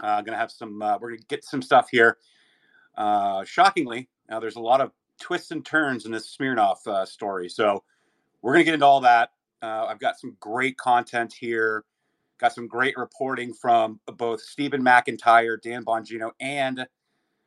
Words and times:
Uh, 0.00 0.22
to 0.22 0.36
have 0.36 0.50
some. 0.50 0.82
Uh, 0.82 0.98
we're 1.00 1.16
to 1.16 1.22
get 1.28 1.44
some 1.44 1.62
stuff 1.62 1.88
here. 1.90 2.18
Uh, 2.96 3.44
shockingly, 3.44 4.08
now 4.28 4.40
there's 4.40 4.56
a 4.56 4.60
lot 4.60 4.80
of 4.80 4.90
twists 5.20 5.50
and 5.50 5.64
turns 5.64 6.06
in 6.06 6.12
this 6.12 6.28
Smirnov 6.30 6.78
uh, 6.86 7.04
story, 7.04 7.48
so 7.48 7.82
we're 8.42 8.56
to 8.56 8.64
get 8.64 8.74
into 8.74 8.86
all 8.86 9.00
that. 9.00 9.30
Uh, 9.62 9.86
I've 9.88 10.00
got 10.00 10.18
some 10.18 10.36
great 10.40 10.76
content 10.76 11.32
here. 11.32 11.84
Got 12.38 12.52
some 12.52 12.66
great 12.66 12.96
reporting 12.96 13.54
from 13.54 14.00
both 14.16 14.40
Stephen 14.40 14.82
McIntyre, 14.84 15.60
Dan 15.62 15.84
Bongino, 15.84 16.32
and 16.40 16.86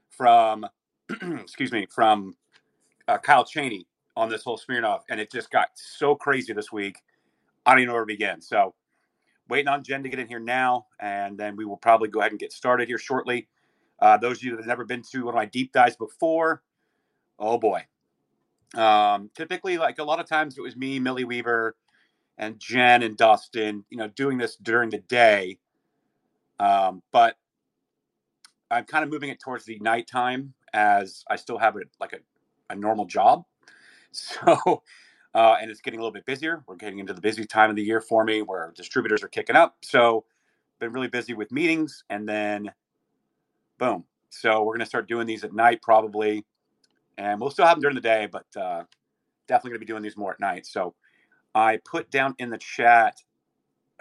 from 0.10 0.66
excuse 1.22 1.72
me 1.72 1.86
from 1.94 2.36
uh, 3.08 3.18
Kyle 3.18 3.46
Cheney 3.46 3.88
on 4.16 4.30
this 4.30 4.44
whole 4.44 4.58
Smirnov, 4.58 5.04
and 5.10 5.20
it 5.20 5.32
just 5.32 5.52
got 5.52 5.70
so 5.76 6.16
crazy 6.16 6.54
this 6.54 6.72
week. 6.72 6.98
I 7.66 7.72
don't 7.72 7.82
even 7.82 7.88
know 7.90 7.94
where 7.94 8.04
to 8.04 8.08
begin. 8.08 8.42
So, 8.42 8.74
waiting 9.50 9.68
on 9.68 9.84
Jen 9.84 10.04
to 10.04 10.10
get 10.10 10.20
in 10.20 10.28
here 10.28 10.40
now, 10.40 10.88
and 11.00 11.38
then 11.38 11.56
we 11.56 11.66
will 11.66 11.78
probably 11.78 12.10
go 12.10 12.20
ahead 12.20 12.32
and 12.32 12.40
get 12.40 12.52
started 12.52 12.88
here 12.88 12.98
shortly. 12.98 13.48
Uh, 14.00 14.18
those 14.18 14.38
of 14.38 14.44
you 14.44 14.52
that 14.52 14.58
have 14.58 14.68
never 14.68 14.86
been 14.86 15.02
to 15.12 15.26
one 15.26 15.34
of 15.34 15.36
my 15.36 15.46
deep 15.46 15.72
dives 15.74 15.96
before, 15.96 16.62
oh 17.40 17.58
boy. 17.58 17.84
Um, 18.76 19.30
typically, 19.36 19.78
like 19.78 20.00
a 20.00 20.04
lot 20.04 20.20
of 20.20 20.28
times, 20.28 20.58
it 20.58 20.62
was 20.62 20.76
me, 20.76 21.00
Millie 21.00 21.24
Weaver, 21.24 21.76
and 22.38 22.60
Jen 22.60 23.02
and 23.04 23.18
Dustin, 23.18 23.86
you 23.90 23.98
know, 23.98 24.08
doing 24.10 24.38
this 24.38 24.56
during 24.58 24.90
the 24.90 25.00
day. 25.00 25.58
Um, 26.60 27.02
but 27.12 27.38
I'm 28.70 28.86
kind 28.86 29.04
of 29.04 29.10
moving 29.10 29.30
it 29.30 29.40
towards 29.40 29.66
the 29.66 29.80
nighttime 29.80 30.54
as 30.74 31.24
I 31.30 31.38
still 31.38 31.58
have 31.58 31.78
it 31.78 31.90
like 32.00 32.14
a, 32.14 32.20
a 32.70 32.76
normal 32.76 33.06
job. 33.06 33.46
So, 34.14 34.82
uh, 35.34 35.58
and 35.62 35.70
it's 35.70 35.82
getting 35.82 36.00
a 36.00 36.04
little 36.04 36.14
bit 36.14 36.26
busier. 36.26 36.64
We're 36.68 36.76
getting 36.76 37.00
into 37.00 37.14
the 37.14 37.22
busy 37.22 37.46
time 37.46 37.70
of 37.70 37.76
the 37.76 37.84
year 37.84 38.02
for 38.02 38.24
me 38.24 38.42
where 38.42 38.74
distributors 38.76 39.24
are 39.24 39.28
kicking 39.28 39.56
up. 39.56 39.78
So, 39.82 40.26
been 40.80 40.94
really 40.94 41.08
busy 41.08 41.34
with 41.34 41.52
meetings 41.52 42.04
and 42.10 42.28
then 42.28 42.72
boom. 43.80 44.04
So, 44.30 44.64
we're 44.64 44.74
going 44.74 44.80
to 44.82 44.86
start 44.86 45.08
doing 45.08 45.28
these 45.28 45.44
at 45.44 45.54
night 45.54 45.82
probably. 45.82 46.46
And 47.18 47.42
we'll 47.42 47.50
still 47.50 47.66
have 47.66 47.76
them 47.76 47.82
during 47.82 47.96
the 47.96 48.02
day, 48.02 48.28
but 48.32 48.46
uh, 48.56 48.84
definitely 49.48 49.72
going 49.72 49.80
to 49.80 49.86
be 49.86 49.92
doing 49.92 50.04
these 50.04 50.18
more 50.18 50.32
at 50.32 50.40
night. 50.40 50.66
So, 50.66 50.96
I 51.56 51.80
put 51.86 52.12
down 52.12 52.36
in 52.38 52.50
the 52.50 52.58
chat 52.58 53.16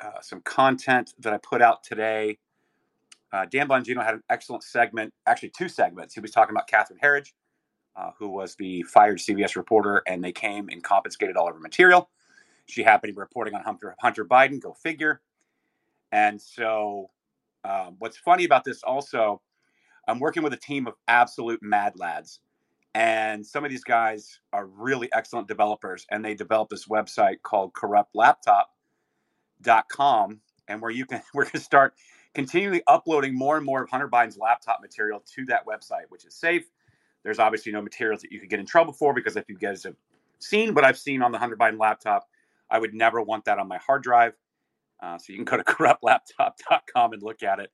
uh, 0.03 0.21
some 0.21 0.43
content 0.43 1.15
that 1.21 1.33
I 1.33 1.39
put 1.39 1.63
out 1.63 1.83
today. 1.83 2.39
Uh, 3.33 3.47
Dan 3.47 3.69
Bongino 3.69 4.05
had 4.05 4.15
an 4.15 4.23
excellent 4.31 4.63
segment, 4.63 5.13
actually 5.27 5.51
two 5.51 5.69
segments. 5.69 6.15
He 6.15 6.21
was 6.21 6.31
talking 6.31 6.55
about 6.55 6.69
Catherine 6.69 6.99
Herridge 7.03 7.33
uh, 7.97 8.11
who 8.19 8.29
was 8.29 8.57
the 8.57 8.83
fired 8.83 9.19
CBS 9.19 9.57
reporter, 9.57 10.03
and 10.07 10.23
they 10.23 10.33
came 10.33 10.69
and 10.71 10.85
confiscated 10.85 11.37
all 11.37 11.49
of 11.49 11.55
her 11.55 11.61
material. 11.61 12.11
She 12.67 12.83
happened 12.83 13.11
to 13.11 13.15
be 13.15 13.21
reporting 13.21 13.55
on 13.55 13.63
Hunter, 13.63 13.95
Hunter 14.01 14.25
Biden, 14.25 14.61
go 14.61 14.73
figure. 14.75 15.21
And 16.13 16.41
so, 16.41 17.11
um, 17.65 17.97
what's 17.99 18.17
funny 18.17 18.45
about 18.45 18.63
this 18.65 18.83
also, 18.83 19.43
I'm 20.07 20.21
working 20.21 20.43
with 20.43 20.53
a 20.53 20.59
team 20.59 20.87
of 20.87 20.95
absolute 21.09 21.63
mad 21.63 21.95
lads. 21.97 22.41
And 22.95 23.47
some 23.47 23.65
of 23.65 23.71
these 23.71 23.85
guys 23.85 24.41
are 24.53 24.67
really 24.67 25.09
excellent 25.13 25.49
developers, 25.49 26.07
and 26.11 26.25
they 26.25 26.35
developed 26.35 26.71
this 26.71 26.87
website 26.87 27.43
called 27.43 27.73
corruptlaptop.com, 27.75 30.41
and 30.69 30.83
where 30.83 30.91
you 30.91 31.07
can, 31.07 31.23
we're 31.35 31.45
going 31.45 31.53
to 31.53 31.61
start 31.61 31.95
continually 32.35 32.83
uploading 32.87 33.35
more 33.35 33.57
and 33.57 33.67
more 33.67 33.83
of 33.83 33.91
Hunter 33.91 34.09
Biden's 34.09 34.39
laptop 34.39 34.81
material 34.81 35.23
to 35.35 35.45
that 35.47 35.67
website, 35.67 36.05
which 36.09 36.25
is 36.25 36.35
safe 36.35 36.71
there's 37.27 37.41
obviously 37.41 37.73
no 37.73 37.83
materials 37.83 38.23
that 38.23 38.31
you 38.31 38.39
could 38.39 38.49
get 38.49 38.61
in 38.61 38.67
trouble 38.67 38.93
for 38.93 39.13
because 39.13 39.35
if 39.35 39.49
you 39.49 39.59
guys 39.59 39.83
have 39.83 39.97
seen 40.39 40.75
what 40.75 40.85
I've 40.85 40.97
seen 40.97 41.23
on 41.23 41.33
the 41.33 41.39
Hunter 41.39 41.57
Biden 41.57 41.77
laptop, 41.77 42.29
I 42.71 42.79
would 42.79 42.95
never 42.95 43.21
want 43.21 43.47
that 43.47 43.59
on 43.59 43.67
my 43.67 43.79
hard 43.79 44.05
drive. 44.05 44.35
Uh, 45.03 45.19
so 45.19 45.33
you 45.33 45.37
can 45.37 45.45
go 45.45 45.57
to 45.57 45.65
corruptlaptop.com 45.65 47.15
and 47.15 47.23
look 47.25 47.43
at 47.43 47.59
it. 47.59 47.73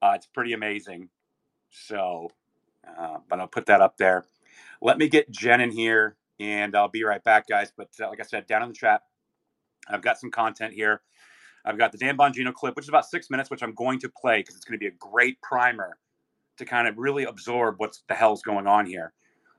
Uh, 0.00 0.12
it's 0.14 0.26
pretty 0.26 0.54
amazing. 0.54 1.10
So, 1.68 2.30
uh, 2.98 3.18
but 3.28 3.40
I'll 3.40 3.46
put 3.46 3.66
that 3.66 3.82
up 3.82 3.98
there. 3.98 4.24
Let 4.80 4.96
me 4.96 5.10
get 5.10 5.30
Jen 5.30 5.60
in 5.60 5.70
here 5.70 6.16
and 6.40 6.74
I'll 6.74 6.88
be 6.88 7.04
right 7.04 7.22
back, 7.22 7.46
guys. 7.46 7.74
But 7.76 7.90
uh, 8.00 8.08
like 8.08 8.20
I 8.20 8.24
said, 8.24 8.46
down 8.46 8.62
in 8.62 8.70
the 8.70 8.74
chat, 8.74 9.02
I've 9.86 10.00
got 10.00 10.18
some 10.18 10.30
content 10.30 10.72
here. 10.72 11.02
I've 11.66 11.76
got 11.76 11.92
the 11.92 11.98
Dan 11.98 12.16
Bongino 12.16 12.54
clip, 12.54 12.74
which 12.74 12.86
is 12.86 12.88
about 12.88 13.04
six 13.04 13.28
minutes, 13.28 13.50
which 13.50 13.62
I'm 13.62 13.74
going 13.74 13.98
to 14.00 14.08
play 14.08 14.38
because 14.38 14.56
it's 14.56 14.64
going 14.64 14.78
to 14.78 14.82
be 14.82 14.86
a 14.86 14.96
great 14.98 15.42
primer 15.42 15.98
to 16.56 16.64
kind 16.64 16.88
of 16.88 16.98
really 16.98 17.24
absorb 17.24 17.76
what 17.78 17.98
the 18.08 18.14
hell's 18.14 18.42
going 18.42 18.66
on 18.66 18.86
here. 18.86 19.12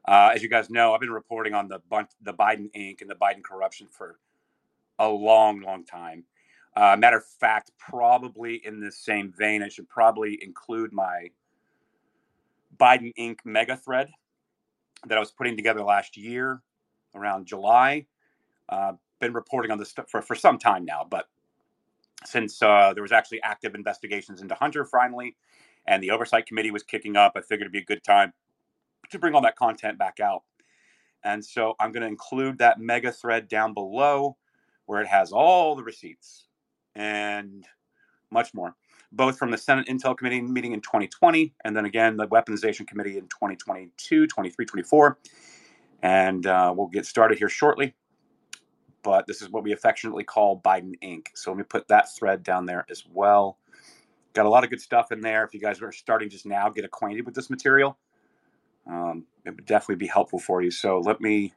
Uh, 0.07 0.31
as 0.33 0.43
you 0.43 0.49
guys 0.49 0.69
know, 0.69 0.93
I've 0.93 0.99
been 0.99 1.11
reporting 1.11 1.53
on 1.53 1.67
the 1.67 1.79
the 2.21 2.33
Biden 2.33 2.71
Inc. 2.75 3.01
and 3.01 3.09
the 3.09 3.15
Biden 3.15 3.43
corruption 3.43 3.87
for 3.89 4.19
a 4.99 5.07
long, 5.07 5.61
long 5.61 5.83
time. 5.83 6.23
Uh, 6.75 6.95
matter 6.97 7.17
of 7.17 7.25
fact, 7.25 7.71
probably 7.77 8.61
in 8.65 8.79
the 8.79 8.91
same 8.91 9.31
vein, 9.31 9.63
I 9.63 9.69
should 9.69 9.87
probably 9.89 10.37
include 10.43 10.91
my 10.91 11.29
Biden 12.77 13.13
Inc. 13.17 13.39
mega 13.45 13.77
thread 13.77 14.09
that 15.07 15.17
I 15.17 15.19
was 15.19 15.31
putting 15.31 15.55
together 15.55 15.81
last 15.81 16.17
year 16.17 16.61
around 17.15 17.45
July. 17.45 18.05
Uh, 18.67 18.93
been 19.19 19.33
reporting 19.33 19.71
on 19.71 19.77
this 19.77 19.89
stuff 19.89 20.09
for, 20.09 20.21
for 20.21 20.35
some 20.35 20.57
time 20.57 20.83
now, 20.83 21.05
but 21.09 21.27
since 22.25 22.61
uh, 22.61 22.93
there 22.93 23.03
was 23.03 23.11
actually 23.11 23.41
active 23.43 23.75
investigations 23.75 24.41
into 24.41 24.55
Hunter 24.55 24.83
finally, 24.85 25.35
and 25.87 26.01
the 26.01 26.11
oversight 26.11 26.45
committee 26.45 26.71
was 26.71 26.83
kicking 26.83 27.15
up. 27.15 27.33
I 27.35 27.41
figured 27.41 27.61
it'd 27.61 27.71
be 27.71 27.79
a 27.79 27.85
good 27.85 28.03
time 28.03 28.33
to 29.11 29.19
bring 29.19 29.35
all 29.35 29.41
that 29.41 29.55
content 29.55 29.97
back 29.97 30.19
out. 30.19 30.43
And 31.23 31.43
so 31.43 31.75
I'm 31.79 31.91
going 31.91 32.01
to 32.01 32.07
include 32.07 32.59
that 32.59 32.79
mega 32.79 33.11
thread 33.11 33.47
down 33.47 33.73
below 33.73 34.37
where 34.85 35.01
it 35.01 35.07
has 35.07 35.31
all 35.31 35.75
the 35.75 35.83
receipts 35.83 36.45
and 36.93 37.65
much 38.31 38.53
more, 38.53 38.75
both 39.11 39.37
from 39.37 39.51
the 39.51 39.57
Senate 39.57 39.87
Intel 39.87 40.15
Committee 40.15 40.41
meeting 40.41 40.73
in 40.73 40.81
2020 40.81 41.53
and 41.63 41.75
then 41.75 41.85
again 41.85 42.15
the 42.17 42.27
Weaponization 42.27 42.87
Committee 42.87 43.17
in 43.17 43.23
2022, 43.23 44.27
23, 44.27 44.65
24. 44.65 45.17
And 46.03 46.45
uh, 46.45 46.73
we'll 46.75 46.87
get 46.87 47.05
started 47.05 47.37
here 47.39 47.49
shortly. 47.49 47.95
But 49.01 49.27
this 49.27 49.41
is 49.41 49.49
what 49.49 49.63
we 49.63 49.71
affectionately 49.71 50.23
call 50.23 50.61
Biden 50.61 50.93
Inc. 51.03 51.27
So 51.35 51.51
let 51.51 51.57
me 51.57 51.63
put 51.63 51.87
that 51.87 52.13
thread 52.15 52.43
down 52.43 52.65
there 52.65 52.85
as 52.89 53.03
well. 53.11 53.57
Got 54.35 54.45
a 54.45 54.49
lot 54.49 54.65
of 54.65 54.69
good 54.69 54.81
stuff 54.81 55.13
in 55.13 55.21
there. 55.21 55.45
If 55.45 55.53
you 55.53 55.61
guys 55.61 55.81
are 55.81 55.93
starting 55.93 56.29
just 56.29 56.45
now, 56.45 56.69
get 56.69 56.83
acquainted 56.83 57.25
with 57.25 57.33
this 57.33 57.49
material. 57.49 57.97
Um, 58.85 59.25
it 59.45 59.51
would 59.51 59.65
definitely 59.65 59.95
be 59.95 60.07
helpful 60.07 60.39
for 60.39 60.61
you. 60.61 60.71
So 60.71 60.99
let 60.99 61.21
me 61.21 61.53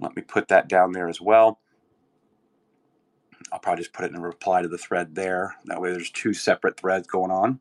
let 0.00 0.16
me 0.16 0.22
put 0.22 0.48
that 0.48 0.68
down 0.68 0.92
there 0.92 1.08
as 1.08 1.20
well. 1.20 1.60
I'll 3.52 3.58
probably 3.58 3.82
just 3.82 3.92
put 3.92 4.06
it 4.06 4.10
in 4.10 4.16
a 4.16 4.20
reply 4.20 4.62
to 4.62 4.68
the 4.68 4.78
thread 4.78 5.14
there. 5.14 5.54
That 5.66 5.80
way, 5.80 5.92
there's 5.92 6.10
two 6.10 6.32
separate 6.32 6.78
threads 6.80 7.06
going 7.06 7.30
on, 7.30 7.60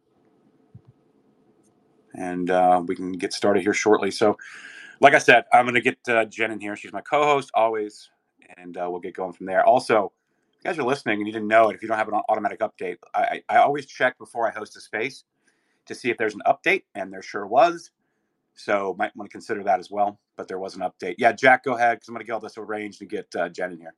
and 2.14 2.50
uh, 2.50 2.82
we 2.86 2.96
can 2.96 3.12
get 3.14 3.34
started 3.34 3.64
here 3.64 3.74
shortly. 3.74 4.12
So, 4.12 4.38
like 5.02 5.14
I 5.14 5.20
said, 5.20 5.46
I'm 5.54 5.66
going 5.66 5.76
to 5.76 5.82
get 5.82 5.98
uh, 6.08 6.26
Jen 6.26 6.52
in 6.52 6.60
here. 6.60 6.76
She's 6.76 6.94
my 6.94 7.02
co-host 7.02 7.52
always, 7.54 8.10
and 8.58 8.78
uh, 8.78 8.88
we'll 8.90 9.02
get 9.02 9.14
going 9.14 9.34
from 9.34 9.46
there. 9.46 9.66
Also, 9.66 10.12
guys 10.68 10.78
are 10.78 10.84
listening 10.84 11.20
and 11.20 11.28
you 11.28 11.32
didn't 11.32 11.48
know 11.48 11.70
it, 11.70 11.76
if 11.76 11.82
you 11.82 11.88
don't 11.88 11.98
have 11.98 12.10
an 12.10 12.20
automatic 12.28 12.60
update, 12.60 12.98
I, 13.14 13.42
I 13.48 13.58
always 13.58 13.86
check 13.86 14.18
before 14.18 14.50
I 14.50 14.52
host 14.52 14.76
a 14.76 14.82
space 14.82 15.24
to 15.86 15.96
see 15.96 16.10
if 16.10 16.18
there's 16.18 16.36
an 16.36 16.42
update, 16.46 16.84
and 16.94 17.12
there 17.12 17.22
sure 17.22 17.48
was. 17.48 17.92
So 18.54 18.94
might 19.00 19.16
want 19.16 19.30
to 19.30 19.32
consider 19.32 19.64
that 19.64 19.80
as 19.80 19.90
well. 19.90 20.20
But 20.36 20.50
there 20.50 20.60
was 20.60 20.76
an 20.76 20.82
update. 20.82 21.16
Yeah, 21.18 21.32
Jack, 21.32 21.64
go 21.64 21.76
ahead 21.76 21.98
because 21.98 22.10
I'm 22.10 22.16
going 22.16 22.20
to 22.20 22.26
get 22.26 22.34
all 22.34 22.42
this 22.42 22.58
arranged 22.58 23.02
and 23.02 23.10
get 23.10 23.28
uh, 23.34 23.48
Jen 23.48 23.72
in 23.72 23.80
here. 23.80 23.94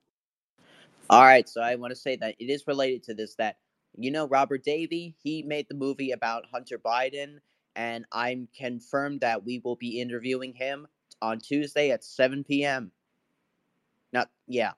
All 1.09 1.24
right. 1.24 1.50
So 1.50 1.59
I 1.59 1.74
want 1.74 1.90
to 1.90 1.96
say 1.96 2.16
that 2.18 2.35
it 2.38 2.46
is 2.52 2.68
related 2.68 3.02
to 3.03 3.16
this 3.16 3.34
that 3.35 3.58
you 3.97 4.12
know 4.12 4.28
Robert 4.28 4.63
Davi, 4.63 5.16
he 5.24 5.41
made 5.41 5.66
the 5.69 5.75
movie 5.75 6.12
about 6.12 6.46
Hunter 6.53 6.78
Biden, 6.78 7.40
and 7.75 8.06
I'm 8.12 8.47
confirmed 8.56 9.22
that 9.22 9.44
we 9.44 9.59
will 9.63 9.75
be 9.75 10.00
interviewing 10.00 10.53
him 10.53 10.85
on 11.19 11.40
Tuesday 11.40 11.90
at 11.90 12.03
7 12.03 12.44
p.m. 12.44 12.91
Not 14.13 14.29
yeah, 14.47 14.74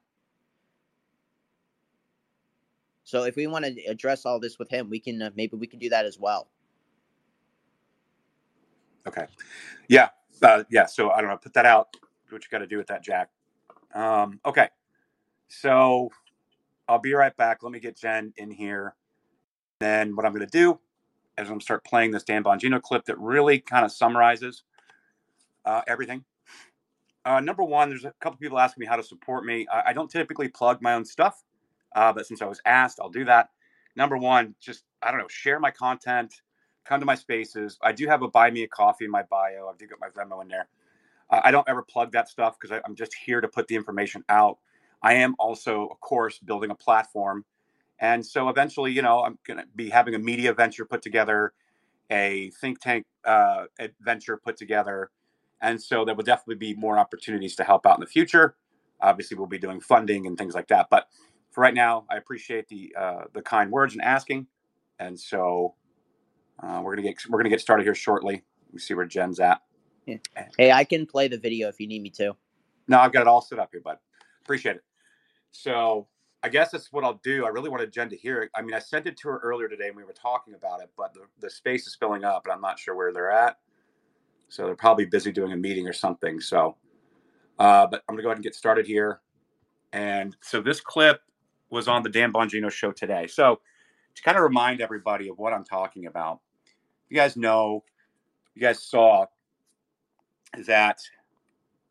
So 3.12 3.24
if 3.24 3.36
we 3.36 3.46
want 3.46 3.66
to 3.66 3.84
address 3.88 4.26
all 4.26 4.40
this 4.40 4.58
with 4.58 4.70
him, 4.70 4.90
we 4.90 4.98
can 4.98 5.22
uh, 5.22 5.32
maybe 5.36 5.58
we 5.58 5.68
can 5.68 5.80
do 5.80 5.90
that 5.90 6.06
as 6.06 6.18
well. 6.18 6.48
Okay. 9.06 9.26
Yeah. 9.90 10.08
Uh, 10.42 10.64
yeah. 10.72 10.86
So 10.86 11.12
I 11.12 11.20
don't 11.20 11.30
know. 11.30 11.36
Put 11.36 11.54
that 11.56 11.66
out. 11.66 11.92
Do 11.92 12.00
what 12.30 12.42
you 12.42 12.50
got 12.50 12.60
to 12.60 12.68
do 12.68 12.78
with 12.78 12.88
that, 12.88 13.04
Jack. 13.04 13.30
Um, 13.94 14.40
okay. 14.46 14.70
So 15.50 16.10
I'll 16.88 17.00
be 17.00 17.14
right 17.14 17.36
back. 17.36 17.64
Let 17.64 17.74
me 17.74 17.82
get 17.82 17.98
Jen 17.98 18.32
in 18.38 18.50
here. 18.50 18.96
Then 19.82 20.16
what 20.16 20.26
I'm 20.26 20.32
going 20.32 20.48
to 20.48 20.58
do 20.58 20.80
is 21.38 21.40
I'm 21.40 21.48
going 21.48 21.60
to 21.60 21.66
start 21.66 21.84
playing 21.84 22.12
this 22.12 22.24
Dan 22.24 22.46
Bongino 22.46 22.82
clip 22.82 23.04
that 23.08 23.20
really 23.20 23.60
kind 23.60 23.84
of 23.84 23.92
summarizes 23.92 24.64
uh, 25.66 25.82
everything. 25.86 26.24
Uh, 27.26 27.42
number 27.42 27.66
one, 27.66 27.90
there's 27.90 28.06
a 28.06 28.14
couple 28.22 28.38
people 28.38 28.58
asking 28.58 28.80
me 28.80 28.88
how 28.88 28.96
to 28.96 29.04
support 29.04 29.44
me. 29.44 29.68
I, 29.70 29.90
I 29.90 29.94
don't 29.94 30.10
typically 30.10 30.48
plug 30.48 30.82
my 30.82 30.94
own 30.94 31.04
stuff. 31.04 31.44
Uh, 31.96 32.14
but 32.14 32.28
since 32.28 32.42
I 32.42 32.46
was 32.46 32.62
asked, 32.66 33.00
I'll 33.02 33.10
do 33.10 33.26
that. 33.26 33.50
Number 33.96 34.18
one, 34.18 34.56
just 34.62 34.86
I 35.04 35.12
don't 35.12 35.20
know, 35.22 35.28
share 35.30 35.60
my 35.60 35.72
content, 35.72 36.42
come 36.86 37.00
to 37.02 37.06
my 37.06 37.16
spaces. 37.16 37.78
I 37.84 37.94
do 37.94 38.08
have 38.08 38.24
a 38.24 38.30
buy 38.30 38.52
me 38.52 38.64
a 38.64 38.70
coffee 38.70 39.06
in 39.06 39.12
my 39.12 39.24
bio. 39.24 39.70
I 39.70 39.78
do 39.78 39.88
got 39.88 40.00
my 40.02 40.10
Venmo 40.10 40.42
in 40.42 40.50
there. 40.50 40.68
Uh, 41.30 41.42
I 41.44 41.52
don't 41.52 41.70
ever 41.70 41.84
plug 41.84 42.14
that 42.14 42.30
stuff 42.30 42.58
because 42.60 42.82
I'm 42.86 42.96
just 42.96 43.16
here 43.16 43.42
to 43.42 43.48
put 43.50 43.68
the 43.68 43.76
information 43.76 44.24
out. 44.30 44.60
I 45.04 45.16
am 45.16 45.36
also, 45.40 45.88
of 45.88 46.00
course, 46.02 46.40
building 46.40 46.72
a 46.72 46.76
platform 46.76 47.44
And 48.00 48.26
so 48.26 48.50
eventually, 48.50 48.92
you 48.92 49.02
know, 49.02 49.24
I'm 49.24 49.38
going 49.46 49.60
to 49.60 49.66
be 49.76 49.90
having 49.90 50.16
a 50.16 50.20
media 50.20 50.54
venture 50.54 50.86
put 50.86 51.02
together, 51.02 51.54
a 52.12 52.52
think 52.62 52.82
tank 52.82 53.06
uh, 53.26 53.66
put 54.44 54.58
together. 54.58 55.12
And 55.62 55.82
so 55.82 56.06
there 56.06 56.16
will 56.16 56.24
definitely 56.24 56.56
be 56.56 56.76
more 56.76 57.00
opportunities 57.00 57.56
to 57.58 57.64
help 57.64 57.86
out 57.86 57.98
in 57.98 58.02
the 58.02 58.08
future. 58.08 58.56
Obviously, 59.02 59.38
we'll 59.38 59.48
be 59.48 59.60
doing 59.60 59.82
funding 59.82 60.28
and 60.28 60.38
things 60.38 60.56
like 60.56 60.70
that. 60.70 60.88
But 60.92 61.08
for 61.52 61.62
right 61.62 61.74
now, 61.74 62.06
I 62.10 62.18
appreciate 62.18 62.68
the 62.68 62.96
uh, 62.98 63.22
the 63.34 63.42
kind 63.42 63.72
words 63.72 63.94
and 63.94 64.02
asking. 64.02 64.48
And 65.00 65.20
so 65.20 65.76
uh, 66.62 66.82
we're 66.84 66.96
gonna 66.96 67.08
get 67.08 67.18
we're 67.30 67.40
gonna 67.40 67.50
get 67.50 67.62
started 67.62 67.84
here 67.84 67.96
shortly. 67.96 68.44
We 68.72 68.80
see 68.80 68.94
where 68.94 69.06
Jen's 69.06 69.40
at. 69.40 69.62
Yeah. 70.06 70.18
Hey, 70.58 70.72
I 70.72 70.84
can 70.84 71.06
play 71.06 71.28
the 71.28 71.38
video 71.38 71.68
if 71.68 71.80
you 71.80 71.88
need 71.88 72.02
me 72.02 72.10
to. 72.12 72.36
No, 72.88 73.00
I've 73.00 73.12
got 73.12 73.22
it 73.22 73.28
all 73.28 73.42
set 73.42 73.60
up 73.60 73.70
here, 73.72 73.82
bud. 73.82 73.98
Appreciate 74.42 74.78
it. 74.78 74.84
So 75.52 76.08
I 76.44 76.50
guess 76.50 76.72
that's 76.72 76.92
what 76.92 77.04
I'll 77.04 77.20
do. 77.24 77.46
I 77.46 77.50
really 77.50 77.70
wanted 77.70 77.92
Jen 77.92 78.10
to 78.10 78.18
hear 78.18 78.42
it. 78.42 78.52
I 78.56 78.62
mean, 78.62 78.74
I 78.74 78.80
sent 78.80 79.06
it 79.06 79.18
to 79.18 79.30
her 79.30 79.40
earlier 79.40 79.68
today 79.68 79.88
and 79.88 79.96
we 79.96 80.04
were 80.04 80.14
talking 80.14 80.56
about 80.56 80.82
it, 80.82 80.90
but 80.98 81.14
the, 81.14 81.22
the 81.40 81.50
space 81.50 81.86
is 81.86 81.96
filling 81.96 82.24
up 82.24 82.46
and 82.46 82.54
I'm 82.54 82.62
not 82.62 82.80
sure 82.80 82.96
where 82.96 83.14
they're 83.14 83.32
at. 83.32 83.58
So 84.50 84.66
they're 84.66 84.76
probably 84.76 85.06
busy 85.06 85.32
doing 85.32 85.52
a 85.52 85.58
meeting 85.58 85.88
or 85.88 85.94
something. 85.94 86.42
So, 86.42 86.78
uh, 87.60 87.86
but 87.88 88.04
I'm 88.10 88.16
gonna 88.16 88.24
go 88.24 88.30
ahead 88.30 88.38
and 88.38 88.44
get 88.44 88.56
started 88.56 88.88
here. 88.88 89.22
And 89.94 90.36
so 90.42 90.62
this 90.62 90.82
clip 90.82 91.22
was 91.72 91.88
on 91.88 92.04
the 92.04 92.10
Dan 92.10 92.32
Bongino 92.32 92.70
show 92.72 92.92
today. 92.92 93.28
So 93.28 93.60
to 94.16 94.22
kind 94.22 94.38
of 94.38 94.44
remind 94.44 94.82
everybody 94.82 95.30
of 95.30 95.38
what 95.38 95.54
I'm 95.54 95.64
talking 95.64 96.06
about, 96.06 96.40
you 97.10 97.16
guys 97.16 97.36
know, 97.36 97.84
you 98.54 98.62
guys 98.62 98.84
saw 98.84 99.26
that 100.68 101.00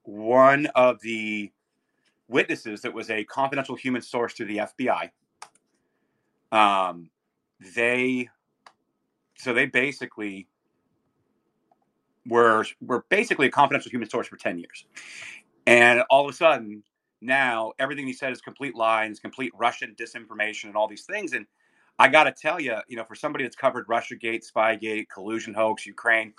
one 0.02 0.66
of 0.74 1.00
the 1.00 1.50
witnesses 2.28 2.82
that 2.82 2.94
was 2.94 3.10
a 3.10 3.24
confidential 3.24 3.74
human 3.74 4.02
source 4.02 4.34
to 4.34 4.44
the 4.44 4.58
FBI. 4.58 5.10
Um, 6.52 7.10
they 7.74 8.28
so 9.36 9.54
they 9.54 9.66
basically 9.66 10.48
were 12.26 12.64
were 12.80 13.04
basically 13.08 13.46
a 13.46 13.50
confidential 13.50 13.90
human 13.90 14.08
source 14.08 14.26
for 14.26 14.36
10 14.36 14.58
years. 14.58 14.84
And 15.66 16.02
all 16.10 16.26
of 16.26 16.32
a 16.32 16.36
sudden, 16.36 16.82
now 17.20 17.72
everything 17.78 18.06
he 18.06 18.12
said 18.12 18.32
is 18.32 18.40
complete 18.40 18.74
lies, 18.74 19.20
complete 19.20 19.52
Russian 19.58 19.94
disinformation, 19.98 20.64
and 20.64 20.76
all 20.76 20.88
these 20.88 21.04
things. 21.04 21.32
And 21.32 21.46
I 21.98 22.08
got 22.08 22.24
to 22.24 22.32
tell 22.32 22.60
you, 22.60 22.76
you 22.88 22.96
know, 22.96 23.04
for 23.04 23.14
somebody 23.14 23.44
that's 23.44 23.56
covered 23.56 23.86
RussiaGate, 23.86 24.42
Spygate, 24.50 25.06
collusion 25.12 25.52
hoax, 25.54 25.84
Ukraine, 25.86 26.32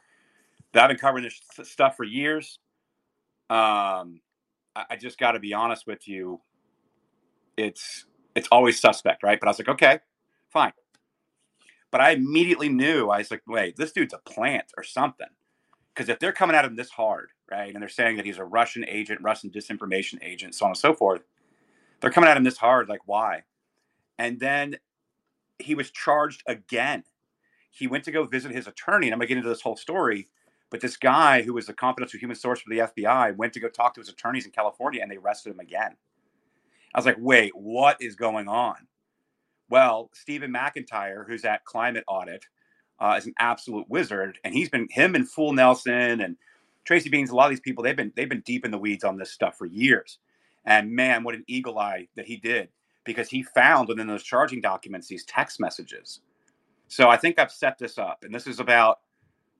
that 0.73 0.83
I've 0.83 0.89
been 0.89 0.97
covering 0.97 1.23
this 1.23 1.41
stuff 1.69 1.95
for 1.97 2.03
years. 2.03 2.59
Um, 3.49 4.21
I 4.75 4.95
just 4.99 5.19
got 5.19 5.33
to 5.33 5.39
be 5.39 5.53
honest 5.53 5.85
with 5.85 6.07
you. 6.07 6.39
It's 7.57 8.05
it's 8.35 8.47
always 8.51 8.79
suspect, 8.79 9.23
right? 9.23 9.39
But 9.39 9.47
I 9.47 9.49
was 9.49 9.59
like, 9.59 9.67
okay, 9.67 9.99
fine. 10.49 10.71
But 11.91 11.99
I 11.99 12.11
immediately 12.11 12.69
knew 12.69 13.09
I 13.09 13.17
was 13.17 13.29
like, 13.29 13.43
wait, 13.45 13.75
this 13.75 13.91
dude's 13.91 14.13
a 14.13 14.19
plant 14.19 14.71
or 14.77 14.83
something. 14.83 15.27
Because 15.93 16.09
if 16.09 16.19
they're 16.19 16.31
coming 16.31 16.55
at 16.55 16.65
him 16.65 16.75
this 16.75 16.89
hard, 16.89 17.29
right, 17.49 17.73
and 17.73 17.81
they're 17.81 17.89
saying 17.89 18.17
that 18.17 18.25
he's 18.25 18.37
a 18.37 18.45
Russian 18.45 18.85
agent, 18.87 19.21
Russian 19.21 19.49
disinformation 19.49 20.19
agent, 20.23 20.55
so 20.55 20.65
on 20.65 20.71
and 20.71 20.77
so 20.77 20.93
forth, 20.93 21.21
they're 21.99 22.11
coming 22.11 22.29
at 22.29 22.37
him 22.37 22.43
this 22.43 22.57
hard, 22.57 22.89
like 22.89 23.01
why? 23.05 23.43
And 24.17 24.39
then 24.39 24.77
he 25.59 25.75
was 25.75 25.91
charged 25.91 26.43
again. 26.47 27.03
He 27.69 27.87
went 27.87 28.03
to 28.05 28.11
go 28.11 28.25
visit 28.25 28.51
his 28.51 28.67
attorney, 28.67 29.07
and 29.07 29.13
I'm 29.13 29.19
gonna 29.19 29.27
get 29.27 29.37
into 29.37 29.49
this 29.49 29.61
whole 29.61 29.77
story 29.77 30.29
but 30.71 30.79
this 30.79 30.97
guy 30.97 31.43
who 31.43 31.53
was 31.53 31.69
a 31.69 31.73
confidential 31.73 32.17
human 32.17 32.37
source 32.37 32.61
for 32.61 32.69
the 32.69 32.79
FBI 32.79 33.35
went 33.35 33.53
to 33.53 33.59
go 33.59 33.67
talk 33.67 33.93
to 33.93 34.01
his 34.01 34.09
attorneys 34.09 34.45
in 34.45 34.51
California 34.51 35.01
and 35.01 35.11
they 35.11 35.17
arrested 35.17 35.51
him 35.51 35.59
again. 35.59 35.97
I 36.95 36.97
was 36.97 37.05
like, 37.05 37.17
wait, 37.19 37.51
what 37.53 37.97
is 37.99 38.15
going 38.15 38.47
on? 38.47 38.87
Well, 39.69 40.09
Stephen 40.13 40.51
McIntyre, 40.51 41.27
who's 41.27 41.45
at 41.45 41.65
Climate 41.65 42.05
Audit, 42.07 42.45
uh, 43.01 43.15
is 43.17 43.25
an 43.25 43.33
absolute 43.39 43.89
wizard, 43.89 44.37
and 44.43 44.53
he's 44.53 44.69
been 44.69 44.87
him 44.91 45.15
and 45.15 45.27
Full 45.27 45.53
Nelson 45.53 46.21
and 46.21 46.37
Tracy 46.85 47.09
Beans. 47.09 47.31
A 47.31 47.35
lot 47.35 47.45
of 47.45 47.49
these 47.49 47.59
people 47.59 47.83
they've 47.83 47.95
been 47.95 48.13
they've 48.15 48.29
been 48.29 48.41
deep 48.41 48.63
in 48.63 48.71
the 48.71 48.77
weeds 48.77 49.03
on 49.03 49.17
this 49.17 49.31
stuff 49.31 49.57
for 49.57 49.65
years. 49.65 50.19
And 50.65 50.91
man, 50.91 51.23
what 51.23 51.33
an 51.33 51.43
eagle 51.47 51.79
eye 51.79 52.07
that 52.15 52.27
he 52.27 52.37
did 52.37 52.69
because 53.03 53.27
he 53.27 53.41
found 53.41 53.87
within 53.87 54.05
those 54.05 54.21
charging 54.21 54.61
documents 54.61 55.07
these 55.07 55.25
text 55.25 55.59
messages. 55.59 56.21
So 56.87 57.09
I 57.09 57.17
think 57.17 57.39
I've 57.39 57.51
set 57.51 57.79
this 57.79 57.97
up, 57.97 58.23
and 58.23 58.33
this 58.33 58.45
is 58.45 58.59
about 58.59 58.99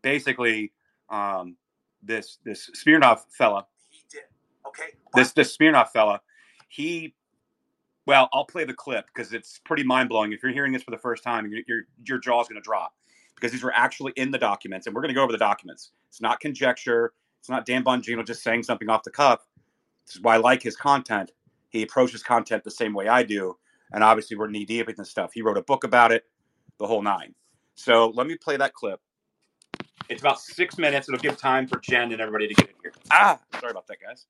basically 0.03 0.71
um, 1.09 1.57
this 2.03 2.37
this 2.45 2.69
Smirnov 2.75 3.25
fella. 3.31 3.65
He 3.89 4.03
did. 4.11 4.23
Okay. 4.67 4.91
This 5.15 5.31
this 5.31 5.53
Smirnov 5.55 5.91
fella, 5.91 6.21
he. 6.69 7.15
Well, 8.07 8.29
I'll 8.33 8.45
play 8.45 8.65
the 8.65 8.73
clip 8.73 9.05
because 9.13 9.31
it's 9.31 9.59
pretty 9.63 9.83
mind 9.83 10.09
blowing. 10.09 10.33
If 10.33 10.41
you're 10.41 10.51
hearing 10.51 10.73
this 10.73 10.81
for 10.83 10.91
the 10.91 10.97
first 10.97 11.23
time, 11.23 11.49
your 11.49 11.61
your, 11.67 11.81
your 12.05 12.19
jaw's 12.19 12.47
going 12.47 12.61
to 12.61 12.63
drop 12.63 12.93
because 13.41 13.51
these 13.51 13.63
were 13.63 13.73
actually 13.73 14.13
in 14.17 14.29
the 14.29 14.37
documents, 14.37 14.85
and 14.85 14.95
we're 14.95 15.01
going 15.01 15.09
to 15.09 15.15
go 15.15 15.23
over 15.23 15.31
the 15.31 15.37
documents. 15.37 15.91
It's 16.09 16.21
not 16.21 16.39
conjecture. 16.39 17.13
It's 17.39 17.49
not 17.49 17.65
Dan 17.65 17.83
Bongino 17.83 18.25
just 18.25 18.43
saying 18.43 18.63
something 18.63 18.87
off 18.87 19.01
the 19.01 19.09
cuff. 19.09 19.39
This 20.05 20.15
is 20.15 20.21
why 20.21 20.35
I 20.35 20.37
like 20.37 20.61
his 20.61 20.75
content. 20.75 21.31
He 21.69 21.81
approaches 21.81 22.21
content 22.21 22.63
the 22.63 22.71
same 22.71 22.93
way 22.93 23.07
I 23.07 23.23
do, 23.23 23.57
and 23.93 24.03
obviously 24.03 24.37
we're 24.37 24.47
knee 24.47 24.65
deep 24.65 24.87
in 24.87 24.95
this 24.95 25.09
stuff. 25.09 25.31
He 25.33 25.41
wrote 25.41 25.57
a 25.57 25.63
book 25.63 25.83
about 25.83 26.11
it, 26.11 26.25
the 26.77 26.85
whole 26.85 27.01
nine. 27.01 27.33
So 27.75 28.09
let 28.09 28.27
me 28.27 28.37
play 28.37 28.57
that 28.57 28.73
clip. 28.73 28.99
It's 30.07 30.21
about 30.21 30.39
six 30.39 30.77
minutes. 30.77 31.09
It'll 31.09 31.19
give 31.19 31.37
time 31.37 31.67
for 31.67 31.79
Jen 31.79 32.11
and 32.11 32.21
everybody 32.21 32.47
to 32.47 32.53
get 32.53 32.69
in 32.69 32.75
here. 32.83 32.93
Ah, 33.11 33.39
sorry 33.59 33.71
about 33.71 33.87
that, 33.87 33.97
guys. 34.05 34.25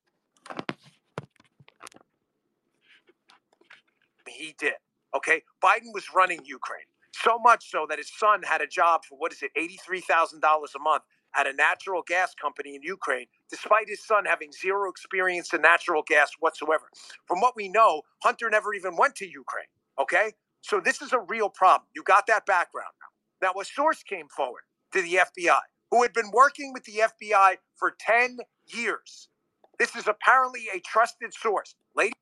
He 4.27 4.55
did. 4.57 4.73
Okay. 5.15 5.43
Biden 5.61 5.93
was 5.93 6.05
running 6.15 6.39
Ukraine 6.45 6.85
so 7.13 7.37
much 7.39 7.69
so 7.69 7.85
that 7.89 7.97
his 7.97 8.11
son 8.17 8.43
had 8.43 8.61
a 8.61 8.67
job 8.67 9.03
for 9.05 9.17
what 9.17 9.31
is 9.31 9.41
it, 9.41 9.51
$83,000 9.57 10.41
a 10.41 10.79
month 10.79 11.03
at 11.35 11.47
a 11.47 11.53
natural 11.53 12.03
gas 12.07 12.33
company 12.39 12.75
in 12.75 12.81
Ukraine, 12.83 13.27
despite 13.49 13.87
his 13.87 14.03
son 14.05 14.25
having 14.25 14.51
zero 14.51 14.89
experience 14.89 15.53
in 15.53 15.61
natural 15.61 16.03
gas 16.07 16.31
whatsoever. 16.39 16.85
From 17.25 17.39
what 17.39 17.55
we 17.55 17.69
know, 17.69 18.01
Hunter 18.21 18.49
never 18.49 18.73
even 18.73 18.97
went 18.97 19.15
to 19.15 19.25
Ukraine. 19.25 19.67
Okay. 19.99 20.33
So 20.61 20.79
this 20.79 21.01
is 21.01 21.11
a 21.13 21.19
real 21.19 21.49
problem. 21.49 21.87
You 21.95 22.03
got 22.03 22.27
that 22.27 22.45
background 22.45 22.93
now. 23.41 23.47
Now, 23.47 23.59
a 23.59 23.65
source 23.65 24.03
came 24.03 24.27
forward 24.27 24.61
to 24.93 25.01
the 25.01 25.15
FBI 25.15 25.61
who 25.89 26.03
had 26.03 26.13
been 26.13 26.31
working 26.31 26.71
with 26.73 26.83
the 26.85 27.01
FBI 27.03 27.55
for 27.75 27.95
10 27.99 28.37
years. 28.67 29.29
This 29.79 29.95
is 29.95 30.07
apparently 30.07 30.67
a 30.73 30.79
trusted 30.79 31.33
source. 31.33 31.75
Lady. 31.95 32.13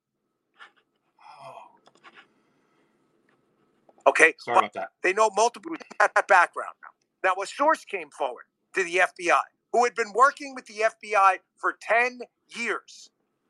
Okay. 4.07 4.33
Sorry 4.39 4.59
about 4.59 4.73
that. 4.73 4.89
They 5.03 5.13
know 5.13 5.29
multiple 5.35 5.71
that 5.99 6.27
background 6.27 6.75
now. 6.81 6.89
Now, 7.29 7.41
a 7.41 7.45
source 7.45 7.83
came 7.85 8.09
forward 8.09 8.45
to 8.75 8.83
the 8.83 9.01
FBI 9.19 9.41
who 9.73 9.83
had 9.83 9.95
been 9.95 10.13
working 10.13 10.55
with 10.55 10.65
the 10.65 10.85
FBI 10.85 11.37
for 11.57 11.77
10 11.81 12.19
years. 12.55 13.09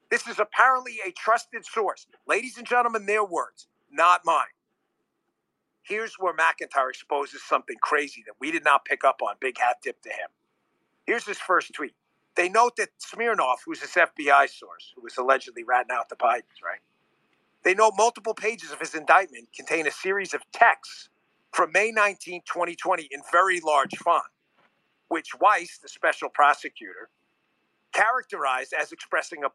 This 0.09 0.27
is 0.27 0.39
apparently 0.39 0.97
a 1.05 1.11
trusted 1.11 1.65
source. 1.65 2.07
Ladies 2.27 2.57
and 2.57 2.65
gentlemen, 2.65 3.05
their 3.05 3.23
words, 3.23 3.67
not 3.91 4.21
mine. 4.25 4.45
Here's 5.83 6.15
where 6.19 6.33
McIntyre 6.33 6.89
exposes 6.89 7.41
something 7.43 7.77
crazy 7.81 8.23
that 8.27 8.35
we 8.39 8.51
did 8.51 8.63
not 8.63 8.85
pick 8.85 9.03
up 9.03 9.21
on. 9.21 9.35
Big 9.39 9.57
hat 9.57 9.77
tip 9.83 10.01
to 10.03 10.09
him. 10.09 10.29
Here's 11.05 11.25
his 11.25 11.37
first 11.37 11.73
tweet. 11.73 11.93
They 12.35 12.49
note 12.49 12.75
that 12.77 12.89
Smirnov, 12.99 13.59
who's 13.65 13.79
this 13.81 13.95
FBI 13.95 14.49
source, 14.49 14.93
who 14.95 15.01
was 15.01 15.17
allegedly 15.17 15.63
ratting 15.63 15.91
out 15.91 16.09
the 16.09 16.15
Bidens, 16.15 16.61
right? 16.63 16.79
They 17.63 17.73
note 17.73 17.93
multiple 17.97 18.33
pages 18.33 18.71
of 18.71 18.79
his 18.79 18.95
indictment 18.95 19.49
contain 19.55 19.87
a 19.87 19.91
series 19.91 20.33
of 20.33 20.41
texts 20.51 21.09
from 21.51 21.71
May 21.71 21.91
19, 21.91 22.41
2020, 22.45 23.09
in 23.11 23.21
very 23.31 23.59
large 23.59 23.95
font, 23.97 24.23
which 25.09 25.31
Weiss, 25.39 25.79
the 25.81 25.89
special 25.89 26.29
prosecutor, 26.29 27.09
characterized 27.93 28.73
as 28.79 28.91
expressing 28.91 29.43
a 29.43 29.49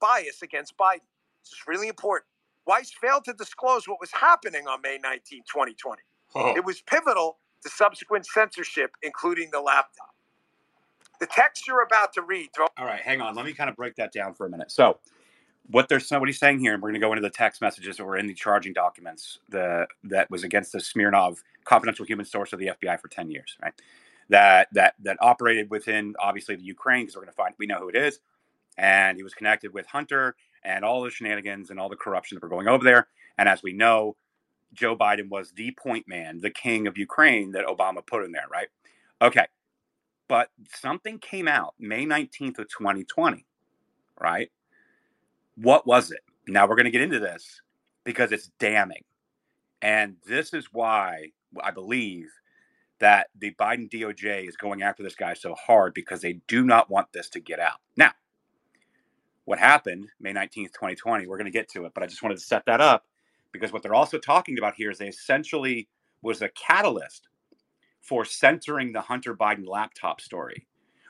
bias 0.00 0.42
against 0.42 0.76
Biden. 0.76 1.00
This 1.42 1.52
is 1.52 1.62
really 1.66 1.88
important. 1.88 2.26
Weiss 2.66 2.90
failed 3.00 3.24
to 3.26 3.34
disclose 3.34 3.86
what 3.86 3.98
was 4.00 4.10
happening 4.10 4.66
on 4.66 4.80
May 4.82 4.98
19, 5.02 5.42
2020. 5.46 6.02
Oh. 6.34 6.56
It 6.56 6.64
was 6.64 6.80
pivotal 6.80 7.38
to 7.62 7.68
subsequent 7.68 8.26
censorship, 8.26 8.92
including 9.02 9.50
the 9.52 9.60
laptop. 9.60 10.14
The 11.20 11.26
text 11.26 11.66
you're 11.68 11.82
about 11.82 12.12
to 12.14 12.22
read. 12.22 12.48
Throw- 12.54 12.66
All 12.78 12.86
right, 12.86 13.00
hang 13.00 13.20
on. 13.20 13.34
Let 13.34 13.44
me 13.46 13.52
kind 13.52 13.70
of 13.70 13.76
break 13.76 13.94
that 13.96 14.12
down 14.12 14.34
for 14.34 14.46
a 14.46 14.50
minute. 14.50 14.70
So, 14.70 14.98
what 15.70 15.88
there's 15.88 16.06
somebody 16.06 16.32
saying 16.32 16.58
here, 16.58 16.74
and 16.74 16.82
we're 16.82 16.90
going 16.90 17.00
to 17.00 17.06
go 17.06 17.12
into 17.12 17.22
the 17.22 17.30
text 17.30 17.60
messages 17.60 17.96
that 17.96 18.04
were 18.04 18.16
in 18.16 18.26
the 18.26 18.34
charging 18.34 18.72
documents 18.72 19.38
the 19.48 19.86
that 20.04 20.30
was 20.30 20.44
against 20.44 20.72
the 20.72 20.80
Smirnov 20.80 21.42
confidential 21.64 22.04
human 22.04 22.26
source 22.26 22.52
of 22.52 22.58
the 22.58 22.66
FBI 22.66 23.00
for 23.00 23.08
10 23.08 23.30
years, 23.30 23.56
right? 23.62 23.72
That 24.28 24.68
that 24.72 24.94
that 25.02 25.16
operated 25.20 25.70
within 25.70 26.14
obviously 26.18 26.56
the 26.56 26.64
Ukraine 26.64 27.02
because 27.04 27.16
we're 27.16 27.22
going 27.22 27.32
to 27.32 27.36
find 27.36 27.54
we 27.58 27.66
know 27.66 27.78
who 27.78 27.88
it 27.88 27.96
is, 27.96 28.20
and 28.76 29.16
he 29.16 29.22
was 29.22 29.34
connected 29.34 29.72
with 29.72 29.86
Hunter 29.86 30.36
and 30.62 30.84
all 30.84 31.02
the 31.02 31.10
shenanigans 31.10 31.70
and 31.70 31.78
all 31.78 31.88
the 31.88 31.96
corruption 31.96 32.36
that 32.36 32.42
were 32.42 32.48
going 32.48 32.68
over 32.68 32.84
there. 32.84 33.08
And 33.38 33.48
as 33.48 33.62
we 33.62 33.72
know, 33.72 34.16
Joe 34.72 34.96
Biden 34.96 35.28
was 35.28 35.52
the 35.52 35.70
point 35.72 36.08
man, 36.08 36.40
the 36.40 36.50
king 36.50 36.86
of 36.86 36.98
Ukraine 36.98 37.52
that 37.52 37.66
Obama 37.66 38.04
put 38.06 38.24
in 38.24 38.32
there, 38.32 38.48
right? 38.50 38.68
Okay. 39.22 39.46
But 40.28 40.50
something 40.74 41.18
came 41.18 41.48
out 41.48 41.74
May 41.78 42.06
19th 42.06 42.58
of 42.58 42.68
2020, 42.68 43.46
right? 44.20 44.50
What 45.56 45.86
was 45.86 46.10
it? 46.10 46.20
Now 46.46 46.66
we're 46.66 46.76
going 46.76 46.84
to 46.84 46.90
get 46.90 47.02
into 47.02 47.20
this 47.20 47.60
because 48.04 48.32
it's 48.32 48.50
damning. 48.58 49.04
And 49.82 50.16
this 50.26 50.52
is 50.52 50.68
why 50.72 51.32
I 51.62 51.70
believe 51.70 52.28
that 53.00 53.28
the 53.38 53.52
Biden 53.52 53.90
DOJ 53.90 54.48
is 54.48 54.56
going 54.56 54.82
after 54.82 55.02
this 55.02 55.14
guy 55.14 55.34
so 55.34 55.54
hard 55.54 55.94
because 55.94 56.20
they 56.20 56.40
do 56.48 56.64
not 56.64 56.90
want 56.90 57.12
this 57.12 57.28
to 57.30 57.40
get 57.40 57.60
out. 57.60 57.78
Now, 57.96 58.12
what 59.44 59.58
happened 59.58 60.08
May 60.20 60.32
19th, 60.32 60.72
2020, 60.72 61.26
we're 61.26 61.36
going 61.36 61.44
to 61.46 61.50
get 61.50 61.68
to 61.70 61.84
it, 61.84 61.92
but 61.94 62.02
I 62.02 62.06
just 62.06 62.22
wanted 62.22 62.38
to 62.38 62.44
set 62.44 62.64
that 62.66 62.80
up 62.80 63.04
because 63.52 63.72
what 63.72 63.82
they're 63.82 63.94
also 63.94 64.18
talking 64.18 64.58
about 64.58 64.74
here 64.74 64.90
is 64.90 64.98
they 64.98 65.08
essentially 65.08 65.88
was 66.22 66.42
a 66.42 66.48
catalyst 66.50 67.28
for 68.00 68.24
centering 68.24 68.92
the 68.92 69.00
Hunter 69.00 69.34
Biden 69.34 69.66
laptop 69.66 70.20
story, 70.20 70.66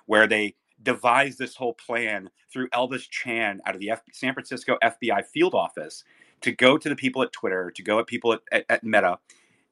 where 0.07 0.27
they 0.27 0.55
devised 0.85 1.39
this 1.39 1.57
whole 1.57 1.75
plan 1.75 2.31
through 2.53 2.69
Elvis 2.71 3.09
Chan 3.11 3.61
out 3.67 3.75
of 3.75 3.81
the 3.81 3.91
F- 3.91 4.03
San 4.13 4.35
Francisco 4.35 4.79
FBI 4.83 5.25
field 5.27 5.55
office 5.55 6.05
to 6.43 6.53
go 6.53 6.79
to 6.79 6.89
the 6.89 6.97
people 6.97 7.23
at 7.23 7.33
Twitter, 7.33 7.73
to 7.75 7.83
go 7.83 7.99
at 7.99 8.07
people 8.07 8.35
at, 8.35 8.41
at, 8.53 8.67
at 8.69 8.85
Meta, 8.85 9.19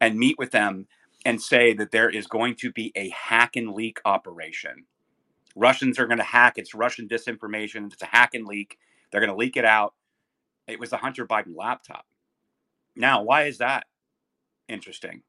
and 0.00 0.19
meet 0.19 0.38
with 0.38 0.50
them 0.50 0.87
and 1.25 1.40
say 1.40 1.73
that 1.75 1.92
there 1.92 2.11
is 2.11 2.26
going 2.26 2.57
to 2.57 2.73
be 2.73 2.92
a 2.97 3.11
hack 3.11 3.57
and 3.57 3.73
leak 3.73 4.00
operation. 4.04 4.87
Russians 5.54 5.99
are 5.99 6.07
going 6.07 6.19
to 6.19 6.25
hack. 6.25 6.54
It's 6.57 6.75
Russian 6.75 7.09
disinformation. 7.09 7.92
It's 7.92 8.02
a 8.02 8.07
hack 8.07 8.35
and 8.35 8.47
leak. 8.47 8.78
They're 9.11 9.21
going 9.21 9.31
to 9.31 9.37
leak 9.37 9.57
it 9.57 9.64
out. 9.64 9.95
It 10.66 10.81
was 10.81 10.90
the 10.90 10.97
Hunter 10.97 11.26
Biden 11.26 11.54
laptop. 11.57 12.07
Now, 12.97 13.23
why 13.23 13.45
is 13.45 13.59
that 13.59 13.85
interesting? 14.69 15.23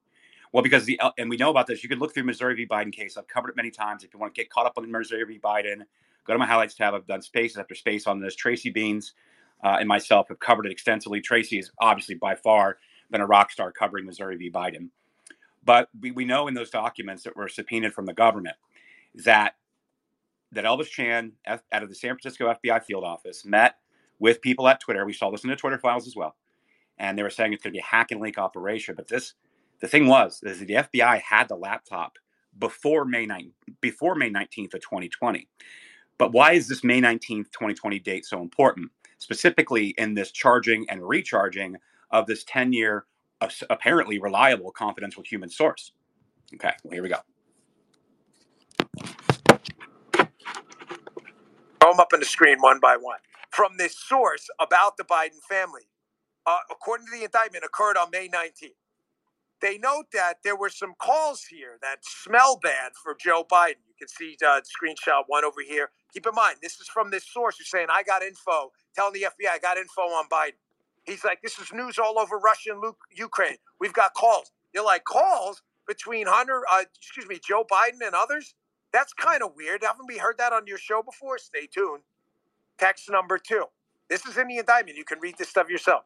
Well, 0.54 0.64
because 0.64 0.86
the 0.86 1.02
and 1.18 1.30
we 1.30 1.36
know 1.36 1.50
about 1.50 1.68
this. 1.68 1.84
You 1.84 1.90
could 1.90 2.00
look 2.00 2.14
through 2.14 2.24
Missouri 2.24 2.56
v. 2.56 2.68
Biden 2.68 2.94
case. 2.94 3.18
I've 3.18 3.28
covered 3.28 3.50
it 3.50 3.56
many 3.56 3.72
times. 3.72 4.04
If 4.04 4.14
you 4.14 4.20
want 4.20 4.34
to 4.34 4.40
get 4.40 4.50
caught 4.50 4.68
up 4.68 4.74
on 4.78 4.84
the 4.84 4.90
Missouri 4.90 5.26
v. 5.26 5.40
Biden, 5.40 5.82
go 6.26 6.34
to 6.34 6.40
my 6.40 6.46
highlights 6.46 6.76
tab. 6.76 6.94
I've 6.94 7.08
done 7.08 7.24
spaces 7.24 7.58
after 7.58 7.76
space 7.76 8.08
on 8.08 8.20
this. 8.22 8.36
Tracy 8.36 8.70
Beans 8.70 9.14
uh, 9.64 9.78
and 9.80 9.88
myself 9.88 10.28
have 10.30 10.40
covered 10.40 10.68
it 10.68 10.72
extensively. 10.72 11.22
Tracy 11.22 11.58
is 11.58 11.72
obviously 11.80 12.16
by 12.16 12.36
far 12.36 12.78
been 13.10 13.22
a 13.22 13.26
rock 13.26 13.52
star 13.52 13.72
covering 13.72 14.06
Missouri 14.06 14.36
v. 14.38 14.52
Biden. 14.52 14.90
But 15.66 15.90
we, 16.00 16.12
we 16.12 16.26
know 16.26 16.48
in 16.48 16.54
those 16.54 16.70
documents 16.70 17.24
that 17.24 17.36
were 17.36 17.48
subpoenaed 17.48 17.94
from 17.94 18.06
the 18.06 18.14
government 18.14 18.56
that 19.16 19.56
that 20.52 20.66
Elvis 20.66 20.88
Chan 20.90 21.32
F, 21.46 21.64
out 21.72 21.82
of 21.82 21.90
the 21.90 21.96
San 21.96 22.12
Francisco 22.12 22.54
FBI 22.54 22.84
field 22.84 23.04
office 23.04 23.44
met 23.44 23.78
with 24.20 24.40
people 24.40 24.68
at 24.68 24.80
Twitter. 24.80 25.04
We 25.04 25.14
saw 25.14 25.32
this 25.32 25.44
in 25.44 25.50
the 25.50 25.56
Twitter 25.56 25.80
files 25.80 26.06
as 26.06 26.16
well, 26.16 26.36
and 27.00 27.18
they 27.18 27.24
were 27.24 27.32
saying 27.32 27.54
it's 27.54 27.64
going 27.64 27.72
to 27.72 27.78
be 27.78 27.82
a 27.82 27.84
hack 27.84 28.12
and 28.12 28.22
leak 28.22 28.38
operation. 28.38 28.94
But 28.94 29.08
this, 29.08 29.34
the 29.80 29.88
thing 29.88 30.08
was, 30.08 30.42
is 30.44 30.60
the 30.60 30.68
FBI 30.68 31.22
had 31.22 31.50
the 31.50 31.56
laptop 31.56 32.18
before 32.60 33.06
May 33.06 33.26
9, 33.26 33.52
before 33.82 34.16
May 34.16 34.30
19th 34.30 34.74
of 34.76 34.82
2020. 34.82 35.48
But 36.18 36.32
why 36.32 36.54
is 36.54 36.68
this 36.68 36.84
May 36.84 37.02
19th, 37.02 37.52
2020 37.52 38.00
date 38.00 38.26
so 38.26 38.42
important? 38.42 38.92
Specifically 39.18 39.96
in 39.98 40.14
this 40.14 40.32
charging 40.32 40.86
and 40.90 41.08
recharging 41.08 41.78
of 42.12 42.28
this 42.28 42.44
10 42.46 42.74
year, 42.74 43.06
apparently 43.70 44.20
reliable 44.20 44.72
confidential 44.72 45.24
human 45.24 45.50
source. 45.50 45.92
Okay, 46.54 46.72
well, 46.84 46.94
here 46.94 47.04
we 47.04 47.10
go. 47.10 47.18
Throw 51.80 51.92
them 51.92 52.00
up 52.00 52.12
on 52.14 52.20
the 52.20 52.26
screen 52.26 52.60
one 52.60 52.80
by 52.80 52.96
one. 52.96 53.20
From 53.50 53.78
this 53.78 53.98
source 53.98 54.50
about 54.60 54.98
the 54.98 55.04
Biden 55.04 55.42
family, 55.50 55.84
uh, 56.46 56.58
according 56.72 57.08
to 57.08 57.12
the 57.12 57.24
indictment, 57.26 57.64
occurred 57.66 57.98
on 57.98 58.10
May 58.12 58.28
19th. 58.28 58.72
They 59.64 59.78
note 59.78 60.08
that 60.12 60.40
there 60.44 60.58
were 60.58 60.70
some 60.70 60.94
calls 61.00 61.46
here 61.46 61.80
that 61.82 62.00
smell 62.02 62.60
bad 62.62 62.92
for 63.02 63.16
Joe 63.18 63.46
Biden. 63.50 63.80
You 63.88 63.96
can 63.98 64.10
see 64.10 64.36
uh, 64.46 64.60
screenshot 64.60 65.24
one 65.28 65.46
over 65.46 65.62
here. 65.66 65.90
Keep 66.14 66.28
in 66.28 66.36
mind, 66.36 66.58
this 66.62 66.82
is 66.82 66.90
from 66.90 67.12
this 67.12 67.24
source 67.26 67.58
who's 67.58 67.70
saying, 67.70 67.88
I 67.90 68.04
got 68.04 68.24
info, 68.24 68.74
telling 68.94 69.14
the 69.14 69.22
FBI, 69.22 69.50
I 69.54 69.60
got 69.60 69.78
info 69.78 70.02
on 70.02 70.26
Biden. 70.28 70.60
He's 71.06 71.24
like, 71.24 71.42
this 71.42 71.60
is 71.60 71.72
news 71.72 71.98
all 71.98 72.20
over 72.20 72.40
Russia 72.40 72.72
and 72.72 72.82
Luke, 72.82 72.98
Ukraine. 73.16 73.56
We've 73.80 73.94
got 73.94 74.14
calls. 74.16 74.52
You're 74.74 74.84
like, 74.84 75.06
calls 75.06 75.64
between 75.88 76.28
Hunter, 76.28 76.64
uh, 76.70 76.84
excuse 76.98 77.26
me, 77.26 77.40
Joe 77.42 77.64
Biden 77.64 78.06
and 78.06 78.14
others? 78.14 78.56
That's 78.92 79.14
kind 79.14 79.42
of 79.42 79.52
weird. 79.56 79.82
Haven't 79.82 80.08
we 80.10 80.18
heard 80.18 80.38
that 80.40 80.52
on 80.52 80.68
your 80.68 80.78
show 80.78 81.02
before? 81.02 81.38
Stay 81.38 81.68
tuned. 81.74 82.04
Text 82.78 83.10
number 83.10 83.38
two. 83.38 83.64
This 84.10 84.26
is 84.26 84.38
in 84.38 84.50
the 84.50 84.58
indictment. 84.58 84.98
You 84.98 85.06
can 85.06 85.20
read 85.22 85.38
this 85.38 85.48
stuff 85.48 85.70
yourself. 85.70 86.04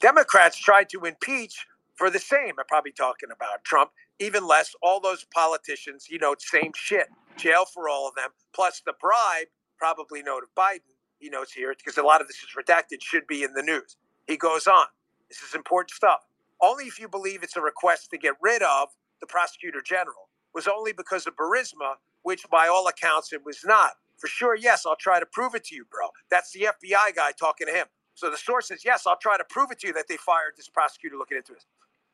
Democrats 0.00 0.58
tried 0.58 0.88
to 0.88 1.04
impeach 1.04 1.64
for 1.96 2.10
the 2.10 2.18
same. 2.18 2.54
I'm 2.58 2.66
probably 2.68 2.92
talking 2.92 3.30
about 3.34 3.64
Trump. 3.64 3.90
Even 4.18 4.46
less, 4.46 4.74
all 4.82 5.00
those 5.00 5.26
politicians, 5.34 6.06
you 6.10 6.18
know, 6.18 6.34
same 6.38 6.72
shit. 6.74 7.08
Jail 7.36 7.64
for 7.64 7.88
all 7.88 8.08
of 8.08 8.14
them. 8.14 8.30
Plus 8.54 8.82
the 8.84 8.94
bribe, 9.00 9.48
probably 9.78 10.22
note 10.22 10.42
of 10.44 10.54
Biden, 10.56 10.94
he 11.18 11.28
knows 11.28 11.52
here, 11.52 11.74
because 11.76 11.98
a 11.98 12.02
lot 12.02 12.20
of 12.20 12.28
this 12.28 12.36
is 12.38 12.48
redacted, 12.56 13.02
should 13.02 13.26
be 13.26 13.42
in 13.42 13.54
the 13.54 13.62
news. 13.62 13.96
He 14.26 14.36
goes 14.36 14.66
on. 14.66 14.86
This 15.28 15.42
is 15.42 15.54
important 15.54 15.90
stuff. 15.90 16.20
Only 16.62 16.84
if 16.84 16.98
you 16.98 17.08
believe 17.08 17.42
it's 17.42 17.56
a 17.56 17.60
request 17.60 18.10
to 18.10 18.18
get 18.18 18.34
rid 18.40 18.62
of 18.62 18.88
the 19.20 19.26
prosecutor 19.26 19.82
general 19.84 20.28
was 20.54 20.68
only 20.68 20.92
because 20.92 21.26
of 21.26 21.34
Burisma, 21.36 21.94
which 22.22 22.44
by 22.50 22.68
all 22.68 22.86
accounts 22.86 23.32
it 23.32 23.44
was 23.44 23.60
not. 23.64 23.92
For 24.18 24.28
sure, 24.28 24.54
yes, 24.54 24.86
I'll 24.86 24.96
try 24.96 25.18
to 25.18 25.26
prove 25.26 25.54
it 25.54 25.64
to 25.64 25.74
you, 25.74 25.84
bro. 25.90 26.08
That's 26.30 26.52
the 26.52 26.68
FBI 26.70 27.16
guy 27.16 27.32
talking 27.38 27.66
to 27.66 27.72
him. 27.72 27.86
So 28.14 28.30
the 28.30 28.36
source 28.36 28.68
says, 28.68 28.82
yes, 28.84 29.06
I'll 29.06 29.18
try 29.18 29.36
to 29.36 29.44
prove 29.44 29.72
it 29.72 29.80
to 29.80 29.88
you 29.88 29.92
that 29.94 30.06
they 30.08 30.16
fired 30.16 30.52
this 30.56 30.68
prosecutor 30.68 31.16
looking 31.16 31.36
into 31.36 31.52
this. 31.52 31.66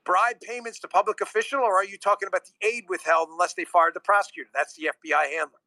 Bribe 0.04 0.40
payments 0.40 0.80
to 0.80 0.88
public 0.88 1.20
official, 1.20 1.60
or 1.60 1.74
are 1.74 1.84
you 1.84 1.98
talking 1.98 2.26
about 2.26 2.42
the 2.46 2.66
aid 2.66 2.84
withheld 2.88 3.28
unless 3.30 3.54
they 3.54 3.64
fired 3.64 3.94
the 3.94 4.00
prosecutor? 4.00 4.50
That's 4.54 4.74
the 4.74 4.90
FBI 5.04 5.32
handler. 5.32 5.60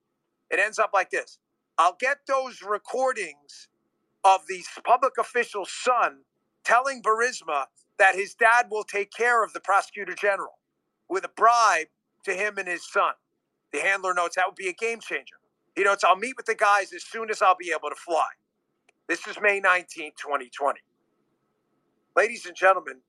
It 0.50 0.60
ends 0.60 0.80
up 0.80 0.92
like 0.94 1.12
this. 1.12 1.40
I'll 1.78 1.98
get 2.00 2.20
those 2.28 2.62
recordings 2.62 3.68
of 4.24 4.42
the 4.48 4.63
public 4.86 5.13
official's 5.20 5.72
son 5.72 6.20
telling 6.63 7.02
Burisma 7.02 7.66
that 8.00 8.16
his 8.16 8.34
dad 8.34 8.68
will 8.70 8.84
take 8.84 9.12
care 9.12 9.44
of 9.44 9.54
the 9.54 9.60
prosecutor 9.60 10.13
general 10.13 10.60
with 11.10 11.25
a 11.25 11.30
bribe 11.36 11.88
to 12.25 12.34
him 12.34 12.58
and 12.58 12.68
his 12.68 12.90
son. 12.90 13.13
The 13.72 13.80
handler 13.80 14.13
notes 14.13 14.36
that 14.36 14.46
would 14.48 14.56
be 14.56 14.70
a 14.70 14.74
game 14.74 15.00
changer. 15.00 15.36
He 15.75 15.84
notes, 15.84 16.04
I'll 16.04 16.16
meet 16.16 16.38
with 16.38 16.46
the 16.46 16.56
guys 16.56 16.94
as 16.94 17.04
soon 17.04 17.30
as 17.30 17.42
I'll 17.42 17.58
be 17.58 17.72
able 17.72 17.90
to 17.90 17.96
fly. 17.96 18.28
This 19.08 19.28
is 19.28 19.38
May 19.42 19.60
19, 19.60 20.12
2020. 20.22 20.80
Ladies 22.16 22.46
and 22.46 22.56
gentlemen, 22.56 23.00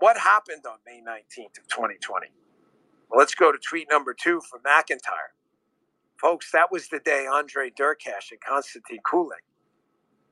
what 0.00 0.18
happened 0.18 0.64
on 0.66 0.78
May 0.86 1.00
19th 1.00 1.58
of 1.58 1.68
2020? 1.68 2.28
Well, 3.10 3.18
let's 3.20 3.34
go 3.34 3.52
to 3.52 3.58
tweet 3.58 3.88
number 3.90 4.14
two 4.14 4.40
from 4.40 4.60
McIntyre. 4.62 5.34
Folks, 6.20 6.50
that 6.52 6.72
was 6.72 6.88
the 6.88 7.00
day 7.00 7.26
Andre 7.32 7.70
Derkach 7.70 8.30
and 8.30 8.40
Konstantin 8.46 8.98
Kulik, 9.06 9.44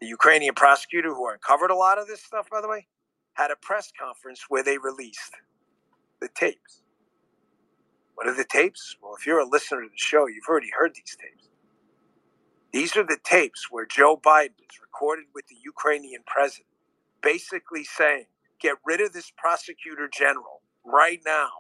the 0.01 0.07
Ukrainian 0.07 0.55
prosecutor 0.55 1.15
who 1.15 1.29
uncovered 1.31 1.71
a 1.71 1.77
lot 1.77 1.99
of 1.99 2.07
this 2.09 2.23
stuff, 2.23 2.49
by 2.51 2.61
the 2.61 2.69
way, 2.69 2.87
had 3.35 3.51
a 3.51 3.57
press 3.57 3.93
conference 3.99 4.47
where 4.49 4.63
they 4.63 4.79
released 4.79 5.33
the 6.21 6.29
tapes. 6.35 6.83
What 8.15 8.29
are 8.29 8.35
the 8.35 8.45
tapes? 8.45 8.97
Well, 9.03 9.15
if 9.19 9.27
you're 9.27 9.41
a 9.41 9.49
listener 9.49 9.83
to 9.83 9.89
the 9.89 9.97
show, 9.97 10.27
you've 10.27 10.49
already 10.49 10.71
heard 10.79 10.95
these 10.95 11.17
tapes. 11.21 11.49
These 12.73 12.97
are 12.97 13.05
the 13.05 13.19
tapes 13.25 13.69
where 13.71 13.87
Joe 13.87 14.17
Biden 14.17 14.61
is 14.71 14.81
recorded 14.83 15.27
with 15.35 15.47
the 15.49 15.57
Ukrainian 15.65 16.23
president, 16.27 16.67
basically 17.23 17.85
saying, 17.85 18.27
get 18.61 18.77
rid 18.87 19.01
of 19.01 19.13
this 19.13 19.33
prosecutor 19.37 20.09
general 20.13 20.63
right 20.85 21.21
now, 21.27 21.51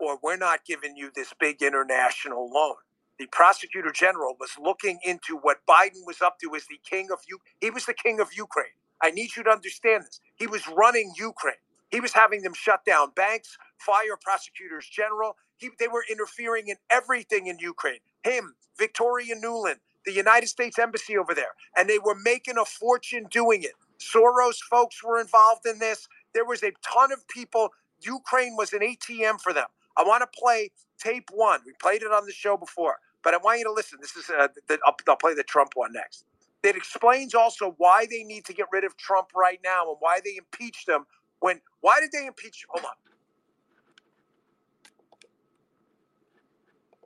or 0.00 0.18
we're 0.22 0.36
not 0.36 0.64
giving 0.66 0.96
you 0.96 1.10
this 1.14 1.34
big 1.40 1.62
international 1.62 2.50
loan. 2.52 2.76
The 3.18 3.26
prosecutor 3.32 3.92
general 3.92 4.36
was 4.40 4.50
looking 4.62 4.98
into 5.04 5.38
what 5.38 5.58
Biden 5.68 6.06
was 6.06 6.22
up 6.22 6.38
to 6.40 6.54
as 6.56 6.66
the 6.66 6.80
king 6.88 7.08
of 7.12 7.20
U. 7.28 7.38
He 7.60 7.70
was 7.70 7.86
the 7.86 7.94
king 7.94 8.20
of 8.20 8.28
Ukraine. 8.36 8.74
I 9.02 9.10
need 9.10 9.36
you 9.36 9.44
to 9.44 9.50
understand 9.50 10.04
this. 10.04 10.20
He 10.36 10.46
was 10.46 10.68
running 10.68 11.12
Ukraine. 11.18 11.54
He 11.90 12.00
was 12.00 12.12
having 12.14 12.42
them 12.42 12.54
shut 12.54 12.84
down 12.84 13.12
banks, 13.16 13.56
fire 13.78 14.18
prosecutors 14.20 14.88
general. 14.90 15.36
He, 15.58 15.70
they 15.78 15.88
were 15.88 16.04
interfering 16.10 16.68
in 16.68 16.76
everything 16.90 17.46
in 17.48 17.58
Ukraine. 17.60 18.00
Him, 18.24 18.54
Victoria 18.78 19.34
Nuland, 19.36 19.76
the 20.06 20.12
United 20.12 20.48
States 20.48 20.78
Embassy 20.78 21.16
over 21.16 21.34
there, 21.34 21.54
and 21.76 21.88
they 21.88 21.98
were 21.98 22.16
making 22.16 22.58
a 22.58 22.64
fortune 22.64 23.26
doing 23.30 23.62
it. 23.62 23.72
Soros 24.00 24.58
folks 24.70 25.02
were 25.04 25.20
involved 25.20 25.66
in 25.66 25.78
this. 25.78 26.08
There 26.34 26.44
was 26.44 26.62
a 26.62 26.72
ton 26.82 27.12
of 27.12 27.26
people. 27.28 27.70
Ukraine 28.02 28.56
was 28.56 28.72
an 28.72 28.80
ATM 28.80 29.40
for 29.40 29.52
them. 29.52 29.66
I 29.96 30.04
want 30.04 30.22
to 30.22 30.40
play 30.40 30.70
tape 30.98 31.28
one. 31.32 31.60
We 31.66 31.72
played 31.80 32.02
it 32.02 32.12
on 32.12 32.26
the 32.26 32.32
show 32.32 32.56
before, 32.56 32.96
but 33.22 33.34
I 33.34 33.38
want 33.38 33.58
you 33.58 33.64
to 33.64 33.72
listen. 33.72 33.98
This 34.00 34.16
is 34.16 34.30
uh, 34.30 34.48
the, 34.68 34.78
I'll, 34.86 34.94
I'll 35.08 35.16
play 35.16 35.34
the 35.34 35.42
Trump 35.42 35.72
one 35.74 35.92
next. 35.92 36.24
It 36.62 36.76
explains 36.76 37.34
also 37.34 37.74
why 37.78 38.06
they 38.10 38.22
need 38.24 38.44
to 38.46 38.52
get 38.54 38.66
rid 38.72 38.84
of 38.84 38.96
Trump 38.96 39.28
right 39.34 39.60
now 39.64 39.88
and 39.88 39.96
why 40.00 40.20
they 40.24 40.36
impeached 40.36 40.88
him. 40.88 41.06
When 41.40 41.60
why 41.80 42.00
did 42.00 42.12
they 42.12 42.26
impeach? 42.26 42.64
Hold 42.70 42.84
on. 42.84 42.92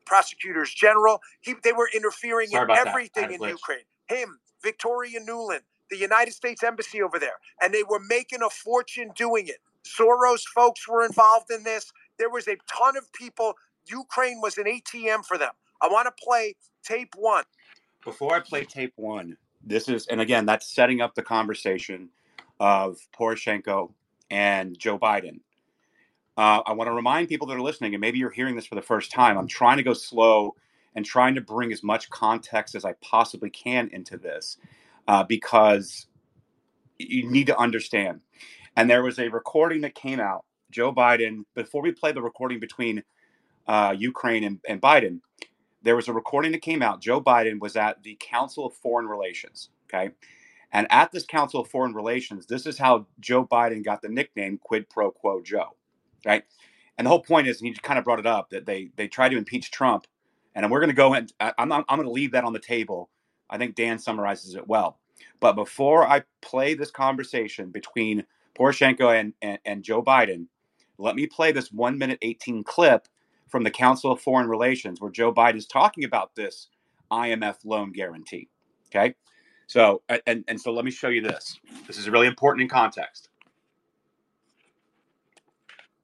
prosecutors 0.05 0.73
general. 0.73 1.21
He, 1.41 1.55
they 1.63 1.73
were 1.73 1.89
interfering 1.95 2.49
Sorry 2.49 2.73
in 2.73 2.77
everything 2.89 3.33
in 3.33 3.43
Ukraine. 3.43 3.85
Him, 4.09 4.39
Victoria 4.63 5.21
Nuland, 5.21 5.61
the 5.91 5.97
United 5.99 6.33
States 6.33 6.63
Embassy 6.63 7.03
over 7.03 7.19
there, 7.19 7.39
and 7.63 7.73
they 7.73 7.83
were 7.83 8.01
making 8.01 8.43
a 8.43 8.51
fortune 8.51 9.11
doing 9.17 9.49
it. 9.49 9.59
Soros 9.85 10.43
folks 10.55 10.89
were 10.89 11.05
involved 11.05 11.51
in 11.51 11.63
this. 11.63 11.93
There 12.19 12.31
was 12.31 12.49
a 12.49 12.57
ton 12.67 12.97
of 12.97 13.13
people. 13.13 13.55
Ukraine 13.87 14.41
was 14.41 14.57
an 14.59 14.65
ATM 14.65 15.25
for 15.25 15.37
them. 15.37 15.53
I 15.83 15.89
want 15.89 16.07
to 16.07 16.25
play 16.25 16.57
tape 16.83 17.15
one. 17.17 17.45
Before 18.05 18.35
I 18.35 18.41
play 18.41 18.65
tape 18.65 18.93
one, 18.97 19.37
this 19.63 19.89
is, 19.89 20.07
and 20.07 20.21
again, 20.21 20.47
that's 20.47 20.67
setting 20.67 21.01
up 21.01 21.15
the 21.15 21.23
conversation 21.23 22.09
of 22.61 22.99
Poroshenko 23.19 23.91
and 24.31 24.79
Joe 24.79 24.99
Biden. 24.99 25.41
Uh, 26.37 26.63
I 26.67 26.73
want 26.73 26.89
to 26.89 26.93
remind 26.93 27.29
people 27.29 27.47
that 27.49 27.57
are 27.57 27.63
listening, 27.63 27.95
and 27.95 28.01
maybe 28.01 28.19
you're 28.19 28.31
hearing 28.31 28.57
this 28.57 28.67
for 28.67 28.75
the 28.75 28.83
first 28.83 29.13
time. 29.13 29.39
I'm 29.39 29.47
trying 29.47 29.77
to 29.77 29.83
go 29.83 29.95
slow 29.95 30.55
and 30.95 31.05
trying 31.05 31.35
to 31.35 31.41
bring 31.41 31.73
as 31.73 31.83
much 31.83 32.11
context 32.11 32.75
as 32.75 32.85
I 32.85 32.95
possibly 32.95 33.51
can 33.51 33.89
into 33.93 34.17
this 34.17 34.59
uh, 35.09 35.25
because 35.25 36.07
you 36.99 37.31
need 37.31 37.47
to 37.49 37.59
understand. 37.59 38.21
And 38.77 38.91
there 38.91 39.03
was 39.03 39.19
a 39.19 39.29
recording 39.29 39.83
that 39.83 39.95
came 39.95 40.21
out. 40.21 40.45
Joe 40.71 40.93
Biden, 40.93 41.45
before 41.55 41.83
we 41.83 41.93
play 41.93 42.13
the 42.13 42.23
recording 42.23 42.59
between 42.59 43.03
uh, 43.67 43.95
Ukraine 43.97 44.45
and, 44.45 44.61
and 44.69 44.81
Biden, 44.81 45.21
there 45.83 45.97
was 45.97 46.09
a 46.09 46.13
recording 46.13 46.53
that 46.53 46.63
came 46.63 46.83
out. 46.83 47.01
Joe 47.01 47.21
Biden 47.21 47.61
was 47.61 47.77
at 47.77 48.03
the 48.03 48.17
Council 48.21 48.67
of 48.67 48.75
Foreign 48.75 49.07
Relations. 49.07 49.71
Okay. 49.87 50.11
And 50.73 50.89
at 50.91 51.13
this 51.13 51.25
Council 51.25 51.61
of 51.61 51.69
Foreign 51.69 51.95
Relations, 51.95 52.47
this 52.47 52.67
is 52.67 52.79
how 52.79 53.07
Joe 53.21 53.47
Biden 53.47 53.85
got 53.85 54.03
the 54.03 54.09
nickname 54.09 54.59
quid 54.59 54.91
pro 54.91 55.11
quo 55.13 55.41
Joe. 55.41 55.77
Right. 56.27 56.43
And 56.99 57.07
the 57.07 57.11
whole 57.11 57.23
point 57.23 57.47
is, 57.47 57.61
and 57.61 57.69
he 57.69 57.75
kind 57.75 57.99
of 57.99 58.05
brought 58.05 58.19
it 58.19 58.27
up, 58.27 58.51
that 58.51 58.67
they 58.67 58.91
they 58.97 59.07
tried 59.07 59.29
to 59.31 59.39
impeach 59.39 59.71
Trump. 59.71 60.07
And 60.55 60.71
we're 60.71 60.81
going 60.81 60.91
to 60.91 60.95
go 60.97 61.15
in, 61.15 61.29
I'm, 61.41 61.73
I'm 61.73 61.85
going 61.89 62.05
to 62.05 62.11
leave 62.11 62.33
that 62.33 62.45
on 62.45 62.53
the 62.53 62.61
table. 62.61 63.11
I 63.51 63.59
think 63.59 63.75
Dan 63.75 63.99
summarizes 63.99 64.55
it 64.55 64.67
well. 64.67 64.99
But 65.41 65.55
before 65.55 66.07
I 66.07 66.23
play 66.41 66.75
this 66.75 66.91
conversation 66.91 67.71
between 67.71 68.25
Poroshenko 68.59 69.19
and, 69.19 69.35
and, 69.43 69.59
and 69.65 69.83
Joe 69.83 70.03
Biden, 70.03 70.47
let 70.99 71.17
me 71.17 71.27
play 71.27 71.53
this 71.53 71.73
one 71.73 71.99
minute 71.99 72.19
18 72.23 72.65
clip 72.65 73.09
from 73.49 73.65
the 73.65 73.71
Council 73.71 74.13
of 74.13 74.21
Foreign 74.21 74.49
Relations 74.49 75.01
where 75.01 75.11
Joe 75.11 75.33
Biden 75.33 75.57
is 75.57 75.67
talking 75.67 76.05
about 76.05 76.35
this 76.35 76.69
IMF 77.11 77.57
loan 77.65 77.93
guarantee. 77.93 78.49
Okay. 78.87 79.15
So, 79.67 80.03
and, 80.27 80.45
and 80.47 80.61
so 80.61 80.73
let 80.73 80.85
me 80.85 80.91
show 80.91 81.09
you 81.09 81.23
this. 81.23 81.59
This 81.87 81.99
is 81.99 82.09
really 82.09 82.27
important 82.27 82.63
in 82.63 82.69
context. 82.69 83.29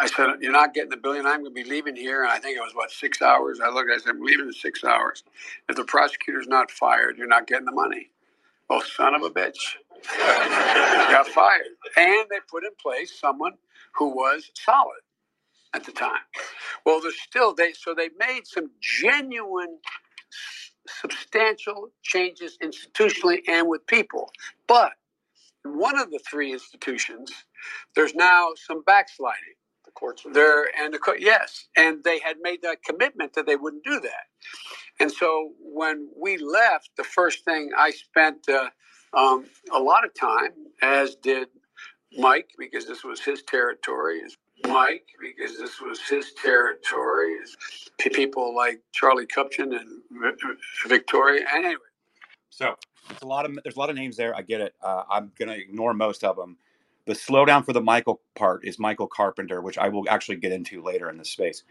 I 0.00 0.08
said, 0.08 0.28
You're 0.42 0.52
not 0.52 0.74
getting 0.74 0.90
the 0.90 0.98
billion. 0.98 1.26
I'm 1.26 1.42
going 1.44 1.54
to 1.56 1.64
be 1.64 1.68
leaving 1.70 1.96
here. 1.96 2.24
And 2.24 2.32
I 2.32 2.40
think 2.40 2.58
it 2.58 2.62
was, 2.62 2.74
what, 2.74 2.92
six 2.92 3.22
hours? 3.22 3.60
I 3.60 3.70
looked, 3.70 3.90
I 3.94 3.98
said, 3.98 4.10
I'm 4.12 4.22
leaving 4.24 4.48
in 4.48 4.54
six 4.54 4.84
hours. 4.84 5.24
If 5.70 5.76
the 5.76 5.84
prosecutor's 5.84 6.48
not 6.48 6.70
fired, 6.72 7.18
you're 7.18 7.28
not 7.28 7.48
getting 7.48 7.66
the 7.66 7.72
money. 7.72 8.10
Oh, 8.70 8.82
son 8.82 9.14
of 9.14 9.22
a 9.22 9.30
bitch. 9.30 9.76
got 10.18 11.28
fired. 11.28 11.62
And 11.96 12.26
they 12.30 12.38
put 12.50 12.64
in 12.64 12.70
place 12.82 13.18
someone 13.20 13.54
who 13.94 14.08
was 14.08 14.50
solid 14.54 15.00
at 15.74 15.84
the 15.84 15.92
time. 15.92 16.20
Well, 16.86 17.00
there's 17.00 17.20
still, 17.20 17.54
they, 17.54 17.72
so 17.72 17.94
they 17.94 18.10
made 18.18 18.46
some 18.46 18.70
genuine 18.80 19.78
substantial 20.88 21.90
changes 22.02 22.58
institutionally 22.62 23.40
and 23.48 23.68
with 23.68 23.86
people. 23.86 24.30
But 24.68 24.92
in 25.64 25.78
one 25.78 25.98
of 25.98 26.10
the 26.10 26.20
three 26.30 26.52
institutions, 26.52 27.32
there's 27.96 28.14
now 28.14 28.50
some 28.56 28.82
backsliding. 28.84 29.56
The 29.90 29.94
courts 29.94 30.24
are 30.24 30.32
there, 30.32 30.66
and 30.80 30.94
the 30.94 31.00
court 31.00 31.18
yes, 31.20 31.66
and 31.76 32.04
they 32.04 32.20
had 32.20 32.36
made 32.40 32.62
that 32.62 32.84
commitment 32.84 33.32
that 33.34 33.44
they 33.44 33.56
wouldn't 33.56 33.82
do 33.82 33.98
that. 33.98 34.28
And 35.00 35.10
so 35.10 35.50
when 35.60 36.08
we 36.16 36.36
left, 36.38 36.90
the 36.96 37.02
first 37.02 37.44
thing 37.44 37.70
I 37.76 37.90
spent 37.90 38.48
uh, 38.48 38.70
um, 39.12 39.46
a 39.72 39.80
lot 39.80 40.04
of 40.04 40.14
time, 40.14 40.52
as 40.80 41.16
did 41.16 41.48
Mike, 42.16 42.50
because 42.56 42.86
this 42.86 43.02
was 43.02 43.20
his 43.20 43.42
territory, 43.42 44.18
is 44.18 44.36
Mike 44.68 45.06
because 45.20 45.58
this 45.58 45.80
was 45.80 46.00
his 46.08 46.34
territory. 46.34 47.32
Is 47.32 47.56
people 47.98 48.54
like 48.54 48.80
Charlie 48.92 49.26
Kupchan 49.26 49.76
and 49.76 50.02
Victoria. 50.86 51.46
Anyway, 51.52 51.74
so 52.50 52.76
there's 53.08 53.22
a 53.22 53.26
lot 53.26 53.44
of 53.44 53.58
there's 53.64 53.74
a 53.74 53.80
lot 53.80 53.90
of 53.90 53.96
names 53.96 54.16
there. 54.16 54.36
I 54.36 54.42
get 54.42 54.60
it. 54.60 54.74
Uh, 54.80 55.02
I'm 55.10 55.32
gonna 55.36 55.54
ignore 55.54 55.94
most 55.94 56.22
of 56.22 56.36
them. 56.36 56.58
The 57.06 57.14
slowdown 57.14 57.64
for 57.64 57.72
the 57.72 57.80
Michael 57.80 58.20
part 58.34 58.64
is 58.64 58.78
Michael 58.78 59.06
Carpenter, 59.06 59.60
which 59.60 59.78
I 59.78 59.88
will 59.88 60.04
actually 60.08 60.36
get 60.36 60.52
into 60.52 60.82
later 60.82 61.08
in 61.10 61.18
this 61.18 61.30
space. 61.30 61.64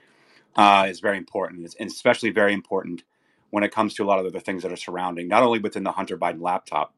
Uh, 0.56 0.88
is 0.90 1.00
very 1.00 1.18
important, 1.18 1.64
it's, 1.64 1.76
and 1.76 1.90
especially 1.90 2.32
very 2.32 2.54
important 2.54 3.04
when 3.52 3.64
it 3.64 3.72
comes 3.72 3.94
to 3.94 4.04
a 4.04 4.08
lot 4.08 4.24
of 4.24 4.34
the 4.34 4.40
things 4.40 4.64
that 4.64 4.72
are 4.72 4.78
surrounding, 4.78 5.28
not 5.28 5.44
only 5.44 5.60
within 5.60 5.84
the 5.84 5.92
Hunter 5.92 6.18
Biden 6.18 6.42
laptop, 6.42 6.94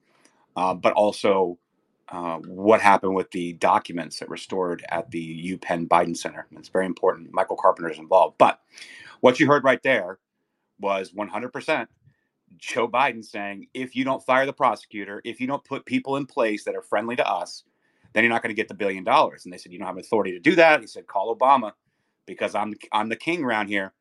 uh, 0.55 0.73
but 0.73 0.93
also 0.93 1.59
uh, 2.09 2.37
what 2.39 2.81
happened 2.81 3.15
with 3.15 3.31
the 3.31 3.53
documents 3.53 4.19
that 4.19 4.29
were 4.29 4.37
stored 4.37 4.83
at 4.89 5.11
the 5.11 5.57
UPenn 5.57 5.87
Biden 5.87 6.15
Center. 6.15 6.47
It's 6.57 6.69
very 6.69 6.85
important. 6.85 7.33
Michael 7.33 7.55
Carpenter 7.55 7.89
is 7.89 7.99
involved. 7.99 8.37
But 8.37 8.59
what 9.21 9.39
you 9.39 9.47
heard 9.47 9.63
right 9.63 9.81
there 9.83 10.19
was 10.79 11.11
100% 11.11 11.87
Joe 12.57 12.87
Biden 12.87 13.23
saying, 13.23 13.67
if 13.73 13.95
you 13.95 14.03
don't 14.03 14.23
fire 14.25 14.45
the 14.45 14.53
prosecutor, 14.53 15.21
if 15.23 15.39
you 15.39 15.47
don't 15.47 15.63
put 15.63 15.85
people 15.85 16.17
in 16.17 16.25
place 16.25 16.65
that 16.65 16.75
are 16.75 16.81
friendly 16.81 17.15
to 17.15 17.27
us, 17.27 17.63
then 18.13 18.23
you're 18.23 18.33
not 18.33 18.41
going 18.41 18.53
to 18.53 18.59
get 18.59 18.67
the 18.67 18.73
billion 18.73 19.03
dollars. 19.03 19.45
And 19.45 19.53
they 19.53 19.57
said, 19.57 19.71
you 19.71 19.79
don't 19.79 19.87
have 19.87 19.97
authority 19.97 20.31
to 20.31 20.39
do 20.39 20.55
that. 20.55 20.81
He 20.81 20.87
said, 20.87 21.07
call 21.07 21.35
Obama 21.35 21.73
because 22.25 22.55
I'm, 22.55 22.73
I'm 22.91 23.09
the 23.09 23.15
king 23.15 23.43
around 23.43 23.67
here. 23.67 23.93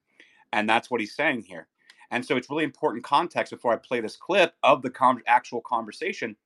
And 0.52 0.68
that's 0.68 0.90
what 0.90 1.00
he's 1.00 1.14
saying 1.14 1.42
here. 1.42 1.68
And 2.10 2.24
so 2.24 2.36
it's 2.36 2.50
really 2.50 2.64
important 2.64 3.04
context 3.04 3.52
before 3.52 3.72
I 3.72 3.76
play 3.76 4.00
this 4.00 4.16
clip 4.16 4.54
of 4.62 4.82
the 4.82 4.92
actual 5.26 5.60
conversation 5.60 6.36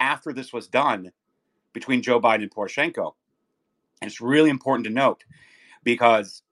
after 0.00 0.32
this 0.32 0.52
was 0.52 0.68
done 0.68 1.12
between 1.72 2.02
Joe 2.02 2.20
Biden 2.20 2.42
and 2.42 2.54
Poroshenko. 2.54 3.14
And 4.02 4.10
it's 4.10 4.20
really 4.20 4.50
important 4.50 4.86
to 4.86 4.92
note 4.92 5.24
because 5.82 6.42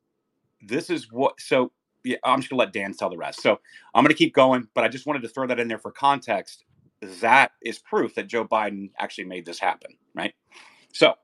this 0.63 0.91
is 0.91 1.13
what, 1.13 1.41
so 1.41 1.73
yeah, 2.05 2.17
I'm 2.25 2.41
just 2.41 2.51
going 2.51 2.59
to 2.59 2.65
let 2.65 2.73
Dan 2.73 2.95
tell 2.95 3.11
the 3.11 3.17
rest. 3.17 3.43
So 3.43 3.61
I'm 3.95 4.03
going 4.05 4.15
to 4.15 4.19
keep 4.19 4.35
going, 4.35 4.69
but 4.75 4.85
I 4.85 4.89
just 4.89 5.07
wanted 5.07 5.23
to 5.23 5.29
throw 5.29 5.47
that 5.47 5.61
in 5.61 5.69
there 5.69 5.79
for 5.79 5.93
context. 5.93 6.65
That 7.03 7.53
is 7.63 7.79
proof 7.79 8.15
that 8.15 8.27
Joe 8.27 8.47
Biden 8.47 8.91
actually 8.99 9.25
made 9.25 9.45
this 9.47 9.59
happen, 9.59 9.97
right? 10.15 10.35
So, 10.93 11.15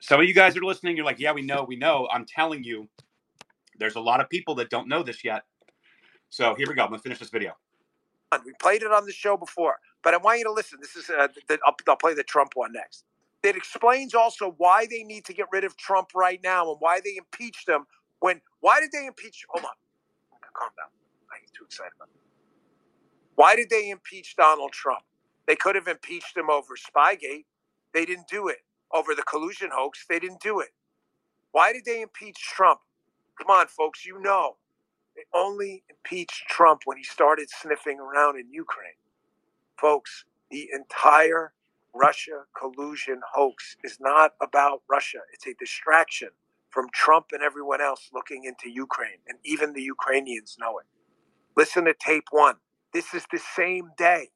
some 0.00 0.20
of 0.20 0.26
you 0.26 0.34
guys 0.34 0.56
are 0.56 0.62
listening. 0.62 0.96
You're 0.96 1.04
like, 1.04 1.20
yeah, 1.20 1.32
we 1.32 1.42
know, 1.42 1.64
we 1.64 1.76
know. 1.76 2.08
I'm 2.12 2.24
telling 2.24 2.64
you, 2.64 2.88
there's 3.78 3.96
a 3.96 4.00
lot 4.00 4.20
of 4.20 4.28
people 4.28 4.54
that 4.56 4.70
don't 4.70 4.88
know 4.88 5.02
this 5.02 5.24
yet. 5.24 5.42
So 6.30 6.54
here 6.54 6.66
we 6.68 6.74
go. 6.74 6.82
I'm 6.82 6.88
going 6.88 6.98
to 6.98 7.02
finish 7.02 7.18
this 7.18 7.30
video. 7.30 7.56
We 8.44 8.52
played 8.60 8.82
it 8.82 8.92
on 8.92 9.04
the 9.04 9.12
show 9.12 9.36
before. 9.36 9.76
But 10.02 10.14
I 10.14 10.18
want 10.18 10.38
you 10.38 10.44
to 10.44 10.52
listen. 10.52 10.78
This 10.80 10.96
is 10.96 11.10
uh, 11.10 11.28
the, 11.48 11.58
I'll, 11.66 11.74
I'll 11.88 11.96
play 11.96 12.14
the 12.14 12.22
Trump 12.22 12.52
one 12.54 12.72
next. 12.72 13.04
It 13.42 13.56
explains 13.56 14.14
also 14.14 14.54
why 14.58 14.86
they 14.88 15.02
need 15.02 15.24
to 15.26 15.32
get 15.34 15.46
rid 15.52 15.64
of 15.64 15.76
Trump 15.76 16.10
right 16.14 16.40
now 16.42 16.70
and 16.70 16.76
why 16.78 17.00
they 17.04 17.16
impeached 17.16 17.68
him. 17.68 17.86
When 18.20 18.40
why 18.60 18.80
did 18.80 18.92
they 18.92 19.06
impeach? 19.06 19.44
Hold 19.48 19.64
on, 19.64 19.70
calm 20.54 20.70
down. 20.76 20.88
I 21.32 21.40
get 21.40 21.52
too 21.54 21.64
excited 21.64 21.92
about 21.96 22.08
it. 22.14 22.29
Why 23.34 23.56
did 23.56 23.70
they 23.70 23.90
impeach 23.90 24.36
Donald 24.36 24.72
Trump? 24.72 25.02
They 25.46 25.56
could 25.56 25.74
have 25.74 25.88
impeached 25.88 26.36
him 26.36 26.50
over 26.50 26.74
Spygate. 26.76 27.46
They 27.94 28.04
didn't 28.04 28.28
do 28.28 28.48
it. 28.48 28.58
Over 28.92 29.14
the 29.14 29.22
collusion 29.22 29.70
hoax, 29.72 30.04
they 30.08 30.18
didn't 30.18 30.40
do 30.40 30.60
it. 30.60 30.70
Why 31.52 31.72
did 31.72 31.84
they 31.84 32.02
impeach 32.02 32.38
Trump? 32.38 32.80
Come 33.38 33.50
on, 33.50 33.66
folks, 33.68 34.04
you 34.04 34.20
know. 34.20 34.56
They 35.16 35.22
only 35.34 35.82
impeached 35.90 36.46
Trump 36.48 36.82
when 36.84 36.96
he 36.98 37.04
started 37.04 37.48
sniffing 37.50 37.98
around 38.00 38.38
in 38.38 38.50
Ukraine. 38.52 38.94
Folks, 39.78 40.24
the 40.50 40.68
entire 40.74 41.52
Russia 41.94 42.44
collusion 42.58 43.20
hoax 43.34 43.76
is 43.82 43.98
not 44.00 44.34
about 44.40 44.82
Russia. 44.88 45.18
It's 45.32 45.46
a 45.46 45.54
distraction 45.58 46.30
from 46.70 46.88
Trump 46.92 47.26
and 47.32 47.42
everyone 47.42 47.80
else 47.80 48.10
looking 48.12 48.44
into 48.44 48.70
Ukraine, 48.70 49.18
and 49.28 49.38
even 49.44 49.72
the 49.72 49.82
Ukrainians 49.82 50.56
know 50.60 50.78
it. 50.78 50.86
Listen 51.56 51.84
to 51.86 51.94
tape 51.94 52.26
one. 52.30 52.56
This 52.92 53.14
is 53.14 53.24
the 53.32 53.40
same 53.56 53.90
day. 53.98 54.28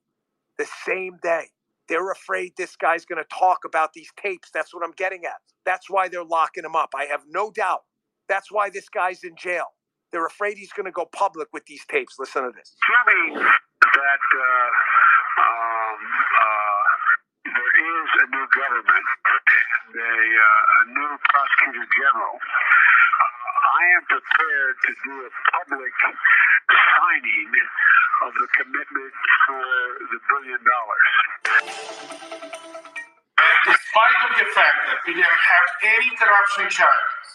The 0.59 0.67
same 0.87 1.19
day. 1.23 1.47
They're 1.89 2.13
afraid 2.13 2.53
this 2.57 2.77
guy's 2.77 3.05
going 3.05 3.23
to 3.23 3.29
talk 3.37 3.61
about 3.65 3.93
these 3.93 4.11
tapes. 4.21 4.51
That's 4.53 4.75
what 4.75 4.85
I'm 4.85 4.93
getting 4.93 5.25
at. 5.25 5.41
That's 5.67 5.91
why 5.91 6.09
they're 6.09 6.25
locking 6.25 6.65
him 6.65 6.77
up. 6.77 6.91
I 6.97 7.05
have 7.05 7.23
no 7.29 7.51
doubt. 7.51 7.83
That's 8.29 8.51
why 8.51 8.71
this 8.71 8.89
guy's 8.89 9.23
in 9.25 9.37
jail. 9.37 9.67
They're 10.13 10.27
afraid 10.27 10.57
he's 10.57 10.73
going 10.73 10.87
to 10.87 10.93
go 10.93 11.07
public 11.07 11.49
with 11.53 11.67
these 11.67 11.85
tapes. 11.91 12.17
Listen 12.19 12.45
to 12.45 12.53
this. 12.55 12.77
Me 13.07 13.37
that. 13.43 14.21
Uh 14.35 14.71
um, 15.35 15.99
uh, 15.99 16.85
there 17.51 17.75
is 17.75 18.09
a 18.23 18.27
new 18.31 18.47
government, 18.55 19.07
uh, 19.27 19.99
a 19.99 20.85
new 20.95 21.13
prosecutor 21.27 21.87
general. 21.91 22.37
I 22.39 23.83
am 23.99 24.05
prepared 24.07 24.77
to 24.87 24.93
do 25.03 25.15
a 25.27 25.31
public 25.59 25.95
signing 26.71 27.51
of 28.23 28.31
the 28.39 28.49
commitment 28.61 29.13
for 29.47 29.65
the 30.15 30.19
billion 30.31 30.61
dollars. 30.63 31.07
Despite 33.67 34.19
of 34.29 34.33
the 34.39 34.49
fact 34.55 34.79
that 34.87 34.99
we 35.07 35.15
didn't 35.15 35.27
have 35.27 35.67
any 35.83 36.09
corruption 36.17 36.71
charges, 36.71 37.29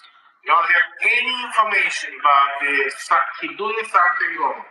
we 0.43 0.47
don't 0.47 0.63
have 0.69 0.87
any 1.03 1.33
information 1.49 2.15
about 2.15 2.49
the, 2.63 2.73
he 3.41 3.47
doing 3.57 3.83
something 3.89 4.33
wrong. 4.39 4.63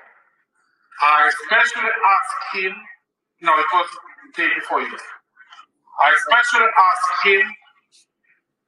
I 1.02 1.28
especially 1.28 1.90
asked 1.90 2.42
him, 2.56 2.72
no, 3.42 3.52
it 3.58 3.66
was 3.72 3.88
the 3.90 4.42
day 4.42 4.50
before 4.54 4.80
you. 4.80 4.96
I 6.00 6.14
especially 6.16 6.70
asked 6.72 7.26
him 7.26 7.44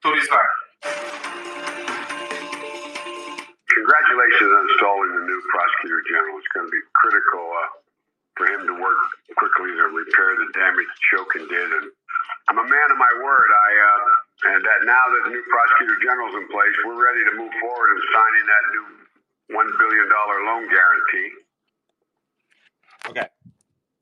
to 0.02 0.08
resign. 0.12 0.52
Congratulations 3.80 4.52
on 4.52 4.62
installing 4.68 5.12
the 5.16 5.24
new 5.24 5.40
prosecutor 5.48 6.04
general. 6.04 6.36
It's 6.36 6.52
going 6.52 6.68
to 6.68 6.74
be 6.74 6.84
critical 6.92 7.48
uh, 7.48 7.80
for 8.36 8.44
him 8.44 8.68
to 8.68 8.76
work 8.76 9.00
quickly 9.40 9.72
to 9.72 9.88
repair 9.88 10.36
the 10.36 10.52
damage 10.52 10.92
Shokin 11.08 11.48
did. 11.48 11.68
And 11.80 11.88
I'm 12.52 12.60
a 12.60 12.68
man 12.68 12.88
of 12.92 13.00
my 13.00 13.08
word. 13.24 13.48
I 13.48 13.70
uh, 13.80 14.52
and 14.52 14.60
that 14.64 14.84
now 14.84 15.00
that 15.00 15.22
the 15.24 15.32
new 15.32 15.44
prosecutor 15.48 15.96
general's 16.04 16.36
in 16.36 16.44
place, 16.52 16.76
we're 16.84 17.00
ready 17.00 17.24
to 17.24 17.32
move 17.40 17.52
forward 17.56 17.88
in 17.96 18.00
signing 18.12 18.46
that 18.52 18.64
new 18.68 18.86
one 19.56 19.70
billion 19.80 20.06
dollar 20.12 20.38
loan 20.44 20.68
guarantee. 20.68 21.28
Okay. 23.08 23.28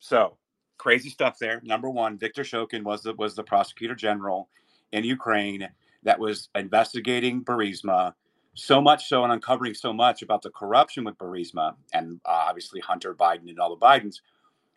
So 0.03 0.39
crazy 0.77 1.11
stuff 1.11 1.39
there. 1.39 1.61
Number 1.63 1.91
one, 1.91 2.19
Viktor 2.19 2.43
Shokin 2.43 2.83
was 2.83 3.03
the 3.03 3.15
was 3.15 3.35
the 3.35 3.45
prosecutor 3.45 3.95
general 3.95 4.49
in 4.91 5.05
Ukraine 5.05 5.69
that 6.03 6.19
was 6.19 6.49
investigating 6.55 7.45
Burisma, 7.45 8.15
so 8.59 8.81
much 8.81 9.09
so 9.09 9.23
and 9.23 9.33
uncovering 9.33 9.73
so 9.73 9.93
much 9.93 10.23
about 10.23 10.43
the 10.43 10.51
corruption 10.51 11.05
with 11.05 11.17
Burisma 11.17 11.75
and 11.93 12.21
uh, 12.25 12.47
obviously 12.49 12.81
Hunter 12.81 13.15
Biden 13.15 13.49
and 13.49 13.59
all 13.61 13.75
the 13.75 13.87
Bidens 13.87 14.17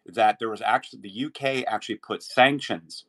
that 0.06 0.38
there 0.40 0.50
was 0.50 0.62
actually 0.62 1.00
the 1.02 1.26
UK 1.26 1.64
actually 1.68 1.96
put 1.96 2.22
sanctions 2.22 3.06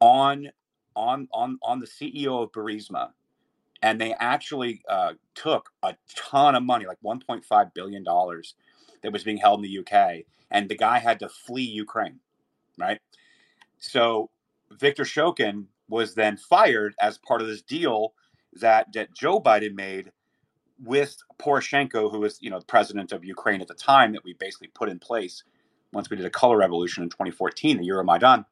on 0.00 0.48
on 0.94 1.28
on 1.32 1.58
on 1.62 1.80
the 1.80 1.86
CEO 1.86 2.42
of 2.42 2.52
Burisma 2.52 3.10
and 3.82 4.00
they 4.00 4.14
actually 4.14 4.80
uh, 4.88 5.12
took 5.34 5.70
a 5.82 5.94
ton 6.16 6.54
of 6.54 6.62
money, 6.62 6.86
like 6.86 6.96
1.5 7.04 7.74
billion 7.74 8.02
dollars, 8.02 8.54
that 9.02 9.12
was 9.12 9.24
being 9.24 9.36
held 9.36 9.62
in 9.62 9.70
the 9.70 9.78
UK, 9.80 10.24
and 10.50 10.70
the 10.70 10.76
guy 10.76 10.98
had 10.98 11.18
to 11.18 11.28
flee 11.28 11.62
Ukraine, 11.62 12.18
right? 12.78 12.98
So 13.78 14.30
Viktor 14.70 15.04
Shokin 15.04 15.66
was 15.90 16.14
then 16.14 16.38
fired 16.38 16.94
as 16.98 17.18
part 17.18 17.42
of 17.42 17.46
this 17.48 17.60
deal 17.60 18.14
that, 18.60 18.92
that 18.92 19.14
Joe 19.14 19.40
Biden 19.40 19.74
made 19.74 20.12
with 20.82 21.16
Poroshenko, 21.38 22.10
who 22.10 22.20
was 22.20 22.38
you 22.40 22.50
know 22.50 22.58
the 22.58 22.64
president 22.64 23.12
of 23.12 23.24
Ukraine 23.24 23.60
at 23.60 23.68
the 23.68 23.74
time, 23.74 24.12
that 24.12 24.24
we 24.24 24.34
basically 24.34 24.68
put 24.68 24.88
in 24.88 24.98
place 24.98 25.44
once 25.92 26.10
we 26.10 26.16
did 26.16 26.26
a 26.26 26.30
color 26.30 26.56
revolution 26.56 27.02
in 27.04 27.08
2014, 27.08 27.78
the 27.78 27.88
Euromaidan, 27.88 28.44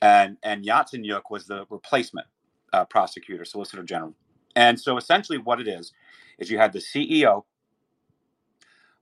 and 0.00 0.36
and 0.42 0.64
Yatsenyuk 0.64 1.22
was 1.30 1.46
the 1.46 1.66
replacement 1.70 2.26
uh, 2.72 2.84
prosecutor, 2.84 3.44
solicitor 3.44 3.82
general. 3.82 4.14
And 4.56 4.80
so 4.80 4.96
essentially, 4.96 5.38
what 5.38 5.60
it 5.60 5.68
is 5.68 5.92
is 6.38 6.50
you 6.50 6.58
had 6.58 6.72
the 6.72 6.78
CEO 6.78 7.44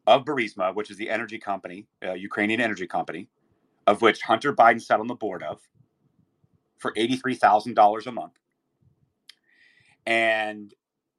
of 0.07 0.25
Burisma, 0.25 0.75
which 0.75 0.91
is 0.91 0.97
the 0.97 1.11
energy 1.11 1.39
company, 1.39 1.87
uh, 2.05 2.13
Ukrainian 2.13 2.61
energy 2.61 2.87
company, 2.87 3.29
of 3.87 4.03
which 4.03 4.23
Hunter 4.23 4.53
Biden 4.53 4.81
sat 4.81 5.01
on 5.01 5.07
the 5.07 5.15
board 5.15 5.43
of 5.43 5.61
for 6.79 6.93
$83,000 6.93 8.07
a 8.07 8.13
month. 8.13 8.33
And 10.07 10.73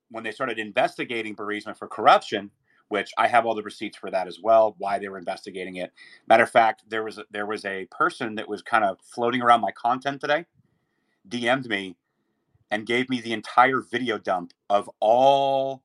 when 0.10 0.24
they 0.24 0.32
started 0.32 0.60
investigating 0.60 1.36
Burisma 1.36 1.78
for 1.78 1.88
corruption, 1.88 2.52
which 2.90 3.12
I 3.18 3.28
have 3.28 3.46
all 3.46 3.56
the 3.56 3.64
receipts 3.64 3.98
for 3.98 4.10
that 4.12 4.28
as 4.28 4.40
well, 4.42 4.76
why 4.78 4.98
they 5.00 5.10
were 5.10 5.18
investigating 5.18 5.76
it. 5.76 5.92
Matter 6.28 6.44
of 6.44 6.50
fact, 6.50 6.84
there 6.88 7.04
was 7.04 7.18
a, 7.18 7.26
there 7.32 7.46
was 7.46 7.66
a 7.66 7.86
person 7.92 8.36
that 8.36 8.48
was 8.48 8.62
kind 8.62 8.86
of 8.86 8.98
floating 9.02 9.42
around 9.42 9.62
my 9.62 9.72
content 9.72 10.22
today, 10.22 10.46
DM'd 11.28 11.68
me, 11.68 11.98
and 12.72 12.86
gave 12.86 13.10
me 13.10 13.20
the 13.20 13.34
entire 13.34 13.82
video 13.82 14.18
dump 14.18 14.54
of 14.70 14.90
all 15.00 15.84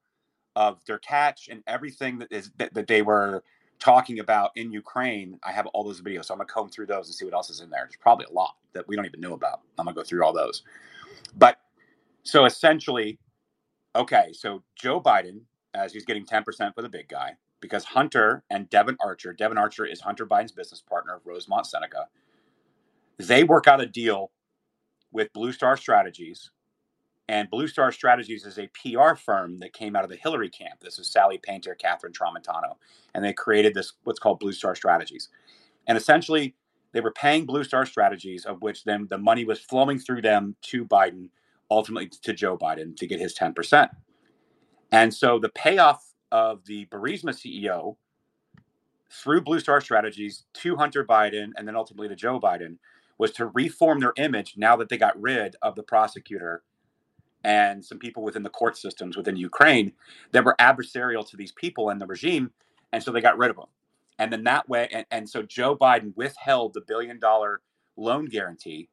of 0.54 0.84
their 0.86 0.98
catch 0.98 1.48
and 1.48 1.62
everything 1.66 2.18
that 2.18 2.30
is 2.30 2.50
that, 2.58 2.72
that 2.74 2.86
they 2.86 3.02
were 3.02 3.42
talking 3.80 4.20
about 4.20 4.50
in 4.54 4.70
Ukraine. 4.70 5.38
I 5.42 5.50
have 5.50 5.66
all 5.66 5.82
those 5.82 6.00
videos, 6.00 6.26
so 6.26 6.34
I'm 6.34 6.38
gonna 6.38 6.48
comb 6.48 6.68
through 6.68 6.86
those 6.86 7.08
and 7.08 7.14
see 7.14 7.24
what 7.24 7.34
else 7.34 7.50
is 7.50 7.60
in 7.60 7.70
there. 7.70 7.80
There's 7.84 7.96
probably 7.96 8.26
a 8.30 8.32
lot 8.32 8.54
that 8.74 8.86
we 8.86 8.94
don't 8.94 9.06
even 9.06 9.20
know 9.20 9.34
about. 9.34 9.62
I'm 9.78 9.86
gonna 9.86 9.94
go 9.94 10.04
through 10.04 10.24
all 10.24 10.32
those. 10.32 10.62
But 11.36 11.58
so 12.24 12.44
essentially, 12.44 13.18
okay, 13.96 14.32
so 14.32 14.62
Joe 14.76 15.00
Biden, 15.00 15.40
as 15.74 15.92
he's 15.92 16.04
getting 16.04 16.26
10% 16.26 16.74
for 16.74 16.82
the 16.82 16.88
big 16.88 17.08
guy, 17.08 17.32
because 17.60 17.84
Hunter 17.84 18.44
and 18.50 18.68
Devon 18.70 18.96
Archer, 19.00 19.32
Devon 19.32 19.58
Archer 19.58 19.86
is 19.86 20.00
Hunter 20.00 20.26
Biden's 20.26 20.52
business 20.52 20.82
partner 20.82 21.14
of 21.14 21.22
Rosemont 21.26 21.66
Seneca. 21.66 22.08
They 23.18 23.44
work 23.44 23.68
out 23.68 23.80
a 23.80 23.86
deal 23.86 24.32
with 25.12 25.32
Blue 25.32 25.52
Star 25.52 25.76
Strategies 25.76 26.50
and 27.28 27.48
Blue 27.48 27.68
Star 27.68 27.92
Strategies 27.92 28.44
is 28.44 28.58
a 28.58 28.68
PR 28.74 29.14
firm 29.14 29.58
that 29.58 29.72
came 29.72 29.96
out 29.96 30.04
of 30.04 30.10
the 30.10 30.16
Hillary 30.16 30.50
camp. 30.50 30.80
This 30.80 30.98
is 30.98 31.08
Sally 31.08 31.38
Painter, 31.42 31.74
Catherine 31.74 32.12
Tramontano, 32.12 32.76
and 33.14 33.24
they 33.24 33.32
created 33.32 33.74
this 33.74 33.94
what's 34.04 34.18
called 34.18 34.40
Blue 34.40 34.52
Star 34.52 34.74
Strategies. 34.74 35.28
And 35.86 35.96
essentially, 35.96 36.54
they 36.92 37.00
were 37.00 37.12
paying 37.12 37.46
Blue 37.46 37.64
Star 37.64 37.86
Strategies, 37.86 38.44
of 38.44 38.60
which 38.60 38.84
then 38.84 39.06
the 39.08 39.18
money 39.18 39.44
was 39.44 39.60
flowing 39.60 39.98
through 39.98 40.22
them 40.22 40.56
to 40.62 40.84
Biden, 40.84 41.30
ultimately 41.72 42.08
to 42.08 42.32
Joe 42.32 42.56
Biden 42.56 42.96
to 42.96 43.06
get 43.06 43.20
his 43.20 43.36
10%. 43.36 43.90
And 44.90 45.12
so 45.12 45.38
the 45.38 45.48
payoff 45.48 46.12
of 46.30 46.64
the 46.66 46.86
Burisma 46.86 47.30
CEO 47.30 47.96
through 49.10 49.42
Blue 49.42 49.60
Star 49.60 49.80
Strategies 49.80 50.44
to 50.54 50.76
Hunter 50.76 51.04
Biden 51.04 51.50
and 51.56 51.66
then 51.68 51.76
ultimately 51.76 52.08
to 52.08 52.16
Joe 52.16 52.40
Biden 52.40 52.76
was 53.18 53.30
to 53.32 53.46
reform 53.46 54.00
their 54.00 54.14
image 54.16 54.54
now 54.56 54.76
that 54.76 54.88
they 54.88 54.96
got 54.96 55.20
rid 55.20 55.56
of 55.62 55.76
the 55.76 55.82
prosecutor 55.82 56.62
and 57.44 57.84
some 57.84 57.98
people 57.98 58.22
within 58.22 58.42
the 58.42 58.50
court 58.50 58.76
systems 58.76 59.16
within 59.16 59.36
Ukraine 59.36 59.92
that 60.32 60.44
were 60.44 60.56
adversarial 60.60 61.28
to 61.28 61.36
these 61.36 61.52
people 61.52 61.90
and 61.90 62.00
the 62.00 62.06
regime. 62.06 62.52
And 62.92 63.02
so 63.02 63.10
they 63.10 63.20
got 63.20 63.38
rid 63.38 63.50
of 63.50 63.56
them. 63.56 63.66
And 64.18 64.32
then 64.32 64.44
that 64.44 64.68
way, 64.68 64.88
and, 64.92 65.06
and 65.10 65.28
so 65.28 65.42
Joe 65.42 65.76
Biden 65.76 66.14
withheld 66.16 66.74
the 66.74 66.82
billion 66.82 67.18
dollar 67.18 67.60
loan 67.96 68.26
guarantee 68.26 68.88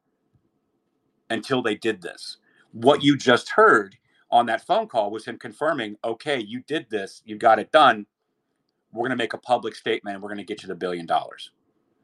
until 1.30 1.62
they 1.62 1.76
did 1.76 2.02
this. 2.02 2.38
What 2.72 3.04
you 3.04 3.18
just 3.18 3.52
heard 3.52 3.98
on 4.32 4.46
that 4.48 4.66
phone 4.66 4.88
call 4.88 5.12
was 5.12 5.26
him 5.26 5.38
confirming, 5.38 5.98
okay, 6.04 6.40
you 6.40 6.62
did 6.68 6.88
this, 6.90 7.22
you 7.26 7.38
got 7.38 7.60
it 7.60 7.72
done. 7.72 8.06
We're 8.92 9.08
going 9.08 9.18
to 9.18 9.24
make 9.24 9.34
a 9.34 9.40
public 9.40 9.76
statement 9.76 10.16
and 10.16 10.24
we're 10.24 10.30
going 10.30 10.38
to 10.40 10.44
get 10.44 10.64
you 10.64 10.68
the 10.68 10.76
billion 10.76 11.06
dollars. 11.06 11.52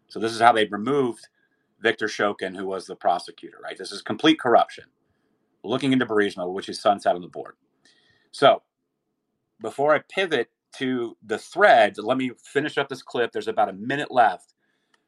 So 0.07 0.19
this 0.19 0.33
is 0.33 0.41
how 0.41 0.53
they 0.53 0.65
removed 0.65 1.27
Viktor 1.81 2.07
Shokin, 2.07 2.55
who 2.55 2.65
was 2.65 2.85
the 2.87 2.95
prosecutor, 2.95 3.57
right? 3.63 3.77
This 3.77 3.91
is 3.91 4.01
complete 4.01 4.39
corruption 4.39 4.85
looking 5.63 5.93
into 5.93 6.05
Burisma, 6.05 6.51
which 6.51 6.69
is 6.69 6.81
sunset 6.81 7.15
on 7.15 7.21
the 7.21 7.27
board. 7.27 7.55
So 8.31 8.61
before 9.61 9.95
I 9.95 10.01
pivot 10.09 10.49
to 10.77 11.17
the 11.25 11.37
thread, 11.37 11.97
let 11.97 12.17
me 12.17 12.31
finish 12.43 12.77
up 12.77 12.89
this 12.89 13.01
clip. 13.01 13.31
There's 13.31 13.47
about 13.47 13.69
a 13.69 13.73
minute 13.73 14.11
left, 14.11 14.53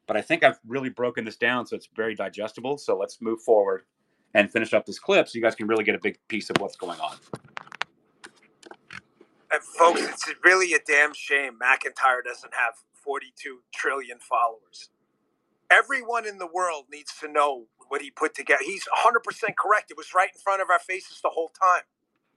but 0.06 0.16
I 0.16 0.22
think 0.22 0.42
I've 0.42 0.58
really 0.66 0.88
broken 0.90 1.24
this 1.24 1.36
down 1.36 1.66
so 1.66 1.76
it's 1.76 1.88
very 1.94 2.14
digestible. 2.14 2.78
So 2.78 2.96
let's 2.96 3.20
move 3.20 3.42
forward 3.42 3.82
and 4.34 4.50
finish 4.50 4.74
up 4.74 4.86
this 4.86 4.98
clip 4.98 5.28
so 5.28 5.36
you 5.36 5.42
guys 5.42 5.54
can 5.54 5.66
really 5.66 5.84
get 5.84 5.94
a 5.94 6.00
big 6.00 6.18
piece 6.28 6.50
of 6.50 6.56
what's 6.60 6.76
going 6.76 7.00
on. 7.00 7.16
And 9.52 9.62
folks, 9.62 10.02
it's 10.02 10.26
really 10.44 10.74
a 10.74 10.78
damn 10.86 11.14
shame 11.14 11.58
McIntyre 11.60 12.24
doesn't 12.24 12.54
have 12.54 12.74
42 12.94 13.60
trillion 13.74 14.18
followers. 14.20 14.90
Everyone 15.70 16.26
in 16.26 16.38
the 16.38 16.46
world 16.46 16.86
needs 16.92 17.12
to 17.20 17.28
know 17.28 17.66
what 17.88 18.02
he 18.02 18.10
put 18.10 18.34
together. 18.34 18.62
He's 18.64 18.84
100% 19.04 19.20
correct. 19.58 19.90
It 19.90 19.98
was 19.98 20.14
right 20.14 20.30
in 20.34 20.40
front 20.40 20.62
of 20.62 20.70
our 20.70 20.78
faces 20.80 21.20
the 21.22 21.30
whole 21.30 21.50
time. 21.60 21.82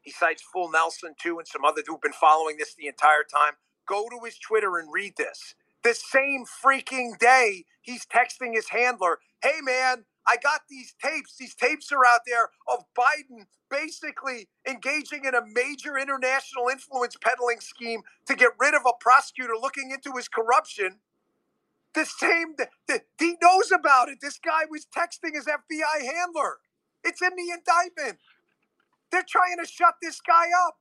He 0.01 0.11
cites 0.11 0.43
Full 0.43 0.71
Nelson, 0.71 1.15
too, 1.21 1.39
and 1.39 1.47
some 1.47 1.65
others 1.65 1.85
who've 1.87 2.01
been 2.01 2.13
following 2.13 2.57
this 2.57 2.75
the 2.75 2.87
entire 2.87 3.23
time. 3.23 3.53
Go 3.87 4.09
to 4.09 4.19
his 4.25 4.39
Twitter 4.39 4.77
and 4.79 4.89
read 4.93 5.15
this. 5.17 5.55
The 5.83 5.95
same 5.95 6.45
freaking 6.45 7.19
day, 7.19 7.65
he's 7.81 8.05
texting 8.05 8.53
his 8.55 8.69
handler, 8.69 9.19
Hey, 9.43 9.61
man, 9.61 10.05
I 10.27 10.37
got 10.37 10.61
these 10.69 10.95
tapes. 11.03 11.35
These 11.37 11.55
tapes 11.55 11.91
are 11.91 12.05
out 12.05 12.21
there 12.25 12.49
of 12.71 12.85
Biden 12.97 13.45
basically 13.69 14.49
engaging 14.67 15.25
in 15.25 15.35
a 15.35 15.41
major 15.45 15.97
international 15.97 16.67
influence 16.71 17.17
peddling 17.21 17.59
scheme 17.59 18.01
to 18.27 18.35
get 18.35 18.51
rid 18.59 18.75
of 18.75 18.81
a 18.85 18.93
prosecutor 18.99 19.53
looking 19.59 19.91
into 19.91 20.15
his 20.17 20.27
corruption. 20.27 20.99
The 21.93 22.05
same, 22.05 22.55
the, 22.87 23.01
he 23.19 23.35
knows 23.41 23.71
about 23.71 24.09
it. 24.09 24.19
This 24.21 24.39
guy 24.39 24.63
was 24.69 24.85
texting 24.85 25.33
his 25.35 25.45
FBI 25.45 26.05
handler. 26.05 26.57
It's 27.03 27.21
in 27.21 27.31
the 27.35 27.51
indictment. 27.51 28.19
They're 29.11 29.25
trying 29.27 29.57
to 29.63 29.69
shut 29.69 29.95
this 30.01 30.21
guy 30.21 30.47
up. 30.67 30.77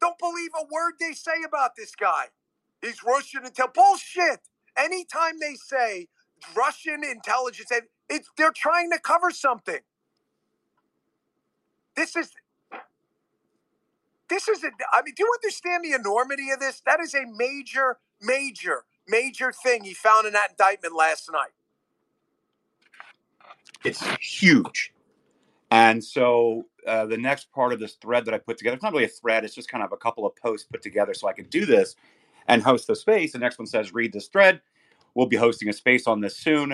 Don't 0.00 0.18
believe 0.18 0.50
a 0.58 0.64
word 0.64 0.94
they 1.00 1.12
say 1.12 1.42
about 1.46 1.72
this 1.76 1.94
guy. 1.94 2.26
He's 2.82 3.02
Russian 3.04 3.44
intel. 3.44 3.72
Bullshit. 3.72 4.40
Anytime 4.76 5.38
they 5.40 5.54
say 5.54 6.08
Russian 6.56 7.02
intelligence, 7.04 7.70
and 7.70 7.82
it's, 8.08 8.28
they're 8.36 8.52
trying 8.54 8.90
to 8.90 8.98
cover 8.98 9.30
something. 9.30 9.80
This 11.96 12.16
is 12.16 12.30
this 14.28 14.48
is 14.48 14.64
a, 14.64 14.68
I 14.92 15.02
mean, 15.02 15.12
do 15.14 15.24
you 15.24 15.30
understand 15.34 15.84
the 15.84 15.92
enormity 15.92 16.50
of 16.50 16.60
this? 16.60 16.80
That 16.86 17.00
is 17.00 17.14
a 17.14 17.26
major, 17.36 17.98
major 18.20 18.84
major 19.08 19.52
thing 19.52 19.84
he 19.84 19.94
found 19.94 20.26
in 20.26 20.32
that 20.32 20.50
indictment 20.50 20.94
last 20.94 21.30
night? 21.32 21.50
It's 23.84 24.02
huge. 24.20 24.92
And 25.70 26.02
so 26.02 26.66
uh, 26.86 27.06
the 27.06 27.16
next 27.16 27.50
part 27.52 27.72
of 27.72 27.80
this 27.80 27.94
thread 27.94 28.24
that 28.26 28.34
I 28.34 28.38
put 28.38 28.58
together. 28.58 28.74
It's 28.74 28.82
not 28.82 28.92
really 28.92 29.04
a 29.04 29.08
thread; 29.08 29.44
it's 29.44 29.54
just 29.54 29.70
kind 29.70 29.82
of 29.82 29.92
a 29.92 29.96
couple 29.96 30.26
of 30.26 30.36
posts 30.36 30.68
put 30.70 30.82
together 30.82 31.14
so 31.14 31.28
I 31.28 31.32
can 31.32 31.46
do 31.46 31.64
this 31.64 31.96
and 32.48 32.62
host 32.62 32.86
the 32.86 32.96
space. 32.96 33.32
The 33.32 33.38
next 33.38 33.58
one 33.58 33.66
says, 33.66 33.92
"Read 33.92 34.12
this 34.12 34.28
thread." 34.28 34.60
We'll 35.14 35.26
be 35.26 35.36
hosting 35.36 35.68
a 35.68 35.72
space 35.72 36.06
on 36.06 36.20
this 36.20 36.36
soon, 36.38 36.72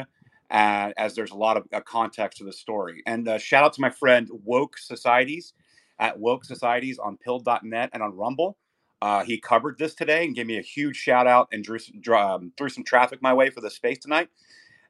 uh, 0.50 0.92
as 0.96 1.14
there's 1.14 1.30
a 1.30 1.36
lot 1.36 1.56
of 1.56 1.66
uh, 1.72 1.80
context 1.80 2.38
to 2.38 2.44
the 2.44 2.52
story. 2.52 3.02
And 3.06 3.28
uh, 3.28 3.38
shout 3.38 3.64
out 3.64 3.72
to 3.74 3.80
my 3.80 3.90
friend 3.90 4.28
Woke 4.44 4.78
Societies 4.78 5.54
at 5.98 6.18
Woke 6.18 6.44
Societies 6.44 6.98
on 6.98 7.16
Pilled.net 7.16 7.90
and 7.92 8.02
on 8.02 8.16
Rumble. 8.16 8.56
Uh, 9.00 9.24
he 9.24 9.38
covered 9.38 9.78
this 9.78 9.94
today 9.94 10.24
and 10.24 10.34
gave 10.34 10.46
me 10.46 10.58
a 10.58 10.62
huge 10.62 10.96
shout 10.96 11.26
out 11.26 11.48
and 11.52 11.62
drew, 11.62 11.78
um, 12.16 12.52
threw 12.56 12.68
some 12.68 12.84
traffic 12.84 13.22
my 13.22 13.32
way 13.32 13.50
for 13.50 13.60
the 13.60 13.70
space 13.70 13.98
tonight. 13.98 14.28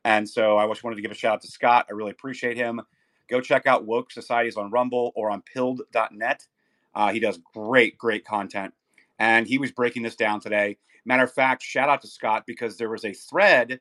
And 0.04 0.28
so 0.28 0.56
I 0.56 0.66
just 0.68 0.84
wanted 0.84 0.96
to 0.96 1.02
give 1.02 1.10
a 1.10 1.14
shout 1.14 1.34
out 1.34 1.42
to 1.42 1.48
Scott. 1.48 1.86
I 1.90 1.92
really 1.92 2.12
appreciate 2.12 2.56
him. 2.56 2.80
Go 3.28 3.40
check 3.40 3.66
out 3.66 3.84
Woke 3.84 4.10
Societies 4.10 4.56
on 4.56 4.70
Rumble 4.70 5.12
or 5.14 5.30
on 5.30 5.42
Pilled.net. 5.42 6.46
Uh, 6.94 7.12
he 7.12 7.20
does 7.20 7.38
great, 7.52 7.98
great 7.98 8.24
content. 8.24 8.72
And 9.18 9.46
he 9.46 9.58
was 9.58 9.72
breaking 9.72 10.02
this 10.02 10.16
down 10.16 10.40
today. 10.40 10.78
Matter 11.08 11.24
of 11.24 11.32
fact, 11.32 11.62
shout 11.62 11.88
out 11.88 12.02
to 12.02 12.06
Scott 12.06 12.44
because 12.46 12.76
there 12.76 12.90
was 12.90 13.06
a 13.06 13.14
thread 13.14 13.80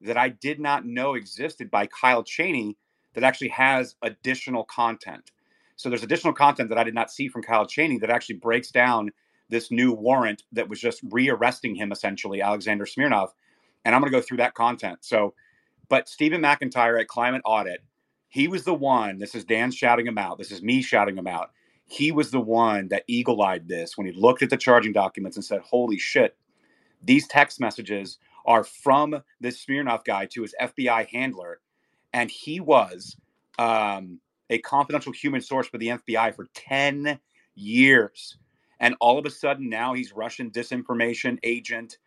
that 0.00 0.16
I 0.16 0.30
did 0.30 0.58
not 0.58 0.86
know 0.86 1.12
existed 1.12 1.70
by 1.70 1.86
Kyle 1.86 2.22
Cheney 2.22 2.78
that 3.12 3.22
actually 3.22 3.48
has 3.48 3.96
additional 4.00 4.64
content. 4.64 5.30
So 5.76 5.90
there's 5.90 6.02
additional 6.02 6.32
content 6.32 6.70
that 6.70 6.78
I 6.78 6.84
did 6.84 6.94
not 6.94 7.10
see 7.10 7.28
from 7.28 7.42
Kyle 7.42 7.66
Cheney 7.66 7.98
that 7.98 8.08
actually 8.08 8.36
breaks 8.36 8.70
down 8.70 9.10
this 9.50 9.70
new 9.70 9.92
warrant 9.92 10.44
that 10.52 10.70
was 10.70 10.80
just 10.80 11.02
rearresting 11.10 11.74
him 11.74 11.92
essentially, 11.92 12.40
Alexander 12.40 12.86
Smirnov. 12.86 13.34
And 13.84 13.94
I'm 13.94 14.00
going 14.00 14.10
to 14.10 14.18
go 14.18 14.22
through 14.22 14.38
that 14.38 14.54
content. 14.54 15.00
So, 15.02 15.34
but 15.90 16.08
Stephen 16.08 16.40
McIntyre 16.40 16.98
at 16.98 17.08
Climate 17.08 17.42
Audit, 17.44 17.84
he 18.28 18.48
was 18.48 18.64
the 18.64 18.72
one. 18.72 19.18
This 19.18 19.34
is 19.34 19.44
Dan 19.44 19.70
shouting 19.70 20.06
him 20.06 20.16
out. 20.16 20.38
This 20.38 20.50
is 20.50 20.62
me 20.62 20.80
shouting 20.80 21.18
him 21.18 21.26
out. 21.26 21.50
He 21.84 22.10
was 22.10 22.30
the 22.30 22.40
one 22.40 22.88
that 22.88 23.04
eagle 23.06 23.42
eyed 23.42 23.68
this 23.68 23.98
when 23.98 24.06
he 24.06 24.14
looked 24.14 24.42
at 24.42 24.48
the 24.48 24.56
charging 24.56 24.94
documents 24.94 25.36
and 25.36 25.44
said, 25.44 25.60
Holy 25.60 25.98
shit, 25.98 26.34
these 27.04 27.26
text 27.28 27.60
messages 27.60 28.18
are 28.46 28.64
from 28.64 29.22
this 29.40 29.60
Smirnov 29.60 30.04
guy 30.04 30.26
to 30.26 30.42
his 30.42 30.54
FBI 30.60 31.06
handler. 31.08 31.60
And 32.12 32.30
he 32.30 32.60
was 32.60 33.16
um, 33.58 34.20
a 34.50 34.58
confidential 34.58 35.12
human 35.12 35.40
source 35.40 35.66
for 35.66 35.78
the 35.78 35.88
FBI 35.88 36.34
for 36.34 36.46
10 36.54 37.18
years. 37.54 38.36
And 38.80 38.94
all 39.00 39.18
of 39.18 39.26
a 39.26 39.30
sudden 39.30 39.68
now 39.68 39.94
he's 39.94 40.12
Russian 40.12 40.50
disinformation 40.50 41.38
agent 41.42 41.98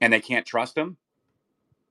and 0.00 0.12
they 0.12 0.20
can't 0.20 0.46
trust 0.46 0.76
him. 0.76 0.96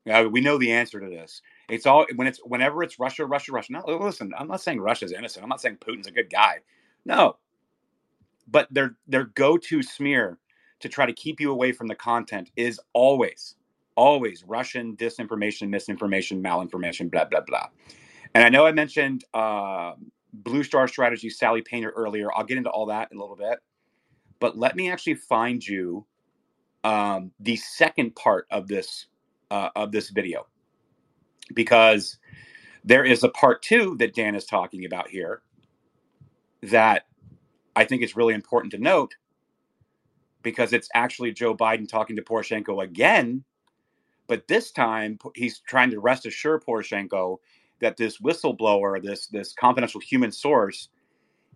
Uh, 0.09 0.25
we 0.31 0.39
know 0.39 0.57
the 0.59 0.71
answer 0.71 0.99
to 0.99 1.07
this. 1.07 1.41
It's 1.67 1.87
all 1.87 2.05
when 2.15 2.27
it's 2.27 2.39
whenever 2.43 2.83
it's 2.83 2.99
Russia, 2.99 3.25
Russia, 3.25 3.53
Russia. 3.53 3.71
No, 3.71 3.83
listen, 3.87 4.31
I'm 4.37 4.47
not 4.47 4.61
saying 4.61 4.79
Russia's 4.79 5.11
innocent. 5.11 5.41
I'm 5.41 5.49
not 5.49 5.61
saying 5.61 5.77
Putin's 5.77 6.05
a 6.05 6.11
good 6.11 6.29
guy. 6.29 6.59
No. 7.05 7.37
But 8.47 8.71
their 8.71 8.97
their 9.07 9.23
go-to 9.23 9.81
smear 9.81 10.37
to 10.85 10.89
try 10.89 11.07
to 11.07 11.13
keep 11.13 11.39
you 11.39 11.51
away 11.51 11.71
from 11.71 11.87
the 11.87 11.95
content 11.95 12.51
is 12.55 12.79
always, 12.93 13.55
always 13.95 14.43
Russian 14.43 14.95
disinformation, 14.95 15.67
misinformation, 15.67 16.43
malinformation, 16.43 17.09
blah, 17.09 17.25
blah, 17.25 17.41
blah. 17.41 17.69
And 18.35 18.43
I 18.43 18.49
know 18.49 18.67
I 18.67 18.71
mentioned 18.71 19.25
uh, 19.33 19.93
Blue 20.31 20.61
Star 20.63 20.87
Strategy, 20.87 21.31
Sally 21.31 21.63
Painter 21.63 21.89
earlier. 21.95 22.31
I'll 22.35 22.43
get 22.43 22.59
into 22.59 22.69
all 22.69 22.85
that 22.85 23.11
in 23.11 23.17
a 23.17 23.19
little 23.19 23.35
bit. 23.35 23.57
But 24.39 24.59
let 24.59 24.75
me 24.75 24.91
actually 24.91 25.15
find 25.15 25.65
you 25.65 26.05
um, 26.83 27.31
the 27.39 27.55
second 27.55 28.15
part 28.15 28.45
of 28.51 28.67
this 28.67 29.07
uh, 29.49 29.69
of 29.75 29.91
this 29.91 30.11
video 30.11 30.45
because 31.55 32.19
there 32.83 33.03
is 33.03 33.23
a 33.23 33.29
part 33.29 33.63
two 33.63 33.95
that 33.97 34.13
Dan 34.13 34.35
is 34.35 34.45
talking 34.45 34.85
about 34.85 35.09
here 35.09 35.41
that 36.61 37.07
I 37.75 37.85
think 37.85 38.03
is 38.03 38.15
really 38.15 38.35
important 38.35 38.71
to 38.73 38.77
note 38.77 39.15
because 40.45 40.73
it's 40.73 40.89
actually 40.93 41.33
Joe 41.33 41.57
Biden 41.57 41.89
talking 41.89 42.15
to 42.15 42.21
Poroshenko 42.21 42.83
again. 42.83 43.43
But 44.27 44.47
this 44.47 44.71
time, 44.71 45.17
he's 45.33 45.59
trying 45.59 45.89
to 45.89 45.99
rest 45.99 46.27
assure 46.27 46.59
Poroshenko 46.59 47.37
that 47.81 47.97
this 47.97 48.19
whistleblower, 48.19 49.03
this 49.03 49.27
this 49.27 49.53
confidential 49.53 49.99
human 49.99 50.31
source, 50.31 50.89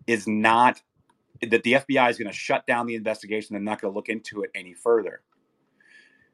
is 0.08 0.26
not 0.26 0.82
that 1.40 1.62
the 1.62 1.74
FBI 1.74 2.10
is 2.10 2.18
going 2.18 2.30
to 2.30 2.36
shut 2.36 2.66
down 2.66 2.86
the 2.86 2.96
investigation. 2.96 3.54
They're 3.54 3.62
not 3.62 3.80
going 3.80 3.92
to 3.92 3.96
look 3.96 4.08
into 4.08 4.42
it 4.42 4.50
any 4.56 4.74
further 4.74 5.22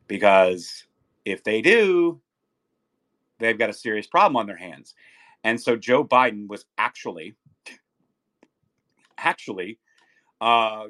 because 0.09 0.87
if 1.27 1.45
they 1.45 1.61
do, 1.61 2.21
they've 3.39 3.59
got 3.59 3.69
a 3.69 3.75
serious 3.75 4.07
problem 4.07 4.37
on 4.37 4.47
their 4.47 4.57
hands. 4.57 4.95
And 5.45 5.61
so 5.61 5.77
Joe 5.77 6.05
Biden 6.05 6.49
was 6.49 6.65
actually, 6.79 7.37
actually, 9.19 9.79
uh, 10.41 10.87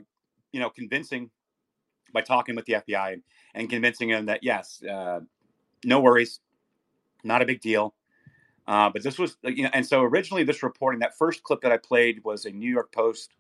you 0.52 0.60
know, 0.60 0.70
convincing 0.70 1.30
by 2.16 2.22
talking 2.22 2.56
with 2.56 2.64
the 2.64 2.74
FBI 2.74 3.12
and, 3.12 3.22
and 3.54 3.68
convincing 3.68 4.08
them 4.08 4.24
that 4.26 4.42
yes, 4.42 4.82
uh, 4.82 5.20
no 5.84 6.00
worries, 6.00 6.40
not 7.24 7.42
a 7.42 7.44
big 7.44 7.60
deal. 7.60 7.94
Uh, 8.66 8.88
but 8.90 9.02
this 9.02 9.18
was, 9.18 9.36
you 9.44 9.64
know, 9.64 9.70
and 9.74 9.86
so 9.86 10.02
originally 10.02 10.42
this 10.42 10.62
reporting, 10.62 10.98
that 11.00 11.16
first 11.16 11.42
clip 11.42 11.60
that 11.60 11.72
I 11.72 11.76
played 11.76 12.24
was 12.24 12.46
a 12.46 12.50
New 12.50 12.70
York 12.70 12.90
Post 12.90 13.34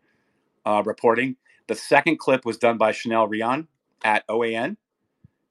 uh, 0.66 0.82
reporting. 0.84 1.36
The 1.68 1.74
second 1.74 2.18
clip 2.18 2.44
was 2.44 2.58
done 2.58 2.76
by 2.76 2.92
Chanel 2.92 3.26
Rion 3.26 3.66
at 4.04 4.26
OAN, 4.28 4.76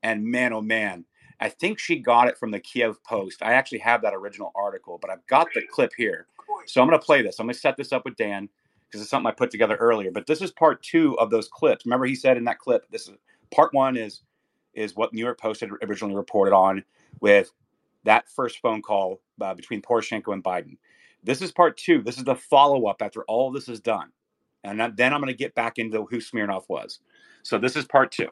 and 0.04 0.24
man, 0.24 0.54
oh 0.54 0.62
man, 0.62 1.04
I 1.40 1.50
think 1.50 1.80
she 1.80 1.98
got 1.98 2.28
it 2.28 2.38
from 2.38 2.52
the 2.52 2.60
Kiev 2.60 3.04
Post. 3.04 3.42
I 3.42 3.54
actually 3.54 3.80
have 3.80 4.04
that 4.04 4.14
original 4.14 4.52
article, 4.56 5.00
but 5.02 5.10
I've 5.10 5.26
got 5.28 5.48
the 5.54 5.64
clip 5.70 5.92
here. 5.98 6.28
So 6.68 6.80
I'm 6.82 6.88
going 6.88 7.00
to 7.00 7.06
play 7.06 7.22
this. 7.22 7.40
I'm 7.40 7.48
going 7.48 7.54
to 7.54 7.60
set 7.60 7.76
this 7.76 7.92
up 7.92 8.06
with 8.06 8.16
Dan 8.16 8.48
because 8.88 9.02
it's 9.02 9.10
something 9.10 9.28
I 9.28 9.32
put 9.32 9.52
together 9.52 9.76
earlier. 9.76 10.12
But 10.12 10.28
this 10.28 10.42
is 10.42 10.52
part 10.52 10.82
two 10.84 11.18
of 11.20 11.30
those 11.30 11.48
clips. 11.48 11.86
Remember, 11.86 12.06
he 12.06 12.16
said 12.16 12.38
in 12.38 12.46
that 12.46 12.60
clip, 12.60 12.86
this 12.92 13.08
is 13.08 13.16
part 13.52 13.74
one 13.74 13.98
is 13.98 14.22
is 14.74 14.96
what 14.96 15.14
New 15.14 15.24
York 15.24 15.40
Post 15.40 15.62
had 15.62 15.70
originally 15.84 16.16
reported 16.16 16.54
on 16.54 16.84
with 17.22 17.52
that 18.04 18.30
first 18.30 18.60
phone 18.60 18.82
call 18.82 19.22
uh, 19.42 19.54
between 19.54 19.82
Poroshenko 19.82 20.34
and 20.34 20.44
Biden. 20.44 20.78
This 21.24 21.42
is 21.42 21.52
part 21.52 21.78
two. 21.78 22.02
This 22.02 22.18
is 22.18 22.26
the 22.26 22.36
follow 22.36 22.88
up 22.88 23.02
after 23.02 23.24
all 23.24 23.52
this 23.52 23.70
is 23.70 23.80
done, 23.80 24.12
and 24.64 24.80
then 24.98 25.14
I'm 25.14 25.22
going 25.22 25.34
to 25.34 25.38
get 25.38 25.56
back 25.56 25.78
into 25.78 26.06
who 26.06 26.22
Smirnov 26.22 26.66
was. 26.68 27.00
So 27.44 27.58
this 27.58 27.76
is 27.76 27.86
part 27.86 28.12
two. 28.12 28.30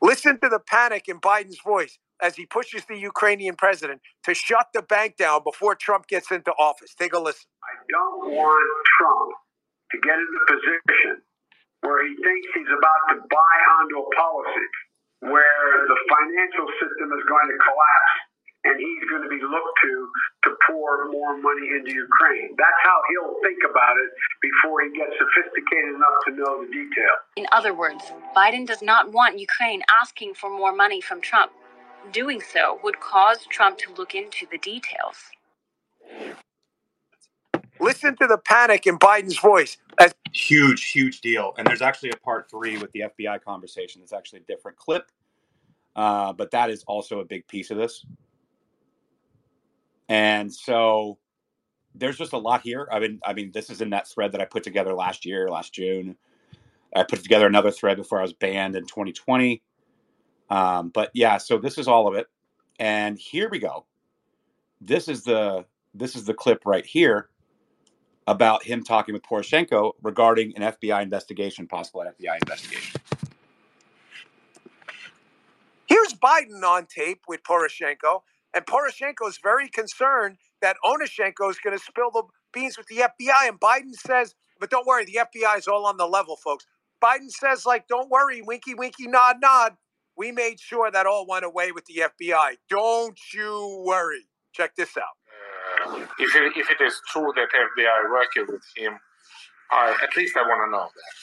Listen 0.00 0.38
to 0.40 0.48
the 0.48 0.60
panic 0.60 1.08
in 1.08 1.20
Biden's 1.20 1.60
voice 1.60 1.98
as 2.22 2.36
he 2.36 2.46
pushes 2.46 2.84
the 2.86 2.98
Ukrainian 2.98 3.56
president 3.56 4.00
to 4.24 4.34
shut 4.34 4.68
the 4.74 4.82
bank 4.82 5.16
down 5.16 5.42
before 5.44 5.74
Trump 5.74 6.06
gets 6.08 6.30
into 6.30 6.50
office. 6.58 6.94
Take 6.94 7.12
a 7.14 7.18
listen. 7.18 7.46
I 7.62 7.74
don't 7.90 8.34
want 8.34 8.70
Trump 8.98 9.30
to 9.92 9.96
get 10.00 10.18
in 10.18 10.30
the 10.34 10.44
position 10.52 11.22
where 11.82 12.02
he 12.02 12.14
thinks 12.14 12.46
he's 12.54 12.72
about 12.74 13.02
to 13.14 13.16
buy 13.30 13.56
onto 13.78 13.96
a 14.02 14.08
policy 14.16 14.68
where 15.20 15.70
the 15.86 15.98
financial 16.10 16.66
system 16.78 17.08
is 17.14 17.24
going 17.26 17.48
to 17.50 17.58
collapse 17.58 18.14
and 18.64 18.74
he's 18.78 19.04
going 19.10 19.22
to 19.22 19.30
be 19.30 19.40
looked 19.40 19.76
to 19.82 19.92
to 20.44 20.50
pour 20.66 21.10
more 21.10 21.38
money 21.38 21.66
into 21.78 21.94
Ukraine. 21.94 22.54
That's 22.58 22.80
how 22.82 22.98
he'll 23.10 23.34
think 23.42 23.58
about 23.62 23.94
it 23.96 24.10
before 24.42 24.82
he 24.82 24.90
gets 24.94 25.14
sophisticated 25.18 25.94
enough 25.94 26.18
to 26.26 26.30
know 26.34 26.52
the 26.62 26.68
detail. 26.70 27.14
In 27.36 27.46
other 27.52 27.74
words, 27.74 28.02
Biden 28.36 28.66
does 28.66 28.82
not 28.82 29.12
want 29.12 29.38
Ukraine 29.38 29.82
asking 30.02 30.34
for 30.34 30.50
more 30.50 30.74
money 30.74 31.00
from 31.00 31.20
Trump. 31.20 31.52
Doing 32.12 32.40
so 32.40 32.78
would 32.82 33.00
cause 33.00 33.38
Trump 33.50 33.78
to 33.78 33.92
look 33.94 34.14
into 34.14 34.46
the 34.50 34.58
details. 34.58 35.16
Listen 37.80 38.16
to 38.16 38.26
the 38.26 38.38
panic 38.38 38.86
in 38.86 38.98
Biden's 38.98 39.38
voice. 39.38 39.76
As- 39.98 40.14
huge, 40.32 40.90
huge 40.90 41.20
deal. 41.20 41.54
And 41.58 41.66
there's 41.66 41.82
actually 41.82 42.10
a 42.10 42.16
part 42.16 42.50
three 42.50 42.78
with 42.78 42.90
the 42.92 43.04
FBI 43.16 43.42
conversation. 43.42 44.02
It's 44.02 44.12
actually 44.12 44.40
a 44.40 44.52
different 44.52 44.76
clip, 44.76 45.10
uh, 45.96 46.32
but 46.32 46.50
that 46.50 46.70
is 46.70 46.84
also 46.84 47.20
a 47.20 47.24
big 47.24 47.46
piece 47.48 47.70
of 47.70 47.76
this. 47.76 48.04
And 50.08 50.52
so 50.52 51.18
there's 51.94 52.16
just 52.16 52.32
a 52.32 52.38
lot 52.38 52.62
here. 52.62 52.88
I 52.90 53.00
mean, 53.00 53.20
I 53.24 53.34
mean, 53.34 53.50
this 53.52 53.70
is 53.70 53.80
in 53.80 53.90
that 53.90 54.08
thread 54.08 54.32
that 54.32 54.40
I 54.40 54.44
put 54.44 54.62
together 54.62 54.94
last 54.94 55.26
year, 55.26 55.50
last 55.50 55.74
June. 55.74 56.16
I 56.94 57.02
put 57.02 57.22
together 57.22 57.46
another 57.46 57.70
thread 57.70 57.98
before 57.98 58.18
I 58.18 58.22
was 58.22 58.32
banned 58.32 58.74
in 58.74 58.84
2020. 58.84 59.62
Um, 60.50 60.90
but 60.90 61.10
yeah, 61.14 61.38
so 61.38 61.58
this 61.58 61.78
is 61.78 61.88
all 61.88 62.08
of 62.08 62.14
it. 62.14 62.26
And 62.78 63.18
here 63.18 63.48
we 63.48 63.58
go. 63.58 63.84
This 64.80 65.08
is 65.08 65.24
the 65.24 65.64
this 65.94 66.14
is 66.14 66.24
the 66.24 66.34
clip 66.34 66.62
right 66.64 66.86
here 66.86 67.28
about 68.26 68.62
him 68.62 68.84
talking 68.84 69.14
with 69.14 69.22
Poroshenko 69.22 69.92
regarding 70.02 70.54
an 70.56 70.62
FBI 70.72 71.02
investigation, 71.02 71.66
possible 71.66 72.02
FBI 72.02 72.36
investigation. 72.42 73.00
Here's 75.86 76.12
Biden 76.12 76.62
on 76.62 76.86
tape 76.86 77.22
with 77.26 77.42
Poroshenko, 77.42 78.20
and 78.54 78.66
Poroshenko 78.66 79.28
is 79.28 79.38
very 79.42 79.68
concerned 79.68 80.36
that 80.60 80.76
Onushenko 80.84 81.50
is 81.50 81.58
going 81.58 81.76
to 81.76 81.82
spill 81.82 82.10
the 82.10 82.22
beans 82.52 82.76
with 82.76 82.86
the 82.88 82.96
FBI. 82.96 83.48
And 83.48 83.58
Biden 83.58 83.94
says, 83.94 84.34
but 84.60 84.70
don't 84.70 84.86
worry, 84.86 85.04
the 85.04 85.20
FBI 85.34 85.58
is 85.58 85.66
all 85.66 85.86
on 85.86 85.96
the 85.96 86.06
level, 86.06 86.36
folks. 86.36 86.66
Biden 87.02 87.30
says, 87.30 87.64
like, 87.64 87.86
don't 87.88 88.10
worry, 88.10 88.42
winky, 88.42 88.74
winky, 88.74 89.06
nod, 89.06 89.36
nod. 89.40 89.76
We 90.18 90.32
made 90.32 90.58
sure 90.58 90.90
that 90.90 91.06
all 91.06 91.30
went 91.30 91.46
away 91.46 91.70
with 91.70 91.86
the 91.86 92.10
FBI. 92.10 92.58
Don't 92.68 93.16
you 93.32 93.84
worry. 93.86 94.26
Check 94.50 94.74
this 94.74 94.98
out. 94.98 95.14
if 96.18 96.34
it, 96.34 96.58
if 96.58 96.66
it 96.74 96.82
is 96.82 97.00
true 97.06 97.30
that 97.38 97.46
FBI 97.54 98.10
working 98.10 98.50
with 98.50 98.66
him, 98.74 98.98
I, 99.70 99.94
at 100.02 100.10
least 100.18 100.34
I 100.36 100.42
want 100.42 100.66
to 100.66 100.70
know 100.74 100.90
that. 100.90 101.14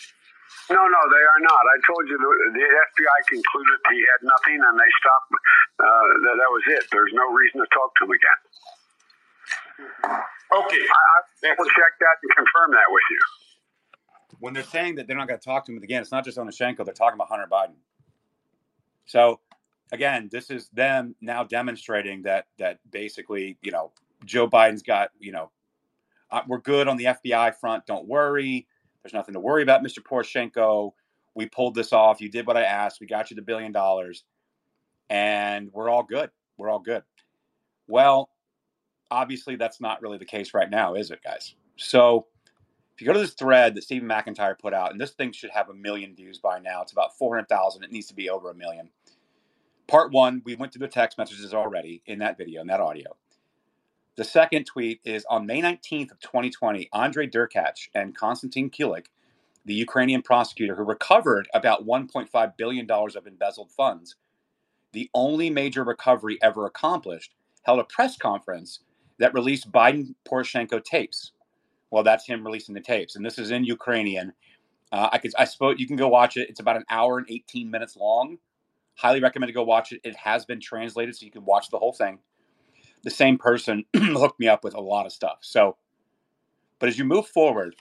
No, 0.71 0.79
no, 0.79 1.01
they 1.11 1.23
are 1.27 1.41
not. 1.43 1.59
I 1.59 1.77
told 1.85 2.07
you 2.07 2.15
the, 2.15 2.31
the 2.55 2.65
FBI 2.65 3.19
concluded 3.27 3.77
he 3.91 3.99
had 3.99 4.21
nothing, 4.23 4.63
and 4.63 4.79
they 4.79 4.91
stopped. 4.97 5.29
Uh, 5.75 5.85
that, 6.23 6.35
that 6.39 6.49
was 6.55 6.63
it. 6.79 6.87
There's 6.89 7.11
no 7.13 7.27
reason 7.35 7.59
to 7.59 7.67
talk 7.75 7.91
to 7.99 8.07
him 8.07 8.15
again. 8.15 8.39
Okay, 10.55 10.83
I, 10.87 11.51
I 11.51 11.55
will 11.59 11.67
check 11.67 11.93
that 11.99 12.15
and 12.23 12.31
confirm 12.31 12.71
that 12.71 12.87
with 12.89 13.03
you. 13.11 13.21
When 14.39 14.53
they're 14.55 14.63
saying 14.63 14.95
that 14.95 15.05
they're 15.05 15.19
not 15.19 15.27
going 15.27 15.39
to 15.39 15.45
talk 15.45 15.65
to 15.67 15.75
him 15.75 15.83
again, 15.83 16.01
it's 16.01 16.15
not 16.15 16.23
just 16.23 16.37
Onushenko. 16.39 16.85
They're 16.85 16.95
talking 16.95 17.19
about 17.19 17.27
Hunter 17.27 17.47
Biden. 17.51 17.75
So, 19.05 19.39
again, 19.91 20.29
this 20.31 20.49
is 20.49 20.69
them 20.69 21.15
now 21.21 21.43
demonstrating 21.43 22.23
that 22.23 22.47
that 22.57 22.79
basically, 22.91 23.57
you 23.61 23.71
know, 23.71 23.91
Joe 24.25 24.47
Biden's 24.47 24.83
got, 24.83 25.11
you 25.19 25.31
know, 25.31 25.51
uh, 26.31 26.41
we're 26.47 26.59
good 26.59 26.87
on 26.87 26.97
the 26.97 27.05
FBI 27.05 27.55
front. 27.55 27.85
Don't 27.85 28.07
worry. 28.07 28.67
There's 29.03 29.13
nothing 29.13 29.33
to 29.33 29.39
worry 29.39 29.61
about, 29.63 29.83
Mr. 29.83 29.99
Poroshenko. 29.99 30.91
We 31.35 31.45
pulled 31.47 31.75
this 31.75 31.93
off. 31.93 32.21
You 32.21 32.29
did 32.29 32.47
what 32.47 32.57
I 32.57 32.63
asked. 32.63 32.99
We 32.99 33.07
got 33.07 33.29
you 33.29 33.35
the 33.35 33.41
billion 33.41 33.71
dollars, 33.71 34.23
and 35.09 35.69
we're 35.71 35.89
all 35.89 36.03
good. 36.03 36.31
We're 36.57 36.69
all 36.69 36.79
good. 36.79 37.03
Well, 37.87 38.29
obviously, 39.11 39.55
that's 39.55 39.79
not 39.79 40.01
really 40.01 40.17
the 40.17 40.25
case 40.25 40.53
right 40.53 40.69
now, 40.69 40.95
is 40.95 41.11
it, 41.11 41.19
guys? 41.23 41.55
So, 41.75 42.25
if 42.95 43.01
you 43.01 43.07
go 43.07 43.13
to 43.13 43.19
this 43.19 43.33
thread 43.33 43.75
that 43.75 43.83
Stephen 43.83 44.07
McIntyre 44.07 44.57
put 44.57 44.73
out, 44.73 44.91
and 44.91 45.01
this 45.01 45.11
thing 45.11 45.33
should 45.33 45.49
have 45.49 45.69
a 45.69 45.73
million 45.73 46.15
views 46.15 46.39
by 46.39 46.59
now, 46.59 46.81
it's 46.81 46.93
about 46.93 47.17
400,000. 47.17 47.83
It 47.83 47.91
needs 47.91 48.07
to 48.07 48.13
be 48.13 48.29
over 48.29 48.49
a 48.49 48.55
million. 48.55 48.89
Part 49.87 50.13
one, 50.13 50.41
we 50.45 50.55
went 50.55 50.71
through 50.71 50.87
the 50.87 50.91
text 50.91 51.17
messages 51.17 51.53
already 51.53 52.01
in 52.05 52.19
that 52.19 52.37
video, 52.37 52.61
in 52.61 52.67
that 52.67 52.79
audio. 52.79 53.17
The 54.15 54.23
second 54.23 54.65
tweet 54.65 55.01
is 55.03 55.25
on 55.29 55.45
May 55.45 55.61
19th 55.61 56.11
of 56.11 56.19
2020, 56.21 56.89
Andrei 56.93 57.27
Derkach 57.27 57.89
and 57.93 58.15
Konstantin 58.15 58.69
Kulik, 58.69 59.07
the 59.65 59.73
Ukrainian 59.73 60.21
prosecutor 60.21 60.75
who 60.75 60.83
recovered 60.83 61.49
about 61.53 61.85
$1.5 61.85 62.57
billion 62.57 62.89
of 62.89 63.27
embezzled 63.27 63.71
funds, 63.71 64.15
the 64.93 65.09
only 65.13 65.49
major 65.49 65.83
recovery 65.83 66.39
ever 66.41 66.65
accomplished, 66.65 67.33
held 67.63 67.79
a 67.79 67.83
press 67.83 68.15
conference 68.15 68.79
that 69.19 69.33
released 69.33 69.69
Biden 69.69 70.15
Poroshenko 70.25 70.81
tapes. 70.81 71.33
Well, 71.91 72.03
that's 72.03 72.25
him 72.25 72.45
releasing 72.45 72.75
the 72.75 72.81
tapes, 72.81 73.15
and 73.15 73.25
this 73.25 73.37
is 73.37 73.51
in 73.51 73.63
Ukrainian. 73.63 74.33
Uh, 74.91 75.09
I 75.11 75.17
could, 75.17 75.31
I 75.37 75.45
suppose 75.45 75.75
you 75.79 75.87
can 75.87 75.95
go 75.95 76.07
watch 76.07 76.37
it. 76.37 76.49
It's 76.49 76.59
about 76.59 76.77
an 76.77 76.85
hour 76.89 77.17
and 77.17 77.27
18 77.29 77.69
minutes 77.69 77.95
long. 77.95 78.37
Highly 78.95 79.19
recommend 79.19 79.49
to 79.49 79.53
go 79.53 79.63
watch 79.63 79.91
it. 79.91 80.01
It 80.03 80.15
has 80.15 80.45
been 80.45 80.59
translated, 80.59 81.15
so 81.15 81.25
you 81.25 81.31
can 81.31 81.45
watch 81.45 81.69
the 81.69 81.79
whole 81.79 81.93
thing 81.93 82.19
the 83.05 83.11
same 83.11 83.37
person 83.37 83.85
hooked 83.95 84.39
me 84.39 84.49
up 84.49 84.63
with 84.65 84.73
a 84.73 84.81
lot 84.81 85.05
of 85.05 85.13
stuff. 85.13 85.37
So, 85.41 85.77
but 86.79 86.89
as 86.89 86.97
you 86.97 87.05
move 87.05 87.27
forward, 87.27 87.75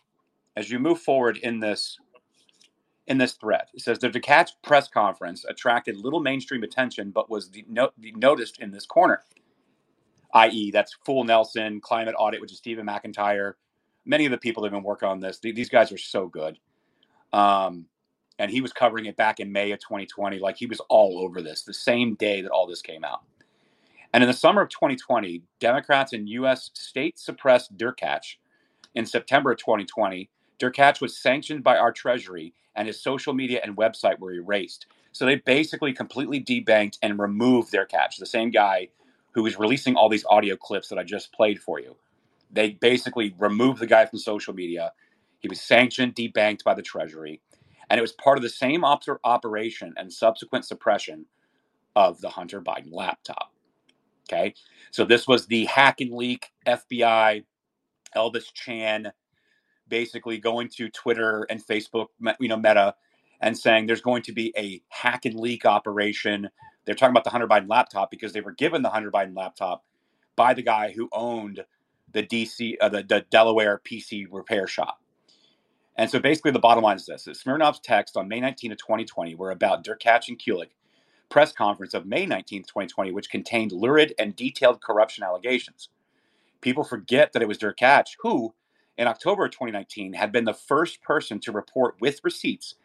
as 0.54 0.70
you 0.70 0.78
move 0.78 1.00
forward 1.00 1.38
in 1.38 1.58
this 1.58 1.98
in 3.06 3.18
this 3.18 3.32
thread, 3.32 3.64
it 3.74 3.82
says 3.82 3.98
the 3.98 4.08
Derkach 4.08 4.50
press 4.62 4.88
conference 4.88 5.44
attracted 5.44 5.96
little 5.96 6.20
mainstream 6.20 6.62
attention, 6.62 7.10
but 7.10 7.28
was 7.28 7.50
the, 7.50 7.64
no, 7.68 7.90
noticed 7.98 8.60
in 8.60 8.70
this 8.70 8.86
corner, 8.86 9.22
i.e., 10.32 10.70
that's 10.70 10.96
Full 11.04 11.24
Nelson, 11.24 11.82
Climate 11.82 12.14
Audit, 12.18 12.40
which 12.40 12.52
is 12.52 12.58
Stephen 12.58 12.86
McIntyre. 12.86 13.54
Many 14.06 14.26
of 14.26 14.30
the 14.30 14.38
people 14.38 14.62
that 14.62 14.72
have 14.72 14.76
been 14.78 14.86
working 14.86 15.08
on 15.08 15.20
this, 15.20 15.38
these 15.40 15.68
guys 15.68 15.92
are 15.92 15.98
so 15.98 16.26
good. 16.26 16.58
Um, 17.32 17.86
and 18.38 18.50
he 18.50 18.60
was 18.60 18.72
covering 18.72 19.06
it 19.06 19.16
back 19.16 19.40
in 19.40 19.52
May 19.52 19.70
of 19.72 19.80
2020. 19.80 20.38
Like 20.38 20.56
he 20.56 20.66
was 20.66 20.80
all 20.88 21.18
over 21.18 21.40
this 21.40 21.62
the 21.62 21.74
same 21.74 22.14
day 22.14 22.42
that 22.42 22.50
all 22.50 22.66
this 22.66 22.82
came 22.82 23.04
out. 23.04 23.22
And 24.12 24.22
in 24.22 24.28
the 24.28 24.34
summer 24.34 24.62
of 24.62 24.68
2020, 24.68 25.42
Democrats 25.58 26.12
in 26.12 26.26
U.S. 26.28 26.70
state 26.74 27.18
suppressed 27.18 27.76
Derkach. 27.76 28.36
In 28.94 29.06
September 29.06 29.50
of 29.50 29.58
2020, 29.58 30.30
Derkach 30.60 31.00
was 31.00 31.18
sanctioned 31.18 31.64
by 31.64 31.76
our 31.76 31.90
Treasury, 31.90 32.54
and 32.76 32.86
his 32.86 33.02
social 33.02 33.34
media 33.34 33.60
and 33.64 33.76
website 33.76 34.20
were 34.20 34.32
erased. 34.32 34.86
So 35.10 35.26
they 35.26 35.36
basically 35.36 35.92
completely 35.92 36.42
debanked 36.42 36.98
and 37.02 37.18
removed 37.18 37.72
Derkach, 37.72 38.16
the 38.18 38.26
same 38.26 38.50
guy 38.50 38.88
who 39.32 39.42
was 39.42 39.58
releasing 39.58 39.96
all 39.96 40.08
these 40.08 40.24
audio 40.28 40.56
clips 40.56 40.88
that 40.88 40.98
I 40.98 41.02
just 41.02 41.32
played 41.32 41.60
for 41.60 41.80
you. 41.80 41.96
They 42.54 42.70
basically 42.70 43.34
removed 43.38 43.80
the 43.80 43.86
guy 43.86 44.06
from 44.06 44.18
social 44.18 44.54
media. 44.54 44.92
He 45.40 45.48
was 45.48 45.60
sanctioned, 45.60 46.14
debanked 46.14 46.64
by 46.64 46.74
the 46.74 46.82
Treasury, 46.82 47.40
and 47.90 47.98
it 47.98 48.02
was 48.02 48.12
part 48.12 48.38
of 48.38 48.42
the 48.42 48.48
same 48.48 48.84
op- 48.84 49.04
operation 49.24 49.92
and 49.96 50.12
subsequent 50.12 50.64
suppression 50.64 51.26
of 51.96 52.20
the 52.20 52.30
Hunter 52.30 52.60
Biden 52.60 52.92
laptop. 52.92 53.52
Okay. 54.30 54.54
So 54.90 55.04
this 55.04 55.28
was 55.28 55.46
the 55.46 55.66
hack 55.66 56.00
and 56.00 56.12
leak 56.12 56.52
FBI, 56.66 57.44
Elvis 58.16 58.52
Chan, 58.54 59.12
basically 59.88 60.38
going 60.38 60.68
to 60.76 60.88
Twitter 60.88 61.46
and 61.50 61.64
Facebook, 61.64 62.06
you 62.40 62.48
know, 62.48 62.56
Meta, 62.56 62.94
and 63.40 63.56
saying 63.58 63.86
there's 63.86 64.00
going 64.00 64.22
to 64.22 64.32
be 64.32 64.52
a 64.56 64.80
hack 64.88 65.26
and 65.26 65.38
leak 65.38 65.66
operation. 65.66 66.48
They're 66.84 66.94
talking 66.94 67.12
about 67.12 67.24
the 67.24 67.30
Hunter 67.30 67.46
Biden 67.46 67.68
laptop 67.68 68.10
because 68.10 68.32
they 68.32 68.40
were 68.40 68.52
given 68.52 68.82
the 68.82 68.90
Hunter 68.90 69.10
Biden 69.10 69.36
laptop 69.36 69.84
by 70.36 70.54
the 70.54 70.62
guy 70.62 70.92
who 70.92 71.08
owned 71.12 71.64
the 72.14 72.22
DC, 72.22 72.76
uh, 72.80 72.88
the, 72.88 73.02
the 73.02 73.26
Delaware 73.30 73.80
PC 73.84 74.26
repair 74.30 74.66
shop. 74.66 75.00
And 75.96 76.10
so 76.10 76.18
basically, 76.18 76.52
the 76.52 76.58
bottom 76.58 76.82
line 76.82 76.96
is 76.96 77.06
this: 77.06 77.26
is 77.28 77.42
Smirnov's 77.42 77.80
text 77.80 78.16
on 78.16 78.28
May 78.28 78.40
19 78.40 78.72
of 78.72 78.78
2020 78.78 79.34
were 79.34 79.50
about 79.50 79.84
Derkach 79.84 80.28
and 80.28 80.38
Kulik 80.38 80.70
press 81.34 81.52
conference 81.52 81.94
of 81.94 82.06
May 82.06 82.26
19, 82.26 82.62
2020, 82.62 83.10
which 83.10 83.28
contained 83.28 83.72
lurid 83.72 84.14
and 84.20 84.36
detailed 84.36 84.80
corruption 84.80 85.24
allegations. 85.24 85.88
People 86.60 86.84
forget 86.84 87.32
that 87.32 87.42
it 87.42 87.48
was 87.48 87.58
Derkach 87.58 88.16
who, 88.20 88.54
in 88.96 89.08
October 89.08 89.46
of 89.46 89.50
2019, 89.50 90.12
had 90.12 90.30
been 90.30 90.44
the 90.44 90.54
first 90.54 91.02
person 91.02 91.40
to 91.40 91.50
report 91.50 91.96
with 92.00 92.20
receipts 92.22 92.76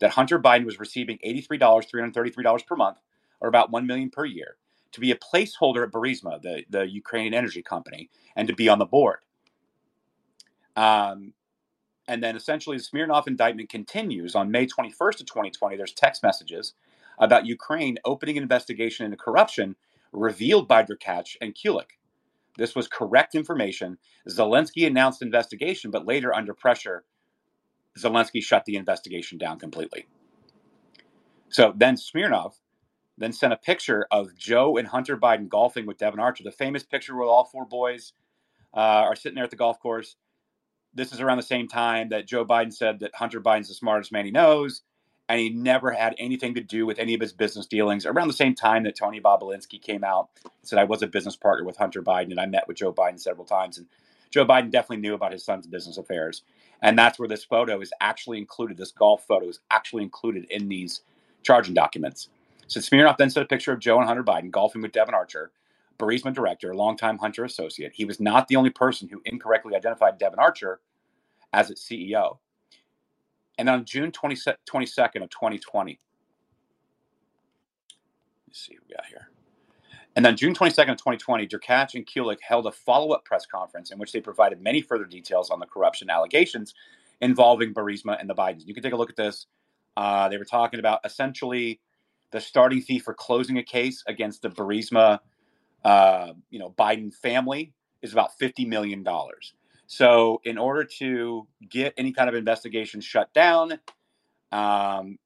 that 0.00 0.12
Hunter 0.12 0.38
Biden 0.38 0.64
was 0.64 0.80
receiving 0.80 1.18
$83, 1.18 1.58
$333 1.60 2.66
per 2.66 2.76
month, 2.76 2.98
or 3.40 3.48
about 3.48 3.70
1 3.70 3.86
million 3.86 4.08
per 4.10 4.24
year, 4.24 4.56
to 4.92 5.00
be 5.00 5.10
a 5.10 5.16
placeholder 5.16 5.84
at 5.84 5.92
Burisma, 5.92 6.40
the, 6.40 6.64
the 6.70 6.88
Ukrainian 6.88 7.34
energy 7.34 7.62
company, 7.62 8.10
and 8.36 8.48
to 8.48 8.54
be 8.54 8.68
on 8.68 8.78
the 8.78 8.86
board. 8.86 9.18
Um, 10.76 11.34
and 12.06 12.22
then 12.22 12.36
essentially 12.36 12.78
the 12.78 12.82
Smirnov 12.82 13.28
indictment 13.28 13.68
continues 13.68 14.34
on 14.34 14.50
May 14.50 14.66
21st 14.66 15.20
of 15.20 15.26
2020. 15.26 15.76
There's 15.76 15.92
text 15.92 16.22
messages 16.22 16.72
about 17.18 17.46
Ukraine 17.46 17.98
opening 18.04 18.36
an 18.36 18.42
investigation 18.42 19.04
into 19.04 19.16
corruption 19.16 19.76
revealed 20.12 20.66
by 20.66 20.82
Derkach 20.82 21.36
and 21.40 21.54
Kulik. 21.54 21.98
This 22.56 22.74
was 22.74 22.88
correct 22.88 23.34
information. 23.34 23.98
Zelensky 24.28 24.86
announced 24.86 25.22
investigation, 25.22 25.90
but 25.90 26.06
later, 26.06 26.34
under 26.34 26.54
pressure, 26.54 27.04
Zelensky 27.98 28.42
shut 28.42 28.64
the 28.64 28.76
investigation 28.76 29.38
down 29.38 29.58
completely. 29.58 30.06
So 31.50 31.72
then 31.76 31.96
Smirnov 31.96 32.54
then 33.18 33.32
sent 33.32 33.52
a 33.52 33.56
picture 33.56 34.06
of 34.10 34.36
Joe 34.36 34.76
and 34.76 34.88
Hunter 34.88 35.16
Biden 35.16 35.48
golfing 35.48 35.86
with 35.86 35.98
Devon 35.98 36.20
Archer, 36.20 36.44
the 36.44 36.52
famous 36.52 36.82
picture 36.82 37.16
where 37.16 37.26
all 37.26 37.44
four 37.44 37.66
boys 37.66 38.12
uh, 38.74 38.78
are 38.78 39.16
sitting 39.16 39.34
there 39.34 39.44
at 39.44 39.50
the 39.50 39.56
golf 39.56 39.80
course. 39.80 40.16
This 40.94 41.12
is 41.12 41.20
around 41.20 41.36
the 41.36 41.42
same 41.42 41.68
time 41.68 42.08
that 42.10 42.26
Joe 42.26 42.44
Biden 42.44 42.72
said 42.72 43.00
that 43.00 43.14
Hunter 43.14 43.40
Biden's 43.40 43.68
the 43.68 43.74
smartest 43.74 44.12
man 44.12 44.24
he 44.24 44.30
knows 44.30 44.82
and 45.28 45.38
he 45.38 45.50
never 45.50 45.90
had 45.92 46.14
anything 46.18 46.54
to 46.54 46.62
do 46.62 46.86
with 46.86 46.98
any 46.98 47.14
of 47.14 47.20
his 47.20 47.32
business 47.32 47.66
dealings. 47.66 48.06
Around 48.06 48.28
the 48.28 48.34
same 48.34 48.54
time 48.54 48.84
that 48.84 48.96
Tony 48.96 49.20
Bobulinski 49.20 49.80
came 49.80 50.02
out 50.02 50.30
and 50.42 50.52
said, 50.62 50.78
I 50.78 50.84
was 50.84 51.02
a 51.02 51.06
business 51.06 51.36
partner 51.36 51.64
with 51.64 51.76
Hunter 51.76 52.02
Biden, 52.02 52.30
and 52.30 52.40
I 52.40 52.46
met 52.46 52.66
with 52.66 52.78
Joe 52.78 52.92
Biden 52.92 53.20
several 53.20 53.44
times. 53.44 53.76
And 53.76 53.86
Joe 54.30 54.46
Biden 54.46 54.70
definitely 54.70 55.02
knew 55.02 55.14
about 55.14 55.32
his 55.32 55.44
son's 55.44 55.66
business 55.66 55.98
affairs. 55.98 56.42
And 56.80 56.98
that's 56.98 57.18
where 57.18 57.28
this 57.28 57.44
photo 57.44 57.80
is 57.80 57.92
actually 58.00 58.38
included. 58.38 58.78
This 58.78 58.92
golf 58.92 59.26
photo 59.26 59.48
is 59.48 59.60
actually 59.70 60.02
included 60.02 60.46
in 60.50 60.68
these 60.68 61.02
charging 61.42 61.74
documents. 61.74 62.30
So 62.68 62.80
Smirnov 62.80 63.16
then 63.16 63.30
sent 63.30 63.44
a 63.44 63.48
picture 63.48 63.72
of 63.72 63.80
Joe 63.80 63.98
and 63.98 64.06
Hunter 64.06 64.22
Biden 64.22 64.50
golfing 64.50 64.82
with 64.82 64.92
Devon 64.92 65.14
Archer, 65.14 65.52
Burisma 65.98 66.32
director, 66.32 66.74
longtime 66.74 67.18
Hunter 67.18 67.44
associate. 67.44 67.92
He 67.94 68.04
was 68.04 68.20
not 68.20 68.46
the 68.46 68.56
only 68.56 68.70
person 68.70 69.08
who 69.08 69.22
incorrectly 69.24 69.74
identified 69.74 70.18
Devon 70.18 70.38
Archer 70.38 70.80
as 71.52 71.70
its 71.70 71.82
CEO. 71.82 72.38
And 73.56 73.68
on 73.68 73.84
June 73.84 74.12
20, 74.12 74.36
22nd 74.36 75.22
of 75.22 75.30
2020, 75.30 75.98
let's 78.46 78.60
see 78.60 78.74
what 78.74 78.82
we 78.86 78.94
got 78.94 79.06
here. 79.06 79.30
And 80.14 80.24
then 80.24 80.36
June 80.36 80.54
22nd 80.54 80.90
of 80.90 80.96
2020, 80.98 81.48
Derkach 81.48 81.94
and 81.94 82.06
Kulik 82.06 82.38
held 82.42 82.66
a 82.66 82.72
follow-up 82.72 83.24
press 83.24 83.46
conference 83.46 83.90
in 83.90 83.98
which 83.98 84.12
they 84.12 84.20
provided 84.20 84.60
many 84.60 84.82
further 84.82 85.04
details 85.04 85.50
on 85.50 85.58
the 85.58 85.66
corruption 85.66 86.10
allegations 86.10 86.74
involving 87.20 87.72
Burisma 87.72 88.20
and 88.20 88.28
the 88.28 88.34
Bidens. 88.34 88.66
You 88.66 88.74
can 88.74 88.82
take 88.82 88.92
a 88.92 88.96
look 88.96 89.10
at 89.10 89.16
this. 89.16 89.46
Uh, 89.96 90.28
they 90.28 90.36
were 90.36 90.44
talking 90.44 90.80
about 90.80 91.00
essentially 91.04 91.80
the 92.30 92.40
starting 92.40 92.80
fee 92.80 92.98
for 92.98 93.14
closing 93.14 93.58
a 93.58 93.62
case 93.62 94.02
against 94.06 94.42
the 94.42 94.50
Burisma, 94.50 95.18
uh, 95.84 96.32
you 96.50 96.58
know, 96.58 96.74
Biden 96.78 97.12
family 97.14 97.72
is 98.02 98.12
about 98.12 98.30
$50 98.40 98.66
million. 98.66 99.04
So, 99.86 100.40
in 100.44 100.58
order 100.58 100.84
to 100.98 101.46
get 101.68 101.94
any 101.96 102.12
kind 102.12 102.28
of 102.28 102.34
investigation 102.34 103.00
shut 103.00 103.32
down, 103.32 103.78
um, 104.52 105.18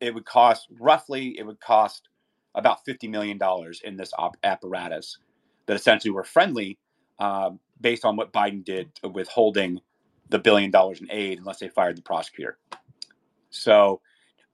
it 0.00 0.14
would 0.14 0.24
cost 0.24 0.68
roughly 0.78 1.38
it 1.38 1.46
would 1.46 1.60
cost 1.60 2.08
about 2.54 2.84
fifty 2.84 3.08
million 3.08 3.38
dollars 3.38 3.80
in 3.84 3.96
this 3.96 4.12
op- 4.18 4.36
apparatus 4.44 5.18
that 5.66 5.74
essentially 5.74 6.10
were 6.10 6.24
friendly 6.24 6.78
uh, 7.18 7.50
based 7.80 8.04
on 8.04 8.16
what 8.16 8.32
Biden 8.32 8.64
did 8.64 8.90
withholding 9.12 9.80
the 10.28 10.38
billion 10.38 10.70
dollars 10.70 11.00
in 11.00 11.10
aid 11.10 11.38
unless 11.38 11.58
they 11.58 11.68
fired 11.68 11.96
the 11.96 12.02
prosecutor. 12.02 12.58
So 13.50 14.00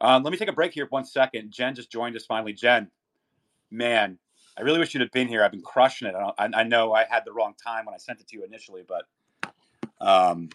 um, 0.01 0.23
let 0.23 0.31
me 0.33 0.39
take 0.39 0.49
a 0.49 0.53
break 0.53 0.73
here 0.73 0.87
for 0.87 0.91
one 0.91 1.05
second. 1.05 1.51
Jen 1.51 1.75
just 1.75 1.91
joined 1.91 2.17
us 2.17 2.27
finally. 2.27 2.53
Jen, 2.53 2.91
man, 3.71 4.19
I 4.59 4.63
really 4.63 4.79
wish 4.79 4.95
you'd 4.95 5.01
have 5.01 5.13
been 5.13 5.29
here. 5.29 5.45
I've 5.45 5.53
been 5.53 5.63
crushing 5.63 6.09
it. 6.09 6.15
I, 6.15 6.49
I 6.55 6.63
know 6.65 6.93
I 6.93 7.05
had 7.09 7.25
the 7.25 7.33
wrong 7.33 7.55
time 7.63 7.87
when 7.87 7.95
I 7.95 7.99
sent 7.99 8.21
it 8.21 8.29
to 8.29 8.37
you 8.37 8.45
initially, 8.45 8.83
but 8.87 9.05
um, 10.01 10.49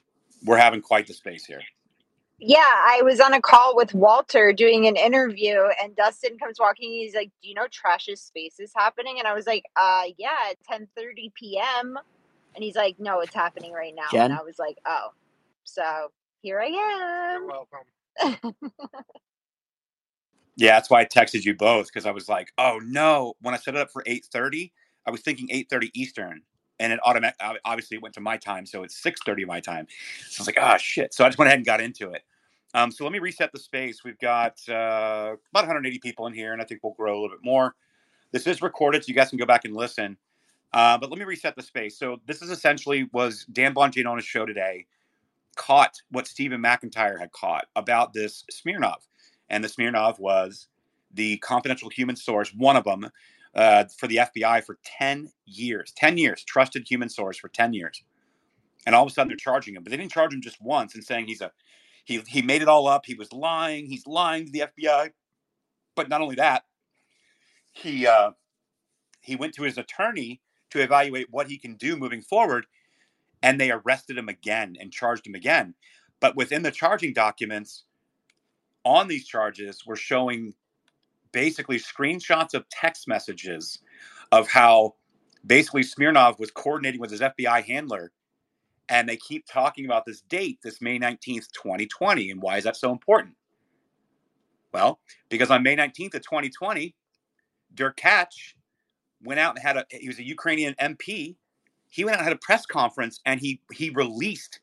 we're 0.46 0.58
having 0.58 0.82
quite 0.82 1.08
the 1.08 1.14
space 1.14 1.46
here. 1.46 1.62
Yeah, 2.38 2.58
I 2.60 3.02
was 3.04 3.22
on 3.22 3.34
a 3.34 3.40
call 3.40 3.76
with 3.78 3.94
Walter 3.94 4.52
doing 4.52 4.88
an 4.88 4.98
interview, 4.98 5.62
and 5.82 5.96
Dustin 5.96 6.38
comes 6.38 6.60
walking. 6.60 6.92
He's 6.92 7.16
like, 7.16 7.32
"Do 7.42 7.48
you 7.48 7.56
know 7.56 7.68
Trash's 7.68 8.22
Space 8.22 8.60
is 8.60 8.74
happening?" 8.76 9.20
And 9.20 9.28
I 9.28 9.34
was 9.34 9.48
like, 9.48 9.64
"Uh, 9.78 10.04
yeah, 10.18 10.36
at 10.50 10.58
ten 10.70 10.88
thirty 10.98 11.32
p.m." 11.34 11.98
And 12.54 12.64
he's 12.64 12.76
like, 12.76 12.98
"No, 13.00 13.22
it's 13.22 13.34
happening 13.34 13.72
right 13.72 13.96
now." 13.96 14.08
Jen? 14.12 14.32
And 14.32 14.34
I 14.34 14.44
was 14.44 14.60
like, 14.60 14.78
"Oh, 14.86 15.10
so 15.64 16.12
here 16.42 16.60
I 16.60 16.66
am." 16.66 17.44
You're 17.44 17.48
welcome. 17.48 18.54
Yeah, 20.56 20.76
that's 20.76 20.90
why 20.90 21.02
I 21.02 21.06
texted 21.06 21.46
you 21.46 21.56
both 21.56 21.88
because 21.88 22.06
I 22.06 22.12
was 22.12 22.30
like, 22.30 22.52
"Oh 22.58 22.80
no!" 22.84 23.36
When 23.42 23.54
I 23.54 23.58
set 23.58 23.76
it 23.76 23.82
up 23.82 23.92
for 23.92 24.04
eight 24.06 24.26
thirty, 24.32 24.72
I 25.08 25.12
was 25.12 25.22
thinking 25.22 25.50
eight 25.52 25.70
thirty 25.70 25.92
Eastern, 26.00 26.42
and 26.80 26.94
it 26.94 27.00
automatic 27.06 27.38
obviously 27.66 27.98
it 27.98 28.04
went 28.04 28.16
to 28.16 28.22
my 28.22 28.38
time, 28.38 28.66
so 28.66 28.84
it's 28.84 29.02
six 29.02 29.22
thirty 29.26 29.46
my 29.46 29.60
time. 29.60 29.88
So 30.30 30.42
I 30.42 30.44
was 30.44 30.48
like, 30.48 30.58
"Ah, 30.60 30.78
shit!" 30.78 31.14
So 31.14 31.26
I 31.26 31.30
just 31.30 31.40
went 31.40 31.48
ahead 31.48 31.60
and 31.60 31.66
got 31.66 31.82
into 31.82 32.12
it. 32.12 32.24
Um, 32.76 32.92
so 32.92 33.04
let 33.06 33.14
me 33.14 33.20
reset 33.20 33.52
the 33.54 33.60
space. 33.60 34.04
We've 34.04 34.20
got 34.20 34.60
uh, 34.70 35.36
about 35.52 35.64
180 35.64 36.00
people 36.00 36.28
in 36.28 36.34
here, 36.34 36.54
and 36.54 36.62
I 36.62 36.66
think 36.66 36.82
we'll 36.84 36.94
grow 36.94 37.14
a 37.14 37.20
little 37.22 37.30
bit 37.38 37.44
more. 37.46 37.76
This 38.32 38.48
is 38.48 38.62
recorded, 38.62 39.04
so 39.04 39.10
you 39.10 39.16
guys 39.16 39.30
can 39.30 39.40
go 39.40 39.46
back 39.46 39.66
and 39.66 39.76
listen. 39.76 40.18
Uh, 40.74 40.98
but 40.98 41.10
let 41.10 41.20
me 41.20 41.26
reset 41.26 41.56
the 41.56 41.64
space. 41.64 41.98
So 42.00 42.22
this 42.28 42.42
is 42.42 42.50
essentially 42.52 43.10
was 43.14 43.46
Dan 43.54 43.74
Bongino 43.74 44.12
on 44.12 44.18
his 44.18 44.26
show 44.26 44.46
today 44.46 44.86
caught 45.58 46.02
what 46.12 46.28
Stephen 46.28 46.62
McIntyre 46.62 47.20
had 47.20 47.32
caught 47.34 47.68
about 47.78 48.14
this 48.14 48.46
Smirnov, 48.52 49.08
and 49.50 49.64
the 49.64 49.70
Smirnov 49.70 50.20
was 50.20 50.68
the 51.14 51.38
confidential 51.38 51.90
human 51.90 52.16
source, 52.16 52.54
one 52.54 52.76
of 52.76 52.84
them 52.84 53.10
uh, 53.56 53.86
for 53.98 54.08
the 54.08 54.18
FBI 54.18 54.64
for 54.64 54.78
10 54.84 55.32
years. 55.46 55.94
10 55.96 56.18
years, 56.18 56.44
trusted 56.44 56.86
human 56.88 57.10
source 57.10 57.38
for 57.38 57.48
10 57.48 57.74
years. 57.74 58.04
And 58.86 58.94
all 58.94 59.04
of 59.04 59.12
a 59.12 59.14
sudden 59.14 59.30
they're 59.30 59.38
charging 59.38 59.76
him, 59.76 59.84
but 59.84 59.92
they 59.92 59.98
didn't 59.98 60.12
charge 60.12 60.34
him 60.34 60.42
just 60.42 60.62
once 60.62 60.94
and 60.94 61.04
saying 61.04 61.28
he's 61.28 61.42
a 61.42 61.52
he 62.06 62.22
he 62.28 62.42
made 62.44 62.62
it 62.62 62.68
all 62.68 62.88
up. 62.88 63.06
He 63.06 63.16
was 63.16 63.34
lying. 63.34 63.88
He's 63.88 64.06
lying 64.08 64.46
to 64.46 64.52
the 64.52 64.66
FBI. 64.80 65.12
But 65.96 66.08
not 66.08 66.22
only 66.22 66.36
that, 66.36 66.64
he 67.74 68.06
uh, 68.06 68.32
he 69.22 69.36
went 69.36 69.56
to 69.56 69.64
his 69.64 69.78
attorney 69.78 70.40
to 70.70 70.82
evaluate 70.82 71.28
what 71.32 71.48
he 71.48 71.58
can 71.58 71.76
do 71.76 71.98
moving 71.98 72.22
forward, 72.22 72.68
and 73.42 73.60
they 73.60 73.72
arrested 73.72 74.18
him 74.18 74.30
again 74.30 74.76
and 74.80 74.92
charged 74.92 75.26
him 75.26 75.36
again. 75.36 75.74
But 76.20 76.36
within 76.36 76.62
the 76.62 76.72
charging 76.72 77.12
documents, 77.14 77.86
on 78.86 79.08
these 79.08 79.28
charges, 79.28 79.86
were 79.86 79.96
showing 79.96 80.54
basically 81.32 81.78
screenshots 81.78 82.54
of 82.54 82.68
text 82.70 83.08
messages 83.08 83.80
of 84.32 84.48
how 84.48 84.96
basically 85.46 85.84
Smirnov 85.84 86.40
was 86.40 86.52
coordinating 86.52 87.02
with 87.02 87.12
his 87.12 87.22
FBI 87.22 87.64
handler 87.64 88.12
and 88.90 89.10
they 89.10 89.18
keep 89.18 89.46
talking 89.48 89.86
about 89.86 90.06
this 90.06 90.22
date, 90.22 90.60
this 90.64 90.82
May 90.82 91.00
19th, 91.00 91.52
2020. 91.52 92.32
And 92.32 92.42
why 92.42 92.58
is 92.58 92.64
that 92.66 92.78
so 92.78 92.92
important? 92.92 93.36
Well, 94.72 95.00
because 95.30 95.50
on 95.50 95.64
May 95.64 95.76
19th 95.76 96.16
of 96.16 96.22
2020, 96.22 96.94
Derkach 97.74 98.54
went 99.24 99.40
out 99.40 99.56
and 99.56 99.64
had 99.64 99.78
a, 99.78 99.86
he 99.90 100.08
was 100.08 100.20
a 100.20 100.26
Ukrainian 100.26 100.76
MP. 100.76 101.36
He 101.90 102.04
went 102.04 102.16
out 102.16 102.20
and 102.20 102.28
had 102.28 102.36
a 102.36 102.40
press 102.40 102.66
conference 102.66 103.22
and 103.26 103.40
he, 103.40 103.62
he 103.74 103.90
released 103.90 104.60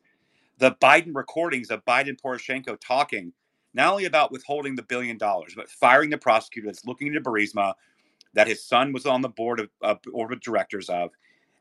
the 0.59 0.71
Biden 0.81 1.13
recordings 1.13 1.69
of 1.69 1.83
Biden 1.85 2.15
Poroshenko 2.23 2.77
talking 2.79 3.33
not 3.73 3.91
only 3.91 4.05
about 4.05 4.31
withholding 4.31 4.75
the 4.75 4.83
billion 4.83 5.17
dollars, 5.17 5.53
but 5.55 5.69
firing 5.69 6.09
the 6.09 6.17
prosecutor 6.17 6.67
that's 6.67 6.85
looking 6.85 7.07
into 7.07 7.21
Burisma, 7.21 7.73
that 8.33 8.47
his 8.47 8.63
son 8.63 8.93
was 8.93 9.05
on 9.05 9.21
the 9.21 9.29
board 9.29 9.59
of, 9.61 9.69
uh, 9.83 9.95
board 10.11 10.33
of 10.33 10.41
directors 10.41 10.89
of, 10.89 11.11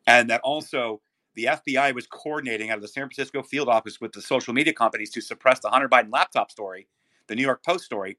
and 0.06 0.30
that 0.30 0.40
also 0.42 1.00
the 1.34 1.44
FBI 1.46 1.94
was 1.94 2.06
coordinating 2.06 2.70
out 2.70 2.76
of 2.76 2.82
the 2.82 2.88
San 2.88 3.04
Francisco 3.04 3.42
field 3.42 3.68
office 3.68 4.00
with 4.00 4.12
the 4.12 4.22
social 4.22 4.54
media 4.54 4.72
companies 4.72 5.10
to 5.10 5.20
suppress 5.20 5.60
the 5.60 5.70
Hunter 5.70 5.88
Biden 5.88 6.12
laptop 6.12 6.50
story, 6.50 6.88
the 7.28 7.36
New 7.36 7.42
York 7.42 7.64
Post 7.64 7.84
story, 7.84 8.18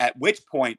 at 0.00 0.18
which 0.18 0.46
point 0.46 0.78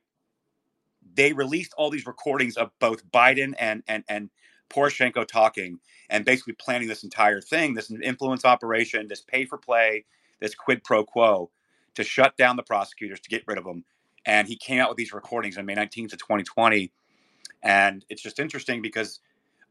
they 1.15 1.33
released 1.33 1.73
all 1.77 1.89
these 1.89 2.05
recordings 2.07 2.57
of 2.57 2.71
both 2.79 3.09
Biden 3.11 3.53
and 3.59 3.83
and 3.88 4.03
and 4.09 4.29
Poroshenko 4.69 5.27
talking 5.27 5.79
and 6.09 6.25
basically 6.25 6.53
planning 6.53 6.88
this 6.88 7.03
entire 7.03 7.41
thing, 7.41 7.73
this 7.73 7.91
influence 8.03 8.45
operation, 8.45 9.07
this 9.07 9.21
pay 9.21 9.45
for 9.45 9.57
play, 9.57 10.05
this 10.41 10.55
quid 10.55 10.83
pro 10.83 11.03
quo 11.05 11.51
to 11.95 12.03
shut 12.03 12.37
down 12.37 12.55
the 12.55 12.63
prosecutors, 12.63 13.19
to 13.21 13.29
get 13.29 13.43
rid 13.47 13.57
of 13.57 13.63
them. 13.63 13.83
And 14.25 14.47
he 14.47 14.55
came 14.55 14.79
out 14.79 14.89
with 14.89 14.97
these 14.97 15.13
recordings 15.13 15.57
on 15.57 15.65
May 15.65 15.75
19th 15.75 16.13
of 16.13 16.19
2020. 16.19 16.91
And 17.63 18.05
it's 18.09 18.21
just 18.21 18.39
interesting 18.39 18.81
because 18.81 19.19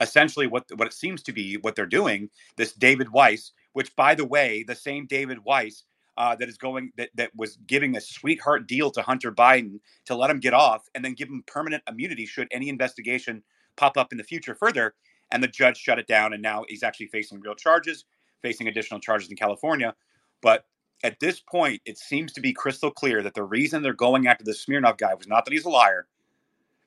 essentially 0.00 0.46
what 0.46 0.64
what 0.76 0.86
it 0.86 0.94
seems 0.94 1.22
to 1.22 1.32
be 1.32 1.56
what 1.58 1.76
they're 1.76 1.86
doing 1.86 2.28
this 2.56 2.72
david 2.72 3.10
weiss 3.10 3.52
which 3.72 3.94
by 3.96 4.14
the 4.14 4.24
way 4.24 4.64
the 4.66 4.74
same 4.74 5.06
david 5.06 5.38
weiss 5.44 5.84
uh, 6.16 6.36
that 6.36 6.48
is 6.48 6.56
going 6.56 6.92
that, 6.96 7.10
that 7.14 7.30
was 7.34 7.56
giving 7.66 7.96
a 7.96 8.00
sweetheart 8.00 8.66
deal 8.68 8.90
to 8.90 9.02
hunter 9.02 9.32
biden 9.32 9.80
to 10.04 10.14
let 10.14 10.30
him 10.30 10.38
get 10.38 10.54
off 10.54 10.88
and 10.94 11.04
then 11.04 11.12
give 11.12 11.28
him 11.28 11.42
permanent 11.46 11.82
immunity 11.88 12.26
should 12.26 12.48
any 12.50 12.68
investigation 12.68 13.42
pop 13.76 13.96
up 13.96 14.12
in 14.12 14.18
the 14.18 14.24
future 14.24 14.54
further 14.54 14.94
and 15.32 15.42
the 15.42 15.48
judge 15.48 15.76
shut 15.76 15.98
it 15.98 16.06
down 16.06 16.32
and 16.32 16.42
now 16.42 16.64
he's 16.68 16.82
actually 16.82 17.06
facing 17.06 17.40
real 17.40 17.54
charges 17.54 18.04
facing 18.42 18.68
additional 18.68 19.00
charges 19.00 19.28
in 19.28 19.36
california 19.36 19.94
but 20.40 20.66
at 21.05 21.20
this 21.20 21.40
point 21.40 21.82
it 21.86 21.98
seems 21.98 22.32
to 22.34 22.42
be 22.42 22.52
crystal 22.52 22.90
clear 22.92 23.22
that 23.22 23.34
the 23.34 23.44
reason 23.44 23.82
they're 23.82 23.94
going 23.94 24.28
after 24.28 24.44
the 24.44 24.55
smirnov 24.55 24.98
guy 24.98 25.14
was 25.14 25.28
not 25.28 25.46
that 25.46 25.52
he's 25.55 25.66
a 25.66 25.70
liar 25.70 26.09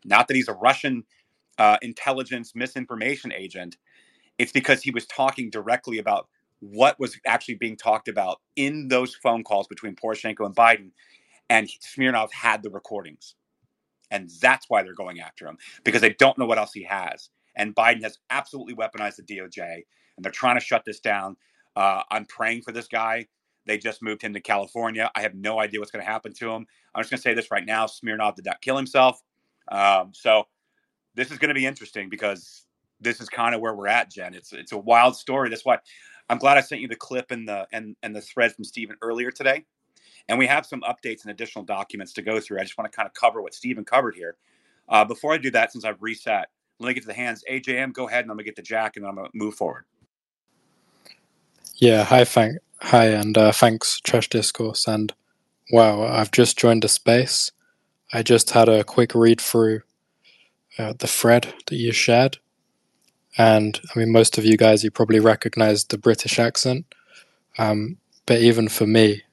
not 0.06 0.28
that 0.28 0.36
he's 0.36 0.50
a 0.50 0.54
russian 0.56 1.04
uh, 1.58 1.78
intelligence 1.82 2.54
misinformation 2.56 3.32
agent, 3.34 3.78
it's 4.38 4.52
because 4.52 4.82
he 4.84 4.92
was 4.92 5.06
talking 5.08 5.50
directly 5.50 5.98
about 6.00 6.28
what 6.60 7.00
was 7.00 7.20
actually 7.26 7.56
being 7.56 7.78
talked 7.78 8.08
about 8.08 8.42
in 8.56 8.88
those 8.88 9.16
phone 9.16 9.44
calls 9.44 9.68
between 9.68 9.96
Poroshenko 9.96 10.46
and 10.46 10.56
Biden. 10.56 10.92
And 11.50 11.70
Smirnov 11.70 12.32
had 12.34 12.64
the 12.64 12.70
recordings. 12.70 13.36
And 14.12 14.30
that's 14.42 14.66
why 14.70 14.84
they're 14.84 14.94
going 14.94 15.20
after 15.20 15.48
him 15.48 15.58
because 15.84 16.02
they 16.02 16.14
don't 16.14 16.38
know 16.38 16.46
what 16.46 16.58
else 16.58 16.74
he 16.74 16.84
has. 16.84 17.30
And 17.56 17.76
Biden 17.76 18.04
has 18.04 18.20
absolutely 18.30 18.76
weaponized 18.76 19.18
the 19.18 19.24
DOJ 19.24 19.62
and 20.18 20.24
they're 20.24 20.32
trying 20.32 20.58
to 20.60 20.66
shut 20.66 20.84
this 20.86 21.00
down. 21.00 21.38
Uh, 21.76 22.04
I'm 22.12 22.26
praying 22.26 22.64
for 22.64 22.72
this 22.72 22.88
guy. 22.88 23.28
They 23.68 23.78
just 23.78 24.02
moved 24.02 24.22
him 24.22 24.34
to 24.34 24.42
California. 24.42 25.12
I 25.16 25.22
have 25.22 25.36
no 25.36 25.60
idea 25.60 25.80
what's 25.80 25.92
going 25.92 26.04
to 26.04 26.10
happen 26.12 26.34
to 26.34 26.52
him. 26.52 26.66
I'm 26.96 27.02
just 27.02 27.12
going 27.12 27.18
to 27.18 27.22
say 27.22 27.34
this 27.34 27.52
right 27.52 27.66
now 27.66 27.86
Smirnov 27.86 28.36
did 28.36 28.46
not 28.46 28.62
kill 28.62 28.78
himself. 28.78 29.22
Um, 29.70 30.12
so 30.14 30.46
this 31.16 31.32
is 31.32 31.38
going 31.38 31.50
to 31.50 31.56
be 31.56 31.66
interesting 31.66 32.10
because 32.10 32.66
this 33.02 33.22
is 33.22 33.30
kind 33.30 33.54
of 33.54 33.62
where 33.62 33.76
we're 33.76 33.88
at, 33.88 34.12
Jen. 34.12 34.34
It's 34.34 34.54
it's 34.54 34.72
a 34.72 34.78
wild 34.78 35.16
story. 35.16 35.50
That's 35.50 35.66
why 35.66 35.80
I'm 36.30 36.38
glad 36.38 36.58
I 36.58 36.62
sent 36.62 36.82
you 36.82 36.88
the 36.88 36.96
clip 36.96 37.32
and 37.32 37.48
the 37.48 37.68
and 37.72 37.96
and 38.04 38.16
the 38.16 38.22
thread 38.22 38.54
from 38.54 38.64
Stephen 38.64 38.96
earlier 39.02 39.32
today. 39.32 39.66
And 40.30 40.38
we 40.38 40.48
have 40.48 40.66
some 40.66 40.82
updates 40.82 41.24
and 41.24 41.32
additional 41.32 41.64
documents 41.64 42.14
to 42.14 42.22
go 42.22 42.40
through. 42.40 42.60
I 42.60 42.64
just 42.64 42.78
want 42.78 42.92
to 42.92 42.96
kind 42.96 43.08
of 43.08 43.14
cover 43.14 43.42
what 43.42 43.54
Stephen 43.54 43.86
covered 43.86 44.16
here. 44.16 44.36
Uh, 44.90 45.06
before 45.06 45.34
I 45.34 45.38
do 45.38 45.52
that, 45.52 45.72
since 45.72 45.86
I've 45.86 46.02
reset, 46.02 46.48
let 46.80 46.88
me 46.88 46.94
get 46.94 47.02
to 47.02 47.08
the 47.08 47.14
hands. 47.14 47.44
AJM, 47.50 47.94
go 47.94 48.08
ahead 48.08 48.24
and 48.24 48.32
I'm 48.32 48.38
gonna 48.38 48.44
get 48.44 48.56
the 48.56 48.62
jack 48.62 48.96
and 48.96 49.04
then 49.04 49.10
I'm 49.10 49.16
gonna 49.16 49.30
move 49.34 49.56
forward. 49.56 49.86
Yeah, 51.76 52.04
hi, 52.04 52.24
thank, 52.24 52.58
hi, 52.80 53.06
and 53.08 53.38
uh, 53.38 53.52
thanks, 53.52 54.00
Trash 54.00 54.30
Discourse. 54.30 54.88
And 54.88 55.14
wow, 55.72 56.04
I've 56.04 56.32
just 56.32 56.58
joined 56.58 56.84
the 56.84 56.88
space. 56.88 57.52
I 58.14 58.24
just 58.24 58.52
had 58.52 58.70
a 58.70 58.84
quick 58.84 59.14
read 59.14 59.42
through 59.42 59.82
uh, 60.78 60.94
the 60.98 61.08
thread 61.08 61.54
that 61.68 61.76
you 61.76 61.92
shared. 61.92 62.38
And 63.38 63.80
I 63.96 64.00
mean, 64.00 64.12
most 64.12 64.38
of 64.38 64.46
you 64.46 64.58
guys, 64.58 64.84
you 64.84 64.92
probably 64.92 65.20
recognize 65.20 65.84
the 65.86 65.98
British 65.98 66.40
accent. 66.40 66.86
Um, 67.58 67.98
but 68.26 68.40
even 68.40 68.68
for 68.68 68.88
me, 68.88 69.24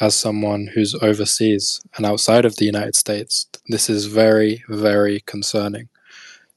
as 0.00 0.14
someone 0.14 0.68
who's 0.74 0.94
overseas 0.96 1.80
and 1.96 2.04
outside 2.04 2.44
of 2.44 2.56
the 2.56 2.64
United 2.64 2.96
States, 2.96 3.46
this 3.68 3.88
is 3.88 4.06
very, 4.06 4.64
very 4.68 5.20
concerning. 5.20 5.88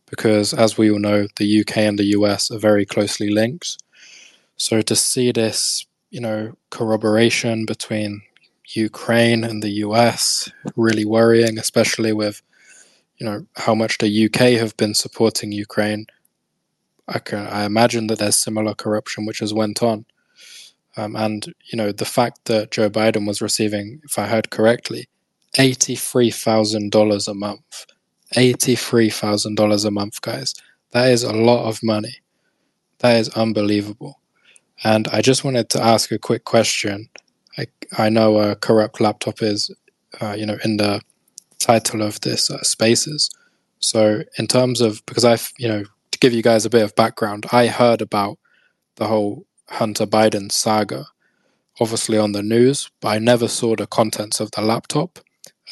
Because 0.09 0.53
as 0.53 0.77
we 0.77 0.89
all 0.89 0.99
know, 0.99 1.27
the 1.35 1.61
UK 1.61 1.77
and 1.77 1.99
the 1.99 2.11
US 2.17 2.49
are 2.49 2.59
very 2.59 2.85
closely 2.85 3.29
linked. 3.29 3.77
So 4.55 4.81
to 4.81 4.95
see 4.95 5.31
this, 5.31 5.85
you 6.09 6.21
know, 6.21 6.53
corroboration 6.69 7.65
between 7.65 8.21
Ukraine 8.73 9.43
and 9.43 9.63
the 9.63 9.69
US, 9.85 10.49
really 10.75 11.05
worrying, 11.05 11.57
especially 11.57 12.13
with 12.13 12.41
you 13.17 13.25
know 13.25 13.45
how 13.55 13.73
much 13.73 13.97
the 13.97 14.25
UK 14.25 14.59
have 14.59 14.75
been 14.77 14.93
supporting 14.93 15.51
Ukraine. 15.51 16.05
I 17.07 17.19
can 17.19 17.47
I 17.47 17.63
imagine 17.65 18.07
that 18.07 18.19
there's 18.19 18.35
similar 18.35 18.73
corruption 18.73 19.25
which 19.25 19.39
has 19.39 19.53
went 19.53 19.81
on, 19.81 20.05
um, 20.97 21.15
and 21.15 21.45
you 21.71 21.77
know 21.77 21.91
the 21.91 22.05
fact 22.05 22.45
that 22.45 22.71
Joe 22.71 22.89
Biden 22.89 23.25
was 23.27 23.41
receiving, 23.41 24.01
if 24.03 24.19
I 24.19 24.27
heard 24.27 24.49
correctly, 24.49 25.07
eighty 25.57 25.95
three 25.95 26.31
thousand 26.31 26.91
dollars 26.91 27.27
a 27.27 27.33
month, 27.33 27.85
eighty 28.35 28.75
three 28.75 29.09
thousand 29.09 29.55
dollars 29.55 29.85
a 29.85 29.91
month, 29.91 30.21
guys. 30.21 30.53
That 30.91 31.11
is 31.11 31.23
a 31.23 31.33
lot 31.33 31.67
of 31.67 31.81
money. 31.83 32.17
That 32.99 33.17
is 33.19 33.29
unbelievable. 33.29 34.19
And 34.83 35.07
I 35.09 35.21
just 35.21 35.43
wanted 35.43 35.69
to 35.71 35.83
ask 35.83 36.11
a 36.11 36.19
quick 36.19 36.45
question. 36.45 37.09
I, 37.57 37.67
I 37.97 38.09
know 38.09 38.37
a 38.37 38.55
corrupt 38.55 39.01
laptop 39.01 39.41
is, 39.41 39.73
uh, 40.21 40.35
you 40.37 40.45
know, 40.45 40.57
in 40.63 40.77
the 40.77 41.01
title 41.59 42.01
of 42.01 42.21
this 42.21 42.49
uh, 42.49 42.61
spaces. 42.61 43.29
So 43.79 44.23
in 44.37 44.47
terms 44.47 44.81
of 44.81 45.05
because 45.05 45.25
I've 45.25 45.51
you 45.57 45.67
know 45.67 45.83
to 46.11 46.19
give 46.19 46.33
you 46.33 46.41
guys 46.41 46.65
a 46.65 46.69
bit 46.69 46.83
of 46.83 46.95
background, 46.95 47.45
I 47.51 47.67
heard 47.67 48.01
about 48.01 48.37
the 48.95 49.07
whole 49.07 49.45
Hunter 49.69 50.05
Biden 50.05 50.51
saga, 50.51 51.05
obviously 51.79 52.17
on 52.17 52.31
the 52.31 52.43
news, 52.43 52.89
but 53.01 53.09
I 53.09 53.19
never 53.19 53.47
saw 53.47 53.75
the 53.75 53.87
contents 53.87 54.39
of 54.39 54.51
the 54.51 54.61
laptop 54.61 55.19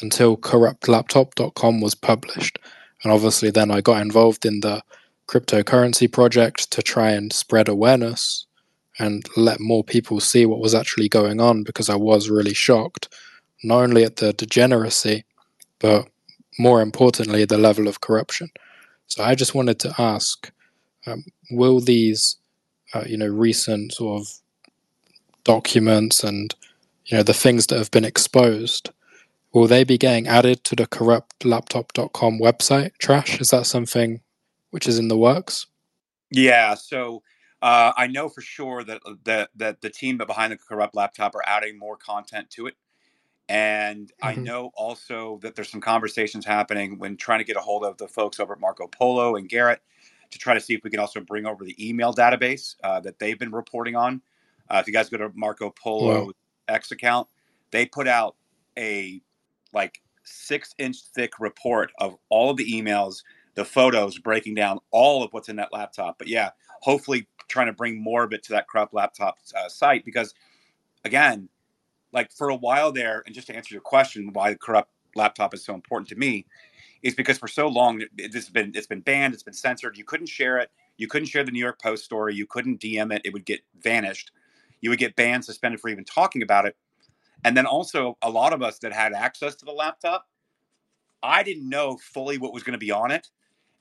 until 0.00 0.36
corruptlaptop.com 0.36 1.80
was 1.80 1.94
published. 1.94 2.58
And 3.02 3.12
obviously, 3.12 3.50
then 3.50 3.70
I 3.70 3.80
got 3.80 4.02
involved 4.02 4.44
in 4.44 4.60
the 4.60 4.82
cryptocurrency 5.28 6.10
project 6.10 6.70
to 6.72 6.82
try 6.82 7.10
and 7.10 7.32
spread 7.32 7.68
awareness 7.68 8.45
and 8.98 9.28
let 9.36 9.60
more 9.60 9.84
people 9.84 10.20
see 10.20 10.46
what 10.46 10.60
was 10.60 10.74
actually 10.74 11.08
going 11.08 11.40
on 11.40 11.62
because 11.62 11.90
I 11.90 11.96
was 11.96 12.30
really 12.30 12.54
shocked, 12.54 13.08
not 13.62 13.82
only 13.82 14.04
at 14.04 14.16
the 14.16 14.32
degeneracy, 14.32 15.24
but 15.78 16.08
more 16.58 16.80
importantly, 16.80 17.44
the 17.44 17.58
level 17.58 17.88
of 17.88 18.00
corruption. 18.00 18.50
So 19.06 19.22
I 19.22 19.34
just 19.34 19.54
wanted 19.54 19.78
to 19.80 19.94
ask 19.98 20.50
um, 21.06 21.24
will 21.50 21.80
these, 21.80 22.36
uh, 22.94 23.04
you 23.06 23.16
know, 23.16 23.28
recent 23.28 23.92
sort 23.92 24.22
of 24.22 24.28
documents 25.44 26.24
and, 26.24 26.54
you 27.06 27.16
know, 27.16 27.22
the 27.22 27.34
things 27.34 27.66
that 27.68 27.78
have 27.78 27.90
been 27.90 28.04
exposed, 28.04 28.90
will 29.52 29.66
they 29.66 29.84
be 29.84 29.98
getting 29.98 30.26
added 30.26 30.64
to 30.64 30.74
the 30.74 30.86
corruptlaptop.com 30.86 32.40
website 32.40 32.92
trash? 32.98 33.40
Is 33.40 33.50
that 33.50 33.66
something 33.66 34.20
which 34.70 34.88
is 34.88 34.98
in 34.98 35.08
the 35.08 35.16
works? 35.16 35.66
Yeah. 36.30 36.74
So 36.74 37.22
uh, 37.62 37.92
I 37.96 38.06
know 38.06 38.28
for 38.28 38.40
sure 38.40 38.84
that, 38.84 39.00
that, 39.24 39.50
that 39.56 39.80
the 39.80 39.90
team 39.90 40.18
behind 40.18 40.52
the 40.52 40.56
corrupt 40.56 40.94
laptop 40.94 41.34
are 41.34 41.42
adding 41.46 41.78
more 41.78 41.96
content 41.96 42.50
to 42.50 42.66
it. 42.66 42.74
And 43.48 44.08
mm-hmm. 44.08 44.26
I 44.26 44.34
know 44.34 44.72
also 44.74 45.38
that 45.42 45.54
there's 45.54 45.70
some 45.70 45.80
conversations 45.80 46.44
happening 46.44 46.98
when 46.98 47.16
trying 47.16 47.38
to 47.38 47.44
get 47.44 47.56
a 47.56 47.60
hold 47.60 47.84
of 47.84 47.96
the 47.98 48.08
folks 48.08 48.40
over 48.40 48.54
at 48.54 48.60
Marco 48.60 48.86
Polo 48.88 49.36
and 49.36 49.48
Garrett 49.48 49.80
to 50.30 50.38
try 50.38 50.54
to 50.54 50.60
see 50.60 50.74
if 50.74 50.82
we 50.82 50.90
can 50.90 51.00
also 51.00 51.20
bring 51.20 51.46
over 51.46 51.64
the 51.64 51.88
email 51.88 52.12
database 52.12 52.74
uh, 52.82 53.00
that 53.00 53.18
they've 53.18 53.38
been 53.38 53.52
reporting 53.52 53.94
on. 53.94 54.20
Uh, 54.68 54.78
if 54.80 54.86
you 54.86 54.92
guys 54.92 55.08
go 55.08 55.16
to 55.16 55.30
Marco 55.34 55.70
Polo 55.70 56.32
X 56.68 56.90
account, 56.90 57.28
they 57.70 57.86
put 57.86 58.08
out 58.08 58.36
a 58.76 59.20
like 59.72 60.00
six 60.24 60.74
inch 60.78 60.96
thick 61.14 61.38
report 61.38 61.92
of 61.98 62.16
all 62.28 62.50
of 62.50 62.56
the 62.56 62.70
emails, 62.70 63.22
the 63.56 63.64
photos 63.64 64.18
breaking 64.18 64.54
down 64.54 64.78
all 64.92 65.24
of 65.24 65.32
what's 65.32 65.48
in 65.48 65.56
that 65.56 65.72
laptop. 65.72 66.18
But 66.18 66.28
yeah, 66.28 66.50
hopefully 66.82 67.26
trying 67.48 67.66
to 67.66 67.72
bring 67.72 68.00
more 68.00 68.22
of 68.22 68.32
it 68.32 68.42
to 68.44 68.52
that 68.52 68.68
corrupt 68.68 68.94
laptop 68.94 69.38
uh, 69.56 69.68
site 69.68 70.04
because 70.04 70.34
again, 71.04 71.48
like 72.12 72.30
for 72.32 72.50
a 72.50 72.56
while 72.56 72.92
there, 72.92 73.22
and 73.26 73.34
just 73.34 73.48
to 73.48 73.56
answer 73.56 73.74
your 73.74 73.82
question, 73.82 74.30
why 74.32 74.50
the 74.50 74.58
corrupt 74.58 74.90
laptop 75.14 75.54
is 75.54 75.64
so 75.64 75.74
important 75.74 76.08
to 76.10 76.16
me, 76.16 76.46
is 77.02 77.14
because 77.14 77.38
for 77.38 77.48
so 77.48 77.66
long 77.66 78.02
this 78.16 78.34
has 78.34 78.48
been 78.48 78.72
it's 78.74 78.86
been 78.86 79.00
banned, 79.00 79.34
it's 79.34 79.42
been 79.42 79.54
censored. 79.54 79.96
You 79.96 80.04
couldn't 80.04 80.28
share 80.28 80.58
it. 80.58 80.70
You 80.98 81.08
couldn't 81.08 81.28
share 81.28 81.44
the 81.44 81.50
New 81.50 81.60
York 81.60 81.80
Post 81.80 82.04
story. 82.04 82.34
You 82.34 82.46
couldn't 82.46 82.80
DM 82.80 83.12
it. 83.12 83.22
It 83.24 83.32
would 83.32 83.44
get 83.44 83.60
vanished. 83.80 84.32
You 84.80 84.90
would 84.90 84.98
get 84.98 85.16
banned, 85.16 85.44
suspended 85.44 85.80
for 85.80 85.88
even 85.88 86.04
talking 86.04 86.42
about 86.42 86.66
it. 86.66 86.76
And 87.44 87.56
then 87.56 87.66
also 87.66 88.16
a 88.22 88.30
lot 88.30 88.52
of 88.52 88.62
us 88.62 88.78
that 88.80 88.92
had 88.92 89.12
access 89.12 89.54
to 89.56 89.64
the 89.64 89.72
laptop, 89.72 90.26
I 91.22 91.42
didn't 91.42 91.68
know 91.68 91.96
fully 91.96 92.38
what 92.38 92.52
was 92.52 92.62
going 92.62 92.72
to 92.72 92.78
be 92.78 92.90
on 92.90 93.10
it. 93.10 93.28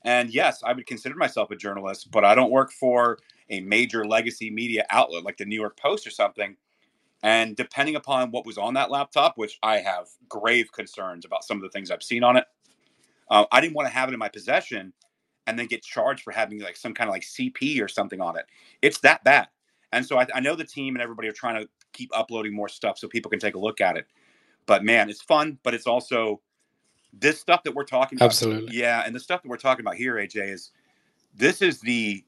And 0.06 0.30
yes, 0.30 0.62
I 0.64 0.72
would 0.72 0.86
consider 0.86 1.16
myself 1.16 1.50
a 1.50 1.56
journalist, 1.56 2.12
but 2.12 2.24
I 2.24 2.36
don't 2.36 2.52
work 2.52 2.72
for 2.72 3.18
a 3.50 3.60
major 3.62 4.06
legacy 4.06 4.52
media 4.52 4.86
outlet 4.92 5.24
like 5.24 5.38
the 5.38 5.46
New 5.46 5.60
York 5.60 5.78
Post 5.78 6.06
or 6.06 6.12
something. 6.12 6.56
And 7.24 7.56
depending 7.56 7.96
upon 7.96 8.30
what 8.30 8.46
was 8.46 8.60
on 8.60 8.76
that 8.76 8.92
laptop, 8.92 9.36
which 9.36 9.58
I 9.64 9.78
have 9.78 10.08
grave 10.30 10.72
concerns 10.72 11.26
about 11.26 11.44
some 11.44 11.58
of 11.58 11.64
the 11.64 11.70
things 11.70 11.90
I've 11.90 12.04
seen 12.04 12.24
on 12.24 12.38
it, 12.38 12.46
uh, 13.32 13.46
I 13.52 13.60
didn't 13.60 13.74
want 13.74 13.88
to 13.88 13.94
have 13.94 14.08
it 14.08 14.14
in 14.14 14.20
my 14.20 14.30
possession 14.30 14.94
and 15.48 15.58
then 15.58 15.66
get 15.66 15.82
charged 15.82 16.22
for 16.22 16.32
having 16.32 16.60
like 16.60 16.78
some 16.78 16.94
kind 16.94 17.10
of 17.10 17.14
like 17.14 17.24
CP 17.24 17.82
or 17.82 17.88
something 17.88 18.22
on 18.22 18.38
it. 18.38 18.46
It's 18.84 19.00
that 19.00 19.24
bad. 19.24 19.48
And 19.92 20.06
so 20.06 20.20
I, 20.20 20.28
I 20.36 20.40
know 20.40 20.56
the 20.56 20.64
team 20.64 20.96
and 20.96 21.02
everybody 21.02 21.28
are 21.30 21.34
trying 21.34 21.62
to 21.64 21.70
keep 21.94 22.12
uploading 22.16 22.54
more 22.54 22.70
stuff 22.70 23.00
so 23.00 23.08
people 23.08 23.32
can 23.32 23.40
take 23.40 23.56
a 23.56 23.60
look 23.60 23.82
at 23.82 23.98
it. 23.98 24.06
But 24.68 24.84
man, 24.84 25.10
it's 25.10 25.22
fun, 25.22 25.58
but 25.64 25.74
it's 25.74 25.88
also 25.88 26.42
this 27.20 27.40
stuff 27.40 27.64
that 27.64 27.74
we're 27.74 27.86
talking 27.86 28.18
about. 28.18 28.26
Absolutely. 28.26 28.76
Yeah. 28.76 29.04
And 29.06 29.16
the 29.16 29.20
stuff 29.20 29.42
that 29.42 29.50
we're 29.50 29.58
talking 29.58 29.84
about 29.84 29.96
here, 29.96 30.16
AJ, 30.16 30.54
is 30.54 30.72
this 31.36 31.62
is 31.62 31.80
the, 31.82 32.24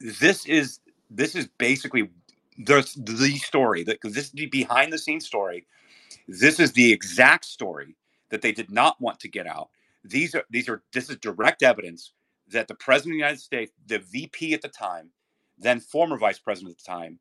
this 0.00 0.46
is, 0.46 0.80
this 1.10 1.34
is 1.34 1.48
basically 1.58 2.10
the 2.58 2.90
the 2.96 3.36
story 3.38 3.84
that 3.84 3.98
this 4.02 4.24
is 4.24 4.30
the 4.32 4.46
behind 4.46 4.92
the 4.92 4.98
scenes 4.98 5.26
story. 5.26 5.66
This 6.28 6.58
is 6.58 6.72
the 6.72 6.92
exact 6.92 7.44
story 7.44 7.96
that 8.30 8.42
they 8.42 8.52
did 8.52 8.70
not 8.70 9.00
want 9.00 9.20
to 9.20 9.28
get 9.28 9.46
out. 9.46 9.68
These 10.04 10.34
are 10.34 10.44
these 10.50 10.68
are 10.68 10.82
this 10.92 11.10
is 11.10 11.16
direct 11.18 11.62
evidence 11.62 12.12
that 12.48 12.68
the 12.68 12.74
president 12.74 13.12
of 13.12 13.14
the 13.14 13.18
United 13.18 13.40
States, 13.40 13.72
the 13.86 13.98
VP 13.98 14.54
at 14.54 14.62
the 14.62 14.68
time, 14.68 15.10
then 15.58 15.80
former 15.80 16.16
vice 16.16 16.38
president 16.38 16.72
at 16.72 16.78
the 16.78 16.84
time, 16.84 17.18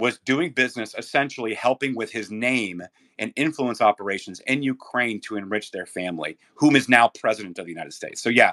was 0.00 0.18
doing 0.24 0.52
business 0.52 0.94
essentially 0.96 1.54
helping 1.54 1.94
with 1.94 2.10
his 2.10 2.30
name 2.30 2.82
and 3.18 3.32
influence 3.36 3.80
operations 3.80 4.40
in 4.46 4.62
Ukraine 4.62 5.20
to 5.20 5.36
enrich 5.36 5.70
their 5.70 5.86
family, 5.86 6.38
whom 6.54 6.74
is 6.74 6.88
now 6.88 7.08
president 7.08 7.58
of 7.58 7.66
the 7.66 7.72
United 7.72 7.92
States. 7.92 8.22
So 8.22 8.30
yeah, 8.30 8.52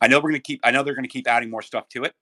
I 0.00 0.06
know 0.06 0.18
we're 0.18 0.30
going 0.30 0.34
to 0.34 0.40
keep 0.40 0.60
I 0.62 0.70
know 0.70 0.82
they're 0.82 0.94
going 0.94 1.04
to 1.04 1.10
keep 1.10 1.26
adding 1.26 1.50
more 1.50 1.62
stuff 1.62 1.88
to 1.90 2.04
it. 2.04 2.14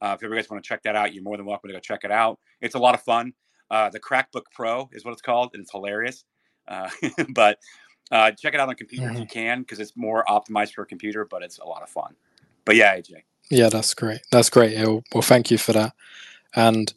Uh, 0.00 0.14
if 0.16 0.22
you 0.22 0.34
guys 0.34 0.50
want 0.50 0.62
to 0.62 0.68
check 0.68 0.82
that 0.82 0.96
out, 0.96 1.14
you're 1.14 1.22
more 1.22 1.36
than 1.36 1.46
welcome 1.46 1.68
to 1.68 1.74
go 1.74 1.80
check 1.80 2.04
it 2.04 2.10
out. 2.10 2.38
It's 2.60 2.74
a 2.74 2.78
lot 2.78 2.94
of 2.94 3.02
fun. 3.02 3.32
Uh, 3.70 3.88
the 3.88 4.00
Crackbook 4.00 4.44
Pro 4.54 4.88
is 4.92 5.04
what 5.04 5.12
it's 5.12 5.22
called, 5.22 5.50
and 5.54 5.62
it's 5.62 5.72
hilarious. 5.72 6.24
Uh, 6.68 6.90
but 7.34 7.58
uh, 8.10 8.30
check 8.32 8.54
it 8.54 8.60
out 8.60 8.68
on 8.68 8.74
computer 8.74 9.06
mm-hmm. 9.06 9.14
if 9.14 9.20
you 9.20 9.26
can, 9.26 9.60
because 9.60 9.80
it's 9.80 9.96
more 9.96 10.24
optimized 10.28 10.74
for 10.74 10.82
a 10.82 10.86
computer, 10.86 11.24
but 11.24 11.42
it's 11.42 11.58
a 11.58 11.64
lot 11.64 11.82
of 11.82 11.88
fun. 11.88 12.14
But 12.64 12.76
yeah, 12.76 12.96
AJ. 12.96 13.22
Yeah, 13.50 13.68
that's 13.68 13.94
great. 13.94 14.20
That's 14.30 14.50
great. 14.50 14.76
Well, 15.12 15.22
thank 15.22 15.50
you 15.50 15.58
for 15.58 15.72
that. 15.72 15.94
And 16.54 16.92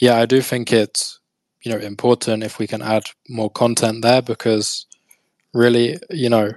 yeah, 0.00 0.18
I 0.18 0.26
do 0.26 0.40
think 0.40 0.72
it's 0.72 1.20
you 1.62 1.72
know 1.72 1.78
important 1.78 2.42
if 2.42 2.58
we 2.58 2.66
can 2.66 2.82
add 2.82 3.04
more 3.28 3.50
content 3.50 4.02
there 4.02 4.22
because 4.22 4.86
really, 5.52 5.98
you 6.10 6.28
know, 6.28 6.52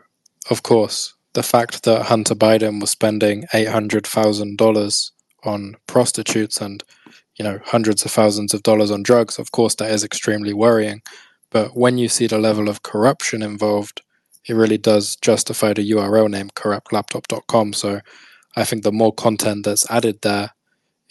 of 0.49 0.63
course, 0.63 1.13
the 1.33 1.43
fact 1.43 1.83
that 1.83 2.07
Hunter 2.07 2.35
Biden 2.35 2.81
was 2.81 2.91
spending 2.91 3.45
eight 3.53 3.69
hundred 3.69 4.07
thousand 4.07 4.57
dollars 4.57 5.11
on 5.43 5.75
prostitutes 5.87 6.59
and 6.61 6.83
you 7.35 7.43
know 7.43 7.59
hundreds 7.65 8.03
of 8.05 8.11
thousands 8.11 8.53
of 8.53 8.63
dollars 8.63 8.89
on 8.89 9.03
drugs 9.03 9.37
of 9.37 9.51
course 9.51 9.75
that 9.75 9.91
is 9.91 10.03
extremely 10.03 10.53
worrying. 10.53 11.01
But 11.49 11.77
when 11.77 11.97
you 11.97 12.09
see 12.09 12.27
the 12.27 12.39
level 12.39 12.67
of 12.69 12.83
corruption 12.83 13.41
involved 13.41 14.01
it 14.47 14.53
really 14.55 14.77
does 14.77 15.15
justify 15.17 15.73
the 15.73 15.89
url 15.91 16.29
name 16.29 16.49
corruptlaptop.com 16.49 17.73
so 17.73 17.99
i 18.55 18.63
think 18.63 18.83
the 18.83 18.91
more 18.91 19.13
content 19.13 19.65
that's 19.65 19.89
added 19.91 20.19
there 20.21 20.51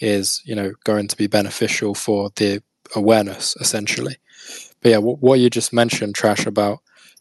is 0.01 0.42
you 0.44 0.55
know 0.55 0.72
going 0.84 1.09
to 1.09 1.16
be 1.16 1.26
beneficial 1.26 1.94
for 1.94 2.30
the 2.36 2.62
awareness 2.94 3.57
essentially 3.61 4.16
but 4.82 4.90
yeah 4.90 4.99
what 4.99 5.40
you 5.40 5.51
just 5.51 5.72
mentioned 5.72 6.14
trash 6.14 6.47
about 6.47 6.78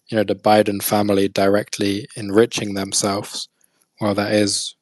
you 0.08 0.18
know 0.18 0.24
the 0.24 0.36
biden 0.36 0.82
family 0.82 1.28
directly 1.28 2.08
enriching 2.16 2.74
themselves 2.74 3.50
well 4.00 4.14
that 4.14 4.32
is 4.32 4.76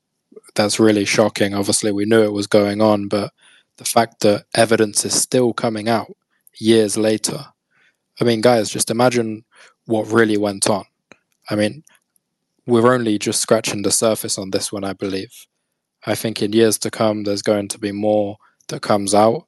that's 0.55 0.79
really 0.79 1.05
shocking. 1.05 1.53
Obviously, 1.53 1.91
we 1.91 2.05
knew 2.05 2.21
it 2.23 2.33
was 2.33 2.47
going 2.47 2.81
on, 2.81 3.07
but 3.07 3.31
the 3.77 3.85
fact 3.85 4.21
that 4.21 4.45
evidence 4.53 5.05
is 5.05 5.19
still 5.19 5.53
coming 5.53 5.89
out 5.89 6.15
years 6.59 6.97
later. 6.97 7.45
I 8.21 8.23
mean, 8.23 8.41
guys, 8.41 8.69
just 8.69 8.91
imagine 8.91 9.43
what 9.85 10.11
really 10.11 10.37
went 10.37 10.69
on. 10.69 10.85
I 11.49 11.55
mean, 11.55 11.83
we're 12.65 12.93
only 12.93 13.17
just 13.17 13.41
scratching 13.41 13.81
the 13.81 13.91
surface 13.91 14.37
on 14.37 14.51
this 14.51 14.71
one, 14.71 14.83
I 14.83 14.93
believe. 14.93 15.31
I 16.05 16.15
think 16.15 16.41
in 16.41 16.53
years 16.53 16.77
to 16.79 16.91
come, 16.91 17.23
there's 17.23 17.41
going 17.41 17.67
to 17.69 17.79
be 17.79 17.91
more 17.91 18.37
that 18.67 18.81
comes 18.81 19.13
out. 19.13 19.47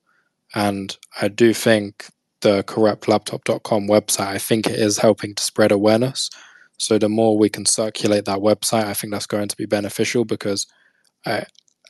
And 0.54 0.96
I 1.22 1.28
do 1.28 1.54
think 1.54 2.08
the 2.42 2.64
corruptlaptop.com 2.64 3.88
website, 3.88 4.28
I 4.28 4.38
think 4.38 4.68
it 4.68 4.80
is 4.80 5.00
helping 5.00 5.36
to 5.36 5.44
spread 5.44 5.72
awareness. 5.72 6.30
So 6.78 6.98
the 6.98 7.10
more 7.10 7.38
we 7.38 7.50
can 7.50 7.66
circulate 7.66 8.26
that 8.26 8.40
website, 8.40 8.86
I 8.86 8.94
think 8.94 9.12
that's 9.12 9.26
going 9.26 9.48
to 9.48 9.58
be 9.58 9.66
beneficial 9.66 10.26
because 10.26 10.68
uh, 11.26 11.42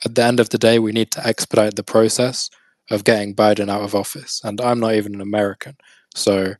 at 0.03 0.15
the 0.15 0.23
end 0.23 0.39
of 0.39 0.49
the 0.49 0.57
day, 0.57 0.79
we 0.79 0.91
need 0.91 1.11
to 1.11 1.25
expedite 1.25 1.75
the 1.75 1.83
process 1.83 2.49
of 2.91 3.03
getting 3.03 3.35
Biden 3.35 3.69
out 3.69 3.81
of 3.81 3.95
office. 3.95 4.41
And 4.43 4.61
I'm 4.61 4.79
not 4.79 4.93
even 4.93 5.15
an 5.15 5.21
American. 5.21 5.77
So, 6.13 6.55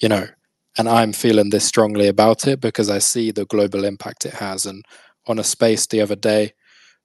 you 0.00 0.08
know, 0.08 0.26
and 0.76 0.88
I'm 0.88 1.12
feeling 1.12 1.50
this 1.50 1.64
strongly 1.64 2.08
about 2.08 2.46
it 2.46 2.60
because 2.60 2.90
I 2.90 2.98
see 2.98 3.30
the 3.30 3.46
global 3.46 3.84
impact 3.84 4.26
it 4.26 4.34
has. 4.34 4.66
And 4.66 4.84
on 5.26 5.38
a 5.38 5.44
space 5.44 5.86
the 5.86 6.00
other 6.00 6.16
day, 6.16 6.52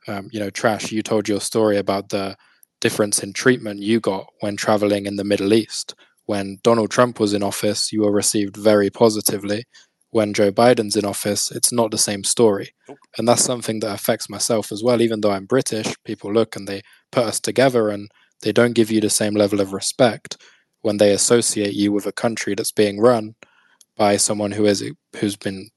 um, 0.08 0.30
you 0.32 0.40
know, 0.40 0.50
Trash, 0.50 0.92
you 0.92 1.02
told 1.04 1.28
your 1.28 1.42
story 1.42 1.78
about 1.78 2.10
the 2.10 2.36
difference 2.82 3.24
in 3.24 3.34
treatment 3.34 3.82
you 3.82 4.00
got 4.00 4.28
when 4.42 4.58
traveling 4.58 5.06
in 5.06 5.16
the 5.18 5.24
Middle 5.24 5.54
East. 5.54 5.96
When 6.26 6.58
Donald 6.64 6.92
Trump 6.92 7.20
was 7.20 7.34
in 7.34 7.44
office, 7.44 7.92
you 7.94 8.02
were 8.04 8.12
received 8.12 8.58
very 8.58 8.90
positively. 8.90 9.66
when 10.12 10.34
Joe 10.34 10.52
Biden's 10.52 10.96
in 10.96 11.06
office, 11.06 11.52
it's 11.52 11.72
not 11.72 11.92
the 11.92 11.98
same 11.98 12.24
story. 12.24 12.74
And 13.18 13.28
that's 13.28 13.44
something 13.44 13.80
that 13.82 13.94
affects 13.94 14.30
myself 14.30 14.72
as 14.72 14.84
well. 14.84 15.02
Even 15.02 15.22
though 15.22 15.32
I'm 15.32 15.46
British, 15.46 15.88
people 16.06 16.32
look 16.32 16.56
and 16.56 16.68
they 16.68 16.82
put 17.12 17.26
us 17.26 17.40
together 17.40 17.90
and 17.90 18.12
they 18.42 18.52
don't 18.52 18.74
give 18.74 18.92
you 18.92 19.02
the 19.02 19.10
same 19.10 19.34
level 19.34 19.60
of 19.60 19.74
respect 19.74 20.38
when 20.82 20.98
they 20.98 21.12
associate 21.14 21.74
you 21.74 21.92
with 21.92 22.06
a 22.06 22.12
country 22.12 22.54
that's 22.56 22.72
being 22.72 23.00
run 23.00 23.36
by 23.98 24.18
someone 24.18 24.52
who 24.52 24.66
is 24.66 24.84
who's 25.18 25.36
been 25.36 25.70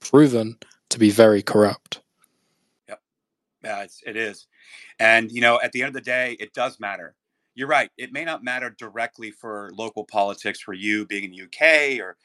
proven 0.00 0.56
to 0.90 0.98
be 0.98 1.10
very 1.10 1.42
corrupt. 1.42 2.00
Yeah, 3.64 3.82
it's, 3.82 4.02
it 4.06 4.16
is. 4.16 4.46
And, 4.98 5.32
you 5.32 5.40
know, 5.40 5.60
at 5.62 5.72
the 5.72 5.82
end 5.82 5.88
of 5.88 5.94
the 5.94 6.00
day, 6.00 6.36
it 6.38 6.52
does 6.52 6.78
matter. 6.78 7.14
You're 7.54 7.68
right. 7.68 7.90
It 7.96 8.12
may 8.12 8.24
not 8.24 8.44
matter 8.44 8.70
directly 8.78 9.30
for 9.30 9.70
local 9.74 10.04
politics 10.04 10.60
for 10.60 10.74
you 10.74 11.06
being 11.06 11.24
in 11.24 11.30
the 11.30 11.42
UK 11.42 12.00
or 12.00 12.16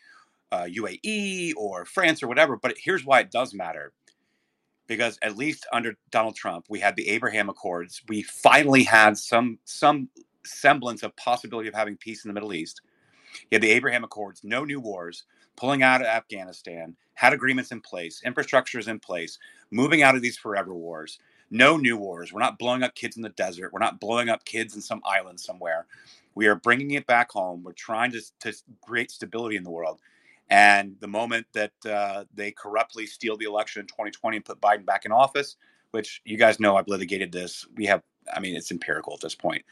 uh, 0.52 0.64
UAE 0.66 1.54
or 1.56 1.86
France 1.86 2.24
or 2.24 2.28
whatever, 2.28 2.58
but 2.58 2.76
here's 2.78 3.06
why 3.06 3.20
it 3.20 3.32
does 3.32 3.54
matter. 3.54 3.94
Because 4.88 5.20
at 5.22 5.38
least 5.38 5.68
under 5.72 5.96
Donald 6.10 6.36
Trump, 6.36 6.66
we 6.68 6.80
had 6.80 6.96
the 6.96 7.08
Abraham 7.10 7.48
Accords. 7.48 8.02
We 8.08 8.24
finally 8.24 8.84
had 8.84 9.18
some 9.20 9.60
some 9.66 10.10
semblance 10.46 11.04
of 11.04 11.16
possibility 11.16 11.70
of 11.70 11.76
having 11.76 11.96
peace 11.96 12.26
in 12.26 12.30
the 12.30 12.34
Middle 12.34 12.54
East. 12.54 12.82
You 13.52 13.56
had 13.56 13.62
the 13.62 13.70
Abraham 13.70 14.04
Accords, 14.04 14.42
no 14.44 14.66
new 14.66 14.80
wars, 14.80 15.26
pulling 15.56 15.84
out 15.84 16.02
of 16.02 16.08
Afghanistan, 16.08 16.96
had 17.14 17.34
agreements 17.34 17.72
in 17.72 17.82
place, 17.82 18.24
infrastructure 18.26 18.80
is 18.80 18.88
in 18.88 19.00
place, 19.00 19.38
moving 19.70 20.02
out 20.02 20.16
of 20.16 20.24
these 20.24 20.38
forever 20.38 20.74
wars, 20.74 21.20
no 21.52 21.78
new 21.78 21.98
wars. 21.98 22.32
We're 22.32 22.40
not 22.40 22.60
blowing 22.60 22.84
up 22.84 22.96
kids 22.96 23.18
in 23.18 23.24
the 23.24 23.30
desert. 23.30 23.74
We're 23.74 23.80
not 23.80 24.00
blowing 24.00 24.30
up 24.30 24.46
kids 24.46 24.76
in 24.76 24.82
some 24.82 25.02
island 25.06 25.40
somewhere. 25.40 25.86
We 26.36 26.48
are 26.48 26.56
bringing 26.56 26.92
it 26.92 27.08
back 27.08 27.32
home. 27.32 27.64
We're 27.64 27.74
trying 27.74 28.12
to, 28.12 28.22
to 28.42 28.54
create 28.82 29.12
stability 29.12 29.56
in 29.56 29.64
the 29.64 29.72
world. 29.72 30.00
And 30.50 30.96
the 31.00 31.08
moment 31.08 31.46
that 31.54 31.74
uh, 31.86 32.26
they 32.34 32.52
corruptly 32.52 33.06
steal 33.06 33.38
the 33.38 33.46
election 33.46 33.82
in 33.82 33.88
2020 33.88 34.38
and 34.38 34.46
put 34.46 34.62
Biden 34.62 34.86
back 34.86 35.06
in 35.06 35.12
office, 35.12 35.58
which 35.92 36.22
you 36.26 36.38
guys 36.38 36.60
know 36.60 36.76
I've 36.76 36.88
litigated 36.88 37.32
this, 37.32 37.68
we 37.76 37.86
have, 37.86 38.02
I 38.34 38.40
mean, 38.40 38.56
it's 38.56 38.72
empirical 38.72 39.14
at 39.14 39.22
this 39.22 39.36
point. 39.36 39.64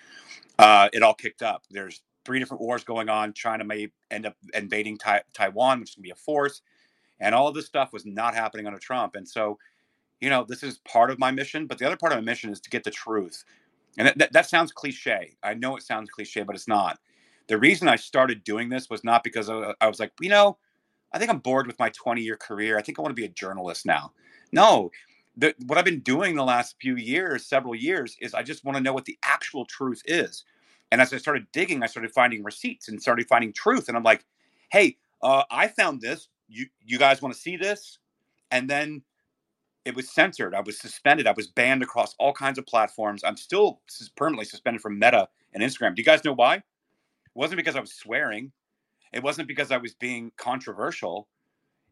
Uh, 0.59 0.89
it 0.93 1.03
all 1.03 1.13
kicked 1.13 1.41
up. 1.41 1.63
There's 1.69 2.01
three 2.25 2.39
different 2.39 2.61
wars 2.61 2.83
going 2.83 3.09
on. 3.09 3.33
China 3.33 3.63
may 3.63 3.89
end 4.11 4.25
up 4.25 4.35
invading 4.53 4.97
tai- 4.97 5.23
Taiwan, 5.33 5.79
which 5.79 5.95
to 5.95 6.01
be 6.01 6.11
a 6.11 6.15
force. 6.15 6.61
And 7.19 7.33
all 7.33 7.51
this 7.51 7.65
stuff 7.65 7.93
was 7.93 8.05
not 8.05 8.35
happening 8.35 8.67
under 8.67 8.79
Trump. 8.79 9.15
And 9.15 9.27
so, 9.27 9.57
you 10.21 10.29
know, 10.29 10.43
this 10.43 10.63
is 10.63 10.79
part 10.79 11.11
of 11.11 11.19
my 11.19 11.31
mission. 11.31 11.67
But 11.67 11.77
the 11.77 11.85
other 11.85 11.97
part 11.97 12.13
of 12.13 12.17
my 12.17 12.23
mission 12.25 12.51
is 12.51 12.59
to 12.61 12.69
get 12.69 12.83
the 12.83 12.91
truth. 12.91 13.43
And 13.97 14.13
that, 14.15 14.31
that, 14.33 14.49
sounds 14.49 14.71
cliche. 14.71 15.35
I 15.43 15.55
know 15.55 15.75
it 15.75 15.83
sounds 15.83 16.09
cliche, 16.09 16.43
but 16.43 16.55
it's 16.55 16.67
not. 16.67 16.99
The 17.47 17.57
reason 17.57 17.87
I 17.87 17.95
started 17.95 18.43
doing 18.43 18.69
this 18.69 18.89
was 18.89 19.03
not 19.03 19.23
because 19.23 19.49
I, 19.49 19.73
I 19.81 19.87
was 19.87 19.99
like, 19.99 20.11
you 20.21 20.29
know, 20.29 20.57
I 21.13 21.19
think 21.19 21.31
I'm 21.31 21.39
bored 21.39 21.65
with 21.65 21.79
my 21.79 21.89
20 21.89 22.21
year 22.21 22.35
career. 22.35 22.77
I 22.77 22.81
think 22.81 22.99
I 22.99 23.01
want 23.01 23.11
to 23.11 23.21
be 23.21 23.25
a 23.25 23.29
journalist 23.29 23.85
now. 23.85 24.11
No, 24.51 24.91
the, 25.35 25.55
what 25.65 25.77
I've 25.77 25.85
been 25.85 26.01
doing 26.01 26.35
the 26.35 26.43
last 26.43 26.75
few 26.81 26.95
years, 26.95 27.45
several 27.45 27.75
years, 27.75 28.17
is 28.21 28.33
I 28.33 28.43
just 28.43 28.65
want 28.65 28.77
to 28.77 28.83
know 28.83 28.93
what 28.93 29.05
the 29.05 29.17
actual 29.23 29.65
truth 29.65 30.01
is. 30.05 30.45
And 30.91 31.01
as 31.01 31.13
I 31.13 31.17
started 31.17 31.47
digging, 31.51 31.83
I 31.83 31.87
started 31.87 32.11
finding 32.11 32.43
receipts 32.43 32.87
and 32.87 33.01
started 33.01 33.27
finding 33.27 33.53
truth. 33.53 33.87
And 33.87 33.97
I'm 33.97 34.03
like, 34.03 34.25
hey, 34.69 34.97
uh, 35.21 35.43
I 35.49 35.67
found 35.67 36.01
this. 36.01 36.29
You 36.49 36.67
you 36.85 36.97
guys 36.97 37.21
want 37.21 37.35
to 37.35 37.41
see 37.41 37.57
this? 37.57 37.99
And 38.51 38.69
then 38.69 39.01
it 39.87 39.95
was 39.95 40.09
censored. 40.09 40.53
I 40.53 40.59
was 40.59 40.77
suspended. 40.77 41.27
I 41.27 41.31
was 41.31 41.47
banned 41.47 41.81
across 41.81 42.13
all 42.19 42.33
kinds 42.33 42.57
of 42.59 42.65
platforms. 42.65 43.23
I'm 43.23 43.37
still 43.37 43.79
permanently 44.17 44.43
suspended 44.43 44.81
from 44.81 44.99
Meta 44.99 45.29
and 45.53 45.63
Instagram. 45.63 45.95
Do 45.95 46.01
you 46.01 46.05
guys 46.05 46.25
know 46.25 46.33
why? 46.33 46.55
It 46.55 46.63
wasn't 47.35 47.55
because 47.55 47.77
I 47.77 47.79
was 47.79 47.93
swearing. 47.93 48.51
It 49.13 49.23
wasn't 49.23 49.47
because 49.47 49.71
I 49.71 49.77
was 49.77 49.93
being 49.95 50.33
controversial. 50.35 51.29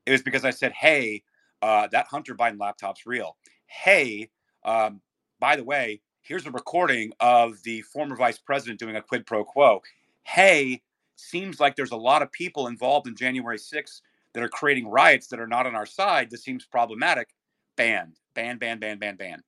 It 0.05 0.11
was 0.11 0.21
because 0.21 0.43
I 0.43 0.49
said, 0.49 0.73
hey, 0.73 1.23
uh, 1.61 1.87
that 1.93 2.07
Hunter 2.07 2.35
Biden 2.35 2.59
laptop's 2.59 3.05
real. 3.05 3.37
Hey, 3.67 4.29
um, 4.65 4.99
by 5.39 5.55
the 5.55 5.63
way, 5.63 6.01
here's 6.21 6.45
a 6.45 6.51
recording 6.51 7.13
of 7.21 7.63
the 7.63 7.81
former 7.83 8.17
vice 8.17 8.37
president 8.37 8.77
doing 8.77 8.97
a 8.97 9.01
quid 9.01 9.25
pro 9.25 9.45
quo. 9.45 9.81
Hey, 10.23 10.81
seems 11.15 11.61
like 11.61 11.77
there's 11.77 11.91
a 11.91 11.95
lot 11.95 12.21
of 12.21 12.29
people 12.33 12.67
involved 12.67 13.07
in 13.07 13.15
January 13.15 13.57
6th 13.57 14.01
that 14.33 14.43
are 14.43 14.49
creating 14.49 14.89
riots 14.89 15.27
that 15.27 15.39
are 15.39 15.47
not 15.47 15.65
on 15.65 15.75
our 15.75 15.85
side. 15.85 16.29
This 16.29 16.43
seems 16.43 16.65
problematic. 16.65 17.29
Banned, 17.77 18.17
ban, 18.35 18.57
ban, 18.57 18.79
ban, 18.79 18.99
ban, 18.99 19.15
ban. 19.17 19.43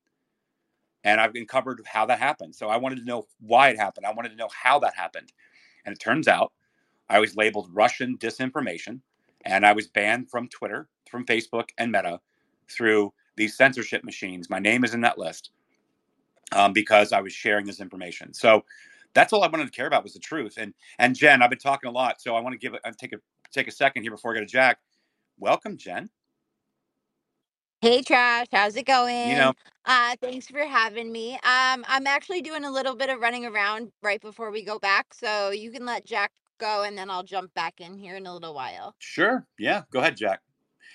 And 1.04 1.22
I've 1.22 1.36
uncovered 1.36 1.82
how 1.86 2.06
that 2.08 2.20
happened. 2.20 2.56
So 2.56 2.70
I 2.70 2.78
wanted 2.78 2.98
to 3.00 3.06
know 3.06 3.28
why 3.40 3.70
it 3.70 3.78
happened. 3.78 4.06
I 4.06 4.14
wanted 4.14 4.30
to 4.30 4.36
know 4.36 4.50
how 4.54 4.80
that 4.80 4.96
happened. 4.96 5.32
And 5.86 5.94
it 5.94 6.00
turns 6.00 6.28
out 6.28 6.54
I 7.10 7.20
was 7.20 7.36
labeled 7.36 7.70
Russian 7.74 8.18
disinformation 8.18 9.02
and 9.46 9.66
I 9.66 9.74
was 9.74 9.88
banned 9.88 10.30
from 10.30 10.50
Twitter, 10.50 10.90
from 11.10 11.26
Facebook, 11.26 11.70
and 11.78 11.92
Meta 11.92 12.20
through 12.70 13.14
these 13.38 13.56
censorship 13.56 14.04
machines. 14.04 14.50
My 14.50 14.60
name 14.60 14.84
is 14.84 14.94
in 14.94 15.02
that 15.02 15.18
list 15.18 15.52
um, 16.54 16.74
because 16.74 17.14
I 17.14 17.22
was 17.22 17.34
sharing 17.34 17.66
this 17.66 17.80
information. 17.82 18.34
So 18.34 18.64
that's 19.14 19.34
all 19.34 19.44
I 19.44 19.48
wanted 19.48 19.66
to 19.66 19.72
care 19.72 19.88
about 19.88 20.04
was 20.04 20.14
the 20.14 20.20
truth. 20.20 20.56
And 20.58 20.74
and 21.00 21.16
Jen, 21.16 21.42
I've 21.42 21.50
been 21.50 21.60
talking 21.60 21.90
a 21.90 21.94
lot, 21.94 22.22
so 22.22 22.36
I 22.36 22.42
want 22.42 22.54
to 22.54 22.60
give 22.60 22.74
uh, 22.76 22.92
take 23.00 23.14
a 23.14 23.18
take 23.52 23.68
a 23.68 23.72
second 23.72 24.04
here 24.04 24.12
before 24.12 24.32
I 24.32 24.36
go 24.36 24.42
to 24.42 24.46
Jack. 24.48 24.80
Welcome, 25.40 25.78
Jen. 25.78 26.10
Hey 27.80 28.02
Trash, 28.02 28.48
how's 28.52 28.76
it 28.76 28.88
going? 28.88 29.30
You 29.30 29.36
know, 29.36 29.54
uh 29.86 30.16
thanks 30.20 30.48
for 30.48 30.66
having 30.66 31.12
me. 31.12 31.34
Um 31.36 31.86
I'm 31.88 32.08
actually 32.08 32.42
doing 32.42 32.66
a 32.66 32.72
little 32.72 32.96
bit 32.96 33.10
of 33.10 33.20
running 33.20 33.46
around 33.46 33.92
right 34.02 34.20
before 34.20 34.50
we 34.50 34.64
go 34.64 34.80
back, 34.80 35.14
so 35.14 35.52
you 35.52 35.72
can 35.72 35.86
let 35.86 36.04
Jack 36.04 36.32
go 36.60 36.84
and 36.84 36.98
then 36.98 37.12
I'll 37.12 37.24
jump 37.24 37.54
back 37.54 37.80
in 37.80 37.98
here 37.98 38.16
in 38.16 38.26
a 38.26 38.34
little 38.34 38.56
while. 38.56 38.96
Sure. 38.98 39.46
Yeah, 39.60 39.84
go 39.92 40.00
ahead, 40.00 40.18
Jack. 40.18 40.42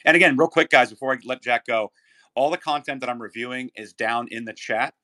And 0.04 0.16
again, 0.16 0.36
real 0.36 0.48
quick 0.48 0.70
guys, 0.70 0.90
before 0.90 1.12
I 1.12 1.18
let 1.24 1.40
Jack 1.40 1.66
go, 1.66 1.92
all 2.34 2.50
the 2.50 2.58
content 2.58 3.00
that 3.00 3.08
I'm 3.08 3.22
reviewing 3.22 3.70
is 3.76 3.92
down 3.92 4.26
in 4.32 4.44
the 4.44 4.52
chat. 4.52 4.94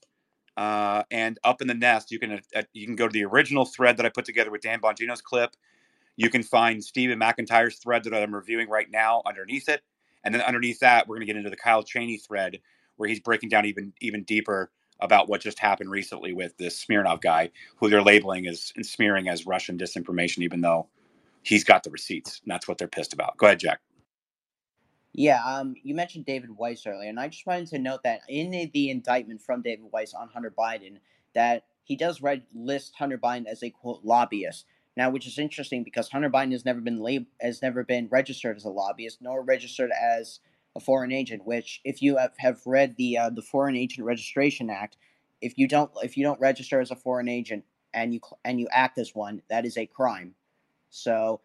Uh, 0.57 1.05
and 1.12 1.39
up 1.45 1.62
in 1.62 1.68
the 1.68 1.74
nest, 1.74 2.11
you 2.11 2.18
can 2.18 2.41
uh, 2.57 2.62
you 2.72 2.87
can 2.87 2.97
go 2.97 3.07
to 3.07 3.12
the 3.12 3.24
original 3.24 3.64
thread 3.64 3.97
that 3.99 4.07
I 4.07 4.09
put 4.09 4.24
together 4.24 4.51
with 4.51 4.62
Dan 4.62 4.81
Bongino's 4.81 5.22
clip. 5.22 5.55
You 6.16 6.29
can 6.31 6.43
find 6.43 6.83
Stephen 6.83 7.20
McIntyre's 7.20 7.79
thread 7.79 8.03
that 8.05 8.14
I'm 8.14 8.35
reviewing 8.35 8.68
right 8.68 8.91
now 8.91 9.22
underneath 9.24 9.68
it, 9.68 9.83
and 10.29 10.35
then 10.35 10.43
underneath 10.43 10.81
that, 10.81 11.09
we're 11.09 11.16
going 11.16 11.26
to 11.26 11.33
get 11.33 11.39
into 11.39 11.49
the 11.49 11.57
Kyle 11.57 11.83
Cheney 11.83 12.18
thread 12.18 12.61
where 12.97 13.09
he's 13.09 13.18
breaking 13.18 13.49
down 13.49 13.64
even 13.64 13.95
even 14.03 14.24
deeper 14.24 14.70
about 15.01 15.26
what 15.26 15.41
just 15.41 15.59
happened 15.59 15.91
recently 15.91 16.35
with 16.35 16.55
this 16.59 16.79
Smirnov 16.79 17.22
guy, 17.22 17.51
who 17.76 17.89
they're 17.89 18.03
labeling 18.03 18.47
as 18.47 18.70
and 18.76 18.85
smearing 18.85 19.26
as 19.26 19.47
Russian 19.47 19.79
disinformation, 19.79 20.41
even 20.41 20.61
though 20.61 20.87
he's 21.43 21.64
got 21.64 21.83
the 21.83 21.91
receipts, 21.91 22.43
and 22.45 22.51
that's 22.51 22.68
what 22.68 22.76
they're 22.76 22.89
pissed 22.89 23.14
about. 23.14 23.39
Go 23.39 23.47
ahead, 23.47 23.59
Jack. 23.59 23.81
Yeah, 25.14 25.43
um, 25.47 25.76
you 25.83 25.95
mentioned 25.95 26.26
David 26.26 26.51
Weiss 26.51 26.87
earlier, 26.87 27.09
and 27.09 27.18
I 27.18 27.29
just 27.29 27.47
wanted 27.47 27.68
to 27.68 27.79
note 27.79 28.03
that 28.03 28.20
in 28.29 28.51
the, 28.51 28.70
the 28.74 28.91
indictment 28.91 29.41
from 29.41 29.62
David 29.62 29.87
Weiss 29.91 30.12
on 30.12 30.29
Hunter 30.29 30.53
Biden, 30.57 30.99
that 31.35 31.64
he 31.85 31.97
does 31.97 32.20
red 32.20 32.43
list 32.55 32.93
Hunter 32.99 33.16
Biden 33.16 33.47
as 33.47 33.62
a 33.62 33.70
quote 33.70 34.05
lobbyist. 34.05 34.66
Now, 34.99 35.11
which 35.11 35.28
is 35.28 35.38
interesting 35.38 35.84
because 35.84 36.09
Hunter 36.09 36.28
Biden 36.28 36.51
has 36.51 36.64
never 36.64 36.80
been 36.80 36.99
lab- 36.99 37.28
has 37.40 37.62
never 37.62 37.84
been 37.84 38.09
registered 38.11 38.57
as 38.57 38.64
a 38.64 38.68
lobbyist, 38.68 39.22
nor 39.22 39.44
registered 39.44 39.92
as 39.92 40.40
a 40.74 40.80
foreign 40.80 41.12
agent. 41.12 41.46
Which, 41.46 41.80
if 41.84 42.03
you 42.03 42.16
have, 42.16 42.32
have 42.38 42.61
read 42.66 42.96
the 42.96 43.16
uh, 43.16 43.30
the 43.30 43.40
Foreign 43.40 43.76
Agent 43.76 44.05
Registration 44.05 44.70
Act, 44.70 44.96
if 45.40 45.57
you 45.57 45.68
don't 45.68 45.88
if 46.03 46.16
you 46.16 46.24
don't 46.24 46.40
register 46.40 46.80
as 46.80 46.90
a 46.90 46.96
foreign 46.96 47.28
agent 47.28 47.64
and 47.94 48.12
you 48.12 48.18
and 48.44 48.59
you 48.59 48.66
act 48.72 48.99
as 48.99 49.14
one, 49.14 49.40
that 49.49 49.64
is 49.64 49.76
a 49.76 49.86
crime. 49.86 50.34
So, 50.90 51.42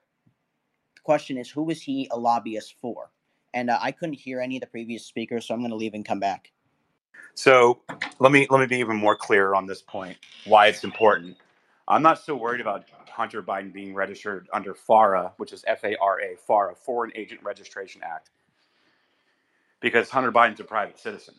the 0.95 1.01
question 1.03 1.37
is, 1.37 1.47
who 1.51 1.69
is 1.69 1.83
he 1.83 2.09
a 2.11 2.17
lobbyist 2.17 2.73
for? 2.81 3.11
and 3.53 3.69
uh, 3.69 3.77
I 3.79 3.91
couldn't 3.91 4.15
hear 4.15 4.41
any 4.41 4.57
of 4.57 4.61
the 4.61 4.67
previous 4.67 5.05
speakers, 5.05 5.45
so 5.45 5.53
I'm 5.53 5.59
going 5.59 5.69
to 5.69 5.75
leave 5.75 5.93
and 5.93 6.03
come 6.03 6.19
back. 6.19 6.51
So 7.35 7.81
let 8.19 8.31
me 8.31 8.47
let 8.49 8.59
me 8.59 8.65
be 8.67 8.77
even 8.77 8.97
more 8.97 9.15
clear 9.15 9.53
on 9.55 9.65
this 9.65 9.81
point. 9.81 10.17
Why 10.45 10.67
it's 10.67 10.83
important. 10.83 11.37
I'm 11.87 12.01
not 12.01 12.19
so 12.19 12.35
worried 12.35 12.61
about 12.61 12.85
Hunter 13.09 13.43
Biden 13.43 13.73
being 13.73 13.93
registered 13.93 14.47
under 14.53 14.73
FARA, 14.73 15.33
which 15.37 15.51
is 15.51 15.63
F-A-R-A, 15.67 16.37
FARA, 16.37 16.75
Foreign 16.75 17.11
Agent 17.15 17.41
Registration 17.43 18.01
Act, 18.03 18.29
because 19.81 20.09
Hunter 20.09 20.31
Biden's 20.31 20.61
a 20.61 20.63
private 20.63 20.97
citizen. 20.97 21.35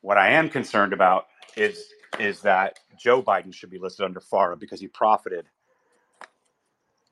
What 0.00 0.18
I 0.18 0.30
am 0.30 0.48
concerned 0.48 0.92
about 0.92 1.26
is 1.56 1.92
is 2.18 2.40
that 2.42 2.80
Joe 2.98 3.22
Biden 3.22 3.54
should 3.54 3.70
be 3.70 3.78
listed 3.78 4.04
under 4.04 4.20
FARA 4.20 4.56
because 4.56 4.80
he 4.80 4.88
profited 4.88 5.46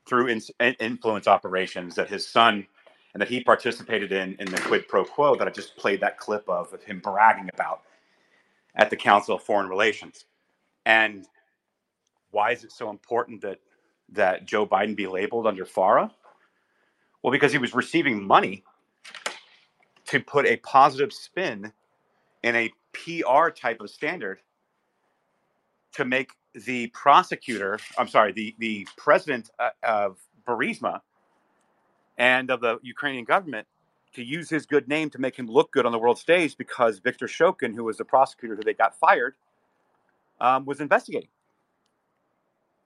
through 0.06 0.26
in, 0.26 0.40
influence 0.80 1.28
operations 1.28 1.94
that 1.94 2.08
his 2.08 2.26
son 2.26 2.66
and 3.14 3.20
that 3.20 3.28
he 3.28 3.42
participated 3.42 4.10
in 4.10 4.34
in 4.40 4.50
the 4.50 4.60
quid 4.62 4.88
pro 4.88 5.04
quo 5.04 5.36
that 5.36 5.46
I 5.46 5.50
just 5.50 5.76
played 5.76 6.00
that 6.00 6.18
clip 6.18 6.48
of 6.48 6.72
of 6.72 6.82
him 6.82 7.00
bragging 7.00 7.48
about 7.54 7.82
at 8.74 8.90
the 8.90 8.96
Council 8.96 9.36
of 9.36 9.42
Foreign 9.42 9.68
Relations. 9.68 10.24
And 10.86 11.26
why 12.30 12.52
is 12.52 12.64
it 12.64 12.72
so 12.72 12.90
important 12.90 13.40
that 13.42 13.58
that 14.10 14.46
Joe 14.46 14.66
Biden 14.66 14.96
be 14.96 15.06
labeled 15.06 15.46
under 15.46 15.64
FARA? 15.66 16.10
Well, 17.22 17.32
because 17.32 17.52
he 17.52 17.58
was 17.58 17.74
receiving 17.74 18.26
money 18.26 18.64
to 20.06 20.20
put 20.20 20.46
a 20.46 20.56
positive 20.56 21.12
spin 21.12 21.72
in 22.42 22.56
a 22.56 22.72
PR 22.92 23.50
type 23.50 23.80
of 23.80 23.90
standard 23.90 24.40
to 25.92 26.04
make 26.04 26.30
the 26.54 26.86
prosecutor, 26.88 27.78
I'm 27.96 28.08
sorry, 28.08 28.32
the 28.32 28.54
the 28.58 28.86
president 28.96 29.50
uh, 29.58 29.70
of 29.82 30.18
Burisma 30.46 31.00
and 32.16 32.50
of 32.50 32.60
the 32.60 32.78
Ukrainian 32.82 33.24
government 33.24 33.66
to 34.14 34.24
use 34.24 34.48
his 34.48 34.66
good 34.66 34.88
name 34.88 35.10
to 35.10 35.18
make 35.18 35.36
him 35.36 35.46
look 35.46 35.70
good 35.70 35.86
on 35.86 35.92
the 35.92 35.98
world 35.98 36.18
stage 36.18 36.56
because 36.56 36.98
Viktor 36.98 37.26
Shokin, 37.26 37.74
who 37.74 37.84
was 37.84 37.98
the 37.98 38.04
prosecutor 38.04 38.56
who 38.56 38.62
they 38.62 38.74
got 38.74 38.98
fired, 38.98 39.34
um, 40.40 40.64
was 40.64 40.80
investigating. 40.80 41.28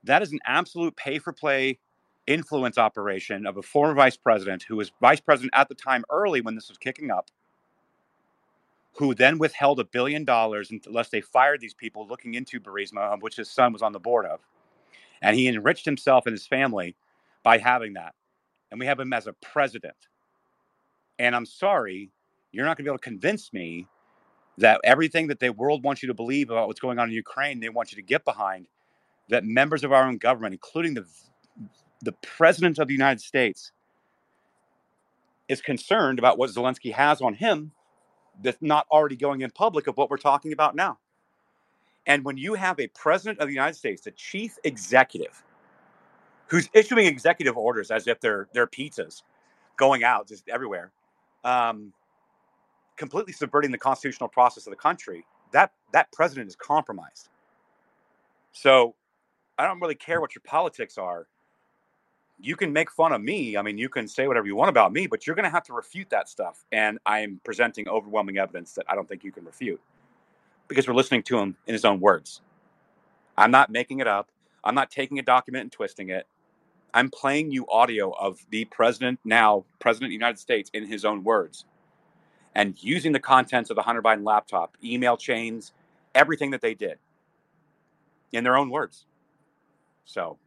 That 0.04 0.22
is 0.22 0.32
an 0.32 0.40
absolute 0.44 0.96
pay 0.96 1.18
for 1.18 1.32
play 1.32 1.78
influence 2.26 2.78
operation 2.78 3.46
of 3.46 3.56
a 3.56 3.62
former 3.62 3.94
vice 3.94 4.16
president 4.16 4.64
who 4.68 4.76
was 4.76 4.92
vice 5.00 5.20
president 5.20 5.52
at 5.54 5.68
the 5.68 5.74
time 5.74 6.04
early 6.10 6.40
when 6.40 6.54
this 6.54 6.68
was 6.68 6.78
kicking 6.78 7.10
up, 7.10 7.30
who 8.94 9.14
then 9.14 9.38
withheld 9.38 9.80
a 9.80 9.84
billion 9.84 10.24
dollars 10.24 10.72
unless 10.86 11.08
they 11.08 11.20
fired 11.20 11.60
these 11.60 11.74
people 11.74 12.06
looking 12.06 12.34
into 12.34 12.60
Burisma, 12.60 13.20
which 13.20 13.36
his 13.36 13.50
son 13.50 13.72
was 13.72 13.82
on 13.82 13.92
the 13.92 13.98
board 13.98 14.26
of. 14.26 14.40
And 15.20 15.36
he 15.36 15.48
enriched 15.48 15.84
himself 15.84 16.26
and 16.26 16.32
his 16.32 16.46
family 16.46 16.96
by 17.42 17.58
having 17.58 17.94
that. 17.94 18.14
And 18.70 18.80
we 18.80 18.86
have 18.86 18.98
him 19.00 19.12
as 19.12 19.26
a 19.26 19.32
president. 19.34 19.96
And 21.18 21.36
I'm 21.36 21.46
sorry, 21.46 22.10
you're 22.52 22.64
not 22.64 22.76
going 22.76 22.84
to 22.84 22.90
be 22.90 22.90
able 22.90 22.98
to 22.98 23.04
convince 23.04 23.52
me 23.52 23.86
that 24.58 24.80
everything 24.84 25.28
that 25.28 25.40
the 25.40 25.50
world 25.50 25.84
wants 25.84 26.02
you 26.02 26.08
to 26.08 26.14
believe 26.14 26.50
about 26.50 26.68
what's 26.68 26.80
going 26.80 26.98
on 26.98 27.08
in 27.08 27.14
Ukraine, 27.14 27.60
they 27.60 27.68
want 27.68 27.92
you 27.92 27.96
to 27.96 28.02
get 28.02 28.24
behind, 28.24 28.66
that 29.28 29.44
members 29.44 29.84
of 29.84 29.92
our 29.92 30.04
own 30.04 30.18
government, 30.18 30.54
including 30.54 30.94
the 30.94 31.06
the 32.04 32.12
president 32.22 32.78
of 32.78 32.88
the 32.88 32.94
United 32.94 33.20
States, 33.20 33.70
is 35.48 35.60
concerned 35.60 36.18
about 36.18 36.36
what 36.38 36.50
Zelensky 36.50 36.92
has 36.92 37.20
on 37.20 37.34
him 37.34 37.70
that's 38.42 38.60
not 38.60 38.86
already 38.90 39.16
going 39.16 39.42
in 39.42 39.50
public 39.50 39.86
of 39.86 39.96
what 39.96 40.10
we're 40.10 40.16
talking 40.16 40.52
about 40.52 40.74
now. 40.74 40.98
And 42.06 42.24
when 42.24 42.36
you 42.36 42.54
have 42.54 42.80
a 42.80 42.88
president 42.88 43.38
of 43.38 43.46
the 43.46 43.52
United 43.52 43.74
States, 43.74 44.02
the 44.02 44.10
chief 44.10 44.56
executive, 44.64 45.44
who's 46.48 46.68
issuing 46.74 47.06
executive 47.06 47.56
orders 47.56 47.90
as 47.90 48.06
if 48.06 48.20
they're 48.20 48.48
they're 48.52 48.66
pizzas 48.66 49.22
going 49.76 50.04
out 50.04 50.28
just 50.28 50.48
everywhere, 50.48 50.90
um, 51.44 51.92
completely 52.96 53.32
subverting 53.32 53.70
the 53.70 53.78
constitutional 53.78 54.28
process 54.28 54.66
of 54.66 54.70
the 54.70 54.76
country, 54.76 55.24
that 55.52 55.72
that 55.92 56.10
president 56.12 56.48
is 56.48 56.56
compromised. 56.56 57.28
So 58.52 58.94
I 59.58 59.66
don't 59.66 59.80
really 59.80 59.94
care 59.94 60.20
what 60.20 60.34
your 60.34 60.42
politics 60.44 60.98
are. 60.98 61.26
You 62.40 62.56
can 62.56 62.72
make 62.72 62.90
fun 62.90 63.12
of 63.12 63.20
me. 63.20 63.56
I 63.56 63.62
mean, 63.62 63.78
you 63.78 63.88
can 63.88 64.08
say 64.08 64.26
whatever 64.26 64.46
you 64.46 64.56
want 64.56 64.70
about 64.70 64.92
me, 64.92 65.06
but 65.06 65.26
you're 65.26 65.36
going 65.36 65.44
to 65.44 65.50
have 65.50 65.62
to 65.64 65.72
refute 65.72 66.10
that 66.10 66.28
stuff. 66.28 66.64
And 66.72 66.98
I 67.06 67.20
am 67.20 67.40
presenting 67.44 67.88
overwhelming 67.88 68.38
evidence 68.38 68.72
that 68.74 68.86
I 68.88 68.94
don't 68.94 69.08
think 69.08 69.22
you 69.22 69.30
can 69.30 69.44
refute 69.44 69.80
because 70.66 70.88
we're 70.88 70.94
listening 70.94 71.22
to 71.24 71.38
him 71.38 71.56
in 71.66 71.74
his 71.74 71.84
own 71.84 72.00
words. 72.00 72.40
I'm 73.36 73.50
not 73.50 73.70
making 73.70 74.00
it 74.00 74.08
up. 74.08 74.30
I'm 74.64 74.74
not 74.74 74.90
taking 74.90 75.18
a 75.18 75.22
document 75.22 75.62
and 75.62 75.72
twisting 75.72 76.08
it. 76.08 76.26
I'm 76.94 77.10
playing 77.10 77.52
you 77.52 77.66
audio 77.68 78.10
of 78.10 78.44
the 78.50 78.64
president, 78.66 79.20
now 79.24 79.64
president 79.78 80.06
of 80.06 80.10
the 80.10 80.14
United 80.14 80.38
States, 80.38 80.70
in 80.74 80.86
his 80.86 81.04
own 81.04 81.24
words 81.24 81.64
and 82.54 82.82
using 82.82 83.12
the 83.12 83.20
contents 83.20 83.70
of 83.70 83.76
the 83.76 83.82
Hunter 83.82 84.02
Biden 84.02 84.24
laptop, 84.24 84.76
email 84.84 85.16
chains, 85.16 85.72
everything 86.14 86.50
that 86.50 86.60
they 86.60 86.74
did 86.74 86.98
in 88.32 88.44
their 88.44 88.56
own 88.56 88.70
words. 88.70 89.06
So 90.04 90.38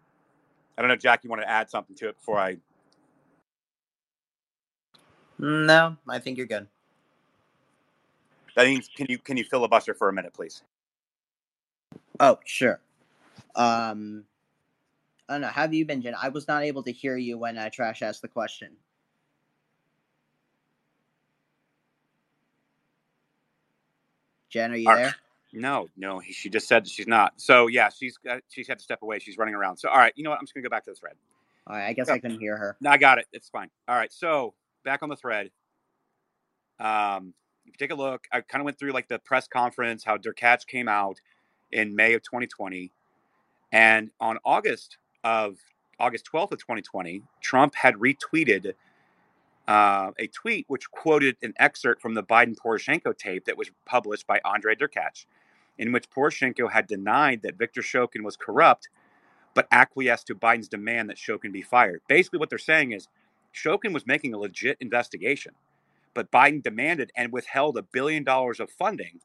I 0.78 0.82
don't 0.82 0.90
know, 0.90 0.98
Jack, 0.98 1.24
you 1.24 1.30
want 1.30 1.42
to 1.44 1.50
add 1.50 1.70
something 1.70 1.96
to 1.98 2.10
it 2.10 2.18
before 2.18 2.40
I. 2.40 2.58
No, 5.40 5.98
I 6.10 6.20
think 6.20 6.38
you're 6.38 6.48
good. 6.48 6.68
That 8.56 8.68
means 8.68 8.90
can 8.96 9.08
you 9.10 9.18
can 9.20 9.38
you 9.38 9.44
filibuster 9.46 9.94
for 9.94 10.10
a 10.10 10.14
minute, 10.14 10.34
please? 10.34 10.64
Oh, 12.20 12.40
sure. 12.46 12.80
Um, 13.56 14.26
I 15.30 15.34
don't 15.36 15.42
know. 15.42 15.48
Have 15.48 15.74
you 15.74 15.86
been, 15.86 16.02
Jen? 16.02 16.16
I 16.22 16.30
was 16.30 16.48
not 16.48 16.64
able 16.64 16.84
to 16.84 16.92
hear 16.92 17.18
you 17.18 17.38
when 17.38 17.58
uh, 17.58 17.70
Trash 17.72 18.02
asked 18.02 18.22
the 18.22 18.28
question. 18.28 18.72
Jen, 24.50 24.72
are 24.72 24.78
you 24.78 24.88
Are- 24.88 24.96
there? 24.96 25.16
No, 25.56 25.88
no, 25.98 26.20
he, 26.20 26.34
she 26.34 26.50
just 26.50 26.68
said 26.68 26.88
she's 26.88 27.08
not. 27.08 27.34
So 27.38 27.68
yeah, 27.68 27.90
she's 27.90 28.18
got, 28.18 28.42
she's 28.50 28.68
had 28.68 28.78
to 28.78 28.84
step 28.84 29.02
away. 29.02 29.20
She's 29.20 29.38
running 29.38 29.56
around. 29.56 29.78
So 29.78 29.90
all 29.90 29.98
right, 29.98 30.14
you 30.16 30.24
know 30.24 30.30
what? 30.32 30.40
I'm 30.40 30.46
just 30.46 30.54
gonna 30.54 30.64
go 30.64 30.70
back 30.70 30.84
to 30.86 30.92
the 30.92 30.96
thread. 30.96 31.14
All 31.68 31.76
right, 31.76 31.88
I 31.88 31.94
guess 31.94 32.08
Yeah. 32.08 32.16
I 32.16 32.20
couldn't 32.20 32.40
hear 32.40 32.58
her. 32.58 32.78
No, 32.82 32.92
I 32.92 32.98
got 32.98 33.18
it. 33.18 33.28
It's 33.34 33.50
fine. 33.50 33.70
All 33.88 33.96
right. 33.96 34.12
So 34.14 34.54
back 34.84 35.02
on 35.04 35.10
the 35.10 35.16
thread. 35.16 35.50
Um, 36.80 37.34
if 37.66 37.74
you 37.74 37.78
take 37.80 37.92
a 37.92 37.96
look, 37.96 38.28
I 38.32 38.42
kind 38.42 38.62
of 38.62 38.66
went 38.66 38.78
through 38.78 38.92
like 38.92 39.08
the 39.08 39.20
press 39.20 39.48
conference, 39.48 40.04
how 40.04 40.18
Derkach 40.18 40.68
came 40.68 40.88
out 40.88 41.20
in 41.72 41.96
May 41.96 42.14
of 42.14 42.22
2020. 42.22 42.92
And 43.72 44.12
on 44.20 44.38
August 44.46 44.98
of 45.24 45.58
August 46.00 46.30
12th 46.32 46.52
of 46.52 46.60
2020, 46.60 47.24
Trump 47.42 47.74
had 47.76 47.96
retweeted 47.96 48.74
uh, 49.68 50.12
a 50.20 50.28
tweet 50.28 50.66
which 50.68 50.90
quoted 50.92 51.38
an 51.42 51.54
excerpt 51.58 52.02
from 52.02 52.14
the 52.14 52.24
Biden 52.24 52.56
Poroshenko 52.56 53.18
tape 53.18 53.46
that 53.46 53.58
was 53.58 53.72
published 53.86 54.28
by 54.28 54.40
Andre 54.46 54.76
Derkach, 54.76 55.26
in 55.78 55.92
which 55.92 56.10
Poroshenko 56.10 56.72
had 56.72 56.88
denied 56.88 57.42
that 57.44 57.58
Viktor 57.58 57.82
Shokin 57.82 58.24
was 58.24 58.38
corrupt 58.38 58.90
but 59.56 59.68
acquiesced 59.72 60.28
to 60.28 60.36
Biden's 60.36 60.68
demand 60.68 61.10
that 61.10 61.18
Shokin 61.18 61.52
be 61.52 61.64
fired. 61.64 62.02
Basically, 62.08 62.38
what 62.38 62.50
they're 62.50 62.60
saying 62.60 62.92
is 62.92 63.08
Shokin 63.56 63.94
was 63.94 64.06
making 64.06 64.34
a 64.34 64.38
legit 64.38 64.78
investigation, 64.82 65.54
but 66.14 66.30
Biden 66.30 66.62
demanded 66.62 67.12
and 67.16 67.32
withheld 67.32 67.78
a 67.78 67.82
billion 67.82 68.24
dollars 68.24 68.60
of 68.60 68.70
funding 68.70 69.22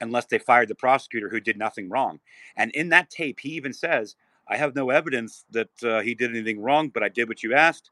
unless 0.00 0.26
they 0.26 0.38
fired 0.38 0.68
the 0.68 0.74
prosecutor 0.74 1.28
who 1.28 1.40
did 1.40 1.58
nothing 1.58 1.88
wrong. 1.88 2.20
And 2.56 2.70
in 2.72 2.90
that 2.90 3.10
tape, 3.10 3.40
he 3.40 3.50
even 3.50 3.72
says, 3.72 4.14
I 4.48 4.56
have 4.56 4.76
no 4.76 4.90
evidence 4.90 5.44
that 5.50 5.82
uh, 5.82 6.00
he 6.00 6.14
did 6.14 6.30
anything 6.30 6.60
wrong, 6.60 6.88
but 6.88 7.02
I 7.02 7.08
did 7.08 7.28
what 7.28 7.42
you 7.42 7.54
asked. 7.54 7.90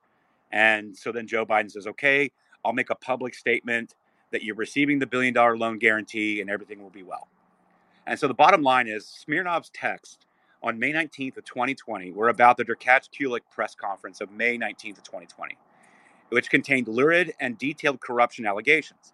And 0.52 0.96
so 0.96 1.10
then 1.10 1.26
Joe 1.26 1.44
Biden 1.44 1.70
says, 1.70 1.86
okay, 1.88 2.30
I'll 2.64 2.72
make 2.72 2.90
a 2.90 2.94
public 2.94 3.34
statement 3.34 3.94
that 4.34 4.42
you're 4.42 4.56
receiving 4.56 4.98
the 4.98 5.06
billion 5.06 5.32
dollar 5.32 5.56
loan 5.56 5.78
guarantee 5.78 6.40
and 6.40 6.50
everything 6.50 6.82
will 6.82 6.90
be 6.90 7.04
well. 7.04 7.28
And 8.06 8.18
so 8.18 8.26
the 8.26 8.34
bottom 8.34 8.62
line 8.62 8.88
is 8.88 9.04
Smirnov's 9.04 9.70
text 9.72 10.26
on 10.60 10.76
May 10.76 10.92
19th 10.92 11.36
of 11.36 11.44
2020 11.44 12.10
were 12.10 12.28
about 12.30 12.56
the 12.56 12.64
Derkach 12.64 13.08
Kulik 13.16 13.42
press 13.50 13.76
conference 13.76 14.20
of 14.20 14.32
May 14.32 14.58
19th 14.58 14.98
of 14.98 15.04
2020, 15.04 15.56
which 16.30 16.50
contained 16.50 16.88
lurid 16.88 17.32
and 17.38 17.56
detailed 17.56 18.00
corruption 18.00 18.44
allegations. 18.44 19.12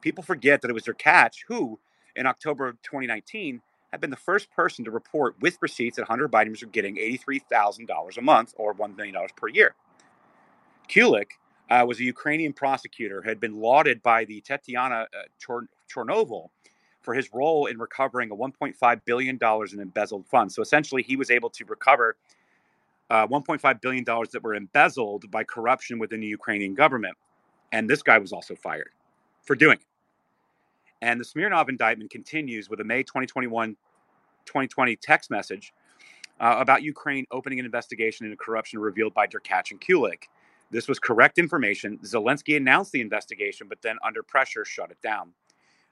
People 0.00 0.22
forget 0.22 0.62
that 0.62 0.70
it 0.70 0.74
was 0.74 0.84
Derkach 0.84 1.38
who, 1.48 1.78
in 2.14 2.26
October 2.26 2.68
of 2.68 2.80
2019, 2.82 3.60
had 3.90 4.00
been 4.00 4.10
the 4.10 4.16
first 4.16 4.48
person 4.52 4.84
to 4.84 4.92
report 4.92 5.34
with 5.40 5.58
receipts 5.60 5.96
that 5.96 6.06
Hunter 6.06 6.28
Biden 6.28 6.50
was 6.50 6.62
getting 6.70 6.96
$83,000 6.96 8.16
a 8.16 8.22
month 8.22 8.54
or 8.56 8.74
$1 8.74 8.96
million 8.96 9.16
per 9.36 9.48
year. 9.48 9.74
Kulik 10.88 11.32
uh, 11.70 11.84
was 11.86 11.98
a 12.00 12.04
Ukrainian 12.04 12.52
prosecutor 12.52 13.22
had 13.22 13.40
been 13.40 13.60
lauded 13.60 14.02
by 14.02 14.24
the 14.24 14.40
Tetiana 14.42 15.04
uh, 15.04 16.40
for 17.02 17.14
his 17.14 17.30
role 17.32 17.66
in 17.66 17.78
recovering 17.78 18.30
a 18.30 18.36
$1.5 18.36 19.00
billion 19.04 19.38
in 19.72 19.80
embezzled 19.80 20.26
funds. 20.26 20.54
So 20.54 20.62
essentially, 20.62 21.02
he 21.02 21.16
was 21.16 21.30
able 21.30 21.50
to 21.50 21.64
recover 21.64 22.16
uh, 23.10 23.26
$1.5 23.28 23.80
billion 23.80 24.04
that 24.04 24.40
were 24.42 24.54
embezzled 24.54 25.30
by 25.30 25.44
corruption 25.44 25.98
within 25.98 26.20
the 26.20 26.26
Ukrainian 26.26 26.74
government. 26.74 27.16
And 27.72 27.88
this 27.88 28.02
guy 28.02 28.18
was 28.18 28.32
also 28.32 28.54
fired 28.56 28.90
for 29.42 29.54
doing 29.54 29.78
it. 29.78 29.86
And 31.02 31.20
the 31.20 31.24
Smirnov 31.24 31.68
indictment 31.68 32.10
continues 32.10 32.68
with 32.68 32.80
a 32.80 32.84
May 32.84 33.02
2021 33.02 33.76
2020 34.46 34.96
text 34.96 35.30
message 35.30 35.72
uh, 36.40 36.56
about 36.58 36.82
Ukraine 36.82 37.26
opening 37.30 37.58
an 37.58 37.64
investigation 37.64 38.26
into 38.26 38.36
corruption 38.36 38.78
revealed 38.78 39.12
by 39.12 39.26
Derkach 39.26 39.72
and 39.72 39.80
Kulik. 39.80 40.24
This 40.70 40.88
was 40.88 40.98
correct 40.98 41.38
information. 41.38 41.98
Zelensky 41.98 42.56
announced 42.56 42.92
the 42.92 43.00
investigation, 43.00 43.68
but 43.68 43.82
then 43.82 43.96
under 44.04 44.22
pressure 44.22 44.64
shut 44.64 44.90
it 44.90 45.00
down. 45.02 45.32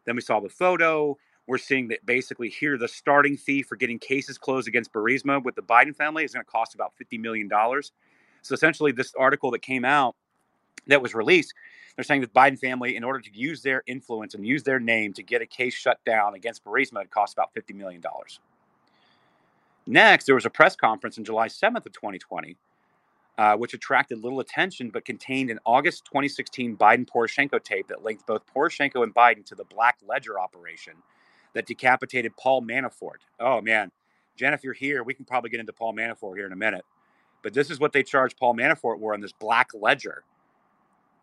Then 0.05 0.17
we 0.17 0.23
saw 0.23 0.41
the 0.41 0.49
photo. 0.49 1.17
We're 1.47 1.59
seeing 1.59 1.89
that 1.89 2.05
basically 2.07 2.49
here 2.49 2.79
the 2.79 2.89
starting 2.89 3.37
fee 3.37 3.63
for 3.63 3.77
getting 3.77 3.99
cases 3.99 4.39
closed 4.39 4.67
against 4.67 4.93
Burisma 4.93 5.43
with 5.43 5.55
the 5.55 5.63
Biden 5.63 5.95
family 5.95 6.25
is 6.25 6.33
going 6.33 6.45
to 6.45 6.51
cost 6.51 6.75
about 6.75 6.93
$50 7.01 7.21
million. 7.21 7.51
So 8.43 8.55
essentially, 8.55 8.93
this 8.93 9.15
article 9.19 9.51
that 9.53 9.61
came 9.63 9.85
out 9.85 10.17
that 10.87 11.01
was 11.01 11.15
released, 11.15 11.55
they're 11.97 12.05
saying 12.05 12.23
that 12.23 12.35
the 12.35 12.41
Biden 12.41 12.59
family, 12.59 12.97
in 12.97 13.05
order 13.05 13.21
to 13.21 13.31
use 13.33 13.63
their 13.63 13.83
influence 13.87 14.35
and 14.35 14.47
use 14.47 14.63
their 14.63 14.81
name 14.81 15.13
to 15.15 15.23
get 15.23 15.41
a 15.43 15.47
case 15.47 15.75
shut 15.75 16.05
down 16.05 16.35
against 16.35 16.65
Burisma, 16.65 17.03
it 17.03 17.11
cost 17.11 17.35
about 17.35 17.55
$50 17.55 17.75
million. 17.75 18.03
Next, 19.87 20.25
there 20.25 20.35
was 20.35 20.47
a 20.47 20.51
press 20.51 20.77
conference 20.77 21.19
on 21.19 21.25
July 21.25 21.49
7th 21.49 21.87
of 21.87 21.93
2020, 21.93 22.57
uh, 23.39 23.57
which 23.57 23.75
attracted 23.75 24.23
little 24.23 24.41
attention 24.41 24.91
but 24.91 25.05
contained 25.05 25.51
an 25.51 25.59
August 25.65 26.05
2016 26.07 26.77
Biden 26.77 27.07
Poroshenko 27.07 27.63
tape 27.63 27.89
that 27.89 28.05
linked 28.05 28.27
both 28.27 28.43
Poroshenko 28.47 29.03
and 29.03 29.15
Biden 29.15 29.45
to 29.47 29.55
the 29.55 29.65
Black 29.65 29.99
Ledger 30.07 30.39
operation 30.39 30.95
that 31.55 31.67
decapitated 31.67 32.37
Paul 32.37 32.63
Manafort. 32.63 33.23
Oh, 33.41 33.61
man. 33.61 33.91
Jen, 34.37 34.53
if 34.53 34.65
you're 34.65 34.73
here, 34.73 35.03
we 35.05 35.15
can 35.15 35.25
probably 35.25 35.51
get 35.51 35.61
into 35.61 35.73
Paul 35.73 35.95
Manafort 35.95 36.37
here 36.37 36.47
in 36.47 36.53
a 36.53 36.57
minute. 36.57 36.85
But 37.43 37.55
this 37.55 37.71
is 37.71 37.79
what 37.79 37.93
they 37.93 38.03
charged 38.03 38.37
Paul 38.37 38.55
Manafort 38.55 38.99
were 38.99 39.15
on 39.15 39.21
this 39.21 39.33
Black 39.33 39.71
Ledger. 39.75 40.25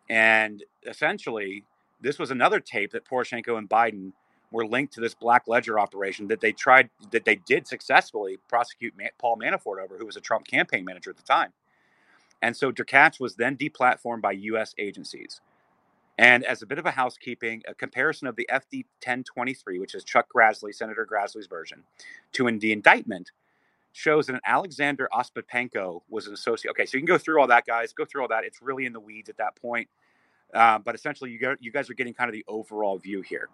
And 0.08 0.62
essentially, 0.86 1.64
this 2.00 2.18
was 2.18 2.30
another 2.30 2.60
tape 2.60 2.92
that 2.92 3.04
Poroshenko 3.04 3.58
and 3.58 3.68
Biden 3.68 4.12
were 4.50 4.66
linked 4.66 4.92
to 4.94 5.00
this 5.00 5.14
Black 5.14 5.44
Ledger 5.46 5.78
operation 5.78 6.28
that 6.28 6.40
they 6.40 6.52
tried, 6.52 6.90
that 7.10 7.24
they 7.24 7.36
did 7.36 7.66
successfully 7.66 8.38
prosecute 8.48 8.94
Paul 9.18 9.36
Manafort 9.36 9.82
over, 9.82 9.96
who 9.98 10.06
was 10.06 10.16
a 10.16 10.20
Trump 10.20 10.46
campaign 10.46 10.84
manager 10.84 11.10
at 11.10 11.16
the 11.16 11.22
time. 11.22 11.52
And 12.42 12.56
so 12.56 12.72
Derkach 12.72 13.20
was 13.20 13.36
then 13.36 13.56
deplatformed 13.56 14.20
by 14.20 14.32
U.S. 14.32 14.74
agencies. 14.76 15.40
And 16.18 16.44
as 16.44 16.60
a 16.60 16.66
bit 16.66 16.78
of 16.78 16.86
a 16.86 16.90
housekeeping, 16.90 17.62
a 17.66 17.74
comparison 17.74 18.26
of 18.28 18.36
the 18.36 18.46
FD 18.52 18.84
1023, 19.00 19.78
which 19.78 19.94
is 19.94 20.04
Chuck 20.04 20.26
Grassley, 20.34 20.74
Senator 20.74 21.08
Grassley's 21.10 21.46
version, 21.46 21.82
to 22.32 22.48
in 22.48 22.58
the 22.58 22.72
indictment 22.72 23.30
shows 23.92 24.26
that 24.26 24.34
an 24.34 24.40
Alexander 24.44 25.08
Ostapenko 25.12 26.02
was 26.08 26.26
an 26.26 26.34
associate. 26.34 26.70
Okay, 26.72 26.86
so 26.86 26.96
you 26.96 27.00
can 27.00 27.06
go 27.06 27.18
through 27.18 27.40
all 27.40 27.46
that, 27.46 27.66
guys. 27.66 27.92
Go 27.92 28.04
through 28.04 28.22
all 28.22 28.28
that. 28.28 28.44
It's 28.44 28.60
really 28.60 28.86
in 28.86 28.92
the 28.92 29.00
weeds 29.00 29.28
at 29.28 29.36
that 29.38 29.56
point. 29.56 29.88
Uh, 30.52 30.78
but 30.78 30.94
essentially, 30.94 31.30
you, 31.30 31.56
you 31.60 31.72
guys 31.72 31.88
are 31.88 31.94
getting 31.94 32.12
kind 32.12 32.28
of 32.28 32.32
the 32.32 32.44
overall 32.48 32.98
view 32.98 33.22
here. 33.22 33.48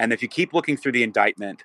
And 0.00 0.12
if 0.12 0.22
you 0.22 0.28
keep 0.28 0.54
looking 0.54 0.76
through 0.76 0.92
the 0.92 1.02
indictment, 1.02 1.64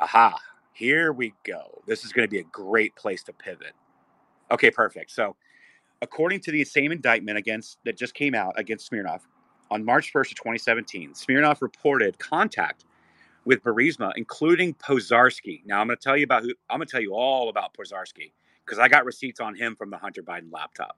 aha, 0.00 0.38
here 0.72 1.12
we 1.12 1.34
go. 1.44 1.82
This 1.86 2.04
is 2.04 2.12
going 2.12 2.26
to 2.26 2.30
be 2.30 2.40
a 2.40 2.44
great 2.44 2.94
place 2.96 3.22
to 3.24 3.32
pivot. 3.32 3.72
Okay, 4.50 4.70
perfect. 4.70 5.10
So 5.10 5.36
according 6.02 6.40
to 6.40 6.52
the 6.52 6.64
same 6.64 6.92
indictment 6.92 7.38
against 7.38 7.78
that 7.84 7.96
just 7.96 8.14
came 8.14 8.34
out 8.34 8.58
against 8.58 8.86
Smirnov 8.86 9.26
on 9.70 9.84
March 9.84 10.12
1st 10.12 10.32
of 10.32 10.36
2017, 10.36 11.14
Smirnov 11.14 11.62
reported 11.62 12.18
contact 12.18 12.84
with 13.44 13.62
Burisma, 13.62 14.12
including 14.16 14.74
Pozharskyi. 14.74 15.62
Now 15.66 15.80
I'm 15.80 15.88
going 15.88 15.98
to 15.98 16.02
tell 16.02 16.16
you 16.16 16.24
about 16.24 16.42
who 16.42 16.52
I'm 16.70 16.78
going 16.78 16.86
to 16.86 16.92
tell 16.92 17.00
you 17.00 17.14
all 17.14 17.48
about 17.48 17.74
Pozharskyi 17.74 18.32
because 18.64 18.78
I 18.78 18.88
got 18.88 19.04
receipts 19.04 19.40
on 19.40 19.54
him 19.54 19.76
from 19.76 19.90
the 19.90 19.98
Hunter 19.98 20.22
Biden 20.22 20.52
laptop, 20.52 20.96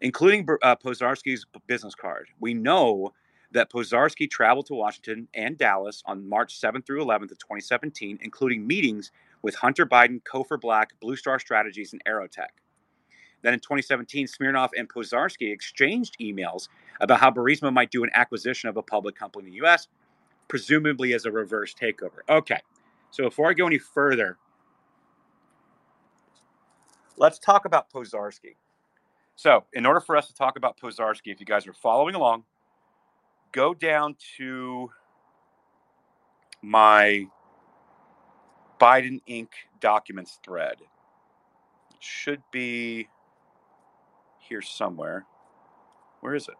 including 0.00 0.46
uh, 0.62 0.76
Pozharskyi's 0.76 1.46
business 1.66 1.94
card. 1.94 2.28
We 2.40 2.54
know 2.54 3.12
that 3.52 3.70
Pozharskyi 3.70 4.30
traveled 4.30 4.66
to 4.66 4.74
Washington 4.74 5.28
and 5.32 5.56
Dallas 5.56 6.02
on 6.06 6.28
March 6.28 6.60
7th 6.60 6.84
through 6.84 7.04
11th 7.04 7.30
of 7.30 7.38
2017, 7.38 8.18
including 8.20 8.66
meetings 8.66 9.12
with 9.44 9.54
Hunter 9.56 9.84
Biden, 9.84 10.22
Cofer 10.22 10.58
Black, 10.58 10.98
Blue 11.00 11.16
Star 11.16 11.38
Strategies, 11.38 11.92
and 11.92 12.02
Aerotech. 12.06 12.48
Then 13.42 13.52
in 13.52 13.60
2017, 13.60 14.26
Smirnov 14.26 14.70
and 14.74 14.88
Pozharskyi 14.88 15.52
exchanged 15.52 16.16
emails 16.18 16.68
about 16.98 17.20
how 17.20 17.30
Burisma 17.30 17.70
might 17.70 17.90
do 17.90 18.02
an 18.04 18.10
acquisition 18.14 18.70
of 18.70 18.78
a 18.78 18.82
public 18.82 19.14
company 19.14 19.44
in 19.44 19.50
the 19.50 19.56
U.S., 19.58 19.86
presumably 20.48 21.12
as 21.12 21.26
a 21.26 21.30
reverse 21.30 21.74
takeover. 21.74 22.20
Okay, 22.26 22.58
so 23.10 23.24
before 23.24 23.50
I 23.50 23.52
go 23.52 23.66
any 23.66 23.76
further, 23.76 24.38
let's 27.18 27.38
talk 27.38 27.66
about 27.66 27.90
Pozharskyi. 27.90 28.56
So, 29.36 29.64
in 29.74 29.84
order 29.84 30.00
for 30.00 30.16
us 30.16 30.26
to 30.28 30.34
talk 30.34 30.56
about 30.56 30.80
Pozharskyi, 30.80 31.26
if 31.32 31.38
you 31.38 31.44
guys 31.44 31.66
are 31.66 31.74
following 31.74 32.14
along, 32.14 32.44
go 33.52 33.74
down 33.74 34.16
to 34.38 34.90
my 36.62 37.26
Biden 38.84 39.22
Inc. 39.26 39.48
documents 39.80 40.38
thread. 40.44 40.76
It 40.82 41.96
should 42.00 42.42
be 42.50 43.08
here 44.38 44.60
somewhere. 44.60 45.24
Where 46.20 46.34
is 46.34 46.48
it? 46.48 46.54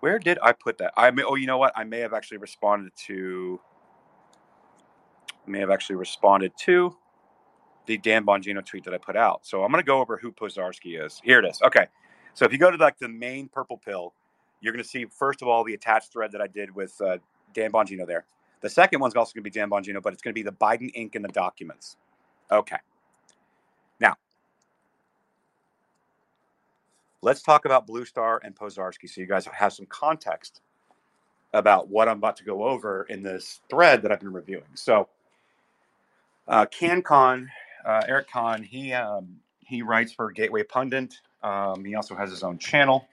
Where 0.00 0.18
did 0.18 0.38
I 0.42 0.52
put 0.52 0.76
that? 0.76 0.92
I 0.94 1.10
may, 1.10 1.22
oh, 1.22 1.36
you 1.36 1.46
know 1.46 1.56
what? 1.56 1.72
I 1.74 1.84
may 1.84 2.00
have 2.00 2.12
actually 2.12 2.36
responded 2.36 2.92
to. 3.06 3.58
May 5.46 5.60
have 5.60 5.70
actually 5.70 5.96
responded 5.96 6.52
to 6.64 6.94
the 7.86 7.96
Dan 7.96 8.26
Bongino 8.26 8.62
tweet 8.62 8.84
that 8.84 8.92
I 8.92 8.98
put 8.98 9.16
out. 9.16 9.46
So 9.46 9.64
I'm 9.64 9.72
going 9.72 9.82
to 9.82 9.86
go 9.86 10.00
over 10.00 10.18
who 10.18 10.32
Pozharskyi 10.32 11.02
is. 11.02 11.18
Here 11.24 11.38
it 11.38 11.46
is. 11.46 11.62
Okay. 11.62 11.86
So 12.34 12.44
if 12.44 12.52
you 12.52 12.58
go 12.58 12.70
to 12.70 12.76
like 12.76 12.98
the 12.98 13.08
main 13.08 13.48
purple 13.48 13.78
pill, 13.78 14.12
you're 14.60 14.74
going 14.74 14.82
to 14.82 14.88
see 14.88 15.06
first 15.06 15.40
of 15.40 15.48
all 15.48 15.64
the 15.64 15.72
attached 15.72 16.12
thread 16.12 16.32
that 16.32 16.42
I 16.42 16.46
did 16.46 16.74
with 16.74 17.00
uh, 17.00 17.16
Dan 17.54 17.72
Bongino 17.72 18.06
there. 18.06 18.26
The 18.60 18.70
second 18.70 19.00
one's 19.00 19.14
also 19.14 19.32
going 19.34 19.44
to 19.44 19.50
be 19.50 19.50
Dan 19.50 19.70
Bongino, 19.70 20.02
but 20.02 20.12
it's 20.12 20.22
going 20.22 20.32
to 20.32 20.34
be 20.34 20.42
the 20.42 20.52
Biden 20.52 20.94
Inc. 20.96 21.14
in 21.14 21.22
the 21.22 21.28
documents. 21.28 21.96
Okay. 22.50 22.78
Now, 24.00 24.16
let's 27.22 27.42
talk 27.42 27.64
about 27.64 27.86
Blue 27.86 28.04
Star 28.04 28.40
and 28.42 28.54
Pozharskyi 28.54 29.08
so 29.08 29.20
you 29.20 29.26
guys 29.26 29.46
have 29.46 29.72
some 29.72 29.86
context 29.86 30.60
about 31.52 31.88
what 31.88 32.08
I'm 32.08 32.18
about 32.18 32.36
to 32.36 32.44
go 32.44 32.64
over 32.64 33.04
in 33.08 33.22
this 33.22 33.60
thread 33.70 34.02
that 34.02 34.12
I've 34.12 34.20
been 34.20 34.32
reviewing. 34.32 34.64
So, 34.74 35.08
uh, 36.48 36.66
CanCon, 36.66 37.48
uh, 37.84 38.02
Eric 38.06 38.28
Kahn, 38.30 38.62
he 38.62 38.92
um, 38.92 39.36
he 39.60 39.82
writes 39.82 40.12
for 40.12 40.30
Gateway 40.30 40.62
Pundit. 40.62 41.14
Um, 41.42 41.84
he 41.84 41.94
also 41.94 42.14
has 42.14 42.30
his 42.30 42.42
own 42.42 42.58
channel, 42.58 43.06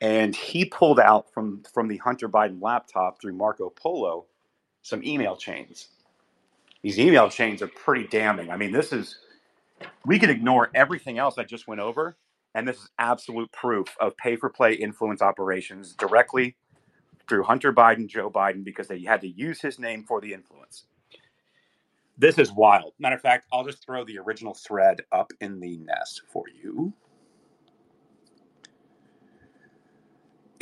and 0.00 0.34
he 0.34 0.64
pulled 0.64 1.00
out 1.00 1.32
from 1.32 1.62
from 1.72 1.88
the 1.88 1.98
Hunter 1.98 2.28
Biden 2.28 2.62
laptop 2.62 3.20
through 3.20 3.34
Marco 3.34 3.70
Polo 3.70 4.26
some 4.82 5.02
email 5.04 5.36
chains. 5.36 5.88
These 6.82 6.98
email 6.98 7.30
chains 7.30 7.62
are 7.62 7.68
pretty 7.68 8.06
damning. 8.08 8.50
I 8.50 8.56
mean, 8.56 8.72
this 8.72 8.92
is 8.92 9.16
we 10.06 10.18
can 10.18 10.30
ignore 10.30 10.70
everything 10.74 11.18
else 11.18 11.38
I 11.38 11.44
just 11.44 11.66
went 11.68 11.80
over 11.80 12.16
and 12.54 12.68
this 12.68 12.76
is 12.76 12.90
absolute 12.98 13.50
proof 13.52 13.96
of 14.00 14.16
pay 14.16 14.36
for 14.36 14.48
play 14.50 14.74
influence 14.74 15.22
operations 15.22 15.94
directly 15.94 16.56
through 17.28 17.44
Hunter 17.44 17.72
Biden, 17.72 18.06
Joe 18.06 18.30
Biden, 18.30 18.64
because 18.64 18.88
they 18.88 19.00
had 19.00 19.20
to 19.22 19.28
use 19.28 19.60
his 19.60 19.78
name 19.78 20.04
for 20.04 20.20
the 20.20 20.32
influence. 20.32 20.84
This 22.16 22.38
is 22.38 22.52
wild. 22.52 22.92
Matter 22.98 23.16
of 23.16 23.22
fact, 23.22 23.46
I'll 23.52 23.64
just 23.64 23.84
throw 23.84 24.04
the 24.04 24.18
original 24.18 24.54
thread 24.54 25.02
up 25.10 25.32
in 25.40 25.58
the 25.60 25.78
nest 25.78 26.22
for 26.32 26.44
you. 26.62 26.92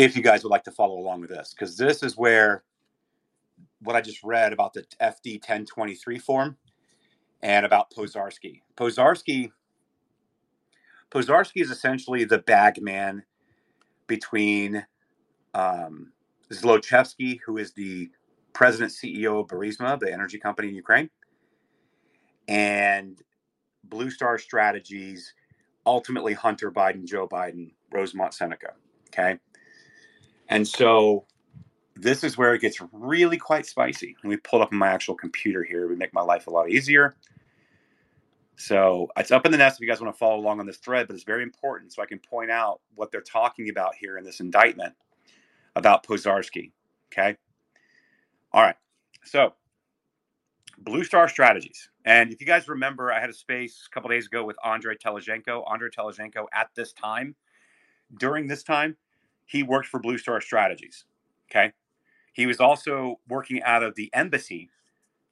If 0.03 0.17
you 0.17 0.23
guys 0.23 0.43
would 0.43 0.51
like 0.51 0.65
to 0.65 0.73
follow 0.73 0.99
along 0.99 1.21
with 1.21 1.31
this, 1.31 1.55
because 1.55 1.77
this 1.77 2.03
is 2.03 2.17
where 2.17 2.65
what 3.83 3.95
I 3.95 4.01
just 4.01 4.25
read 4.25 4.53
about 4.53 4.73
the 4.73 4.83
FD 5.01 5.35
1023 5.35 6.19
form 6.19 6.57
and 7.41 7.65
about 7.65 7.93
Pozharskyi. 7.93 8.63
Pozharskyi 8.77 9.53
Pozharskyi 11.13 11.63
is 11.63 11.71
essentially 11.71 12.25
the 12.25 12.39
bag 12.39 12.83
man 12.83 13.23
between 14.09 14.85
um, 15.55 16.11
Zlochevsky, 16.53 17.39
who 17.47 17.59
is 17.59 17.73
the 17.73 18.11
president 18.55 18.91
CEO 18.91 19.39
of 19.41 19.47
Burisma, 19.47 20.01
the 20.01 20.13
energy 20.13 20.39
company 20.39 20.71
in 20.71 20.75
Ukraine, 20.75 21.11
and 22.49 23.23
Blue 23.85 24.11
Star 24.11 24.37
Strategies, 24.37 25.33
ultimately 25.87 26.33
Hunter 26.33 26.73
Biden, 26.73 27.05
Joe 27.05 27.29
Biden, 27.29 27.71
Rosemont 27.93 28.35
Seneca. 28.35 28.73
Okay. 29.07 29.39
And 30.53 30.69
so 30.69 31.25
this 31.97 32.23
is 32.23 32.37
where 32.37 32.53
it 32.53 32.61
gets 32.61 32.79
really 32.93 33.39
quite 33.39 33.65
spicy. 33.65 34.15
Let 34.23 34.29
me 34.31 34.37
pull 34.37 34.61
up 34.61 34.71
my 34.71 34.89
actual 34.89 35.15
computer 35.15 35.65
here. 35.65 35.87
It 35.87 35.89
would 35.89 35.99
make 35.99 36.13
my 36.13 36.21
life 36.21 36.47
a 36.47 36.51
lot 36.51 36.69
easier. 36.69 37.17
So 38.57 39.09
it's 39.17 39.31
up 39.31 39.47
in 39.47 39.53
the 39.53 39.57
nest 39.57 39.79
if 39.79 39.81
you 39.81 39.89
guys 39.89 40.03
want 40.03 40.15
to 40.15 40.19
follow 40.19 40.37
along 40.37 40.61
on 40.61 40.67
this 40.67 40.77
thread, 40.77 41.07
but 41.07 41.15
it's 41.15 41.25
very 41.25 41.43
important 41.43 41.95
so 41.95 42.03
I 42.03 42.07
can 42.07 42.19
point 42.19 42.51
out 42.51 42.83
what 42.97 43.11
they're 43.11 43.23
talking 43.23 43.71
about 43.71 43.95
here 43.95 44.19
in 44.19 44.25
this 44.25 44.41
indictment 44.41 44.93
about 45.75 46.07
Pozharskyi. 46.07 46.71
Okay. 47.11 47.35
All 48.53 48.63
right. 48.63 48.77
So 49.25 49.55
Blue 50.77 51.05
Star 51.05 51.31
Strategies. 51.31 51.89
And 52.05 52.31
if 52.31 52.43
you 52.43 52.47
guys 52.47 52.69
remember, 52.69 53.11
I 53.11 53.21
had 53.21 53.31
a 53.31 53.35
space 53.35 53.89
a 53.91 53.95
couple 53.95 54.11
days 54.11 54.27
ago 54.27 54.45
with 54.45 54.57
Andre 54.63 54.97
Telizhenko. 54.97 55.65
Andre 55.67 55.89
Telizhenko 55.89 56.45
at 56.53 56.69
this 56.75 56.93
time, 56.93 57.37
during 58.19 58.47
this 58.49 58.63
time, 58.63 58.99
he 59.53 59.63
worked 59.63 59.89
for 59.89 60.01
Blue 60.01 60.19
Star 60.19 60.41
Strategies. 60.41 61.05
Okay. 61.51 61.73
He 62.33 62.47
was 62.47 62.59
also 62.59 63.21
working 63.29 63.63
out 63.63 63.83
of 63.83 63.95
the 63.95 64.11
embassy 64.15 64.71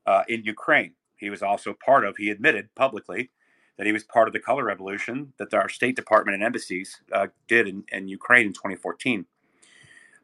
uh, 0.06 0.22
in 0.28 0.44
Ukraine 0.44 0.92
he 1.20 1.30
was 1.30 1.42
also 1.42 1.74
part 1.74 2.04
of, 2.04 2.16
he 2.16 2.30
admitted 2.30 2.74
publicly 2.74 3.30
that 3.76 3.86
he 3.86 3.92
was 3.92 4.04
part 4.04 4.26
of 4.26 4.32
the 4.32 4.40
color 4.40 4.64
revolution 4.64 5.32
that 5.38 5.52
our 5.54 5.68
State 5.68 5.94
Department 5.94 6.34
and 6.34 6.42
embassies 6.42 7.00
uh, 7.12 7.28
did 7.46 7.68
in, 7.68 7.84
in 7.92 8.08
Ukraine 8.08 8.46
in 8.46 8.52
2014. 8.52 9.26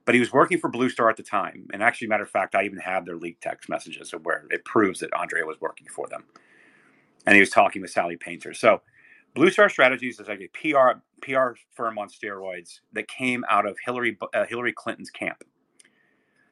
But 0.07 0.15
he 0.15 0.21
was 0.21 0.33
working 0.33 0.59
for 0.59 0.71
Blue 0.71 0.89
Star 0.89 1.11
at 1.11 1.17
the 1.17 1.23
time. 1.23 1.67
And 1.73 1.83
actually, 1.83 2.09
matter 2.09 2.23
of 2.23 2.31
fact, 2.31 2.55
I 2.55 2.65
even 2.65 2.79
have 2.79 3.05
their 3.05 3.17
leaked 3.17 3.43
text 3.43 3.69
messages 3.69 4.13
of 4.13 4.25
where 4.25 4.45
it 4.51 4.65
proves 4.65 5.01
that 5.01 5.13
Andrea 5.15 5.45
was 5.45 5.61
working 5.61 5.89
for 5.89 6.07
them. 6.09 6.25
And 7.27 7.35
he 7.35 7.41
was 7.41 7.51
talking 7.51 7.83
with 7.83 7.91
Sally 7.91 8.17
Painter. 8.17 8.55
So, 8.55 8.83
Blue 9.37 9.51
Star 9.51 9.69
Strategies 9.69 10.19
is 10.19 10.29
like 10.29 10.41
a 10.41 10.49
PR 10.49 10.99
PR 11.21 11.59
firm 11.75 11.99
on 11.99 12.09
steroids 12.09 12.81
that 12.95 13.07
came 13.07 13.45
out 13.51 13.67
of 13.67 13.77
Hillary 13.85 14.17
uh, 14.35 14.47
Hillary 14.47 14.73
Clinton's 14.73 15.11
camp. 15.11 15.45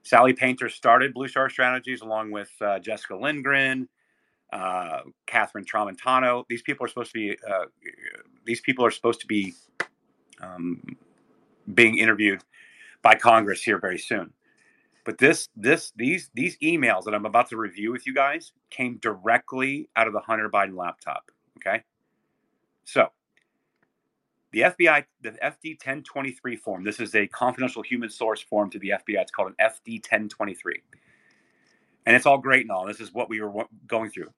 Sally 0.03 0.35
Painter 0.35 0.69
started 0.69 1.15
Blue 1.15 1.27
Star 1.27 1.49
Strategies 1.49 2.03
along 2.03 2.31
with 2.31 2.51
uh, 2.61 2.79
Jessica 2.81 3.17
Lindgren, 3.17 3.89
uh, 4.53 5.01
Catherine 5.27 5.65
Tramontano. 5.65 6.45
These 6.51 6.61
people 6.61 6.85
are 6.85 6.89
supposed 6.89 7.11
to 7.13 7.19
be 7.19 7.39
uh, 7.51 7.65
these 8.45 8.61
people 8.61 8.85
are 8.85 8.91
supposed 8.91 9.21
to 9.21 9.27
be 9.27 9.55
um, 10.43 10.83
being 11.73 11.97
interviewed 11.97 12.43
by 13.01 13.15
Congress 13.15 13.63
here 13.63 13.79
very 13.79 13.99
soon. 13.99 14.31
But 15.07 15.17
this 15.17 15.49
this 15.57 15.91
these 15.97 16.31
these 16.35 16.59
emails 16.59 17.05
that 17.05 17.15
I'm 17.15 17.25
about 17.25 17.49
to 17.49 17.57
review 17.57 17.93
with 17.93 18.07
you 18.07 18.13
guys 18.13 18.53
came 18.69 18.99
directly 18.99 19.89
out 19.97 20.07
of 20.07 20.13
the 20.13 20.21
Hunter 20.21 20.51
Biden 20.51 20.77
laptop. 20.77 21.31
Okay, 21.57 21.83
so 22.85 23.09
the 24.53 24.61
FBI, 24.61 25.05
the 25.23 25.31
FD 25.31 25.73
1023 25.73 26.57
form. 26.57 26.85
This 26.85 27.01
is 27.01 27.15
a 27.15 27.27
confidential 27.27 27.83
human 27.83 28.09
source 28.09 28.41
form 28.41 28.71
to 28.71 28.79
the 28.79 28.91
FBI. 28.91 29.21
It's 29.21 29.33
called 29.33 29.49
an 29.49 29.57
FD 29.61 29.95
1023 29.95 30.81
and 32.07 32.17
it's 32.17 32.27
all 32.27 32.39
great 32.39 32.63
and 32.63 32.71
all. 32.71 32.87
This 32.87 33.01
is 33.01 33.13
what 33.13 33.29
we 33.29 33.41
were 33.41 33.65
going 33.87 34.11
through. 34.11 34.31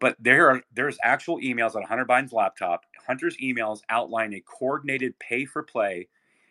But 0.00 0.16
there 0.18 0.50
are 0.50 0.62
there's 0.74 0.98
actual 1.02 1.38
emails 1.40 1.76
on 1.76 1.82
Hunter 1.82 2.04
Biden's 2.04 2.32
laptop. 2.32 2.84
Hunter's 3.06 3.36
emails 3.38 3.80
outline 3.88 4.34
a 4.34 4.40
coordinated 4.40 5.18
pay 5.18 5.44
for 5.44 5.62
play 5.62 6.08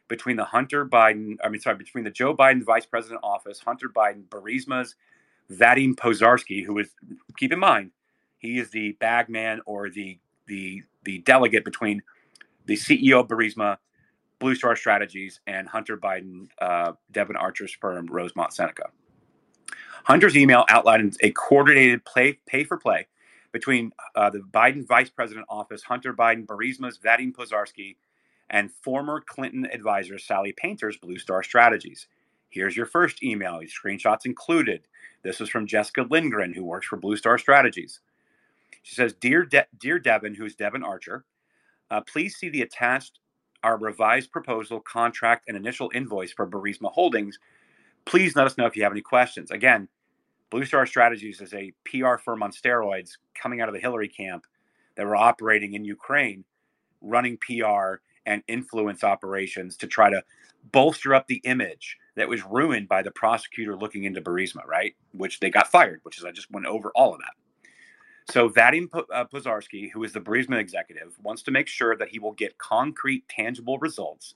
between 0.07 0.37
the 0.37 0.45
Hunter 0.45 0.85
Biden, 0.85 1.37
I 1.43 1.49
mean, 1.49 1.61
sorry, 1.61 1.77
between 1.77 2.03
the 2.03 2.11
Joe 2.11 2.35
Biden 2.35 2.63
vice 2.63 2.85
president 2.85 3.21
office, 3.23 3.59
Hunter 3.59 3.89
Biden, 3.89 4.23
Burisma's 4.27 4.95
Vadim 5.51 5.95
Pozharskyi, 5.95 6.63
who 6.63 6.77
is, 6.79 6.89
keep 7.37 7.51
in 7.51 7.59
mind, 7.59 7.91
he 8.37 8.59
is 8.59 8.69
the 8.71 8.93
bagman 8.93 9.61
or 9.65 9.89
the 9.89 10.19
the 10.47 10.83
the 11.05 11.19
delegate 11.19 11.65
between 11.65 12.01
the 12.65 12.75
CEO 12.75 13.21
of 13.21 13.27
Burisma, 13.27 13.77
Blue 14.39 14.55
Star 14.55 14.75
Strategies, 14.75 15.39
and 15.47 15.67
Hunter 15.67 15.97
Biden, 15.97 16.47
uh, 16.59 16.93
Devon 17.11 17.35
Archer's 17.35 17.73
firm, 17.73 18.07
Rosemont 18.07 18.53
Seneca. 18.53 18.89
Hunter's 20.05 20.35
email 20.35 20.65
outlines 20.69 21.17
a 21.21 21.31
coordinated 21.31 22.03
play, 22.03 22.39
pay 22.45 22.63
for 22.63 22.77
play 22.77 23.07
between 23.53 23.91
uh, 24.15 24.29
the 24.29 24.39
Biden 24.39 24.85
vice 24.85 25.09
president 25.09 25.45
office, 25.49 25.83
Hunter 25.83 26.13
Biden, 26.13 26.45
Burisma's 26.45 26.97
Vadim 26.97 27.33
Pozharskyi, 27.33 27.95
and 28.49 28.71
former 28.71 29.21
Clinton 29.21 29.67
advisor 29.71 30.17
Sally 30.19 30.51
Painter's 30.51 30.97
Blue 30.97 31.17
Star 31.17 31.43
Strategies. 31.43 32.07
Here's 32.49 32.75
your 32.75 32.85
first 32.85 33.23
email, 33.23 33.61
screenshots 33.61 34.25
included. 34.25 34.87
This 35.23 35.39
is 35.39 35.49
from 35.49 35.65
Jessica 35.65 36.05
Lindgren, 36.09 36.53
who 36.53 36.63
works 36.63 36.87
for 36.87 36.97
Blue 36.97 37.15
Star 37.15 37.37
Strategies. 37.37 38.01
She 38.83 38.95
says, 38.95 39.13
Dear, 39.13 39.45
De- 39.45 39.67
Dear 39.79 39.99
Devon, 39.99 40.35
who's 40.35 40.55
Devon 40.55 40.83
Archer, 40.83 41.25
uh, 41.89 42.01
please 42.01 42.35
see 42.35 42.49
the 42.49 42.61
attached 42.61 43.19
our 43.63 43.77
revised 43.77 44.31
proposal, 44.31 44.81
contract, 44.81 45.45
and 45.47 45.55
initial 45.55 45.89
invoice 45.93 46.33
for 46.33 46.45
Burisma 46.45 46.91
Holdings. 46.91 47.39
Please 48.05 48.35
let 48.35 48.45
us 48.45 48.57
know 48.57 48.65
if 48.65 48.75
you 48.75 48.83
have 48.83 48.91
any 48.91 49.01
questions. 49.01 49.51
Again, 49.51 49.87
Blue 50.49 50.65
Star 50.65 50.85
Strategies 50.85 51.41
is 51.41 51.53
a 51.53 51.73
PR 51.85 52.17
firm 52.17 52.43
on 52.43 52.51
steroids 52.51 53.11
coming 53.33 53.61
out 53.61 53.69
of 53.69 53.73
the 53.73 53.79
Hillary 53.79 54.09
camp 54.09 54.45
that 54.95 55.05
were 55.05 55.15
operating 55.15 55.73
in 55.73 55.85
Ukraine, 55.85 56.43
running 57.01 57.37
PR 57.37 57.95
and 58.25 58.43
influence 58.47 59.03
operations 59.03 59.77
to 59.77 59.87
try 59.87 60.09
to 60.09 60.21
bolster 60.71 61.15
up 61.15 61.27
the 61.27 61.41
image 61.45 61.97
that 62.15 62.29
was 62.29 62.43
ruined 62.43 62.87
by 62.87 63.01
the 63.01 63.11
prosecutor 63.11 63.75
looking 63.75 64.03
into 64.03 64.21
Burisma, 64.21 64.65
right? 64.65 64.95
Which 65.13 65.39
they 65.39 65.49
got 65.49 65.71
fired, 65.71 66.01
which 66.03 66.17
is 66.17 66.25
I 66.25 66.31
just 66.31 66.51
went 66.51 66.65
over 66.67 66.91
all 66.95 67.13
of 67.13 67.19
that. 67.21 67.33
So 68.29 68.49
Vadim 68.49 68.87
uh, 68.93 69.25
Pozharskyi, 69.25 69.91
who 69.91 70.03
is 70.03 70.13
the 70.13 70.21
Burisma 70.21 70.59
executive, 70.59 71.15
wants 71.21 71.43
to 71.43 71.51
make 71.51 71.67
sure 71.67 71.95
that 71.97 72.09
he 72.09 72.19
will 72.19 72.31
get 72.31 72.57
concrete, 72.57 73.27
tangible 73.27 73.77
results 73.79 74.35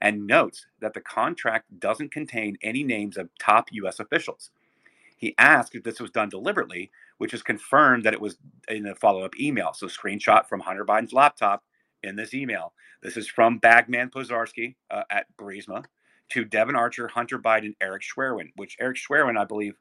and 0.00 0.26
notes 0.26 0.66
that 0.80 0.94
the 0.94 1.00
contract 1.00 1.78
doesn't 1.78 2.12
contain 2.12 2.56
any 2.62 2.84
names 2.84 3.16
of 3.16 3.28
top 3.40 3.68
U.S. 3.72 4.00
officials. 4.00 4.50
He 5.16 5.34
asked 5.38 5.74
if 5.74 5.82
this 5.82 6.00
was 6.00 6.10
done 6.10 6.28
deliberately, 6.28 6.90
which 7.18 7.32
is 7.32 7.42
confirmed 7.42 8.04
that 8.04 8.12
it 8.12 8.20
was 8.20 8.36
in 8.68 8.86
a 8.86 8.94
follow 8.94 9.24
up 9.24 9.38
email. 9.38 9.72
So, 9.72 9.86
screenshot 9.86 10.46
from 10.46 10.60
Hunter 10.60 10.84
Biden's 10.84 11.12
laptop 11.12 11.64
in 12.02 12.16
this 12.16 12.34
email. 12.34 12.72
This 13.02 13.16
is 13.16 13.28
from 13.28 13.58
Bagman 13.58 14.10
Pozharskyi 14.10 14.74
uh, 14.90 15.04
at 15.10 15.26
Burisma 15.38 15.84
to 16.30 16.44
Devon 16.44 16.76
Archer, 16.76 17.08
Hunter 17.08 17.38
Biden, 17.38 17.74
Eric 17.80 18.02
Schwerin, 18.02 18.50
which 18.56 18.76
Eric 18.80 18.96
Schwerin, 18.96 19.38
I 19.38 19.44
believe, 19.44 19.74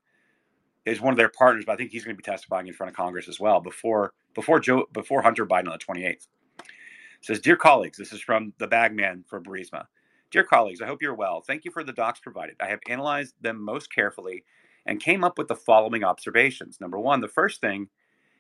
is 0.86 1.02
one 1.02 1.14
of 1.14 1.18
their 1.18 1.30
partners, 1.30 1.64
but 1.66 1.74
I 1.74 1.76
think 1.76 1.92
he's 1.92 2.04
going 2.04 2.16
to 2.16 2.22
be 2.22 2.30
testifying 2.30 2.68
in 2.68 2.74
front 2.74 2.90
of 2.90 2.96
Congress 2.96 3.28
as 3.28 3.40
well 3.40 3.62
before 3.62 4.14
before 4.34 4.60
Joe 4.60 4.86
before 4.92 5.22
Hunter 5.22 5.46
Biden 5.46 5.70
on 5.70 5.78
the 5.78 6.02
28th. 6.02 6.28
says, 7.22 7.40
Dear 7.40 7.56
colleagues, 7.56 7.98
this 7.98 8.14
is 8.14 8.22
from 8.22 8.54
the 8.58 8.68
bagman 8.68 9.24
for 9.28 9.42
Burisma. 9.42 9.86
Dear 10.32 10.44
colleagues, 10.44 10.82
I 10.82 10.88
hope 10.88 11.02
you're 11.02 11.14
well. 11.14 11.42
Thank 11.42 11.64
you 11.64 11.72
for 11.72 11.84
the 11.84 11.94
docs 11.94 12.20
provided. 12.20 12.56
I 12.60 12.68
have 12.68 12.80
analyzed 12.90 13.36
them 13.42 13.62
most 13.62 13.94
carefully 13.94 14.44
and 14.86 15.00
came 15.00 15.24
up 15.24 15.38
with 15.38 15.48
the 15.48 15.56
following 15.56 16.04
observations. 16.04 16.82
Number 16.82 17.00
one, 17.00 17.22
the 17.22 17.28
first 17.28 17.62
thing 17.62 17.88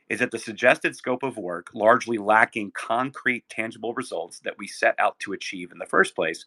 is 0.09 0.19
that 0.19 0.31
the 0.31 0.39
suggested 0.39 0.95
scope 0.95 1.23
of 1.23 1.37
work, 1.37 1.69
largely 1.73 2.17
lacking 2.17 2.71
concrete, 2.71 3.47
tangible 3.47 3.93
results 3.93 4.39
that 4.39 4.57
we 4.57 4.67
set 4.67 4.95
out 4.99 5.17
to 5.19 5.33
achieve 5.33 5.71
in 5.71 5.77
the 5.77 5.85
first 5.85 6.15
place, 6.15 6.45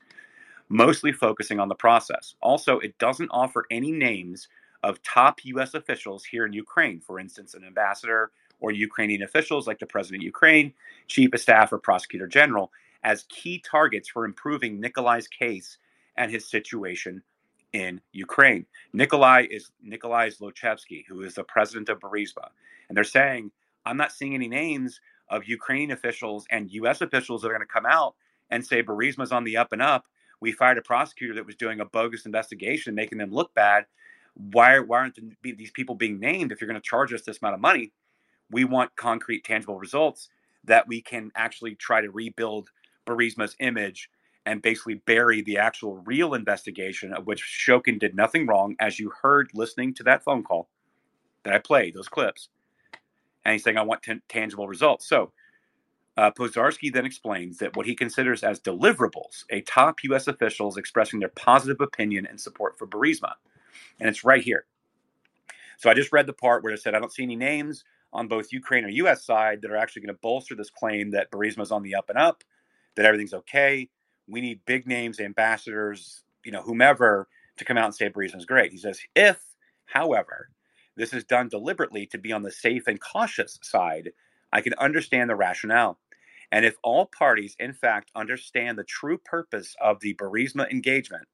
mostly 0.69 1.13
focusing 1.13 1.59
on 1.59 1.69
the 1.69 1.75
process. 1.75 2.35
Also, 2.43 2.79
it 2.81 2.99
doesn't 2.99 3.31
offer 3.31 3.65
any 3.71 3.93
names 3.93 4.49
of 4.87 5.03
top 5.03 5.45
U.S. 5.45 5.75
officials 5.75 6.25
here 6.25 6.47
in 6.47 6.53
Ukraine, 6.53 7.01
for 7.01 7.19
instance, 7.19 7.55
an 7.55 7.65
ambassador 7.65 8.31
or 8.61 8.71
Ukrainian 8.71 9.23
officials 9.25 9.67
like 9.67 9.81
the 9.81 9.87
president 9.87 10.23
of 10.23 10.27
Ukraine, 10.27 10.73
chief 11.09 11.35
of 11.35 11.41
staff, 11.41 11.73
or 11.73 11.79
prosecutor 11.79 12.29
general, 12.29 12.71
as 13.03 13.27
key 13.29 13.61
targets 13.69 14.09
for 14.09 14.25
improving 14.25 14.81
Nikolai's 14.81 15.27
case 15.27 15.79
and 16.17 16.31
his 16.31 16.49
situation 16.49 17.21
in 17.73 18.01
Ukraine. 18.13 18.65
Nikolai 18.93 19.49
is 19.51 19.73
Nikolai 19.83 20.31
Zlochevsky, 20.31 21.05
who 21.09 21.23
is 21.23 21.35
the 21.35 21.43
president 21.45 21.89
of 21.89 21.99
Burisma. 21.99 22.49
And 22.89 22.97
they're 22.97 23.03
saying, 23.03 23.51
I'm 23.85 23.97
not 23.97 24.13
seeing 24.13 24.37
any 24.37 24.49
names 24.49 25.01
of 25.29 25.49
Ukrainian 25.49 25.91
officials 25.91 26.47
and 26.53 26.71
U.S. 26.71 27.01
officials 27.01 27.43
that 27.43 27.49
are 27.49 27.55
going 27.55 27.61
to 27.61 27.67
come 27.67 27.87
out 27.87 28.15
and 28.51 28.65
say 28.65 28.85
Burisma's 28.85 29.33
on 29.33 29.43
the 29.43 29.57
up 29.57 29.73
and 29.73 29.83
up. 29.83 30.05
We 30.41 30.53
fired 30.53 30.79
a 30.79 30.83
prosecutor 30.83 31.35
that 31.35 31.47
was 31.47 31.57
doing 31.57 31.81
a 31.81 31.85
bogus 31.85 32.25
investigation, 32.25 32.95
making 32.95 33.19
them 33.19 33.33
look 33.33 33.53
bad 33.53 33.87
why 34.37 34.79
why 34.79 34.99
aren't 34.99 35.19
these 35.43 35.71
people 35.71 35.95
being 35.95 36.21
named 36.21 36.53
if 36.53 36.61
you're 36.61 36.69
going 36.69 36.81
to 36.81 36.89
charge 36.89 37.13
us 37.13 37.23
this 37.23 37.39
amount 37.41 37.55
of 37.55 37.61
money 37.61 37.93
we 38.51 38.65
want 38.65 38.95
concrete 38.97 39.45
tangible 39.45 39.79
results 39.79 40.29
that 40.65 40.87
we 40.87 41.01
can 41.01 41.31
actually 41.35 41.75
try 41.75 42.01
to 42.01 42.11
rebuild 42.11 42.71
Burisma's 43.07 43.57
image 43.61 44.11
and 44.45 44.63
basically 44.63 44.95
bury 44.95 45.43
the 45.43 45.59
actual 45.59 45.97
real 46.05 46.35
investigation 46.35 47.13
of 47.13 47.27
which 47.27 47.43
Shokin 47.43 47.99
did 47.99 48.15
nothing 48.15 48.47
wrong, 48.47 48.77
as 48.79 48.99
you 48.99 49.11
heard 49.23 49.51
listening 49.55 49.95
to 49.95 50.03
that 50.05 50.23
phone 50.23 50.45
call 50.45 50.69
that 51.43 51.55
I 51.55 51.59
played, 51.59 51.95
those 51.95 52.09
clips. 52.09 52.49
And 53.45 53.53
he's 53.53 53.65
saying, 53.65 53.77
I 53.77 53.83
want 53.83 54.03
t- 54.03 54.21
tangible 54.29 54.69
results. 54.69 55.09
So 55.09 55.33
uh, 56.17 56.31
Pozharskyi 56.31 56.93
then 56.93 57.07
explains 57.07 57.59
that 57.59 57.77
what 57.77 57.87
he 57.87 57.95
considers 57.95 58.43
as 58.45 58.61
deliverables, 58.61 59.45
a 59.51 59.61
top 59.63 60.03
U.S. 60.05 60.29
officials 60.29 60.77
expressing 60.77 61.21
their 61.21 61.29
positive 61.31 61.81
opinion 61.81 62.27
and 62.27 62.41
support 62.41 62.79
for 62.79 62.87
Burisma 62.87 63.33
and 64.01 64.09
it's 64.09 64.25
right 64.25 64.43
here. 64.43 64.67
So 65.79 65.91
I 65.91 65.95
just 65.95 66.13
read 66.13 66.27
the 66.27 66.33
part 66.33 66.63
where 66.63 66.73
it 66.73 66.81
said 66.81 66.95
I 66.95 67.01
don't 67.01 67.13
see 67.13 67.23
any 67.23 67.37
names 67.37 67.85
on 68.13 68.29
both 68.29 68.53
Ukraine 68.53 68.85
or 68.85 68.89
U.S. 68.89 69.25
side 69.25 69.61
that 69.63 69.71
are 69.71 69.77
actually 69.77 70.03
going 70.03 70.15
to 70.15 70.21
bolster 70.21 70.55
this 70.55 70.71
claim 70.71 71.11
that 71.11 71.31
Burisma 71.31 71.63
is 71.63 71.73
on 71.73 71.83
the 71.83 71.95
up 71.95 72.09
and 72.09 72.19
up, 72.19 72.43
that 72.95 73.05
everything's 73.05 73.35
okay. 73.35 73.89
We 74.27 74.41
need 74.41 74.61
big 74.65 74.87
names, 74.87 75.21
ambassadors, 75.21 76.23
you 76.45 76.53
know, 76.53 76.63
whomever 76.63 77.29
to 77.59 77.65
come 77.65 77.77
out 77.77 77.87
and 77.87 77.95
say 77.95 78.09
Burisma 78.09 78.39
is 78.39 78.47
great. 78.47 78.73
He 78.73 78.79
says, 78.79 79.01
if, 79.15 79.39
however, 79.85 80.49
this 80.97 81.13
is 81.13 81.25
done 81.25 81.49
deliberately 81.49 82.07
to 82.07 82.19
be 82.19 82.33
on 82.33 82.43
the 82.43 82.51
safe 82.51 82.87
and 82.87 83.01
cautious 83.01 83.59
side, 83.63 84.13
I 84.53 84.61
can 84.63 84.75
understand 84.75 85.29
the 85.29 85.37
rationale. 85.37 85.99
And 86.53 86.65
if 86.65 86.77
all 86.83 87.07
parties, 87.07 87.57
in 87.59 87.73
fact, 87.73 88.11
understand 88.15 88.79
the 88.79 88.85
true 88.85 89.19
purpose 89.19 89.75
of 89.81 90.01
the 90.01 90.15
Burisma 90.15 90.71
engagement 90.71 91.29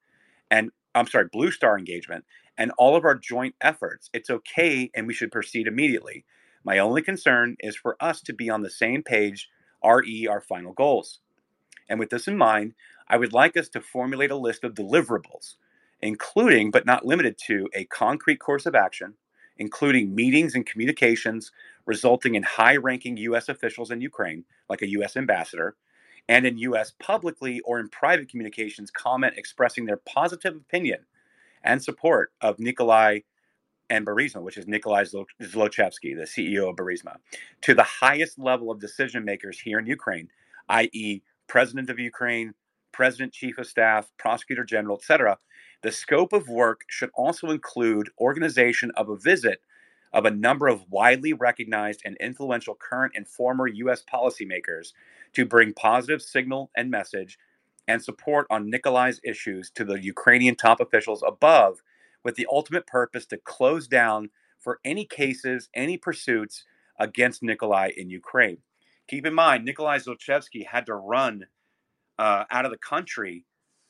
and 0.51 0.71
I'm 0.95 1.07
sorry, 1.07 1.29
Blue 1.33 1.51
Star 1.51 1.79
engagement 1.79 2.25
and 2.59 2.73
all 2.79 2.97
of 2.97 3.05
our 3.05 3.15
joint 3.15 3.55
efforts, 3.61 4.11
it's 4.13 4.31
okay 4.31 4.91
and 4.95 5.07
we 5.07 5.15
should 5.15 5.33
proceed 5.33 5.67
immediately. 5.67 6.25
My 6.65 6.79
only 6.79 7.03
concern 7.03 7.57
is 7.61 7.77
for 7.77 7.97
us 8.01 8.21
to 8.23 8.33
be 8.33 8.51
on 8.51 8.63
the 8.63 8.71
same 8.71 9.03
page, 9.03 9.49
RE, 9.85 10.27
our 10.29 10.41
final 10.41 10.73
goals. 10.73 11.21
And 11.89 11.99
with 11.99 12.11
this 12.11 12.29
in 12.29 12.37
mind, 12.37 12.75
I 13.09 13.17
would 13.17 13.33
like 13.33 13.57
us 13.57 13.69
to 13.71 13.81
formulate 13.81 14.31
a 14.31 14.37
list 14.37 14.65
of 14.65 14.75
deliverables, 14.75 15.55
including 16.01 16.71
but 16.71 16.87
not 16.87 17.05
limited 17.05 17.37
to 17.47 17.69
a 17.75 17.85
concrete 17.87 18.39
course 18.39 18.67
of 18.67 18.75
action, 18.75 19.15
including 19.59 20.15
meetings 20.15 20.55
and 20.55 20.65
communications 20.65 21.51
resulting 21.85 22.35
in 22.35 22.43
high 22.43 22.77
ranking 22.77 23.17
U.S. 23.17 23.49
officials 23.49 23.91
in 23.91 24.01
Ukraine, 24.01 24.45
like 24.69 24.83
a 24.83 24.91
U.S. 24.91 25.17
ambassador, 25.17 25.75
and 26.29 26.47
in 26.47 26.59
U.S. 26.59 26.93
publicly 26.99 27.61
or 27.61 27.81
in 27.81 27.89
private 27.89 28.29
communications 28.29 28.91
comment 28.91 29.35
expressing 29.37 29.85
their 29.85 29.99
positive 29.99 30.57
opinion 30.57 31.01
and 31.65 31.83
support 31.83 32.33
of 32.41 32.59
Nikolai 32.59 33.21
and 33.91 34.07
Burisma, 34.07 34.43
which 34.43 34.57
is 34.57 34.67
Nikolai 34.67 35.05
Zlochevsky, 35.05 36.17
the 36.17 36.25
CEO 36.25 36.71
of 36.71 36.77
Burisma, 36.77 37.17
to 37.63 37.75
the 37.75 37.83
highest 37.83 38.39
level 38.39 38.71
of 38.71 38.81
decision 38.81 39.25
makers 39.25 39.61
here 39.61 39.79
in 39.79 39.87
Ukraine, 39.87 40.29
i.e., 40.71 41.23
President 41.47 41.91
of 41.91 41.99
Ukraine, 41.99 42.55
President, 42.93 43.33
Chief 43.33 43.59
of 43.59 43.67
Staff, 43.67 44.11
Prosecutor 44.19 44.65
General, 44.65 44.97
etc. 44.97 45.39
The 45.83 45.93
scope 45.93 46.33
of 46.33 46.49
work 46.49 46.83
should 46.89 47.11
also 47.15 47.51
include 47.51 48.11
organization 48.19 48.91
of 48.97 49.09
a 49.09 49.17
visit 49.17 49.61
of 50.13 50.27
a 50.27 50.31
number 50.31 50.69
of 50.69 50.85
widely 50.91 51.33
recognized 51.33 52.03
and 52.05 52.17
influential 52.21 52.75
current 52.75 53.13
and 53.17 53.27
former 53.27 53.67
U.S. 53.67 54.05
policymakers 54.13 54.93
to 55.33 55.47
bring 55.47 55.73
positive 55.73 56.21
signal 56.21 56.71
and 56.77 56.91
message 56.91 57.39
and 57.89 58.03
support 58.03 58.47
on 58.51 58.71
Nikolai's 58.71 59.21
issues 59.25 59.71
to 59.71 59.85
the 59.85 60.03
Ukrainian 60.03 60.55
top 60.55 60.81
officials 60.81 61.23
above, 61.27 61.83
with 62.25 62.37
the 62.37 62.47
ultimate 62.51 62.87
purpose 62.87 63.27
to 63.27 63.39
close 63.39 63.89
down 63.89 64.31
for 64.61 64.79
any 64.85 65.05
cases, 65.05 65.69
any 65.75 65.97
pursuits 65.97 66.65
against 67.01 67.43
Nikolai 67.43 67.91
in 67.97 68.11
Ukraine. 68.11 68.59
Keep 69.09 69.27
in 69.27 69.35
mind, 69.35 69.65
Nikolai 69.65 69.99
Zlochevsky 69.99 70.67
had 70.67 70.87
to 70.87 70.95
run 70.95 71.47
uh, 72.19 72.45
out 72.51 72.65
of 72.65 72.71
the 72.71 72.79
country 72.79 73.45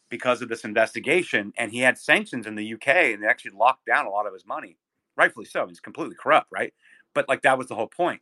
because 0.09 0.41
of 0.41 0.49
this 0.49 0.65
investigation, 0.65 1.53
and 1.59 1.73
he 1.73 1.81
had 1.81 1.99
sanctions 1.99 2.47
in 2.47 2.55
the 2.55 2.75
UK, 2.75 2.89
and 2.89 3.23
they 3.23 3.27
actually 3.27 3.51
locked 3.51 3.85
down 3.87 4.07
a 4.07 4.11
lot 4.11 4.27
of 4.27 4.33
his 4.33 4.47
money 4.47 4.79
rightfully 5.17 5.47
so. 5.47 5.67
He's 5.67 5.81
completely 5.81 6.17
corrupt, 6.19 6.49
right? 6.51 6.73
But 7.15 7.29
like 7.29 7.43
that 7.43 7.59
was 7.59 7.69
the 7.69 7.75
whole 7.75 7.89
point. 7.89 8.21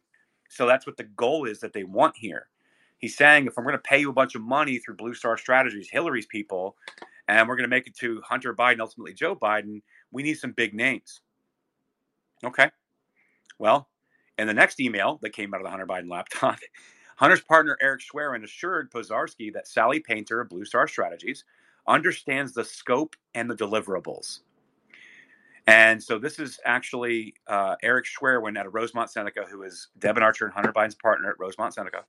So 0.49 0.67
that's 0.67 0.87
what 0.87 0.97
the 0.97 1.05
goal 1.05 1.45
is 1.45 1.61
that 1.61 1.73
they 1.73 1.85
want 1.85 2.17
here. 2.17 2.49
He's 2.99 3.17
saying 3.17 3.47
if 3.47 3.57
I'm 3.57 3.65
going 3.65 3.75
to 3.75 3.79
pay 3.79 4.01
you 4.01 4.11
a 4.11 4.15
bunch 4.15 4.35
of 4.35 4.43
money 4.43 4.79
through 4.79 4.97
Blue 4.97 5.15
Star 5.15 5.39
Strategies, 5.39 5.89
Hillary's 5.91 6.27
people, 6.27 6.77
and 7.29 7.49
we're 7.49 7.57
going 7.57 7.69
to 7.69 7.75
make 7.75 7.87
it 7.87 7.97
to 7.99 8.21
Hunter 8.23 8.55
Biden, 8.55 8.81
ultimately 8.81 9.15
Joe 9.15 9.35
Biden, 9.37 9.81
we 10.13 10.23
need 10.23 10.35
some 10.35 10.53
big 10.53 10.75
names. 10.75 11.21
Okay. 12.45 12.71
Well, 13.59 13.89
in 14.39 14.47
the 14.47 14.55
next 14.55 14.81
email 14.81 15.19
that 15.23 15.31
came 15.31 15.55
out 15.55 15.61
of 15.61 15.65
the 15.65 15.71
Hunter 15.71 15.87
Biden 15.87 16.11
laptop, 16.11 16.59
Hunter's 17.17 17.43
partner 17.43 17.77
Eric 17.81 18.01
Schwerin 18.01 18.45
assured 18.45 18.91
Pozharskyi 18.91 19.53
that 19.53 19.69
Sally 19.69 20.01
Painter 20.01 20.41
of 20.41 20.49
Blue 20.49 20.65
Star 20.65 20.89
Strategies 20.89 21.45
understands 21.87 22.53
the 22.53 22.65
scope 22.65 23.15
and 23.35 23.51
the 23.51 23.55
deliverables. 23.55 24.41
And 25.71 26.03
so 26.03 26.19
this 26.19 26.41
is 26.41 26.59
actually 26.65 27.33
uh, 27.47 27.77
Eric 27.81 28.05
Schwerin 28.05 28.59
at 28.59 28.73
Rosemont 28.73 29.09
Seneca, 29.09 29.45
who 29.49 29.63
is 29.63 29.87
Devon 30.01 30.21
Archer 30.21 30.45
and 30.45 30.53
Hunter 30.53 30.73
Biden's 30.73 30.97
partner 30.97 31.31
at 31.31 31.39
Rosemont 31.39 31.73
Seneca, 31.73 32.05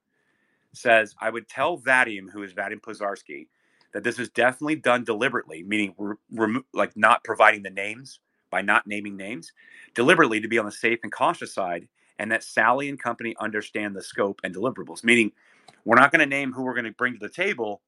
says, 0.74 1.14
I 1.22 1.30
would 1.30 1.48
tell 1.48 1.78
Vadim, 1.78 2.28
who 2.32 2.42
is 2.42 2.56
Vadim 2.56 2.82
Pozharskyi, 2.82 3.50
that 3.94 4.04
this 4.04 4.18
is 4.18 4.30
definitely 4.30 4.78
done 4.78 5.04
deliberately, 5.04 5.62
meaning 5.62 5.94
rem- 6.32 6.66
like 6.74 6.98
not 6.98 7.24
providing 7.24 7.62
the 7.62 7.70
names 7.70 8.20
by 8.50 8.64
not 8.64 8.88
naming 8.88 9.16
names, 9.16 9.52
deliberately 9.94 10.42
to 10.42 10.48
be 10.48 10.58
on 10.58 10.66
the 10.66 10.72
safe 10.72 10.98
and 11.04 11.12
cautious 11.12 11.54
side, 11.54 11.88
and 12.18 12.32
that 12.32 12.44
Sally 12.44 12.90
and 12.90 13.00
company 13.00 13.36
understand 13.40 13.96
the 13.96 14.02
scope 14.02 14.42
and 14.44 14.56
deliverables, 14.56 15.04
meaning 15.04 15.32
we're 15.86 16.00
not 16.00 16.12
going 16.12 16.22
to 16.22 16.26
name 16.26 16.52
who 16.52 16.64
we're 16.64 16.74
going 16.74 16.86
to 16.86 16.94
bring 16.94 17.14
to 17.14 17.20
the 17.20 17.30
table. 17.30 17.84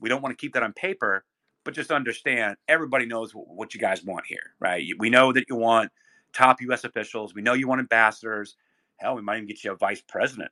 We 0.00 0.10
don't 0.10 0.20
want 0.20 0.36
to 0.36 0.40
keep 0.40 0.52
that 0.52 0.62
on 0.62 0.74
paper, 0.74 1.24
but 1.64 1.74
just 1.74 1.90
understand 1.90 2.56
everybody 2.68 3.06
knows 3.06 3.32
what 3.32 3.74
you 3.74 3.80
guys 3.80 4.02
want 4.04 4.26
here, 4.26 4.54
right? 4.60 4.86
We 4.98 5.10
know 5.10 5.32
that 5.32 5.44
you 5.48 5.56
want 5.56 5.90
top 6.32 6.60
U.S. 6.62 6.84
officials. 6.84 7.34
We 7.34 7.42
know 7.42 7.54
you 7.54 7.68
want 7.68 7.80
ambassadors. 7.80 8.56
Hell, 8.96 9.16
we 9.16 9.22
might 9.22 9.36
even 9.36 9.48
get 9.48 9.62
you 9.64 9.72
a 9.72 9.76
vice 9.76 10.00
president. 10.00 10.50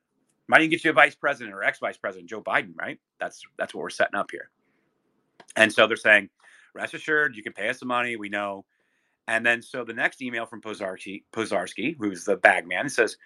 Might 0.49 0.61
even 0.61 0.71
get 0.71 0.85
you 0.85 0.91
a 0.91 0.95
vice 0.95 1.15
president 1.15 1.55
or 1.55 1.65
ex 1.65 1.79
vice 1.79 1.97
president, 1.97 2.29
Joe 2.29 2.43
Biden, 2.43 2.73
right? 2.77 2.99
That's 3.19 3.43
that's 3.59 3.75
what 3.75 3.83
we're 3.83 3.91
setting 3.91 4.15
up 4.15 4.31
here. 4.31 4.51
And 5.57 5.73
so 5.73 5.87
they're 5.87 5.97
saying, 5.97 6.29
rest 6.75 6.95
assured, 6.95 7.37
you 7.37 7.43
can 7.43 7.53
pay 7.53 7.69
us 7.69 7.81
the 7.81 7.87
money. 7.87 8.17
We 8.17 8.29
know. 8.29 8.65
And 9.29 9.45
then 9.45 9.61
so 9.63 9.85
the 9.85 9.93
next 9.93 10.23
email 10.23 10.47
from 10.47 10.61
Pozharskyi, 10.61 11.25
Pozharskyi 11.33 11.97
who's 11.99 12.25
the 12.25 12.37
bag 12.37 12.69
man, 12.69 12.89
says, 12.89 13.17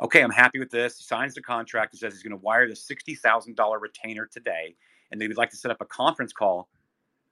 okay, 0.00 0.22
I'm 0.22 0.30
happy 0.30 0.58
with 0.58 0.70
this. 0.70 0.98
He 0.98 1.04
signs 1.04 1.34
the 1.34 1.40
contract 1.40 1.92
and 1.92 2.00
says 2.00 2.12
he's 2.12 2.22
going 2.22 2.38
to 2.38 2.44
wire 2.44 2.68
the 2.68 2.74
$60,000 2.74 3.80
retainer 3.80 4.26
today. 4.26 4.74
And 5.10 5.20
they 5.20 5.28
would 5.28 5.38
like 5.38 5.50
to 5.50 5.56
set 5.56 5.70
up 5.70 5.80
a 5.80 5.86
conference 5.86 6.32
call 6.32 6.68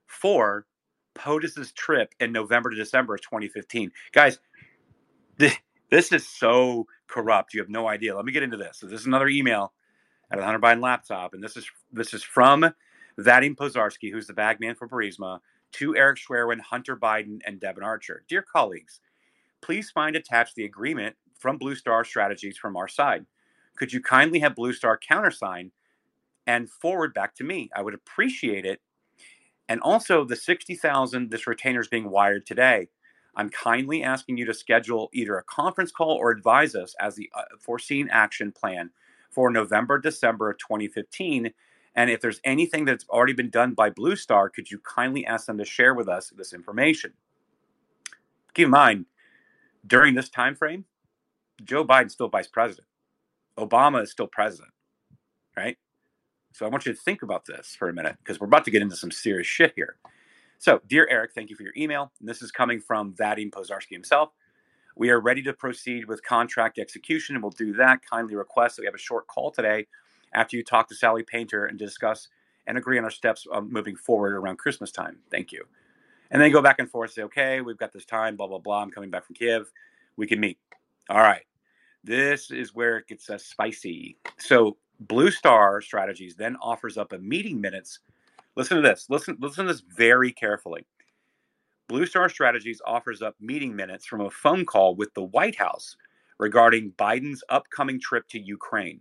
for 0.06 0.66
POTUS's 1.14 1.72
trip 1.72 2.14
in 2.20 2.32
November 2.32 2.70
to 2.70 2.76
December 2.76 3.14
of 3.14 3.22
2015. 3.22 3.92
Guys, 4.12 4.38
this, 5.38 6.12
is 6.12 6.26
so 6.26 6.86
corrupt. 7.06 7.54
You 7.54 7.60
have 7.60 7.68
no 7.68 7.88
idea. 7.88 8.16
Let 8.16 8.24
me 8.24 8.32
get 8.32 8.42
into 8.42 8.56
this. 8.56 8.78
So 8.78 8.86
this 8.86 9.00
is 9.00 9.06
another 9.06 9.28
email 9.28 9.72
at 10.30 10.40
Hunter 10.40 10.58
Biden 10.58 10.82
laptop, 10.82 11.34
and 11.34 11.42
this 11.42 11.56
is 11.56 11.68
this 11.92 12.14
is 12.14 12.22
from 12.22 12.64
Vadim 13.18 13.54
Pozharskyi, 13.54 14.10
who's 14.10 14.26
the 14.26 14.32
bag 14.32 14.58
man 14.60 14.74
for 14.74 14.88
Burisma, 14.88 15.38
to 15.72 15.96
Eric 15.96 16.18
Schwerin, 16.18 16.60
Hunter 16.60 16.96
Biden, 16.96 17.40
and 17.46 17.60
Devon 17.60 17.84
Archer. 17.84 18.24
Dear 18.28 18.42
colleagues, 18.42 19.00
please 19.60 19.90
find 19.90 20.16
attached 20.16 20.54
the 20.54 20.64
agreement 20.64 21.16
from 21.38 21.58
Blue 21.58 21.74
Star 21.74 22.04
Strategies 22.04 22.56
from 22.56 22.76
our 22.76 22.88
side. 22.88 23.26
Could 23.76 23.92
you 23.92 24.00
kindly 24.00 24.40
have 24.40 24.54
Blue 24.54 24.72
Star 24.72 24.98
countersign 24.98 25.72
and 26.46 26.70
forward 26.70 27.14
back 27.14 27.34
to 27.36 27.44
me? 27.44 27.70
I 27.74 27.82
would 27.82 27.94
appreciate 27.94 28.64
it. 28.64 28.80
And 29.68 29.80
also 29.80 30.24
the 30.24 30.36
60,000 30.36 31.30
this 31.30 31.46
retainer 31.46 31.80
is 31.80 31.88
being 31.88 32.10
wired 32.10 32.46
today. 32.46 32.88
I'm 33.36 33.50
kindly 33.50 34.02
asking 34.02 34.36
you 34.36 34.44
to 34.46 34.54
schedule 34.54 35.10
either 35.12 35.36
a 35.36 35.42
conference 35.44 35.90
call 35.90 36.12
or 36.12 36.30
advise 36.30 36.74
us 36.74 36.94
as 37.00 37.16
the 37.16 37.30
uh, 37.34 37.42
foreseen 37.58 38.08
action 38.10 38.52
plan 38.52 38.90
for 39.30 39.50
November, 39.50 39.98
December 39.98 40.50
of 40.50 40.58
2015 40.58 41.52
and 41.96 42.10
if 42.10 42.20
there's 42.20 42.40
anything 42.44 42.84
that's 42.84 43.06
already 43.08 43.32
been 43.32 43.50
done 43.50 43.74
by 43.74 43.90
Blue 43.90 44.16
Star, 44.16 44.48
could 44.48 44.70
you 44.70 44.78
kindly 44.80 45.24
ask 45.26 45.46
them 45.46 45.58
to 45.58 45.64
share 45.64 45.94
with 45.94 46.08
us 46.08 46.30
this 46.30 46.52
information? 46.52 47.12
Keep 48.54 48.66
in 48.66 48.70
mind, 48.70 49.06
during 49.86 50.14
this 50.14 50.28
time 50.28 50.56
frame, 50.56 50.84
Joe 51.62 51.84
Biden's 51.84 52.12
still 52.12 52.28
vice 52.28 52.48
president. 52.48 52.88
Obama 53.58 54.02
is 54.02 54.10
still 54.10 54.26
president, 54.26 54.72
right? 55.56 55.76
So 56.54 56.64
I 56.64 56.68
want 56.68 56.86
you 56.86 56.92
to 56.92 56.98
think 56.98 57.22
about 57.22 57.46
this 57.46 57.74
for 57.76 57.88
a 57.88 57.92
minute 57.92 58.14
because 58.20 58.38
we're 58.38 58.46
about 58.46 58.64
to 58.66 58.70
get 58.70 58.80
into 58.80 58.94
some 58.94 59.10
serious 59.10 59.48
shit 59.48 59.72
here. 59.74 59.96
So, 60.58 60.80
dear 60.86 61.08
Eric, 61.10 61.32
thank 61.34 61.50
you 61.50 61.56
for 61.56 61.64
your 61.64 61.72
email. 61.76 62.12
And 62.20 62.28
this 62.28 62.42
is 62.42 62.52
coming 62.52 62.78
from 62.78 63.12
Vadim 63.12 63.50
Pozharskyi 63.50 63.90
himself. 63.90 64.30
We 64.94 65.10
are 65.10 65.18
ready 65.20 65.42
to 65.42 65.52
proceed 65.52 66.06
with 66.06 66.22
contract 66.22 66.78
execution, 66.78 67.34
and 67.34 67.42
we'll 67.42 67.50
do 67.50 67.72
that. 67.72 68.02
Kindly 68.08 68.36
request 68.36 68.76
that 68.76 68.82
we 68.82 68.86
have 68.86 68.94
a 68.94 68.98
short 68.98 69.26
call 69.26 69.50
today 69.50 69.88
after 70.32 70.56
you 70.56 70.62
talk 70.62 70.88
to 70.90 70.94
Sally 70.94 71.24
Painter 71.24 71.66
and 71.66 71.76
discuss 71.76 72.28
and 72.68 72.78
agree 72.78 72.98
on 72.98 73.04
our 73.04 73.10
steps 73.10 73.48
moving 73.64 73.96
forward 73.96 74.32
around 74.32 74.58
Christmas 74.58 74.92
time. 74.92 75.18
Thank 75.32 75.50
you. 75.50 75.64
And 76.30 76.40
then 76.40 76.52
go 76.52 76.62
back 76.62 76.78
and 76.78 76.88
forth, 76.88 77.10
say, 77.10 77.22
okay, 77.22 77.62
we've 77.62 77.76
got 77.76 77.92
this 77.92 78.04
time, 78.04 78.36
blah, 78.36 78.46
blah, 78.46 78.58
blah. 78.58 78.80
I'm 78.80 78.92
coming 78.92 79.10
back 79.10 79.26
from 79.26 79.34
Kiev. 79.34 79.72
We 80.16 80.28
can 80.28 80.38
meet. 80.38 80.58
All 81.10 81.20
right. 81.20 81.42
This 82.04 82.52
is 82.52 82.76
where 82.76 82.98
it 82.98 83.08
gets 83.08 83.28
spicy. 83.42 84.18
So 84.38 84.76
Blue 85.00 85.30
Star 85.30 85.80
Strategies 85.80 86.36
then 86.36 86.56
offers 86.62 86.96
up 86.96 87.12
a 87.12 87.18
meeting 87.18 87.60
minutes. 87.60 88.00
Listen 88.56 88.76
to 88.76 88.82
this. 88.82 89.06
Listen, 89.08 89.36
listen 89.40 89.66
to 89.66 89.72
this 89.72 89.82
very 89.96 90.32
carefully. 90.32 90.86
Blue 91.88 92.06
Star 92.06 92.28
Strategies 92.28 92.80
offers 92.86 93.20
up 93.20 93.34
meeting 93.40 93.76
minutes 93.76 94.06
from 94.06 94.20
a 94.22 94.30
phone 94.30 94.64
call 94.64 94.94
with 94.94 95.12
the 95.14 95.24
White 95.24 95.56
House 95.56 95.96
regarding 96.38 96.92
Biden's 96.92 97.44
upcoming 97.48 98.00
trip 98.00 98.26
to 98.28 98.40
Ukraine. 98.40 99.00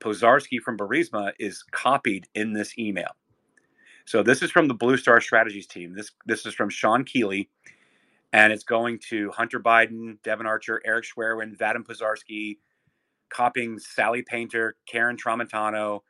Pozharskyi 0.00 0.60
from 0.60 0.78
Burisma 0.78 1.32
is 1.38 1.64
copied 1.72 2.28
in 2.34 2.52
this 2.52 2.78
email. 2.78 3.10
So 4.04 4.22
this 4.22 4.42
is 4.42 4.50
from 4.50 4.68
the 4.68 4.74
Blue 4.74 4.96
Star 4.96 5.20
Strategies 5.20 5.66
team. 5.66 5.94
This 5.94 6.12
this 6.24 6.46
is 6.46 6.54
from 6.54 6.70
Sean 6.70 7.04
Keeley, 7.04 7.50
and 8.32 8.52
it's 8.52 8.64
going 8.64 9.00
to 9.10 9.30
Hunter 9.32 9.60
Biden, 9.60 10.22
Devon 10.22 10.46
Archer, 10.46 10.80
Eric 10.84 11.04
Schwerin, 11.04 11.56
Vadim 11.56 11.84
Pozharskyi, 11.84 12.58
copying 13.30 13.78
Sally 13.78 14.22
Painter, 14.22 14.76
Karen 14.86 15.16
Tramontano, 15.16 16.00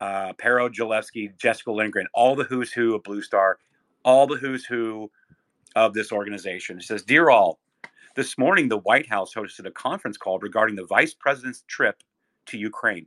uh, 0.00 0.32
Pero 0.38 0.68
Jalewski, 0.68 1.36
Jessica 1.38 1.70
Lindgren, 1.70 2.06
all 2.14 2.34
the 2.34 2.44
who's 2.44 2.72
who 2.72 2.94
of 2.94 3.02
Blue 3.02 3.22
Star, 3.22 3.58
all 4.04 4.26
the 4.26 4.36
who's 4.36 4.64
who 4.64 5.10
of 5.76 5.94
this 5.94 6.12
organization. 6.12 6.78
It 6.78 6.84
says, 6.84 7.02
Dear 7.02 7.30
all, 7.30 7.60
this 8.14 8.36
morning 8.36 8.68
the 8.68 8.78
White 8.78 9.08
House 9.08 9.32
hosted 9.32 9.66
a 9.66 9.70
conference 9.70 10.16
call 10.16 10.38
regarding 10.38 10.76
the 10.76 10.86
vice 10.86 11.14
president's 11.14 11.64
trip 11.68 12.02
to 12.46 12.58
Ukraine. 12.58 13.06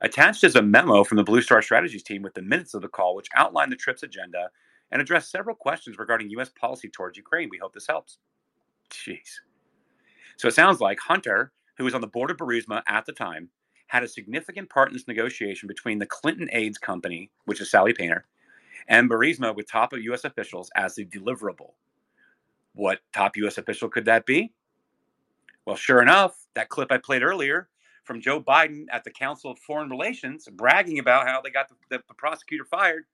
Attached 0.00 0.42
is 0.42 0.56
a 0.56 0.62
memo 0.62 1.04
from 1.04 1.16
the 1.16 1.22
Blue 1.22 1.42
Star 1.42 1.62
Strategies 1.62 2.02
team 2.02 2.22
with 2.22 2.34
the 2.34 2.42
minutes 2.42 2.74
of 2.74 2.82
the 2.82 2.88
call, 2.88 3.14
which 3.14 3.28
outlined 3.36 3.70
the 3.70 3.76
trip's 3.76 4.02
agenda 4.02 4.50
and 4.90 5.00
addressed 5.00 5.30
several 5.30 5.54
questions 5.54 5.98
regarding 5.98 6.30
U.S. 6.30 6.50
policy 6.50 6.88
towards 6.88 7.16
Ukraine. 7.16 7.48
We 7.50 7.58
hope 7.58 7.72
this 7.72 7.86
helps. 7.86 8.18
Jeez. 8.90 9.40
So 10.36 10.48
it 10.48 10.54
sounds 10.54 10.80
like 10.80 10.98
Hunter, 10.98 11.52
who 11.76 11.84
was 11.84 11.94
on 11.94 12.00
the 12.00 12.06
board 12.06 12.30
of 12.30 12.36
Burisma 12.36 12.82
at 12.86 13.06
the 13.06 13.12
time, 13.12 13.50
had 13.88 14.02
a 14.02 14.08
significant 14.08 14.70
part 14.70 14.88
in 14.88 14.94
this 14.94 15.08
negotiation 15.08 15.66
between 15.66 15.98
the 15.98 16.06
Clinton 16.06 16.48
aides 16.52 16.78
Company, 16.78 17.30
which 17.44 17.60
is 17.60 17.70
Sally 17.70 17.92
Painter, 17.92 18.24
and 18.88 19.10
Burisma 19.10 19.54
with 19.54 19.70
top 19.70 19.92
U.S. 19.92 20.24
officials 20.24 20.70
as 20.74 20.94
the 20.94 21.04
deliverable. 21.04 21.72
What 22.74 23.00
top 23.12 23.36
U.S. 23.36 23.58
official 23.58 23.88
could 23.88 24.06
that 24.06 24.24
be? 24.24 24.52
Well, 25.66 25.76
sure 25.76 26.02
enough, 26.02 26.46
that 26.54 26.70
clip 26.70 26.90
I 26.90 26.98
played 26.98 27.22
earlier 27.22 27.68
from 28.04 28.20
Joe 28.20 28.40
Biden 28.40 28.86
at 28.90 29.04
the 29.04 29.10
Council 29.10 29.50
of 29.50 29.58
Foreign 29.58 29.90
Relations 29.90 30.48
bragging 30.50 30.98
about 30.98 31.28
how 31.28 31.40
they 31.40 31.50
got 31.50 31.68
the, 31.68 31.74
the, 31.90 32.02
the 32.08 32.14
prosecutor 32.14 32.64
fired. 32.64 33.04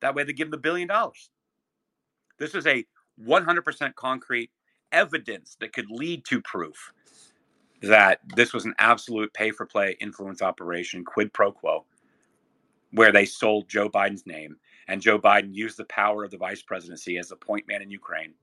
That 0.00 0.14
way 0.14 0.22
they 0.22 0.32
give 0.32 0.46
him 0.46 0.52
the 0.52 0.58
billion 0.58 0.88
dollars. 0.88 1.30
This 2.38 2.54
is 2.54 2.66
a 2.66 2.84
100% 3.24 3.94
concrete 3.94 4.50
evidence 4.92 5.56
that 5.60 5.72
could 5.72 5.90
lead 5.90 6.24
to 6.26 6.40
proof 6.42 6.92
that 7.86 8.20
this 8.34 8.52
was 8.52 8.64
an 8.64 8.74
absolute 8.78 9.32
pay 9.32 9.50
for 9.50 9.66
play 9.66 9.96
influence 10.00 10.42
operation, 10.42 11.04
quid 11.04 11.32
pro 11.32 11.52
quo, 11.52 11.84
where 12.92 13.12
they 13.12 13.24
sold 13.24 13.68
Joe 13.68 13.88
Biden's 13.88 14.26
name 14.26 14.56
and 14.88 15.02
Joe 15.02 15.18
Biden 15.18 15.54
used 15.54 15.76
the 15.76 15.84
power 15.84 16.24
of 16.24 16.30
the 16.30 16.36
vice 16.36 16.62
presidency 16.62 17.18
as 17.18 17.28
the 17.28 17.36
point 17.36 17.66
man 17.68 17.82
in 17.82 17.90
Ukraine 17.90 18.34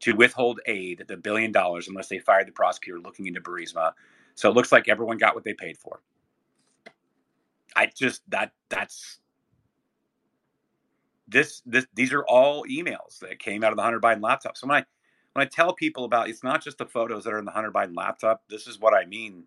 to 0.00 0.12
withhold 0.12 0.60
aid, 0.66 1.04
the 1.06 1.16
billion 1.16 1.52
dollars, 1.52 1.88
unless 1.88 2.08
they 2.08 2.18
fired 2.18 2.48
the 2.48 2.52
prosecutor 2.52 3.00
looking 3.00 3.26
into 3.26 3.40
Burisma 3.40 3.92
so 4.34 4.50
it 4.50 4.54
looks 4.54 4.72
like 4.72 4.88
everyone 4.88 5.18
got 5.18 5.34
what 5.34 5.44
they 5.44 5.54
paid 5.54 5.78
for. 5.78 6.00
I 7.76 7.86
just 7.86 8.22
that 8.30 8.52
that's 8.68 9.18
this 11.26 11.62
this 11.66 11.86
these 11.94 12.12
are 12.12 12.24
all 12.24 12.64
emails 12.64 13.18
that 13.20 13.38
came 13.38 13.64
out 13.64 13.72
of 13.72 13.76
the 13.76 13.82
Hunter 13.82 14.00
Biden 14.00 14.22
laptop. 14.22 14.56
So 14.56 14.66
when 14.66 14.78
I 14.78 14.84
when 15.34 15.44
I 15.44 15.48
tell 15.48 15.74
people 15.74 16.04
about 16.04 16.28
it's 16.28 16.44
not 16.44 16.62
just 16.62 16.78
the 16.78 16.86
photos 16.86 17.24
that 17.24 17.32
are 17.32 17.38
in 17.38 17.44
the 17.44 17.50
Hunter 17.50 17.72
Biden 17.72 17.96
laptop, 17.96 18.42
this 18.48 18.66
is 18.66 18.80
what 18.80 18.94
I 18.94 19.04
mean. 19.04 19.44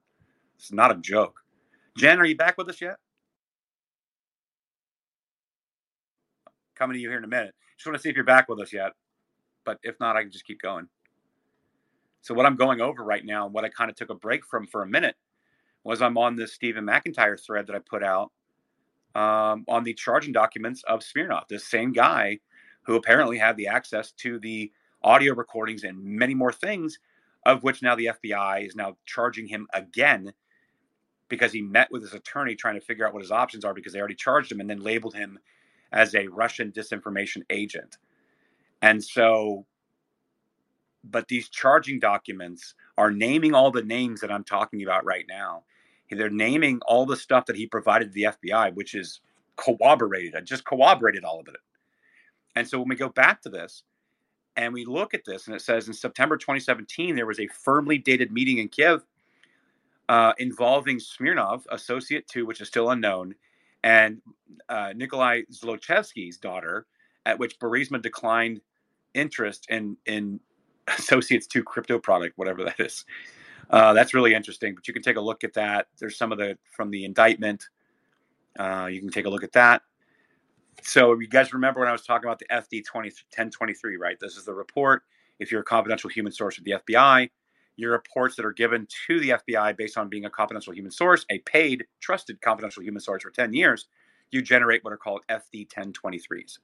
It's 0.58 0.72
not 0.72 0.92
a 0.92 0.96
joke. 0.96 1.40
Jen, 1.98 2.20
are 2.20 2.26
you 2.26 2.36
back 2.36 2.58
with 2.58 2.70
us 2.70 2.82
yet? 2.82 2.98
Coming 6.76 6.96
to 6.96 7.00
you 7.00 7.10
here 7.10 7.18
in 7.18 7.24
a 7.24 7.28
minute. 7.28 7.56
Just 7.78 7.88
want 7.88 7.96
to 7.96 8.02
see 8.02 8.10
if 8.10 8.16
you're 8.16 8.26
back 8.26 8.50
with 8.50 8.60
us 8.60 8.74
yet. 8.74 8.92
But 9.66 9.80
if 9.82 10.00
not, 10.00 10.18
I 10.18 10.24
can 10.24 10.32
just 10.32 10.46
keep 10.46 10.62
going. 10.62 10.88
So 12.22 12.34
what 12.34 12.46
I'm 12.46 12.58
going 12.58 12.82
over 12.82 13.04
right 13.04 13.24
now, 13.24 13.48
what 13.48 13.64
I 13.64 13.70
kind 13.70 13.90
of 13.90 13.96
took 13.96 14.10
a 14.10 14.16
break 14.16 14.46
from 14.46 14.68
for 14.68 14.84
a 14.84 14.88
minute, 14.88 15.16
was 15.86 16.02
I'm 16.02 16.18
on 16.18 16.36
this 16.36 16.54
Stephen 16.54 16.86
McIntyre 16.86 17.42
thread 17.42 17.68
that 17.68 17.76
I 17.76 17.80
put 17.80 18.04
out 18.04 18.32
um, 19.16 19.64
on 19.70 19.84
the 19.86 19.94
charging 19.94 20.34
documents 20.34 20.84
of 20.84 21.02
Smirnov, 21.02 21.46
this 21.48 21.66
same 21.66 21.94
guy 21.94 22.40
who 22.84 22.96
apparently 22.96 23.38
had 23.38 23.56
the 23.56 23.68
access 23.68 24.12
to 24.14 24.40
the 24.40 24.72
audio 25.04 25.34
recordings 25.34 25.84
and 25.84 26.04
many 26.04 26.34
more 26.34 26.52
things, 26.52 27.00
of 27.46 27.64
which 27.64 27.82
now 27.82 27.96
the 27.96 28.10
FBI 28.24 28.66
is 28.68 28.76
now 28.76 28.98
charging 29.06 29.48
him 29.48 29.68
again 29.74 30.34
because 31.30 31.52
he 31.52 31.62
met 31.62 31.92
with 31.92 32.02
his 32.02 32.14
attorney 32.14 32.56
trying 32.56 32.76
to 32.76 32.86
figure 32.86 33.06
out 33.06 33.14
what 33.14 33.22
his 33.22 33.32
options 33.32 33.66
are 33.66 33.74
because 33.74 33.94
they 33.94 34.00
already 34.00 34.16
charged 34.16 34.52
him 34.52 34.60
and 34.60 34.70
then 34.70 34.82
labeled 34.82 35.14
him 35.14 35.40
as 35.92 36.16
a 36.16 36.28
Russian 36.28 36.72
disinformation 36.72 37.44
agent. 37.50 37.98
And 38.82 39.04
so, 39.04 39.66
but 41.04 41.28
these 41.28 41.50
charging 41.50 42.00
documents 42.00 42.76
are 42.98 43.12
naming 43.12 43.54
all 43.54 43.72
the 43.72 43.84
names 43.84 44.22
that 44.22 44.32
I'm 44.32 44.44
talking 44.44 44.84
about 44.84 45.06
right 45.06 45.26
now. 45.28 45.64
They're 46.10 46.30
naming 46.30 46.80
all 46.88 47.06
the 47.06 47.18
stuff 47.18 47.46
that 47.48 47.56
he 47.56 47.68
provided 47.68 48.06
to 48.06 48.14
the 48.14 48.28
FBI, 48.50 48.74
which 48.76 48.96
is 48.96 49.22
corroborated. 49.58 50.36
I 50.36 50.42
just 50.42 50.66
corroborated 50.66 51.24
all 51.24 51.40
of 51.40 51.48
it. 51.48 51.60
And 52.56 52.68
so 52.68 52.80
when 52.80 52.88
we 52.88 52.96
go 52.96 53.10
back 53.10 53.42
to 53.42 53.50
this 53.50 53.84
and 54.58 54.74
we 54.74 54.84
look 54.84 55.14
at 55.14 55.24
this, 55.24 55.48
and 55.48 55.56
it 55.56 55.62
says 55.62 55.88
in 55.88 55.94
September 55.94 56.36
2017, 56.36 57.16
there 57.16 57.28
was 57.28 57.40
a 57.40 57.48
firmly 57.48 58.00
dated 58.00 58.32
meeting 58.32 58.58
in 58.58 58.68
Kiev 58.68 59.06
uh, 60.10 60.34
involving 60.40 61.00
Smirnov, 61.00 61.66
Associate 61.70 62.28
2, 62.28 62.46
which 62.46 62.60
is 62.60 62.68
still 62.68 62.90
unknown, 62.90 63.36
and 63.84 64.20
uh, 64.68 64.94
Nikolai 64.96 65.44
Zlochevsky's 65.52 66.38
daughter, 66.38 66.88
at 67.26 67.38
which 67.38 67.60
Burisma 67.60 68.02
declined 68.02 68.60
interest 69.14 69.68
in 69.70 69.96
in 70.08 70.40
Associates 70.98 71.48
2 71.48 71.64
crypto 71.64 72.00
product, 72.00 72.38
whatever 72.38 72.64
that 72.64 72.80
is. 72.80 73.06
Uh, 73.70 73.94
that's 73.94 74.14
really 74.14 74.34
interesting, 74.34 74.74
but 74.74 74.88
you 74.88 74.94
can 74.94 75.04
take 75.04 75.18
a 75.18 75.22
look 75.22 75.44
at 75.44 75.54
that. 75.54 75.88
There's 76.00 76.18
some 76.18 76.32
of 76.32 76.40
the 76.40 76.58
from 76.76 76.90
the 76.90 77.06
indictment. 77.06 77.68
Uh, 78.58 78.88
you 78.92 79.02
can 79.02 79.12
take 79.12 79.26
a 79.26 79.30
look 79.30 79.44
at 79.44 79.52
that. 79.52 79.84
So 80.82 81.20
you 81.20 81.28
guys 81.28 81.54
remember 81.54 81.82
when 81.82 81.90
I 81.90 81.92
was 81.92 82.04
talking 82.04 82.28
about 82.28 82.40
the 82.40 82.48
FD 82.52 82.86
20, 82.86 83.10
1023, 83.10 83.98
right? 83.98 84.18
This 84.20 84.38
is 84.38 84.46
the 84.46 84.54
report. 84.54 85.04
If 85.40 85.52
you're 85.52 85.62
a 85.62 85.66
confidential 85.66 86.10
human 86.10 86.32
source 86.32 86.58
of 86.58 86.64
the 86.64 86.72
FBI, 86.72 87.30
your 87.76 87.92
reports 87.92 88.36
that 88.36 88.46
are 88.46 88.54
given 88.54 88.88
to 89.08 89.20
the 89.20 89.30
FBI 89.30 89.78
based 89.78 89.98
on 89.98 90.10
being 90.10 90.26
a 90.26 90.30
confidential 90.30 90.74
human 90.74 90.92
source, 90.92 91.26
a 91.30 91.40
paid, 91.40 91.86
trusted 92.00 92.42
confidential 92.42 92.84
human 92.84 93.00
source 93.00 93.24
for 93.24 93.30
10 93.30 93.54
years, 93.54 93.88
you 94.32 94.42
generate 94.42 94.84
what 94.84 94.94
are 94.94 94.98
called 94.98 95.22
FD 95.30 95.68
1023s. 95.70 96.60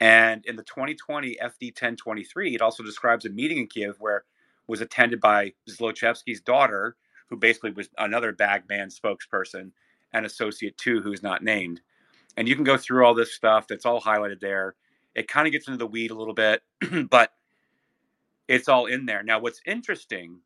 And 0.00 0.44
in 0.46 0.56
the 0.56 0.62
2020 0.62 1.36
FD 1.42 1.68
1023, 1.68 2.54
it 2.54 2.62
also 2.62 2.82
describes 2.82 3.24
a 3.24 3.30
meeting 3.30 3.58
in 3.58 3.66
Kiev 3.66 3.96
where 3.98 4.24
was 4.66 4.80
attended 4.80 5.20
by 5.20 5.52
Zlochevsky's 5.68 6.40
daughter, 6.40 6.96
who 7.28 7.36
basically 7.36 7.72
was 7.72 7.88
another 7.98 8.32
bagman 8.32 8.88
spokesperson, 8.88 9.72
and 10.12 10.26
associate 10.26 10.76
two 10.78 11.00
who's 11.00 11.22
not 11.22 11.42
named. 11.42 11.80
And 12.36 12.48
you 12.48 12.54
can 12.54 12.64
go 12.64 12.76
through 12.76 13.04
all 13.04 13.14
this 13.14 13.34
stuff 13.34 13.66
that's 13.68 13.86
all 13.86 14.00
highlighted 14.00 14.40
there. 14.40 14.74
It 15.14 15.28
kind 15.28 15.46
of 15.46 15.52
gets 15.52 15.66
into 15.66 15.78
the 15.78 15.86
weed 15.86 16.10
a 16.10 16.14
little 16.14 16.34
bit, 16.34 16.62
but 17.10 17.32
it's 18.48 18.68
all 18.68 18.86
in 18.86 19.06
there. 19.06 19.22
Now, 19.22 19.40
what's 19.40 19.60
interesting 19.66 20.40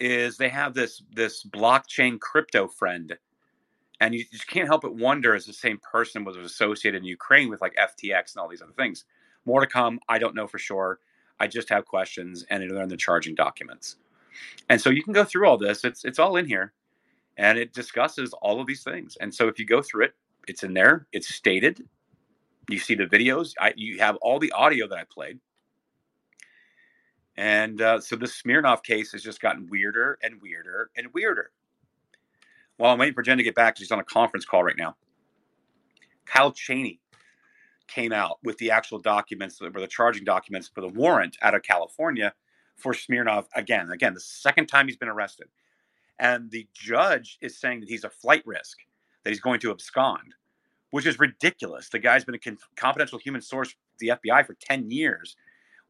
is 0.00 0.36
they 0.36 0.48
have 0.48 0.74
this 0.74 1.02
this 1.12 1.44
blockchain 1.44 2.20
crypto 2.20 2.68
friend, 2.68 3.16
and 4.00 4.14
you 4.14 4.24
just 4.30 4.46
can't 4.46 4.68
help 4.68 4.82
but 4.82 4.94
wonder 4.94 5.34
is 5.34 5.46
the 5.46 5.52
same 5.52 5.78
person 5.78 6.24
was 6.24 6.36
associated 6.36 6.98
in 6.98 7.04
Ukraine 7.04 7.48
with 7.48 7.60
like 7.60 7.74
FTX 7.76 8.34
and 8.34 8.40
all 8.40 8.48
these 8.48 8.62
other 8.62 8.72
things. 8.72 9.04
More 9.44 9.60
to 9.60 9.66
come. 9.66 9.98
I 10.08 10.18
don't 10.18 10.34
know 10.34 10.46
for 10.46 10.58
sure. 10.58 11.00
I 11.40 11.46
just 11.46 11.68
have 11.70 11.86
questions, 11.86 12.44
and 12.50 12.62
they're 12.62 12.82
in 12.82 12.88
the 12.88 12.96
charging 12.96 13.34
documents. 13.34 13.96
And 14.68 14.80
so 14.80 14.90
you 14.90 15.02
can 15.02 15.12
go 15.12 15.24
through 15.24 15.48
all 15.48 15.58
this. 15.58 15.84
It's 15.84 16.04
it's 16.04 16.18
all 16.18 16.36
in 16.36 16.46
here, 16.46 16.72
and 17.38 17.56
it 17.56 17.72
discusses 17.72 18.34
all 18.42 18.60
of 18.60 18.66
these 18.66 18.82
things. 18.82 19.16
And 19.20 19.32
so 19.32 19.48
if 19.48 19.58
you 19.58 19.64
go 19.64 19.80
through 19.80 20.04
it, 20.06 20.14
it's 20.48 20.64
in 20.64 20.74
there. 20.74 21.06
It's 21.12 21.32
stated. 21.32 21.82
You 22.68 22.78
see 22.78 22.94
the 22.94 23.06
videos. 23.06 23.54
I, 23.58 23.72
you 23.76 23.98
have 24.00 24.16
all 24.16 24.38
the 24.38 24.52
audio 24.52 24.88
that 24.88 24.98
I 24.98 25.04
played. 25.10 25.38
And 27.36 27.80
uh, 27.80 28.00
so 28.00 28.16
the 28.16 28.26
Smirnov 28.26 28.82
case 28.82 29.12
has 29.12 29.22
just 29.22 29.40
gotten 29.40 29.68
weirder 29.70 30.18
and 30.22 30.42
weirder 30.42 30.90
and 30.96 31.06
weirder. 31.14 31.52
While 32.76 32.92
I'm 32.92 32.98
waiting 32.98 33.14
for 33.14 33.22
Jen 33.22 33.38
to 33.38 33.44
get 33.44 33.54
back, 33.54 33.78
she's 33.78 33.92
on 33.92 34.00
a 34.00 34.04
conference 34.04 34.44
call 34.44 34.64
right 34.64 34.76
now. 34.76 34.96
Kyle 36.26 36.52
Cheney 36.52 37.00
came 37.86 38.12
out 38.12 38.38
with 38.42 38.58
the 38.58 38.70
actual 38.70 38.98
documents, 38.98 39.62
or 39.62 39.70
the 39.70 39.86
charging 39.86 40.24
documents 40.24 40.68
for 40.68 40.80
the 40.80 40.88
warrant 40.88 41.36
out 41.42 41.54
of 41.54 41.62
California 41.62 42.34
for 42.76 42.92
Smirnov 42.92 43.48
again. 43.54 43.90
Again, 43.90 44.14
the 44.14 44.20
second 44.20 44.66
time 44.66 44.86
he's 44.86 44.96
been 44.96 45.08
arrested. 45.08 45.46
And 46.18 46.50
the 46.50 46.66
judge 46.72 47.38
is 47.40 47.58
saying 47.58 47.80
that 47.80 47.88
he's 47.88 48.04
a 48.04 48.10
flight 48.10 48.42
risk, 48.44 48.78
that 49.24 49.30
he's 49.30 49.40
going 49.40 49.60
to 49.60 49.70
abscond, 49.70 50.34
which 50.90 51.06
is 51.06 51.18
ridiculous. 51.18 51.88
The 51.88 51.98
guy's 51.98 52.24
been 52.24 52.34
a 52.34 52.56
confidential 52.76 53.18
human 53.18 53.40
source, 53.40 53.74
the 53.98 54.08
FBI, 54.08 54.46
for 54.46 54.54
10 54.54 54.90
years 54.90 55.36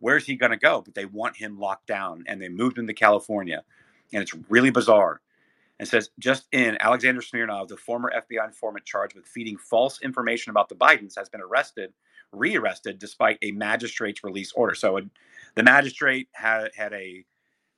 where's 0.01 0.27
he 0.27 0.37
going 0.37 0.51
to 0.51 0.59
go? 0.59 0.83
But 0.83 0.95
they 0.95 1.05
want 1.05 1.37
him 1.37 1.59
locked 1.59 1.87
down 1.87 2.25
and 2.27 2.41
they 2.41 2.49
moved 2.49 2.79
him 2.79 2.87
to 2.87 2.95
California. 2.95 3.63
And 4.13 4.23
it's 4.23 4.35
really 4.49 4.71
bizarre. 4.71 5.21
And 5.79 5.87
says 5.87 6.11
just 6.19 6.47
in 6.53 6.77
Alexander 6.81 7.23
Smirnov, 7.23 7.69
the 7.69 7.77
former 7.77 8.13
FBI 8.13 8.45
informant 8.45 8.85
charged 8.85 9.15
with 9.15 9.27
feeding 9.27 9.57
false 9.57 10.01
information 10.03 10.51
about 10.51 10.69
the 10.69 10.75
Bidens, 10.75 11.17
has 11.17 11.29
been 11.29 11.41
arrested, 11.41 11.93
rearrested 12.33 12.99
despite 12.99 13.39
a 13.43 13.53
magistrate's 13.53 14.25
release 14.25 14.53
order. 14.53 14.75
So 14.75 14.97
it, 14.97 15.05
the 15.55 15.63
magistrate 15.63 16.29
had 16.33 16.71
had 16.75 16.93
a 16.93 17.25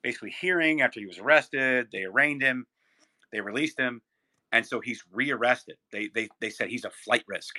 basically 0.02 0.30
hearing 0.30 0.82
after 0.82 1.00
he 1.00 1.06
was 1.06 1.18
arrested. 1.18 1.88
They 1.92 2.04
arraigned 2.04 2.42
him, 2.42 2.66
they 3.32 3.40
released 3.40 3.78
him, 3.78 4.02
and 4.52 4.64
so 4.66 4.80
he's 4.80 5.04
rearrested. 5.12 5.76
They 5.92 6.08
they 6.14 6.28
they 6.40 6.50
said 6.50 6.68
he's 6.68 6.84
a 6.84 6.90
flight 6.90 7.24
risk 7.26 7.56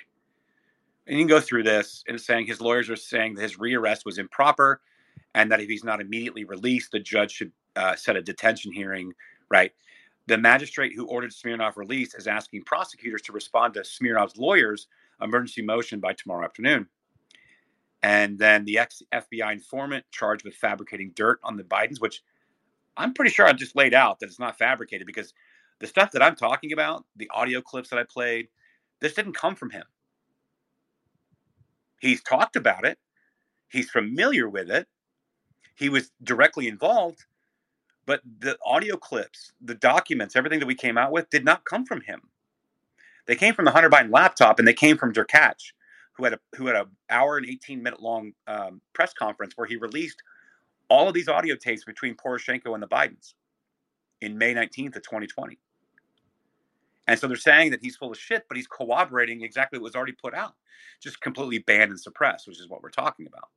and 1.07 1.17
you 1.17 1.25
can 1.25 1.29
go 1.29 1.41
through 1.41 1.63
this 1.63 2.03
and 2.07 2.19
saying 2.19 2.45
his 2.45 2.61
lawyers 2.61 2.89
are 2.89 2.95
saying 2.95 3.35
that 3.35 3.41
his 3.41 3.57
rearrest 3.57 4.05
was 4.05 4.17
improper 4.17 4.81
and 5.33 5.51
that 5.51 5.59
if 5.59 5.67
he's 5.67 5.83
not 5.83 6.01
immediately 6.01 6.43
released, 6.43 6.91
the 6.91 6.99
judge 6.99 7.31
should 7.31 7.51
uh, 7.75 7.95
set 7.95 8.15
a 8.15 8.21
detention 8.21 8.71
hearing, 8.71 9.13
right? 9.49 9.71
The 10.27 10.37
magistrate 10.37 10.93
who 10.95 11.07
ordered 11.07 11.33
Smirnov 11.33 11.77
released 11.77 12.15
is 12.17 12.27
asking 12.27 12.63
prosecutors 12.63 13.21
to 13.23 13.33
respond 13.33 13.73
to 13.73 13.81
Smirnov's 13.81 14.37
lawyer's 14.37 14.87
emergency 15.21 15.61
motion 15.61 15.99
by 15.99 16.13
tomorrow 16.13 16.45
afternoon. 16.45 16.87
And 18.03 18.37
then 18.37 18.65
the 18.65 18.79
ex 18.79 19.01
FBI 19.13 19.51
informant 19.51 20.05
charged 20.11 20.43
with 20.43 20.55
fabricating 20.55 21.11
dirt 21.15 21.39
on 21.43 21.55
the 21.55 21.63
Bidens, 21.63 22.01
which 22.01 22.23
I'm 22.97 23.13
pretty 23.13 23.31
sure 23.31 23.45
I 23.47 23.53
just 23.53 23.75
laid 23.75 23.93
out 23.93 24.19
that 24.19 24.27
it's 24.27 24.39
not 24.39 24.57
fabricated 24.57 25.07
because 25.07 25.33
the 25.79 25.87
stuff 25.87 26.11
that 26.11 26.21
I'm 26.23 26.35
talking 26.35 26.73
about, 26.73 27.05
the 27.15 27.29
audio 27.33 27.61
clips 27.61 27.89
that 27.89 27.99
I 27.99 28.03
played, 28.03 28.47
this 28.99 29.13
didn't 29.13 29.33
come 29.33 29.55
from 29.55 29.71
him. 29.71 29.83
He's 31.99 32.21
talked 32.21 32.55
about 32.55 32.85
it. 32.85 32.97
He's 33.69 33.89
familiar 33.89 34.49
with 34.49 34.69
it. 34.69 34.87
He 35.75 35.89
was 35.89 36.11
directly 36.23 36.67
involved, 36.67 37.25
but 38.05 38.21
the 38.39 38.57
audio 38.65 38.97
clips, 38.97 39.53
the 39.61 39.75
documents, 39.75 40.35
everything 40.35 40.59
that 40.59 40.67
we 40.67 40.75
came 40.75 40.97
out 40.97 41.11
with 41.11 41.29
did 41.29 41.45
not 41.45 41.65
come 41.65 41.85
from 41.85 42.01
him. 42.01 42.21
They 43.27 43.35
came 43.35 43.53
from 43.53 43.65
the 43.65 43.71
Hunter 43.71 43.89
Biden 43.89 44.11
laptop, 44.11 44.59
and 44.59 44.67
they 44.67 44.73
came 44.73 44.97
from 44.97 45.13
Derkach, 45.13 45.73
who 46.13 46.23
had 46.25 46.33
a 46.33 46.39
who 46.55 46.67
had 46.67 46.75
a 46.75 46.87
hour 47.09 47.37
and 47.37 47.45
eighteen 47.47 47.81
minute 47.81 48.01
long 48.01 48.33
um, 48.47 48.81
press 48.93 49.13
conference 49.13 49.53
where 49.55 49.67
he 49.67 49.77
released 49.77 50.21
all 50.91 51.07
of 51.07 51.13
these 51.13 51.29
audio 51.29 51.55
tapes 51.55 51.85
between 51.85 52.15
Poroshenko 52.15 52.73
and 52.73 52.83
the 52.83 52.87
Bidens 52.87 53.33
in 54.19 54.37
May 54.37 54.53
nineteenth 54.53 54.97
of 54.97 55.03
twenty 55.03 55.25
twenty. 55.25 55.57
And 57.07 57.17
so 57.17 57.27
they're 57.27 57.37
saying 57.37 57.71
that 57.71 57.81
he's 57.81 57.95
full 57.95 58.11
of 58.11 58.19
shit, 58.19 58.43
but 58.47 58.57
he's 58.57 58.67
corroborating 58.67 59.41
exactly 59.41 59.79
what 59.79 59.85
was 59.85 59.95
already 59.95 60.11
put 60.11 60.35
out, 60.35 60.53
just 61.01 61.21
completely 61.21 61.59
banned 61.59 61.91
and 61.91 61.99
suppressed, 61.99 62.47
which 62.47 62.59
is 62.59 62.69
what 62.69 62.83
we're 62.83 62.89
talking 62.89 63.25
about. 63.25 63.49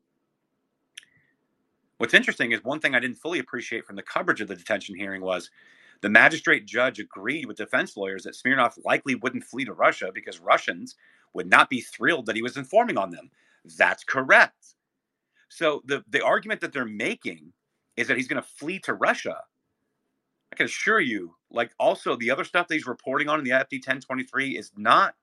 What's 1.99 2.15
interesting 2.15 2.53
is 2.53 2.65
one 2.65 2.81
thing 2.81 2.95
I 2.95 3.01
didn't 3.01 3.19
fully 3.19 3.41
appreciate 3.41 3.85
from 3.85 3.97
the 3.97 4.03
coverage 4.03 4.41
of 4.41 4.49
the 4.49 4.57
detention 4.57 4.95
hearing 4.95 5.21
was 5.21 5.51
the 6.01 6.09
magistrate 6.09 6.67
judge 6.67 6.99
agreed 7.01 7.47
with 7.47 7.57
defense 7.57 7.97
lawyers 7.97 8.25
that 8.25 8.35
Smirnov 8.35 8.79
likely 8.85 9.17
wouldn't 9.17 9.45
flee 9.45 9.65
to 9.65 9.73
Russia 9.73 10.11
because 10.15 10.41
Russians 10.41 10.95
would 11.35 11.49
not 11.51 11.69
be 11.69 11.81
thrilled 11.81 12.27
that 12.27 12.37
he 12.37 12.43
was 12.43 12.57
informing 12.57 12.97
on 12.97 13.11
them. 13.11 13.31
That's 13.77 14.05
correct. 14.05 14.75
So 15.55 15.83
the, 15.87 16.05
the 16.09 16.25
argument 16.25 16.61
that 16.63 16.73
they're 16.73 16.85
making 16.85 17.53
is 17.97 18.09
that 18.09 18.17
he's 18.17 18.29
going 18.29 18.43
to 18.43 18.49
flee 18.49 18.81
to 18.81 18.95
Russia 18.95 19.39
I 20.53 20.57
can 20.57 20.67
assure 20.67 21.01
you, 21.01 21.35
like 21.51 21.73
also 21.81 22.15
the 22.15 22.31
other 22.31 22.45
stuff 22.45 22.69
that 22.69 22.75
he's 22.75 22.87
reporting 22.87 23.29
on 23.29 23.41
in 23.41 23.45
the 23.45 23.51
FD 23.51 23.79
1023 23.79 24.57
is 24.57 24.71
not 24.77 25.17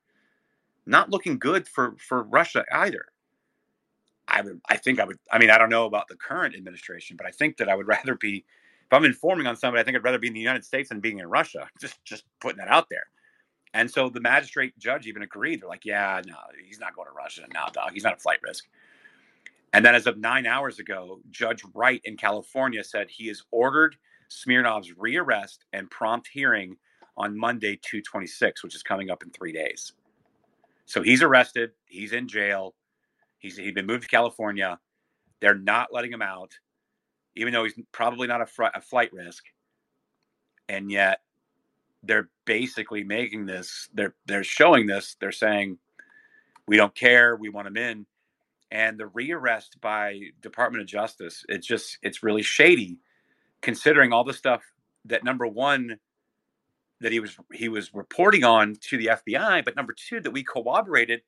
not 0.86 1.10
looking 1.10 1.40
good 1.40 1.70
for 1.70 1.96
for 2.00 2.24
Russia 2.24 2.66
either. 2.74 3.06
I 4.28 4.42
would 4.42 4.60
I 4.70 4.76
think 4.76 5.00
I 5.00 5.06
would 5.06 5.18
I 5.32 5.40
mean 5.40 5.50
I 5.50 5.58
don't 5.58 5.70
know 5.70 5.86
about 5.86 6.10
the 6.10 6.18
current 6.18 6.54
administration, 6.54 7.16
but 7.16 7.26
I 7.26 7.32
think 7.32 7.56
that 7.58 7.70
I 7.70 7.76
would 7.76 7.88
rather 7.90 8.16
be 8.16 8.44
if 8.86 8.94
I'm 8.94 9.06
informing 9.06 9.48
on 9.48 9.56
somebody, 9.56 9.80
I 9.80 9.86
think 9.86 9.96
I'd 9.96 10.04
rather 10.04 10.20
be 10.20 10.28
in 10.28 10.34
the 10.34 10.42
United 10.42 10.66
States 10.66 10.90
than 10.90 11.00
being 11.00 11.20
in 11.20 11.28
Russia. 11.30 11.70
Just 11.82 12.04
just 12.04 12.26
putting 12.42 12.58
that 12.58 12.68
out 12.68 12.90
there. 12.90 13.08
And 13.74 13.90
so 13.90 14.10
the 14.10 14.20
magistrate 14.20 14.78
judge 14.80 15.08
even 15.08 15.22
agreed. 15.24 15.62
They're 15.62 15.70
like, 15.70 15.86
yeah, 15.86 16.22
no, 16.28 16.36
he's 16.68 16.80
not 16.82 16.94
going 16.94 17.08
to 17.08 17.14
Russia. 17.14 17.44
No, 17.54 17.68
dog, 17.72 17.94
he's 17.94 18.04
not 18.04 18.16
a 18.16 18.18
flight 18.20 18.40
risk. 18.44 18.68
And 19.74 19.86
then, 19.86 19.96
as 19.96 20.08
of 20.08 20.18
nine 20.18 20.46
hours 20.46 20.80
ago, 20.80 21.22
Judge 21.30 21.64
Wright 21.74 22.02
in 22.04 22.18
California 22.18 22.84
said 22.84 23.08
he 23.10 23.28
has 23.28 23.42
ordered 23.52 23.96
Smirnov's 24.30 24.92
rearrest 24.94 25.60
and 25.72 25.90
prompt 25.90 26.28
hearing 26.32 26.76
on 27.18 27.38
Monday, 27.38 27.76
226, 27.76 28.64
which 28.64 28.76
is 28.76 28.84
coming 28.84 29.10
up 29.10 29.24
in 29.24 29.30
three 29.32 29.54
days. 29.54 29.94
So 30.86 31.02
he's 31.02 31.24
arrested. 31.24 31.72
He's 31.86 32.12
in 32.12 32.28
jail. 32.28 32.76
He's 33.40 33.58
he's 33.58 33.74
been 33.74 33.86
moved 33.86 34.04
to 34.04 34.10
California. 34.10 34.80
They're 35.40 35.56
not 35.56 35.94
letting 35.94 36.12
him 36.12 36.22
out, 36.22 36.52
even 37.36 37.54
though 37.54 37.64
he's 37.64 37.80
probably 37.92 38.28
not 38.28 38.42
a, 38.42 38.46
fr- 38.46 38.66
a 38.76 38.82
flight 38.82 39.12
risk. 39.14 39.46
And 40.70 40.92
yet, 40.92 41.22
they're 42.04 42.30
basically 42.46 43.04
making 43.04 43.46
this. 43.46 43.90
They're 43.94 44.16
they're 44.26 44.44
showing 44.44 44.88
this. 44.88 45.16
They're 45.20 45.32
saying, 45.32 45.78
"We 46.68 46.78
don't 46.78 46.96
care. 46.96 47.36
We 47.36 47.50
want 47.50 47.68
him 47.68 47.78
in." 47.78 48.06
And 48.72 48.98
the 48.98 49.06
rearrest 49.06 49.82
by 49.82 50.20
Department 50.42 50.82
of 50.82 50.88
Justice, 50.88 51.44
it's 51.50 51.68
just 51.68 51.98
it's 52.02 52.24
really 52.24 52.42
shady, 52.42 53.00
considering 53.62 54.14
all 54.14 54.24
the 54.24 54.34
stuff 54.34 54.64
that 55.06 55.24
number 55.24 55.46
one 55.46 56.00
that 57.02 57.12
he 57.12 57.20
was 57.20 57.36
he 57.52 57.68
was 57.68 57.94
reporting 57.94 58.44
on 58.44 58.76
to 58.90 58.98
the 58.98 59.08
FBI, 59.08 59.66
but 59.66 59.76
number 59.76 59.94
two 59.94 60.22
that 60.22 60.32
we 60.32 60.44
corroborated 60.44 61.22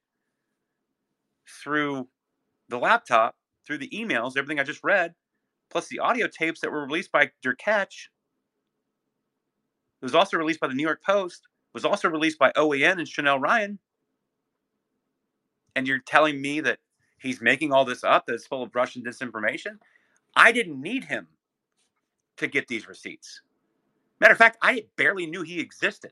through 1.64 2.08
the 2.70 2.78
laptop, 2.78 3.36
through 3.68 3.80
the 3.80 3.90
emails, 3.90 4.38
everything 4.38 4.60
I 4.60 4.64
just 4.64 4.84
read, 4.84 5.14
plus 5.70 5.88
the 5.88 6.00
audio 6.00 6.28
tapes 6.28 6.62
that 6.62 6.72
were 6.72 6.86
released 6.86 7.12
by 7.12 7.32
Derkach. 7.46 8.08
It 10.02 10.06
was 10.06 10.16
also 10.16 10.38
released 10.38 10.60
by 10.60 10.68
the 10.68 10.76
New 10.76 10.84
York 10.84 11.04
Post. 11.04 11.48
Was 11.74 11.86
also 11.86 12.08
released 12.08 12.38
by 12.38 12.52
OAN 12.52 13.00
and 13.00 13.08
Chanel 13.08 13.40
Rion. 13.40 13.80
And 15.76 15.88
you're 15.88 16.04
telling 16.06 16.40
me 16.40 16.60
that 16.62 16.78
he's 17.24 17.42
making 17.42 17.72
all 17.72 17.86
this 17.86 18.04
up 18.04 18.26
that's 18.28 18.46
full 18.46 18.62
of 18.62 18.76
Russian 18.76 19.04
disinformation? 19.04 19.80
I 20.36 20.52
didn't 20.52 20.82
need 20.82 21.06
him 21.06 21.28
to 22.38 22.48
get 22.48 22.68
these 22.68 22.88
receipts. 22.88 23.42
Matter 24.20 24.34
of 24.34 24.38
fact, 24.38 24.58
I 24.62 24.86
barely 24.98 25.26
knew 25.26 25.42
he 25.42 25.60
existed. 25.60 26.12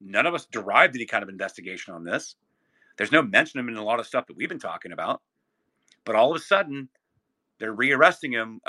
None 0.00 0.26
of 0.26 0.34
us 0.34 0.46
derived 0.46 0.94
any 0.94 1.06
kind 1.06 1.22
of 1.22 1.28
investigation 1.28 1.94
on 1.94 2.04
this. 2.04 2.36
There's 2.96 3.12
no 3.12 3.22
mention 3.22 3.58
of 3.58 3.64
him 3.64 3.70
in 3.70 3.76
a 3.76 3.84
lot 3.84 4.00
of 4.00 4.06
stuff 4.06 4.26
that 4.26 4.36
we've 4.36 4.48
been 4.48 4.58
talking 4.58 4.92
about. 4.92 5.20
But 6.04 6.16
all 6.16 6.30
of 6.30 6.36
a 6.36 6.44
sudden, 6.44 6.88
they're 7.58 7.74
rearresting 7.74 8.32
him, 8.32 8.60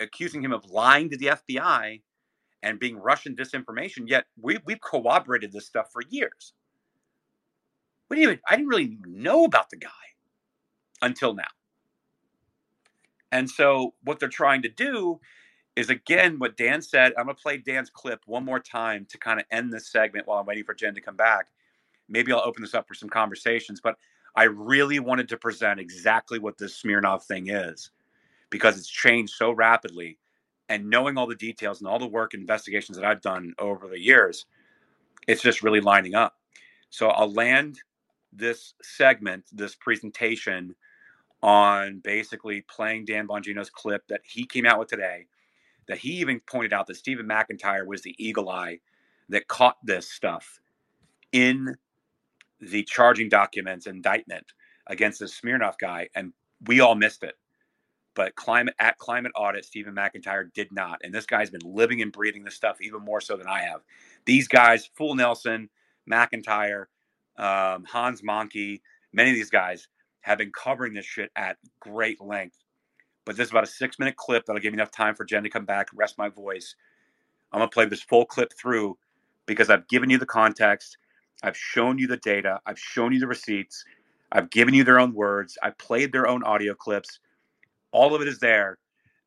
accusing 0.00 0.42
him 0.42 0.52
of 0.52 0.64
lying 0.70 1.10
to 1.10 1.16
the 1.16 1.26
FBI 1.26 2.00
and 2.62 2.78
being 2.78 2.96
Russian 2.96 3.34
disinformation. 3.34 4.04
Yet 4.06 4.24
we, 4.40 4.58
we've 4.64 4.80
corroborated 4.80 5.52
this 5.52 5.66
stuff 5.66 5.88
for 5.92 6.02
years. 6.08 6.52
We 8.08 8.16
didn't 8.16 8.30
even, 8.30 8.40
I 8.48 8.56
didn't 8.56 8.68
really 8.68 8.98
know 9.06 9.44
about 9.44 9.70
the 9.70 9.76
guy 9.76 9.90
until 11.04 11.34
now. 11.34 11.44
And 13.30 13.48
so 13.48 13.94
what 14.02 14.18
they're 14.18 14.28
trying 14.28 14.62
to 14.62 14.68
do 14.68 15.20
is 15.76 15.90
again 15.90 16.38
what 16.38 16.56
Dan 16.56 16.80
said. 16.80 17.12
I'm 17.18 17.26
going 17.26 17.36
to 17.36 17.42
play 17.42 17.56
Dan's 17.58 17.90
clip 17.90 18.20
one 18.26 18.44
more 18.44 18.60
time 18.60 19.06
to 19.10 19.18
kind 19.18 19.40
of 19.40 19.46
end 19.50 19.72
this 19.72 19.90
segment 19.90 20.26
while 20.26 20.38
I'm 20.38 20.46
waiting 20.46 20.64
for 20.64 20.74
Jen 20.74 20.94
to 20.94 21.00
come 21.00 21.16
back. 21.16 21.46
Maybe 22.08 22.32
I'll 22.32 22.40
open 22.40 22.62
this 22.62 22.74
up 22.74 22.86
for 22.86 22.94
some 22.94 23.08
conversations, 23.08 23.80
but 23.80 23.96
I 24.36 24.44
really 24.44 25.00
wanted 25.00 25.28
to 25.30 25.36
present 25.36 25.80
exactly 25.80 26.38
what 26.38 26.58
this 26.58 26.76
Smirnov 26.76 27.24
thing 27.24 27.48
is 27.48 27.90
because 28.50 28.78
it's 28.78 28.88
changed 28.88 29.34
so 29.34 29.52
rapidly. 29.52 30.18
And 30.68 30.88
knowing 30.88 31.18
all 31.18 31.26
the 31.26 31.34
details 31.34 31.80
and 31.80 31.88
all 31.88 31.98
the 31.98 32.06
work 32.06 32.34
and 32.34 32.40
investigations 32.40 32.96
that 32.96 33.04
I've 33.04 33.20
done 33.20 33.52
over 33.58 33.88
the 33.88 34.00
years, 34.00 34.46
it's 35.28 35.42
just 35.42 35.62
really 35.62 35.80
lining 35.80 36.14
up. 36.14 36.34
So 36.90 37.08
I'll 37.08 37.32
land 37.32 37.80
this 38.32 38.74
segment, 38.82 39.44
this 39.52 39.74
presentation 39.74 40.74
on 41.44 41.98
basically 41.98 42.62
playing 42.62 43.04
Dan 43.04 43.28
Bongino's 43.28 43.68
clip 43.68 44.02
that 44.08 44.22
he 44.24 44.46
came 44.46 44.64
out 44.64 44.78
with 44.78 44.88
today 44.88 45.26
that 45.86 45.98
he 45.98 46.12
even 46.12 46.40
pointed 46.40 46.72
out 46.72 46.86
that 46.86 46.96
Stephen 46.96 47.28
McIntyre 47.28 47.86
was 47.86 48.00
the 48.00 48.14
eagle 48.18 48.48
eye 48.48 48.80
that 49.28 49.46
caught 49.46 49.76
this 49.84 50.10
stuff 50.10 50.58
in 51.32 51.76
the 52.60 52.82
charging 52.84 53.28
documents 53.28 53.86
indictment 53.86 54.46
against 54.86 55.18
the 55.18 55.28
Smirnov 55.28 55.76
guy, 55.76 56.08
and 56.14 56.32
we 56.66 56.80
all 56.80 56.94
missed 56.94 57.22
it. 57.22 57.34
But 58.14 58.34
climate 58.36 58.74
at 58.78 58.96
climate 58.96 59.32
audit, 59.34 59.66
Stephen 59.66 59.94
McIntyre 59.94 60.50
did 60.54 60.72
not, 60.72 61.00
and 61.04 61.12
this 61.12 61.26
guy's 61.26 61.50
been 61.50 61.60
living 61.62 62.00
and 62.00 62.10
breathing 62.10 62.44
this 62.44 62.54
stuff 62.54 62.80
even 62.80 63.02
more 63.02 63.20
so 63.20 63.36
than 63.36 63.48
I 63.48 63.60
have. 63.60 63.82
These 64.24 64.48
guys, 64.48 64.88
Full 64.94 65.14
Nelson, 65.14 65.68
McIntyre, 66.10 66.86
um, 67.36 67.84
Hans 67.84 68.22
Mahncke, 68.22 68.80
many 69.12 69.28
of 69.28 69.36
these 69.36 69.50
guys 69.50 69.88
have 70.24 70.38
been 70.38 70.52
covering 70.52 70.94
this 70.94 71.06
shit 71.06 71.30
at 71.36 71.58
great 71.80 72.20
length 72.20 72.58
but 73.24 73.36
this 73.36 73.46
is 73.46 73.50
about 73.50 73.64
a 73.64 73.68
six 73.68 73.98
minute 73.98 74.16
clip 74.16 74.44
that'll 74.44 74.60
give 74.60 74.72
me 74.72 74.76
enough 74.76 74.90
time 74.90 75.14
for 75.14 75.24
Jen 75.24 75.42
to 75.44 75.50
come 75.50 75.64
back, 75.64 75.88
rest 75.94 76.18
my 76.18 76.28
voice. 76.28 76.74
I'm 77.52 77.60
gonna 77.60 77.70
play 77.70 77.86
this 77.86 78.02
full 78.02 78.26
clip 78.26 78.52
through 78.58 78.98
because 79.46 79.70
I've 79.70 79.88
given 79.88 80.10
you 80.10 80.18
the 80.18 80.26
context, 80.26 80.98
I've 81.42 81.56
shown 81.56 81.98
you 81.98 82.06
the 82.06 82.16
data, 82.18 82.60
I've 82.66 82.78
shown 82.78 83.12
you 83.12 83.20
the 83.20 83.26
receipts, 83.26 83.84
I've 84.32 84.50
given 84.50 84.74
you 84.74 84.84
their 84.84 85.00
own 85.00 85.14
words, 85.14 85.56
I've 85.62 85.78
played 85.78 86.12
their 86.12 86.28
own 86.28 86.42
audio 86.42 86.74
clips. 86.74 87.20
All 87.92 88.14
of 88.14 88.22
it 88.22 88.28
is 88.28 88.40
there. 88.40 88.78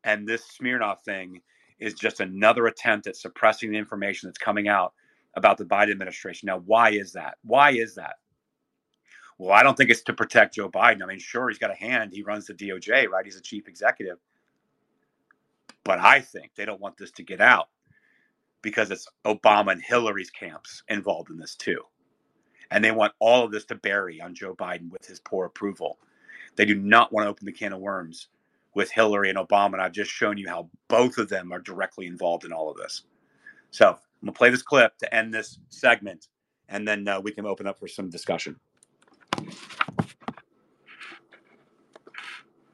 And 0.04 0.28
this 0.28 0.46
Smirnov 0.46 1.04
thing 1.04 1.42
is 1.80 1.94
just 1.94 2.20
another 2.20 2.68
attempt 2.68 3.08
at 3.08 3.16
suppressing 3.16 3.72
the 3.72 3.78
information 3.78 4.28
that's 4.28 4.38
coming 4.38 4.68
out 4.68 4.94
about 5.36 5.58
the 5.58 5.66
Biden 5.66 5.92
administration. 5.92 6.48
Now, 6.48 6.60
why 6.60 6.92
is 6.92 7.14
that? 7.14 7.38
Why 7.44 7.72
is 7.72 7.96
that? 7.96 8.16
Well, 9.38 9.52
I 9.52 9.64
don't 9.64 9.76
think 9.76 9.92
it's 9.92 10.02
to 10.04 10.14
protect 10.14 10.56
Joe 10.56 10.70
Biden. 10.70 11.04
I 11.04 11.06
mean, 11.06 11.20
sure, 11.20 11.50
he's 11.50 11.60
got 11.60 11.72
a 11.72 11.76
hand. 11.76 12.12
He 12.12 12.24
runs 12.24 12.48
the 12.48 12.54
DOJ, 12.54 13.08
right? 13.08 13.26
He's 13.26 13.38
a 13.38 13.42
chief 13.42 13.68
executive. 13.68 14.18
But 15.84 16.00
I 16.00 16.22
think 16.22 16.52
they 16.56 16.66
don't 16.66 16.82
want 16.82 16.98
this 16.98 17.12
to 17.12 17.24
get 17.24 17.40
out 17.40 17.70
because 18.62 18.92
it's 18.92 19.08
Obama 19.26 19.72
and 19.72 19.82
Hillary's 19.82 20.32
camps 20.32 20.84
involved 20.90 21.30
in 21.30 21.38
this 21.38 21.56
too. 21.56 21.82
And 22.72 22.84
they 22.84 22.92
want 22.92 23.14
all 23.20 23.46
of 23.46 23.52
this 23.52 23.66
to 23.66 23.76
bury 23.76 24.20
on 24.20 24.36
Joe 24.36 24.56
Biden 24.56 24.92
with 24.92 25.06
his 25.06 25.20
poor 25.20 25.46
approval. 25.46 26.00
They 26.56 26.66
do 26.66 26.76
not 26.76 27.14
want 27.14 27.26
to 27.26 27.30
open 27.30 27.46
the 27.46 27.52
can 27.52 27.74
of 27.74 27.80
worms 27.80 28.28
with 28.74 28.92
Hillary 28.92 29.30
and 29.30 29.38
Obama. 29.38 29.74
And 29.74 29.82
I've 29.82 29.94
just 29.94 30.12
shown 30.12 30.38
you 30.38 30.50
how 30.50 30.70
both 30.90 31.18
of 31.18 31.30
them 31.30 31.54
are 31.54 31.60
directly 31.60 32.08
involved 32.08 32.44
in 32.44 32.52
all 32.52 32.70
of 32.70 32.78
this. 32.78 33.04
So 33.72 33.90
I'm 33.90 33.96
going 34.26 34.34
to 34.34 34.38
play 34.38 34.50
this 34.50 34.64
clip 34.64 34.98
to 34.98 35.14
end 35.14 35.34
this 35.34 35.60
segment, 35.70 36.28
and 36.70 36.88
then 36.88 37.08
uh, 37.08 37.20
we 37.20 37.32
can 37.32 37.46
open 37.46 37.68
up 37.68 37.80
for 37.80 37.88
some 37.88 38.10
discussion. 38.10 38.60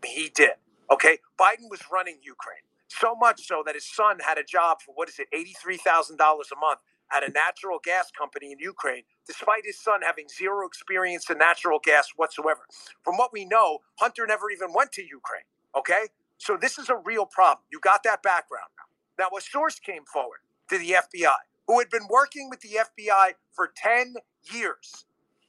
He 0.06 0.30
did. 0.30 0.52
Okay. 0.92 1.20
Biden 1.40 1.70
was 1.70 1.82
running 1.92 2.20
Ukraine 2.22 2.64
so 2.88 3.16
much 3.16 3.46
so 3.46 3.64
that 3.66 3.76
his 3.76 3.86
son 3.86 4.20
had 4.20 4.38
a 4.38 4.44
job 4.44 4.78
for 4.86 4.94
what 4.94 5.10
is 5.10 5.20
it, 5.20 5.28
$83,000 5.34 6.12
a 6.20 6.60
month 6.60 6.80
at 7.12 7.28
a 7.28 7.32
natural 7.32 7.80
gas 7.84 8.12
company 8.12 8.52
in 8.52 8.60
Ukraine, 8.60 9.04
despite 9.28 9.66
his 9.66 9.80
son 9.80 10.02
having 10.04 10.28
zero 10.30 10.66
experience 10.66 11.30
in 11.30 11.38
natural 11.38 11.80
gas 11.84 12.10
whatsoever. 12.16 12.62
From 13.04 13.18
what 13.18 13.34
we 13.34 13.46
know, 13.46 13.80
Hunter 13.98 14.26
never 14.28 14.50
even 14.52 14.74
went 14.74 14.92
to 14.94 15.02
Ukraine. 15.02 15.46
Okay. 15.78 16.08
So 16.38 16.58
this 16.60 16.78
is 16.78 16.90
a 16.90 16.98
real 16.98 17.26
problem. 17.26 17.66
You 17.72 17.80
got 17.80 18.04
that 18.04 18.22
background 18.22 18.70
now. 18.78 19.26
Now, 19.26 19.38
a 19.38 19.42
source 19.42 19.80
came 19.80 20.04
forward 20.06 20.40
to 20.70 20.78
the 20.78 20.92
FBI 20.92 21.38
who 21.68 21.80
had 21.80 21.90
been 21.90 22.08
working 22.10 22.50
with 22.50 22.62
the 22.62 22.80
FBI 22.80 23.34
for 23.52 23.72
10 23.76 24.16
years 24.52 25.06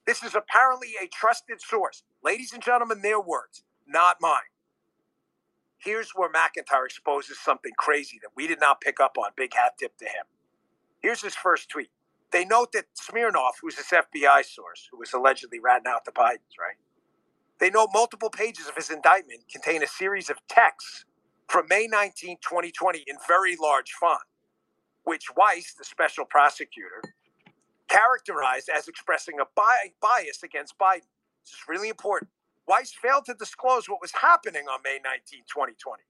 this 0.07 0.23
is 0.23 0.35
apparently 0.35 0.91
a 1.03 1.09
trusted 1.09 1.61
source. 1.61 2.03
Ladies 2.23 2.53
and 2.53 2.63
gentlemen, 2.63 3.03
their 3.03 3.21
words, 3.21 3.65
not 3.87 4.17
mine. 4.21 4.51
Here's 5.79 6.11
where 6.15 6.31
McIntyre 6.31 6.87
exposes 6.87 7.39
something 7.39 7.73
crazy 7.79 8.19
that 8.23 8.31
we 8.37 8.47
did 8.47 8.61
not 8.61 8.81
pick 8.81 9.01
up 9.01 9.19
on. 9.19 9.31
Big 9.37 9.55
hat 9.55 9.75
tip 9.79 9.97
to 9.99 10.07
him. 10.07 10.25
Here's 11.01 11.23
his 11.23 11.35
first 11.37 11.69
tweet. 11.69 11.91
They 12.33 12.45
note 12.45 12.73
that 12.73 12.87
Smirnov, 12.95 13.55
who's 13.63 13.77
this 13.77 13.91
FBI 13.93 14.45
source, 14.45 14.89
who 14.91 14.99
was 14.99 15.13
allegedly 15.13 15.61
ratting 15.61 15.87
out 15.89 16.05
the 16.05 16.13
Bidens, 16.13 16.59
right? 16.59 16.77
They 17.61 17.71
note 17.71 17.91
multiple 17.93 18.31
pages 18.31 18.69
of 18.69 18.77
his 18.77 18.91
indictment 18.91 19.43
contain 19.53 19.83
a 19.83 19.87
series 19.87 20.31
of 20.31 20.39
texts 20.49 21.05
from 21.49 21.67
May 21.69 21.87
19, 21.87 22.39
2020, 22.43 23.05
in 23.07 23.17
very 23.29 23.57
large 23.61 23.93
font, 23.93 24.23
which 25.05 25.27
Weiss, 25.37 25.75
the 25.79 25.85
special 25.85 26.25
prosecutor, 26.25 27.14
characterized 27.95 28.71
as 28.75 28.89
expressing 28.89 29.37
a 29.41 29.45
bias 29.55 30.43
against 30.45 30.79
Biden. 30.79 31.09
This 31.45 31.55
is 31.55 31.65
really 31.69 31.91
important. 31.91 32.31
Weiss 32.69 32.93
failed 32.93 33.27
to 33.27 33.35
disclose 33.35 33.89
what 33.89 34.01
was 34.03 34.12
happening 34.12 34.65
on 34.69 34.81
May 34.85 34.99
19, 35.05 35.43
2020. 35.49 36.03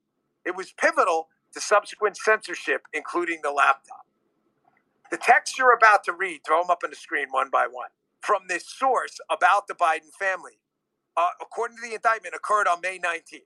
It 0.46 0.56
was 0.56 0.72
pivotal 0.80 1.28
to 1.54 1.60
subsequent 1.60 2.16
censorship, 2.16 2.82
including 2.94 3.40
the 3.42 3.50
laptop. 3.52 4.06
The 5.10 5.18
text 5.18 5.58
you're 5.58 5.74
about 5.74 6.04
to 6.04 6.12
read, 6.12 6.40
throw 6.46 6.62
them 6.62 6.70
up 6.70 6.82
on 6.84 6.90
the 6.90 6.96
screen 6.96 7.28
one 7.30 7.50
by 7.50 7.66
one, 7.70 7.90
from 8.22 8.42
this 8.48 8.66
source 8.68 9.18
about 9.30 9.68
the 9.68 9.74
Biden 9.74 10.12
family, 10.18 10.60
uh, 11.16 11.28
according 11.42 11.78
to 11.78 11.88
the 11.88 11.94
indictment, 11.94 12.34
occurred 12.36 12.68
on 12.68 12.80
May 12.82 12.98
19. 13.02 13.42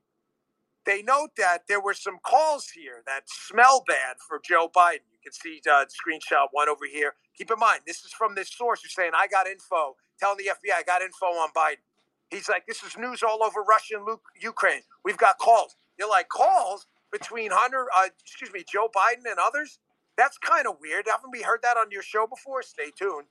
They 0.86 1.02
note 1.02 1.30
that 1.38 1.64
there 1.68 1.80
were 1.80 1.94
some 1.94 2.18
calls 2.24 2.70
here 2.70 3.02
that 3.06 3.24
smell 3.28 3.84
bad 3.86 4.16
for 4.26 4.40
Joe 4.44 4.70
Biden. 4.74 5.00
Can 5.28 5.32
see 5.34 5.60
uh, 5.70 5.84
screenshot 5.84 6.48
one 6.52 6.68
over 6.68 6.86
here. 6.90 7.14
Keep 7.36 7.50
in 7.50 7.58
mind, 7.58 7.80
this 7.86 8.04
is 8.04 8.12
from 8.12 8.34
this 8.34 8.48
source 8.50 8.82
who's 8.82 8.94
saying, 8.94 9.12
I 9.16 9.26
got 9.26 9.46
info, 9.46 9.96
telling 10.18 10.38
the 10.38 10.44
FBI 10.44 10.74
I 10.78 10.82
got 10.82 11.02
info 11.02 11.26
on 11.26 11.50
Biden. 11.56 11.84
He's 12.30 12.48
like, 12.48 12.66
this 12.66 12.82
is 12.82 12.96
news 12.96 13.22
all 13.22 13.42
over 13.42 13.62
Russia 13.62 13.96
and 13.96 14.06
Lu- 14.06 14.20
Ukraine. 14.40 14.82
We've 15.04 15.18
got 15.18 15.38
calls. 15.38 15.76
You're 15.98 16.08
like, 16.08 16.28
calls 16.28 16.86
between 17.12 17.50
Hunter, 17.52 17.86
uh, 17.96 18.08
excuse 18.20 18.52
me, 18.52 18.64
Joe 18.70 18.88
Biden 18.94 19.28
and 19.30 19.38
others? 19.40 19.78
That's 20.16 20.38
kind 20.38 20.66
of 20.66 20.76
weird. 20.80 21.06
Haven't 21.08 21.30
we 21.30 21.42
heard 21.42 21.60
that 21.62 21.76
on 21.76 21.90
your 21.90 22.02
show 22.02 22.26
before? 22.26 22.62
Stay 22.62 22.90
tuned. 22.96 23.26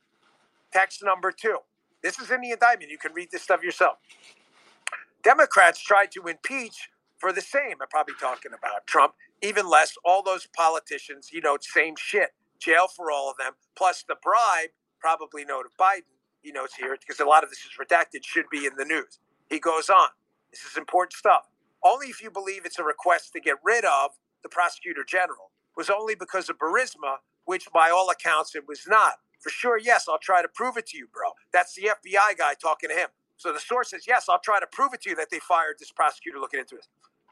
Text 0.72 1.04
number 1.04 1.32
two. 1.32 1.58
This 2.04 2.20
is 2.20 2.32
in 2.32 2.42
the 2.42 2.52
indictment. 2.52 2.92
You 2.92 2.98
can 2.98 3.14
read 3.14 3.30
this 3.32 3.44
stuff 3.44 3.64
yourself. 3.64 3.98
Democrats 5.24 5.80
tried 5.80 6.12
to 6.12 6.22
impeach 6.28 6.90
for 7.20 7.34
the 7.34 7.42
same. 7.42 7.76
I'm 7.82 7.88
probably 7.90 8.16
talking 8.20 8.52
about 8.58 8.88
Trump. 8.88 9.14
Even 9.42 9.70
less, 9.70 9.96
all 10.06 10.24
those 10.24 10.48
politicians, 10.56 11.30
you 11.32 11.42
know, 11.42 11.58
same 11.62 11.96
shit. 11.98 12.30
Jail 12.60 12.88
for 12.88 13.12
all 13.12 13.30
of 13.30 13.38
them. 13.38 13.54
Plus 13.78 14.04
the 14.08 14.16
bribe, 14.22 14.70
probably 15.00 15.46
note 15.46 15.66
of 15.66 15.72
Biden, 15.80 16.18
he 16.42 16.52
notes 16.52 16.76
here, 16.76 16.98
because 17.00 17.20
a 17.20 17.26
lot 17.26 17.44
of 17.44 17.50
this 17.50 17.60
is 17.60 17.72
redacted, 17.80 18.24
should 18.24 18.46
be 18.52 18.66
in 18.66 18.76
the 18.78 18.86
news. 18.86 19.20
He 19.50 19.60
goes 19.60 19.90
on. 19.90 20.10
This 20.52 20.64
is 20.64 20.78
important 20.78 21.14
stuff. 21.14 21.48
Only 21.84 22.08
if 22.08 22.22
you 22.22 22.32
believe 22.32 22.66
it's 22.66 22.80
a 22.80 22.84
request 22.84 23.34
to 23.34 23.40
get 23.40 23.58
rid 23.64 23.86
of 23.86 24.12
the 24.44 24.50
prosecutor 24.50 25.04
general 25.08 25.52
was 25.76 25.90
only 25.90 26.16
because 26.16 26.50
of 26.50 26.58
Burisma, 26.58 27.18
which 27.46 27.68
by 27.74 27.90
all 27.90 28.10
accounts 28.10 28.56
it 28.56 28.68
was 28.68 28.82
not. 28.88 29.16
For 29.40 29.50
sure, 29.50 29.78
yes, 29.78 30.06
I'll 30.10 30.18
try 30.18 30.42
to 30.42 30.48
prove 30.48 30.78
it 30.78 30.88
to 30.88 30.98
you, 30.98 31.08
bro. 31.14 31.32
That's 31.54 31.76
the 31.76 31.92
FBI 32.04 32.38
guy 32.38 32.56
talking 32.60 32.90
to 32.90 32.96
him. 32.96 33.10
So 33.38 33.54
the 33.54 33.60
source 33.60 33.92
says, 33.92 34.06
yes, 34.08 34.26
I'll 34.30 34.40
try 34.40 34.60
to 34.60 34.68
prove 34.68 34.94
it 34.94 35.02
to 35.04 35.12
you 35.12 35.16
that 35.16 35.30
they 35.30 35.40
fired 35.40 35.76
this 35.80 35.92
prosecutor 35.92 36.40
looking 36.40 36.60
into 36.60 36.76
this. 36.76 36.90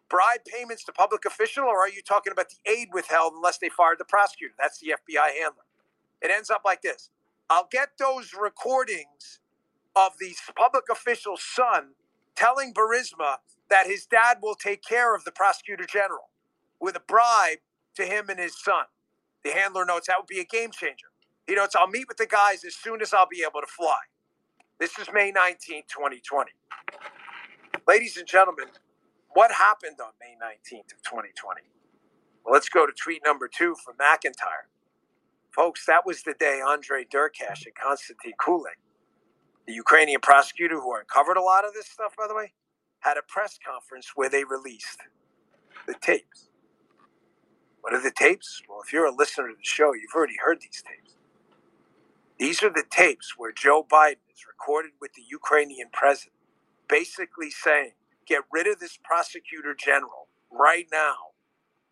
Bribe 0.07 0.45
payments 0.45 0.84
to 0.86 0.91
public 0.91 1.26
official, 1.26 1.64
or 1.64 1.80
are 1.80 1.90
you 1.90 2.02
talking 2.03 2.32
about 2.32 2.48
the 2.49 2.72
aid 2.72 2.90
withheld 2.94 3.34
unless 3.36 3.57
they 3.57 3.69
fired 3.69 3.98
the 3.98 4.06
prosecutor? 4.06 4.53
That's 4.57 4.80
the 4.80 4.90
FBI 4.90 5.34
handler. 5.41 5.65
It 6.22 6.30
ends 6.30 6.52
up 6.52 6.61
like 6.64 6.84
this. 6.84 7.10
I'll 7.49 7.68
get 7.72 7.90
those 7.98 8.34
recordings 8.40 9.40
of 9.95 10.14
the 10.19 10.36
public 10.56 10.86
official's 10.91 11.44
son 11.44 11.91
telling 12.36 12.73
Burisma 12.73 13.38
that 13.69 13.88
his 13.88 14.06
dad 14.06 14.38
will 14.41 14.56
take 14.56 14.84
care 14.84 15.15
of 15.15 15.23
the 15.23 15.32
prosecutor 15.32 15.86
general 15.86 16.30
with 16.80 16.95
a 16.95 16.99
bribe 16.99 17.60
to 17.95 18.03
him 18.03 18.30
and 18.30 18.40
his 18.40 18.61
son. 18.61 18.86
The 19.44 19.52
handler 19.52 19.86
notes 19.86 20.07
that 20.07 20.18
would 20.19 20.27
be 20.27 20.40
a 20.40 20.45
game 20.45 20.72
changer. 20.72 21.07
He 21.48 21.56
notes, 21.56 21.76
I'll 21.76 21.88
meet 21.88 22.07
with 22.07 22.18
the 22.18 22.26
guys 22.26 22.64
as 22.65 22.76
soon 22.76 23.02
as 23.02 23.14
I'll 23.14 23.27
be 23.27 23.44
able 23.48 23.61
to 23.61 23.68
fly. 23.68 23.99
This 24.77 24.99
is 24.99 25.07
May 25.14 25.31
19, 25.31 25.84
2020. 25.88 26.52
Ladies 27.88 28.18
and 28.18 28.27
gentlemen, 28.27 28.65
what 29.34 29.53
happened 29.53 29.97
on 30.03 30.11
May 30.19 30.35
19th 30.35 30.91
of 30.91 31.02
2020? 31.02 31.61
Well, 32.43 32.53
let's 32.53 32.68
go 32.68 32.85
to 32.85 32.91
tweet 32.91 33.22
number 33.26 33.47
two 33.47 33.76
from 33.85 33.95
McIntyre. 33.95 34.68
Folks, 35.56 35.85
that 35.85 36.06
was 36.06 36.23
the 36.23 36.34
day 36.38 36.60
Andre 36.65 37.06
Derkach 37.06 37.65
and 37.65 37.73
Konstantin 37.81 38.34
Kulik, 38.38 38.84
the 39.65 39.73
Ukrainian 39.73 40.19
prosecutor 40.19 40.81
who 40.81 40.93
uncovered 40.97 41.38
a 41.38 41.41
lot 41.41 41.64
of 41.65 41.73
this 41.73 41.88
stuff, 41.88 42.14
by 42.18 42.27
the 42.27 42.35
way, 42.35 42.52
had 42.99 43.15
a 43.18 43.23
press 43.26 43.57
conference 43.65 44.11
where 44.15 44.30
they 44.30 44.43
released 44.43 44.99
the 45.88 45.95
tapes. 46.02 46.49
What 47.81 47.93
are 47.93 48.02
the 48.03 48.11
tapes? 48.11 48.61
Well, 48.68 48.81
if 48.85 48.91
you're 48.91 49.06
a 49.06 49.15
listener 49.15 49.47
to 49.47 49.56
the 49.56 49.64
show, 49.64 49.93
you've 49.93 50.15
already 50.15 50.38
heard 50.43 50.60
these 50.61 50.84
tapes. 50.85 51.15
These 52.39 52.64
are 52.64 52.72
the 52.72 52.85
tapes 52.89 53.35
where 53.38 53.53
Joe 53.53 53.85
Biden 53.89 54.18
is 54.36 54.45
recorded 54.48 54.91
with 55.02 55.14
the 55.14 55.24
Ukrainian 55.30 55.90
president, 55.94 56.36
basically 56.90 57.49
saying, 57.52 57.94
get 58.28 58.44
rid 58.52 58.68
of 58.68 58.80
this 58.80 58.98
prosecutor 59.03 59.76
general 59.76 60.28
right 60.52 60.88
now, 60.91 61.16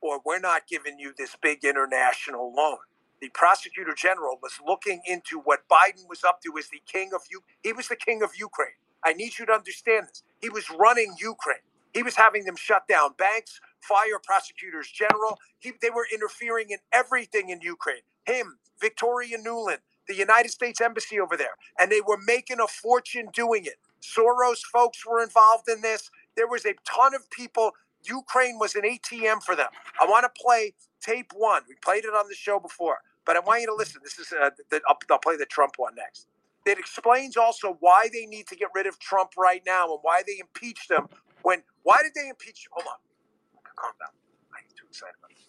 or 0.02 0.22
we're 0.26 0.40
not 0.40 0.68
giving 0.68 1.00
you 1.00 1.14
this 1.18 1.36
big 1.42 1.64
international 1.64 2.54
loan. 2.56 2.78
The 3.22 3.30
prosecutor 3.30 3.94
general 3.98 4.38
was 4.42 4.54
looking 4.66 5.02
into 5.06 5.40
what 5.40 5.62
Biden 5.72 6.10
was 6.10 6.24
up 6.24 6.42
to 6.44 6.54
as 6.60 6.70
the 6.70 6.82
king 6.86 7.12
of 7.16 7.22
U. 7.32 7.44
He 7.64 7.74
was 7.74 7.88
the 7.88 7.96
king 7.96 8.22
of 8.24 8.32
Ukraine. 8.38 8.78
I 9.06 9.14
need 9.14 9.40
you 9.40 9.46
to 9.48 9.54
understand 9.54 10.08
this. 10.10 10.24
He 10.42 10.50
was 10.50 10.70
running 10.72 11.16
Ukraine. 11.20 11.64
He 11.94 12.04
was 12.04 12.16
having 12.16 12.46
them 12.46 12.56
shut 12.58 12.88
down 12.88 13.12
banks, 13.18 13.62
fire 13.82 14.20
prosecutors 14.24 14.90
general. 14.92 15.40
He, 15.60 15.74
they 15.82 15.90
were 15.90 16.08
interfering 16.14 16.68
in 16.72 16.80
everything 16.94 17.50
in 17.50 17.62
Ukraine. 17.62 18.04
Him, 18.26 18.60
Victoria 18.82 19.38
Nuland, 19.38 19.80
the 20.08 20.16
United 20.16 20.50
States 20.50 20.82
Embassy 20.82 21.20
over 21.20 21.38
there, 21.38 21.56
and 21.80 21.92
they 21.92 22.02
were 22.02 22.20
making 22.26 22.60
a 22.60 22.68
fortune 22.68 23.28
doing 23.34 23.66
it. 23.66 23.76
Soros 24.02 24.60
folks 24.72 25.06
were 25.06 25.22
involved 25.24 25.70
in 25.70 25.82
this. 25.82 26.10
There 26.36 26.48
was 26.48 26.66
a 26.66 26.74
ton 26.86 27.16
of 27.16 27.30
people. 27.32 27.72
Ukraine 28.06 28.60
was 28.60 28.76
an 28.76 28.84
ATM 28.84 29.44
for 29.44 29.56
them. 29.56 29.70
I 30.02 30.06
want 30.06 30.26
to 30.26 30.42
play 30.42 30.74
tape 31.02 31.32
one. 31.36 31.64
We 31.70 31.76
played 31.84 32.06
it 32.06 32.14
on 32.14 32.28
the 32.30 32.36
show 32.36 32.60
before, 32.60 33.00
but 33.26 33.36
I 33.38 33.40
want 33.42 33.62
you 33.62 33.68
to 33.68 33.76
listen. 33.76 34.02
This 34.04 34.20
is 34.20 34.34
uh, 34.34 34.52
the, 34.72 34.82
I'll, 34.88 34.98
I'll 35.12 35.20
play 35.20 35.38
the 35.38 35.46
Trump 35.46 35.74
one 35.78 35.96
next. 35.96 36.28
It 36.66 36.80
explains 36.80 37.38
also 37.38 37.78
why 37.80 38.10
they 38.14 38.26
need 38.26 38.48
to 38.48 38.56
get 38.56 38.70
rid 38.76 38.88
of 38.88 39.00
Trump 39.00 39.32
right 39.38 39.62
now 39.66 39.86
and 39.92 40.00
why 40.02 40.24
they 40.26 40.38
impeached 40.40 40.92
him. 40.92 41.08
When 41.44 41.64
why 41.84 42.02
did 42.04 42.14
they 42.16 42.30
impeach? 42.30 42.68
Hold 42.72 42.88
on, 42.88 43.00
calm 43.76 43.94
down. 44.00 44.10
I 44.54 44.62
get 44.62 44.78
too 44.78 44.86
excited 44.90 45.16
about 45.20 45.32
this. 45.32 45.48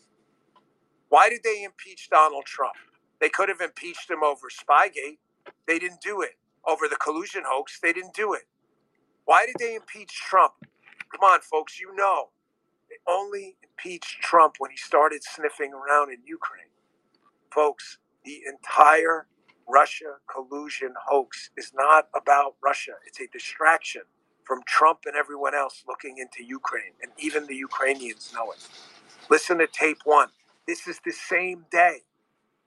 Why 1.09 1.28
did 1.31 1.43
they 1.44 1.64
impeach 1.64 2.10
Donald 2.10 2.44
Trump? 2.47 2.74
They 3.20 3.28
could 3.28 3.49
have 3.49 3.61
impeached 3.61 4.11
him 4.11 4.23
over 4.24 4.49
Spygate. 4.49 5.19
They 5.66 5.78
didn't 5.78 6.01
do 6.01 6.23
it. 6.23 6.36
Over 6.66 6.89
the 6.89 6.97
collusion 6.97 7.43
hoax, 7.47 7.78
they 7.81 7.93
didn't 7.93 8.15
do 8.15 8.35
it. 8.35 8.43
Why 9.24 9.47
did 9.47 9.57
they 9.59 9.74
impeach 9.74 10.12
Trump? 10.15 10.55
Come 11.12 11.23
on, 11.23 11.41
folks, 11.41 11.81
you 11.81 11.95
know. 11.95 12.31
They 12.91 12.97
only 13.12 13.57
impeached 13.62 14.20
Trump 14.23 14.57
when 14.59 14.70
he 14.70 14.77
started 14.77 15.23
sniffing 15.24 15.73
around 15.74 16.12
in 16.12 16.19
Ukraine. 16.27 16.69
Folks, 17.53 17.99
the 18.24 18.43
entire 18.49 19.27
Russia 19.69 20.16
collusion 20.32 20.95
hoax 21.09 21.51
is 21.57 21.73
not 21.74 22.09
about 22.15 22.57
Russia. 22.65 22.93
It's 23.07 23.20
a 23.20 23.28
distraction 23.32 24.03
from 24.45 24.62
Trump 24.66 25.01
and 25.07 25.16
everyone 25.16 25.55
else 25.55 25.85
looking 25.89 26.19
into 26.19 26.45
Ukraine, 26.45 26.93
and 27.03 27.12
even 27.19 27.47
the 27.47 27.57
Ukrainians 27.57 28.32
know 28.35 28.53
it. 28.53 28.69
Listen 29.31 29.59
to 29.59 29.66
tape 29.66 30.01
one. 30.05 30.28
This 30.66 30.86
is 30.89 31.01
the 31.05 31.12
same 31.12 31.66
day 31.70 32.03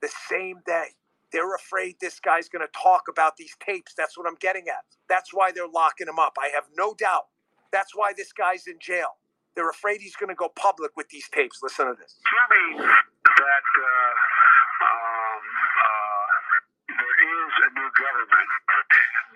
the 0.02 0.10
same 0.28 0.60
day. 0.66 0.96
They're 1.32 1.54
afraid 1.54 1.96
this 2.00 2.20
guy's 2.20 2.48
going 2.48 2.64
to 2.66 2.72
talk 2.72 3.02
about 3.08 3.36
these 3.36 3.54
tapes. 3.60 3.92
That's 3.96 4.16
what 4.16 4.26
I'm 4.26 4.36
getting 4.40 4.68
at. 4.68 4.84
That's 5.08 5.34
why 5.34 5.52
they're 5.52 5.68
locking 5.68 6.08
him 6.08 6.18
up. 6.18 6.36
I 6.40 6.48
have 6.54 6.64
no 6.76 6.94
doubt. 6.94 7.28
That's 7.72 7.94
why 7.94 8.12
this 8.16 8.32
guy's 8.32 8.66
in 8.66 8.78
jail. 8.80 9.20
They're 9.54 9.68
afraid 9.68 10.00
he's 10.00 10.16
going 10.16 10.30
to 10.30 10.38
go 10.38 10.48
public 10.54 10.96
with 10.96 11.08
these 11.10 11.28
tapes. 11.28 11.60
Listen 11.62 11.86
to 11.86 11.94
this. 11.98 12.16
Assuming 12.16 12.80
that 12.80 13.68
uh, 13.76 13.84
um, 14.88 15.42
uh, 15.84 16.26
there 16.96 17.18
is 17.28 17.52
a 17.66 17.70
new 17.76 17.90
government, 17.98 18.50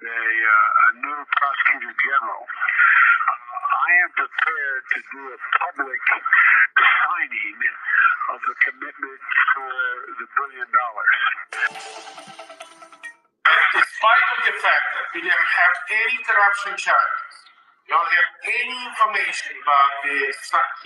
a, 0.01 0.06
uh, 0.06 0.89
a 0.89 0.90
new 0.97 1.20
prosecutor 1.28 1.94
general, 2.09 2.43
I 2.47 3.90
am 4.06 4.10
prepared 4.14 4.82
to 4.94 4.98
do 5.12 5.20
a 5.34 5.39
public 5.60 6.01
signing 6.78 7.59
of 8.30 8.38
the 8.46 8.54
commitment 8.62 9.20
for 9.54 9.72
the 10.22 10.26
billion 10.38 10.68
dollars. 10.70 11.14
Despite 13.74 14.26
of 14.36 14.40
the 14.46 14.54
fact 14.62 14.86
that 14.94 15.06
we 15.14 15.20
didn't 15.26 15.50
have 15.58 15.74
any 15.90 16.16
corruption 16.22 16.72
charges, 16.78 17.34
we 17.82 17.90
don't 17.90 18.06
have 18.06 18.30
any 18.46 18.76
information 18.86 19.52
about 19.58 19.92
the, 20.06 20.16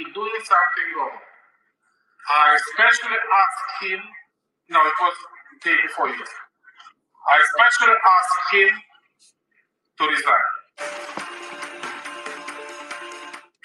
he 0.00 0.04
doing 0.16 0.42
something 0.46 0.88
wrong. 0.96 1.18
I 2.32 2.56
especially 2.56 3.20
asked 3.20 3.70
him, 3.84 4.00
no, 4.72 4.80
it 4.80 4.96
was 4.98 5.16
the 5.52 5.58
day 5.70 5.76
before 5.84 6.08
you. 6.08 6.24
I 7.28 7.34
especially 7.44 7.96
asked 8.00 8.40
him 8.54 8.72
to 10.00 10.02
resign. 10.08 10.48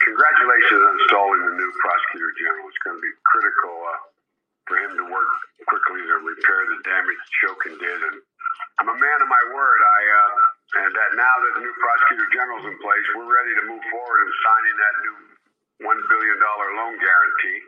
Congratulations 0.05 0.81
on 0.81 0.93
installing 0.97 1.41
the 1.45 1.55
new 1.61 1.71
prosecutor 1.81 2.31
general. 2.41 2.65
It's 2.69 2.81
going 2.81 2.97
to 2.97 3.03
be 3.05 3.13
critical 3.29 3.75
uh, 3.85 3.99
for 4.65 4.75
him 4.81 4.97
to 4.97 5.05
work 5.05 5.31
quickly 5.69 6.01
to 6.01 6.15
repair 6.25 6.65
the 6.73 6.79
damage 6.81 7.21
Shokin 7.41 7.77
did. 7.77 7.99
And 8.09 8.17
I'm 8.81 8.89
a 8.89 8.97
man 8.97 9.19
of 9.21 9.29
my 9.29 9.43
word. 9.53 9.79
I 9.81 10.01
uh, 10.09 10.35
and 10.71 10.91
that 10.95 11.11
now 11.19 11.35
that 11.43 11.51
the 11.59 11.63
new 11.67 11.75
prosecutor 11.77 12.27
general's 12.31 12.65
in 12.65 12.77
place, 12.79 13.05
we're 13.13 13.27
ready 13.27 13.53
to 13.59 13.63
move 13.67 13.83
forward 13.91 14.19
in 14.23 14.31
signing 14.39 14.75
that 14.79 14.93
new 15.03 15.17
one 15.85 15.99
billion 16.07 16.37
dollar 16.39 16.67
loan 16.79 16.95
guarantee. 16.97 17.59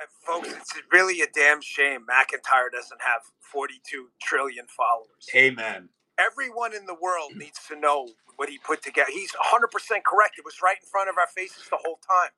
And 0.00 0.08
folks, 0.26 0.50
it's 0.50 0.72
really 0.90 1.20
a 1.20 1.30
damn 1.30 1.60
shame 1.60 2.02
McIntyre 2.08 2.72
doesn't 2.72 3.02
have 3.04 3.22
42 3.52 4.10
trillion 4.22 4.66
followers. 4.66 5.22
Amen. 5.36 5.93
Everyone 6.18 6.74
in 6.74 6.86
the 6.86 6.94
world 6.94 7.32
mm. 7.34 7.40
needs 7.40 7.60
to 7.68 7.78
know 7.78 8.08
what 8.36 8.48
he 8.48 8.58
put 8.58 8.82
together. 8.82 9.10
He's 9.12 9.32
100% 9.32 9.68
correct. 10.04 10.38
It 10.38 10.44
was 10.44 10.60
right 10.62 10.76
in 10.80 10.88
front 10.88 11.08
of 11.08 11.18
our 11.18 11.28
faces 11.34 11.64
the 11.70 11.78
whole 11.84 11.98
time. 12.06 12.30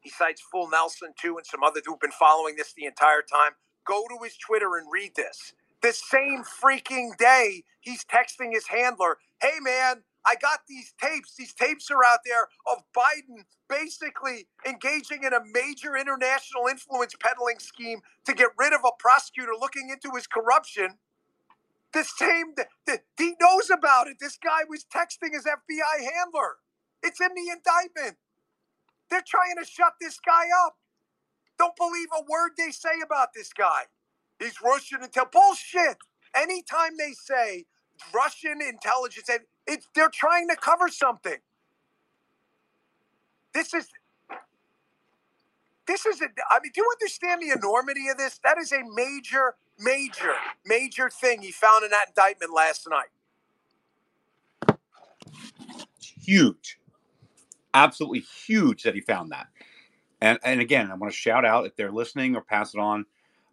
He 0.00 0.10
cites 0.10 0.40
Full 0.40 0.70
Nelson, 0.70 1.12
too, 1.20 1.36
and 1.36 1.46
some 1.46 1.62
others 1.62 1.82
who've 1.86 2.00
been 2.00 2.12
following 2.12 2.56
this 2.56 2.72
the 2.72 2.84
entire 2.84 3.22
time. 3.22 3.52
Go 3.86 4.04
to 4.08 4.24
his 4.24 4.36
Twitter 4.36 4.76
and 4.76 4.86
read 4.90 5.14
this. 5.16 5.52
The 5.82 5.92
same 5.92 6.42
freaking 6.44 7.16
day, 7.18 7.64
he's 7.80 8.04
texting 8.04 8.52
his 8.52 8.66
handler, 8.68 9.18
hey, 9.40 9.60
man, 9.60 10.02
I 10.26 10.34
got 10.40 10.60
these 10.68 10.92
tapes. 11.02 11.36
These 11.36 11.54
tapes 11.54 11.90
are 11.90 12.04
out 12.04 12.20
there 12.24 12.48
of 12.66 12.82
Biden 12.96 13.44
basically 13.68 14.46
engaging 14.66 15.24
in 15.24 15.32
a 15.32 15.40
major 15.52 15.96
international 15.96 16.66
influence 16.68 17.14
peddling 17.18 17.58
scheme 17.58 18.00
to 18.26 18.34
get 18.34 18.48
rid 18.58 18.72
of 18.72 18.80
a 18.84 18.90
prosecutor 18.98 19.52
looking 19.58 19.90
into 19.90 20.14
his 20.14 20.26
corruption. 20.26 20.98
The 21.92 22.04
same, 22.04 22.54
the, 22.56 22.66
the, 22.86 23.00
he 23.16 23.34
knows 23.40 23.70
about 23.70 24.08
it. 24.08 24.18
This 24.20 24.38
guy 24.42 24.64
was 24.68 24.84
texting 24.84 25.32
his 25.32 25.44
FBI 25.44 26.00
handler. 26.00 26.56
It's 27.02 27.20
in 27.20 27.30
the 27.34 27.50
indictment. 27.50 28.18
They're 29.10 29.24
trying 29.26 29.56
to 29.58 29.64
shut 29.64 29.94
this 30.00 30.18
guy 30.24 30.44
up. 30.66 30.76
Don't 31.58 31.76
believe 31.76 32.08
a 32.16 32.22
word 32.22 32.52
they 32.56 32.70
say 32.70 33.00
about 33.04 33.28
this 33.34 33.52
guy. 33.52 33.84
He's 34.38 34.60
Russian 34.62 35.00
intel. 35.00 35.30
Bullshit. 35.32 35.98
Anytime 36.34 36.96
they 36.98 37.12
say 37.12 37.66
Russian 38.14 38.60
intelligence, 38.62 39.28
it's, 39.66 39.88
they're 39.94 40.10
trying 40.12 40.48
to 40.48 40.56
cover 40.56 40.88
something. 40.88 41.38
This 43.54 43.74
is 43.74 43.88
this 45.86 46.04
is 46.06 46.20
a, 46.20 46.26
I 46.50 46.60
mean, 46.62 46.70
do 46.74 46.82
you 46.82 46.88
understand 47.00 47.42
the 47.42 47.50
enormity 47.50 48.08
of 48.08 48.18
this? 48.18 48.38
That 48.44 48.58
is 48.58 48.72
a 48.72 48.80
major, 48.94 49.54
major, 49.78 50.32
major 50.66 51.08
thing 51.08 51.42
he 51.42 51.52
found 51.52 51.84
in 51.84 51.90
that 51.90 52.08
indictment 52.08 52.52
last 52.52 52.88
night. 52.88 53.08
Huge. 56.00 56.78
Absolutely 57.74 58.20
huge 58.20 58.82
that 58.82 58.94
he 58.94 59.00
found 59.00 59.30
that. 59.32 59.46
And 60.20 60.38
and 60.42 60.60
again, 60.60 60.90
I 60.90 60.94
want 60.94 61.12
to 61.12 61.18
shout 61.18 61.44
out 61.44 61.66
if 61.66 61.76
they're 61.76 61.92
listening 61.92 62.34
or 62.34 62.42
pass 62.42 62.74
it 62.74 62.80
on. 62.80 63.04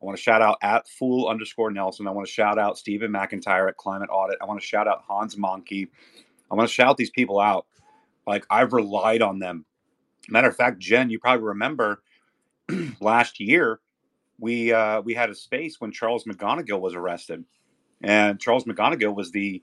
I 0.01 0.05
want 0.05 0.17
to 0.17 0.23
shout 0.23 0.41
out 0.41 0.57
at 0.61 0.87
fool 0.87 1.27
underscore 1.27 1.71
Nelson. 1.71 2.07
I 2.07 2.11
want 2.11 2.27
to 2.27 2.33
shout 2.33 2.59
out 2.59 2.77
Stephen 2.77 3.11
McIntyre 3.11 3.67
at 3.67 3.77
Climate 3.77 4.09
Audit. 4.11 4.37
I 4.41 4.45
want 4.45 4.59
to 4.59 4.65
shout 4.65 4.87
out 4.87 5.03
Hans 5.07 5.35
Mahncke. 5.35 5.87
I 6.51 6.55
want 6.55 6.67
to 6.67 6.73
shout 6.73 6.97
these 6.97 7.11
people 7.11 7.39
out. 7.39 7.65
Like 8.27 8.45
I've 8.49 8.73
relied 8.73 9.21
on 9.21 9.39
them. 9.39 9.65
Matter 10.27 10.49
of 10.49 10.55
fact, 10.55 10.79
Jen, 10.79 11.09
you 11.09 11.19
probably 11.19 11.43
remember 11.43 12.01
last 12.99 13.39
year 13.39 13.79
we 14.39 14.73
uh, 14.73 15.01
we 15.01 15.13
had 15.13 15.29
a 15.29 15.35
space 15.35 15.79
when 15.79 15.91
Charles 15.91 16.25
McGonigal 16.25 16.79
was 16.79 16.93
arrested, 16.93 17.43
and 18.01 18.39
Charles 18.39 18.65
McGonigal 18.65 19.15
was 19.15 19.31
the 19.31 19.61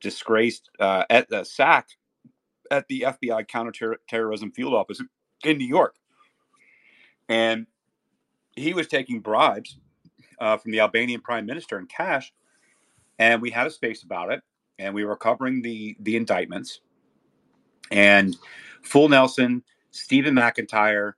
disgraced 0.00 0.70
uh, 0.80 1.04
at 1.10 1.28
the 1.28 1.44
SAC 1.44 1.88
at 2.70 2.88
the 2.88 3.06
FBI 3.06 3.46
counterterrorism 3.48 4.50
field 4.52 4.74
office 4.74 5.00
in 5.44 5.58
New 5.58 5.66
York, 5.66 5.94
and 7.28 7.66
he 8.56 8.72
was 8.72 8.86
taking 8.86 9.20
bribes 9.20 9.78
uh, 10.38 10.56
from 10.56 10.72
the 10.72 10.80
Albanian 10.80 11.20
prime 11.20 11.46
minister 11.46 11.78
in 11.78 11.86
cash, 11.86 12.32
and 13.18 13.42
we 13.42 13.50
had 13.50 13.66
a 13.66 13.70
space 13.70 14.02
about 14.02 14.32
it, 14.32 14.42
and 14.78 14.94
we 14.94 15.04
were 15.04 15.16
covering 15.16 15.60
the 15.60 15.96
the 16.00 16.16
indictments, 16.16 16.80
and 17.90 18.36
Full 18.82 19.08
Nelson, 19.08 19.62
Stephen 19.90 20.34
McIntyre, 20.34 21.12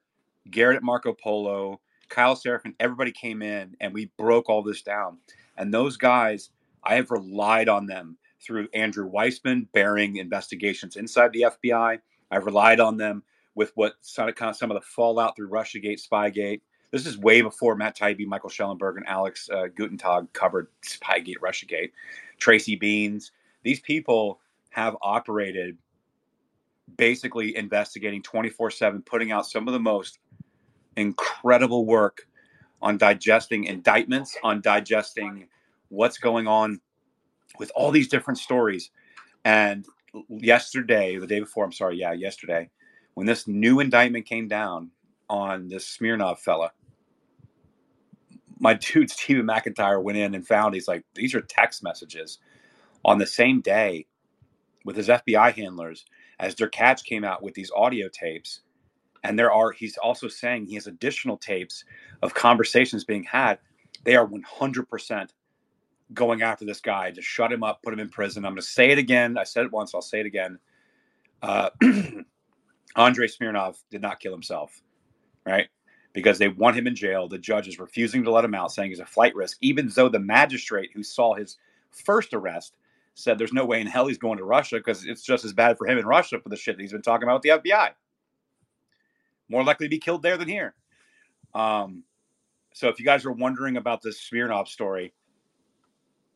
Garrett 0.51 0.83
Marco 0.83 1.13
Polo, 1.13 1.81
Kyle 2.09 2.37
Seraphin, 2.37 2.75
everybody 2.81 3.13
came 3.13 3.43
in 3.43 3.77
and 3.81 3.93
we 3.93 4.11
broke 4.17 4.49
all 4.49 4.63
this 4.63 4.83
down. 4.83 5.19
And 5.57 5.73
those 5.73 5.97
guys, 5.97 6.51
I 6.85 6.95
have 6.95 7.11
relied 7.11 7.69
on 7.69 7.87
them 7.87 8.17
through 8.41 8.69
Andrew 8.75 9.11
Weissmann 9.11 9.67
bearing 9.73 10.17
investigations 10.17 10.97
inside 10.97 11.33
the 11.33 11.47
FBI. 11.65 11.99
I've 12.31 12.47
relied 12.47 12.81
on 12.81 12.97
them 12.97 13.23
with 13.55 13.73
what 13.75 13.95
some 14.03 14.29
of 14.29 14.75
the 14.75 14.81
fallout 14.83 15.35
through 15.37 15.49
Russiagate, 15.49 16.01
Spygate. 16.01 16.61
This 16.91 17.07
is 17.07 17.19
way 17.19 17.43
before 17.43 17.75
Matt 17.75 17.97
Taibbi, 17.97 18.27
Michael 18.27 18.51
Schellenberg, 18.51 18.97
and 18.97 19.07
Alex 19.07 19.49
uh, 19.51 19.67
Gutentag 19.77 20.33
covered 20.33 20.69
Spygate, 20.83 21.39
Russiagate. 21.43 21.91
Tracy 22.39 22.79
Beanz. 22.79 23.31
These 23.63 23.81
people 23.81 24.41
have 24.71 24.97
operated 25.03 25.77
basically 26.97 27.57
investigating 27.57 28.23
24 28.23 28.71
7, 28.71 29.03
putting 29.03 29.33
out 29.33 29.47
some 29.47 29.67
of 29.67 29.73
the 29.73 29.81
most 29.81 30.19
incredible 30.97 31.85
work 31.85 32.27
on 32.83 32.99
digesting 32.99 33.65
indictments, 33.65 34.37
on 34.43 34.61
digesting 34.61 35.49
what's 35.89 36.19
going 36.19 36.47
on 36.47 36.81
with 37.59 37.71
all 37.75 37.91
these 37.91 38.09
different 38.09 38.39
stories. 38.39 38.91
And 39.45 39.87
yesterday, 40.29 41.19
the 41.19 41.27
day 41.27 41.41
before, 41.41 41.65
I'm 41.65 41.73
sorry, 41.73 41.99
yeah, 41.99 42.13
yesterday, 42.13 42.71
when 43.15 43.27
this 43.27 43.49
new 43.49 43.81
indictment 43.81 44.27
came 44.27 44.49
down 44.49 44.91
on 45.29 45.69
this 45.69 45.87
Smirnov 45.87 46.41
fella, 46.41 46.73
my 48.59 48.75
dude 48.81 49.11
Stephen 49.11 49.47
McIntyre 49.47 50.03
went 50.03 50.19
in 50.19 50.35
and 50.35 50.47
found 50.47 50.75
he's 50.75 50.89
like, 50.89 51.05
these 51.15 51.35
are 51.35 51.41
text 51.41 51.83
messages 51.83 52.39
on 53.05 53.19
the 53.19 53.27
same 53.27 53.61
day 53.61 54.07
with 54.85 54.97
his 54.97 55.09
FBI 55.09 55.53
handlers 55.55 56.05
as 56.39 56.55
Derkach 56.55 57.05
came 57.05 57.25
out 57.25 57.43
with 57.43 57.55
these 57.55 57.71
audio 57.75 58.09
tapes 58.09 58.61
and 59.27 59.39
there 59.39 59.53
are 59.53 59.73
he's 59.73 59.97
also 59.99 60.29
saying 60.29 60.67
he 60.67 60.75
has 60.75 60.87
additional 60.87 61.37
tapes 61.37 61.85
of 62.23 62.35
conversations 62.35 63.05
being 63.05 63.25
had. 63.25 63.59
They 64.05 64.17
are 64.17 64.27
100% 64.27 65.31
going 66.15 66.43
after 66.43 66.65
this 66.65 66.81
guy. 66.81 67.11
To 67.11 67.23
shut 67.23 67.53
him 67.53 67.63
up 67.63 67.83
put 67.83 67.93
him 67.93 68.01
in 68.01 68.09
prison. 68.09 68.45
I'm 68.45 68.53
going 68.53 68.63
to 68.63 68.67
say 68.67 68.91
it 68.91 68.99
again. 68.99 69.37
I 69.37 69.45
said 69.45 69.67
it 69.67 69.73
once 69.73 69.95
i'll 69.95 70.03
say 70.03 70.21
it 70.21 70.27
again. 70.27 70.59
Uh, 71.43 71.71
andrei 72.97 73.27
smirnov 73.27 73.77
did 73.91 74.01
not 74.01 74.21
kill 74.21 74.33
himself 74.33 74.81
right? 75.47 75.69
Because 76.13 76.39
they 76.39 76.49
want 76.49 76.77
him 76.77 76.87
in 76.87 76.95
jail. 76.95 77.29
The 77.29 77.39
judge 77.39 77.69
is 77.69 77.79
refusing 77.79 78.25
to 78.25 78.31
let 78.31 78.45
him 78.45 78.55
out 78.55 78.73
saying 78.73 78.91
he's 78.91 79.01
a 79.01 79.07
flight 79.07 79.35
risk 79.35 79.59
even 79.61 79.89
though 79.95 80.09
the 80.09 80.19
magistrate 80.19 80.91
who 80.95 81.03
saw 81.03 81.35
his 81.35 81.57
first 81.91 82.35
arrest 82.35 82.77
said 83.15 83.39
there's 83.39 83.53
no 83.53 83.65
way 83.65 83.81
in 83.81 83.87
hell 83.87 84.07
he's 84.07 84.19
going 84.19 84.37
to 84.37 84.45
russia 84.45 84.77
because 84.77 85.07
it's 85.07 85.23
just 85.23 85.45
as 85.45 85.53
bad 85.55 85.79
for 85.79 85.87
him 85.87 85.97
in 85.97 86.05
russia 86.05 86.39
for 86.39 86.51
the 86.51 86.57
shit 86.57 86.77
that 86.77 86.83
he's 86.83 86.93
been 86.93 87.01
talking 87.01 87.27
about 87.27 87.43
with 87.43 87.63
the 87.63 87.71
fbi 87.71 87.91
more 89.49 89.65
likely 89.65 89.87
to 89.87 89.91
be 89.91 89.99
killed 89.99 90.23
there 90.23 90.37
than 90.37 90.49
here. 90.49 90.75
Um, 91.55 92.05
so 92.75 92.89
if 92.89 92.99
you 92.99 93.05
guys 93.05 93.25
are 93.25 93.33
wondering 93.33 93.77
about 93.77 94.03
this 94.03 94.21
Smirnov 94.21 94.69
story, 94.69 95.15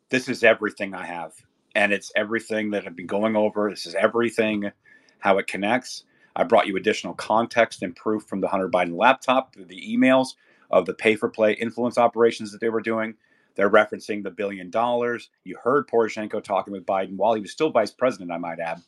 this 0.08 0.28
is 0.28 0.42
everything 0.42 0.94
I 0.94 1.04
have. 1.04 1.32
And 1.74 1.92
it's 1.92 2.10
everything 2.16 2.70
that 2.70 2.86
I've 2.86 2.96
been 2.96 3.06
going 3.06 3.36
over. 3.36 3.70
This 3.70 3.86
is 3.86 3.94
everything, 3.94 4.72
how 5.18 5.38
it 5.38 5.46
connects. 5.46 6.04
I 6.34 6.44
brought 6.44 6.66
you 6.66 6.76
additional 6.76 7.14
context 7.14 7.82
and 7.82 7.94
proof 7.94 8.24
from 8.24 8.40
the 8.40 8.48
Hunter 8.48 8.68
Biden 8.68 8.96
laptop 8.96 9.52
through 9.52 9.66
the 9.66 9.96
emails 9.96 10.34
of 10.70 10.86
the 10.86 10.94
pay 10.94 11.14
for 11.14 11.28
play 11.28 11.52
influence 11.52 11.98
operations 11.98 12.50
that 12.52 12.60
they 12.60 12.70
were 12.70 12.80
doing. 12.80 13.14
They're 13.54 13.70
referencing 13.70 14.22
the 14.22 14.30
billion 14.30 14.70
dollars. 14.70 15.28
You 15.44 15.58
heard 15.62 15.88
Poroshenko 15.88 16.42
talking 16.42 16.72
with 16.72 16.86
Biden 16.86 17.16
while 17.16 17.34
he 17.34 17.40
was 17.40 17.52
still 17.52 17.70
vice 17.70 17.90
president, 17.90 18.30
I 18.30 18.38
might 18.38 18.60
add 18.60 18.80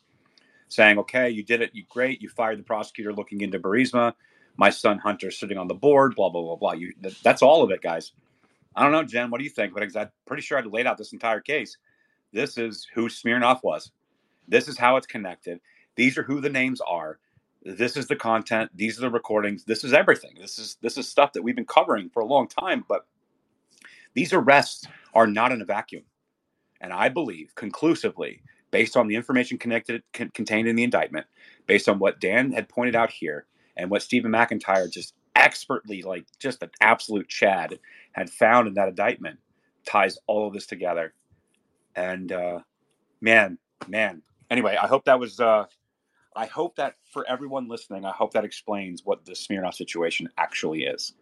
saying, 0.73 0.99
okay, 0.99 1.31
you 1.31 1.43
did 1.43 1.61
it, 1.61 1.70
you 1.74 1.85
great, 1.89 2.23
you 2.23 2.28
fired 2.28 2.59
the 2.59 2.65
prosecutor 2.65 3.12
looking 3.12 3.40
into 3.43 3.59
Burisma. 3.59 4.15
My 4.57 4.70
son 4.70 4.99
Hunter 4.99 5.31
sitting 5.31 5.59
on 5.59 5.69
the 5.69 5.74
board, 5.74 6.15
blah 6.15 6.28
blah 6.28 6.43
blah 6.43 6.57
blah. 6.57 6.73
You, 6.73 6.93
that's 7.23 7.43
all 7.43 7.62
of 7.62 7.70
it, 7.70 7.81
guys. 7.82 8.12
I 8.74 8.82
don't 8.82 8.93
know, 8.93 9.03
Jen. 9.05 9.31
What 9.31 9.39
do 9.39 9.44
you 9.44 9.51
think? 9.51 9.74
But 9.74 9.82
I'm 9.97 10.11
pretty 10.27 10.43
sure 10.43 10.59
I 10.59 10.62
laid 10.62 10.86
out 10.86 10.99
this 10.99 11.12
entire 11.12 11.40
case. 11.40 11.77
This 12.32 12.59
is 12.59 12.86
who 12.94 13.09
Smirnov 13.09 13.62
was. 13.62 13.90
This 14.49 14.69
is 14.69 14.78
how 14.78 14.97
it's 14.97 15.07
connected. 15.07 15.61
These 15.97 16.19
are 16.19 16.23
who 16.23 16.40
the 16.40 16.51
names 16.51 16.81
are. 16.81 17.19
This 17.65 17.97
is 17.97 18.07
the 18.07 18.16
content. 18.16 18.70
These 18.74 18.99
are 18.99 19.03
the 19.03 19.11
recordings. 19.11 19.65
This 19.65 19.85
is 19.85 19.93
everything. 19.93 20.32
This 20.40 20.59
is 20.59 20.77
this 20.82 20.99
is 20.99 21.09
stuff 21.09 21.32
that 21.32 21.43
we've 21.43 21.57
been 21.57 21.65
covering 21.65 22.11
for 22.11 22.20
a 22.20 22.27
long 22.27 22.49
time. 22.49 22.85
But 22.89 23.07
these 24.15 24.32
arrests 24.32 24.86
are 25.15 25.27
not 25.27 25.53
in 25.53 25.62
a 25.62 25.65
vacuum, 25.65 26.05
and 26.81 26.93
I 26.93 27.09
believe 27.09 27.55
conclusively 27.55 28.43
based 28.73 28.97
on 28.97 29.07
the 29.07 29.15
information 29.15 29.59
connected 29.59 30.03
c- 30.16 30.31
contained 30.35 30.66
in 30.66 30.74
the 30.74 30.82
indictment, 30.82 31.27
based 31.69 31.89
on 31.89 32.01
what 32.01 32.20
Dan 32.20 32.51
had 32.51 32.69
pointed 32.69 32.97
out 32.97 33.12
here, 33.12 33.47
and 33.77 33.89
what 33.90 34.03
Stephen 34.03 34.32
McIntyre 34.32 34.90
just 34.90 35.15
expertly, 35.36 36.03
like 36.03 36.27
just 36.40 36.62
an 36.65 36.70
absolute 36.81 37.28
Chad, 37.28 37.78
had 38.12 38.28
found 38.28 38.66
in 38.66 38.74
that 38.74 38.89
indictment, 38.89 39.39
ties 39.86 40.19
all 40.27 40.49
of 40.49 40.55
this 40.55 40.66
together. 40.66 41.15
And 41.94 42.32
uh, 42.32 42.61
man, 43.20 43.59
man. 43.86 44.23
Anyway, 44.51 44.77
I 44.77 44.89
hope 44.89 45.05
that 45.05 45.20
was. 45.20 45.39
Uh, 45.39 45.66
I 46.35 46.47
hope 46.47 46.77
that 46.77 46.94
for 47.12 47.28
everyone 47.28 47.69
listening, 47.69 48.07
I 48.07 48.11
hope 48.11 48.32
that 48.32 48.44
explains 48.44 49.03
what 49.05 49.27
the 49.27 49.36
Smirnov 49.36 49.74
situation 49.74 50.28
actually 50.39 50.85
is. 50.85 51.12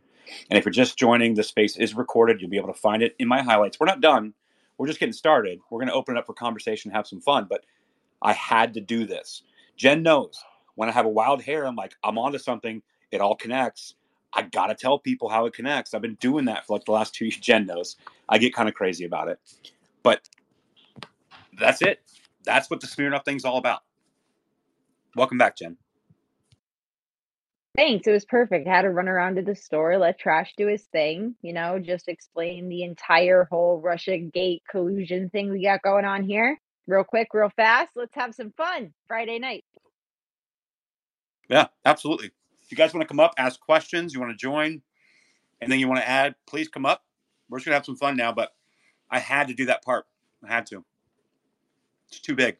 And 0.48 0.56
if 0.56 0.64
you're 0.64 0.72
just 0.72 0.96
joining, 0.96 1.34
the 1.34 1.42
space 1.42 1.76
is 1.76 1.94
recorded. 1.94 2.40
You'll 2.40 2.50
be 2.50 2.58
able 2.58 2.72
to 2.72 2.80
find 2.80 3.02
it 3.02 3.16
in 3.18 3.26
my 3.26 3.42
highlights. 3.42 3.80
We're 3.80 3.86
not 3.86 4.00
done 4.00 4.34
we're 4.80 4.86
just 4.86 4.98
getting 4.98 5.12
started. 5.12 5.60
We're 5.68 5.80
going 5.80 5.90
to 5.90 5.94
open 5.94 6.16
it 6.16 6.20
up 6.20 6.24
for 6.24 6.32
conversation, 6.32 6.90
have 6.90 7.06
some 7.06 7.20
fun. 7.20 7.46
But 7.50 7.66
I 8.22 8.32
had 8.32 8.72
to 8.72 8.80
do 8.80 9.04
this. 9.04 9.42
Jen 9.76 10.02
knows 10.02 10.42
when 10.74 10.88
I 10.88 10.92
have 10.92 11.04
a 11.04 11.10
wild 11.10 11.42
hair, 11.42 11.66
I'm 11.66 11.76
like, 11.76 11.94
I'm 12.02 12.16
onto 12.16 12.38
something. 12.38 12.80
It 13.10 13.20
all 13.20 13.36
connects. 13.36 13.96
I 14.32 14.40
got 14.40 14.68
to 14.68 14.74
tell 14.74 14.98
people 14.98 15.28
how 15.28 15.44
it 15.44 15.52
connects. 15.52 15.92
I've 15.92 16.00
been 16.00 16.14
doing 16.14 16.46
that 16.46 16.66
for 16.66 16.78
like 16.78 16.86
the 16.86 16.92
last 16.92 17.14
two 17.14 17.24
years. 17.26 17.36
Jen 17.36 17.66
knows. 17.66 17.96
I 18.26 18.38
get 18.38 18.54
kind 18.54 18.70
of 18.70 18.74
crazy 18.74 19.04
about 19.04 19.28
it. 19.28 19.38
But 20.02 20.26
that's 21.58 21.82
it. 21.82 22.00
That's 22.44 22.70
what 22.70 22.80
the 22.80 22.86
Smirnov 22.86 23.26
thing's 23.26 23.44
all 23.44 23.58
about. 23.58 23.80
Welcome 25.14 25.36
back, 25.36 25.58
Jen. 25.58 25.76
Thanks. 27.76 28.06
It 28.06 28.12
was 28.12 28.24
perfect. 28.24 28.66
Had 28.66 28.82
to 28.82 28.90
run 28.90 29.08
around 29.08 29.36
to 29.36 29.42
the 29.42 29.54
store, 29.54 29.96
let 29.96 30.18
Trash 30.18 30.52
do 30.56 30.66
his 30.66 30.82
thing, 30.84 31.36
you 31.40 31.52
know, 31.52 31.78
just 31.78 32.08
explain 32.08 32.68
the 32.68 32.82
entire 32.82 33.46
whole 33.50 33.80
Russia 33.80 34.18
gate 34.18 34.62
collusion 34.68 35.30
thing 35.30 35.50
we 35.50 35.62
got 35.62 35.82
going 35.82 36.04
on 36.04 36.24
here. 36.24 36.60
Real 36.86 37.04
quick, 37.04 37.28
real 37.32 37.50
fast. 37.54 37.92
Let's 37.94 38.14
have 38.16 38.34
some 38.34 38.52
fun 38.56 38.92
Friday 39.06 39.38
night. 39.38 39.64
Yeah, 41.48 41.68
absolutely. 41.84 42.32
If 42.62 42.70
you 42.70 42.76
guys 42.76 42.92
want 42.92 43.02
to 43.02 43.08
come 43.08 43.20
up, 43.20 43.34
ask 43.38 43.60
questions, 43.60 44.12
you 44.12 44.20
want 44.20 44.32
to 44.32 44.36
join, 44.36 44.82
and 45.60 45.70
then 45.70 45.78
you 45.78 45.88
want 45.88 46.00
to 46.00 46.08
add, 46.08 46.34
please 46.46 46.68
come 46.68 46.84
up. 46.84 47.04
We're 47.48 47.58
just 47.58 47.66
going 47.66 47.72
to 47.72 47.76
have 47.76 47.86
some 47.86 47.96
fun 47.96 48.16
now, 48.16 48.32
but 48.32 48.50
I 49.10 49.20
had 49.20 49.48
to 49.48 49.54
do 49.54 49.66
that 49.66 49.84
part. 49.84 50.06
I 50.44 50.52
had 50.52 50.66
to. 50.66 50.84
It's 52.08 52.20
too 52.20 52.34
big. 52.34 52.56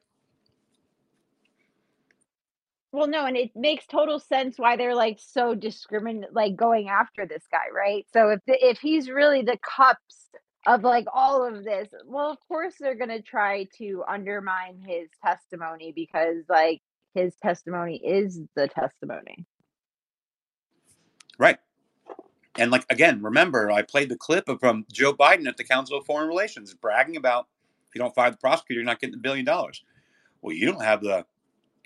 Well, 2.92 3.06
no, 3.06 3.26
and 3.26 3.36
it 3.36 3.50
makes 3.54 3.86
total 3.86 4.18
sense 4.18 4.58
why 4.58 4.76
they're 4.76 4.96
like 4.96 5.18
so 5.20 5.54
discriminate, 5.54 6.32
like 6.32 6.56
going 6.56 6.88
after 6.88 7.24
this 7.24 7.44
guy, 7.50 7.70
right? 7.72 8.04
So 8.12 8.30
if 8.30 8.40
the, 8.46 8.68
if 8.68 8.78
he's 8.78 9.08
really 9.08 9.42
the 9.42 9.58
cups 9.58 10.28
of 10.66 10.82
like 10.82 11.06
all 11.12 11.46
of 11.46 11.62
this, 11.64 11.88
well, 12.04 12.30
of 12.30 12.38
course 12.48 12.74
they're 12.80 12.96
gonna 12.96 13.22
try 13.22 13.68
to 13.78 14.02
undermine 14.08 14.82
his 14.84 15.08
testimony 15.24 15.92
because 15.94 16.44
like 16.48 16.82
his 17.14 17.34
testimony 17.36 17.96
is 18.04 18.40
the 18.56 18.66
testimony. 18.66 19.46
Right. 21.38 21.58
And 22.58 22.72
like 22.72 22.84
again, 22.90 23.22
remember 23.22 23.70
I 23.70 23.82
played 23.82 24.08
the 24.08 24.16
clip 24.16 24.48
of 24.48 24.58
from 24.58 24.84
Joe 24.92 25.14
Biden 25.14 25.46
at 25.46 25.56
the 25.56 25.64
Council 25.64 25.98
of 25.98 26.06
Foreign 26.06 26.28
Relations 26.28 26.74
bragging 26.74 27.16
about 27.16 27.46
if 27.88 27.94
you 27.94 28.00
don't 28.00 28.14
fire 28.14 28.32
the 28.32 28.36
prosecutor, 28.36 28.80
you're 28.80 28.84
not 28.84 29.00
getting 29.00 29.12
the 29.12 29.20
billion 29.20 29.44
dollars. 29.44 29.82
Well, 30.42 30.54
you 30.54 30.66
don't 30.66 30.82
have 30.82 31.02
the 31.02 31.24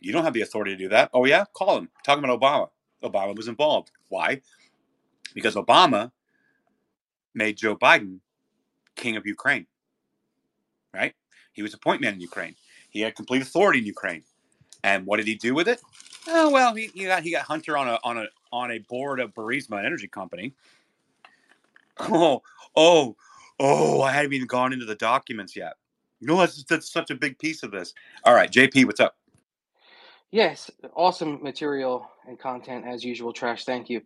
you 0.05 0.13
don't 0.13 0.25
have 0.25 0.35
the 0.35 0.43
authority 0.43 0.73
to 0.73 0.77
do 0.77 0.89
that. 0.91 1.11
Oh 1.15 1.25
yeah, 1.25 1.45
call 1.55 1.79
him. 1.79 1.89
Talking 2.05 2.25
about 2.25 2.41
Obama. 2.41 2.69
Obama 3.03 3.37
was 3.37 3.49
involved. 3.49 3.91
Why? 4.09 4.41
Because 5.35 5.55
Obama 5.55 6.13
made 7.35 7.57
Joe 7.57 7.77
Biden 7.77 8.19
king 8.97 9.17
of 9.17 9.27
Ukraine. 9.27 9.67
Right? 10.93 11.15
He 11.53 11.63
was 11.63 11.75
a 11.75 11.79
point 11.79 12.01
man 12.01 12.15
in 12.15 12.21
Ukraine. 12.21 12.55
He 12.91 13.01
had 13.01 13.17
complete 13.17 13.43
authority 13.43 13.81
in 13.81 13.87
Ukraine. 13.87 14.23
And 14.85 15.07
what 15.07 15.17
did 15.17 15.27
he 15.27 15.35
do 15.35 15.55
with 15.55 15.67
it? 15.67 15.81
Oh 16.29 16.51
well, 16.51 16.75
he, 16.75 16.91
he 16.95 17.05
got 17.05 17.23
he 17.23 17.31
got 17.31 17.43
Hunter 17.43 17.77
on 17.77 17.89
a 17.89 17.99
on 18.05 18.19
a 18.19 18.27
on 18.53 18.71
a 18.71 18.79
board 18.79 19.21
of 19.21 19.35
Burisma, 19.35 19.79
an 19.79 19.87
energy 19.87 20.09
company. 20.09 20.53
Oh, 21.97 22.43
oh, 22.75 23.15
oh! 23.61 24.03
I 24.03 24.11
haven't 24.11 24.33
even 24.33 24.49
gone 24.49 24.73
into 24.73 24.85
the 24.85 24.97
documents 24.97 25.55
yet. 25.55 25.75
No, 26.21 26.39
that's 26.39 26.65
that's 26.65 26.91
such 26.91 27.13
a 27.13 27.15
big 27.15 27.39
piece 27.39 27.63
of 27.63 27.71
this. 27.71 27.95
All 28.25 28.35
right, 28.35 28.51
JP, 28.51 28.87
what's 28.87 28.99
up? 28.99 29.17
Yes, 30.35 30.69
awesome 30.97 31.45
material 31.45 32.11
and 32.27 32.37
content 32.37 32.85
as 32.89 33.05
usual, 33.05 33.33
Trash. 33.33 33.65
Thank 33.65 33.89
you. 33.89 34.01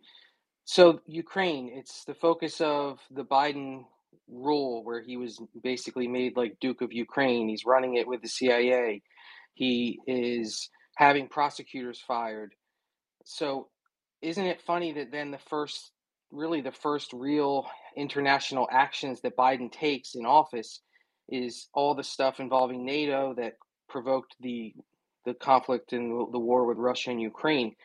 So, 0.63 0.99
Ukraine, 1.07 1.71
it's 1.73 2.05
the 2.05 2.13
focus 2.13 2.61
of 2.61 2.99
the 3.09 3.25
Biden 3.25 3.85
rule 4.27 4.83
where 4.83 5.01
he 5.01 5.17
was 5.17 5.41
basically 5.63 6.07
made 6.07 6.37
like 6.37 6.59
Duke 6.61 6.81
of 6.81 6.93
Ukraine. 6.93 7.49
He's 7.49 7.65
running 7.65 7.95
it 7.95 8.07
with 8.07 8.21
the 8.21 8.27
CIA. 8.27 9.01
He 9.55 9.99
is 10.05 10.69
having 10.97 11.29
prosecutors 11.29 11.99
fired. 11.99 12.53
So, 13.25 13.69
isn't 14.21 14.45
it 14.45 14.61
funny 14.61 14.91
that 14.91 15.11
then 15.11 15.31
the 15.31 15.39
first, 15.49 15.89
really 16.31 16.61
the 16.61 16.71
first 16.71 17.11
real 17.11 17.65
international 17.97 18.69
actions 18.71 19.21
that 19.21 19.35
Biden 19.35 19.71
takes 19.71 20.13
in 20.13 20.27
office 20.27 20.81
is 21.27 21.69
all 21.73 21.95
the 21.95 22.03
stuff 22.03 22.39
involving 22.39 22.85
NATO 22.85 23.33
that 23.35 23.53
provoked 23.87 24.35
the 24.39 24.75
the 25.25 25.33
conflict 25.33 25.93
and 25.93 26.33
the 26.33 26.39
war 26.39 26.65
with 26.65 26.77
Russia 26.77 27.11
and 27.11 27.21
Ukraine. 27.21 27.75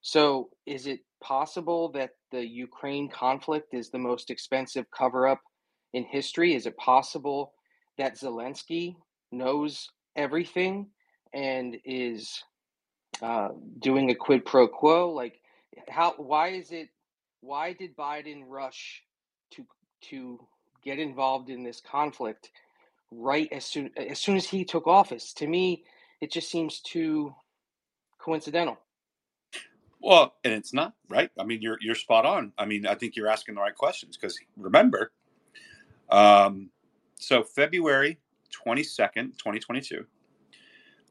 So, 0.00 0.50
is 0.66 0.86
it 0.86 1.00
possible 1.22 1.90
that 1.92 2.10
the 2.32 2.44
Ukraine 2.44 3.08
conflict 3.08 3.72
is 3.72 3.90
the 3.90 3.98
most 3.98 4.30
expensive 4.30 4.86
cover 4.90 5.28
up 5.28 5.40
in 5.92 6.04
history? 6.04 6.54
Is 6.54 6.66
it 6.66 6.76
possible 6.76 7.52
that 7.98 8.18
Zelensky 8.18 8.96
knows 9.30 9.88
everything 10.16 10.88
and 11.32 11.76
is 11.84 12.42
uh, 13.22 13.48
doing 13.78 14.10
a 14.10 14.14
quid 14.14 14.44
pro 14.44 14.66
quo? 14.66 15.10
Like, 15.10 15.40
how? 15.88 16.14
Why 16.16 16.48
is 16.48 16.72
it? 16.72 16.88
Why 17.40 17.72
did 17.72 17.96
Biden 17.96 18.42
rush 18.46 19.02
to 19.52 19.66
to 20.10 20.40
get 20.84 20.98
involved 20.98 21.48
in 21.48 21.62
this 21.62 21.80
conflict 21.80 22.50
right 23.12 23.48
as 23.52 23.64
soon 23.64 23.90
as 23.96 24.18
soon 24.18 24.36
as 24.36 24.46
he 24.46 24.64
took 24.64 24.86
office? 24.86 25.32
To 25.34 25.46
me, 25.46 25.84
it 26.22 26.30
just 26.30 26.50
seems 26.50 26.80
too 26.80 27.34
coincidental. 28.18 28.78
Well, 30.00 30.34
and 30.44 30.54
it's 30.54 30.72
not 30.72 30.94
right. 31.08 31.30
I 31.38 31.44
mean, 31.44 31.60
you're 31.60 31.78
you're 31.80 31.96
spot 31.96 32.24
on. 32.24 32.52
I 32.56 32.64
mean, 32.64 32.86
I 32.86 32.94
think 32.94 33.16
you're 33.16 33.28
asking 33.28 33.56
the 33.56 33.60
right 33.60 33.74
questions 33.74 34.16
because 34.16 34.38
remember, 34.56 35.12
um, 36.10 36.70
so 37.16 37.42
February 37.42 38.18
twenty 38.50 38.84
second, 38.84 39.36
twenty 39.36 39.58
twenty 39.58 39.80
two, 39.80 40.06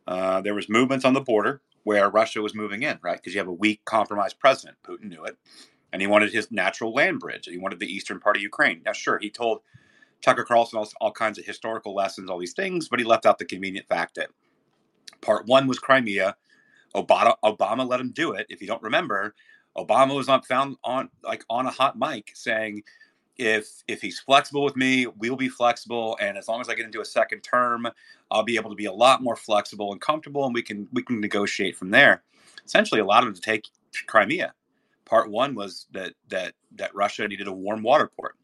uh, 0.08 0.42
there 0.42 0.56
was 0.56 0.70
movements 0.70 1.06
on 1.06 1.14
the 1.14 1.22
border 1.22 1.62
where 1.84 2.10
Russia 2.10 2.42
was 2.42 2.56
moving 2.56 2.84
in, 2.84 2.98
right? 3.02 3.18
Because 3.18 3.34
you 3.34 3.40
have 3.40 3.48
a 3.48 3.54
weak, 3.54 3.84
compromised 3.86 4.40
president. 4.40 4.78
Putin 4.84 5.10
knew 5.10 5.26
it, 5.26 5.38
and 5.92 6.02
he 6.02 6.08
wanted 6.08 6.32
his 6.32 6.52
natural 6.52 6.94
land 6.94 7.20
bridge. 7.20 7.48
He 7.48 7.58
wanted 7.58 7.80
the 7.80 7.94
eastern 7.94 8.20
part 8.20 8.38
of 8.38 8.42
Ukraine. 8.42 8.82
Now, 8.86 8.94
sure, 8.94 9.20
he 9.20 9.30
told 9.30 9.62
Tucker 10.22 10.46
Carlson 10.46 10.80
all, 10.80 10.90
all 11.02 11.12
kinds 11.12 11.38
of 11.38 11.46
historical 11.46 11.94
lessons, 11.94 12.30
all 12.30 12.40
these 12.40 12.54
things, 12.54 12.88
but 12.88 13.00
he 13.00 13.06
left 13.06 13.26
out 13.26 13.40
the 13.40 13.46
convenient 13.46 13.88
fact 13.88 14.16
that 14.16 14.30
Part 15.20 15.46
one 15.48 15.68
was 15.68 15.80
Crimea. 15.80 16.36
Obama, 16.96 17.36
Obama 17.44 17.88
let 17.88 18.00
him 18.00 18.12
do 18.12 18.34
it. 18.34 18.48
If 18.50 18.62
you 18.62 18.68
don't 18.68 18.82
remember, 18.82 19.34
Obama 19.78 20.16
was 20.16 20.30
on 20.30 20.42
found 20.42 20.78
on 20.84 21.10
like 21.24 21.46
on 21.50 21.66
a 21.66 21.70
hot 21.70 21.98
mic 21.98 22.32
saying, 22.34 22.84
if 23.38 23.84
if 23.88 24.02
he's 24.02 24.20
flexible 24.20 24.64
with 24.64 24.76
me, 24.76 25.08
we'll 25.08 25.36
be 25.36 25.50
flexible, 25.50 26.18
and 26.22 26.38
as 26.38 26.48
long 26.48 26.62
as 26.62 26.70
I 26.70 26.76
get 26.76 26.86
into 26.86 27.02
a 27.02 27.06
second 27.06 27.42
term, 27.42 27.88
I'll 28.30 28.44
be 28.44 28.56
able 28.56 28.70
to 28.70 28.76
be 28.76 28.86
a 28.86 28.92
lot 28.92 29.24
more 29.24 29.36
flexible 29.36 29.92
and 29.92 30.02
comfortable, 30.02 30.46
and 30.46 30.54
we 30.54 30.62
can 30.62 30.88
we 30.92 31.02
can 31.02 31.20
negotiate 31.20 31.78
from 31.78 31.90
there. 31.90 32.24
Essentially, 32.66 33.02
allowed 33.02 33.24
him 33.24 33.34
to 33.34 33.42
take 33.42 33.68
Crimea. 34.08 34.54
Part 35.06 35.32
one 35.32 35.56
was 35.56 35.88
that 35.92 36.14
that 36.30 36.54
that 36.76 36.94
Russia 36.94 37.28
needed 37.28 37.48
a 37.48 37.54
warm 37.54 37.82
water 37.82 38.12
port. 38.16 38.36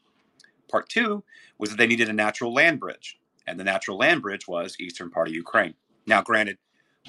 Part 0.70 0.88
two 0.88 1.22
was 1.58 1.70
that 1.70 1.76
they 1.76 1.86
needed 1.86 2.08
a 2.08 2.12
natural 2.12 2.52
land 2.52 2.80
bridge, 2.80 3.18
and 3.46 3.58
the 3.58 3.64
natural 3.64 3.98
land 3.98 4.22
bridge 4.22 4.48
was 4.48 4.76
eastern 4.80 5.10
part 5.10 5.28
of 5.28 5.34
Ukraine. 5.34 5.74
Now, 6.08 6.22
granted, 6.22 6.56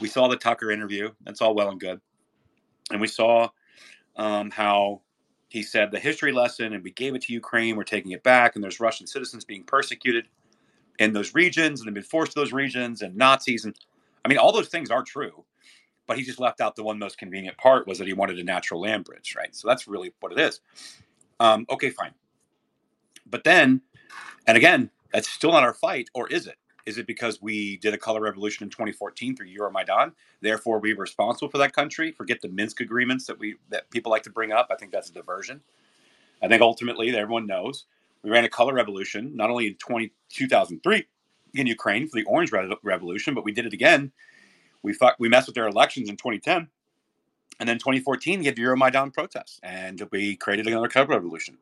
we 0.02 0.10
saw 0.10 0.28
the 0.28 0.36
Tucker 0.36 0.72
interview. 0.72 1.10
That's 1.24 1.42
all 1.42 1.56
well 1.56 1.70
and 1.70 1.80
good. 1.80 2.02
And 2.92 3.00
we 3.00 3.08
saw 3.08 3.50
um, 4.18 4.52
how 4.52 5.02
he 5.48 5.64
said 5.64 5.90
the 5.90 6.00
history 6.00 6.34
lesson, 6.34 6.74
and 6.74 6.84
we 6.84 6.92
gave 6.92 7.16
it 7.16 7.22
to 7.24 7.34
Ukraine. 7.34 7.78
We're 7.78 7.84
taking 7.86 8.12
it 8.12 8.24
back, 8.24 8.56
and 8.56 8.64
there's 8.64 8.80
Russian 8.82 9.08
citizens 9.08 9.46
being 9.46 9.64
persecuted 9.64 10.28
in 11.00 11.14
those 11.14 11.34
regions, 11.34 11.80
and 11.80 11.88
they've 11.88 11.94
been 11.94 12.04
forced 12.04 12.34
to 12.34 12.40
those 12.40 12.52
regions, 12.52 13.02
and 13.02 13.16
Nazis, 13.16 13.64
and 13.64 13.74
I 14.26 14.28
mean, 14.28 14.38
all 14.38 14.52
those 14.52 14.68
things 14.68 14.92
are 14.92 15.02
true. 15.02 15.46
But 16.06 16.18
he 16.18 16.24
just 16.24 16.40
left 16.40 16.60
out 16.60 16.76
the 16.76 16.84
one 16.84 17.00
most 17.00 17.18
convenient 17.18 17.58
part 17.58 17.88
was 17.88 18.00
that 18.00 18.08
he 18.08 18.14
wanted 18.14 18.38
a 18.40 18.44
natural 18.44 18.82
land 18.82 19.06
bridge, 19.06 19.36
right? 19.38 19.56
So 19.56 19.68
that's 19.68 19.88
really 19.88 20.12
what 20.20 20.32
it 20.34 20.40
is. 20.40 20.60
Um, 21.40 21.66
okay, 21.70 21.92
fine. 21.92 22.14
But 23.30 23.44
then, 23.44 23.82
and 24.48 24.58
again, 24.58 24.90
that's 25.14 25.30
still 25.30 25.52
not 25.52 25.64
our 25.64 25.74
fight, 25.74 26.10
or 26.14 26.28
is 26.28 26.48
it? 26.48 26.58
Is 26.86 26.98
it 26.98 27.08
because 27.08 27.42
we 27.42 27.78
did 27.78 27.94
a 27.94 27.98
color 27.98 28.22
revolution 28.22 28.64
in 28.64 28.70
2014 28.70 29.36
through 29.36 29.48
Euromaidan? 29.48 30.14
Therefore, 30.42 30.80
we 30.80 30.94
were 30.94 31.02
responsible 31.02 31.50
for 31.50 31.58
that 31.60 31.74
country. 31.74 32.12
Forget 32.12 32.42
the 32.42 32.50
Minsk 32.50 32.82
agreements 32.82 33.26
that 33.28 33.40
we 33.40 33.56
that 33.70 33.90
people 33.92 34.12
like 34.12 34.24
to 34.24 34.32
bring 34.32 34.52
up. 34.52 34.68
I 34.72 34.76
think 34.76 34.92
that's 34.92 35.10
a 35.10 35.14
diversion. 35.14 35.62
I 36.42 36.48
think 36.48 36.62
ultimately, 36.62 37.16
everyone 37.16 37.46
knows 37.46 37.86
we 38.24 38.30
ran 38.30 38.46
a 38.46 38.50
color 38.50 38.74
revolution 38.74 39.36
not 39.36 39.50
only 39.50 39.68
in 39.68 39.76
20, 39.76 40.12
2003 40.30 41.06
in 41.56 41.68
Ukraine 41.68 42.08
for 42.08 42.20
the 42.20 42.26
Orange 42.26 42.52
Re- 42.52 42.76
Revolution, 42.84 43.34
but 43.34 43.44
we 43.44 43.52
did 43.52 43.66
it 43.66 43.74
again. 43.74 44.12
We 44.84 44.94
fought, 44.94 45.16
we 45.20 45.30
messed 45.30 45.48
with 45.48 45.56
their 45.56 45.68
elections 45.68 46.10
in 46.10 46.16
2010, 46.16 46.68
and 47.60 47.70
then 47.70 47.78
2014 47.78 48.40
we 48.40 48.46
had 48.46 48.56
Euromaidan 48.56 49.14
protests, 49.14 49.60
and 49.64 50.08
we 50.12 50.36
created 50.36 50.68
another 50.68 50.88
color 50.88 51.08
revolution. 51.08 51.58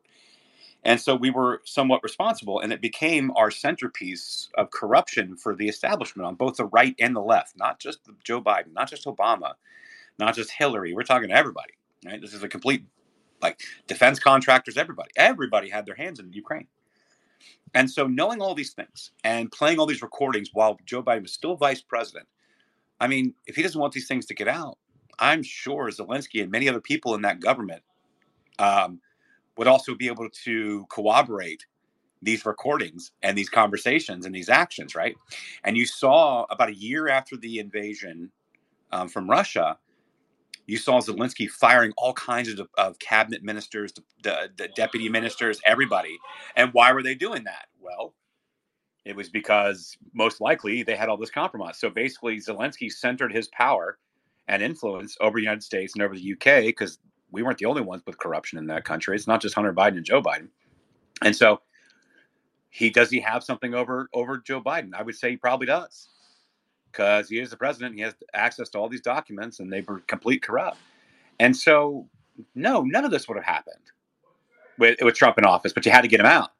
And 0.84 1.00
so 1.00 1.14
we 1.16 1.30
were 1.30 1.60
somewhat 1.64 2.02
responsible, 2.02 2.60
and 2.60 2.72
it 2.72 2.80
became 2.80 3.32
our 3.36 3.50
centerpiece 3.50 4.48
of 4.56 4.70
corruption 4.70 5.36
for 5.36 5.54
the 5.54 5.68
establishment 5.68 6.26
on 6.26 6.36
both 6.36 6.56
the 6.56 6.66
right 6.66 6.94
and 7.00 7.14
the 7.14 7.20
left, 7.20 7.56
not 7.56 7.80
just 7.80 7.98
Joe 8.24 8.40
Biden, 8.40 8.72
not 8.72 8.88
just 8.88 9.04
Obama, 9.04 9.54
not 10.18 10.34
just 10.34 10.50
Hillary. 10.52 10.94
We're 10.94 11.02
talking 11.02 11.28
to 11.28 11.34
everybody. 11.34 11.72
Right? 12.06 12.20
This 12.20 12.32
is 12.32 12.42
a 12.42 12.48
complete 12.48 12.84
like 13.42 13.60
defense 13.86 14.18
contractors, 14.18 14.76
everybody. 14.76 15.10
Everybody 15.16 15.68
had 15.68 15.86
their 15.86 15.94
hands 15.94 16.20
in 16.20 16.32
Ukraine. 16.32 16.66
And 17.74 17.90
so 17.90 18.06
knowing 18.06 18.40
all 18.40 18.54
these 18.54 18.72
things 18.72 19.10
and 19.24 19.50
playing 19.52 19.78
all 19.78 19.86
these 19.86 20.02
recordings 20.02 20.50
while 20.52 20.78
Joe 20.86 21.02
Biden 21.02 21.22
was 21.22 21.32
still 21.32 21.56
vice 21.56 21.82
president, 21.82 22.26
I 23.00 23.06
mean, 23.08 23.34
if 23.46 23.56
he 23.56 23.62
doesn't 23.62 23.80
want 23.80 23.92
these 23.92 24.08
things 24.08 24.26
to 24.26 24.34
get 24.34 24.48
out, 24.48 24.78
I'm 25.18 25.42
sure 25.42 25.90
Zelensky 25.90 26.42
and 26.42 26.50
many 26.50 26.68
other 26.68 26.80
people 26.80 27.14
in 27.14 27.22
that 27.22 27.40
government 27.40 27.82
um, 28.58 29.00
would 29.58 29.66
also 29.66 29.94
be 29.94 30.06
able 30.06 30.30
to 30.44 30.86
corroborate 30.88 31.66
these 32.22 32.46
recordings 32.46 33.12
and 33.22 33.36
these 33.36 33.50
conversations 33.50 34.24
and 34.24 34.34
these 34.34 34.48
actions, 34.48 34.94
right? 34.94 35.16
And 35.64 35.76
you 35.76 35.84
saw 35.84 36.46
about 36.50 36.70
a 36.70 36.74
year 36.74 37.08
after 37.08 37.36
the 37.36 37.58
invasion 37.58 38.30
um, 38.92 39.08
from 39.08 39.28
Russia, 39.28 39.78
you 40.66 40.76
saw 40.76 41.00
Zelensky 41.00 41.48
firing 41.48 41.92
all 41.96 42.12
kinds 42.14 42.48
of, 42.58 42.68
of 42.76 42.98
cabinet 42.98 43.42
ministers, 43.42 43.92
the, 43.92 44.02
the, 44.22 44.50
the, 44.56 44.68
deputy 44.68 45.08
ministers, 45.08 45.60
everybody. 45.64 46.18
And 46.56 46.72
why 46.72 46.92
were 46.92 47.02
they 47.02 47.14
doing 47.14 47.44
that? 47.44 47.66
Well, 47.80 48.14
it 49.04 49.16
was 49.16 49.28
because 49.28 49.96
most 50.12 50.40
likely 50.40 50.82
they 50.82 50.96
had 50.96 51.08
all 51.08 51.16
this 51.16 51.30
compromise. 51.30 51.78
So 51.78 51.88
basically, 51.88 52.36
Zelensky 52.36 52.92
centered 52.92 53.32
his 53.32 53.48
power 53.48 53.98
and 54.46 54.62
influence 54.62 55.16
over 55.20 55.38
the 55.38 55.42
United 55.42 55.62
States 55.62 55.94
and 55.94 56.02
over 56.02 56.14
the 56.14 56.32
UK 56.32 56.66
because 56.66 56.98
we 57.30 57.42
weren't 57.42 57.58
the 57.58 57.66
only 57.66 57.82
ones 57.82 58.02
with 58.06 58.18
corruption 58.18 58.58
in 58.58 58.66
that 58.66 58.84
country. 58.84 59.14
It's 59.14 59.26
not 59.26 59.40
just 59.40 59.54
Hunter 59.54 59.72
Biden 59.72 59.96
and 59.96 60.04
Joe 60.04 60.22
Biden. 60.22 60.48
And 61.22 61.34
so 61.34 61.60
he 62.70 62.90
does 62.90 63.10
he 63.10 63.20
have 63.20 63.42
something 63.42 63.74
over 63.74 64.08
over 64.12 64.38
Joe 64.38 64.60
Biden? 64.60 64.94
I 64.94 65.02
would 65.02 65.16
say 65.16 65.30
he 65.30 65.36
probably 65.36 65.66
does, 65.66 66.08
because 66.90 67.28
he 67.28 67.38
is 67.38 67.50
the 67.50 67.56
president. 67.56 67.94
He 67.94 68.02
has 68.02 68.14
access 68.34 68.68
to 68.70 68.78
all 68.78 68.88
these 68.88 69.00
documents, 69.00 69.60
and 69.60 69.72
they 69.72 69.80
were 69.80 70.00
complete 70.00 70.42
corrupt. 70.42 70.78
And 71.40 71.56
so, 71.56 72.08
no, 72.54 72.82
none 72.82 73.04
of 73.04 73.10
this 73.10 73.28
would 73.28 73.36
have 73.36 73.44
happened 73.44 73.84
with 74.78 74.98
with 75.02 75.14
Trump 75.14 75.38
in 75.38 75.44
office. 75.44 75.72
But 75.72 75.86
you 75.86 75.92
had 75.92 76.02
to 76.02 76.08
get 76.08 76.20
him 76.20 76.26
out. 76.26 76.50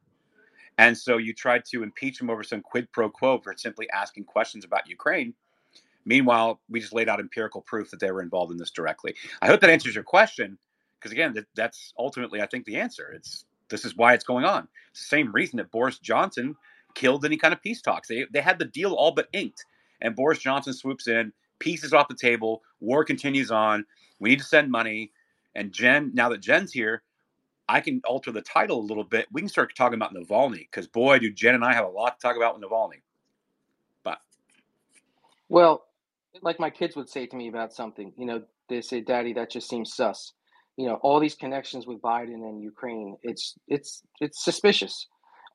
And 0.77 0.97
so 0.97 1.17
you 1.17 1.33
tried 1.33 1.65
to 1.71 1.83
impeach 1.83 2.21
him 2.21 2.29
over 2.29 2.41
some 2.41 2.61
quid 2.61 2.89
pro 2.93 3.09
quo 3.09 3.39
for 3.39 3.53
simply 3.57 3.89
asking 3.91 4.23
questions 4.23 4.63
about 4.63 4.87
Ukraine. 4.87 5.33
Meanwhile, 6.05 6.59
we 6.69 6.79
just 6.79 6.93
laid 6.93 7.09
out 7.09 7.19
empirical 7.19 7.61
proof 7.61 7.91
that 7.91 7.99
they 7.99 8.11
were 8.11 8.21
involved 8.21 8.51
in 8.51 8.57
this 8.57 8.71
directly. 8.71 9.15
I 9.41 9.47
hope 9.47 9.61
that 9.61 9.69
answers 9.69 9.95
your 9.95 10.03
question, 10.03 10.57
because 10.97 11.11
again, 11.11 11.33
that, 11.33 11.45
that's 11.55 11.93
ultimately, 11.97 12.41
I 12.41 12.47
think, 12.47 12.65
the 12.65 12.77
answer. 12.77 13.11
It's 13.11 13.45
this 13.69 13.85
is 13.85 13.95
why 13.95 14.13
it's 14.13 14.23
going 14.23 14.45
on. 14.45 14.67
It's 14.91 15.01
the 15.01 15.15
same 15.15 15.31
reason 15.31 15.57
that 15.57 15.71
Boris 15.71 15.99
Johnson 15.99 16.55
killed 16.95 17.25
any 17.25 17.37
kind 17.37 17.53
of 17.53 17.61
peace 17.61 17.81
talks. 17.81 18.07
They 18.07 18.25
they 18.31 18.41
had 18.41 18.59
the 18.59 18.65
deal 18.65 18.93
all 18.93 19.11
but 19.11 19.27
inked, 19.33 19.65
and 20.01 20.15
Boris 20.15 20.39
Johnson 20.39 20.73
swoops 20.73 21.07
in, 21.07 21.31
peace 21.59 21.83
is 21.83 21.93
off 21.93 22.07
the 22.07 22.15
table, 22.15 22.63
war 22.79 23.03
continues 23.03 23.51
on. 23.51 23.85
We 24.19 24.29
need 24.29 24.39
to 24.39 24.45
send 24.45 24.71
money. 24.71 25.11
And 25.55 25.71
Jen, 25.71 26.11
now 26.13 26.29
that 26.29 26.41
Jen's 26.41 26.71
here, 26.71 27.03
I 27.67 27.81
can 27.81 28.01
alter 28.05 28.31
the 28.31 28.41
title 28.41 28.79
a 28.79 28.81
little 28.81 29.03
bit. 29.03 29.27
We 29.31 29.41
can 29.41 29.49
start 29.49 29.75
talking 29.75 29.95
about 29.95 30.13
Navalny 30.13 30.59
because 30.59 30.87
boy, 30.87 31.19
do 31.19 31.31
Jen 31.31 31.55
and 31.55 31.63
I 31.63 31.73
have 31.73 31.85
a 31.85 31.89
lot 31.89 32.19
to 32.19 32.27
talk 32.27 32.35
about 32.35 32.59
with 32.59 32.67
Navalny. 32.67 33.01
But 34.03 34.19
Well, 35.49 35.85
like 36.41 36.59
my 36.59 36.69
kids 36.69 36.95
would 36.95 37.09
say 37.09 37.25
to 37.27 37.35
me 37.37 37.47
about 37.49 37.73
something, 37.73 38.13
you 38.17 38.25
know, 38.25 38.43
they 38.69 38.81
say, 38.81 39.01
"Daddy, 39.01 39.33
that 39.33 39.51
just 39.51 39.69
seems 39.69 39.95
sus." 39.95 40.33
You 40.77 40.87
know, 40.87 40.95
all 40.95 41.19
these 41.19 41.35
connections 41.35 41.87
with 41.87 42.01
Biden 42.01 42.35
and 42.47 42.61
Ukraine, 42.61 43.17
it's 43.23 43.55
it's 43.67 44.03
it's 44.21 44.43
suspicious. 44.43 45.07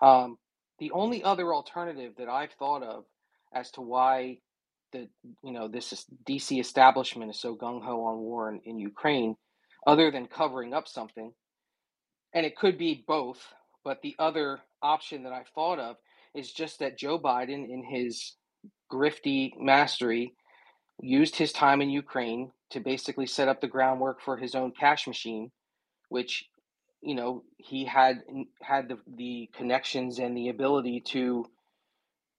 Um, 0.02 0.38
the 0.78 0.90
only 0.92 1.22
other 1.24 1.54
alternative 1.54 2.14
that 2.18 2.28
I've 2.28 2.52
thought 2.52 2.82
of 2.82 3.04
as 3.54 3.70
to 3.72 3.80
why 3.80 4.38
the 4.92 5.08
you 5.42 5.52
know 5.52 5.68
this 5.68 5.92
is- 5.92 6.06
DC 6.28 6.60
establishment 6.60 7.30
is 7.30 7.40
so 7.40 7.56
gung 7.56 7.82
ho 7.84 8.04
on 8.04 8.18
war 8.18 8.50
in, 8.50 8.60
in 8.64 8.78
Ukraine, 8.78 9.36
other 9.86 10.10
than 10.10 10.26
covering 10.26 10.74
up 10.74 10.88
something, 10.88 11.32
and 12.34 12.46
it 12.46 12.56
could 12.56 12.78
be 12.78 13.04
both. 13.06 13.42
But 13.84 14.02
the 14.02 14.16
other 14.18 14.60
option 14.82 15.24
that 15.24 15.32
I've 15.34 15.48
thought 15.54 15.78
of 15.80 15.96
is 16.34 16.52
just 16.52 16.80
that 16.80 16.98
Joe 16.98 17.18
Biden, 17.18 17.68
in 17.70 17.84
his 17.84 18.36
grifty 18.92 19.52
mastery, 19.58 20.34
used 21.00 21.36
his 21.36 21.52
time 21.52 21.80
in 21.82 21.90
Ukraine 21.90 22.52
to 22.70 22.80
basically 22.80 23.26
set 23.26 23.48
up 23.48 23.60
the 23.60 23.68
groundwork 23.68 24.20
for 24.20 24.36
his 24.36 24.54
own 24.54 24.72
cash 24.72 25.06
machine, 25.06 25.50
which 26.08 26.46
you 27.02 27.14
know 27.14 27.42
he 27.58 27.84
had 27.84 28.22
had 28.62 28.88
the, 28.88 28.98
the 29.16 29.50
connections 29.54 30.18
and 30.18 30.36
the 30.36 30.48
ability 30.48 31.00
to 31.00 31.46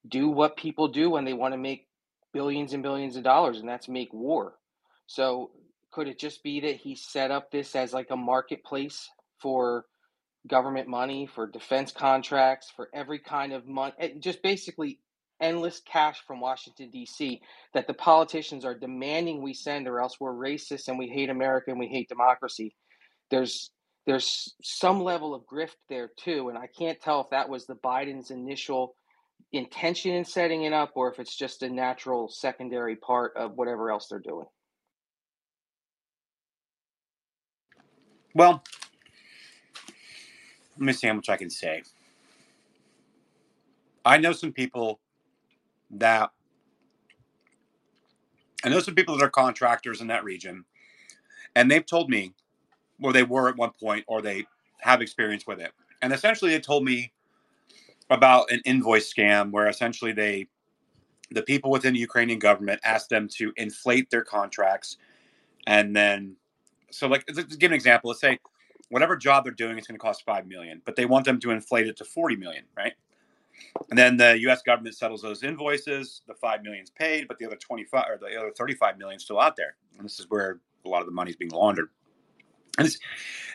do 0.08 0.30
what 0.30 0.58
people 0.58 0.88
do 0.88 1.10
when 1.10 1.26
they 1.26 1.34
want 1.34 1.54
to 1.54 1.58
make 1.58 1.88
billions 2.34 2.74
and 2.74 2.84
billions 2.84 3.16
of 3.16 3.24
dollars, 3.24 3.60
and 3.60 3.70
that's 3.70 3.88
make 3.88 4.14
war. 4.14 4.56
So 5.08 5.52
could 5.92 6.08
it 6.08 6.20
just 6.20 6.44
be 6.44 6.60
that 6.62 6.76
he 6.78 6.96
set 6.96 7.32
up 7.32 7.52
this 7.52 7.76
as 7.76 7.94
like 7.94 8.12
a 8.12 8.18
marketplace 8.18 9.10
for 9.40 9.86
government 10.48 10.88
money, 10.88 11.26
for 11.28 11.48
defense 11.48 11.92
contracts, 11.92 12.72
for 12.76 12.90
every 12.94 13.20
kind 13.20 13.54
of 13.54 13.68
money, 13.68 13.94
just 14.20 14.42
basically 14.44 15.00
endless 15.42 15.82
cash 15.82 16.22
from 16.26 16.40
Washington 16.40 16.90
D.C. 16.92 17.42
that 17.74 17.88
the 17.88 17.94
politicians 17.94 18.66
are 18.66 18.78
demanding 18.78 19.42
we 19.42 19.54
send, 19.54 19.88
or 19.88 20.00
else 20.00 20.20
we're 20.20 20.34
racist 20.34 20.88
and 20.88 20.98
we 20.98 21.08
hate 21.08 21.30
America 21.30 21.72
and 21.72 21.80
we 21.80 21.88
hate 21.88 22.10
democracy. 22.10 22.76
There's 23.32 23.72
there's 24.06 24.56
some 24.62 25.02
level 25.02 25.34
of 25.34 25.44
grift 25.52 25.78
there 25.90 26.12
too, 26.18 26.50
and 26.50 26.58
I 26.58 26.68
can't 26.68 27.02
tell 27.02 27.22
if 27.22 27.30
that 27.32 27.50
was 27.50 27.66
the 27.66 27.76
Biden's 27.76 28.32
initial 28.32 28.96
intention 29.52 30.12
in 30.14 30.26
setting 30.26 30.64
it 30.64 30.74
up 30.74 30.92
or 30.96 31.12
if 31.12 31.20
it's 31.20 31.36
just 31.36 31.64
a 31.64 31.70
natural 31.70 32.30
secondary 32.30 32.96
part 32.96 33.34
of 33.36 33.54
whatever 33.56 33.92
else 33.92 34.08
they're 34.10 34.20
doing. 34.20 34.46
well, 38.36 38.62
let 40.78 40.86
me 40.86 40.94
see 40.94 41.08
how 41.08 41.14
much 41.14 41.30
I 41.30 41.38
can 41.38 41.50
say. 41.50 41.84
I 44.04 44.18
know 44.18 44.34
some 44.34 44.52
people 44.52 45.00
that 45.92 46.32
I 48.64 48.70
know 48.70 48.80
some 48.80 48.96
people 48.96 49.18
that 49.18 49.24
are 49.24 49.30
contractors 49.30 50.02
in 50.02 50.08
that 50.08 50.24
region, 50.24 50.66
and 51.56 51.70
they've 51.70 51.86
told 51.86 52.10
me, 52.10 52.34
or 53.02 53.14
they 53.14 53.24
were 53.24 53.50
at 53.50 53.58
one 53.58 53.72
point, 53.80 54.04
or 54.08 54.22
they 54.22 54.46
have 54.80 55.02
experience 55.02 55.46
with 55.46 55.60
it. 55.60 55.72
And 56.02 56.12
essentially, 56.12 56.52
they 56.52 56.60
told 56.60 56.84
me 56.84 57.12
about 58.10 58.52
an 58.52 58.62
invoice 58.66 59.12
scam 59.14 59.52
where 59.52 59.68
essentially 59.68 60.12
they, 60.12 60.48
the 61.32 61.42
people 61.42 61.72
within 61.72 61.94
the 61.94 62.00
Ukrainian 62.00 62.40
government, 62.40 62.80
asked 62.84 63.10
them 63.10 63.28
to 63.38 63.54
inflate 63.58 64.10
their 64.10 64.24
contracts, 64.24 64.98
and 65.68 65.96
then, 65.96 66.36
so 66.92 67.08
like, 67.08 67.24
let's 67.36 67.56
give 67.56 67.72
an 67.72 67.76
example. 67.76 68.10
Let's 68.10 68.22
say 68.22 68.40
whatever 68.90 69.16
job 69.16 69.44
they're 69.44 69.54
doing 69.54 69.78
is 69.78 69.88
going 69.88 69.98
to 69.98 70.02
cost 70.02 70.24
five 70.26 70.48
million, 70.48 70.82
but 70.86 70.96
they 70.96 71.06
want 71.06 71.26
them 71.26 71.40
to 71.42 71.52
inflate 71.52 71.88
it 71.88 71.98
to 71.98 72.06
forty 72.06 72.36
million, 72.36 72.64
right? 72.76 72.94
And 73.90 73.98
then 73.98 74.18
the 74.18 74.40
U.S. 74.42 74.62
government 74.62 74.96
settles 74.96 75.22
those 75.22 75.44
invoices. 75.44 76.22
The 76.28 76.34
five 76.34 76.64
million's 76.64 76.90
paid, 76.90 77.28
but 77.28 77.38
the 77.38 77.46
other 77.46 77.58
twenty-five 77.58 78.06
or 78.10 78.18
the 78.18 78.38
other 78.38 78.52
thirty-five 78.52 78.98
million 78.98 79.20
still 79.20 79.40
out 79.40 79.56
there. 79.56 79.76
And 79.98 80.06
this 80.06 80.20
is 80.20 80.30
where 80.30 80.60
a 80.86 80.90
lot 80.90 81.02
of 81.02 81.06
the 81.06 81.12
money's 81.14 81.36
being 81.36 81.52
laundered. 81.52 81.90
And 82.78 82.90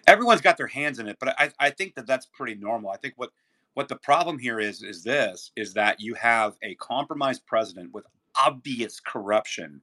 everyone's 0.06 0.40
got 0.40 0.56
their 0.56 0.66
hands 0.66 0.98
in 0.98 1.06
it, 1.06 1.18
but 1.20 1.34
I, 1.38 1.50
I 1.58 1.70
think 1.70 1.94
that 1.94 2.06
that's 2.06 2.26
pretty 2.26 2.54
normal. 2.54 2.90
I 2.90 2.96
think 2.96 3.14
what 3.16 3.30
what 3.74 3.88
the 3.88 3.96
problem 3.96 4.38
here 4.38 4.58
is 4.60 4.82
is 4.82 5.04
this 5.04 5.52
is 5.56 5.74
that 5.74 6.00
you 6.00 6.14
have 6.14 6.54
a 6.62 6.74
compromised 6.76 7.46
president 7.46 7.92
with 7.92 8.04
obvious 8.44 9.00
corruption 9.00 9.80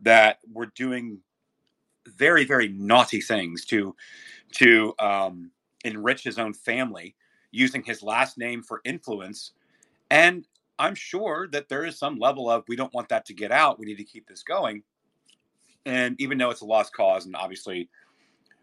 that 0.00 0.38
we're 0.52 0.66
doing 0.74 1.18
very 2.16 2.44
very 2.44 2.68
naughty 2.68 3.20
things 3.20 3.64
to 3.64 3.94
to 4.52 4.94
um, 5.00 5.50
enrich 5.84 6.22
his 6.22 6.38
own 6.38 6.52
family 6.52 7.16
using 7.54 7.82
his 7.82 8.02
last 8.02 8.36
name 8.38 8.62
for 8.62 8.80
influence. 8.84 9.52
And 10.10 10.46
i'm 10.78 10.94
sure 10.94 11.46
that 11.52 11.68
there 11.68 11.84
is 11.84 11.96
some 11.96 12.18
level 12.18 12.50
of 12.50 12.64
we 12.66 12.74
don't 12.74 12.92
want 12.92 13.08
that 13.08 13.24
to 13.26 13.34
get 13.34 13.52
out. 13.52 13.78
We 13.78 13.86
need 13.86 13.98
to 13.98 14.04
keep 14.04 14.26
this 14.26 14.42
going. 14.42 14.82
And 15.86 16.20
even 16.20 16.38
though 16.38 16.50
it's 16.50 16.62
a 16.62 16.66
lost 16.66 16.92
cause 16.92 17.26
and 17.26 17.36
obviously 17.36 17.88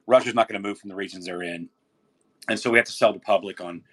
russia's 0.08 0.34
not 0.34 0.50
going 0.50 0.62
to 0.62 0.68
move 0.68 0.78
from 0.78 0.90
the 0.90 0.96
regions 0.96 1.26
they're 1.26 1.44
in 1.44 1.70
and 2.50 2.60
so 2.60 2.70
we 2.70 2.78
have 2.78 2.88
to 2.88 2.92
sell 2.92 3.14
the 3.14 3.20
public 3.20 3.62
on 3.62 3.84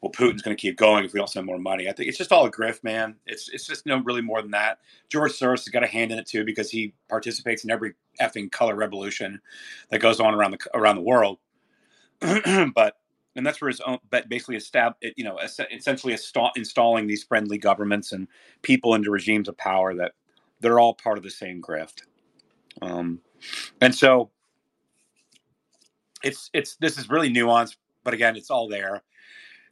well 0.00 0.12
putin's 0.12 0.42
going 0.42 0.56
to 0.56 0.60
keep 0.60 0.76
going 0.76 1.04
if 1.04 1.12
we 1.12 1.18
don't 1.18 1.28
send 1.28 1.46
more 1.46 1.58
money. 1.58 1.88
I 1.88 1.92
think 1.92 2.08
it's 2.08 2.18
just 2.18 2.32
all 2.32 2.46
a 2.46 2.50
grift 2.50 2.82
man. 2.82 3.16
It's 3.26 3.48
it's 3.50 3.66
just 3.66 3.86
no 3.86 3.98
really 3.98 4.22
more 4.22 4.40
than 4.40 4.52
that. 4.52 4.78
George 5.08 5.32
soros 5.32 5.58
has 5.58 5.68
got 5.68 5.84
a 5.84 5.86
hand 5.86 6.12
in 6.12 6.18
it 6.18 6.26
too 6.26 6.44
because 6.44 6.70
he 6.70 6.94
participates 7.08 7.64
in 7.64 7.70
every 7.70 7.94
effing 8.20 8.50
color 8.50 8.74
revolution 8.74 9.40
that 9.90 10.00
goes 10.00 10.20
on 10.20 10.34
around 10.34 10.52
the 10.52 10.58
around 10.74 10.96
the 10.96 11.02
world. 11.02 11.38
But 12.74 12.99
and 13.36 13.46
that's 13.46 13.60
where 13.60 13.68
his 13.68 13.80
own 13.80 13.98
but 14.10 14.28
basically 14.28 14.56
estab- 14.56 14.94
you 15.16 15.24
know 15.24 15.38
essentially 15.38 16.12
install- 16.12 16.52
installing 16.56 17.06
these 17.06 17.22
friendly 17.24 17.58
governments 17.58 18.12
and 18.12 18.28
people 18.62 18.94
into 18.94 19.10
regimes 19.10 19.48
of 19.48 19.56
power 19.56 19.94
that 19.94 20.12
they're 20.60 20.80
all 20.80 20.94
part 20.94 21.16
of 21.16 21.24
the 21.24 21.30
same 21.30 21.62
grift. 21.62 22.02
Um, 22.82 23.20
and 23.80 23.94
so 23.94 24.30
it's 26.22 26.50
it's 26.52 26.76
this 26.76 26.98
is 26.98 27.08
really 27.08 27.30
nuanced 27.30 27.76
but 28.04 28.14
again 28.14 28.36
it's 28.36 28.50
all 28.50 28.68
there. 28.68 29.02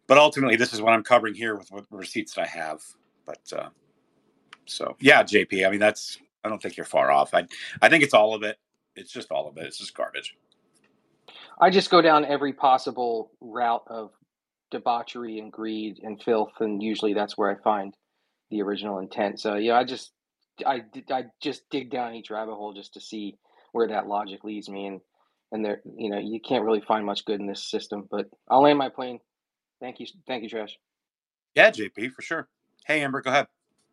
But 0.07 0.19
ultimately 0.19 0.57
this 0.57 0.73
is 0.73 0.81
what 0.81 0.95
i'm 0.95 1.05
covering 1.05 1.35
here 1.35 1.57
with 1.57 1.71
what 1.71 1.85
receipts 1.91 2.35
that 2.35 2.43
i 2.43 2.47
have. 2.47 2.81
But 3.27 3.53
uh, 3.53 3.69
so 4.67 4.97
yeah 5.01 5.23
jp 5.23 5.67
i 5.67 5.71
mean 5.71 5.81
that's 5.81 6.19
i 6.45 6.49
don't 6.49 6.63
think 6.63 6.77
you're 6.77 6.87
far 6.87 7.11
off. 7.11 7.35
I 7.35 7.47
i 7.83 7.89
think 7.89 8.03
it's 8.05 8.15
all 8.15 8.35
of 8.35 8.43
it. 8.43 8.59
It's 8.97 9.13
just 9.13 9.31
all 9.31 9.49
of 9.49 9.57
it. 9.59 9.65
It's 9.65 9.79
just 9.79 9.95
garbage 9.95 10.37
I 11.61 11.71
just 11.71 11.91
go 11.91 12.03
down 12.03 12.25
every 12.25 12.53
possible 12.53 13.33
route 13.41 13.85
of 13.89 14.11
debauchery 14.71 15.39
and 15.41 15.53
greed 15.53 15.99
and 16.03 16.23
filth, 16.23 16.53
and 16.61 16.83
usually 16.83 17.15
that's 17.15 17.39
where 17.39 17.51
I 17.51 17.63
find 17.63 17.95
the 18.51 18.63
original 18.63 18.99
intent. 19.01 19.41
So 19.41 19.57
yeah, 19.57 19.77
I 19.79 19.85
just 19.85 20.13
I 20.67 20.83
I 21.11 21.25
just 21.43 21.63
dig 21.71 21.91
down 21.91 22.15
each 22.15 22.31
rabbit 22.31 22.55
hole 22.55 22.75
just 22.75 22.95
to 22.95 23.01
see 23.01 23.37
where 23.73 23.89
that 23.89 24.07
logic 24.09 24.45
leads 24.45 24.69
me, 24.69 24.87
and 24.87 25.01
and 25.53 25.65
there 25.65 25.83
you 25.97 26.11
know 26.11 26.19
you 26.19 26.41
can't 26.41 26.65
really 26.65 26.83
find 26.83 27.07
much 27.07 27.25
good 27.25 27.41
in 27.41 27.47
this 27.47 27.71
system. 27.71 28.07
But 28.11 28.27
I'll 28.49 28.63
land 28.63 28.79
my 28.79 28.91
plane. 28.91 29.21
Thank 29.81 30.01
you, 30.01 30.07
thank 30.27 30.43
you, 30.45 30.49
Trash. 30.51 30.79
yeah 31.55 31.71
jp 31.71 32.13
for 32.13 32.23
sure 32.23 32.49
hey 32.87 33.03
amber 33.03 33.21
go 33.23 33.31
ahead 33.31 33.47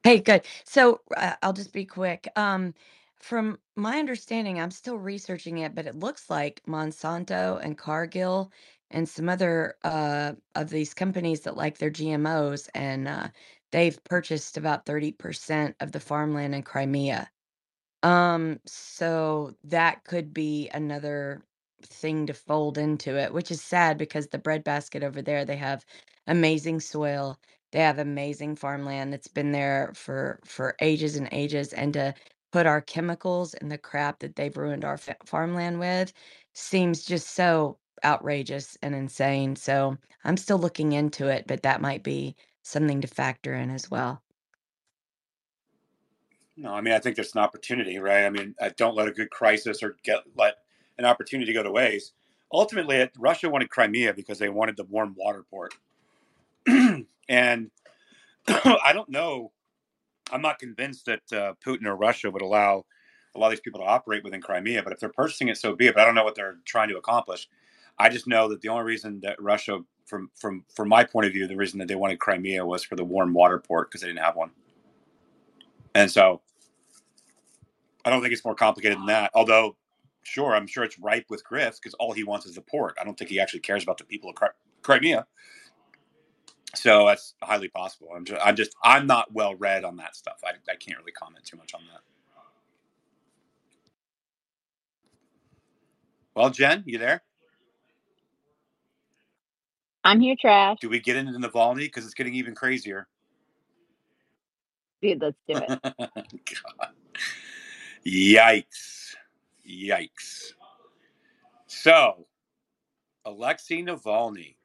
Hey, 0.04 0.20
good. 0.20 0.44
So 0.66 1.02
uh, 1.16 1.34
I'll 1.44 1.54
just 1.54 1.74
be 1.74 1.86
quick. 1.86 2.28
Um, 2.36 2.74
from 3.20 3.60
my 3.76 4.00
understanding, 4.00 4.60
I'm 4.60 4.72
still 4.72 4.98
researching 4.98 5.60
it, 5.60 5.76
but 5.76 5.88
it 5.88 5.96
looks 5.96 6.30
like 6.30 6.62
Monsanto 6.68 7.60
and 7.64 7.78
Cargill 7.78 8.52
and 8.92 9.08
some 9.10 9.30
other 9.30 9.76
uh, 9.84 10.34
of 10.56 10.70
these 10.70 10.94
companies 10.94 11.42
that 11.42 11.58
like 11.58 11.78
their 11.80 11.92
GMOs, 11.92 12.70
and 12.76 13.08
uh, 13.08 13.30
they've 13.72 14.02
purchased 14.04 14.58
about 14.58 14.86
30% 14.86 15.76
of 15.80 15.92
the 15.92 16.00
farmland 16.00 16.56
in 16.56 16.64
Crimea. 16.64 17.30
Um, 18.04 18.60
so 18.66 19.56
that 19.64 20.04
could 20.06 20.34
be 20.34 20.70
another 20.74 21.44
thing 21.84 22.28
to 22.28 22.34
fold 22.34 22.78
into 22.78 23.18
it, 23.18 23.34
which 23.34 23.52
is 23.52 23.62
sad 23.64 23.98
because 23.98 24.28
the 24.28 24.38
breadbasket 24.38 25.04
over 25.04 25.22
there, 25.22 25.46
they 25.46 25.58
have 25.58 25.86
amazing 26.28 26.80
soil. 26.80 27.40
They 27.72 27.80
have 27.80 28.00
amazing 28.00 28.56
farmland 28.56 29.12
that's 29.14 29.28
been 29.28 29.52
there 29.52 29.92
for 29.96 30.40
for 30.46 30.76
ages 30.82 31.16
and 31.18 31.28
ages, 31.32 31.74
and 31.74 31.94
to 31.94 32.14
put 32.52 32.66
our 32.66 32.82
chemicals 32.82 33.54
and 33.56 33.72
the 33.72 33.78
crap 33.78 34.20
that 34.20 34.36
they've 34.36 34.56
ruined 34.56 34.86
our 34.86 34.98
fa- 34.98 35.18
farmland 35.26 35.80
with 35.80 36.14
seems 36.54 37.04
just 37.04 37.32
so 37.36 37.78
outrageous 38.04 38.78
and 38.82 38.96
insane. 38.96 39.56
So 39.56 39.98
I'm 40.24 40.38
still 40.38 40.58
looking 40.58 40.94
into 40.94 41.28
it, 41.28 41.46
but 41.48 41.64
that 41.64 41.82
might 41.82 42.04
be 42.04 42.36
something 42.64 43.02
to 43.02 43.08
factor 43.08 43.54
in 43.54 43.70
as 43.70 43.90
well. 43.90 44.22
No, 46.58 46.74
I 46.74 46.82
mean 46.82 46.94
I 46.94 47.00
think 47.00 47.16
there's 47.16 47.36
an 47.36 47.42
opportunity, 47.42 48.00
right? 48.00 48.26
I 48.26 48.30
mean, 48.30 48.56
uh, 48.60 48.70
don't 48.78 48.96
let 48.96 49.08
a 49.08 49.12
good 49.12 49.30
crisis 49.30 49.84
or 49.84 49.98
get 50.04 50.20
let 50.36 50.56
an 50.98 51.06
opportunity 51.06 51.52
go 51.54 51.64
to 51.64 51.72
waste. 51.72 52.14
Ultimately, 52.52 53.10
Russia 53.18 53.50
wanted 53.50 53.70
Crimea 53.70 54.14
because 54.14 54.40
they 54.40 54.50
wanted 54.50 54.78
the 54.78 54.86
warm 54.86 55.16
water 55.18 55.44
port, 55.50 55.74
and 57.28 57.72
I 58.48 58.92
don't 58.94 59.10
know. 59.10 59.52
I'm 60.32 60.42
not 60.42 60.60
convinced 60.60 61.06
that 61.06 61.22
uh, 61.32 61.54
Putin 61.66 61.86
or 61.86 61.96
Russia 61.96 62.32
would 62.32 62.42
allow 62.42 62.86
a 63.36 63.40
lot 63.40 63.48
of 63.48 63.52
these 63.52 63.60
people 63.60 63.82
to 63.82 63.86
operate 63.86 64.24
within 64.24 64.42
Crimea. 64.42 64.82
But 64.84 64.94
if 64.94 65.00
they're 65.00 65.10
purchasing 65.10 65.50
it, 65.50 65.58
so 65.58 65.76
be 65.76 65.88
it. 65.88 65.96
But 65.96 66.02
I 66.02 66.06
don't 66.06 66.16
know 66.16 66.24
what 66.24 66.36
they're 66.36 66.58
trying 66.66 66.90
to 66.90 66.98
accomplish. 66.98 67.48
I 67.98 68.10
just 68.10 68.28
know 68.28 68.50
that 68.50 68.62
the 68.62 68.70
only 68.70 68.84
reason 68.84 69.20
that 69.22 69.42
Russia, 69.42 69.80
from 70.06 70.30
from 70.36 70.66
from 70.74 70.90
my 70.90 71.04
point 71.04 71.28
of 71.28 71.34
view, 71.34 71.48
the 71.48 71.56
reason 71.56 71.80
that 71.80 71.88
they 71.88 71.96
wanted 71.96 72.20
Crimea 72.20 72.66
was 72.66 72.84
for 72.84 72.96
the 72.96 73.04
warm 73.04 73.34
water 73.34 73.60
port 73.60 73.90
because 73.90 74.02
they 74.02 74.08
didn't 74.08 74.20
have 74.20 74.36
one. 74.36 74.52
And 75.94 76.12
so 76.12 76.42
I 78.04 78.10
don't 78.10 78.22
think 78.22 78.34
it's 78.34 78.46
more 78.46 78.56
complicated 78.56 78.98
than 78.98 79.08
that. 79.08 79.32
Although, 79.34 79.78
sure, 80.24 80.56
I'm 80.56 80.68
sure 80.68 80.84
it's 80.84 81.00
ripe 81.00 81.26
with 81.30 81.44
grifts 81.50 81.80
because 81.82 81.94
all 81.96 82.12
he 82.12 82.24
wants 82.24 82.46
is 82.46 82.56
the 82.56 82.62
port. 82.62 82.98
I 83.00 83.04
don't 83.04 83.18
think 83.18 83.30
he 83.30 83.40
actually 83.40 83.62
cares 83.62 83.84
about 83.84 83.98
the 83.98 84.04
people 84.04 84.30
of 84.30 84.36
Crimea. 84.82 85.26
So 86.76 87.06
that's 87.08 87.34
highly 87.42 87.70
possible. 87.70 88.10
I'm 88.16 88.26
just, 88.26 88.42
I'm 88.46 88.56
just, 88.56 88.76
I'm 88.84 89.08
not 89.08 89.34
well 89.34 89.56
read 89.56 89.84
on 89.84 89.98
that 89.98 90.16
stuff. 90.16 90.42
I, 90.44 90.52
I 90.72 90.76
can't 90.76 90.98
really 91.00 91.12
comment 91.12 91.46
too 91.46 91.58
much 91.58 91.74
on 91.74 91.82
that. 91.92 92.02
Well, 96.36 96.50
Jen, 96.50 96.84
you 96.86 96.98
there? 96.98 97.22
I'm 100.04 100.20
here, 100.20 100.36
trash. 100.40 100.78
Do 100.82 100.90
we 100.90 101.00
get 101.00 101.16
into 101.16 101.32
Navalny 101.40 101.80
because 101.80 102.06
it's 102.06 102.14
getting 102.14 102.36
even 102.36 102.54
crazier? 102.54 103.08
Dude, 105.02 105.22
let's 105.22 105.38
do 105.48 105.58
it. 105.58 105.80
God. 106.00 106.90
Yikes. 108.06 109.16
Yikes. 109.68 110.52
So, 111.68 112.28
Alexei 113.26 113.82
Navalny. 113.82 114.56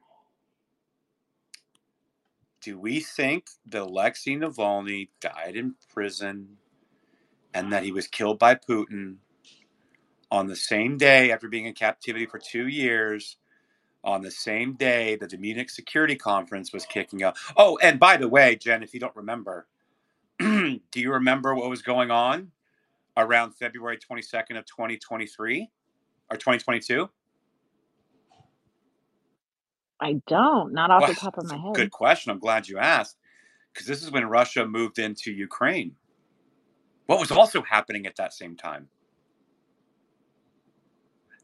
Do 2.60 2.78
we 2.78 3.00
think 3.00 3.48
that 3.66 3.82
Alexei 3.82 4.36
Navalny 4.36 5.08
died 5.20 5.56
in 5.56 5.74
prison 5.92 6.58
and 7.54 7.72
that 7.72 7.84
he 7.84 7.92
was 7.92 8.06
killed 8.06 8.38
by 8.38 8.54
Putin 8.54 9.16
on 10.30 10.46
the 10.46 10.56
same 10.56 10.98
day 10.98 11.32
after 11.32 11.48
being 11.48 11.66
in 11.66 11.74
captivity 11.74 12.26
for 12.26 12.38
two 12.38 12.68
years? 12.68 13.36
On 14.02 14.22
the 14.22 14.30
same 14.30 14.74
day 14.74 15.16
that 15.16 15.28
the 15.28 15.36
Munich 15.36 15.68
Security 15.68 16.16
Conference 16.16 16.72
was 16.72 16.86
kicking 16.86 17.22
off. 17.22 17.52
Oh, 17.54 17.78
and 17.82 18.00
by 18.00 18.16
the 18.16 18.28
way, 18.28 18.56
Jen, 18.56 18.82
if 18.82 18.94
you 18.94 19.00
don't 19.00 19.14
remember, 19.14 19.66
do 20.38 20.80
you 20.94 21.12
remember 21.12 21.54
what 21.54 21.68
was 21.68 21.82
going 21.82 22.10
on 22.10 22.50
around 23.14 23.52
February 23.52 23.98
22nd 23.98 24.56
of 24.56 24.64
2023 24.64 25.68
or 26.30 26.36
2022? 26.38 27.10
I 30.00 30.22
don't, 30.28 30.72
not 30.72 30.90
off 30.90 31.02
Well, 31.02 31.08
the 31.08 31.14
top 31.14 31.38
of 31.38 31.46
my 31.46 31.56
head. 31.56 31.74
good 31.74 31.90
question. 31.90 32.30
I'm 32.30 32.38
glad 32.38 32.68
you 32.68 32.78
asked 32.78 33.16
because 33.72 33.86
this 33.86 34.02
is 34.02 34.10
when 34.10 34.26
Russia 34.26 34.66
moved 34.66 34.98
into 34.98 35.32
Ukraine. 35.32 35.96
What 37.06 37.20
was 37.20 37.30
also 37.30 37.62
happening 37.62 38.06
at 38.06 38.16
that 38.16 38.32
same 38.32 38.56
time? 38.56 38.88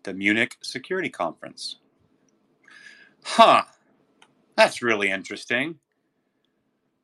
The 0.05 0.15
Munich 0.15 0.57
Security 0.62 1.09
Conference. 1.11 1.77
Huh. 3.24 3.65
That's 4.57 4.83
really 4.83 5.11
interesting. 5.11 5.78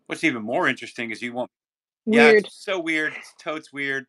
What's 0.07 0.24
even 0.24 0.43
more 0.43 0.69
interesting 0.69 1.11
is 1.11 1.23
you 1.23 1.33
want 1.33 1.51
yeah, 2.11 2.33
Weird. 2.33 2.45
it's 2.45 2.65
so 2.65 2.81
weird. 2.81 3.15
It's 3.16 3.35
totes 3.39 3.73
weird. 3.73 4.07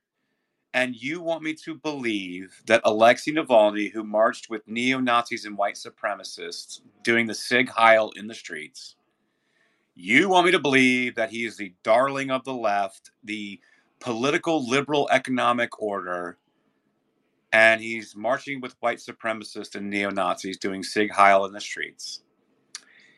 And 0.73 0.95
you 0.95 1.21
want 1.21 1.43
me 1.43 1.53
to 1.65 1.75
believe 1.75 2.61
that 2.65 2.81
Alexei 2.83 3.31
Navalny, 3.31 3.91
who 3.91 4.03
marched 4.03 4.49
with 4.49 4.67
neo 4.67 4.99
Nazis 4.99 5.45
and 5.45 5.55
white 5.55 5.75
supremacists 5.75 6.81
doing 7.03 7.27
the 7.27 7.35
Sieg 7.35 7.69
Heil 7.69 8.11
in 8.15 8.25
the 8.25 8.33
streets, 8.33 8.95
you 9.95 10.29
want 10.29 10.47
me 10.47 10.51
to 10.51 10.59
believe 10.59 11.13
that 11.15 11.29
he 11.29 11.45
is 11.45 11.57
the 11.57 11.75
darling 11.83 12.31
of 12.31 12.43
the 12.43 12.53
left, 12.53 13.11
the 13.23 13.59
political 13.99 14.67
liberal 14.67 15.07
economic 15.11 15.79
order, 15.79 16.39
and 17.51 17.79
he's 17.79 18.15
marching 18.15 18.59
with 18.59 18.75
white 18.79 18.97
supremacists 18.97 19.75
and 19.75 19.87
neo 19.91 20.09
Nazis 20.09 20.57
doing 20.57 20.81
Sieg 20.81 21.11
Heil 21.11 21.45
in 21.45 21.53
the 21.53 21.61
streets. 21.61 22.23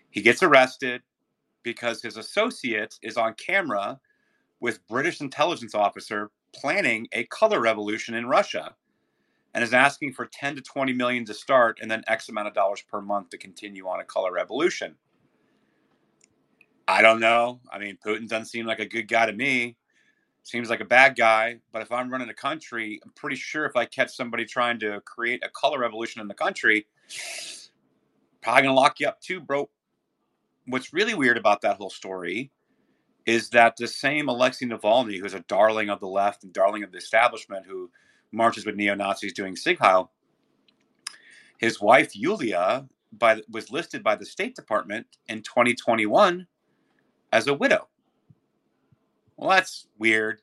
He 0.09 0.21
gets 0.21 0.43
arrested 0.43 1.01
because 1.63 2.01
his 2.01 2.17
associate 2.17 2.99
is 3.01 3.15
on 3.15 3.33
camera 3.35 3.99
with 4.59 4.85
British 4.87 5.21
intelligence 5.21 5.73
officer 5.73 6.31
planning 6.55 7.07
a 7.11 7.25
color 7.25 7.59
revolution 7.59 8.15
in 8.15 8.25
Russia 8.25 8.75
and 9.53 9.63
is 9.63 9.73
asking 9.73 10.13
for 10.13 10.25
10 10.25 10.55
to 10.55 10.61
20 10.61 10.93
million 10.93 11.25
to 11.25 11.33
start 11.33 11.79
and 11.81 11.89
then 11.89 12.03
X 12.07 12.29
amount 12.29 12.47
of 12.47 12.53
dollars 12.53 12.81
per 12.81 13.01
month 13.01 13.29
to 13.29 13.37
continue 13.37 13.87
on 13.87 13.99
a 13.99 14.03
color 14.03 14.31
revolution. 14.31 14.95
I 16.87 17.01
don't 17.01 17.19
know. 17.19 17.59
I 17.71 17.79
mean, 17.79 17.97
Putin 18.05 18.27
doesn't 18.27 18.45
seem 18.45 18.65
like 18.65 18.79
a 18.79 18.85
good 18.85 19.07
guy 19.07 19.25
to 19.25 19.33
me. 19.33 19.75
Seems 20.43 20.69
like 20.69 20.81
a 20.81 20.85
bad 20.85 21.15
guy. 21.15 21.59
But 21.71 21.81
if 21.81 21.91
I'm 21.91 22.11
running 22.11 22.29
a 22.29 22.33
country, 22.33 22.99
I'm 23.03 23.11
pretty 23.15 23.37
sure 23.37 23.65
if 23.65 23.75
I 23.75 23.85
catch 23.85 24.15
somebody 24.15 24.45
trying 24.45 24.79
to 24.79 25.01
create 25.01 25.43
a 25.43 25.49
color 25.49 25.79
revolution 25.79 26.21
in 26.21 26.27
the 26.27 26.35
country, 26.35 26.85
probably 28.41 28.63
gonna 28.63 28.75
lock 28.75 28.99
you 28.99 29.07
up 29.07 29.19
too, 29.21 29.39
bro. 29.39 29.69
What's 30.67 30.93
really 30.93 31.15
weird 31.15 31.37
about 31.37 31.61
that 31.61 31.77
whole 31.77 31.89
story 31.89 32.51
is 33.25 33.49
that 33.49 33.75
the 33.77 33.87
same 33.87 34.29
Alexei 34.29 34.65
Navalny, 34.65 35.19
who's 35.19 35.33
a 35.33 35.39
darling 35.41 35.89
of 35.89 35.99
the 35.99 36.07
left 36.07 36.43
and 36.43 36.53
darling 36.53 36.83
of 36.83 36.91
the 36.91 36.97
establishment, 36.97 37.65
who 37.65 37.89
marches 38.31 38.65
with 38.65 38.75
neo 38.75 38.95
Nazis 38.95 39.33
doing 39.33 39.55
Sieg 39.55 39.79
Heil, 39.79 40.11
his 41.57 41.81
wife 41.81 42.15
Yulia 42.15 42.87
by, 43.13 43.41
was 43.49 43.71
listed 43.71 44.03
by 44.03 44.15
the 44.15 44.25
State 44.25 44.55
Department 44.55 45.07
in 45.27 45.41
2021 45.41 46.45
as 47.31 47.47
a 47.47 47.53
widow. 47.53 47.87
Well, 49.37 49.49
that's 49.49 49.87
weird. 49.97 50.41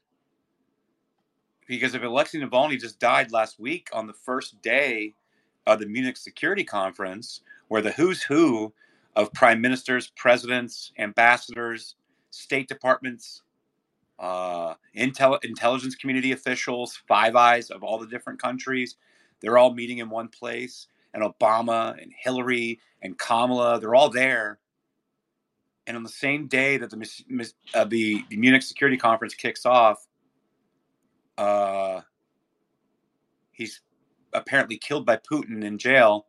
Because 1.67 1.95
if 1.95 2.03
Alexei 2.03 2.41
Navalny 2.41 2.79
just 2.79 2.99
died 2.99 3.31
last 3.31 3.61
week 3.61 3.89
on 3.93 4.07
the 4.07 4.13
first 4.13 4.61
day 4.63 5.15
of 5.67 5.79
the 5.79 5.87
Munich 5.87 6.17
Security 6.17 6.65
Conference, 6.65 7.41
where 7.69 7.83
the 7.83 7.93
who's 7.93 8.23
who 8.23 8.73
of 9.15 9.33
prime 9.33 9.61
ministers, 9.61 10.09
presidents, 10.17 10.93
ambassadors, 10.99 11.95
state 12.33 12.67
departments, 12.67 13.43
uh, 14.19 14.75
intel- 14.97 15.43
intelligence 15.45 15.95
community 15.95 16.33
officials, 16.33 17.01
Five 17.07 17.37
Eyes 17.37 17.71
of 17.71 17.83
all 17.85 17.99
the 17.99 18.07
different 18.07 18.41
countries. 18.41 18.97
They're 19.41 19.59
all 19.59 19.75
meeting 19.75 19.99
in 19.99 20.11
one 20.11 20.29
place. 20.29 20.89
And 21.15 21.23
Obama 21.23 22.01
and 22.03 22.11
Hillary 22.17 22.81
and 23.03 23.19
Kamala, 23.19 23.79
they're 23.79 23.95
all 23.95 24.09
there. 24.09 24.59
And 25.87 25.97
on 25.97 26.03
the 26.03 26.09
same 26.09 26.47
day 26.47 26.79
that 26.79 26.91
the, 26.91 27.53
uh, 27.75 27.85
the, 27.85 28.25
the 28.31 28.37
Munich 28.37 28.63
Security 28.63 28.97
Conference 28.97 29.35
kicks 29.35 29.67
off, 29.67 30.07
uh, 31.37 32.01
he's 33.51 33.83
apparently 34.33 34.79
killed 34.79 35.05
by 35.05 35.19
Putin 35.19 35.63
in 35.63 35.77
jail 35.77 36.27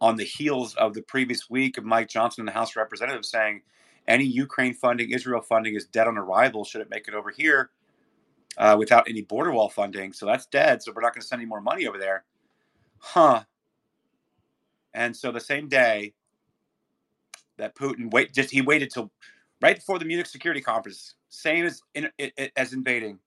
on 0.00 0.16
the 0.16 0.24
heels 0.24 0.74
of 0.74 0.92
the 0.92 1.02
previous 1.02 1.48
week 1.48 1.78
of 1.78 1.84
Mike 1.84 2.08
Johnson 2.08 2.42
in 2.42 2.46
the 2.46 2.52
House 2.52 2.72
of 2.72 2.76
Representatives 2.76 3.30
saying 3.30 3.62
any 4.06 4.24
Ukraine 4.24 4.74
funding, 4.74 5.10
Israel 5.10 5.40
funding 5.40 5.74
is 5.74 5.86
dead 5.86 6.08
on 6.08 6.18
arrival. 6.18 6.64
Should 6.64 6.80
it 6.80 6.90
make 6.90 7.08
it 7.08 7.14
over 7.14 7.30
here 7.30 7.70
uh, 8.58 8.76
without 8.78 9.08
any 9.08 9.22
border 9.22 9.52
wall 9.52 9.68
funding? 9.68 10.12
So 10.12 10.26
that's 10.26 10.46
dead. 10.46 10.82
So 10.82 10.92
we're 10.94 11.02
not 11.02 11.14
going 11.14 11.22
to 11.22 11.26
send 11.26 11.40
any 11.40 11.48
more 11.48 11.60
money 11.60 11.86
over 11.86 11.98
there. 11.98 12.24
Huh. 12.98 13.44
And 14.92 15.16
so 15.16 15.32
the 15.32 15.40
same 15.40 15.68
day 15.68 16.14
that 17.58 17.74
Putin 17.74 18.10
wait, 18.10 18.32
just 18.32 18.50
he 18.50 18.60
waited 18.62 18.90
till 18.90 19.10
right 19.60 19.76
before 19.76 19.98
the 19.98 20.04
Munich 20.04 20.26
Security 20.26 20.60
Conference, 20.60 21.14
same 21.28 21.64
as 21.64 21.80
in, 21.94 22.08
as 22.56 22.72
invading, 22.72 23.18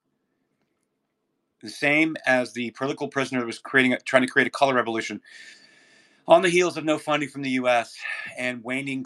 the 1.61 1.69
same 1.69 2.15
as 2.25 2.53
the 2.53 2.71
political 2.71 3.07
prisoner 3.07 3.45
was 3.45 3.59
creating, 3.59 3.97
trying 4.05 4.21
to 4.21 4.27
create 4.27 4.47
a 4.47 4.51
color 4.51 4.75
revolution, 4.75 5.19
on 6.27 6.41
the 6.41 6.49
heels 6.49 6.77
of 6.77 6.85
no 6.85 6.97
funding 6.97 7.29
from 7.29 7.41
the 7.41 7.51
U.S. 7.51 7.95
and 8.37 8.63
waning 8.63 9.05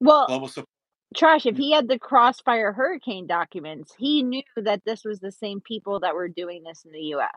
Well, 0.00 0.26
global 0.26 0.48
support. 0.48 0.68
Trash, 1.14 1.46
if 1.46 1.56
he 1.56 1.72
had 1.72 1.88
the 1.88 1.98
Crossfire 1.98 2.72
Hurricane 2.72 3.26
documents, 3.26 3.94
he 3.96 4.22
knew 4.22 4.42
that 4.56 4.84
this 4.84 5.04
was 5.04 5.20
the 5.20 5.32
same 5.32 5.60
people 5.60 6.00
that 6.00 6.14
were 6.14 6.28
doing 6.28 6.62
this 6.62 6.84
in 6.84 6.92
the 6.92 7.14
US. 7.14 7.30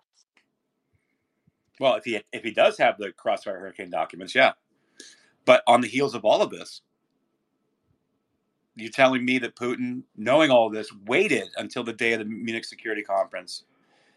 Well, 1.79 1.95
if 1.95 2.03
he 2.03 2.19
if 2.33 2.43
he 2.43 2.51
does 2.51 2.77
have 2.77 2.97
the 2.97 3.11
Crossfire 3.11 3.59
Hurricane 3.59 3.89
documents, 3.89 4.35
yeah. 4.35 4.53
But 5.45 5.63
on 5.65 5.81
the 5.81 5.87
heels 5.87 6.13
of 6.13 6.25
all 6.25 6.41
of 6.41 6.49
this, 6.49 6.81
you're 8.75 8.91
telling 8.91 9.23
me 9.23 9.39
that 9.39 9.55
Putin, 9.55 10.03
knowing 10.17 10.51
all 10.51 10.69
this, 10.69 10.91
waited 11.05 11.47
until 11.57 11.83
the 11.83 11.93
day 11.93 12.13
of 12.13 12.19
the 12.19 12.25
Munich 12.25 12.65
Security 12.65 13.01
Conference 13.01 13.63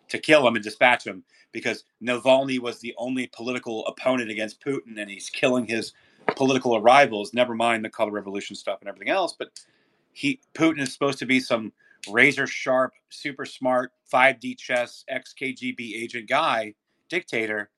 to 0.09 0.19
kill 0.19 0.47
him 0.47 0.57
and 0.57 0.65
dispatch 0.65 1.07
him 1.07 1.25
because 1.53 1.85
Navalny 2.03 2.59
was 2.59 2.81
the 2.81 2.95
only 2.99 3.29
political 3.29 3.87
opponent 3.87 4.31
against 4.31 4.63
Putin, 4.65 4.99
and 4.99 5.11
he's 5.11 5.31
killing 5.31 5.67
his 5.67 5.93
political 6.37 6.77
arrivals, 6.77 7.33
Never 7.35 7.55
mind 7.55 7.85
the 7.85 7.91
color 7.91 8.11
revolution 8.11 8.57
stuff 8.57 8.81
and 8.81 8.89
everything 8.89 9.11
else, 9.11 9.35
but 9.39 9.49
he 10.13 10.41
Putin 10.55 10.81
is 10.81 10.93
supposed 10.93 11.19
to 11.19 11.27
be 11.27 11.41
some 11.41 11.73
razor 12.11 12.47
sharp, 12.47 12.93
super 13.11 13.45
smart, 13.45 13.93
5D 14.13 14.59
chess, 14.59 15.05
ex 15.09 15.35
KGB 15.39 16.03
agent 16.03 16.29
guy, 16.29 16.75
dictator, 17.09 17.71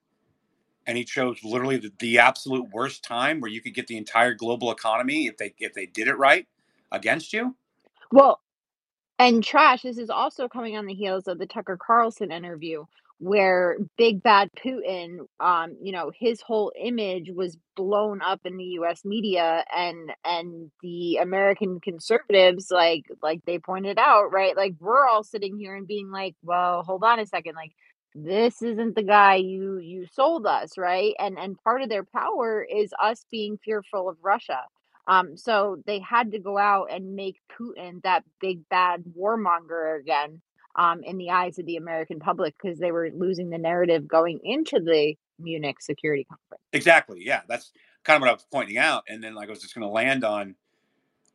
and 0.86 0.96
he 0.96 1.04
chose 1.04 1.42
literally 1.42 1.78
the, 1.78 1.92
the, 1.98 2.18
absolute 2.18 2.68
worst 2.72 3.02
time 3.04 3.40
where 3.40 3.50
you 3.50 3.60
could 3.60 3.74
get 3.74 3.86
the 3.86 3.96
entire 3.96 4.34
global 4.34 4.70
economy 4.70 5.26
if 5.26 5.36
they 5.36 5.54
if 5.58 5.72
they 5.74 5.86
did 5.86 6.08
it 6.08 6.18
right 6.18 6.46
against 6.92 7.32
you. 7.32 7.54
Well, 8.12 8.40
and 9.18 9.42
trash. 9.42 9.82
This 9.82 9.98
is 9.98 10.10
also 10.10 10.48
coming 10.48 10.76
on 10.76 10.86
the 10.86 10.94
heels 10.94 11.28
of 11.28 11.38
the 11.38 11.46
Tucker 11.46 11.76
Carlson 11.76 12.32
interview 12.32 12.84
where 13.18 13.76
big 13.96 14.22
bad 14.22 14.50
Putin, 14.58 15.18
um, 15.40 15.76
you 15.80 15.92
know, 15.92 16.10
his 16.18 16.40
whole 16.40 16.72
image 16.78 17.30
was 17.34 17.56
blown 17.76 18.20
up 18.22 18.40
in 18.44 18.56
the 18.56 18.64
U.S. 18.64 19.04
media, 19.04 19.64
and 19.74 20.12
and 20.24 20.70
the 20.82 21.16
American 21.16 21.80
conservatives, 21.80 22.70
like 22.70 23.04
like 23.22 23.40
they 23.46 23.58
pointed 23.58 23.98
out, 23.98 24.32
right, 24.32 24.56
like 24.56 24.74
we're 24.80 25.06
all 25.06 25.22
sitting 25.24 25.58
here 25.58 25.74
and 25.76 25.86
being 25.86 26.10
like, 26.10 26.34
well, 26.42 26.82
hold 26.82 27.04
on 27.04 27.18
a 27.20 27.26
second, 27.26 27.54
like 27.54 27.72
this 28.14 28.62
isn't 28.62 28.94
the 28.94 29.02
guy 29.02 29.36
you 29.36 29.78
you 29.78 30.06
sold 30.12 30.46
us, 30.46 30.76
right? 30.78 31.14
And 31.18 31.38
and 31.38 31.58
part 31.64 31.82
of 31.82 31.88
their 31.88 32.04
power 32.04 32.62
is 32.64 32.92
us 33.02 33.24
being 33.30 33.58
fearful 33.64 34.08
of 34.08 34.16
Russia. 34.22 34.60
Um, 35.06 35.36
so 35.36 35.82
they 35.86 35.98
had 36.00 36.32
to 36.32 36.38
go 36.38 36.56
out 36.56 36.86
and 36.90 37.14
make 37.14 37.36
Putin 37.60 38.02
that 38.04 38.24
big 38.40 38.68
bad 38.70 39.04
warmonger 39.18 40.00
again 40.00 40.40
um, 40.76 41.02
in 41.02 41.18
the 41.18 41.30
eyes 41.30 41.58
of 41.58 41.66
the 41.66 41.76
American 41.76 42.18
public 42.18 42.54
because 42.60 42.78
they 42.78 42.92
were 42.92 43.10
losing 43.14 43.50
the 43.50 43.58
narrative 43.58 44.08
going 44.08 44.40
into 44.42 44.80
the 44.80 45.14
Munich 45.38 45.80
Security 45.80 46.24
Conference. 46.24 46.62
Exactly. 46.72 47.22
Yeah, 47.24 47.42
that's 47.48 47.72
kind 48.04 48.16
of 48.16 48.22
what 48.22 48.30
I 48.30 48.34
was 48.34 48.46
pointing 48.50 48.78
out. 48.78 49.04
And 49.08 49.22
then, 49.22 49.34
like, 49.34 49.48
I 49.48 49.50
was 49.50 49.60
just 49.60 49.74
going 49.74 49.86
to 49.86 49.92
land 49.92 50.24
on 50.24 50.54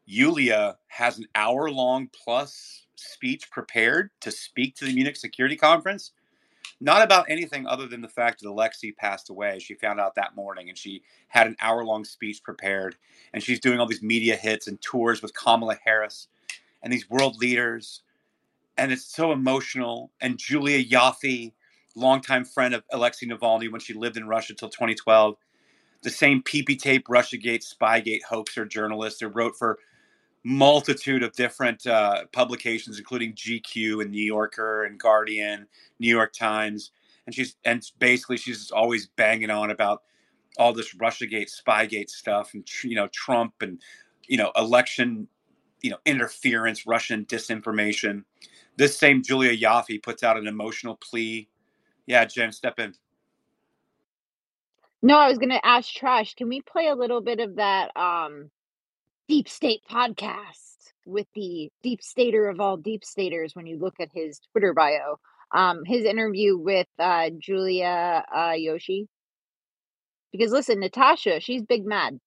Yulia 0.06 0.78
has 0.88 1.20
an 1.20 1.28
hour 1.36 1.70
long 1.70 2.10
plus 2.11 2.88
speech 2.95 3.49
prepared 3.52 4.10
to 4.22 4.32
speak 4.32 4.76
to 4.76 4.86
the 4.86 4.94
Munich 4.94 5.16
Security 5.16 5.56
Conference. 5.56 6.14
Not 6.82 7.03
about 7.03 7.30
anything 7.30 7.68
other 7.68 7.88
than 7.88 8.02
the 8.02 8.07
fact 8.07 8.40
that 8.40 8.49
Alexei 8.49 8.91
passed 8.91 9.30
away. 9.30 9.60
She 9.60 9.74
found 9.76 9.99
out 9.99 10.16
that 10.16 10.36
morning 10.36 10.70
and 10.70 10.78
she 10.78 11.03
had 11.28 11.45
an 11.45 11.56
hour 11.61 11.84
long 11.84 12.06
speech 12.06 12.41
prepared. 12.41 12.95
And 13.34 13.44
she's 13.44 13.60
doing 13.60 13.80
all 13.80 13.86
these 13.86 14.02
media 14.02 14.36
hits 14.36 14.68
and 14.68 14.82
tours 14.82 15.22
with 15.22 15.36
Kamala 15.36 15.78
Harris 15.84 16.28
and 16.82 16.91
these 16.91 17.10
world 17.10 17.38
leaders 17.38 18.02
and 18.80 18.92
it's 18.92 19.06
so 19.06 19.32
emotional. 19.32 20.12
And 20.22 20.38
Julia 20.38 20.84
Ioffe, 20.84 21.52
longtime 21.96 22.46
friend 22.46 22.74
of 22.74 22.84
Alexei 22.92 23.28
Navalny 23.28 23.70
when 23.70 23.82
she 23.82 23.94
lived 23.94 24.18
in 24.18 24.28
Russia 24.28 24.54
till 24.54 24.70
2012, 24.70 25.36
the 26.02 26.10
same 26.10 26.42
PP 26.42 26.80
tape 26.80 27.08
Russiagate, 27.08 27.62
Spygate 27.62 28.24
hoaxer 28.24 28.66
journalist 28.66 29.20
who 29.20 29.28
wrote 29.28 29.58
for 29.58 29.78
multitude 30.46 31.24
of 31.24 31.34
different 31.34 31.86
uh, 31.86 32.24
publications, 32.32 32.98
including 32.98 33.34
GQ 33.34 34.02
and 34.02 34.12
New 34.12 34.24
Yorker 34.24 34.86
and 34.86 34.98
Guardian, 34.98 35.68
New 36.00 36.08
York 36.08 36.32
Times, 36.32 36.92
and 37.26 37.36
she's 37.36 37.58
and 37.66 37.84
basically 38.00 38.38
she's 38.38 38.72
always 38.72 39.08
banging 39.08 39.50
on 39.50 39.72
about 39.72 40.04
all 40.58 40.72
this 40.72 40.96
RussiaGate, 40.96 41.52
Spygate 41.52 42.10
stuff, 42.10 42.54
and 42.54 42.66
you 42.84 42.96
know 42.96 43.10
Trump 43.12 43.56
and 43.60 43.82
you 44.28 44.38
know 44.38 44.54
election, 44.56 45.28
you 45.82 45.90
know 45.90 45.98
interference, 46.06 46.88
Russian 46.88 47.26
disinformation 47.26 48.24
this 48.80 48.98
same 48.98 49.22
Julia 49.22 49.52
Ioffe 49.56 50.02
puts 50.02 50.24
out 50.24 50.38
an 50.38 50.48
emotional 50.48 50.96
plea. 50.96 51.50
Yeah, 52.08 52.24
Jen, 52.24 52.54
step 52.54 52.80
in. 52.80 52.94
No, 55.02 55.18
I 55.18 55.28
was 55.28 55.38
gonna 55.38 55.60
ask 55.64 55.94
Trash. 55.94 56.34
Can 56.36 56.48
we 56.48 56.62
play 56.62 56.88
a 56.88 56.96
little 56.96 57.22
bit 57.22 57.42
of 57.42 57.58
that 57.58 57.96
um 57.96 58.50
deep 59.28 59.50
state 59.50 59.82
podcast 59.92 60.94
with 61.06 61.28
the 61.36 61.70
deep 61.84 62.02
stater 62.02 62.48
of 62.48 62.62
all 62.62 62.78
deep 62.78 63.04
staters 63.04 63.54
when 63.54 63.68
you 63.68 63.78
look 63.78 63.96
at 64.00 64.10
his 64.14 64.40
Twitter 64.52 64.74
bio? 64.74 65.20
Um, 65.54 65.84
his 65.86 66.06
interview 66.06 66.58
with 66.58 66.88
uh 66.98 67.32
Julia 67.38 68.24
uh 68.34 68.54
Yoshi. 68.56 69.10
Because 70.32 70.52
listen, 70.52 70.80
Natasha, 70.80 71.42
she's 71.42 71.64
big 71.64 71.86
mad. 71.86 72.18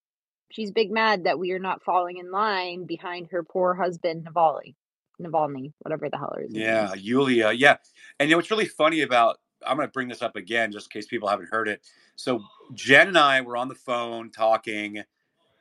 She's 0.50 0.70
big 0.70 0.90
mad 0.90 1.24
that 1.24 1.38
we 1.38 1.52
are 1.52 1.58
not 1.58 1.82
falling 1.82 2.18
in 2.18 2.30
line 2.30 2.84
behind 2.84 3.28
her 3.30 3.42
poor 3.42 3.72
husband 3.72 4.26
Navalny. 4.26 4.74
Navalny, 5.22 5.72
whatever 5.80 6.08
the 6.08 6.18
hell 6.18 6.34
it 6.38 6.50
is. 6.50 6.54
Yeah, 6.54 6.94
Yulia. 6.94 7.52
Yeah. 7.52 7.76
And 8.18 8.28
you 8.28 8.34
know 8.34 8.38
what's 8.38 8.50
really 8.50 8.66
funny 8.66 9.02
about 9.02 9.38
I'm 9.66 9.76
going 9.76 9.88
to 9.88 9.92
bring 9.92 10.08
this 10.08 10.22
up 10.22 10.36
again 10.36 10.72
just 10.72 10.86
in 10.86 10.90
case 10.90 11.06
people 11.06 11.28
haven't 11.28 11.48
heard 11.50 11.68
it. 11.68 11.82
So 12.16 12.42
Jen 12.74 13.08
and 13.08 13.18
I 13.18 13.40
were 13.40 13.56
on 13.56 13.68
the 13.68 13.74
phone 13.74 14.30
talking 14.30 15.02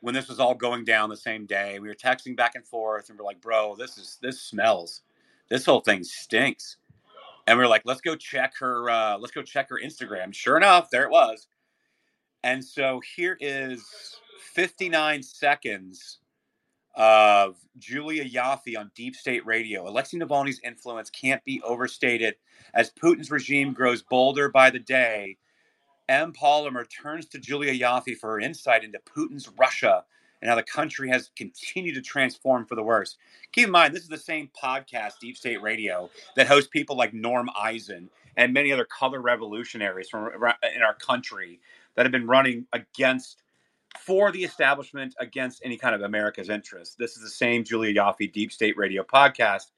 when 0.00 0.14
this 0.14 0.28
was 0.28 0.40
all 0.40 0.54
going 0.54 0.84
down 0.84 1.08
the 1.08 1.16
same 1.16 1.46
day. 1.46 1.78
We 1.78 1.88
were 1.88 1.94
texting 1.94 2.36
back 2.36 2.54
and 2.54 2.66
forth 2.66 3.08
and 3.08 3.18
we're 3.18 3.24
like, 3.24 3.40
"Bro, 3.40 3.76
this 3.76 3.98
is 3.98 4.18
this 4.20 4.40
smells. 4.40 5.02
This 5.48 5.64
whole 5.64 5.80
thing 5.80 6.04
stinks." 6.04 6.76
And 7.46 7.58
we 7.58 7.64
are 7.64 7.68
like, 7.68 7.82
"Let's 7.84 8.00
go 8.00 8.16
check 8.16 8.54
her 8.58 8.90
uh 8.90 9.18
let's 9.18 9.32
go 9.32 9.42
check 9.42 9.68
her 9.70 9.80
Instagram." 9.82 10.34
Sure 10.34 10.56
enough, 10.56 10.90
there 10.90 11.04
it 11.04 11.10
was. 11.10 11.46
And 12.44 12.64
so 12.64 13.00
here 13.16 13.36
is 13.40 13.84
59 14.52 15.22
seconds 15.22 16.18
of 16.94 17.56
Julia 17.78 18.24
Ioffe 18.24 18.78
on 18.78 18.90
Deep 18.94 19.16
State 19.16 19.44
Radio. 19.46 19.88
Alexei 19.88 20.18
Navalny's 20.18 20.60
influence 20.64 21.10
can't 21.10 21.44
be 21.44 21.60
overstated. 21.62 22.34
As 22.74 22.90
Putin's 22.90 23.30
regime 23.30 23.72
grows 23.72 24.02
bolder 24.02 24.48
by 24.48 24.70
the 24.70 24.78
day, 24.78 25.36
M. 26.08 26.32
Polymer 26.32 26.86
turns 26.90 27.26
to 27.28 27.38
Julia 27.38 27.72
Ioffe 27.72 28.18
for 28.18 28.30
her 28.30 28.40
insight 28.40 28.84
into 28.84 28.98
Putin's 28.98 29.48
Russia 29.58 30.04
and 30.42 30.48
how 30.48 30.56
the 30.56 30.62
country 30.62 31.08
has 31.08 31.30
continued 31.36 31.94
to 31.94 32.02
transform 32.02 32.66
for 32.66 32.74
the 32.74 32.82
worse. 32.82 33.16
Keep 33.52 33.66
in 33.66 33.70
mind, 33.70 33.94
this 33.94 34.02
is 34.02 34.08
the 34.08 34.18
same 34.18 34.50
podcast, 34.60 35.12
Deep 35.20 35.36
State 35.36 35.62
Radio, 35.62 36.10
that 36.36 36.48
hosts 36.48 36.68
people 36.68 36.96
like 36.96 37.14
Norm 37.14 37.48
Eisen 37.56 38.10
and 38.36 38.52
many 38.52 38.72
other 38.72 38.84
color 38.84 39.20
revolutionaries 39.20 40.08
from 40.08 40.30
in 40.74 40.82
our 40.82 40.94
country 40.94 41.60
that 41.94 42.04
have 42.04 42.12
been 42.12 42.26
running 42.26 42.66
against 42.72 43.41
for 43.98 44.32
the 44.32 44.44
establishment 44.44 45.14
against 45.18 45.62
any 45.64 45.76
kind 45.76 45.94
of 45.94 46.02
America's 46.02 46.48
interest. 46.48 46.98
This 46.98 47.16
is 47.16 47.22
the 47.22 47.28
same 47.28 47.64
Julia 47.64 47.94
Ioffe 47.94 48.32
Deep 48.32 48.52
State 48.52 48.76
Radio 48.76 49.02
podcast. 49.02 49.70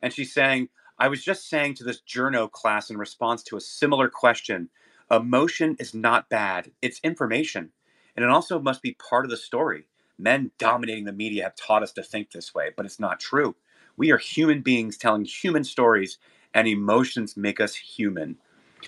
And 0.00 0.12
she's 0.12 0.32
saying, 0.32 0.68
I 0.98 1.08
was 1.08 1.24
just 1.24 1.48
saying 1.48 1.74
to 1.74 1.84
this 1.84 2.00
journo 2.08 2.50
class 2.50 2.90
in 2.90 2.96
response 2.96 3.42
to 3.44 3.56
a 3.56 3.60
similar 3.60 4.08
question 4.08 4.68
emotion 5.10 5.76
is 5.78 5.92
not 5.92 6.28
bad, 6.28 6.70
it's 6.80 7.00
information. 7.04 7.70
And 8.16 8.24
it 8.24 8.30
also 8.30 8.60
must 8.60 8.80
be 8.80 8.92
part 8.92 9.24
of 9.24 9.30
the 9.30 9.36
story. 9.36 9.86
Men 10.18 10.50
dominating 10.58 11.04
the 11.04 11.12
media 11.12 11.42
have 11.42 11.56
taught 11.56 11.82
us 11.82 11.92
to 11.92 12.02
think 12.02 12.30
this 12.30 12.54
way, 12.54 12.70
but 12.76 12.86
it's 12.86 13.00
not 13.00 13.20
true. 13.20 13.54
We 13.96 14.12
are 14.12 14.18
human 14.18 14.62
beings 14.62 14.96
telling 14.96 15.24
human 15.24 15.64
stories, 15.64 16.18
and 16.54 16.68
emotions 16.68 17.36
make 17.36 17.60
us 17.60 17.74
human. 17.74 18.36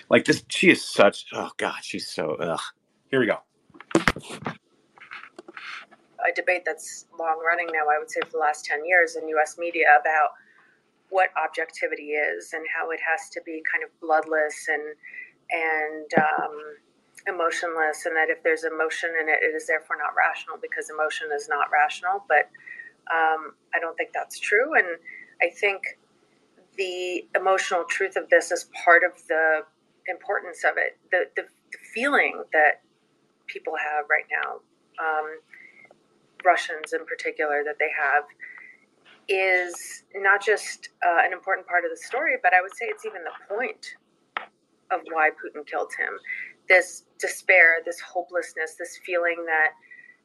Like 0.09 0.25
this, 0.25 0.43
she 0.47 0.69
is 0.69 0.83
such, 0.83 1.25
oh 1.33 1.51
God, 1.57 1.79
she's 1.81 2.07
so, 2.07 2.35
ugh. 2.35 2.59
Here 3.09 3.19
we 3.19 3.25
go 3.25 3.39
a 6.27 6.33
debate 6.33 6.63
that's 6.65 7.05
long 7.17 7.41
running 7.45 7.67
now, 7.71 7.87
I 7.89 7.99
would 7.99 8.11
say, 8.11 8.19
for 8.25 8.31
the 8.31 8.37
last 8.37 8.65
10 8.65 8.85
years 8.85 9.15
in 9.15 9.27
US 9.29 9.57
media 9.57 9.87
about 9.99 10.31
what 11.09 11.29
objectivity 11.41 12.11
is 12.11 12.53
and 12.53 12.65
how 12.73 12.91
it 12.91 12.99
has 12.99 13.29
to 13.29 13.41
be 13.45 13.61
kind 13.71 13.83
of 13.83 13.89
bloodless 14.01 14.67
and 14.67 14.83
and 15.49 16.11
um, 16.17 16.55
emotionless, 17.27 18.05
and 18.05 18.15
that 18.17 18.29
if 18.29 18.43
there's 18.43 18.65
emotion 18.65 19.11
in 19.21 19.29
it, 19.29 19.39
it 19.41 19.55
is 19.55 19.67
therefore 19.67 19.95
not 19.97 20.11
rational 20.17 20.57
because 20.61 20.89
emotion 20.89 21.27
is 21.33 21.47
not 21.47 21.67
rational. 21.71 22.23
But 22.27 22.49
um, 23.13 23.55
I 23.73 23.79
don't 23.79 23.95
think 23.95 24.11
that's 24.13 24.39
true, 24.39 24.75
and 24.75 24.87
I 25.41 25.49
think 25.49 25.99
the 26.77 27.25
emotional 27.35 27.85
truth 27.85 28.17
of 28.17 28.29
this 28.29 28.51
is 28.51 28.69
part 28.85 29.03
of 29.05 29.13
the 29.29 29.61
importance 30.07 30.65
of 30.65 30.75
it. 30.75 30.97
The 31.11 31.29
the, 31.37 31.47
the 31.71 31.77
feeling 31.93 32.43
that 32.51 32.81
people 33.47 33.73
have 33.77 34.05
right 34.09 34.27
now. 34.29 34.59
Um, 34.99 35.39
Russians 36.47 36.93
in 36.93 37.05
particular 37.05 37.63
that 37.65 37.75
they 37.77 37.91
have 37.91 38.23
is 39.27 40.03
not 40.15 40.43
just 40.43 40.89
uh, 41.05 41.19
an 41.25 41.33
important 41.33 41.67
part 41.67 41.83
of 41.83 41.91
the 41.91 41.97
story, 41.97 42.35
but 42.41 42.53
I 42.53 42.61
would 42.61 42.71
say 42.75 42.85
it's 42.85 43.05
even 43.05 43.21
the 43.23 43.55
point 43.55 43.95
of 44.89 45.01
why 45.11 45.31
Putin 45.31 45.67
killed 45.67 45.91
him. 45.99 46.15
This 46.69 47.03
despair, 47.19 47.83
this 47.85 47.99
hopelessness, 47.99 48.75
this 48.79 48.99
feeling 49.05 49.43
that 49.45 49.71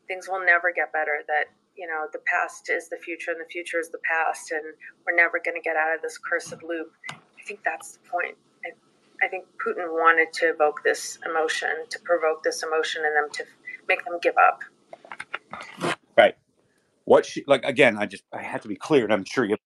things 0.06 0.28
will 0.28 0.44
never 0.44 0.72
get 0.72 0.92
better, 0.92 1.22
that 1.26 1.46
you 1.76 1.86
know 1.86 2.06
the 2.12 2.20
past 2.26 2.70
is 2.70 2.88
the 2.88 2.96
future 2.96 3.32
and 3.32 3.40
the 3.40 3.50
future 3.50 3.80
is 3.80 3.90
the 3.90 4.02
past, 4.06 4.52
and 4.52 4.62
we're 5.04 5.16
never 5.16 5.40
going 5.44 5.56
to 5.56 5.62
get 5.62 5.76
out 5.76 5.94
of 5.94 6.02
this 6.02 6.18
cursed 6.18 6.62
loop. 6.62 6.92
I 7.10 7.42
think 7.44 7.60
that's 7.64 7.92
the 7.92 8.08
point. 8.08 8.36
I, 8.64 8.70
I 9.24 9.28
think 9.28 9.46
Putin 9.64 9.90
wanted 9.90 10.32
to 10.34 10.46
evoke 10.50 10.82
this 10.84 11.18
emotion, 11.26 11.70
to 11.90 11.98
provoke 12.00 12.42
this 12.44 12.62
emotion 12.62 13.02
in 13.04 13.14
them, 13.14 13.30
to 13.32 13.44
make 13.88 14.04
them 14.04 14.18
give 14.22 14.34
up. 14.36 14.62
What 17.04 17.26
she 17.26 17.44
like 17.46 17.64
again? 17.64 17.98
I 17.98 18.06
just 18.06 18.24
I 18.32 18.42
have 18.42 18.62
to 18.62 18.68
be 18.68 18.76
clear, 18.76 19.04
and 19.04 19.12
I'm 19.12 19.24
sure 19.24 19.44
you. 19.44 19.56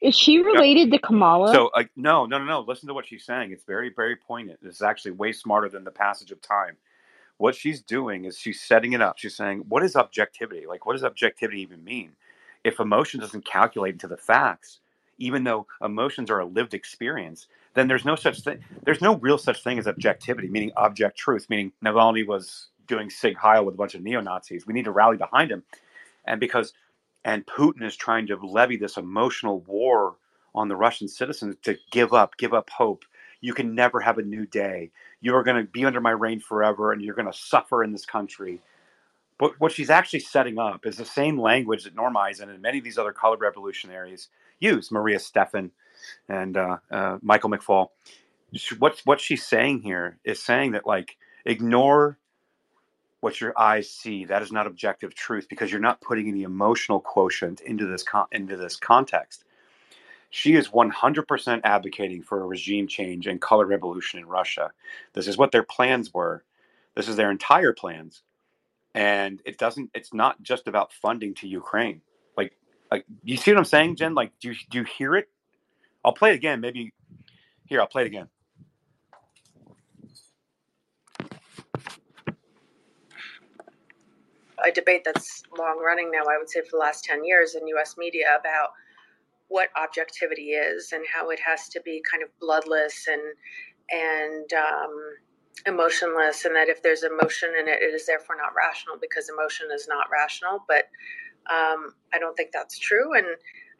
Is 0.00 0.16
she 0.16 0.38
related 0.38 0.90
to 0.92 0.98
Kamala? 0.98 1.52
So 1.52 1.70
uh, 1.74 1.84
no, 1.96 2.26
no, 2.26 2.38
no, 2.38 2.44
no. 2.44 2.60
Listen 2.60 2.88
to 2.88 2.94
what 2.94 3.06
she's 3.06 3.24
saying. 3.24 3.52
It's 3.52 3.64
very, 3.64 3.92
very 3.94 4.16
poignant. 4.16 4.60
This 4.62 4.76
is 4.76 4.82
actually 4.82 5.12
way 5.12 5.32
smarter 5.32 5.68
than 5.68 5.84
the 5.84 5.90
passage 5.90 6.30
of 6.30 6.40
time. 6.40 6.76
What 7.38 7.54
she's 7.54 7.82
doing 7.82 8.24
is 8.24 8.38
she's 8.38 8.60
setting 8.62 8.92
it 8.92 9.02
up. 9.02 9.18
She's 9.18 9.36
saying, 9.36 9.64
"What 9.68 9.82
is 9.82 9.96
objectivity? 9.96 10.66
Like, 10.66 10.86
what 10.86 10.94
does 10.94 11.04
objectivity 11.04 11.62
even 11.62 11.84
mean? 11.84 12.12
If 12.64 12.80
emotion 12.80 13.20
doesn't 13.20 13.44
calculate 13.46 13.94
into 13.94 14.08
the 14.08 14.16
facts, 14.16 14.80
even 15.18 15.44
though 15.44 15.66
emotions 15.82 16.30
are 16.30 16.40
a 16.40 16.46
lived 16.46 16.74
experience, 16.74 17.46
then 17.74 17.88
there's 17.88 18.04
no 18.04 18.16
such 18.16 18.40
thing. 18.40 18.58
There's 18.84 19.00
no 19.00 19.16
real 19.18 19.38
such 19.38 19.62
thing 19.62 19.78
as 19.78 19.86
objectivity, 19.86 20.48
meaning 20.48 20.72
object 20.76 21.18
truth. 21.18 21.46
Meaning 21.48 21.72
Navalny 21.84 22.26
was 22.26 22.68
doing 22.88 23.08
Sieg 23.10 23.36
Heil 23.36 23.64
with 23.64 23.74
a 23.74 23.78
bunch 23.78 23.94
of 23.94 24.02
neo 24.02 24.20
Nazis. 24.20 24.66
We 24.66 24.74
need 24.74 24.86
to 24.86 24.92
rally 24.92 25.16
behind 25.16 25.50
him, 25.50 25.62
and 26.30 26.40
because 26.40 26.72
and 27.24 27.44
Putin 27.46 27.82
is 27.82 27.96
trying 27.96 28.26
to 28.28 28.36
levy 28.36 28.76
this 28.76 28.96
emotional 28.96 29.60
war 29.62 30.16
on 30.54 30.68
the 30.68 30.76
Russian 30.76 31.08
citizens 31.08 31.56
to 31.64 31.76
give 31.90 32.14
up, 32.14 32.36
give 32.38 32.54
up 32.54 32.70
hope. 32.70 33.04
You 33.42 33.52
can 33.52 33.74
never 33.74 34.00
have 34.00 34.18
a 34.18 34.22
new 34.22 34.46
day. 34.46 34.90
You're 35.20 35.42
going 35.42 35.58
to 35.58 35.70
be 35.70 35.84
under 35.84 36.00
my 36.00 36.12
reign 36.12 36.40
forever, 36.40 36.92
and 36.92 37.02
you're 37.02 37.14
going 37.14 37.30
to 37.30 37.38
suffer 37.38 37.84
in 37.84 37.92
this 37.92 38.06
country. 38.06 38.60
But 39.38 39.58
what 39.58 39.72
she's 39.72 39.90
actually 39.90 40.20
setting 40.20 40.58
up 40.58 40.86
is 40.86 40.96
the 40.96 41.04
same 41.04 41.38
language 41.40 41.84
that 41.84 41.94
Norm 41.94 42.16
Eisen 42.16 42.50
and 42.50 42.62
many 42.62 42.78
of 42.78 42.84
these 42.84 42.98
other 42.98 43.12
colored 43.12 43.40
revolutionaries 43.40 44.28
use. 44.60 44.90
Maria 44.90 45.18
Stephan 45.18 45.72
and 46.28 46.56
uh, 46.56 46.78
uh, 46.90 47.18
Michael 47.22 47.50
McFaul. 47.50 47.88
What 48.78 49.00
what 49.04 49.20
she's 49.20 49.46
saying 49.46 49.82
here 49.82 50.18
is 50.24 50.42
saying 50.42 50.72
that 50.72 50.86
like 50.86 51.16
ignore 51.44 52.18
what 53.20 53.40
your 53.40 53.58
eyes 53.58 53.90
see. 53.90 54.24
That 54.24 54.42
is 54.42 54.52
not 54.52 54.66
objective 54.66 55.14
truth 55.14 55.48
because 55.48 55.70
you're 55.70 55.80
not 55.80 56.00
putting 56.00 56.28
any 56.28 56.42
emotional 56.42 57.00
quotient 57.00 57.60
into 57.62 57.86
this 57.86 58.02
con- 58.02 58.26
into 58.32 58.56
this 58.56 58.76
context. 58.76 59.44
She 60.30 60.54
is 60.54 60.68
100% 60.68 61.60
advocating 61.64 62.22
for 62.22 62.42
a 62.42 62.46
regime 62.46 62.86
change 62.86 63.26
and 63.26 63.40
color 63.40 63.66
revolution 63.66 64.20
in 64.20 64.26
Russia. 64.26 64.70
This 65.12 65.26
is 65.26 65.36
what 65.36 65.50
their 65.52 65.64
plans 65.64 66.14
were. 66.14 66.44
This 66.94 67.08
is 67.08 67.16
their 67.16 67.32
entire 67.32 67.72
plans. 67.72 68.22
And 68.94 69.40
it 69.44 69.58
doesn't 69.58 69.90
it's 69.94 70.14
not 70.14 70.42
just 70.42 70.68
about 70.68 70.92
funding 70.92 71.34
to 71.36 71.48
Ukraine. 71.48 72.00
Like 72.36 72.56
like 72.90 73.04
you 73.24 73.36
see 73.36 73.52
what 73.52 73.58
I'm 73.58 73.64
saying, 73.64 73.96
Jen? 73.96 74.14
Like 74.14 74.32
do 74.40 74.50
you 74.50 74.54
do 74.70 74.78
you 74.78 74.84
hear 74.84 75.16
it? 75.16 75.28
I'll 76.04 76.12
play 76.12 76.32
it 76.32 76.36
again. 76.36 76.60
Maybe 76.60 76.92
here, 77.66 77.80
I'll 77.80 77.86
play 77.86 78.02
it 78.02 78.06
again. 78.08 78.28
A 84.66 84.70
debate 84.72 85.02
that's 85.04 85.42
long 85.58 85.82
running 85.84 86.10
now, 86.10 86.22
I 86.22 86.38
would 86.38 86.50
say 86.50 86.60
for 86.62 86.72
the 86.72 86.78
last 86.78 87.04
10 87.04 87.24
years 87.24 87.54
in 87.54 87.66
US 87.68 87.96
media 87.98 88.26
about 88.38 88.70
what 89.48 89.68
objectivity 89.80 90.50
is 90.52 90.92
and 90.92 91.04
how 91.12 91.30
it 91.30 91.40
has 91.44 91.68
to 91.70 91.80
be 91.82 92.02
kind 92.10 92.22
of 92.22 92.30
bloodless 92.40 93.08
and 93.08 93.20
and 93.90 94.52
um, 94.52 94.94
emotionless 95.66 96.44
and 96.44 96.54
that 96.54 96.68
if 96.68 96.82
there's 96.82 97.02
emotion 97.02 97.50
in 97.58 97.68
it 97.68 97.82
it 97.82 97.92
is 97.94 98.06
therefore 98.06 98.36
not 98.36 98.54
rational 98.56 98.96
because 99.00 99.28
emotion 99.28 99.68
is 99.74 99.88
not 99.88 100.06
rational. 100.12 100.64
But 100.68 100.84
um, 101.50 101.94
i 102.14 102.18
don't 102.18 102.36
think 102.36 102.50
that's 102.52 102.78
true. 102.78 103.14
And 103.14 103.26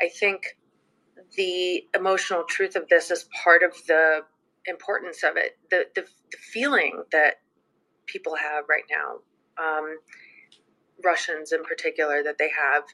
i 0.02 0.08
think 0.08 0.56
the 1.36 1.84
emotional 1.94 2.44
truth 2.44 2.76
of 2.76 2.88
this 2.88 3.10
is 3.10 3.28
part 3.44 3.62
of 3.62 3.72
the 3.86 4.20
importance 4.66 5.22
of 5.22 5.36
it 5.36 5.58
the, 5.70 5.84
the, 5.94 6.02
the 6.32 6.38
feeling 6.38 7.04
that 7.12 7.34
people 8.06 8.34
have 8.36 8.64
right 8.68 8.84
now. 8.90 9.18
Um, 9.62 9.98
Russians 11.04 11.52
in 11.52 11.64
particular 11.64 12.22
that 12.22 12.38
they 12.38 12.50
have 12.50 12.84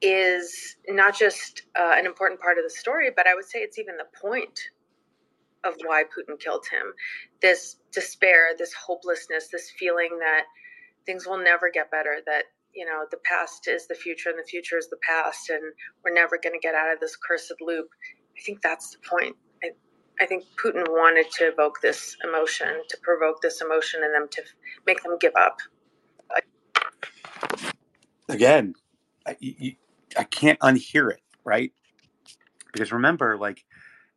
is 0.00 0.76
not 0.88 1.16
just 1.16 1.62
uh, 1.78 1.94
an 1.96 2.06
important 2.06 2.40
part 2.40 2.58
of 2.58 2.64
the 2.64 2.70
story, 2.70 3.10
but 3.14 3.26
I 3.26 3.34
would 3.34 3.44
say 3.44 3.60
it's 3.60 3.78
even 3.78 3.96
the 3.96 4.06
point 4.20 4.58
of 5.64 5.74
why 5.84 6.04
Putin 6.04 6.38
killed 6.38 6.66
him. 6.70 6.92
This 7.40 7.76
despair, 7.90 8.50
this 8.58 8.74
hopelessness, 8.74 9.48
this 9.48 9.70
feeling 9.78 10.18
that 10.20 10.44
things 11.06 11.26
will 11.26 11.42
never 11.42 11.70
get 11.72 11.90
better, 11.90 12.18
that 12.26 12.44
you 12.74 12.84
know 12.84 13.04
the 13.10 13.18
past 13.24 13.68
is 13.68 13.86
the 13.86 13.94
future 13.94 14.28
and 14.28 14.38
the 14.38 14.46
future 14.46 14.76
is 14.76 14.88
the 14.88 14.98
past, 15.08 15.48
and 15.48 15.62
we're 16.04 16.12
never 16.12 16.38
going 16.42 16.52
to 16.52 16.60
get 16.60 16.74
out 16.74 16.92
of 16.92 17.00
this 17.00 17.16
cursed 17.16 17.54
loop. 17.60 17.88
I 18.36 18.42
think 18.42 18.60
that's 18.62 18.90
the 18.90 18.98
point. 19.08 19.36
I, 19.62 19.70
I 20.20 20.26
think 20.26 20.44
Putin 20.62 20.84
wanted 20.88 21.30
to 21.38 21.44
evoke 21.44 21.80
this 21.80 22.16
emotion, 22.24 22.82
to 22.88 22.98
provoke 23.02 23.40
this 23.40 23.62
emotion 23.62 24.02
in 24.04 24.12
them, 24.12 24.28
to 24.32 24.42
make 24.86 25.02
them 25.02 25.16
give 25.18 25.34
up 25.36 25.58
again, 28.28 28.74
I, 29.26 29.36
you, 29.40 29.74
I 30.18 30.24
can't 30.24 30.58
unhear 30.60 31.10
it, 31.10 31.20
right? 31.44 31.72
Because 32.72 32.92
remember, 32.92 33.36
like 33.36 33.64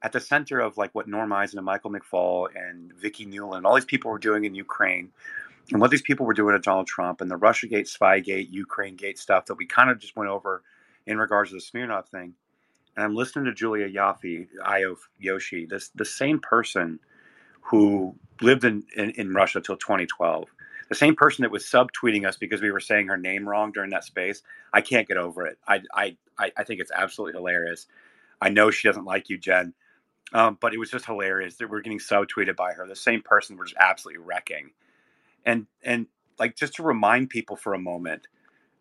at 0.01 0.11
the 0.11 0.19
center 0.19 0.59
of 0.59 0.77
like 0.77 0.93
what 0.93 1.07
Norm 1.07 1.31
Eisen 1.34 1.59
and 1.59 1.65
Michael 1.65 1.91
McFaul 1.91 2.47
and 2.55 2.93
Vicki 2.93 3.26
Nuland, 3.26 3.65
all 3.65 3.76
these 3.76 3.85
people 3.85 4.11
were 4.11 4.19
doing 4.19 4.45
in 4.45 4.55
Ukraine, 4.55 5.11
and 5.72 5.81
what 5.81 5.91
these 5.91 6.01
people 6.01 6.26
were 6.26 6.34
doing 6.34 6.53
to 6.53 6.59
Donald 6.59 6.88
Trump 6.88 7.22
and 7.22 7.30
the 7.30 7.38
RussiaGate, 7.38 7.93
SpyGate, 7.93 8.51
Ukraine 8.51 8.95
Gate 8.95 9.19
stuff 9.19 9.45
that 9.47 9.55
we 9.55 9.65
kind 9.65 9.89
of 9.89 9.99
just 9.99 10.15
went 10.15 10.30
over 10.30 10.64
in 11.05 11.18
regards 11.18 11.49
to 11.51 11.55
the 11.55 11.61
Smirnov 11.61 12.07
thing. 12.09 12.34
And 12.95 13.03
I'm 13.03 13.15
listening 13.15 13.45
to 13.45 13.53
Julia 13.53 13.89
Ioffe, 13.89 14.47
Io 14.65 14.97
Yoshi, 15.19 15.65
this 15.65 15.89
the 15.89 16.05
same 16.05 16.39
person 16.39 16.99
who 17.61 18.15
lived 18.41 18.64
in, 18.64 18.84
in, 18.95 19.11
in 19.11 19.34
Russia 19.34 19.61
till 19.61 19.77
2012 19.77 20.47
the 20.89 20.95
same 20.95 21.15
person 21.15 21.43
that 21.43 21.51
was 21.51 21.65
subtweeting 21.65 22.26
us 22.27 22.38
because 22.38 22.61
we 22.61 22.72
were 22.72 22.80
saying 22.80 23.07
her 23.07 23.18
name 23.18 23.47
wrong 23.47 23.72
during 23.72 23.89
that 23.91 24.03
space. 24.03 24.41
I 24.73 24.81
can't 24.81 25.07
get 25.07 25.18
over 25.18 25.45
it. 25.45 25.57
I 25.68 25.81
I 25.93 26.18
I 26.39 26.64
think 26.64 26.81
it's 26.81 26.91
absolutely 26.91 27.38
hilarious. 27.38 27.88
I 28.41 28.49
know 28.49 28.72
she 28.72 28.88
doesn't 28.88 29.05
like 29.05 29.30
you, 29.30 29.38
Jen, 29.38 29.73
um, 30.34 30.57
but 30.61 30.73
it 30.73 30.77
was 30.77 30.91
just 30.91 31.05
hilarious 31.05 31.55
that 31.57 31.69
we're 31.69 31.81
getting 31.81 31.99
subtweeted 31.99 32.55
by 32.55 32.73
her. 32.73 32.88
The 32.88 32.95
same 32.95 33.22
person 33.22 33.57
we're 33.57 33.65
just 33.65 33.77
absolutely 33.80 34.23
wrecking, 34.23 34.72
and 35.45 35.68
and 35.84 36.07
like 36.39 36.55
just 36.55 36.76
to 36.76 36.84
remind 36.84 37.30
people 37.30 37.55
for 37.55 37.73
a 37.73 37.80
moment. 37.80 38.27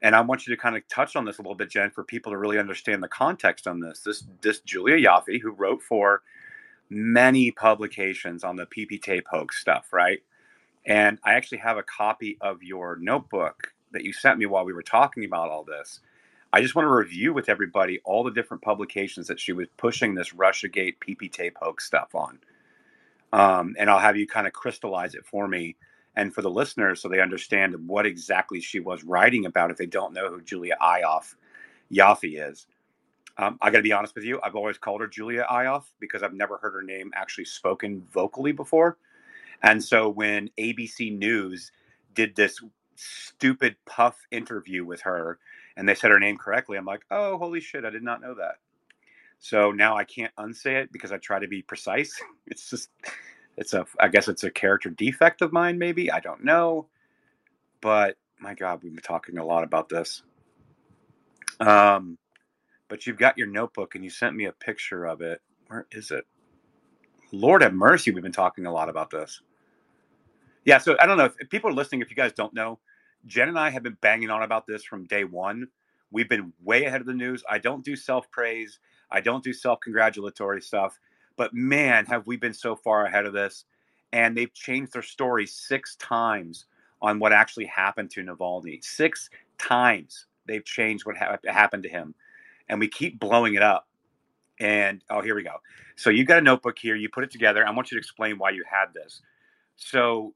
And 0.03 0.15
I 0.15 0.21
want 0.21 0.47
you 0.47 0.55
to 0.55 0.61
kind 0.61 0.77
of 0.77 0.87
touch 0.89 1.17
on 1.17 1.25
this 1.25 1.39
a 1.39 1.43
little 1.43 1.55
bit, 1.57 1.71
Jen, 1.71 1.91
for 1.91 2.05
people 2.05 2.33
to 2.33 2.39
really 2.39 2.59
understand 2.59 3.03
the 3.03 3.09
context 3.09 3.67
on 3.67 3.81
this. 3.81 4.01
This 4.01 4.25
this 4.43 4.61
Julia 4.61 4.97
Ioffe, 4.97 5.41
who 5.41 5.53
wrote 5.53 5.83
for 5.83 6.23
many 6.91 7.51
publications 7.51 8.45
on 8.45 8.57
the 8.57 8.67
PP 8.67 9.01
tape 9.03 9.27
hoax 9.31 9.61
stuff, 9.61 9.93
right? 9.93 10.21
And 10.87 11.19
I 11.25 11.35
actually 11.35 11.59
have 11.59 11.79
a 11.79 11.83
copy 11.83 12.39
of 12.41 12.63
your 12.63 12.97
notebook 12.97 13.73
that 13.93 14.05
you 14.05 14.13
sent 14.13 14.39
me 14.39 14.47
while 14.47 14.65
we 14.65 14.73
were 14.73 14.83
talking 14.83 15.25
about 15.25 15.51
all 15.51 15.65
this. 15.65 16.01
I 16.53 16.63
just 16.63 16.75
want 16.75 16.87
to 16.87 16.93
review 16.93 17.33
with 17.33 17.49
everybody 17.49 18.01
all 18.05 18.23
the 18.23 18.31
different 18.31 18.63
publications 18.63 19.27
that 19.27 19.41
she 19.41 19.53
was 19.53 19.67
pushing 19.77 20.15
this 20.15 20.33
Russiagate 20.33 20.95
PP 20.99 21.31
tape 21.31 21.57
hoax 21.61 21.87
stuff 21.87 22.15
on. 22.15 22.39
Um, 23.33 23.75
and 23.79 23.91
I'll 23.91 23.99
have 23.99 24.17
you 24.17 24.27
kind 24.27 24.47
of 24.47 24.53
crystallize 24.53 25.15
it 25.15 25.27
for 25.27 25.49
me 25.49 25.77
and 26.15 26.33
for 26.33 26.43
the 26.43 26.51
listeners 26.51 27.03
so 27.03 27.09
they 27.09 27.21
understand 27.21 27.75
what 27.87 28.07
exactly 28.07 28.61
she 28.61 28.81
was 28.81 29.05
writing 29.05 29.47
about 29.47 29.71
if 29.71 29.77
they 29.77 29.87
don't 29.87 30.15
know 30.15 30.31
who 30.31 30.41
Julia 30.41 30.77
Ioffe 30.81 31.35
Yaffe 31.93 32.51
is. 32.51 32.67
Um, 33.39 33.59
I 33.61 33.71
got 33.71 33.79
to 33.79 33.83
be 33.83 33.93
honest 33.93 34.15
with 34.15 34.25
you, 34.25 34.41
I've 34.43 34.57
always 34.57 34.79
called 34.79 35.03
her 35.03 35.07
Julia 35.07 35.47
Ioffe 35.51 35.91
because 36.01 36.23
I've 36.23 36.33
never 36.33 36.57
heard 36.57 36.73
her 36.73 36.83
name 36.83 37.11
actually 37.15 37.45
spoken 37.45 38.03
vocally 38.11 38.53
before. 38.53 38.97
And 39.63 39.83
so 39.83 40.09
when 40.09 40.51
ABC 40.59 41.17
News 41.17 41.73
did 42.15 42.37
this 42.37 42.61
stupid 42.97 43.77
puff 43.87 44.19
interview 44.31 44.85
with 44.85 45.01
her 45.03 45.39
and 45.77 45.89
they 45.89 45.95
said 45.95 46.11
her 46.11 46.21
name 46.21 46.37
correctly, 46.39 46.77
I'm 46.77 46.85
like, 46.85 47.05
oh, 47.11 47.39
holy 47.39 47.61
shit, 47.61 47.85
I 47.85 47.91
did 47.91 48.03
not 48.03 48.21
know 48.21 48.35
that. 48.35 48.57
So 49.39 49.71
now 49.71 49.97
I 49.97 50.05
can't 50.05 50.33
unsay 50.39 50.77
it 50.77 50.93
because 50.93 51.13
I 51.13 51.19
try 51.19 51.39
to 51.39 51.49
be 51.49 51.63
precise. 51.63 52.21
It's 52.49 52.71
just, 52.71 52.91
it's 53.57 53.75
a, 53.75 53.85
I 53.99 54.07
guess 54.07 54.29
it's 54.29 54.45
a 54.45 54.51
character 54.51 54.89
defect 54.89 55.43
of 55.43 55.53
mine, 55.53 55.79
maybe. 55.79 56.13
I 56.13 56.21
don't 56.21 56.45
know. 56.45 56.87
But 57.81 58.17
my 58.39 58.55
God, 58.55 58.83
we've 58.83 58.95
been 58.95 59.03
talking 59.03 59.39
a 59.39 59.45
lot 59.45 59.65
about 59.65 59.89
this. 59.89 60.23
Um, 61.59 62.19
but 62.89 63.07
you've 63.07 63.19
got 63.19 63.37
your 63.37 63.49
notebook 63.49 63.95
and 63.95 64.05
you 64.05 64.11
sent 64.11 64.37
me 64.37 64.45
a 64.45 64.53
picture 64.53 65.07
of 65.07 65.21
it. 65.23 65.41
Where 65.67 65.87
is 65.91 66.13
it? 66.13 66.25
Lord 67.33 67.63
have 67.63 67.75
mercy, 67.75 68.13
we've 68.13 68.23
been 68.23 68.33
talking 68.33 68.67
a 68.67 68.73
lot 68.73 68.89
about 68.89 69.11
this. 69.11 69.43
Yeah, 70.67 70.79
so 70.79 70.97
I 71.01 71.07
don't 71.07 71.19
know 71.19 71.27
if, 71.27 71.35
if 71.41 71.51
people 71.51 71.71
are 71.71 71.75
listening. 71.75 72.03
If 72.03 72.11
you 72.11 72.17
guys 72.17 72.35
don't 72.35 72.55
know, 72.55 72.81
Jen 73.27 73.51
and 73.51 73.61
I 73.61 73.71
have 73.71 73.85
been 73.85 73.99
banging 74.03 74.31
on 74.31 74.45
about 74.45 74.69
this 74.69 74.85
from 74.85 75.07
day 75.07 75.25
one. 75.25 75.69
We've 76.13 76.31
been 76.31 76.55
way 76.65 76.87
ahead 76.87 77.03
of 77.03 77.09
the 77.09 77.15
news. 77.15 77.45
I 77.51 77.59
don't 77.59 77.85
do 77.85 77.97
self 77.97 78.31
praise. 78.33 78.81
I 79.11 79.23
don't 79.23 79.45
do 79.45 79.55
self 79.55 79.81
congratulatory 79.81 80.63
stuff. 80.63 81.01
But 81.39 81.55
man, 81.55 82.07
have 82.07 82.29
we 82.29 82.37
been 82.39 82.55
so 82.55 82.77
far 82.77 83.07
ahead 83.07 83.27
of 83.27 83.35
this? 83.35 83.67
And 84.13 84.37
they've 84.39 84.55
changed 84.55 84.95
their 84.95 85.03
story 85.03 85.49
six 85.49 85.97
times 85.97 86.67
on 87.03 87.21
what 87.21 87.33
actually 87.35 87.67
happened 87.67 88.13
to 88.13 88.23
Navalny. 88.25 88.85
Six 88.85 89.31
times 89.59 90.29
they've 90.47 90.65
changed 90.67 91.07
what 91.07 91.19
ha- 91.19 91.39
happened 91.49 91.85
to 91.85 91.91
him, 91.91 92.15
and 92.71 92.81
we 92.81 92.89
keep 92.89 93.21
blowing 93.21 93.57
it 93.57 93.65
up. 93.65 93.89
And 94.61 95.05
oh, 95.11 95.23
here 95.23 95.37
we 95.37 95.45
go. 95.45 95.57
So 95.97 96.11
you've 96.11 96.29
got 96.29 96.39
a 96.39 96.43
notebook 96.43 96.79
here. 96.79 96.97
You 96.97 97.11
put 97.11 97.25
it 97.25 97.33
together. 97.33 97.67
I 97.67 97.73
want 97.73 97.93
you 97.93 97.97
to 97.99 98.01
explain 98.01 98.39
why 98.39 98.53
you 98.53 98.65
had 98.71 98.95
this. 98.95 99.23
So 99.77 100.35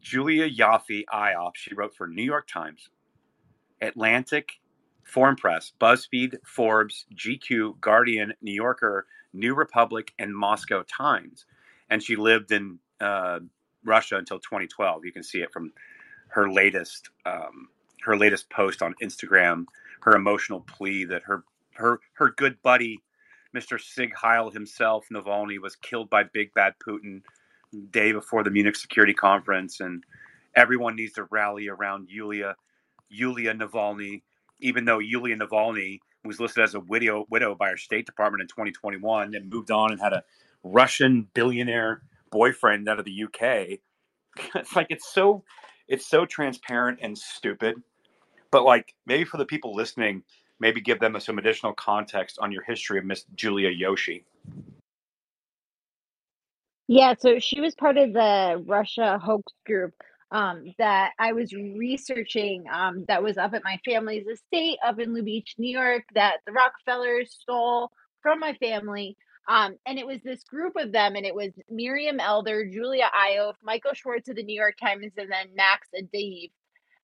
Julia 0.00 0.48
Yaffe 0.48 1.04
Ioff, 1.12 1.52
she 1.54 1.74
wrote 1.74 1.94
for 1.94 2.06
New 2.06 2.22
York 2.22 2.48
Times, 2.48 2.88
Atlantic, 3.80 4.52
Foreign 5.04 5.36
Press, 5.36 5.72
BuzzFeed, 5.80 6.36
Forbes, 6.44 7.06
GQ, 7.14 7.80
Guardian, 7.80 8.34
New 8.40 8.52
Yorker, 8.52 9.06
New 9.32 9.54
Republic, 9.54 10.12
and 10.18 10.34
Moscow 10.34 10.82
Times. 10.84 11.44
And 11.90 12.02
she 12.02 12.16
lived 12.16 12.52
in 12.52 12.78
uh, 13.00 13.40
Russia 13.84 14.16
until 14.16 14.38
2012. 14.38 15.04
You 15.04 15.12
can 15.12 15.22
see 15.22 15.40
it 15.40 15.52
from 15.52 15.72
her 16.28 16.50
latest 16.50 17.10
um, 17.26 17.68
her 18.02 18.16
latest 18.16 18.50
post 18.50 18.82
on 18.82 18.94
Instagram. 19.02 19.66
Her 20.00 20.16
emotional 20.16 20.60
plea 20.60 21.04
that 21.04 21.22
her 21.24 21.44
her 21.74 22.00
her 22.14 22.30
good 22.30 22.60
buddy, 22.62 23.02
Mr. 23.54 23.80
Sieg 23.80 24.14
Heil 24.14 24.50
himself, 24.50 25.06
Navalny, 25.12 25.58
was 25.58 25.76
killed 25.76 26.10
by 26.10 26.24
big 26.24 26.52
bad 26.54 26.74
Putin 26.86 27.22
day 27.90 28.12
before 28.12 28.42
the 28.42 28.50
Munich 28.50 28.76
Security 28.76 29.14
Conference, 29.14 29.80
and 29.80 30.04
everyone 30.54 30.96
needs 30.96 31.14
to 31.14 31.24
rally 31.30 31.68
around 31.68 32.08
Yulia 32.10 32.56
Yulia 33.08 33.54
Navalny, 33.54 34.22
even 34.60 34.84
though 34.84 34.98
Yulia 34.98 35.36
Navalny 35.36 36.00
was 36.24 36.40
listed 36.40 36.64
as 36.64 36.74
a 36.74 36.80
widow 36.80 37.26
widow 37.30 37.54
by 37.54 37.68
our 37.68 37.76
State 37.76 38.06
Department 38.06 38.42
in 38.42 38.48
2021 38.48 39.34
and 39.34 39.50
moved 39.50 39.70
on 39.70 39.92
and 39.92 40.00
had 40.00 40.12
a 40.12 40.24
Russian 40.62 41.28
billionaire 41.34 42.02
boyfriend 42.30 42.88
out 42.88 42.98
of 42.98 43.04
the 43.04 43.24
UK. 43.24 43.78
It's 44.56 44.74
like 44.74 44.88
it's 44.90 45.12
so 45.14 45.44
it's 45.86 46.08
so 46.08 46.26
transparent 46.26 46.98
and 47.02 47.16
stupid. 47.16 47.76
But 48.50 48.64
like 48.64 48.94
maybe 49.06 49.24
for 49.24 49.36
the 49.36 49.44
people 49.44 49.74
listening, 49.74 50.24
maybe 50.58 50.80
give 50.80 50.98
them 50.98 51.18
some 51.20 51.38
additional 51.38 51.72
context 51.74 52.38
on 52.40 52.50
your 52.50 52.64
history 52.64 52.98
of 52.98 53.04
Miss 53.04 53.24
Julia 53.36 53.70
Yoshi. 53.70 54.24
Yeah, 56.88 57.14
so 57.18 57.38
she 57.38 57.60
was 57.60 57.74
part 57.74 57.96
of 57.96 58.12
the 58.12 58.62
Russia 58.66 59.18
hoax 59.18 59.52
group 59.64 59.94
um, 60.30 60.64
that 60.78 61.12
I 61.18 61.32
was 61.32 61.52
researching 61.52 62.64
um, 62.72 63.04
that 63.08 63.22
was 63.22 63.38
up 63.38 63.54
at 63.54 63.64
my 63.64 63.78
family's 63.84 64.26
estate 64.26 64.78
up 64.86 64.98
in 64.98 65.14
New 65.14 65.22
Beach, 65.22 65.54
New 65.58 65.70
York, 65.76 66.04
that 66.14 66.38
the 66.46 66.52
Rockefellers 66.52 67.32
stole 67.40 67.90
from 68.22 68.38
my 68.40 68.52
family. 68.54 69.16
Um, 69.48 69.76
and 69.86 69.98
it 69.98 70.06
was 70.06 70.20
this 70.22 70.42
group 70.44 70.74
of 70.76 70.92
them, 70.92 71.16
and 71.16 71.26
it 71.26 71.34
was 71.34 71.50
Miriam 71.70 72.18
Elder, 72.20 72.66
Julia 72.70 73.10
Ioff, 73.14 73.54
Michael 73.62 73.92
Schwirtz 73.92 74.28
of 74.28 74.36
the 74.36 74.42
New 74.42 74.58
York 74.58 74.74
Times, 74.82 75.12
and 75.16 75.30
then 75.30 75.48
Max 75.54 75.88
Adiev. 75.98 76.50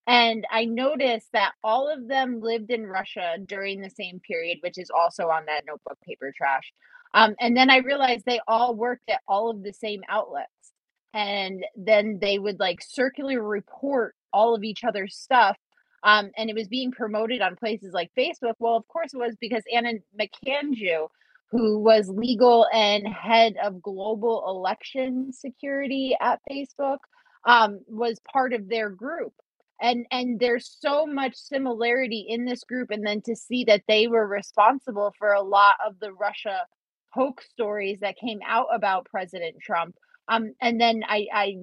And 0.07 0.47
I 0.51 0.65
noticed 0.65 1.29
that 1.33 1.53
all 1.63 1.89
of 1.89 2.09
them 2.09 2.41
lived 2.41 2.71
in 2.71 2.87
Russia 2.87 3.37
during 3.47 3.81
the 3.81 3.91
same 3.91 4.21
period, 4.21 4.59
which 4.63 4.79
is 4.79 4.91
also 4.91 5.29
on 5.29 5.45
that 5.47 5.65
notebook 5.67 5.99
paper 6.07 6.33
trash. 6.37 6.73
Um, 7.15 7.35
and 7.41 7.57
then 7.57 7.71
I 7.71 7.79
realized 7.79 8.25
they 8.25 8.41
all 8.47 8.75
worked 8.75 9.09
at 9.09 9.21
all 9.27 9.51
of 9.51 9.63
the 9.63 9.73
same 9.73 10.03
outlets. 10.09 10.49
And 11.13 11.65
then 11.77 12.19
they 12.21 12.39
would 12.39 12.61
like 12.61 12.81
circularly 12.83 13.37
report 13.37 14.15
all 14.33 14.55
of 14.55 14.63
each 14.63 14.85
other's 14.85 15.17
stuff. 15.17 15.57
Um, 16.05 16.31
and 16.37 16.49
it 16.49 16.57
was 16.57 16.69
being 16.69 16.93
promoted 16.93 17.43
on 17.43 17.57
places 17.57 17.93
like 17.93 18.11
Facebook. 18.17 18.55
Well, 18.59 18.77
of 18.77 18.87
course 18.89 19.13
it 19.13 19.19
was 19.19 19.37
because 19.41 19.65
Anna 19.73 19.95
Makanju, 20.19 21.09
who 21.51 21.79
was 21.81 22.09
legal 22.09 22.67
and 22.73 23.07
head 23.09 23.57
of 23.63 23.83
global 23.83 24.45
election 24.47 25.33
security 25.33 26.17
at 26.21 26.41
Facebook, 26.49 26.99
um, 27.45 27.81
was 27.89 28.21
part 28.33 28.53
of 28.53 28.69
their 28.69 28.89
group 28.89 29.33
and 29.81 30.07
and 30.11 30.39
there's 30.39 30.77
so 30.81 31.07
much 31.07 31.35
similarity 31.35 32.27
in 32.29 32.45
this 32.45 32.65
group 32.65 32.91
and 32.91 33.07
then 33.07 33.21
to 33.23 33.35
see 33.35 33.65
that 33.65 33.83
they 33.89 34.07
were 34.07 34.27
responsible 34.27 35.13
for 35.19 35.33
a 35.33 35.43
lot 35.43 35.77
of 35.87 35.99
the 36.01 36.13
russia 36.13 36.67
hoax 37.13 37.49
stories 37.51 38.01
that 38.01 38.17
came 38.17 38.41
out 38.47 38.67
about 38.73 39.07
president 39.07 39.57
trump 39.61 39.95
um 40.29 40.53
and 40.61 40.81
then 40.81 41.03
i 41.09 41.27
i 41.33 41.57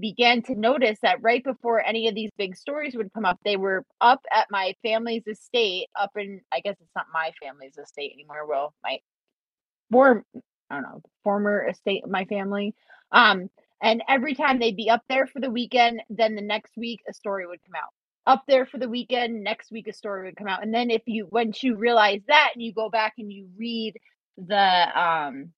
began 0.00 0.42
to 0.42 0.56
notice 0.56 0.98
that 1.02 1.22
right 1.22 1.44
before 1.44 1.80
any 1.84 2.08
of 2.08 2.14
these 2.14 2.30
big 2.36 2.56
stories 2.56 2.96
would 2.96 3.12
come 3.12 3.24
up 3.24 3.38
they 3.44 3.56
were 3.56 3.84
up 4.00 4.20
at 4.34 4.48
my 4.50 4.74
family's 4.82 5.26
estate 5.26 5.86
up 5.98 6.10
in 6.16 6.40
i 6.52 6.60
guess 6.60 6.76
it's 6.80 6.94
not 6.96 7.06
my 7.12 7.30
family's 7.40 7.78
estate 7.78 8.12
anymore 8.12 8.46
well 8.48 8.74
my 8.82 8.98
former 9.90 10.24
i 10.70 10.74
don't 10.74 10.82
know 10.82 11.00
former 11.22 11.68
estate 11.68 12.02
my 12.08 12.24
family 12.24 12.74
um 13.12 13.48
and 13.82 14.02
every 14.08 14.34
time 14.34 14.58
they'd 14.58 14.76
be 14.76 14.90
up 14.90 15.02
there 15.08 15.26
for 15.26 15.40
the 15.40 15.50
weekend, 15.50 16.02
then 16.10 16.34
the 16.34 16.42
next 16.42 16.76
week 16.76 17.00
a 17.08 17.12
story 17.12 17.46
would 17.46 17.60
come 17.64 17.76
out. 17.76 17.92
Up 18.26 18.42
there 18.46 18.66
for 18.66 18.78
the 18.78 18.88
weekend, 18.88 19.42
next 19.42 19.70
week 19.70 19.86
a 19.88 19.92
story 19.92 20.26
would 20.26 20.36
come 20.36 20.48
out. 20.48 20.62
And 20.62 20.74
then 20.74 20.90
if 20.90 21.02
you 21.06 21.28
once 21.30 21.62
you 21.62 21.76
realize 21.76 22.20
that 22.28 22.50
and 22.54 22.62
you 22.62 22.72
go 22.72 22.90
back 22.90 23.14
and 23.18 23.32
you 23.32 23.48
read 23.56 23.94
the 24.46 25.00
um 25.00 25.52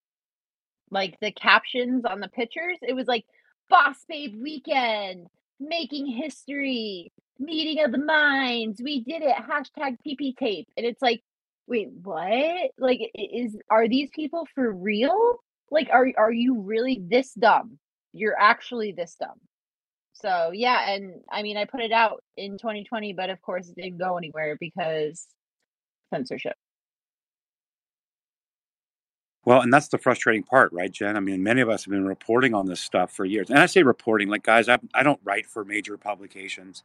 like 0.90 1.18
the 1.20 1.32
captions 1.32 2.04
on 2.04 2.20
the 2.20 2.28
pictures, 2.28 2.78
it 2.82 2.94
was 2.94 3.06
like 3.06 3.24
Boss 3.68 3.96
Babe 4.08 4.40
Weekend, 4.42 5.28
making 5.60 6.06
history, 6.06 7.12
meeting 7.38 7.84
of 7.84 7.92
the 7.92 7.98
minds, 7.98 8.80
we 8.82 9.02
did 9.04 9.22
it, 9.22 9.36
hashtag 9.36 9.96
PP 10.06 10.36
tape. 10.36 10.68
And 10.76 10.84
it's 10.84 11.02
like, 11.02 11.22
wait, 11.68 11.90
what? 12.02 12.72
Like 12.78 13.00
is 13.14 13.56
are 13.70 13.88
these 13.88 14.10
people 14.14 14.46
for 14.54 14.72
real? 14.72 15.36
Like 15.70 15.88
are 15.90 16.08
are 16.18 16.32
you 16.32 16.60
really 16.62 17.00
this 17.08 17.32
dumb? 17.34 17.78
you're 18.12 18.38
actually 18.38 18.92
this 18.92 19.16
dumb. 19.18 19.38
So 20.12 20.50
yeah, 20.52 20.90
and 20.90 21.22
I 21.30 21.42
mean 21.42 21.56
I 21.56 21.64
put 21.64 21.80
it 21.80 21.92
out 21.92 22.22
in 22.36 22.58
2020, 22.58 23.12
but 23.14 23.30
of 23.30 23.40
course 23.40 23.68
it 23.68 23.76
didn't 23.76 23.98
go 23.98 24.16
anywhere 24.16 24.56
because 24.60 25.26
censorship. 26.12 26.56
Well, 29.44 29.62
and 29.62 29.72
that's 29.72 29.88
the 29.88 29.98
frustrating 29.98 30.42
part, 30.42 30.72
right, 30.72 30.92
Jen? 30.92 31.16
I 31.16 31.20
mean, 31.20 31.42
many 31.42 31.62
of 31.62 31.68
us 31.70 31.84
have 31.84 31.92
been 31.92 32.06
reporting 32.06 32.54
on 32.54 32.66
this 32.66 32.80
stuff 32.80 33.12
for 33.12 33.24
years. 33.24 33.50
And 33.50 33.58
I 33.58 33.66
say 33.66 33.82
reporting, 33.82 34.28
like, 34.28 34.42
guys, 34.42 34.68
I, 34.68 34.78
I 34.94 35.02
don't 35.02 35.20
write 35.24 35.46
for 35.46 35.64
major 35.64 35.96
publications. 35.96 36.84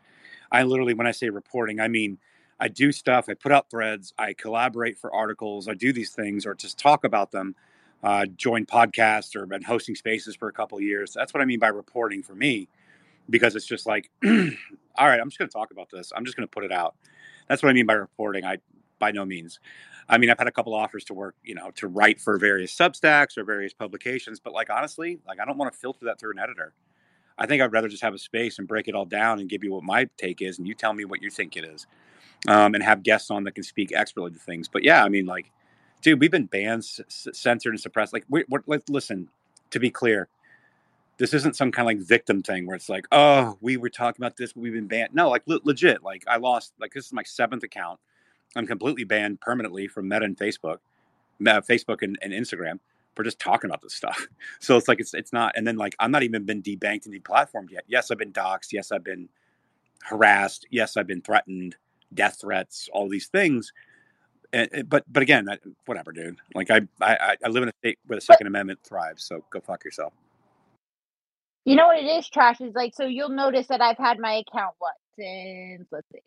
I 0.51 0.63
literally, 0.63 0.93
when 0.93 1.07
I 1.07 1.11
say 1.11 1.29
reporting, 1.29 1.79
I 1.81 1.89
mean, 1.89 2.17
I 2.59 2.69
do 2.69 2.91
stuff, 2.91 3.27
I 3.29 3.33
put 3.35 3.51
out 3.51 3.69
threads, 3.69 4.13
I 4.17 4.33
collaborate 4.33 4.97
for 4.97 5.13
articles, 5.13 5.67
I 5.67 5.73
do 5.75 5.93
these 5.93 6.11
things 6.11 6.45
or 6.45 6.55
just 6.55 6.79
talk 6.79 7.03
about 7.03 7.31
them 7.31 7.55
uh, 8.03 8.25
joined 8.37 8.67
podcasts 8.67 9.35
or 9.35 9.45
been 9.45 9.63
hosting 9.63 9.95
spaces 9.95 10.35
for 10.35 10.47
a 10.47 10.53
couple 10.53 10.79
years. 10.81 11.13
That's 11.13 11.33
what 11.33 11.41
I 11.41 11.45
mean 11.45 11.59
by 11.59 11.67
reporting 11.69 12.23
for 12.23 12.35
me, 12.35 12.69
because 13.29 13.55
it's 13.55 13.65
just 13.65 13.85
like, 13.87 14.11
all 14.25 14.31
right, 15.07 15.19
I'm 15.19 15.29
just 15.29 15.39
going 15.39 15.49
to 15.49 15.53
talk 15.53 15.71
about 15.71 15.89
this. 15.91 16.13
I'm 16.15 16.25
just 16.25 16.37
going 16.37 16.47
to 16.47 16.51
put 16.51 16.63
it 16.63 16.71
out. 16.71 16.95
That's 17.49 17.63
what 17.63 17.69
I 17.69 17.73
mean 17.73 17.85
by 17.87 17.93
reporting. 17.93 18.45
I 18.45 18.57
by 18.99 19.11
no 19.11 19.25
means. 19.25 19.59
I 20.07 20.17
mean, 20.17 20.29
I've 20.29 20.37
had 20.37 20.47
a 20.47 20.51
couple 20.51 20.73
offers 20.73 21.03
to 21.05 21.13
work, 21.13 21.35
you 21.43 21.55
know, 21.55 21.71
to 21.75 21.87
write 21.87 22.21
for 22.21 22.37
various 22.37 22.75
Substacks 22.75 23.37
or 23.37 23.43
various 23.43 23.73
publications, 23.73 24.39
but 24.39 24.53
like 24.53 24.69
honestly, 24.69 25.19
like 25.27 25.39
I 25.39 25.45
don't 25.45 25.57
want 25.57 25.73
to 25.73 25.79
filter 25.79 26.05
that 26.05 26.19
through 26.19 26.31
an 26.31 26.39
editor. 26.39 26.73
I 27.37 27.45
think 27.45 27.61
I'd 27.61 27.73
rather 27.73 27.89
just 27.89 28.03
have 28.03 28.13
a 28.13 28.19
space 28.19 28.59
and 28.59 28.67
break 28.67 28.87
it 28.87 28.95
all 28.95 29.05
down 29.05 29.39
and 29.39 29.49
give 29.49 29.63
you 29.63 29.73
what 29.73 29.83
my 29.83 30.07
take 30.17 30.41
is, 30.41 30.57
and 30.57 30.67
you 30.67 30.73
tell 30.73 30.93
me 30.93 31.05
what 31.05 31.21
you 31.21 31.29
think 31.29 31.57
it 31.57 31.65
is, 31.65 31.85
um, 32.47 32.75
and 32.75 32.83
have 32.83 33.03
guests 33.03 33.29
on 33.31 33.43
that 33.43 33.55
can 33.55 33.63
speak 33.63 33.91
expertly 33.93 34.31
to 34.31 34.39
things. 34.39 34.67
But 34.67 34.83
yeah, 34.83 35.03
I 35.03 35.09
mean, 35.09 35.25
like 35.25 35.51
dude, 36.05 36.19
we've 36.19 36.31
been 36.31 36.45
banned, 36.45 36.85
censored, 37.07 37.73
and 37.73 37.79
suppressed. 37.79 38.13
Like, 38.13 38.25
we, 38.29 38.43
are 38.43 38.81
listen, 38.87 39.27
to 39.71 39.79
be 39.79 39.89
clear, 39.89 40.27
this 41.17 41.33
isn't 41.33 41.55
some 41.55 41.71
kind 41.71 41.89
of 41.89 41.97
like 41.97 42.07
victim 42.07 42.43
thing 42.43 42.67
where 42.67 42.75
it's 42.75 42.89
like, 42.89 43.07
oh, 43.11 43.57
we 43.59 43.75
were 43.75 43.89
talking 43.89 44.23
about 44.23 44.37
this, 44.37 44.53
but 44.53 44.61
we've 44.61 44.73
been 44.73 44.85
banned. 44.85 45.15
No, 45.15 45.29
like 45.29 45.41
le- 45.47 45.61
legit. 45.63 46.03
Like, 46.03 46.23
I 46.27 46.37
lost, 46.37 46.73
like, 46.79 46.93
this 46.93 47.07
is 47.07 47.13
my 47.13 47.23
seventh 47.23 47.63
account. 47.63 47.99
I'm 48.55 48.67
completely 48.67 49.03
banned 49.03 49.41
permanently 49.41 49.87
from 49.87 50.07
Meta 50.07 50.25
and 50.25 50.37
Facebook, 50.37 50.77
Meta, 51.39 51.61
Facebook 51.61 52.01
and, 52.01 52.17
and 52.21 52.33
Instagram 52.33 52.79
for 53.15 53.23
just 53.23 53.39
talking 53.39 53.69
about 53.69 53.81
this 53.81 53.93
stuff. 53.93 54.27
So 54.59 54.77
it's 54.77 54.87
like 54.87 54.99
it's 54.99 55.13
it's 55.13 55.33
not, 55.33 55.53
and 55.55 55.67
then 55.67 55.77
like 55.77 55.95
I'm 55.99 56.11
not 56.11 56.23
even 56.23 56.43
been 56.45 56.63
debanked 56.63 57.05
and 57.05 57.13
deplatformed 57.13 57.71
yet. 57.71 57.83
Yes, 57.87 58.09
I've 58.11 58.17
been 58.17 58.33
doxxed. 58.33 58.71
Yes, 58.71 58.91
I've 58.91 59.03
been 59.03 59.29
harassed. 60.03 60.65
Yes, 60.71 60.97
I've 60.97 61.07
been 61.07 61.21
threatened, 61.21 61.75
death 62.13 62.39
threats, 62.41 62.89
all 62.93 63.09
these 63.09 63.27
things 63.27 63.71
and, 64.55 64.89
but 64.89 65.03
but 65.11 65.21
again, 65.21 65.47
whatever, 65.85 66.11
dude. 66.11 66.37
Like 66.53 66.71
I, 66.71 66.81
I 67.01 67.35
I 67.43 67.49
live 67.49 67.63
in 67.63 67.69
a 67.69 67.73
state 67.79 67.99
where 68.07 68.17
the 68.17 68.21
Second 68.21 68.47
Amendment 68.47 68.79
thrives. 68.83 69.25
So 69.25 69.43
go 69.49 69.59
fuck 69.59 69.83
yourself. 69.83 70.13
You 71.65 71.75
know 71.75 71.87
what 71.87 71.97
it 71.97 72.05
is, 72.05 72.29
trash 72.29 72.61
is 72.61 72.73
like. 72.73 72.93
So 72.95 73.05
you'll 73.05 73.29
notice 73.29 73.67
that 73.67 73.81
I've 73.81 73.97
had 73.97 74.19
my 74.19 74.43
account 74.47 74.75
what 74.79 74.93
since 75.17 75.87
let's 75.91 76.07
see, 76.11 76.21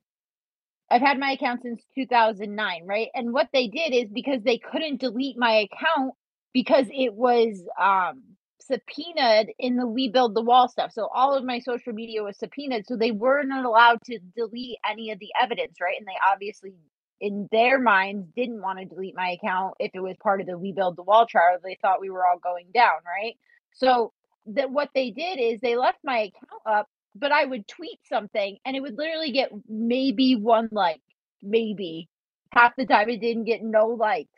I've 0.91 1.03
had 1.03 1.19
my 1.19 1.33
account 1.33 1.63
since 1.63 1.83
2009, 1.95 2.87
right? 2.87 3.09
And 3.15 3.33
what 3.33 3.49
they 3.53 3.69
did 3.69 3.95
is 3.95 4.11
because 4.13 4.43
they 4.43 4.59
couldn't 4.59 5.01
delete 5.01 5.37
my 5.39 5.69
account 5.71 6.15
because 6.53 6.87
it 6.93 7.15
was 7.15 7.63
um 7.81 8.23
subpoenaed 8.61 9.49
in 9.59 9.77
the 9.77 9.87
We 9.87 10.09
Build 10.11 10.35
the 10.35 10.43
Wall 10.43 10.69
stuff. 10.69 10.93
So 10.93 11.09
all 11.15 11.35
of 11.35 11.45
my 11.45 11.59
social 11.61 11.93
media 11.93 12.23
was 12.23 12.39
subpoenaed, 12.39 12.87
so 12.87 12.97
they 12.97 13.13
weren't 13.13 13.53
allowed 13.53 14.01
to 14.07 14.19
delete 14.37 14.79
any 14.89 15.11
of 15.11 15.19
the 15.19 15.31
evidence, 15.41 15.79
right? 15.81 15.97
And 15.99 16.07
they 16.07 16.17
obviously 16.33 16.75
in 17.21 17.49
their 17.51 17.81
minds 17.81 18.29
didn't 18.37 18.63
want 18.63 18.79
to 18.79 18.85
delete 18.85 19.17
my 19.17 19.31
account 19.31 19.75
if 19.81 19.91
it 19.95 20.01
was 20.01 20.17
part 20.23 20.41
of 20.41 20.47
the 20.47 20.57
we 20.57 20.73
build 20.73 20.97
the 20.97 21.03
wall 21.03 21.27
trial 21.27 21.59
they 21.63 21.77
thought 21.83 22.01
we 22.01 22.11
were 22.11 22.25
all 22.27 22.39
going 22.39 22.67
down 22.73 22.93
right 23.05 23.35
so 23.73 24.13
that 24.47 24.71
what 24.71 24.89
they 24.95 25.11
did 25.11 25.39
is 25.41 25.61
they 25.61 25.77
left 25.77 25.99
my 26.05 26.19
account 26.19 26.63
up 26.67 26.89
but 27.19 27.33
i 27.33 27.45
would 27.45 27.67
tweet 27.69 27.99
something 28.09 28.59
and 28.65 28.77
it 28.77 28.81
would 28.81 28.97
literally 28.97 29.33
get 29.33 29.51
maybe 29.69 30.37
one 30.37 30.69
like 30.73 31.01
maybe 31.43 32.09
half 32.53 32.75
the 32.77 32.87
time 32.87 33.09
it 33.09 33.21
didn't 33.21 33.45
get 33.45 33.63
no 33.63 33.89
likes 33.89 34.31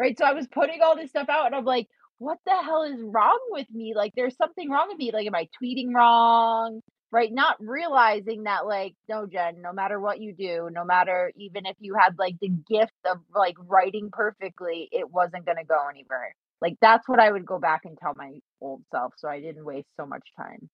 right? 0.00 0.16
So 0.18 0.24
I 0.24 0.32
was 0.32 0.46
putting 0.48 0.80
all 0.82 0.96
this 0.96 1.10
stuff 1.10 1.28
out 1.28 1.46
and 1.46 1.54
I'm 1.54 1.64
like, 1.64 1.86
what 2.18 2.38
the 2.46 2.56
hell 2.62 2.84
is 2.84 3.00
wrong 3.02 3.38
with 3.50 3.66
me? 3.70 3.92
Like, 3.94 4.12
there's 4.16 4.36
something 4.36 4.70
wrong 4.70 4.88
with 4.88 4.98
me. 4.98 5.10
Like, 5.12 5.26
am 5.26 5.34
I 5.34 5.48
tweeting 5.62 5.94
wrong? 5.94 6.80
Right? 7.12 7.32
Not 7.32 7.56
realizing 7.60 8.44
that, 8.44 8.66
like, 8.66 8.94
no, 9.08 9.26
Jen, 9.26 9.60
no 9.62 9.72
matter 9.72 10.00
what 10.00 10.20
you 10.20 10.32
do, 10.32 10.68
no 10.72 10.84
matter 10.84 11.32
even 11.36 11.66
if 11.66 11.76
you 11.80 11.94
had 11.98 12.18
like 12.18 12.36
the 12.40 12.48
gift 12.48 12.92
of 13.10 13.18
like 13.34 13.56
writing 13.58 14.10
perfectly, 14.12 14.88
it 14.92 15.10
wasn't 15.10 15.44
going 15.44 15.58
to 15.58 15.64
go 15.64 15.78
anywhere. 15.90 16.34
Like, 16.62 16.76
that's 16.80 17.08
what 17.08 17.18
I 17.20 17.32
would 17.32 17.46
go 17.46 17.58
back 17.58 17.82
and 17.84 17.98
tell 17.98 18.14
my 18.16 18.34
old 18.60 18.82
self 18.92 19.14
so 19.16 19.28
I 19.28 19.40
didn't 19.40 19.64
waste 19.64 19.88
so 19.98 20.06
much 20.06 20.28
time. 20.36 20.68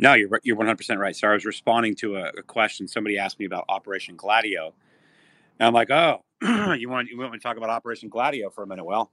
No, 0.00 0.14
you're 0.14 0.40
you're 0.42 0.56
100 0.56 0.76
percent 0.76 0.98
right. 0.98 1.14
So 1.14 1.28
I 1.28 1.34
was 1.34 1.44
responding 1.44 1.94
to 1.96 2.16
a, 2.16 2.30
a, 2.38 2.42
question 2.42 2.88
somebody 2.88 3.18
asked 3.18 3.38
me 3.38 3.44
about 3.44 3.66
Operation 3.68 4.16
Gladio, 4.16 4.72
and 5.58 5.66
I'm 5.66 5.74
like, 5.74 5.90
oh, 5.90 6.22
you 6.42 6.88
want 6.88 7.08
you 7.10 7.18
want 7.18 7.32
me 7.32 7.38
to 7.38 7.42
talk 7.42 7.58
about 7.58 7.68
Operation 7.68 8.08
Gladio 8.08 8.48
for 8.48 8.62
a 8.62 8.66
minute? 8.66 8.84
Well, 8.84 9.10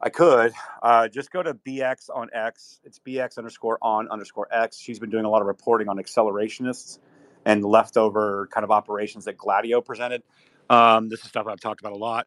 I 0.00 0.08
could 0.08 0.54
uh, 0.82 1.06
just 1.06 1.30
go 1.30 1.40
to 1.40 1.54
BX 1.54 2.10
on 2.12 2.30
X. 2.34 2.80
It's 2.82 2.98
BX 2.98 3.38
underscore 3.38 3.78
on 3.80 4.08
underscore 4.08 4.48
X. 4.50 4.76
She's 4.76 4.98
been 4.98 5.10
doing 5.10 5.24
a 5.24 5.30
lot 5.30 5.40
of 5.40 5.46
reporting 5.46 5.88
on 5.88 5.98
accelerationists 5.98 6.98
and 7.44 7.64
leftover 7.64 8.48
kind 8.50 8.64
of 8.64 8.72
operations 8.72 9.26
that 9.26 9.38
Gladio 9.38 9.80
presented. 9.80 10.24
Um, 10.68 11.08
this 11.08 11.20
is 11.20 11.28
stuff 11.28 11.46
I've 11.46 11.60
talked 11.60 11.80
about 11.80 11.92
a 11.92 11.96
lot. 11.96 12.26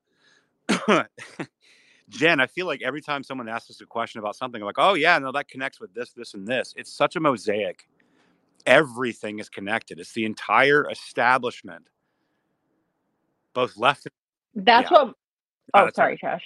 Jen, 2.12 2.42
I 2.42 2.48
feel 2.48 2.66
like 2.66 2.82
every 2.82 3.02
time 3.02 3.24
someone 3.24 3.48
asks 3.48 3.70
us 3.70 3.82
a 3.82 3.86
question 3.86 4.20
about 4.20 4.36
something, 4.36 4.62
I'm 4.62 4.66
like, 4.66 4.76
oh 4.78 4.96
yeah, 4.96 5.18
no, 5.18 5.32
that 5.32 5.48
connects 5.48 5.80
with 5.80 5.94
this, 5.94 6.12
this, 6.12 6.34
and 6.34 6.46
this. 6.46 6.74
It's 6.76 6.92
such 6.92 7.16
a 7.16 7.20
mosaic. 7.20 7.88
Everything 8.66 9.40
is 9.40 9.50
connected. 9.50 10.00
It's 10.00 10.12
the 10.12 10.26
entire 10.26 10.90
establishment, 10.90 11.88
both 13.54 13.78
left. 13.78 14.08
And, 14.56 14.66
that's 14.66 14.92
yeah. 14.92 15.04
what. 15.04 15.16
Oh, 15.74 15.86
oh 15.86 15.90
sorry, 15.96 16.18
Trash. 16.18 16.44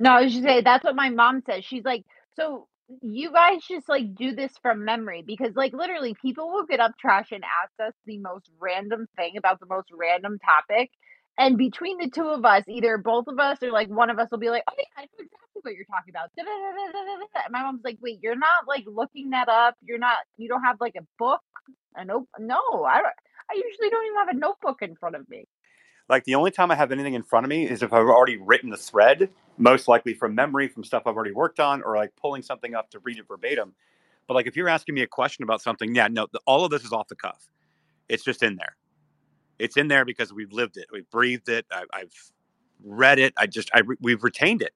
No, 0.00 0.10
I 0.10 0.24
was 0.24 0.32
just 0.32 0.44
saying 0.44 0.64
that's 0.64 0.84
what 0.84 0.96
my 0.96 1.10
mom 1.10 1.42
says. 1.46 1.64
She's 1.64 1.84
like, 1.84 2.04
so 2.34 2.66
you 3.02 3.32
guys 3.32 3.60
just 3.68 3.88
like 3.88 4.16
do 4.16 4.34
this 4.34 4.50
from 4.62 4.84
memory 4.84 5.22
because 5.24 5.54
like 5.54 5.72
literally 5.72 6.16
people 6.20 6.50
will 6.50 6.66
get 6.66 6.80
up 6.80 6.92
trash 6.98 7.28
and 7.30 7.44
ask 7.44 7.88
us 7.88 7.94
the 8.04 8.18
most 8.18 8.50
random 8.58 9.06
thing 9.16 9.36
about 9.36 9.60
the 9.60 9.66
most 9.66 9.88
random 9.92 10.38
topic 10.44 10.90
and 11.40 11.56
between 11.56 11.96
the 11.96 12.10
two 12.10 12.28
of 12.28 12.44
us, 12.44 12.64
either 12.68 12.98
both 12.98 13.26
of 13.26 13.38
us 13.38 13.62
or 13.62 13.72
like 13.72 13.88
one 13.88 14.10
of 14.10 14.18
us 14.18 14.28
will 14.30 14.38
be 14.38 14.50
like, 14.50 14.62
"Oh 14.70 14.74
yeah, 14.76 14.84
I 14.96 15.02
know 15.02 15.24
exactly 15.24 15.62
what 15.62 15.74
you're 15.74 15.86
talking 15.86 16.10
about." 16.12 16.30
My 17.50 17.62
mom's 17.62 17.80
like, 17.82 17.96
"Wait, 18.02 18.20
you're 18.22 18.36
not 18.36 18.68
like 18.68 18.84
looking 18.86 19.30
that 19.30 19.48
up. 19.48 19.74
You're 19.82 19.98
not. 19.98 20.18
You 20.36 20.48
don't 20.48 20.62
have 20.62 20.76
like 20.80 20.96
a 20.96 21.06
book, 21.18 21.40
a 21.96 22.04
note. 22.04 22.28
No, 22.38 22.60
I 22.84 22.96
don't. 23.00 23.14
I 23.50 23.54
usually 23.54 23.88
don't 23.88 24.04
even 24.04 24.18
have 24.18 24.28
a 24.28 24.38
notebook 24.38 24.82
in 24.82 24.94
front 24.96 25.16
of 25.16 25.28
me. 25.30 25.46
Like 26.10 26.24
the 26.24 26.34
only 26.34 26.50
time 26.50 26.70
I 26.70 26.74
have 26.74 26.92
anything 26.92 27.14
in 27.14 27.22
front 27.22 27.46
of 27.46 27.50
me 27.50 27.66
is 27.66 27.82
if 27.82 27.92
I've 27.92 28.06
already 28.06 28.36
written 28.36 28.68
the 28.68 28.76
thread, 28.76 29.30
most 29.56 29.88
likely 29.88 30.12
from 30.12 30.34
memory, 30.34 30.68
from 30.68 30.84
stuff 30.84 31.04
I've 31.06 31.16
already 31.16 31.32
worked 31.32 31.58
on, 31.58 31.82
or 31.82 31.96
like 31.96 32.14
pulling 32.16 32.42
something 32.42 32.74
up 32.74 32.90
to 32.90 32.98
read 32.98 33.18
it 33.18 33.26
verbatim. 33.26 33.72
But 34.28 34.34
like 34.34 34.46
if 34.46 34.56
you're 34.56 34.68
asking 34.68 34.94
me 34.94 35.02
a 35.02 35.06
question 35.06 35.42
about 35.42 35.62
something, 35.62 35.94
yeah, 35.94 36.08
no, 36.08 36.26
the, 36.32 36.40
all 36.46 36.66
of 36.66 36.70
this 36.70 36.84
is 36.84 36.92
off 36.92 37.08
the 37.08 37.16
cuff. 37.16 37.48
It's 38.10 38.24
just 38.24 38.42
in 38.42 38.56
there 38.56 38.76
it's 39.60 39.76
in 39.76 39.88
there 39.88 40.04
because 40.04 40.32
we've 40.32 40.52
lived 40.52 40.76
it, 40.76 40.86
we've 40.92 41.08
breathed 41.10 41.48
it. 41.48 41.66
I, 41.70 41.84
have 41.92 42.10
read 42.82 43.18
it. 43.18 43.34
I 43.36 43.46
just 43.46 43.70
I 43.74 43.82
we've 44.00 44.22
retained 44.24 44.62
it, 44.62 44.72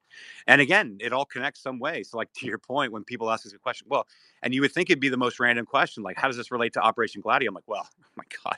and 0.46 0.60
again, 0.60 0.98
it 1.00 1.12
all 1.12 1.24
connects 1.24 1.60
some 1.60 1.78
way. 1.78 2.02
So, 2.02 2.16
like 2.16 2.32
to 2.36 2.46
your 2.46 2.58
point, 2.58 2.92
when 2.92 3.04
people 3.04 3.30
ask 3.30 3.46
us 3.46 3.52
a 3.52 3.58
question, 3.58 3.86
well, 3.90 4.06
and 4.42 4.54
you 4.54 4.60
would 4.60 4.72
think 4.72 4.90
it'd 4.90 5.00
be 5.00 5.08
the 5.08 5.16
most 5.16 5.40
random 5.40 5.66
question, 5.66 6.02
like 6.02 6.16
how 6.16 6.28
does 6.28 6.36
this 6.36 6.50
relate 6.50 6.72
to 6.74 6.80
Operation 6.80 7.20
Gladio? 7.20 7.48
I'm 7.48 7.54
like, 7.54 7.64
well, 7.66 7.88
oh 8.04 8.08
my 8.16 8.24
God, 8.44 8.56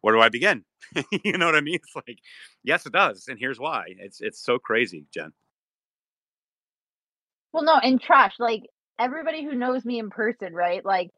where 0.00 0.14
do 0.14 0.20
I 0.20 0.28
begin? 0.28 0.64
you 1.24 1.38
know 1.38 1.46
what 1.46 1.56
I 1.56 1.60
mean? 1.60 1.76
It's 1.76 1.94
like, 1.94 2.18
yes, 2.62 2.86
it 2.86 2.92
does, 2.92 3.28
and 3.28 3.38
here's 3.38 3.58
why. 3.58 3.84
It's 3.98 4.20
it's 4.20 4.40
so 4.40 4.58
crazy, 4.58 5.04
Jen. 5.12 5.32
Well, 7.52 7.64
no, 7.64 7.76
and 7.76 8.00
trash 8.00 8.34
like 8.38 8.64
everybody 8.98 9.44
who 9.44 9.54
knows 9.54 9.84
me 9.84 9.98
in 9.98 10.10
person, 10.10 10.54
right? 10.54 10.84
Like 10.84 11.10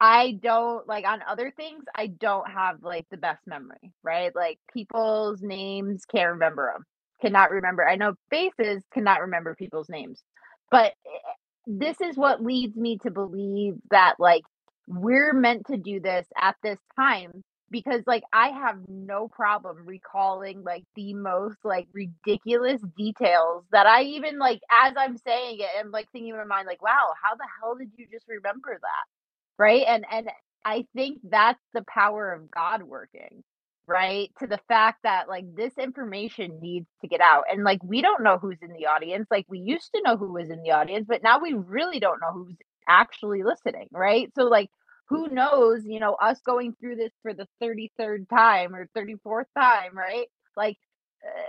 I 0.00 0.38
don't 0.42 0.86
like 0.88 1.06
on 1.06 1.22
other 1.28 1.52
things, 1.56 1.84
I 1.94 2.06
don't 2.08 2.50
have 2.50 2.82
like 2.82 3.06
the 3.10 3.18
best 3.18 3.46
memory, 3.46 3.92
right? 4.02 4.34
Like 4.34 4.58
people's 4.72 5.42
names 5.42 6.04
can't 6.06 6.32
remember 6.32 6.72
them, 6.74 6.84
cannot 7.20 7.50
remember. 7.50 7.86
I 7.86 7.96
know 7.96 8.14
faces 8.30 8.82
cannot 8.94 9.20
remember 9.20 9.54
people's 9.54 9.90
names. 9.90 10.22
But 10.70 10.92
eh, 11.06 11.32
this 11.66 12.00
is 12.00 12.16
what 12.16 12.42
leads 12.42 12.76
me 12.76 12.98
to 13.02 13.10
believe 13.10 13.74
that 13.90 14.14
like 14.18 14.42
we're 14.88 15.34
meant 15.34 15.66
to 15.66 15.76
do 15.76 16.00
this 16.00 16.26
at 16.40 16.56
this 16.62 16.78
time 16.96 17.42
because 17.70 18.02
like 18.06 18.24
I 18.32 18.48
have 18.48 18.78
no 18.88 19.28
problem 19.28 19.84
recalling 19.86 20.64
like 20.64 20.84
the 20.96 21.14
most 21.14 21.58
like 21.64 21.86
ridiculous 21.92 22.80
details 22.96 23.64
that 23.70 23.86
I 23.86 24.02
even 24.02 24.38
like 24.38 24.60
as 24.70 24.94
I'm 24.98 25.16
saying 25.18 25.58
it 25.60 25.68
and 25.78 25.92
like 25.92 26.08
thinking 26.10 26.30
in 26.30 26.36
my 26.38 26.44
mind 26.44 26.66
like 26.66 26.82
wow 26.82 27.12
how 27.22 27.36
the 27.36 27.46
hell 27.60 27.76
did 27.76 27.90
you 27.96 28.06
just 28.10 28.26
remember 28.28 28.78
that 28.80 29.19
right? 29.60 29.84
And 29.88 30.06
and 30.12 30.30
i 30.66 30.86
think 30.96 31.20
that's 31.30 31.60
the 31.74 31.84
power 31.88 32.32
of 32.34 32.50
god 32.50 32.84
working 32.84 33.44
right? 33.88 34.30
To 34.40 34.46
the 34.48 34.60
fact 34.68 35.00
that 35.04 35.28
like 35.28 35.44
this 35.56 35.72
information 35.78 36.60
needs 36.62 36.86
to 37.02 37.08
get 37.08 37.20
out 37.20 37.44
and 37.52 37.64
like 37.64 37.82
we 37.84 38.02
don't 38.02 38.22
know 38.24 38.38
who's 38.38 38.58
in 38.62 38.72
the 38.72 38.86
audience 38.86 39.26
like 39.32 39.46
we 39.48 39.58
used 39.60 39.90
to 39.96 40.02
know 40.04 40.16
who 40.16 40.32
was 40.32 40.50
in 40.50 40.62
the 40.62 40.72
audience 40.72 41.06
but 41.08 41.22
now 41.24 41.40
we 41.40 41.54
really 41.54 42.00
don't 42.00 42.20
know 42.20 42.32
who's 42.32 42.56
actually 42.88 43.42
listening 43.44 43.88
right? 43.92 44.30
So 44.36 44.44
like 44.44 44.70
who 45.08 45.28
knows 45.28 45.82
you 45.86 46.00
know 46.00 46.14
us 46.14 46.40
going 46.46 46.74
through 46.80 46.96
this 46.96 47.12
for 47.22 47.34
the 47.34 47.48
33rd 47.62 48.28
time 48.30 48.76
or 48.76 48.88
34th 48.96 49.46
time 49.58 49.96
right? 49.96 50.26
Like 50.56 50.78
uh, 51.26 51.42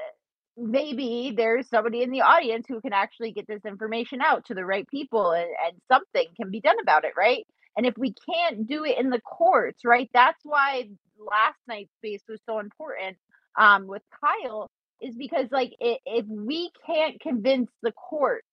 maybe 0.57 1.33
there's 1.35 1.69
somebody 1.69 2.03
in 2.03 2.11
the 2.11 2.21
audience 2.21 2.65
who 2.67 2.81
can 2.81 2.93
actually 2.93 3.31
get 3.33 3.47
this 3.47 3.65
information 3.65 4.21
out 4.21 4.45
to 4.47 4.55
the 4.55 4.65
right 4.65 4.87
people 4.89 5.31
and, 5.31 5.49
and 5.67 5.77
something 5.91 6.27
can 6.37 6.51
be 6.51 6.61
done 6.61 6.77
about 6.81 7.05
it 7.05 7.13
right 7.17 7.45
and 7.77 7.85
if 7.85 7.97
we 7.97 8.13
can't 8.29 8.67
do 8.67 8.83
it 8.85 8.97
in 8.97 9.09
the 9.09 9.21
courts, 9.21 9.83
right? 9.85 10.09
That's 10.13 10.39
why 10.43 10.89
last 11.19 11.57
night's 11.67 11.93
space 11.97 12.23
was 12.29 12.39
so 12.45 12.59
important 12.59 13.17
um, 13.57 13.87
with 13.87 14.03
Kyle, 14.21 14.69
is 15.01 15.15
because 15.15 15.47
like 15.51 15.73
it, 15.79 15.99
if 16.05 16.25
we 16.27 16.71
can't 16.85 17.19
convince 17.21 17.71
the 17.83 17.91
court 17.93 18.43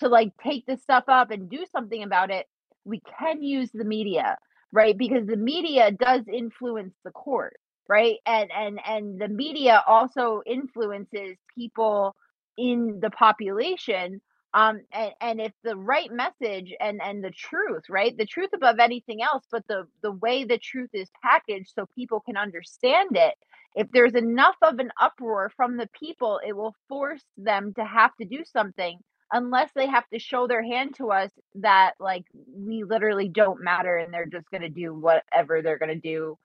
to 0.00 0.08
like 0.08 0.32
take 0.42 0.66
this 0.66 0.82
stuff 0.82 1.04
up 1.08 1.30
and 1.30 1.50
do 1.50 1.64
something 1.72 2.02
about 2.02 2.30
it, 2.30 2.46
we 2.84 3.00
can 3.18 3.42
use 3.42 3.70
the 3.74 3.84
media, 3.84 4.38
right? 4.72 4.96
Because 4.96 5.26
the 5.26 5.36
media 5.36 5.90
does 5.92 6.22
influence 6.32 6.94
the 7.04 7.10
court, 7.12 7.56
right? 7.88 8.16
And 8.26 8.50
and 8.56 8.80
and 8.86 9.20
the 9.20 9.28
media 9.28 9.82
also 9.86 10.42
influences 10.46 11.36
people 11.56 12.14
in 12.56 13.00
the 13.02 13.10
population 13.10 14.20
um 14.54 14.80
and, 14.92 15.12
and 15.20 15.40
if 15.40 15.52
the 15.64 15.76
right 15.76 16.10
message 16.12 16.74
and 16.80 17.00
and 17.02 17.22
the 17.22 17.30
truth 17.30 17.84
right? 17.90 18.16
The 18.16 18.26
truth 18.26 18.50
above 18.54 18.78
anything 18.80 19.22
else 19.22 19.44
but 19.50 19.66
the 19.68 19.86
the 20.02 20.12
way 20.12 20.44
the 20.44 20.58
truth 20.58 20.90
is 20.92 21.08
packaged 21.22 21.72
so 21.74 21.86
people 21.94 22.20
can 22.20 22.36
understand 22.36 23.10
it. 23.14 23.34
If 23.74 23.88
there's 23.92 24.14
enough 24.14 24.56
of 24.62 24.78
an 24.78 24.90
uproar 25.00 25.50
from 25.56 25.76
the 25.76 25.88
people 25.98 26.40
it 26.46 26.56
will 26.56 26.74
force 26.88 27.24
them 27.36 27.74
to 27.74 27.84
have 27.84 28.14
to 28.16 28.26
do 28.26 28.44
something 28.44 28.98
unless 29.32 29.70
they 29.74 29.86
have 29.86 30.08
to 30.12 30.18
show 30.18 30.46
their 30.48 30.62
hand 30.62 30.94
to 30.96 31.10
us 31.12 31.30
that 31.56 31.92
like 32.00 32.24
we 32.54 32.84
literally 32.84 33.28
don't 33.28 33.62
matter 33.62 33.96
and 33.98 34.12
they're 34.12 34.26
just 34.26 34.50
going 34.50 34.62
to 34.62 34.70
do 34.70 34.94
whatever 34.94 35.62
they're 35.62 35.78
going 35.78 36.00
to 36.00 36.00
do. 36.00 36.38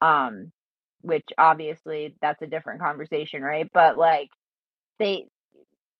Um 0.00 0.52
which 1.02 1.26
obviously 1.38 2.16
that's 2.22 2.42
a 2.42 2.46
different 2.46 2.80
conversation 2.80 3.42
right? 3.42 3.70
But 3.74 3.98
like 3.98 4.30
they 4.98 5.26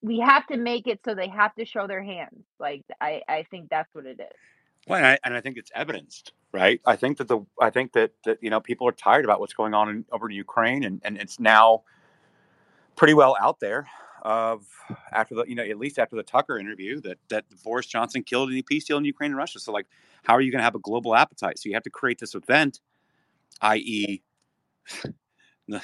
we 0.05 0.19
have 0.19 0.47
to 0.49 0.59
make 0.59 0.87
it 0.87 1.01
so 1.03 1.15
they 1.15 1.29
have 1.29 1.55
to 1.55 1.65
show 1.65 1.87
their 1.87 2.03
hands. 2.03 2.45
Like 2.61 2.85
I, 3.01 3.23
I 3.27 3.47
think 3.51 3.71
that's 3.71 3.93
what 3.95 4.05
it 4.05 4.21
is. 4.21 4.37
Well, 4.87 4.99
and 4.99 5.07
I, 5.07 5.19
and 5.25 5.35
I 5.35 5.41
think 5.41 5.57
it's 5.57 5.71
evidenced, 5.75 6.35
right? 6.53 6.79
I 6.85 6.95
think 6.95 7.17
that 7.17 7.29
the 7.29 7.41
I 7.59 7.71
think 7.71 7.95
that 7.95 8.13
that 8.27 8.37
you 8.43 8.51
know 8.51 8.61
people 8.61 8.87
are 8.87 8.93
tired 8.93 9.25
about 9.25 9.41
what's 9.41 9.55
going 9.55 9.73
on 9.73 9.89
in, 9.89 10.05
over 10.13 10.29
in 10.29 10.37
Ukraine, 10.37 10.85
and 10.85 11.01
and 11.05 11.17
it's 11.17 11.41
now 11.41 11.85
pretty 12.97 13.15
well 13.15 13.35
out 13.41 13.61
there 13.61 13.89
of 14.21 14.67
after 15.11 15.35
the 15.37 15.45
you 15.49 15.55
know 15.55 15.63
at 15.63 15.79
least 15.79 15.99
after 15.99 16.17
the 16.17 16.23
Tucker 16.23 16.59
interview 16.59 17.01
that 17.01 17.17
that 17.31 17.47
Boris 17.65 17.87
Johnson 17.87 18.23
killed 18.23 18.51
any 18.51 18.61
peace 18.61 18.85
deal 18.85 18.99
in 18.99 19.07
Ukraine 19.07 19.31
and 19.31 19.39
Russia. 19.39 19.59
So 19.59 19.73
like, 19.73 19.87
how 20.23 20.35
are 20.35 20.43
you 20.43 20.53
going 20.53 20.61
to 20.61 20.65
have 20.65 20.75
a 20.75 20.81
global 20.81 21.15
appetite? 21.15 21.59
So 21.59 21.71
you 21.71 21.75
have 21.75 21.83
to 21.85 21.91
create 21.91 22.19
this 22.19 22.35
event, 22.35 22.81
i.e 23.63 24.23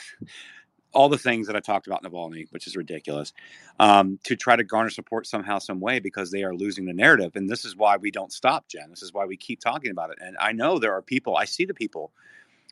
all 0.93 1.09
the 1.09 1.19
things 1.19 1.47
that 1.47 1.57
I 1.57 1.61
talked 1.61 1.87
about 1.87 2.03
Navalny, 2.03 2.47
which 2.51 2.67
is 2.67 2.77
ridiculous, 2.77 3.33
um, 3.79 4.19
to 4.25 4.37
try 4.37 4.57
to 4.57 4.65
garner 4.65 4.91
support 4.91 5.27
somehow, 5.27 5.59
some 5.59 5.81
way, 5.81 6.01
because 6.01 6.31
they 6.31 6.43
are 6.43 6.55
losing 6.55 6.85
the 6.85 6.93
narrative. 6.93 7.33
And 7.37 7.49
this 7.49 7.65
is 7.65 7.77
why 7.77 7.97
we 7.97 8.11
don't 8.11 8.33
stop, 8.33 8.69
Jen. 8.69 8.91
This 8.91 9.03
is 9.03 9.13
why 9.13 9.25
we 9.25 9.37
keep 9.37 9.61
talking 9.61 9.91
about 9.91 10.11
it. 10.11 10.19
And 10.21 10.37
I 10.41 10.53
know 10.53 10.79
there 10.79 10.93
are 10.93 11.03
people, 11.03 11.37
I 11.37 11.45
see 11.45 11.65
the 11.65 11.75
people, 11.75 12.13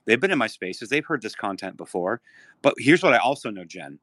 they've 0.04 0.20
been 0.20 0.30
in 0.30 0.38
my 0.38 0.46
spaces, 0.46 0.88
they've 0.88 1.04
heard 1.04 1.22
this 1.22 1.34
content 1.34 1.76
before. 1.76 2.20
But 2.62 2.74
here's 2.78 3.02
what 3.02 3.14
I 3.14 3.18
also 3.18 3.50
know, 3.50 3.64
Jen. 3.64 3.98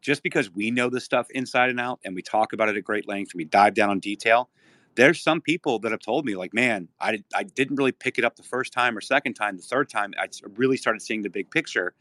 Just 0.00 0.22
because 0.22 0.50
we 0.50 0.70
know 0.70 0.88
this 0.88 1.04
stuff 1.04 1.26
inside 1.30 1.70
and 1.70 1.80
out 1.80 2.00
and 2.04 2.14
we 2.14 2.22
talk 2.22 2.52
about 2.52 2.68
it 2.68 2.76
at 2.76 2.84
great 2.84 3.08
length 3.08 3.32
and 3.32 3.38
we 3.38 3.44
dive 3.44 3.74
down 3.74 3.90
on 3.90 3.98
detail 3.98 4.48
there's 4.94 5.22
some 5.22 5.40
people 5.40 5.78
that 5.78 5.92
have 5.92 6.00
told 6.00 6.24
me 6.24 6.34
like 6.34 6.52
man 6.52 6.88
I, 7.00 7.22
I 7.32 7.44
didn't 7.44 7.76
really 7.76 7.92
pick 7.92 8.18
it 8.18 8.24
up 8.24 8.34
the 8.34 8.42
first 8.42 8.72
time 8.72 8.96
or 8.98 9.00
second 9.00 9.34
time 9.34 9.56
the 9.56 9.62
third 9.62 9.88
time 9.88 10.12
i 10.18 10.26
really 10.56 10.76
started 10.76 11.00
seeing 11.02 11.22
the 11.22 11.30
big 11.30 11.48
picture 11.50 11.94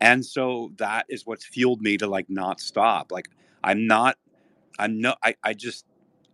and 0.00 0.24
so 0.24 0.72
that 0.78 1.06
is 1.08 1.26
what's 1.26 1.46
fueled 1.46 1.82
me 1.82 1.96
to 1.98 2.06
like 2.06 2.30
not 2.30 2.60
stop 2.60 3.12
like 3.12 3.28
i'm 3.64 3.86
not 3.86 4.16
i'm 4.78 5.00
no 5.00 5.14
i, 5.24 5.34
I 5.44 5.54
just 5.54 5.86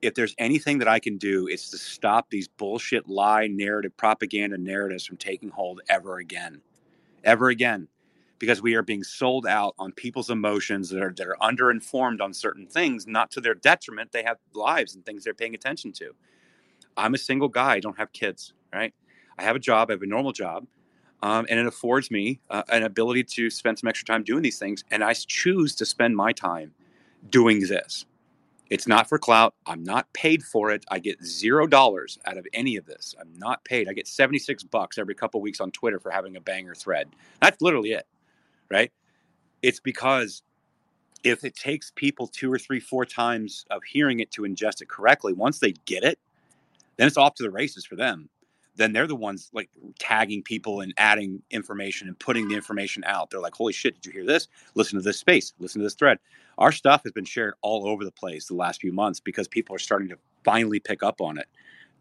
if 0.02 0.14
there's 0.14 0.34
anything 0.38 0.78
that 0.78 0.88
i 0.88 0.98
can 1.00 1.18
do 1.18 1.48
it's 1.48 1.70
to 1.70 1.78
stop 1.78 2.30
these 2.30 2.48
bullshit 2.48 3.08
lie 3.08 3.48
narrative 3.48 3.96
propaganda 3.96 4.58
narratives 4.58 5.06
from 5.06 5.18
taking 5.18 5.50
hold 5.50 5.80
ever 5.88 6.18
again 6.18 6.60
ever 7.24 7.48
again 7.48 7.88
because 8.38 8.62
we 8.62 8.74
are 8.74 8.82
being 8.82 9.04
sold 9.04 9.46
out 9.46 9.74
on 9.78 9.92
people's 9.92 10.30
emotions 10.30 10.88
that 10.90 11.02
are 11.02 11.12
that 11.16 11.26
are 11.26 11.36
underinformed 11.42 12.20
on 12.20 12.32
certain 12.32 12.66
things, 12.66 13.06
not 13.06 13.30
to 13.32 13.40
their 13.40 13.54
detriment. 13.54 14.12
They 14.12 14.22
have 14.22 14.38
lives 14.54 14.94
and 14.94 15.04
things 15.04 15.24
they're 15.24 15.34
paying 15.34 15.54
attention 15.54 15.92
to. 15.92 16.12
I'm 16.96 17.14
a 17.14 17.18
single 17.18 17.48
guy. 17.48 17.74
I 17.74 17.80
don't 17.80 17.98
have 17.98 18.12
kids, 18.12 18.54
right? 18.72 18.94
I 19.38 19.44
have 19.44 19.56
a 19.56 19.60
job. 19.60 19.90
I 19.90 19.94
have 19.94 20.02
a 20.02 20.06
normal 20.06 20.32
job. 20.32 20.66
Um, 21.22 21.46
and 21.50 21.60
it 21.60 21.66
affords 21.66 22.10
me 22.10 22.40
uh, 22.50 22.62
an 22.70 22.82
ability 22.82 23.24
to 23.24 23.50
spend 23.50 23.78
some 23.78 23.88
extra 23.88 24.06
time 24.06 24.24
doing 24.24 24.42
these 24.42 24.58
things. 24.58 24.84
And 24.90 25.04
I 25.04 25.14
choose 25.14 25.74
to 25.76 25.86
spend 25.86 26.16
my 26.16 26.32
time 26.32 26.72
doing 27.30 27.60
this. 27.60 28.06
It's 28.70 28.86
not 28.88 29.08
for 29.08 29.18
clout. 29.18 29.54
I'm 29.66 29.82
not 29.84 30.12
paid 30.14 30.42
for 30.44 30.70
it. 30.70 30.84
I 30.90 30.98
get 31.00 31.24
zero 31.24 31.66
dollars 31.66 32.18
out 32.26 32.38
of 32.38 32.46
any 32.54 32.76
of 32.76 32.86
this. 32.86 33.14
I'm 33.20 33.32
not 33.38 33.64
paid. 33.64 33.88
I 33.88 33.92
get 33.94 34.08
76 34.08 34.64
bucks 34.64 34.98
every 34.98 35.14
couple 35.14 35.40
weeks 35.40 35.60
on 35.60 35.72
Twitter 35.72 36.00
for 36.00 36.10
having 36.10 36.36
a 36.36 36.40
banger 36.40 36.74
thread. 36.74 37.08
That's 37.40 37.60
literally 37.62 37.92
it 37.92 38.06
right? 38.70 38.92
It's 39.62 39.80
because 39.80 40.42
if 41.24 41.44
it 41.44 41.54
takes 41.54 41.92
people 41.94 42.26
two 42.26 42.52
or 42.52 42.58
three, 42.58 42.80
four 42.80 43.04
times 43.04 43.66
of 43.70 43.82
hearing 43.84 44.20
it 44.20 44.30
to 44.32 44.42
ingest 44.42 44.80
it 44.82 44.88
correctly, 44.88 45.32
once 45.32 45.58
they 45.58 45.72
get 45.84 46.04
it, 46.04 46.18
then 46.96 47.06
it's 47.06 47.16
off 47.16 47.34
to 47.36 47.42
the 47.42 47.50
races 47.50 47.84
for 47.84 47.96
them. 47.96 48.28
Then 48.80 48.94
they're 48.94 49.06
the 49.06 49.16
ones 49.16 49.50
like 49.54 49.70
tagging 50.00 50.42
people 50.42 50.82
and 50.82 50.94
adding 50.98 51.42
information 51.52 52.08
and 52.08 52.18
putting 52.18 52.48
the 52.48 52.56
information 52.56 53.04
out. 53.06 53.30
They're 53.30 53.40
like, 53.40 53.54
holy 53.54 53.74
shit, 53.74 53.94
did 53.94 54.06
you 54.06 54.12
hear 54.12 54.26
this? 54.26 54.48
Listen 54.74 54.98
to 54.98 55.04
this 55.04 55.18
space, 55.20 55.54
listen 55.60 55.80
to 55.82 55.86
this 55.86 55.94
thread. 55.94 56.18
Our 56.58 56.72
stuff 56.72 57.02
has 57.04 57.12
been 57.12 57.26
shared 57.26 57.54
all 57.62 57.88
over 57.88 58.04
the 58.04 58.12
place 58.12 58.46
the 58.48 58.56
last 58.56 58.82
few 58.82 58.92
months 58.92 59.20
because 59.20 59.48
people 59.48 59.76
are 59.76 59.80
starting 59.80 60.10
to 60.10 60.18
finally 60.44 60.80
pick 60.80 61.02
up 61.04 61.20
on 61.22 61.38
it. 61.38 61.48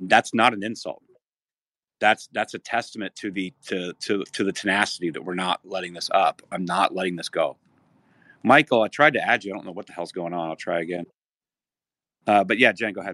That's 0.01 0.33
not 0.33 0.53
an 0.53 0.63
insult 0.63 1.03
that's 2.01 2.29
that's 2.33 2.55
a 2.55 2.59
testament 2.59 3.15
to 3.17 3.31
the 3.31 3.53
to 3.67 3.93
to 3.95 4.23
to 4.33 4.45
the 4.45 4.53
tenacity 4.53 5.11
that 5.11 5.23
we're 5.23 5.35
not 5.35 5.61
letting 5.65 5.93
this 5.93 6.09
up. 6.13 6.41
I'm 6.51 6.65
not 6.65 6.95
letting 6.95 7.17
this 7.17 7.29
go. 7.29 7.57
Michael, 8.43 8.83
I 8.83 8.89
tried 8.89 9.13
to 9.13 9.21
add 9.21 9.45
you. 9.45 9.53
I 9.53 9.55
don't 9.57 9.65
know 9.65 9.73
what 9.73 9.87
the 9.87 9.93
hell's 9.93 10.13
going 10.13 10.33
on. 10.33 10.49
I'll 10.49 10.57
try 10.57 10.81
again. 10.81 11.05
Uh, 12.27 12.43
but 12.43 12.59
yeah, 12.59 12.71
Jen, 12.71 12.93
go 12.93 13.01
ahead. 13.01 13.13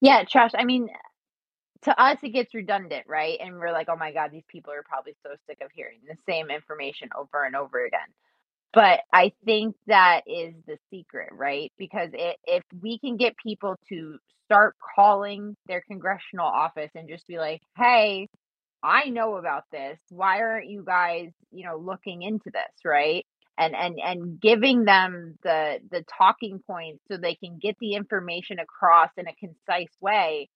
Yeah, 0.00 0.24
trash. 0.24 0.52
I 0.56 0.64
mean, 0.64 0.88
to 1.84 2.02
us, 2.02 2.18
it 2.22 2.30
gets 2.30 2.54
redundant, 2.54 3.06
right? 3.08 3.38
And 3.40 3.56
we're 3.56 3.72
like, 3.72 3.88
oh 3.90 3.96
my 3.96 4.12
God, 4.12 4.30
these 4.32 4.44
people 4.48 4.72
are 4.72 4.84
probably 4.88 5.16
so 5.22 5.30
sick 5.48 5.58
of 5.62 5.70
hearing 5.74 6.00
the 6.08 6.16
same 6.28 6.50
information 6.50 7.08
over 7.16 7.44
and 7.44 7.56
over 7.56 7.84
again. 7.84 8.08
But 8.74 9.00
I 9.12 9.32
think 9.44 9.76
that 9.86 10.22
is 10.26 10.54
the 10.66 10.78
secret, 10.90 11.30
right? 11.32 11.72
Because 11.78 12.10
it, 12.14 12.36
if 12.46 12.64
we 12.82 12.98
can 12.98 13.16
get 13.16 13.36
people 13.42 13.76
to 13.90 14.18
start 14.46 14.76
calling 14.96 15.56
their 15.68 15.82
congressional 15.88 16.46
office 16.46 16.90
and 16.94 17.08
just 17.08 17.26
be 17.26 17.38
like, 17.38 17.62
hey, 17.76 18.28
I 18.82 19.10
know 19.10 19.36
about 19.36 19.64
this. 19.72 19.98
Why 20.10 20.40
aren't 20.42 20.68
you 20.68 20.84
guys, 20.86 21.30
you 21.52 21.64
know, 21.66 21.78
looking 21.78 22.22
into 22.22 22.50
this, 22.52 22.84
right? 22.84 23.26
And 23.58 23.74
and 23.76 23.98
and 24.00 24.40
giving 24.40 24.84
them 24.84 25.38
the 25.44 25.80
the 25.90 26.04
talking 26.18 26.60
points 26.66 27.02
so 27.10 27.16
they 27.18 27.36
can 27.36 27.58
get 27.58 27.76
the 27.80 27.94
information 27.94 28.58
across 28.60 29.10
in 29.18 29.28
a 29.28 29.34
concise 29.34 29.94
way. 30.00 30.48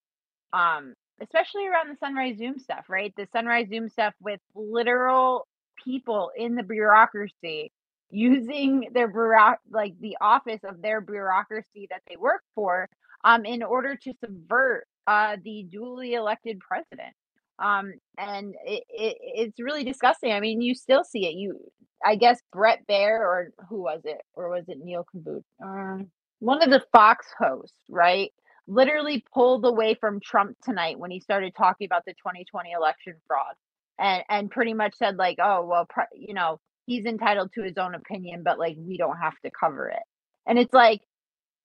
Um, 0.55 0.94
especially 1.22 1.68
around 1.68 1.90
the 1.90 1.97
Sunrise 1.98 2.39
Zoom 2.39 2.59
stuff, 2.59 2.86
right? 2.90 3.14
The 3.16 3.28
Sunrise 3.32 3.68
Zoom 3.70 3.90
stuff 3.90 4.14
with 4.20 4.40
literal 4.56 5.48
people 5.85 6.32
in 6.36 6.56
the 6.56 6.64
bureaucracy 6.64 7.72
using 8.10 8.90
their 8.94 9.09
bureau 9.09 9.55
like 9.70 9.94
the 10.01 10.18
office 10.20 10.60
of 10.64 10.82
their 10.82 11.01
bureaucracy 11.02 11.89
that 11.90 12.02
they 12.09 12.16
work 12.16 12.43
for 12.56 12.89
um 13.24 13.47
in 13.47 13.62
order 13.62 13.97
to 13.97 14.12
subvert 14.20 14.86
uh 15.06 15.36
the 15.44 15.64
duly 15.70 16.14
elected 16.14 16.59
president 16.60 17.14
um 17.60 17.93
and 18.18 18.56
it, 18.66 18.85
it 18.90 19.16
it's 19.20 19.60
really 19.60 19.85
disgusting 19.85 20.32
i 20.32 20.40
mean 20.40 20.60
you 20.60 20.74
still 20.74 21.05
see 21.05 21.27
it 21.27 21.36
you 21.36 21.60
i 22.05 22.16
guess 22.16 22.40
Bret 22.52 22.86
Baier 22.89 23.18
or 23.18 23.51
who 23.68 23.82
was 23.82 24.01
it 24.05 24.20
or 24.35 24.51
was 24.51 24.64
it 24.68 24.78
neil 24.82 25.06
Cavuto? 25.14 25.43
Uh, 25.64 26.05
one 26.40 26.62
of 26.62 26.70
the 26.70 26.85
fox 26.93 27.27
hosts 27.39 27.77
right 27.89 28.32
literally 28.66 29.24
pulled 29.35 29.64
away 29.64 29.94
from 29.94 30.20
trump 30.20 30.56
tonight 30.62 30.98
when 30.98 31.10
he 31.10 31.20
started 31.20 31.55
talking 31.56 31.86
about 31.86 32.05
the 32.06 32.12
2020 32.12 32.72
election 32.72 33.14
fraud 33.27 33.55
and 33.98 34.22
and 34.28 34.51
pretty 34.51 34.74
much 34.74 34.94
said 34.97 35.16
like 35.16 35.39
oh 35.43 35.64
well 35.66 35.86
you 36.14 36.35
know 36.35 36.59
he's 36.90 37.05
entitled 37.06 37.52
to 37.55 37.62
his 37.62 37.78
own 37.78 37.94
opinion, 37.94 38.43
but 38.43 38.59
like 38.59 38.77
we 38.77 38.97
don't 38.97 39.18
have 39.18 39.39
to 39.44 39.51
cover 39.51 39.89
it. 39.89 40.02
And 40.47 40.59
it's 40.59 40.72
like, 40.74 41.01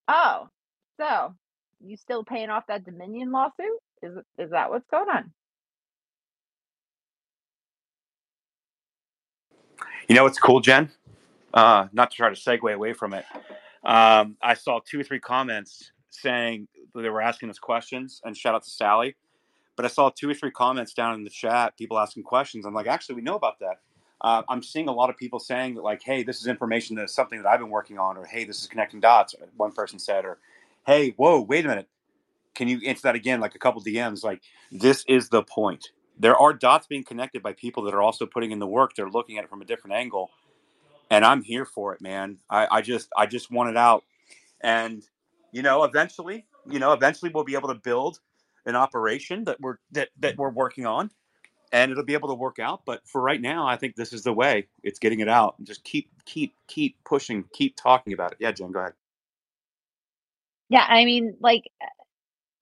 oh, 0.07 0.49
so 0.99 1.33
you 1.83 1.97
still 1.97 2.23
paying 2.23 2.49
off 2.51 2.67
that 2.67 2.85
Dominion 2.85 3.31
lawsuit? 3.31 3.79
Is 4.03 4.17
is 4.37 4.51
that 4.51 4.69
what's 4.69 4.87
going 4.87 5.09
on? 5.09 5.33
You 10.07 10.15
know 10.15 10.23
what's 10.23 10.39
cool, 10.39 10.59
Jen? 10.59 10.91
Uh, 11.53 11.87
not 11.93 12.11
to 12.11 12.17
try 12.17 12.29
to 12.29 12.35
segue 12.35 12.73
away 12.73 12.93
from 12.93 13.13
it. 13.13 13.25
Um, 13.83 14.37
I 14.41 14.53
saw 14.55 14.79
two 14.85 14.99
or 14.99 15.03
three 15.03 15.19
comments 15.19 15.91
saying 16.09 16.67
they 16.95 17.09
were 17.09 17.21
asking 17.21 17.49
us 17.49 17.59
questions, 17.59 18.21
and 18.23 18.35
shout 18.35 18.55
out 18.55 18.63
to 18.63 18.69
Sally. 18.69 19.15
But 19.75 19.85
I 19.85 19.89
saw 19.89 20.09
two 20.09 20.29
or 20.29 20.33
three 20.33 20.51
comments 20.51 20.93
down 20.93 21.15
in 21.15 21.23
the 21.23 21.29
chat, 21.29 21.77
people 21.77 21.99
asking 21.99 22.23
questions. 22.23 22.65
I'm 22.65 22.73
like, 22.73 22.87
actually, 22.87 23.15
we 23.15 23.21
know 23.21 23.35
about 23.35 23.59
that 23.59 23.79
uh, 24.21 24.41
I'm 24.49 24.63
seeing 24.63 24.87
a 24.87 24.91
lot 24.93 25.09
of 25.09 25.17
people 25.17 25.39
saying 25.39 25.75
that, 25.75 25.83
like, 25.83 26.01
hey, 26.01 26.23
this 26.23 26.41
is 26.41 26.47
information 26.47 26.95
that's 26.95 27.13
something 27.13 27.41
that 27.41 27.47
I've 27.47 27.59
been 27.59 27.69
working 27.69 27.99
on, 27.99 28.17
or 28.17 28.25
hey, 28.25 28.45
this 28.45 28.61
is 28.61 28.67
connecting 28.67 28.99
dots, 28.99 29.35
one 29.57 29.71
person 29.71 29.99
said, 29.99 30.25
or 30.25 30.39
hey, 30.85 31.11
whoa, 31.11 31.41
wait 31.41 31.65
a 31.65 31.67
minute. 31.67 31.87
Can 32.55 32.67
you 32.67 32.79
answer 32.87 33.01
that 33.03 33.15
again? 33.15 33.39
Like 33.39 33.55
a 33.55 33.59
couple 33.59 33.83
DMs, 33.83 34.23
like, 34.23 34.41
this 34.71 35.03
is 35.07 35.29
the 35.29 35.43
point. 35.43 35.89
There 36.17 36.35
are 36.37 36.53
dots 36.53 36.87
being 36.87 37.03
connected 37.03 37.43
by 37.43 37.53
people 37.53 37.83
that 37.83 37.93
are 37.93 38.01
also 38.01 38.25
putting 38.25 38.51
in 38.51 38.59
the 38.59 38.67
work. 38.67 38.95
They're 38.95 39.09
looking 39.09 39.37
at 39.37 39.43
it 39.43 39.49
from 39.49 39.61
a 39.61 39.65
different 39.65 39.95
angle. 39.95 40.31
And 41.09 41.23
I'm 41.25 41.43
here 41.43 41.65
for 41.65 41.93
it, 41.93 42.01
man. 42.01 42.37
I, 42.49 42.67
I 42.71 42.81
just 42.81 43.09
I 43.15 43.25
just 43.25 43.51
want 43.51 43.69
it 43.69 43.77
out. 43.77 44.03
And, 44.61 45.03
you 45.51 45.61
know, 45.61 45.83
eventually, 45.83 46.45
you 46.69 46.79
know, 46.79 46.93
eventually 46.93 47.31
we'll 47.33 47.43
be 47.43 47.55
able 47.55 47.69
to 47.69 47.75
build 47.75 48.19
an 48.65 48.75
operation 48.75 49.43
that 49.43 49.61
we're 49.61 49.77
that 49.91 50.09
that 50.19 50.37
we're 50.37 50.49
working 50.49 50.85
on 50.85 51.11
and 51.71 51.91
it'll 51.91 52.05
be 52.05 52.13
able 52.13 52.29
to 52.29 52.35
work 52.35 52.57
out. 52.57 52.83
But 52.85 53.05
for 53.05 53.21
right 53.21 53.41
now, 53.41 53.67
I 53.67 53.75
think 53.75 53.95
this 53.95 54.13
is 54.13 54.23
the 54.23 54.33
way. 54.33 54.67
It's 54.83 54.97
getting 54.97 55.19
it 55.19 55.27
out. 55.27 55.55
and 55.57 55.67
Just 55.67 55.83
keep, 55.83 56.09
keep, 56.25 56.55
keep 56.67 56.95
pushing, 57.03 57.43
keep 57.53 57.75
talking 57.75 58.13
about 58.13 58.31
it. 58.31 58.37
Yeah, 58.39 58.53
Jen, 58.53 58.71
go 58.71 58.79
ahead. 58.79 58.93
Yeah, 60.69 60.85
I 60.87 61.05
mean, 61.05 61.35
like, 61.41 61.69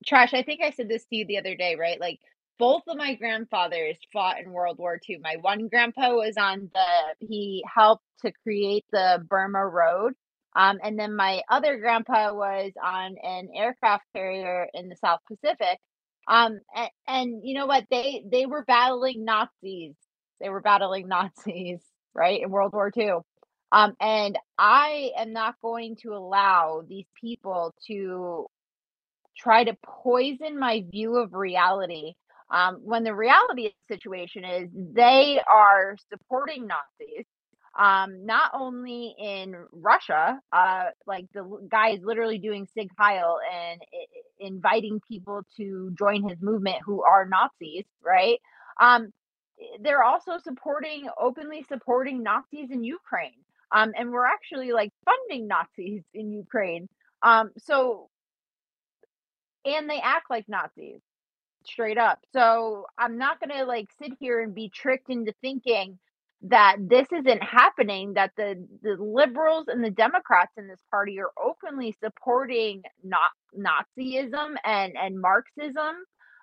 trash. 0.06 0.34
I 0.34 0.44
think 0.44 0.62
I 0.62 0.72
said 0.72 0.90
this 0.90 1.06
to 1.06 1.16
you 1.16 1.26
the 1.26 1.38
other 1.38 1.56
day, 1.56 1.76
right? 1.76 2.00
Like, 2.00 2.20
both 2.60 2.84
of 2.88 2.98
my 2.98 3.16
grandfathers 3.16 3.98
fought 4.12 4.40
in 4.40 4.52
World 4.52 4.78
War 4.78 5.00
II. 5.08 5.20
My 5.22 5.38
one 5.42 5.68
grandpa 5.68 6.14
was 6.14 6.36
on 6.38 6.70
the, 6.74 7.28
he 7.28 7.64
helped 7.74 8.06
to 8.24 8.32
create 8.44 8.86
the 8.92 9.24
Burma 9.28 9.66
Road. 9.66 10.14
Um, 10.56 10.78
and 10.84 11.00
then 11.00 11.16
my 11.16 11.42
other 11.50 11.78
grandpa 11.78 12.34
was 12.34 12.72
on 12.82 13.16
an 13.24 13.50
aircraft 13.56 14.06
carrier 14.16 14.68
in 14.74 14.88
the 14.90 14.96
South 14.96 15.20
Pacific. 15.28 15.80
Um, 16.28 16.60
and, 16.76 16.90
and 17.08 17.42
you 17.44 17.56
know 17.56 17.66
what? 17.66 17.86
They 17.90 18.24
they 18.30 18.46
were 18.46 18.64
battling 18.64 19.26
Nazis. 19.26 19.96
They 20.40 20.50
were 20.50 20.62
battling 20.62 21.08
Nazis, 21.10 21.80
right, 22.14 22.42
in 22.42 22.50
World 22.50 22.74
War 22.74 22.92
II. 22.96 23.14
Um, 23.72 23.94
and 24.00 24.38
I 24.58 25.10
am 25.18 25.34
not 25.34 25.56
going 25.62 25.96
to 26.04 26.14
allow 26.14 26.84
these 26.88 27.08
people 27.20 27.74
to 27.88 28.46
try 29.36 29.64
to 29.64 29.76
poison 29.84 30.60
my 30.60 30.84
view 30.92 31.18
of 31.18 31.34
reality. 31.34 32.14
Um, 32.54 32.80
when 32.84 33.04
the 33.04 33.16
reality 33.16 33.66
of 33.66 33.74
the 33.90 33.96
situation 33.96 34.46
is 34.46 34.70
they 34.74 35.42
are 35.50 35.98
supporting 36.12 36.68
Nazis 36.68 37.26
um, 37.78 38.26
not 38.26 38.52
only 38.54 39.16
in 39.18 39.56
Russia, 39.72 40.40
uh, 40.52 40.86
like 41.08 41.26
the 41.34 41.44
guy 41.72 41.90
is 41.90 42.02
literally 42.04 42.38
doing 42.38 42.68
Sieg 42.74 42.90
Heil 43.00 43.38
and 43.52 43.82
inviting 44.40 45.02
people 45.10 45.42
to 45.58 45.94
join 45.98 46.28
his 46.28 46.40
movement 46.40 46.78
who 46.86 47.02
are 47.02 47.28
Nazis, 47.28 47.86
right? 48.04 48.40
Um, 48.80 49.12
they're 49.82 50.04
also 50.04 50.34
supporting, 50.44 51.08
openly 51.20 51.66
supporting 51.68 52.22
Nazis 52.22 52.70
in 52.70 52.84
Ukraine. 52.84 53.42
Um, 53.72 53.94
and 53.98 54.12
we're 54.12 54.28
actually 54.28 54.72
like 54.72 54.92
funding 55.04 55.48
Nazis 55.48 56.04
in 56.14 56.32
Ukraine. 56.32 56.88
Um, 57.24 57.50
so, 57.58 58.10
and 59.66 59.90
they 59.90 60.00
act 60.00 60.30
like 60.30 60.46
Nazis 60.48 61.02
straight 61.68 61.98
up. 61.98 62.20
So 62.34 62.86
I'm 62.98 63.18
not 63.18 63.40
going 63.40 63.58
to 63.58 63.66
like 63.66 63.90
sit 64.02 64.14
here 64.20 64.42
and 64.42 64.54
be 64.56 64.70
tricked 64.70 65.10
into 65.10 65.34
thinking 65.42 66.00
that 66.44 66.76
this 66.80 67.08
isn't 67.12 67.42
happening 67.42 68.14
that 68.16 68.32
the 68.36 68.68
the 68.82 68.98
liberals 69.00 69.66
and 69.70 69.84
the 69.84 69.90
democrats 69.90 70.52
in 70.58 70.68
this 70.68 70.80
party 70.92 71.18
are 71.20 71.32
openly 71.42 71.96
supporting 72.04 72.82
not 73.04 73.32
nazism 73.58 74.56
and 74.66 74.94
and 74.98 75.20
marxism 75.20 75.96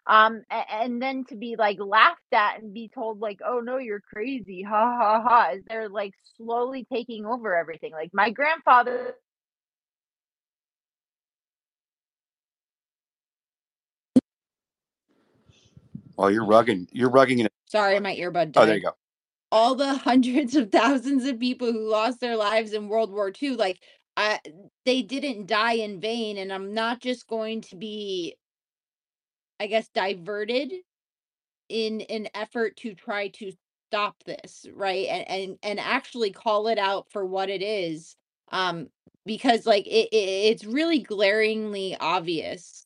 um 0.07 0.43
and, 0.51 0.65
and 0.71 1.03
then 1.03 1.25
to 1.27 1.37
be 1.37 1.55
like 1.59 1.79
laughed 1.79 2.21
at 2.33 2.63
and 2.63 2.73
be 2.73 2.91
told 2.95 3.21
like 3.21 3.41
oh 3.47 3.61
no 3.61 3.77
you're 3.77 4.01
crazy 4.01 4.63
ha 4.63 4.97
ha 4.99 5.23
ha 5.23 5.53
they're 5.69 5.91
like 5.91 6.15
slowly 6.37 6.87
taking 6.91 7.27
over 7.27 7.55
everything 7.55 7.93
like 7.93 8.11
my 8.15 8.31
grandfather 8.31 9.15
Well, 16.21 16.31
you're 16.31 16.45
rugging. 16.45 16.87
You're 16.93 17.11
rugging 17.11 17.43
it. 17.43 17.53
Sorry, 17.65 17.99
my 17.99 18.15
earbud 18.15 18.53
died. 18.53 18.63
Oh, 18.63 18.67
there 18.67 18.77
you 18.77 18.83
go. 18.83 18.93
All 19.51 19.75
the 19.75 19.95
hundreds 19.95 20.55
of 20.55 20.71
thousands 20.71 21.25
of 21.25 21.41
people 21.41 21.73
who 21.73 21.89
lost 21.89 22.21
their 22.21 22.37
lives 22.37 22.75
in 22.75 22.89
World 22.89 23.11
War 23.11 23.33
II, 23.43 23.57
like 23.57 23.83
I, 24.19 24.39
they 24.85 25.01
didn't 25.01 25.47
die 25.47 25.77
in 25.77 25.99
vain. 25.99 26.37
And 26.37 26.53
I'm 26.53 26.75
not 26.75 27.01
just 27.01 27.27
going 27.27 27.63
to 27.63 27.77
be, 27.77 28.37
I 29.59 29.67
guess, 29.67 29.89
diverted 29.95 30.75
in 31.71 32.03
an 32.03 32.29
effort 32.35 32.77
to 32.77 32.93
try 32.93 33.29
to 33.29 33.53
stop 33.89 34.23
this, 34.27 34.67
right? 34.75 35.07
And 35.07 35.31
and 35.31 35.59
and 35.63 35.81
actually 35.81 36.33
call 36.33 36.69
it 36.69 36.79
out 36.79 37.07
for 37.11 37.25
what 37.25 37.49
it 37.49 37.63
is. 37.63 38.15
Um, 38.53 38.89
because 39.25 39.65
like 39.65 39.87
it, 39.87 40.11
it 40.13 40.17
it's 40.53 40.65
really 40.67 40.99
glaringly 40.99 41.97
obvious 41.99 42.85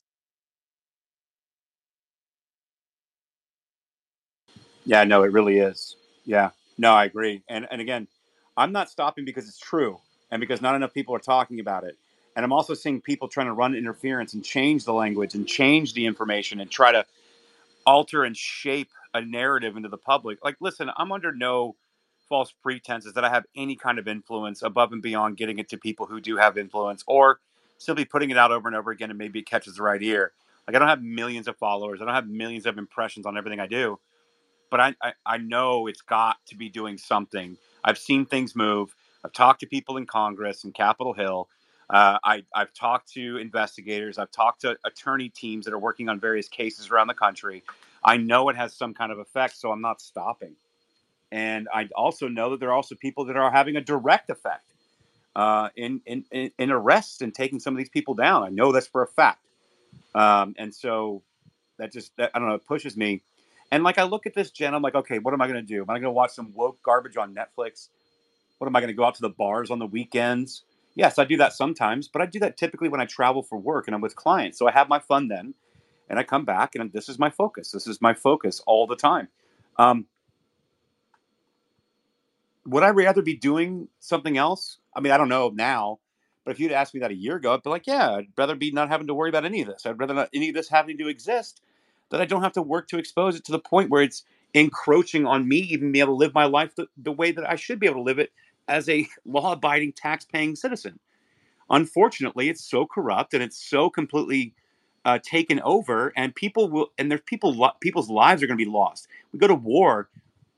Yeah, 4.85 5.05
no, 5.05 5.23
it 5.23 5.33
really 5.33 5.59
is. 5.59 5.97
Yeah, 6.25 6.51
no, 6.79 6.93
I 6.93 7.05
agree. 7.05 7.43
And 7.49 7.67
and 7.71 7.81
again, 7.81 8.09
I'm 8.57 8.73
not 8.73 8.91
stopping 8.91 9.25
because 9.25 9.49
it's 9.49 9.59
true 9.59 9.99
and 10.31 10.41
because 10.41 10.61
not 10.61 10.75
enough 10.75 10.95
people 10.95 11.15
are 11.15 11.21
talking 11.21 11.61
about 11.61 11.85
it. 11.85 11.97
And 12.37 12.45
I'm 12.45 12.53
also 12.53 12.75
seeing 12.75 13.01
people 13.01 13.29
trying 13.29 13.47
to 13.47 13.53
run 13.53 13.75
interference 13.75 14.35
and 14.35 14.45
change 14.45 14.85
the 14.85 14.93
language 14.93 15.35
and 15.35 15.47
change 15.47 15.95
the 15.95 16.07
information 16.07 16.61
and 16.61 16.71
try 16.71 16.93
to 16.93 17.07
alter 17.87 18.25
and 18.25 18.37
shape 18.37 18.91
a 19.15 19.21
narrative 19.21 19.77
into 19.77 19.89
the 19.89 19.97
public. 19.97 20.45
Like, 20.45 20.57
listen, 20.61 20.91
I'm 20.97 21.13
under 21.13 21.33
no 21.33 21.77
false 22.29 22.53
pretenses 22.63 23.13
that 23.13 23.25
I 23.25 23.29
have 23.29 23.45
any 23.57 23.77
kind 23.77 23.99
of 23.99 24.09
influence 24.09 24.63
above 24.63 24.93
and 24.93 25.03
beyond 25.03 25.37
getting 25.37 25.59
it 25.59 25.69
to 25.69 25.79
people 25.79 26.07
who 26.07 26.21
do 26.21 26.37
have 26.37 26.59
influence 26.59 27.05
or 27.07 27.39
simply 27.79 28.05
putting 28.05 28.31
it 28.31 28.39
out 28.39 28.51
over 28.51 28.67
and 28.67 28.77
over 28.77 28.91
again 28.91 29.11
and 29.11 29.19
maybe 29.19 29.41
it 29.41 29.47
catches 29.47 29.77
the 29.77 29.83
right 29.83 30.03
ear. 30.03 30.33
Like, 30.67 30.75
I 30.75 30.79
don't 30.81 30.89
have 30.89 31.03
millions 31.03 31.47
of 31.47 31.57
followers, 31.57 32.01
I 32.03 32.07
don't 32.07 32.15
have 32.15 32.29
millions 32.29 32.67
of 32.67 32.79
impressions 32.79 33.27
on 33.27 33.37
everything 33.37 33.61
I 33.61 33.67
do 33.67 34.01
but 34.75 34.81
I, 34.81 34.95
I, 35.01 35.13
I 35.25 35.39
know 35.39 35.87
it's 35.87 36.01
got 36.01 36.45
to 36.47 36.57
be 36.57 36.69
doing 36.69 36.99
something. 36.99 37.57
I've 37.85 37.97
seen 37.97 38.27
things 38.27 38.57
move. 38.57 38.93
I've 39.25 39.33
talked 39.33 39.61
to 39.61 39.69
people 39.69 39.99
in 39.99 40.05
Congress 40.05 40.65
and 40.65 40.75
Capitol 40.75 41.13
Hill. 41.13 41.49
Uh, 41.89 42.19
I, 42.25 42.43
I've 42.53 42.75
talked 42.75 43.13
to 43.13 43.37
investigators. 43.37 44.19
I've 44.19 44.33
talked 44.33 44.63
to 44.63 44.77
attorney 44.85 45.29
teams 45.29 45.65
that 45.67 45.75
are 45.75 45.79
working 45.79 46.09
on 46.09 46.19
various 46.19 46.49
cases 46.49 46.91
around 46.91 47.07
the 47.07 47.15
country. 47.15 47.63
I 48.03 48.17
know 48.17 48.49
it 48.49 48.57
has 48.57 48.73
some 48.73 48.95
kind 48.95 49.13
of 49.13 49.21
effect, 49.21 49.57
so 49.57 49.71
I'm 49.71 49.81
not 49.81 50.01
stopping. 50.01 50.57
And 51.31 51.69
I 51.73 51.89
also 51.95 52.27
know 52.27 52.51
that 52.51 52.59
there 52.59 52.71
are 52.71 52.75
also 52.75 52.97
people 52.97 53.27
that 53.27 53.37
are 53.37 53.53
having 53.53 53.77
a 53.77 53.81
direct 53.81 54.29
effect 54.29 54.73
uh, 55.37 55.69
in, 55.77 56.01
in, 56.05 56.25
in 56.59 56.73
arrests 56.73 57.21
and 57.21 57.33
taking 57.33 57.61
some 57.61 57.75
of 57.75 57.79
these 57.79 57.91
people 57.91 58.15
down. 58.15 58.43
I 58.43 58.49
know 58.49 58.73
that's 58.73 58.89
for 58.89 59.05
a 59.05 59.07
fact. 59.07 59.47
Um, 60.17 60.57
and 60.59 60.75
so 60.75 61.23
that 61.79 61.93
just, 61.93 62.17
that, 62.17 62.33
I 62.35 62.41
don't 62.41 62.49
know, 62.49 62.57
it 62.57 62.67
pushes 62.67 62.97
me 62.97 63.23
and 63.75 63.83
like 63.83 63.99
I 63.99 64.05
look 64.05 64.25
at 64.25 64.35
this, 64.35 64.53
Jen, 64.53 64.73
I'm 64.73 64.83
like, 64.83 64.95
okay, 64.95 65.19
what 65.19 65.35
am 65.35 65.43
I 65.43 65.49
going 65.49 65.59
to 65.59 65.67
do? 65.67 65.83
Am 65.83 65.91
I 65.91 65.95
going 65.95 66.03
to 66.05 66.13
watch 66.13 66.31
some 66.31 66.53
woke 66.55 66.81
garbage 66.85 67.17
on 67.17 67.35
Netflix? 67.35 67.89
What 68.59 68.69
am 68.69 68.77
I 68.77 68.81
going 68.81 68.87
to 68.87 68.95
go 68.95 69.03
out 69.03 69.17
to 69.17 69.21
the 69.21 69.31
bars 69.31 69.69
on 69.73 69.81
the 69.81 69.87
weekends? 69.87 70.63
Yes, 70.95 71.19
I 71.19 71.25
do 71.25 71.37
that 71.39 71.55
sometimes, 71.55 72.07
but 72.07 72.23
I 72.23 72.27
do 72.27 72.39
that 72.39 72.57
typically 72.57 72.89
when 72.89 73.01
I 73.01 73.07
travel 73.07 73.43
for 73.43 73.59
work 73.59 73.89
and 73.89 73.95
I'm 73.97 74.01
with 74.01 74.15
clients. 74.15 74.61
So 74.61 74.69
I 74.69 74.71
have 74.71 74.89
my 74.89 75.01
fun 75.01 75.27
then, 75.27 75.55
and 76.09 76.21
I 76.21 76.23
come 76.23 76.45
back 76.45 76.77
and 76.77 76.93
this 76.93 77.09
is 77.09 77.19
my 77.19 77.31
focus. 77.31 77.73
This 77.73 77.89
is 77.89 78.01
my 78.01 78.15
focus 78.15 78.63
all 78.65 78.87
the 78.87 78.95
time. 78.95 79.27
Um, 79.77 80.07
would 82.65 82.85
I 82.85 82.91
rather 82.91 83.23
be 83.23 83.37
doing 83.37 83.89
something 83.99 84.39
else? 84.39 84.79
I 84.95 85.01
mean, 85.01 85.13
I 85.13 85.17
don't 85.17 85.29
know 85.29 85.51
now, 85.53 85.99
but 86.45 86.53
if 86.53 86.61
you'd 86.61 86.71
asked 86.71 86.95
me 86.95 87.01
that 87.01 87.11
a 87.11 87.17
year 87.17 87.35
ago, 87.35 87.53
I'd 87.55 87.65
be 87.65 87.71
like, 87.71 87.89
yeah, 87.89 88.13
I'd 88.13 88.29
rather 88.39 88.55
be 88.55 88.71
not 88.71 88.89
having 88.89 89.09
to 89.09 89.15
worry 89.15 89.31
about 89.31 89.45
any 89.45 89.63
of 89.63 89.67
this. 89.67 89.85
I'd 89.85 89.99
rather 89.99 90.15
not 90.15 90.31
any 90.33 90.51
of 90.51 90.55
this 90.55 90.69
having 90.69 90.97
to 90.99 91.09
exist 91.09 91.61
that 92.11 92.21
I 92.21 92.25
don't 92.25 92.43
have 92.43 92.53
to 92.53 92.63
work 92.63 92.89
to 92.89 92.99
expose 92.99 93.37
it 93.37 93.45
to 93.45 93.53
the 93.53 93.59
point 93.59 93.91
where 93.91 94.03
it's 94.03 94.25
encroaching 94.55 95.27
on 95.27 95.49
me 95.49 95.59
even 95.59 95.93
being 95.93 96.05
able 96.05 96.15
to 96.15 96.19
live 96.19 96.35
my 96.35 96.45
life 96.45 96.75
the, 96.77 96.87
the 96.97 97.13
way 97.13 97.33
that 97.33 97.49
I 97.49 97.57
should 97.57 97.81
be 97.81 97.87
able 97.87 97.97
to 97.97 98.03
live 98.03 98.19
it 98.19 98.33
as 98.69 98.89
a 98.89 99.07
law 99.25 99.53
abiding 99.53 99.93
tax 99.93 100.25
paying 100.25 100.57
citizen. 100.57 100.99
Unfortunately, 101.71 102.49
it's 102.49 102.65
so 102.65 102.87
corrupt 102.87 103.35
and 103.35 103.43
it's 103.43 103.59
so 103.59 103.91
completely 103.91 104.55
uh, 105.05 105.19
taken 105.23 105.61
over, 105.61 106.13
and 106.17 106.35
people 106.35 106.69
will, 106.69 106.93
and 106.99 107.11
there's 107.11 107.21
people, 107.27 107.71
people's 107.81 108.09
lives 108.09 108.43
are 108.43 108.47
going 108.47 108.59
to 108.59 108.65
be 108.65 108.71
lost. 108.71 109.09
We 109.33 109.39
go 109.39 109.47
to 109.47 109.55
war. 109.55 110.09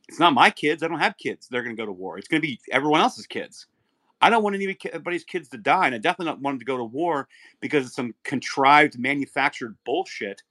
It's 0.09 0.20
not 0.20 0.35
my 0.35 0.51
kids. 0.51 0.82
I 0.82 0.89
don't 0.89 1.01
have 1.01 1.18
kids. 1.18 1.48
They're 1.48 1.62
going 1.62 1.74
to 1.74 1.81
go 1.81 1.86
to 1.86 1.93
war. 1.93 2.16
It's 2.16 2.28
going 2.28 2.40
to 2.40 2.47
be 2.47 2.60
everyone 2.70 3.01
else's 3.01 3.27
kids. 3.27 3.66
I 4.20 4.31
don't 4.31 4.43
want 4.43 4.55
anybody's 4.55 5.24
kids 5.24 5.48
to 5.48 5.59
die, 5.59 5.86
and 5.86 5.94
I 5.94 5.98
definitely 5.98 6.32
don't 6.32 6.43
want 6.43 6.55
them 6.55 6.60
to 6.60 6.64
go 6.64 6.77
to 6.78 6.85
war 6.85 7.28
because 7.60 7.86
of 7.86 7.93
some 7.93 8.14
contrived, 8.23 8.98
manufactured 8.98 9.77
bullshit 9.85 10.43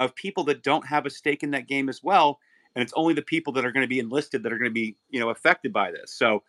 of 0.00 0.14
people 0.14 0.44
that 0.44 0.62
don't 0.62 0.86
have 0.86 1.06
a 1.06 1.10
stake 1.10 1.42
in 1.42 1.50
that 1.52 1.68
game 1.68 1.88
as 1.88 2.02
well. 2.02 2.38
And 2.74 2.82
it's 2.82 2.92
only 2.96 3.14
the 3.14 3.22
people 3.22 3.52
that 3.54 3.64
are 3.64 3.72
going 3.72 3.84
to 3.84 3.88
be 3.88 4.00
enlisted 4.00 4.42
that 4.42 4.52
are 4.52 4.58
going 4.58 4.70
to 4.70 4.74
be, 4.74 4.96
you 5.10 5.20
know, 5.20 5.30
affected 5.30 5.72
by 5.72 5.90
this. 5.92 6.12
So 6.12 6.42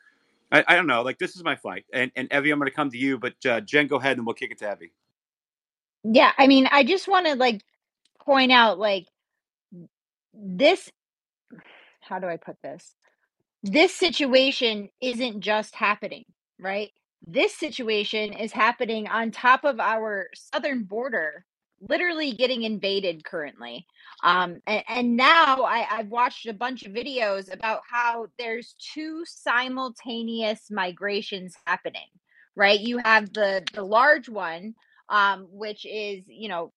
I, 0.51 0.63
I 0.67 0.75
don't 0.75 0.87
know. 0.87 1.01
Like 1.01 1.19
this 1.19 1.35
is 1.35 1.43
my 1.43 1.55
fight. 1.55 1.85
And 1.93 2.11
and 2.15 2.31
Evie, 2.31 2.51
I'm 2.51 2.59
going 2.59 2.69
to 2.69 2.75
come 2.75 2.89
to 2.89 2.97
you, 2.97 3.17
but 3.17 3.33
uh, 3.45 3.61
Jen, 3.61 3.87
go 3.87 3.97
ahead 3.97 4.17
and 4.17 4.25
we'll 4.25 4.35
kick 4.35 4.51
it 4.51 4.57
to 4.59 4.71
Evie. 4.71 4.91
Yeah, 6.03 6.31
I 6.37 6.47
mean, 6.47 6.67
I 6.71 6.83
just 6.83 7.07
want 7.07 7.25
to 7.27 7.35
like 7.35 7.63
point 8.21 8.51
out 8.51 8.79
like 8.79 9.07
this. 10.33 10.91
How 12.01 12.19
do 12.19 12.27
I 12.27 12.37
put 12.37 12.61
this? 12.61 12.95
This 13.63 13.93
situation 13.93 14.89
isn't 15.01 15.41
just 15.41 15.73
happening, 15.73 16.25
right? 16.59 16.91
This 17.25 17.55
situation 17.55 18.33
is 18.33 18.51
happening 18.51 19.07
on 19.07 19.31
top 19.31 19.63
of 19.63 19.79
our 19.79 20.29
southern 20.35 20.83
border 20.83 21.45
literally 21.89 22.33
getting 22.33 22.63
invaded 22.63 23.23
currently. 23.23 23.85
Um, 24.23 24.61
and, 24.67 24.83
and 24.87 25.15
now 25.17 25.63
I, 25.63 25.87
I've 25.89 26.07
watched 26.09 26.47
a 26.47 26.53
bunch 26.53 26.83
of 26.83 26.93
videos 26.93 27.53
about 27.53 27.81
how 27.89 28.27
there's 28.39 28.75
two 28.93 29.23
simultaneous 29.25 30.69
migrations 30.71 31.55
happening. 31.65 32.07
Right, 32.57 32.79
you 32.79 32.99
have 32.99 33.33
the 33.33 33.65
the 33.73 33.83
large 33.83 34.29
one, 34.29 34.75
um, 35.09 35.47
which 35.51 35.85
is 35.85 36.23
you 36.27 36.47
know 36.47 36.71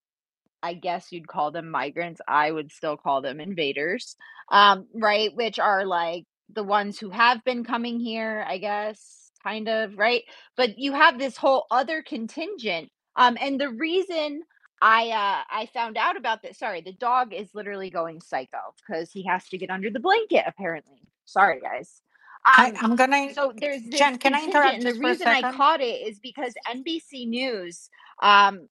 I 0.61 0.73
guess 0.73 1.11
you'd 1.11 1.27
call 1.27 1.51
them 1.51 1.69
migrants. 1.69 2.21
I 2.27 2.51
would 2.51 2.71
still 2.71 2.97
call 2.97 3.21
them 3.21 3.39
invaders, 3.39 4.15
um, 4.51 4.87
right? 4.93 5.33
Which 5.33 5.59
are 5.59 5.85
like 5.85 6.25
the 6.53 6.63
ones 6.63 6.99
who 6.99 7.09
have 7.11 7.43
been 7.43 7.63
coming 7.63 7.99
here, 7.99 8.43
I 8.47 8.57
guess, 8.57 9.31
kind 9.43 9.69
of, 9.69 9.97
right? 9.97 10.23
But 10.57 10.77
you 10.77 10.93
have 10.93 11.17
this 11.17 11.37
whole 11.37 11.65
other 11.71 12.01
contingent. 12.01 12.89
Um, 13.15 13.37
and 13.39 13.59
the 13.59 13.69
reason 13.69 14.43
I 14.81 15.09
uh 15.09 15.43
I 15.51 15.65
found 15.73 15.97
out 15.97 16.17
about 16.17 16.41
this. 16.41 16.57
Sorry, 16.59 16.81
the 16.81 16.93
dog 16.93 17.33
is 17.33 17.49
literally 17.53 17.89
going 17.89 18.21
psycho 18.21 18.73
because 18.77 19.11
he 19.11 19.25
has 19.25 19.47
to 19.49 19.57
get 19.57 19.69
under 19.69 19.89
the 19.89 19.99
blanket 19.99 20.43
apparently. 20.47 21.01
Sorry, 21.25 21.59
guys. 21.61 22.01
I, 22.45 22.69
Um, 22.69 22.77
I'm 22.81 22.95
gonna, 22.95 23.33
so 23.33 23.53
there's 23.55 23.81
Jen, 23.83 24.17
can 24.17 24.33
I 24.33 24.43
interrupt 24.45 24.83
the 24.83 24.91
just 24.91 25.01
for 25.01 25.07
a 25.07 25.09
reason 25.11 25.27
I 25.27 25.41
caught 25.43 25.81
it 25.81 26.07
is 26.07 26.19
because 26.19 26.53
NBC 26.67 27.27
News 27.27 27.89
um 28.23 28.67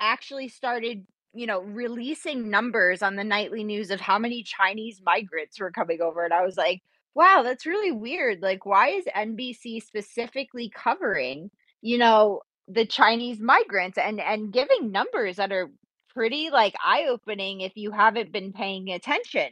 actually 0.00 0.48
started, 0.48 1.06
you 1.34 1.46
know, 1.46 1.60
releasing 1.60 2.50
numbers 2.50 3.02
on 3.02 3.16
the 3.16 3.24
nightly 3.24 3.64
news 3.64 3.90
of 3.90 4.00
how 4.00 4.18
many 4.18 4.42
Chinese 4.42 5.00
migrants 5.04 5.60
were 5.60 5.70
coming 5.70 6.00
over, 6.00 6.24
and 6.24 6.32
I 6.34 6.44
was 6.44 6.56
like, 6.56 6.82
wow, 7.14 7.42
that's 7.44 7.66
really 7.66 7.92
weird. 7.92 8.40
Like, 8.42 8.64
why 8.66 8.88
is 8.90 9.04
NBC 9.14 9.82
specifically 9.82 10.70
covering, 10.74 11.50
you 11.82 11.98
know, 11.98 12.40
the 12.68 12.86
Chinese 12.86 13.40
migrants 13.40 13.98
and 13.98 14.20
and 14.20 14.52
giving 14.52 14.92
numbers 14.92 15.36
that 15.36 15.52
are 15.52 15.70
pretty 16.10 16.50
like 16.50 16.74
eye-opening 16.84 17.60
if 17.60 17.72
you 17.76 17.90
haven't 17.90 18.32
been 18.32 18.52
paying 18.52 18.90
attention. 18.90 19.48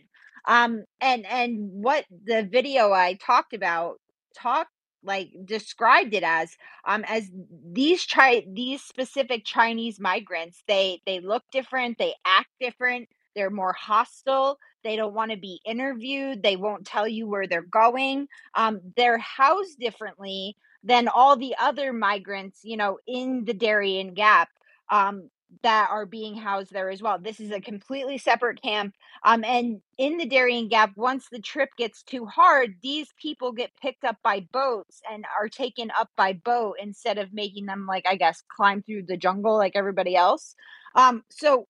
Um 0.46 0.84
and 1.00 1.26
and 1.26 1.70
what 1.70 2.04
the 2.24 2.48
video 2.50 2.92
I 2.92 3.14
talked 3.14 3.52
about 3.54 3.96
talked 4.36 4.70
like 5.02 5.30
described 5.44 6.14
it 6.14 6.22
as 6.22 6.56
um 6.86 7.04
as 7.08 7.30
these 7.72 8.04
chi 8.06 8.44
these 8.52 8.82
specific 8.82 9.44
Chinese 9.44 9.98
migrants 10.00 10.62
they 10.68 11.00
they 11.06 11.20
look 11.20 11.42
different, 11.52 11.98
they 11.98 12.14
act 12.26 12.50
different, 12.60 13.08
they're 13.34 13.50
more 13.50 13.72
hostile, 13.72 14.58
they 14.84 14.96
don't 14.96 15.14
want 15.14 15.30
to 15.30 15.36
be 15.38 15.60
interviewed, 15.64 16.42
they 16.42 16.56
won't 16.56 16.86
tell 16.86 17.08
you 17.08 17.26
where 17.28 17.46
they're 17.46 17.62
going. 17.62 18.26
Um 18.54 18.80
they're 18.96 19.18
housed 19.18 19.78
differently 19.78 20.56
than 20.82 21.08
all 21.08 21.36
the 21.36 21.54
other 21.60 21.92
migrants, 21.92 22.60
you 22.62 22.76
know, 22.76 22.98
in 23.06 23.44
the 23.44 23.54
Darien 23.54 24.14
Gap. 24.14 24.48
Um, 24.90 25.30
that 25.62 25.88
are 25.90 26.06
being 26.06 26.36
housed 26.36 26.72
there 26.72 26.90
as 26.90 27.02
well. 27.02 27.18
This 27.18 27.40
is 27.40 27.50
a 27.50 27.60
completely 27.60 28.18
separate 28.18 28.62
camp. 28.62 28.94
Um, 29.24 29.44
and 29.44 29.80
in 29.98 30.16
the 30.16 30.26
Darien 30.26 30.68
Gap, 30.68 30.92
once 30.96 31.26
the 31.30 31.40
trip 31.40 31.70
gets 31.76 32.02
too 32.02 32.24
hard, 32.26 32.76
these 32.82 33.08
people 33.20 33.52
get 33.52 33.70
picked 33.80 34.04
up 34.04 34.16
by 34.22 34.46
boats 34.52 35.00
and 35.10 35.24
are 35.38 35.48
taken 35.48 35.90
up 35.98 36.08
by 36.16 36.32
boat 36.32 36.76
instead 36.80 37.18
of 37.18 37.32
making 37.32 37.66
them 37.66 37.86
like 37.86 38.06
I 38.06 38.16
guess 38.16 38.42
climb 38.54 38.82
through 38.82 39.04
the 39.06 39.16
jungle 39.16 39.56
like 39.56 39.74
everybody 39.74 40.16
else. 40.16 40.54
Um, 40.94 41.24
so 41.30 41.66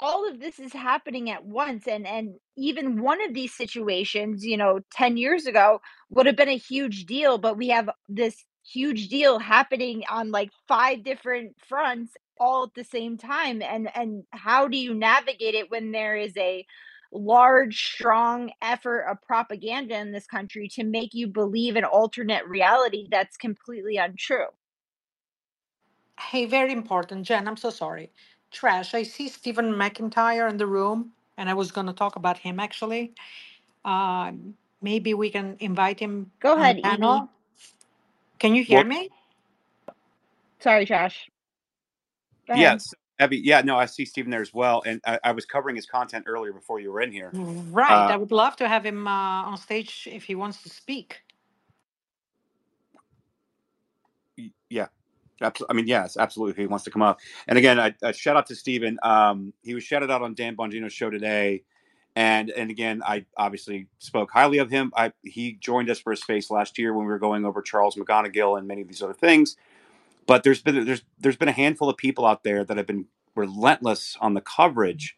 all 0.00 0.28
of 0.28 0.40
this 0.40 0.58
is 0.58 0.72
happening 0.72 1.30
at 1.30 1.44
once 1.44 1.86
and 1.86 2.06
and 2.06 2.36
even 2.56 3.02
one 3.02 3.22
of 3.22 3.34
these 3.34 3.54
situations 3.54 4.44
you 4.44 4.56
know 4.56 4.80
10 4.92 5.18
years 5.18 5.46
ago 5.46 5.80
would 6.10 6.26
have 6.26 6.36
been 6.36 6.48
a 6.48 6.58
huge 6.58 7.06
deal 7.06 7.38
but 7.38 7.58
we 7.58 7.68
have 7.68 7.90
this 8.08 8.44
huge 8.66 9.08
deal 9.08 9.38
happening 9.38 10.02
on 10.10 10.32
like 10.32 10.50
five 10.68 11.04
different 11.04 11.54
fronts 11.68 12.14
all 12.40 12.64
at 12.64 12.74
the 12.74 12.84
same 12.84 13.18
time 13.18 13.62
and 13.62 13.90
and 13.94 14.24
how 14.32 14.68
do 14.68 14.78
you 14.78 14.94
navigate 14.94 15.54
it 15.54 15.70
when 15.70 15.92
there 15.92 16.16
is 16.16 16.36
a 16.38 16.66
large 17.12 17.84
strong 17.94 18.52
effort 18.62 19.02
of 19.10 19.20
propaganda 19.22 19.98
in 19.98 20.12
this 20.12 20.26
country 20.26 20.68
to 20.68 20.84
make 20.84 21.14
you 21.14 21.28
believe 21.28 21.76
an 21.76 21.84
alternate 21.84 22.46
reality 22.46 23.06
that's 23.10 23.36
completely 23.36 23.96
untrue 23.98 24.46
Hey, 26.20 26.46
very 26.46 26.72
important. 26.72 27.26
Jen, 27.26 27.48
I'm 27.48 27.56
so 27.56 27.70
sorry. 27.70 28.12
Trash, 28.52 28.94
I 28.94 29.04
see 29.04 29.28
Stephen 29.28 29.72
McIntyre 29.74 30.50
in 30.50 30.58
the 30.58 30.66
room, 30.66 31.12
and 31.38 31.50
I 31.50 31.54
was 31.54 31.72
going 31.72 31.88
to 31.88 31.94
talk 31.94 32.16
about 32.16 32.38
him 32.38 32.60
actually. 32.60 33.14
Uh, 33.84 34.32
maybe 34.82 35.14
we 35.14 35.30
can 35.30 35.56
invite 35.60 36.00
him 36.00 36.32
go 36.40 36.56
on 36.56 36.68
the 36.68 36.74
ahead 36.74 36.80
evie 36.80 37.02
panel. 37.02 37.30
Can 38.40 38.54
you 38.54 38.64
hear 38.64 38.84
Well, 38.84 38.86
me? 38.86 39.10
sorry 40.60 40.86
trash 40.86 41.30
go 42.48 42.54
ahead 42.54 42.72
yes, 42.72 42.94
Abby. 43.18 43.38
Yeah, 43.44 43.62
no, 43.62 43.76
I 43.78 43.86
see 43.86 44.04
Stephen 44.06 44.30
there 44.30 44.42
as 44.42 44.54
well, 44.54 44.82
and 44.86 45.00
I, 45.06 45.18
I 45.24 45.32
was 45.32 45.46
covering 45.46 45.76
his 45.76 45.86
content 45.86 46.26
earlier 46.28 46.52
before 46.52 46.80
you 46.80 46.92
were 46.92 47.00
in 47.02 47.12
here. 47.12 47.34
Right. 47.34 48.08
Uh, 48.08 48.10
I 48.10 48.16
would 48.18 48.32
love 48.32 48.56
to 48.56 48.68
have 48.68 48.86
him 48.86 49.06
uh, 49.06 49.10
on 49.44 49.58
stage 49.58 50.08
if 50.10 50.24
he 50.24 50.34
wants 50.36 50.62
to 50.64 50.70
speak. 50.70 51.22
y- 54.38 54.52
yeah, 54.70 54.88
absolutely. 54.88 55.29
I 55.40 55.72
mean, 55.72 55.86
yes, 55.86 56.16
absolutely. 56.16 56.62
He 56.62 56.66
wants 56.66 56.84
to 56.84 56.90
come 56.90 57.02
up, 57.02 57.20
and 57.48 57.58
again, 57.58 57.80
I, 57.80 57.94
I 58.02 58.12
shout 58.12 58.36
out 58.36 58.46
to 58.46 58.54
Stephen. 58.54 58.98
Um, 59.02 59.52
he 59.62 59.74
was 59.74 59.84
shouted 59.84 60.10
out 60.10 60.22
on 60.22 60.34
Dan 60.34 60.56
Bongino's 60.56 60.92
show 60.92 61.10
today, 61.10 61.62
and 62.16 62.50
and 62.50 62.70
again, 62.70 63.02
I 63.04 63.24
obviously 63.36 63.86
spoke 63.98 64.30
highly 64.30 64.58
of 64.58 64.70
him. 64.70 64.92
I 64.96 65.12
he 65.22 65.54
joined 65.54 65.90
us 65.90 65.98
for 65.98 66.12
a 66.12 66.16
space 66.16 66.50
last 66.50 66.78
year 66.78 66.92
when 66.92 67.06
we 67.06 67.12
were 67.12 67.18
going 67.18 67.44
over 67.44 67.62
Charles 67.62 67.96
McGonigal 67.96 68.58
and 68.58 68.68
many 68.68 68.82
of 68.82 68.88
these 68.88 69.02
other 69.02 69.14
things. 69.14 69.56
But 70.26 70.42
there's 70.42 70.62
been 70.62 70.84
there's 70.84 71.02
there's 71.18 71.36
been 71.36 71.48
a 71.48 71.52
handful 71.52 71.88
of 71.88 71.96
people 71.96 72.26
out 72.26 72.44
there 72.44 72.64
that 72.64 72.76
have 72.76 72.86
been 72.86 73.06
relentless 73.34 74.16
on 74.20 74.34
the 74.34 74.40
coverage 74.40 75.16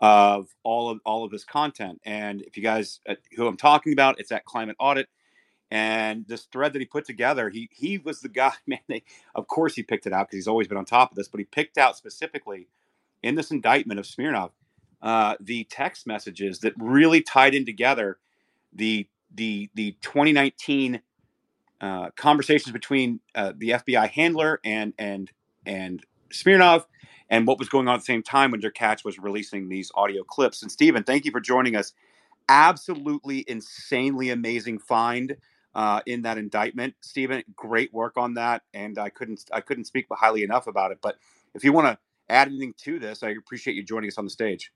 of 0.00 0.54
all 0.62 0.90
of 0.90 1.00
all 1.04 1.24
of 1.24 1.30
this 1.30 1.44
content. 1.44 2.00
And 2.04 2.42
if 2.42 2.56
you 2.56 2.62
guys 2.62 3.00
uh, 3.08 3.14
who 3.36 3.46
I'm 3.46 3.56
talking 3.56 3.92
about, 3.92 4.20
it's 4.20 4.32
at 4.32 4.44
Climate 4.44 4.76
Audit. 4.78 5.08
And 5.70 6.26
this 6.28 6.44
thread 6.44 6.72
that 6.74 6.78
he 6.78 6.86
put 6.86 7.04
together, 7.04 7.50
he 7.50 7.68
he 7.72 7.98
was 7.98 8.20
the 8.20 8.28
guy. 8.30 8.52
Man, 8.66 8.80
they, 8.88 9.02
of 9.34 9.48
course 9.48 9.74
he 9.74 9.82
picked 9.82 10.06
it 10.06 10.12
out 10.12 10.28
because 10.28 10.36
he's 10.36 10.48
always 10.48 10.68
been 10.68 10.78
on 10.78 10.84
top 10.84 11.10
of 11.10 11.16
this. 11.16 11.28
But 11.28 11.40
he 11.40 11.44
picked 11.44 11.78
out 11.78 11.96
specifically 11.96 12.68
in 13.22 13.34
this 13.34 13.50
indictment 13.50 13.98
of 13.98 14.06
Smirnov 14.06 14.52
uh, 15.02 15.36
the 15.40 15.64
text 15.64 16.06
messages 16.06 16.60
that 16.60 16.72
really 16.78 17.22
tied 17.22 17.54
in 17.54 17.64
together 17.64 18.18
the 18.72 19.06
the 19.34 19.70
the 19.74 19.92
2019 20.02 21.00
uh, 21.80 22.10
conversations 22.16 22.72
between 22.72 23.20
uh, 23.34 23.52
the 23.56 23.70
FBI 23.70 24.08
handler 24.10 24.60
and 24.64 24.94
and 24.98 25.30
and 25.64 26.04
Smirnov, 26.32 26.86
and 27.28 27.46
what 27.46 27.58
was 27.58 27.68
going 27.68 27.88
on 27.88 27.94
at 27.94 27.98
the 27.98 28.04
same 28.04 28.22
time 28.22 28.50
when 28.50 28.60
Derkach 28.60 29.04
was 29.04 29.18
releasing 29.18 29.68
these 29.68 29.92
audio 29.94 30.22
clips. 30.24 30.62
And 30.62 30.72
Stephen, 30.72 31.04
thank 31.04 31.24
you 31.24 31.30
for 31.30 31.40
joining 31.40 31.76
us. 31.76 31.92
Absolutely 32.48 33.44
insanely 33.48 34.30
amazing 34.30 34.78
find 34.78 35.36
uh, 35.76 36.00
in 36.06 36.22
that 36.22 36.38
indictment, 36.38 36.94
Stephen. 37.02 37.44
Great 37.54 37.92
work 37.92 38.16
on 38.16 38.34
that, 38.34 38.62
and 38.74 38.98
I 38.98 39.10
couldn't 39.10 39.44
I 39.52 39.60
couldn't 39.60 39.84
speak 39.84 40.06
highly 40.10 40.42
enough 40.42 40.66
about 40.66 40.90
it. 40.90 40.98
But 41.02 41.18
if 41.54 41.62
you 41.62 41.72
want 41.72 41.86
to 41.86 41.98
add 42.34 42.48
anything 42.48 42.74
to 42.78 42.98
this, 42.98 43.22
I 43.22 43.28
appreciate 43.30 43.74
you 43.74 43.84
joining 43.84 44.08
us 44.08 44.16
on 44.18 44.24
the 44.24 44.30
stage. 44.30 44.72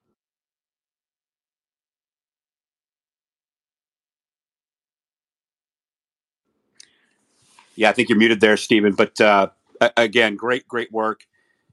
Yeah, 7.77 7.89
I 7.89 7.93
think 7.93 8.11
you're 8.11 8.19
muted 8.19 8.43
there, 8.43 8.59
Stephen. 8.59 8.93
But 8.93 9.19
uh, 9.23 9.49
again, 9.97 10.37
great, 10.37 10.69
great 10.69 10.93
work. 10.93 11.23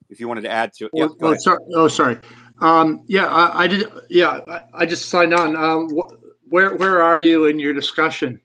If 0.09 0.21
you 0.21 0.29
wanted 0.29 0.41
to 0.41 0.49
add 0.49 0.71
to 0.75 0.85
it, 0.85 0.91
yep, 0.95 1.09
Oh, 1.21 1.27
oh, 1.27 1.35
sorry. 1.35 1.59
Oh, 1.75 1.87
sorry. 1.89 2.17
Um, 2.61 3.03
yeah, 3.07 3.27
I, 3.27 3.63
I 3.63 3.67
did. 3.67 3.91
Yeah, 4.09 4.39
I, 4.47 4.61
I 4.73 4.85
just 4.85 5.09
signed 5.09 5.33
on. 5.33 5.57
Um, 5.57 5.89
wh- 5.89 6.13
where 6.49 6.75
where 6.77 7.01
are 7.01 7.19
you 7.23 7.47
in 7.47 7.59
your 7.59 7.73
discussion? 7.73 8.39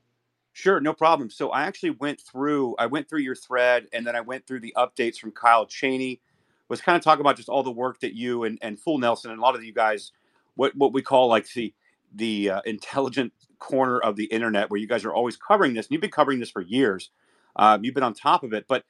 Sure, 0.52 0.80
no 0.80 0.92
problem. 0.92 1.30
So 1.30 1.50
I 1.50 1.62
actually 1.62 1.90
went 1.90 2.20
through 2.20 2.74
I 2.78 2.86
went 2.86 3.08
through 3.08 3.20
your 3.20 3.34
thread 3.34 3.86
and 3.92 4.06
then 4.06 4.14
I 4.14 4.20
went 4.20 4.46
through 4.46 4.60
the 4.60 4.74
updates 4.76 5.16
from 5.16 5.32
Kyle 5.32 5.66
Cheney. 5.66 6.20
Was 6.68 6.80
kind 6.80 6.96
of 6.96 7.02
talking 7.02 7.20
about 7.20 7.36
just 7.36 7.48
all 7.48 7.62
the 7.62 7.70
work 7.70 8.00
that 8.00 8.14
you 8.14 8.44
and, 8.44 8.58
and 8.62 8.78
Full 8.78 8.98
Nelson 8.98 9.30
and 9.30 9.38
a 9.38 9.42
lot 9.42 9.54
of 9.54 9.64
you 9.64 9.72
guys 9.72 10.12
what 10.54 10.76
what 10.76 10.92
we 10.92 11.02
call 11.02 11.28
like 11.28 11.50
the 11.52 11.74
the 12.14 12.50
uh, 12.50 12.60
intelligent 12.66 13.32
corner 13.58 13.98
of 13.98 14.16
the 14.16 14.24
internet 14.24 14.70
where 14.70 14.78
you 14.80 14.86
guys 14.86 15.04
are 15.04 15.14
always 15.14 15.36
covering 15.36 15.74
this 15.74 15.86
and 15.86 15.92
you've 15.92 16.00
been 16.00 16.10
covering 16.10 16.40
this 16.40 16.50
for 16.50 16.60
years. 16.60 17.10
Um, 17.56 17.84
you've 17.84 17.94
been 17.94 18.02
on 18.02 18.14
top 18.14 18.42
of 18.42 18.52
it, 18.52 18.66
but 18.68 18.84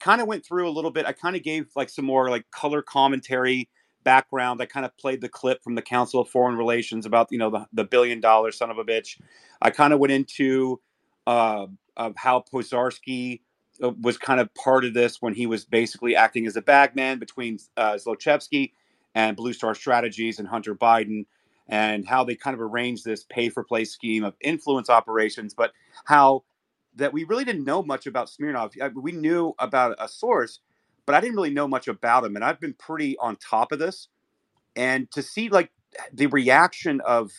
kind 0.00 0.20
of 0.20 0.26
went 0.26 0.44
through 0.44 0.68
a 0.68 0.70
little 0.70 0.90
bit. 0.90 1.06
I 1.06 1.12
kind 1.12 1.36
of 1.36 1.42
gave 1.42 1.68
like 1.74 1.88
some 1.88 2.04
more 2.04 2.28
like 2.28 2.50
color 2.50 2.82
commentary 2.82 3.68
background. 4.04 4.60
I 4.60 4.66
kind 4.66 4.84
of 4.84 4.96
played 4.98 5.20
the 5.20 5.28
clip 5.28 5.62
from 5.62 5.74
the 5.74 5.82
Council 5.82 6.20
of 6.20 6.28
Foreign 6.28 6.56
Relations 6.56 7.06
about 7.06 7.28
you 7.30 7.38
know 7.38 7.50
the, 7.50 7.66
the 7.72 7.84
billion 7.84 8.20
dollar 8.20 8.52
son 8.52 8.70
of 8.70 8.78
a 8.78 8.84
bitch. 8.84 9.18
I 9.62 9.70
kind 9.70 9.92
of 9.92 9.98
went 9.98 10.12
into 10.12 10.80
uh, 11.26 11.66
of 11.96 12.14
how 12.16 12.44
Pozharskyi 12.52 13.40
uh, 13.82 13.90
was 14.00 14.18
kind 14.18 14.40
of 14.40 14.52
part 14.54 14.84
of 14.84 14.94
this 14.94 15.20
when 15.20 15.34
he 15.34 15.46
was 15.46 15.64
basically 15.64 16.16
acting 16.16 16.46
as 16.46 16.56
a 16.56 16.62
bagman 16.62 17.18
between 17.18 17.58
uh, 17.76 17.94
Zlochevsky 17.94 18.72
and 19.14 19.36
Blue 19.36 19.52
Star 19.52 19.74
Strategies 19.74 20.38
and 20.38 20.48
Hunter 20.48 20.74
Biden, 20.74 21.26
and 21.68 22.06
how 22.06 22.22
they 22.24 22.36
kind 22.36 22.54
of 22.54 22.60
arranged 22.60 23.04
this 23.04 23.24
pay 23.24 23.48
for 23.48 23.64
play 23.64 23.84
scheme 23.84 24.24
of 24.24 24.34
influence 24.40 24.88
operations, 24.88 25.54
but 25.54 25.72
how 26.04 26.44
that 26.96 27.12
we 27.12 27.24
really 27.24 27.44
didn't 27.44 27.64
know 27.64 27.82
much 27.82 28.06
about 28.06 28.28
Smirnov. 28.30 28.74
We 28.94 29.12
knew 29.12 29.54
about 29.58 29.96
a 29.98 30.08
source, 30.08 30.60
but 31.04 31.14
I 31.14 31.20
didn't 31.20 31.36
really 31.36 31.50
know 31.50 31.68
much 31.68 31.88
about 31.88 32.24
him. 32.24 32.36
And 32.36 32.44
I've 32.44 32.60
been 32.60 32.74
pretty 32.74 33.16
on 33.18 33.36
top 33.36 33.72
of 33.72 33.78
this. 33.78 34.08
And 34.74 35.10
to 35.12 35.22
see 35.22 35.48
like 35.48 35.70
the 36.12 36.26
reaction 36.26 37.00
of 37.02 37.32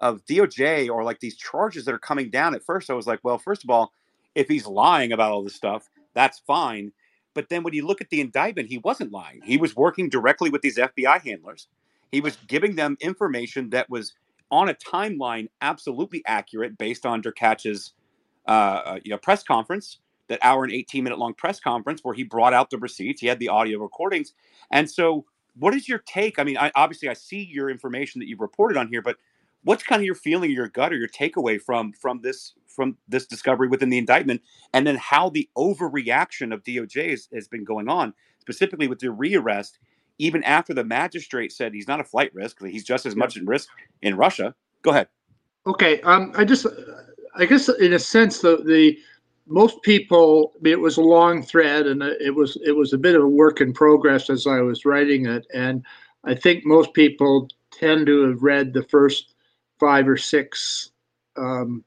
of 0.00 0.24
DOJ 0.26 0.88
or 0.88 1.04
like 1.04 1.20
these 1.20 1.36
charges 1.36 1.84
that 1.84 1.94
are 1.94 1.98
coming 1.98 2.30
down 2.30 2.54
at 2.54 2.64
first, 2.64 2.90
I 2.90 2.94
was 2.94 3.06
like, 3.06 3.20
well, 3.22 3.38
first 3.38 3.64
of 3.64 3.70
all, 3.70 3.92
if 4.34 4.48
he's 4.48 4.66
lying 4.66 5.12
about 5.12 5.32
all 5.32 5.42
this 5.42 5.54
stuff, 5.54 5.90
that's 6.14 6.38
fine. 6.38 6.92
But 7.34 7.48
then 7.48 7.62
when 7.62 7.74
you 7.74 7.86
look 7.86 8.00
at 8.00 8.10
the 8.10 8.20
indictment, 8.20 8.68
he 8.68 8.78
wasn't 8.78 9.12
lying. 9.12 9.40
He 9.44 9.56
was 9.56 9.76
working 9.76 10.08
directly 10.08 10.50
with 10.50 10.62
these 10.62 10.78
FBI 10.78 11.22
handlers. 11.22 11.68
He 12.10 12.20
was 12.20 12.36
giving 12.48 12.74
them 12.74 12.96
information 13.00 13.70
that 13.70 13.88
was 13.88 14.14
on 14.50 14.68
a 14.68 14.74
timeline 14.74 15.48
absolutely 15.60 16.22
accurate 16.26 16.76
based 16.76 17.06
on 17.06 17.22
Derkach's 17.22 17.92
uh, 18.46 18.98
you 19.04 19.10
know, 19.10 19.18
press 19.18 19.42
conference, 19.42 19.98
that 20.28 20.40
hour 20.42 20.64
and 20.64 20.72
18 20.72 21.04
minute 21.04 21.18
long 21.18 21.34
press 21.34 21.60
conference 21.60 22.00
where 22.02 22.14
he 22.14 22.24
brought 22.24 22.52
out 22.52 22.70
the 22.70 22.78
receipts. 22.78 23.20
He 23.20 23.26
had 23.26 23.38
the 23.38 23.48
audio 23.48 23.78
recordings. 23.78 24.32
And 24.70 24.90
so, 24.90 25.24
what 25.56 25.74
is 25.74 25.88
your 25.88 25.98
take? 25.98 26.38
I 26.38 26.44
mean, 26.44 26.56
I, 26.56 26.70
obviously, 26.74 27.08
I 27.08 27.14
see 27.14 27.48
your 27.52 27.70
information 27.70 28.20
that 28.20 28.28
you've 28.28 28.40
reported 28.40 28.76
on 28.76 28.88
here, 28.88 29.02
but 29.02 29.16
what's 29.64 29.82
kind 29.82 30.00
of 30.00 30.06
your 30.06 30.14
feeling, 30.14 30.50
your 30.50 30.68
gut, 30.68 30.92
or 30.92 30.96
your 30.96 31.08
takeaway 31.08 31.60
from 31.60 31.92
from 31.92 32.20
this 32.22 32.54
from 32.66 32.96
this 33.08 33.26
discovery 33.26 33.68
within 33.68 33.90
the 33.90 33.98
indictment, 33.98 34.40
and 34.72 34.86
then 34.86 34.96
how 34.96 35.28
the 35.28 35.48
overreaction 35.56 36.52
of 36.54 36.62
DOJ 36.62 37.10
has, 37.10 37.28
has 37.34 37.48
been 37.48 37.64
going 37.64 37.88
on, 37.88 38.14
specifically 38.38 38.88
with 38.88 39.00
the 39.00 39.08
rearrest, 39.08 39.78
even 40.18 40.42
after 40.44 40.72
the 40.72 40.84
magistrate 40.84 41.52
said 41.52 41.74
he's 41.74 41.88
not 41.88 42.00
a 42.00 42.04
flight 42.04 42.32
risk, 42.34 42.64
he's 42.64 42.84
just 42.84 43.06
as 43.06 43.16
much 43.16 43.36
at 43.36 43.44
risk 43.44 43.68
in 44.02 44.16
Russia. 44.16 44.54
Go 44.82 44.90
ahead. 44.90 45.08
Okay. 45.66 46.00
Um, 46.02 46.32
I 46.36 46.44
just, 46.44 46.66
I 47.36 47.44
guess, 47.44 47.68
in 47.68 47.92
a 47.92 47.98
sense, 47.98 48.40
the 48.40 48.62
the 48.64 48.98
most 49.46 49.82
people. 49.82 50.52
I 50.56 50.58
mean, 50.62 50.72
it 50.72 50.80
was 50.80 50.96
a 50.96 51.02
long 51.02 51.42
thread, 51.42 51.86
and 51.86 52.02
it 52.02 52.34
was 52.34 52.56
it 52.64 52.72
was 52.72 52.92
a 52.92 52.98
bit 52.98 53.16
of 53.16 53.22
a 53.22 53.28
work 53.28 53.60
in 53.60 53.72
progress 53.72 54.30
as 54.30 54.46
I 54.46 54.60
was 54.60 54.84
writing 54.84 55.26
it, 55.26 55.46
and 55.52 55.84
I 56.24 56.34
think 56.34 56.64
most 56.64 56.92
people 56.94 57.48
tend 57.70 58.06
to 58.06 58.28
have 58.28 58.42
read 58.42 58.72
the 58.72 58.82
first 58.84 59.29
five 59.80 60.06
or 60.06 60.16
six 60.16 60.90
um, 61.36 61.84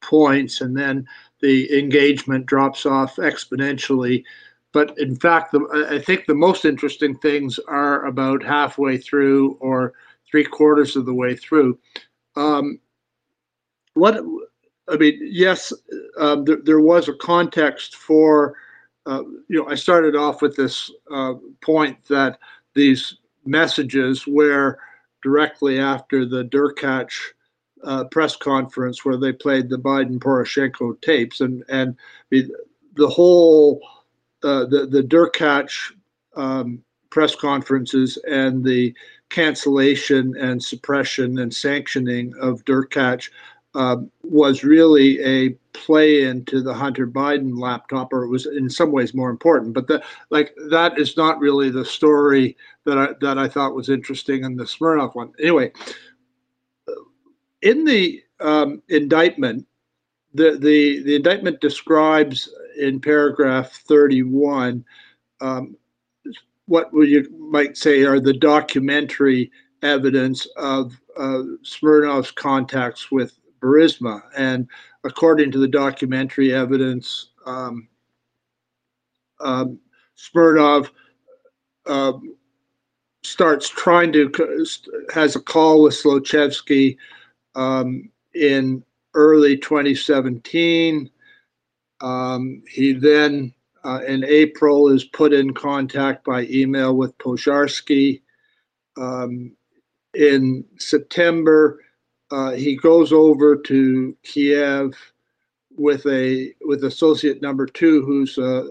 points, 0.00 0.60
and 0.60 0.76
then 0.76 1.06
the 1.40 1.78
engagement 1.78 2.46
drops 2.46 2.86
off 2.86 3.16
exponentially. 3.16 4.24
But 4.72 4.98
in 4.98 5.14
fact, 5.14 5.52
the, 5.52 5.86
I 5.90 5.98
think 5.98 6.26
the 6.26 6.34
most 6.34 6.64
interesting 6.64 7.16
things 7.16 7.58
are 7.68 8.06
about 8.06 8.42
halfway 8.42 8.98
through 8.98 9.56
or 9.60 9.92
three 10.30 10.44
quarters 10.44 10.96
of 10.96 11.06
the 11.06 11.14
way 11.14 11.36
through. 11.36 11.78
Um, 12.36 12.80
what 13.94 14.20
I 14.88 14.96
mean, 14.96 15.18
yes, 15.22 15.72
um, 16.18 16.44
there, 16.44 16.58
there 16.62 16.80
was 16.80 17.08
a 17.08 17.14
context 17.14 17.96
for 17.96 18.56
uh, 19.08 19.22
you 19.48 19.56
know, 19.58 19.66
I 19.66 19.74
started 19.74 20.14
off 20.14 20.42
with 20.42 20.54
this 20.54 20.90
uh, 21.10 21.34
point 21.62 21.96
that 22.08 22.38
these 22.74 23.16
messages 23.46 24.26
where 24.26 24.78
directly 25.22 25.78
after 25.78 26.24
the 26.24 26.44
Derkach 26.44 27.12
uh, 27.84 28.04
press 28.04 28.36
conference 28.36 29.04
where 29.04 29.16
they 29.16 29.32
played 29.32 29.68
the 29.68 29.78
Biden 29.78 30.18
Poroshenko 30.18 31.00
tapes. 31.00 31.40
And 31.40 31.64
and 31.68 31.96
the, 32.30 33.08
whole 33.08 33.80
uh, 34.42 34.66
the 34.66 34.86
the 34.86 35.02
Derkach 35.02 35.92
um, 36.36 36.82
press 37.10 37.34
conferences 37.34 38.18
and 38.28 38.64
the 38.64 38.94
cancellation 39.30 40.36
and 40.36 40.62
suppression 40.62 41.38
and 41.38 41.54
sanctioning 41.54 42.34
of 42.40 42.64
Derkach 42.64 43.30
uh, 43.78 43.96
was 44.24 44.64
really 44.64 45.22
a 45.22 45.50
play 45.72 46.24
into 46.24 46.60
the 46.60 46.74
Hunter 46.74 47.06
Biden 47.06 47.56
laptop, 47.56 48.12
or 48.12 48.24
it 48.24 48.28
was 48.28 48.46
in 48.46 48.68
some 48.68 48.90
ways 48.90 49.14
more 49.14 49.30
important. 49.30 49.72
But 49.72 50.02
like, 50.30 50.52
that 50.70 50.98
is 50.98 51.16
not 51.16 51.38
really 51.38 51.70
the 51.70 51.84
story 51.84 52.56
that 52.84 52.98
I 52.98 53.08
that 53.20 53.38
I 53.38 53.46
thought 53.46 53.76
was 53.76 53.88
interesting 53.88 54.42
in 54.42 54.56
the 54.56 54.66
Smirnov 54.66 55.14
one. 55.14 55.32
Anyway, 55.38 55.70
in 57.62 57.84
the 57.84 58.20
um, 58.40 58.82
indictment, 58.88 59.64
the, 60.34 60.58
the 60.60 61.04
the 61.04 61.14
indictment 61.14 61.60
describes 61.60 62.52
in 62.80 63.00
paragraph 63.00 63.70
31 63.70 64.84
um, 65.40 65.76
what 66.66 66.90
you 66.92 67.28
might 67.38 67.76
say 67.76 68.04
are 68.04 68.18
the 68.18 68.32
documentary 68.32 69.52
evidence 69.82 70.46
of 70.56 71.00
uh, 71.16 71.42
Smirnov's 71.62 72.32
contacts 72.32 73.12
with 73.12 73.37
Burisma. 73.60 74.22
And 74.36 74.68
according 75.04 75.50
to 75.52 75.58
the 75.58 75.68
documentary 75.68 76.52
evidence, 76.52 77.30
um, 77.46 77.88
um, 79.40 79.78
Smirnov 80.14 80.90
uh, 81.86 82.12
starts 83.22 83.68
trying 83.68 84.12
to 84.12 84.30
has 85.12 85.36
a 85.36 85.40
call 85.40 85.82
with 85.82 85.94
Zlochevsky 85.94 86.96
um, 87.54 88.10
in 88.34 88.82
early 89.14 89.56
2017. 89.56 91.10
Um, 92.00 92.62
he 92.68 92.92
then, 92.92 93.52
uh, 93.84 94.00
in 94.06 94.24
April, 94.24 94.88
is 94.88 95.04
put 95.04 95.32
in 95.32 95.54
contact 95.54 96.24
by 96.24 96.42
email 96.44 96.96
with 96.96 97.16
Pozharskyi. 97.18 98.22
Um, 98.96 99.56
in 100.14 100.64
September, 100.78 101.80
uh, 102.30 102.52
he 102.52 102.76
goes 102.76 103.12
over 103.12 103.56
to 103.56 104.16
Kiev 104.22 104.94
with 105.76 106.04
a 106.06 106.52
with 106.62 106.84
associate 106.84 107.40
number 107.40 107.66
two, 107.66 108.04
who's 108.04 108.36
a, 108.38 108.68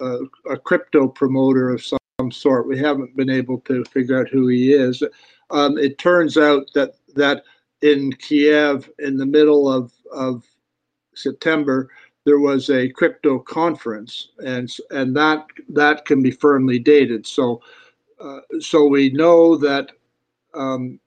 a, 0.00 0.18
a, 0.50 0.58
crypto 0.58 1.08
promoter 1.08 1.70
of 1.70 1.84
some 1.84 2.30
sort. 2.30 2.68
We 2.68 2.78
haven't 2.78 3.16
been 3.16 3.30
able 3.30 3.60
to 3.62 3.84
figure 3.86 4.20
out 4.20 4.28
who 4.28 4.48
he 4.48 4.72
is. 4.72 5.02
Um, 5.50 5.78
it 5.78 5.98
turns 5.98 6.36
out 6.36 6.70
that 6.74 6.92
that 7.14 7.44
in 7.82 8.12
Kiev 8.12 8.88
in 8.98 9.16
the 9.16 9.26
middle 9.26 9.70
of 9.70 9.92
of 10.12 10.44
September 11.14 11.90
there 12.26 12.38
was 12.38 12.68
a 12.68 12.90
crypto 12.90 13.38
conference, 13.38 14.28
and 14.44 14.70
and 14.90 15.16
that 15.16 15.46
that 15.70 16.04
can 16.04 16.22
be 16.22 16.30
firmly 16.30 16.78
dated. 16.78 17.26
So 17.26 17.60
uh, 18.20 18.40
so 18.60 18.86
we 18.86 19.10
know 19.10 19.56
that. 19.56 19.90
Um, 20.52 20.98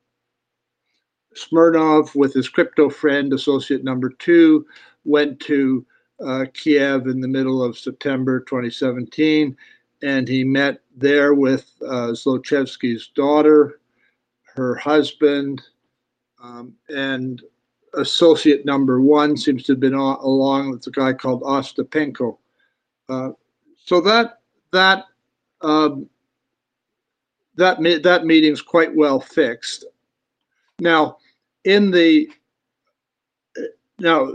Smirnov, 1.35 2.15
with 2.15 2.33
his 2.33 2.49
crypto 2.49 2.89
friend, 2.89 3.33
associate 3.33 3.83
number 3.83 4.09
two, 4.09 4.65
went 5.05 5.39
to 5.41 5.85
uh, 6.23 6.45
Kiev 6.53 7.07
in 7.07 7.19
the 7.19 7.27
middle 7.27 7.63
of 7.63 7.77
September 7.77 8.39
2017, 8.41 9.55
and 10.01 10.27
he 10.27 10.43
met 10.43 10.81
there 10.95 11.33
with 11.33 11.71
uh, 11.81 12.11
Zlochevsky's 12.11 13.07
daughter, 13.15 13.79
her 14.55 14.75
husband, 14.75 15.61
um, 16.41 16.73
and 16.89 17.41
associate 17.95 18.65
number 18.65 19.01
one 19.01 19.37
seems 19.37 19.63
to 19.63 19.73
have 19.73 19.79
been 19.79 19.93
along 19.93 20.71
with 20.71 20.85
a 20.87 20.91
guy 20.91 21.13
called 21.13 21.41
Ostapenko. 21.43 22.37
Uh, 23.09 23.29
so 23.77 24.01
that 24.01 24.39
that 24.71 25.05
um, 25.61 26.09
that 27.55 27.77
that 28.03 28.25
meeting's 28.25 28.61
quite 28.61 28.93
well 28.95 29.19
fixed. 29.19 29.85
Now, 30.79 31.17
in 31.66 31.92
the 31.92 32.30
now 34.00 34.32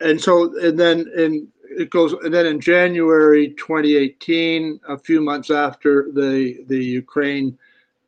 and 0.00 0.20
so 0.20 0.56
and 0.58 0.78
then 0.78 1.10
in 1.16 1.48
it 1.68 1.90
goes 1.90 2.12
and 2.12 2.32
then 2.32 2.46
in 2.46 2.60
January 2.60 3.50
2018, 3.50 4.80
a 4.88 4.98
few 4.98 5.20
months 5.20 5.50
after 5.50 6.10
the 6.12 6.64
the 6.68 6.82
Ukraine 6.82 7.58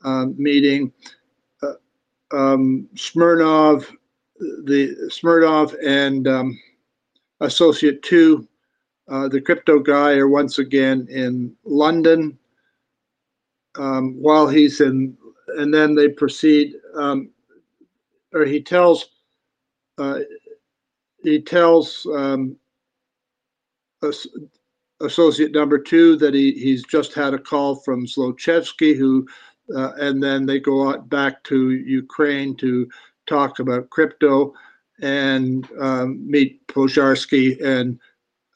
um, 0.04 0.34
meeting, 0.38 0.92
uh, 1.62 1.74
um, 2.34 2.88
Smirnov, 2.96 3.90
the 4.38 5.08
Smirnov 5.10 5.74
and 5.84 6.26
um, 6.28 6.58
Associate 7.40 8.00
Two, 8.02 8.48
uh, 9.08 9.28
the 9.28 9.40
crypto 9.40 9.78
guy, 9.78 10.12
are 10.12 10.28
once 10.28 10.58
again 10.58 11.06
in 11.10 11.54
London. 11.64 12.38
Um, 13.76 14.14
while 14.20 14.48
he's 14.48 14.80
in, 14.80 15.16
and 15.58 15.72
then 15.72 15.94
they 15.94 16.08
proceed. 16.08 16.74
Or 18.32 18.44
he 18.44 18.62
tells 18.62 19.06
uh, 19.98 20.20
he 21.22 21.40
tells 21.40 22.06
um, 22.14 22.56
associate 25.00 25.52
number 25.52 25.78
two 25.78 26.16
that 26.16 26.34
he, 26.34 26.52
he's 26.52 26.84
just 26.84 27.14
had 27.14 27.34
a 27.34 27.38
call 27.38 27.76
from 27.76 28.06
Zlochevsky, 28.06 28.96
who, 28.96 29.26
uh, 29.74 29.92
and 29.98 30.22
then 30.22 30.46
they 30.46 30.60
go 30.60 30.88
out 30.88 31.08
back 31.08 31.42
to 31.44 31.72
Ukraine 31.72 32.56
to 32.56 32.88
talk 33.26 33.58
about 33.58 33.90
crypto 33.90 34.54
and 35.00 35.68
um, 35.80 36.28
meet 36.28 36.66
Pozharskyi 36.68 37.62
and, 37.62 37.98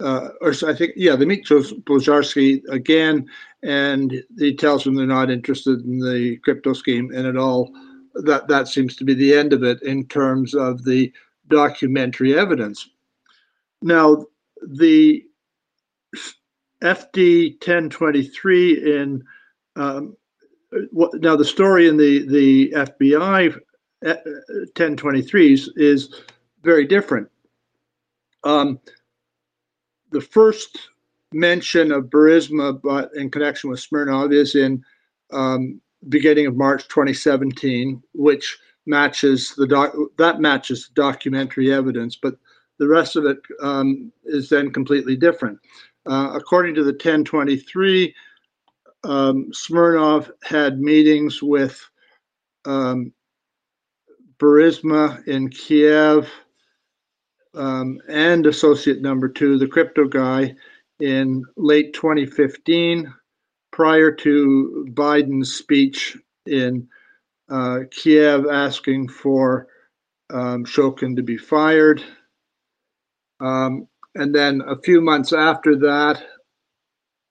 uh, 0.01 0.28
or 0.41 0.52
I 0.67 0.75
think, 0.75 0.92
yeah, 0.97 1.15
they 1.15 1.25
meet 1.25 1.47
Pozharskyi 1.47 2.62
again, 2.70 3.28
and 3.62 4.25
he 4.36 4.55
tells 4.55 4.83
them 4.83 4.94
they're 4.94 5.07
not 5.07 5.31
interested 5.31 5.81
in 5.84 6.01
the 6.01 6.39
crypto 6.39 6.73
scheme, 6.73 7.12
and 7.15 7.26
it 7.26 7.36
all 7.36 7.73
that 8.15 8.49
that 8.49 8.68
seems 8.68 8.97
to 8.97 9.05
be 9.05 9.15
the 9.15 9.34
end 9.34 9.52
of 9.52 9.62
it 9.62 9.82
in 9.82 10.07
terms 10.07 10.55
of 10.55 10.84
the 10.84 11.12
documentary 11.49 12.39
evidence. 12.39 12.91
Now, 13.82 14.26
the 14.62 15.24
FD 16.82 17.52
1023 17.55 19.00
in 19.00 19.24
um, 19.76 20.16
what, 20.91 21.15
now 21.20 21.36
the 21.36 21.44
story 21.44 21.89
in 21.89 21.97
the 21.97 22.26
the 22.26 22.70
FBI 22.73 23.58
1023s 24.02 25.68
uh, 25.68 25.73
is 25.76 26.23
very 26.62 26.86
different. 26.86 27.28
Um, 28.44 28.81
the 30.10 30.20
first 30.20 30.78
mention 31.32 31.92
of 31.92 32.05
Burisma, 32.05 32.81
but 32.82 33.15
in 33.15 33.31
connection 33.31 33.70
with 33.70 33.81
Smirnov, 33.81 34.32
is 34.32 34.55
in 34.55 34.84
um, 35.32 35.81
beginning 36.08 36.47
of 36.47 36.56
March 36.56 36.89
2017, 36.89 38.02
which 38.14 38.58
matches 38.86 39.55
the 39.56 39.66
doc 39.66 39.94
that 40.18 40.40
matches 40.40 40.90
documentary 40.94 41.72
evidence, 41.72 42.16
but 42.16 42.34
the 42.78 42.89
rest 42.89 43.16
of 43.16 43.24
it 43.24 43.39
um, 43.62 44.10
is 44.24 44.48
then 44.48 44.72
completely 44.72 45.16
different. 45.16 45.58
Uh, 46.06 46.32
according 46.34 46.74
to 46.74 46.82
the 46.82 46.92
1023, 46.92 48.14
um, 49.05 49.52
Smirnov 49.52 50.31
had 50.42 50.81
meetings 50.81 51.42
with 51.42 51.81
um, 52.64 53.12
Burisma 54.39 55.24
in 55.28 55.48
Kiev 55.48 56.28
um, 57.55 58.00
and 58.08 58.47
associate 58.47 59.00
number 59.00 59.28
two, 59.28 59.58
the 59.58 59.68
crypto 59.68 60.06
guy, 60.06 60.55
in 61.00 61.44
late 61.56 61.92
2015 61.94 63.12
prior 63.73 64.12
to 64.12 64.86
Biden's 64.92 65.55
speech 65.55 66.17
in 66.47 66.86
uh, 67.51 67.81
Kiev 67.91 68.47
asking 68.47 69.09
for 69.09 69.67
um, 70.31 70.65
Shokin 70.65 71.17
to 71.17 71.23
be 71.23 71.36
fired. 71.36 72.02
Um, 73.41 73.89
and 74.15 74.34
then 74.34 74.62
a 74.67 74.78
few 74.81 75.01
months 75.01 75.33
after 75.33 75.75
that, 75.76 76.23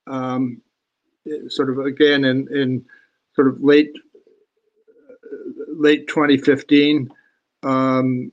um, 0.08 0.62
sort 1.48 1.70
of 1.70 1.86
again 1.86 2.26
in, 2.26 2.48
in 2.54 2.84
sort 3.36 3.48
of 3.48 3.62
late 3.62 3.94
late 5.68 6.08
2015, 6.08 7.10
um, 7.64 8.32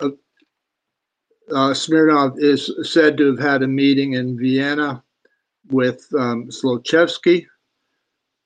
uh, 0.00 0.10
uh, 1.54 1.72
Smirnov 1.72 2.38
is 2.38 2.70
said 2.82 3.16
to 3.16 3.26
have 3.26 3.38
had 3.38 3.62
a 3.62 3.68
meeting 3.68 4.14
in 4.14 4.38
Vienna 4.38 5.02
with 5.70 6.06
um, 6.18 6.48
Zlochevsky, 6.48 7.46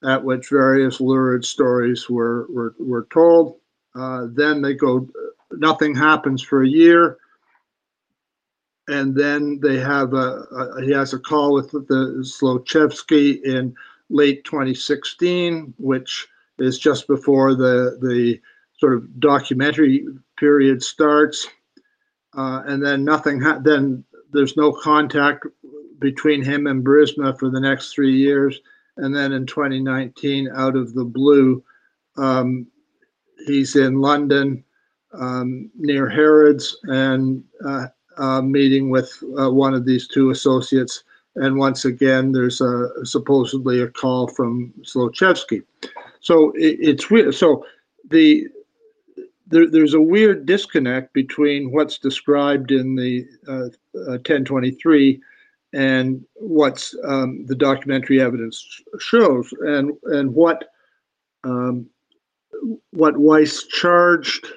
at 0.03 0.23
which 0.23 0.49
various 0.49 0.99
lurid 0.99 1.45
stories 1.45 2.09
were, 2.09 2.47
were, 2.49 2.75
were 2.79 3.07
told. 3.13 3.57
Uh, 3.95 4.27
then 4.31 4.61
they 4.61 4.73
go, 4.73 5.07
nothing 5.51 5.95
happens 5.95 6.41
for 6.41 6.63
a 6.63 6.67
year. 6.67 7.17
and 8.87 9.15
then 9.15 9.59
they 9.61 9.79
have 9.79 10.13
a, 10.13 10.43
a, 10.51 10.81
he 10.83 10.91
has 10.91 11.13
a 11.13 11.19
call 11.19 11.53
with 11.53 11.71
the 11.71 12.23
Zlochevsky 12.23 13.41
in 13.43 13.75
late 14.09 14.43
2016, 14.45 15.73
which 15.77 16.27
is 16.59 16.77
just 16.79 17.07
before 17.07 17.55
the 17.55 17.97
the 18.01 18.39
sort 18.77 18.93
of 18.95 19.19
documentary 19.19 20.05
period 20.37 20.83
starts, 20.83 21.47
uh, 22.37 22.63
and 22.65 22.83
then 22.83 23.05
nothing. 23.05 23.41
Ha- 23.41 23.59
then 23.63 24.03
there's 24.33 24.57
no 24.57 24.71
contact 24.71 25.45
between 26.01 26.43
him 26.43 26.67
and 26.67 26.83
Burisma 26.83 27.37
for 27.39 27.49
the 27.49 27.59
next 27.61 27.93
three 27.93 28.17
years, 28.17 28.59
and 28.97 29.15
then 29.15 29.31
in 29.31 29.45
2019, 29.45 30.49
out 30.53 30.75
of 30.75 30.93
the 30.93 31.05
blue, 31.05 31.63
um, 32.17 32.67
he's 33.47 33.75
in 33.77 34.01
London 34.01 34.63
um, 35.13 35.69
near 35.77 36.09
Harrods 36.09 36.77
and 36.83 37.43
uh, 37.65 37.87
uh, 38.17 38.41
meeting 38.41 38.89
with 38.89 39.23
uh, 39.39 39.49
one 39.49 39.73
of 39.73 39.85
these 39.85 40.07
two 40.07 40.31
associates. 40.31 41.03
And 41.35 41.57
once 41.57 41.85
again, 41.85 42.33
there's 42.33 42.59
a 42.59 42.89
supposedly 43.05 43.81
a 43.81 43.87
call 43.87 44.27
from 44.27 44.73
Zlochevsky. 44.81 45.63
So 46.19 46.51
it, 46.51 46.77
it's 46.79 47.09
weird. 47.09 47.33
So 47.35 47.65
the 48.09 48.47
there, 49.47 49.69
there's 49.69 49.93
a 49.93 50.01
weird 50.01 50.45
disconnect 50.45 51.13
between 51.13 51.71
what's 51.71 51.97
described 51.97 52.71
in 52.71 52.95
the 52.95 53.27
uh, 53.47 53.67
uh, 53.97 54.19
1023 54.19 55.21
and 55.73 56.25
what 56.35 56.91
um, 57.05 57.45
the 57.45 57.55
documentary 57.55 58.21
evidence 58.21 58.81
shows, 58.99 59.53
and 59.61 59.91
and 60.05 60.33
what 60.33 60.65
um, 61.43 61.89
what 62.91 63.17
Weiss 63.17 63.65
charged 63.67 64.47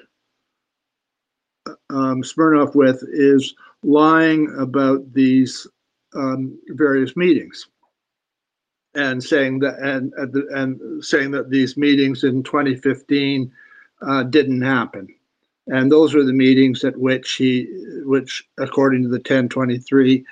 um, 1.89 2.23
Smirnov 2.23 2.75
with 2.75 3.03
is 3.11 3.55
lying 3.83 4.53
about 4.57 5.13
these 5.13 5.67
um, 6.13 6.57
various 6.69 7.15
meetings. 7.15 7.67
And 8.95 9.21
saying 9.21 9.59
that 9.59 9.77
and 9.79 10.13
and 10.51 11.03
saying 11.03 11.31
that 11.31 11.49
these 11.49 11.75
meetings 11.75 12.23
in 12.23 12.43
2015 12.43 13.51
uh, 14.01 14.23
didn't 14.23 14.61
happen. 14.61 15.13
And 15.67 15.91
those 15.91 16.13
were 16.13 16.23
the 16.23 16.31
meetings 16.31 16.85
at 16.85 16.95
which 16.95 17.33
he 17.33 17.67
which 18.05 18.47
according 18.57 19.03
to 19.03 19.09
the 19.09 19.17
1023 19.17 20.23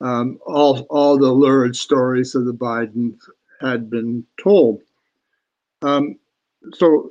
um, 0.00 0.38
all 0.46 0.80
all 0.90 1.18
the 1.18 1.30
lurid 1.30 1.76
stories 1.76 2.34
of 2.34 2.44
the 2.44 2.52
Biden 2.52 3.16
had 3.60 3.88
been 3.88 4.24
told. 4.38 4.82
Um, 5.82 6.18
so 6.74 7.10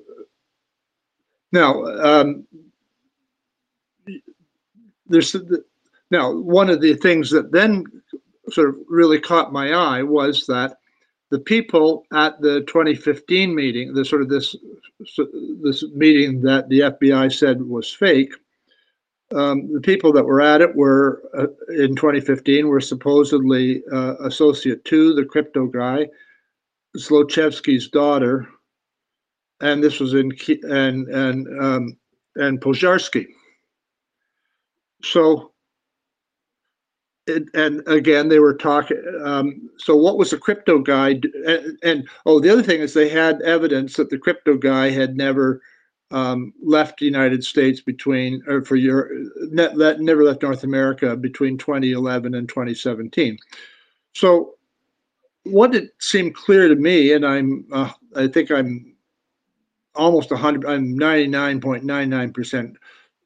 now 1.51 1.83
um, 1.85 2.45
there's 5.07 5.35
now 6.11 6.33
one 6.33 6.69
of 6.69 6.81
the 6.81 6.95
things 6.95 7.29
that 7.31 7.51
then 7.51 7.85
sort 8.49 8.69
of 8.69 8.75
really 8.87 9.19
caught 9.19 9.53
my 9.53 9.73
eye 9.73 10.03
was 10.03 10.45
that 10.45 10.77
the 11.31 11.39
people 11.39 12.05
at 12.13 12.39
the 12.39 12.61
2015 12.61 13.53
meeting, 13.53 13.93
the 13.93 14.05
sort 14.05 14.21
of 14.21 14.29
this 14.29 14.55
this 15.61 15.83
meeting 15.93 16.41
that 16.41 16.69
the 16.69 16.81
FBI 16.81 17.33
said 17.33 17.61
was 17.61 17.91
fake, 17.91 18.33
um, 19.33 19.71
the 19.73 19.81
people 19.81 20.13
that 20.13 20.25
were 20.25 20.41
at 20.41 20.61
it 20.61 20.75
were 20.75 21.23
uh, 21.37 21.47
in 21.73 21.95
2015 21.95 22.67
were 22.67 22.81
supposedly 22.81 23.81
uh, 23.91 24.15
associate 24.23 24.85
two, 24.85 25.15
the 25.15 25.25
crypto 25.25 25.65
guy, 25.65 26.07
Zlochevsky's 26.97 27.89
daughter, 27.89 28.47
and 29.61 29.83
this 29.83 29.99
was 29.99 30.13
in 30.13 30.31
and 30.63 31.07
and 31.07 31.63
um, 31.63 31.97
and 32.35 32.61
Pozharskyi. 32.61 33.25
So, 35.01 35.51
it, 37.27 37.43
and 37.53 37.81
again, 37.87 38.29
they 38.29 38.39
were 38.39 38.55
talking. 38.55 39.01
Um, 39.23 39.69
so, 39.77 39.95
what 39.95 40.17
was 40.17 40.31
the 40.31 40.37
crypto 40.37 40.79
guy? 40.79 41.19
And, 41.45 41.79
and, 41.83 42.09
oh, 42.25 42.39
the 42.39 42.49
other 42.49 42.63
thing 42.63 42.81
is 42.81 42.93
they 42.93 43.09
had 43.09 43.41
evidence 43.41 43.95
that 43.95 44.09
the 44.09 44.17
crypto 44.17 44.55
guy 44.55 44.89
had 44.89 45.15
never 45.15 45.61
um, 46.11 46.53
left 46.61 46.99
the 46.99 47.05
United 47.05 47.43
States 47.43 47.81
between, 47.81 48.43
or 48.47 48.63
for 48.63 48.75
Europe, 48.75 49.11
never 49.51 50.23
left 50.23 50.43
North 50.43 50.63
America 50.63 51.15
between 51.15 51.57
2011 51.57 52.35
and 52.35 52.47
2017. 52.47 53.37
So, 54.13 54.55
what 55.43 55.75
it 55.75 55.91
seemed 55.99 56.35
clear 56.35 56.67
to 56.67 56.75
me, 56.75 57.13
and 57.13 57.25
I'm, 57.25 57.65
uh, 57.71 57.91
I 58.15 58.27
think 58.27 58.51
I'm 58.51 58.95
almost 59.93 60.31
100, 60.31 60.65
I'm 60.65 60.97
99.99% 60.97 62.75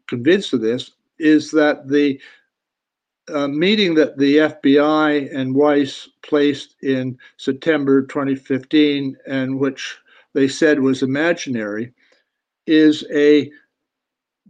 convinced 0.07 0.53
of 0.53 0.61
this, 0.61 0.91
is 1.17 1.51
that 1.51 1.87
the 1.87 2.19
uh, 3.33 3.47
meeting 3.47 3.93
that 3.95 4.17
the 4.17 4.37
FBI 4.37 5.33
and 5.35 5.53
Weiss 5.53 6.09
placed 6.23 6.75
in 6.81 7.17
September 7.37 8.01
2015, 8.01 9.15
and 9.27 9.59
which 9.59 9.97
they 10.33 10.47
said 10.47 10.79
was 10.79 11.03
imaginary, 11.03 11.93
is 12.69 13.03
a 13.13 13.51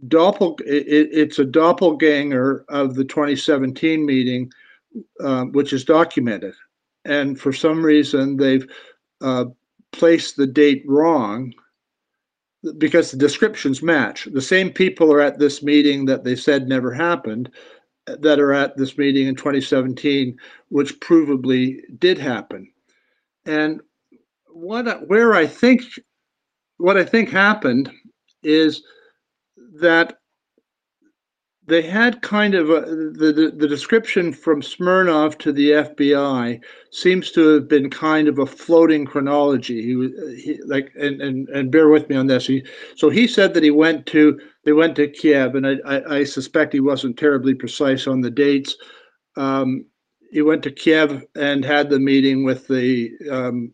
doppel. 0.08 0.60
It, 0.60 1.08
it's 1.12 1.38
a 1.38 1.44
doppelganger 1.44 2.64
of 2.68 2.94
the 2.94 3.04
2017 3.04 4.04
meeting, 4.04 4.52
uh, 5.20 5.44
which 5.46 5.72
is 5.72 5.84
documented, 5.84 6.54
and 7.04 7.40
for 7.40 7.52
some 7.52 7.84
reason 7.84 8.36
they've 8.36 8.66
uh, 9.20 9.46
placed 9.92 10.36
the 10.36 10.46
date 10.46 10.84
wrong 10.86 11.52
because 12.76 13.10
the 13.10 13.16
descriptions 13.16 13.82
match. 13.82 14.28
The 14.32 14.40
same 14.40 14.70
people 14.70 15.12
are 15.12 15.20
at 15.20 15.38
this 15.38 15.62
meeting 15.62 16.04
that 16.06 16.24
they 16.24 16.36
said 16.36 16.68
never 16.68 16.92
happened, 16.92 17.50
that 18.06 18.38
are 18.38 18.52
at 18.52 18.76
this 18.76 18.98
meeting 18.98 19.28
in 19.28 19.34
2017, 19.34 20.36
which 20.68 21.00
provably 21.00 21.80
did 21.98 22.18
happen. 22.18 22.70
And 23.46 23.80
what 24.48 25.08
where 25.08 25.34
I 25.34 25.46
think 25.46 25.82
what 26.76 26.96
I 26.96 27.04
think 27.04 27.30
happened 27.30 27.90
is 28.42 28.82
that 29.80 30.20
they 31.70 31.82
had 31.82 32.20
kind 32.20 32.54
of 32.54 32.68
a, 32.68 32.80
the, 32.80 33.54
the 33.56 33.68
description 33.68 34.32
from 34.32 34.60
Smirnov 34.60 35.38
to 35.38 35.52
the 35.52 35.70
FBI 35.70 36.60
seems 36.90 37.30
to 37.30 37.46
have 37.54 37.68
been 37.68 37.88
kind 37.88 38.26
of 38.26 38.40
a 38.40 38.46
floating 38.46 39.06
chronology. 39.06 39.80
He, 39.80 40.42
he 40.42 40.60
like 40.66 40.92
and, 40.98 41.22
and 41.22 41.48
and 41.50 41.70
bear 41.70 41.88
with 41.88 42.08
me 42.08 42.16
on 42.16 42.26
this. 42.26 42.46
He, 42.46 42.66
so 42.96 43.08
he 43.08 43.26
said 43.28 43.54
that 43.54 43.62
he 43.62 43.70
went 43.70 44.04
to 44.06 44.38
they 44.64 44.72
went 44.72 44.96
to 44.96 45.08
Kiev, 45.08 45.54
and 45.54 45.66
I, 45.66 45.76
I, 45.86 46.16
I 46.16 46.24
suspect 46.24 46.72
he 46.72 46.80
wasn't 46.80 47.16
terribly 47.16 47.54
precise 47.54 48.06
on 48.08 48.20
the 48.20 48.30
dates. 48.30 48.76
Um, 49.36 49.86
he 50.32 50.42
went 50.42 50.62
to 50.64 50.72
Kiev 50.72 51.24
and 51.36 51.64
had 51.64 51.88
the 51.88 52.00
meeting 52.00 52.44
with 52.44 52.66
the 52.66 53.12
um, 53.30 53.72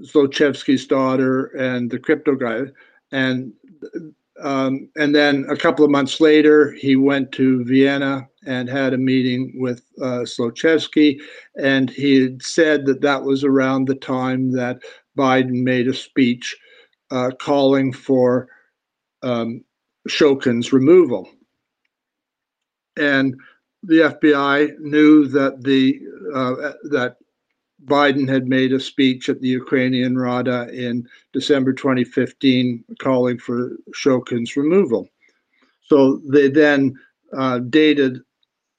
Zlochevsky's 0.00 0.86
daughter 0.86 1.46
and 1.58 1.90
the 1.90 1.98
crypto 1.98 2.34
guy, 2.36 2.62
and 3.12 3.52
um, 4.42 4.88
and 4.96 5.14
then 5.14 5.46
a 5.48 5.56
couple 5.56 5.84
of 5.84 5.90
months 5.90 6.20
later, 6.20 6.72
he 6.72 6.96
went 6.96 7.32
to 7.32 7.64
Vienna 7.64 8.28
and 8.46 8.68
had 8.68 8.92
a 8.92 8.98
meeting 8.98 9.52
with 9.56 9.84
uh, 10.00 10.24
Zlochevsky. 10.24 11.20
And 11.56 11.90
he 11.90 12.22
had 12.22 12.42
said 12.42 12.86
that 12.86 13.00
that 13.02 13.22
was 13.22 13.44
around 13.44 13.86
the 13.86 13.94
time 13.94 14.52
that 14.52 14.80
Biden 15.16 15.62
made 15.62 15.86
a 15.86 15.94
speech 15.94 16.56
uh, 17.10 17.30
calling 17.40 17.92
for 17.92 18.48
um, 19.22 19.62
Shokin's 20.08 20.72
removal. 20.72 21.28
And 22.96 23.36
the 23.82 23.98
FBI 23.98 24.78
knew 24.78 25.26
that 25.28 25.62
the 25.62 26.00
uh, 26.34 26.72
that 26.90 27.16
Biden 27.84 28.28
had 28.28 28.46
made 28.46 28.72
a 28.72 28.80
speech 28.80 29.28
at 29.28 29.40
the 29.40 29.48
Ukrainian 29.48 30.16
Rada 30.16 30.68
in 30.72 31.08
December 31.32 31.72
2015 31.72 32.84
calling 32.98 33.38
for 33.38 33.76
Shokin's 33.94 34.56
removal. 34.56 35.08
So 35.82 36.20
they 36.24 36.48
then 36.48 36.94
uh, 37.36 37.58
dated 37.58 38.20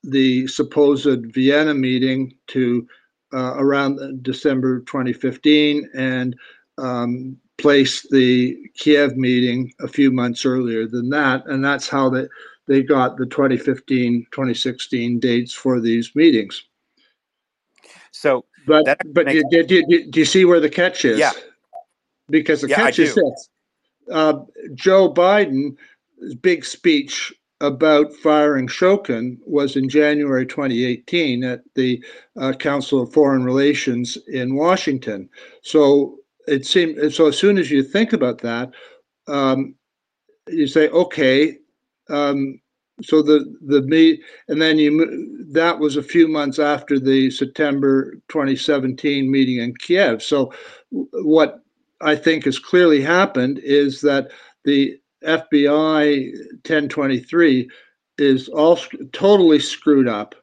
the 0.04 0.48
supposed 0.48 1.34
Vienna 1.34 1.74
meeting 1.74 2.36
to 2.48 2.88
uh, 3.34 3.56
around 3.58 4.24
December 4.24 4.82
2015 4.82 5.90
and 5.96 6.36
um, 6.78 7.38
placed 7.58 8.10
the 8.10 8.58
Kiev 8.76 9.16
meeting 9.18 9.72
a 9.80 9.88
few 9.88 10.12
months 10.12 10.46
earlier 10.46 10.88
than 10.88 11.10
that. 11.10 11.46
And 11.48 11.64
that's 11.64 11.88
how 11.88 12.10
they, 12.10 12.28
they 12.68 12.84
got 12.84 13.18
the 13.18 13.26
2015 13.26 14.28
2016 14.32 15.20
dates 15.20 15.54
for 15.54 15.80
these 15.80 16.16
meetings. 16.16 16.64
So 18.12 18.46
but 18.66 18.86
but 19.14 19.28
do, 19.28 19.44
do, 19.50 19.64
do, 19.64 20.10
do, 20.10 20.20
you 20.20 20.26
see 20.26 20.46
where 20.46 20.60
the 20.60 20.70
catch 20.70 21.06
is? 21.06 21.20
Yeah. 21.20 21.32
Because 22.30 22.62
the 22.62 22.70
yeah, 22.70 22.76
catch 22.78 23.00
is 23.00 23.16
this: 23.16 23.50
uh, 24.12 24.40
Joe 24.74 25.14
Biden's 25.14 25.78
big 26.42 26.66
speech 26.66 27.34
about 27.62 28.14
firing 28.16 28.68
Shokin 28.68 29.38
was 29.46 29.76
in 29.76 29.88
January 29.88 30.46
2018 30.46 31.44
at 31.44 31.62
the 31.76 32.04
uh, 32.38 32.54
Council 32.54 33.02
of 33.02 33.14
Foreign 33.14 33.44
Relations 33.44 34.18
in 34.28 34.56
Washington. 34.56 35.30
So 35.62 36.18
it 36.48 36.66
seemed 36.66 37.14
so. 37.14 37.28
As 37.28 37.38
soon 37.38 37.58
as 37.58 37.72
you 37.72 37.84
think 37.84 38.14
about 38.14 38.40
that, 38.40 38.72
um, 39.28 39.76
you 40.48 40.68
say, 40.68 40.90
okay. 40.90 41.58
Um, 42.10 42.60
so 43.02 43.22
the 43.22 43.56
the 43.62 43.82
meet 43.82 44.22
and 44.48 44.62
then 44.62 44.78
you 44.78 45.46
that 45.52 45.78
was 45.78 45.98
a 45.98 46.04
few 46.04 46.28
months 46.28 46.60
after 46.60 47.00
the 47.00 47.32
September 47.32 48.14
2017 48.30 49.30
meeting 49.30 49.58
in 49.58 49.76
Kiev. 49.76 50.22
So 50.22 50.54
what 50.92 51.64
I 52.02 52.16
think 52.16 52.46
has 52.46 52.60
clearly 52.60 53.02
happened 53.02 53.60
is 53.60 54.02
that 54.02 54.32
the 54.66 55.00
FBI 55.26 56.34
1023 56.66 57.70
is 58.18 58.48
all 58.50 58.78
totally 59.12 59.60
screwed 59.60 60.08
up 60.08 60.36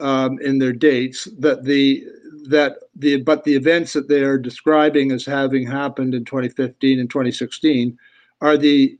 um, 0.00 0.38
in 0.40 0.58
their 0.58 0.72
dates. 0.72 1.28
That 1.38 1.64
the 1.64 2.04
that 2.48 2.76
the 2.94 3.22
but 3.22 3.44
the 3.44 3.54
events 3.54 3.92
that 3.94 4.08
they 4.08 4.22
are 4.22 4.38
describing 4.38 5.12
as 5.12 5.24
having 5.24 5.66
happened 5.66 6.14
in 6.14 6.24
2015 6.24 7.00
and 7.00 7.10
2016 7.10 7.98
are 8.40 8.56
the 8.56 8.98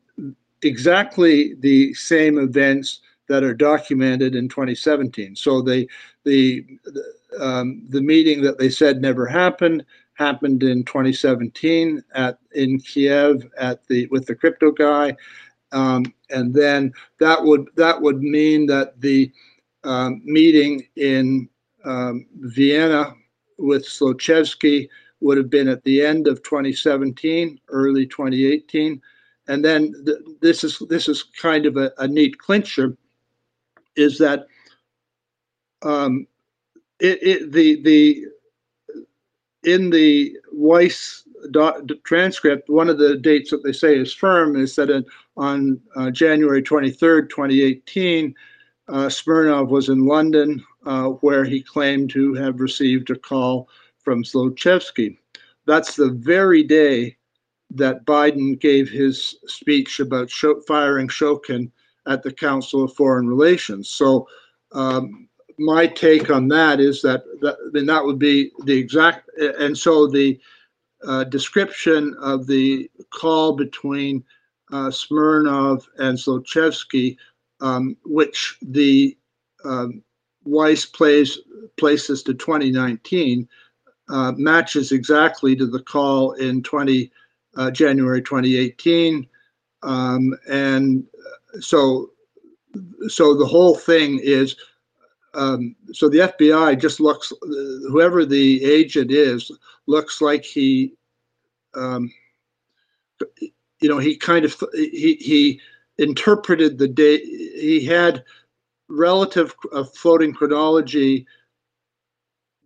exactly 0.62 1.54
the 1.60 1.92
same 1.94 2.38
events 2.38 3.00
that 3.28 3.42
are 3.42 3.54
documented 3.54 4.34
in 4.34 4.48
2017. 4.48 5.36
So 5.36 5.60
they 5.60 5.88
the 6.24 6.64
um, 7.40 7.82
the 7.88 8.00
meeting 8.00 8.42
that 8.42 8.58
they 8.58 8.70
said 8.70 9.00
never 9.00 9.26
happened 9.26 9.84
happened 10.14 10.62
in 10.62 10.82
2017 10.84 12.02
at 12.14 12.38
in 12.52 12.78
Kiev 12.80 13.48
at 13.58 13.86
the 13.88 14.06
with 14.08 14.26
the 14.26 14.34
crypto 14.34 14.70
guy, 14.70 15.16
um, 15.72 16.04
and 16.30 16.54
then 16.54 16.92
that 17.20 17.42
would 17.42 17.68
that 17.76 18.00
would 18.00 18.22
mean 18.22 18.66
that 18.66 19.00
the 19.00 19.30
um, 19.84 20.20
meeting 20.24 20.86
in 20.96 21.48
um, 21.84 22.26
Vienna 22.40 23.14
with 23.58 23.86
Zlochevsky 23.86 24.88
would 25.20 25.38
have 25.38 25.48
been 25.48 25.68
at 25.68 25.82
the 25.84 26.04
end 26.04 26.26
of 26.26 26.42
2017, 26.42 27.58
early 27.68 28.06
2018, 28.06 29.00
and 29.48 29.64
then 29.64 29.94
th- 30.04 30.18
this 30.40 30.64
is 30.64 30.82
this 30.88 31.08
is 31.08 31.22
kind 31.22 31.66
of 31.66 31.76
a, 31.76 31.92
a 31.98 32.08
neat 32.08 32.38
clincher, 32.38 32.96
is 33.96 34.18
that 34.18 34.46
um, 35.82 36.26
it, 37.00 37.18
it 37.22 37.52
the 37.52 37.82
the 37.82 38.24
in 39.64 39.90
the 39.90 40.36
Weiss 40.52 41.24
transcript, 42.04 42.68
one 42.68 42.88
of 42.88 42.98
the 42.98 43.16
dates 43.16 43.50
that 43.50 43.62
they 43.62 43.72
say 43.72 43.98
is 43.98 44.12
firm 44.12 44.56
is 44.56 44.76
that 44.76 45.04
on 45.36 45.80
uh, 45.96 46.10
January 46.10 46.62
23rd, 46.62 47.28
2018, 47.28 48.34
uh, 48.88 49.08
Smirnov 49.08 49.68
was 49.68 49.88
in 49.88 50.06
London, 50.06 50.64
uh, 50.86 51.08
where 51.08 51.44
he 51.44 51.60
claimed 51.60 52.10
to 52.10 52.34
have 52.34 52.60
received 52.60 53.10
a 53.10 53.16
call 53.16 53.68
from 53.98 54.22
Zlochevsky. 54.22 55.18
That's 55.66 55.96
the 55.96 56.10
very 56.10 56.62
day 56.62 57.15
that 57.76 58.04
Biden 58.04 58.58
gave 58.58 58.88
his 58.88 59.36
speech 59.46 60.00
about 60.00 60.30
firing 60.66 61.08
Shokin 61.08 61.70
at 62.06 62.22
the 62.22 62.32
Council 62.32 62.84
of 62.84 62.94
Foreign 62.94 63.28
Relations. 63.28 63.88
So, 63.88 64.28
um, 64.72 65.28
my 65.58 65.86
take 65.86 66.30
on 66.30 66.48
that 66.48 66.80
is 66.80 67.00
that, 67.02 67.24
that 67.40 67.56
mean, 67.72 67.86
that 67.86 68.04
would 68.04 68.18
be 68.18 68.52
the 68.64 68.76
exact, 68.76 69.30
and 69.38 69.76
so 69.76 70.06
the 70.06 70.38
uh, 71.06 71.24
description 71.24 72.14
of 72.20 72.46
the 72.46 72.90
call 73.10 73.56
between 73.56 74.22
uh, 74.72 74.90
Smirnov 74.90 75.86
and 75.98 76.18
Zlochevsky, 76.18 77.16
um, 77.60 77.96
which 78.04 78.58
the 78.62 79.16
um, 79.64 80.02
Weiss 80.44 80.84
plays 80.84 81.38
places 81.76 82.22
to 82.24 82.34
2019, 82.34 83.48
uh, 84.08 84.32
matches 84.32 84.92
exactly 84.92 85.56
to 85.56 85.66
the 85.66 85.82
call 85.82 86.32
in 86.32 86.62
20 86.62 87.10
uh, 87.56 87.70
January 87.70 88.22
2018, 88.22 89.26
um, 89.82 90.34
and 90.48 91.04
so 91.60 92.10
so 93.08 93.34
the 93.34 93.46
whole 93.46 93.74
thing 93.74 94.20
is 94.22 94.56
um, 95.36 95.76
so 95.92 96.08
the 96.08 96.32
FBI 96.38 96.80
just 96.80 96.98
looks, 96.98 97.30
whoever 97.42 98.24
the 98.24 98.64
agent 98.64 99.10
is, 99.10 99.50
looks 99.86 100.22
like 100.22 100.42
he, 100.42 100.94
um, 101.74 102.10
you 103.80 103.88
know, 103.88 103.98
he 103.98 104.16
kind 104.16 104.46
of 104.46 104.56
he 104.72 105.14
he 105.20 105.60
interpreted 105.98 106.78
the 106.78 106.88
day 106.88 107.18
he 107.18 107.84
had 107.84 108.24
relative 108.88 109.54
uh, 109.72 109.84
floating 109.84 110.32
chronology, 110.32 111.26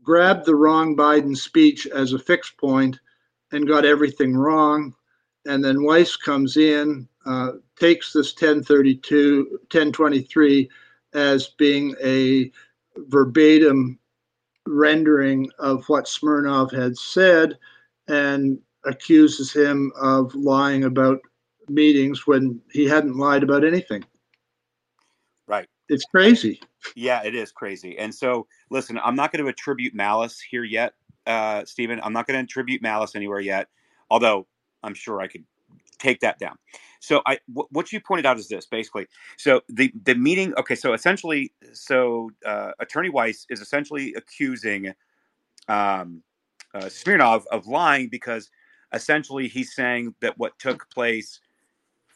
grabbed 0.02 0.46
the 0.46 0.54
wrong 0.54 0.96
Biden 0.96 1.36
speech 1.36 1.88
as 1.88 2.12
a 2.12 2.18
fixed 2.20 2.56
point, 2.56 3.00
and 3.52 3.68
got 3.68 3.84
everything 3.84 4.36
wrong. 4.36 4.94
And 5.46 5.64
then 5.64 5.82
Weiss 5.82 6.16
comes 6.16 6.56
in, 6.56 7.08
uh, 7.26 7.52
takes 7.78 8.12
this 8.12 8.32
1032, 8.32 9.46
1023 9.70 10.68
as 11.14 11.48
being 11.58 11.94
a 12.02 12.50
verbatim 12.96 13.98
rendering 14.66 15.50
of 15.58 15.84
what 15.88 16.08
Smirnov 16.08 16.70
had 16.70 16.96
said 16.96 17.58
and 18.08 18.58
accuses 18.84 19.52
him 19.52 19.92
of 20.00 20.34
lying 20.34 20.84
about 20.84 21.18
meetings 21.68 22.26
when 22.26 22.60
he 22.72 22.86
hadn't 22.86 23.16
lied 23.16 23.42
about 23.42 23.64
anything. 23.64 24.04
Right. 25.46 25.68
It's 25.88 26.04
crazy. 26.04 26.60
Yeah, 26.94 27.22
it 27.24 27.34
is 27.34 27.52
crazy. 27.52 27.98
And 27.98 28.14
so, 28.14 28.46
listen, 28.70 28.98
I'm 29.02 29.16
not 29.16 29.32
going 29.32 29.44
to 29.44 29.50
attribute 29.50 29.94
malice 29.94 30.40
here 30.40 30.64
yet, 30.64 30.94
uh, 31.30 31.64
Stephen. 31.64 32.00
I'm 32.02 32.12
not 32.12 32.26
going 32.26 32.38
to 32.38 32.44
attribute 32.44 32.82
malice 32.82 33.14
anywhere 33.14 33.40
yet, 33.40 33.68
although 34.10 34.46
I'm 34.82 34.94
sure 34.94 35.20
I 35.20 35.28
could 35.28 35.44
take 35.98 36.20
that 36.20 36.38
down. 36.38 36.56
So 37.00 37.22
I 37.26 37.38
w- 37.48 37.68
what 37.70 37.92
you 37.92 38.00
pointed 38.00 38.26
out 38.26 38.38
is 38.38 38.48
this 38.48 38.66
basically. 38.66 39.06
So 39.36 39.62
the 39.68 39.92
the 40.04 40.14
meeting. 40.14 40.54
Okay, 40.58 40.74
so 40.74 40.92
essentially, 40.92 41.52
so 41.72 42.30
uh, 42.44 42.72
Attorney 42.80 43.10
Weiss 43.10 43.46
is 43.48 43.60
essentially 43.60 44.14
accusing 44.14 44.92
um, 45.68 46.22
uh, 46.74 46.88
Smirnov 46.88 47.46
of 47.50 47.66
lying 47.66 48.08
because 48.08 48.50
essentially 48.92 49.48
he's 49.48 49.74
saying 49.74 50.14
that 50.20 50.36
what 50.38 50.58
took 50.58 50.88
place 50.90 51.40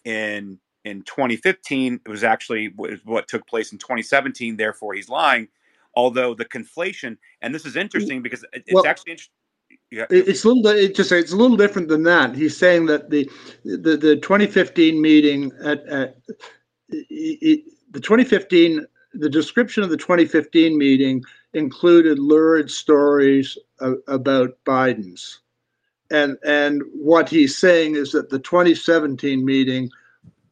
in 0.04 0.58
in 0.84 1.02
2015 1.02 2.00
was 2.06 2.24
actually 2.24 2.66
what 3.04 3.28
took 3.28 3.46
place 3.46 3.72
in 3.72 3.78
2017. 3.78 4.56
Therefore, 4.56 4.94
he's 4.94 5.08
lying. 5.08 5.48
Although 5.96 6.34
the 6.34 6.44
conflation, 6.44 7.16
and 7.40 7.54
this 7.54 7.64
is 7.64 7.76
interesting 7.76 8.22
because 8.22 8.44
it's 8.52 8.72
well, 8.72 8.86
actually 8.86 9.12
interesting 9.12 9.34
yeah. 9.90 10.06
It's 10.10 10.44
a 10.44 10.48
little. 10.48 10.66
It 10.66 10.96
just 10.96 11.12
it's 11.12 11.32
a 11.32 11.36
little 11.36 11.56
different 11.56 11.88
than 11.88 12.02
that. 12.04 12.34
He's 12.34 12.56
saying 12.56 12.86
that 12.86 13.10
the 13.10 13.30
the, 13.64 13.96
the 13.96 14.16
2015 14.16 15.00
meeting 15.00 15.52
at, 15.62 15.86
at 15.86 16.16
it, 16.88 17.64
the 17.90 18.00
2015 18.00 18.84
the 19.14 19.30
description 19.30 19.84
of 19.84 19.90
the 19.90 19.96
2015 19.96 20.76
meeting 20.76 21.22
included 21.52 22.18
lurid 22.18 22.68
stories 22.68 23.56
of, 23.78 23.98
about 24.08 24.58
Biden's, 24.64 25.40
and 26.10 26.36
and 26.44 26.82
what 26.92 27.28
he's 27.28 27.56
saying 27.56 27.94
is 27.94 28.10
that 28.12 28.30
the 28.30 28.40
2017 28.40 29.44
meeting 29.44 29.88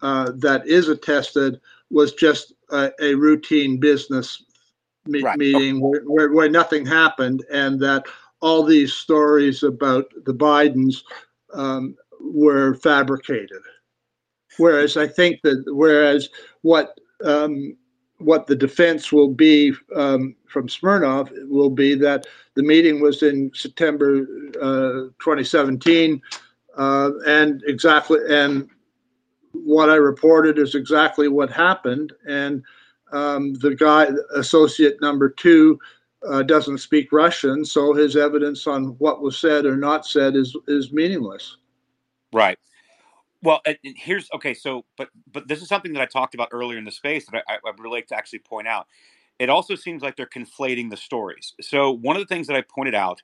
uh, 0.03 0.31
that 0.37 0.67
is 0.69 0.89
attested 0.89 1.61
was 1.91 2.13
just 2.13 2.53
a, 2.71 2.93
a 3.01 3.15
routine 3.15 3.81
business 3.81 4.45
me- 5.07 5.23
right. 5.23 5.39
meeting 5.39 5.77
okay. 5.77 5.81
where, 5.81 6.03
where, 6.03 6.33
where 6.33 6.49
nothing 6.49 6.87
happened, 6.87 7.45
and 7.51 7.81
that 7.81 8.05
all 8.41 8.63
these 8.63 8.93
stories 8.93 9.63
about 9.63 10.07
the 10.25 10.35
Bidens 10.35 11.03
um, 11.55 11.97
were 12.21 12.75
fabricated. 12.75 13.63
Whereas 14.59 14.97
I 14.97 15.07
think 15.07 15.41
that 15.43 15.65
whereas 15.67 16.29
what 16.63 16.99
um, 17.25 17.77
what 18.19 18.47
the 18.47 18.57
defense 18.57 19.13
will 19.13 19.33
be 19.33 19.75
um, 19.97 20.37
from 20.47 20.69
Smirnov 20.69 21.31
will 21.49 21.71
be 21.71 21.95
that 21.97 22.27
the 22.55 22.63
meeting 22.63 23.01
was 23.01 23.23
in 23.23 23.51
September 23.55 24.27
uh, 24.61 25.11
2017, 25.23 26.21
uh, 26.77 27.11
and 27.27 27.63
exactly 27.67 28.21
and 28.29 28.69
what 29.53 29.91
I 29.91 29.97
reported 29.97 30.59
is 30.59 30.75
exactly 30.75 31.29
what 31.29 31.51
happened. 31.51 32.13
And 32.27 32.63
um, 33.13 33.55
the 33.55 33.75
guy, 33.75 34.09
associate 34.35 35.01
number 35.01 35.29
two, 35.29 35.79
uh, 36.29 36.43
doesn't 36.43 36.79
speak 36.79 37.13
Russian, 37.13 37.65
so 37.65 37.93
his 37.93 38.17
evidence 38.17 38.67
on 38.67 38.97
what 38.99 39.23
was 39.23 39.39
said 39.39 39.67
or 39.67 39.77
not 39.77 40.07
said 40.07 40.37
is 40.37 40.57
is 40.69 40.93
meaningless. 40.93 41.57
Right. 42.33 42.59
Well, 43.43 43.61
here's 43.83 44.29
okay. 44.35 44.55
So, 44.55 44.85
but 44.97 45.09
but 45.33 45.49
this 45.49 45.63
is 45.63 45.69
something 45.69 45.93
that 45.95 46.03
I 46.03 46.07
talked 46.07 46.35
about 46.35 46.49
earlier 46.53 46.79
in 46.79 46.85
the 46.85 46.93
space 46.93 47.27
that 47.27 47.43
I, 47.49 47.55
I 47.55 47.71
would 47.77 47.91
like 47.91 48.07
to 48.09 48.17
actually 48.17 48.39
point 48.41 48.69
out. 48.69 48.87
It 49.39 49.51
also 49.51 49.75
seems 49.75 50.03
like 50.03 50.17
they're 50.17 50.27
conflating 50.27 50.91
the 50.91 50.97
stories. 50.97 51.55
So, 51.61 51.91
one 51.91 52.15
of 52.15 52.23
the 52.23 52.27
things 52.27 52.47
that 52.47 52.57
I 52.57 52.63
pointed 52.63 52.95
out 52.95 53.23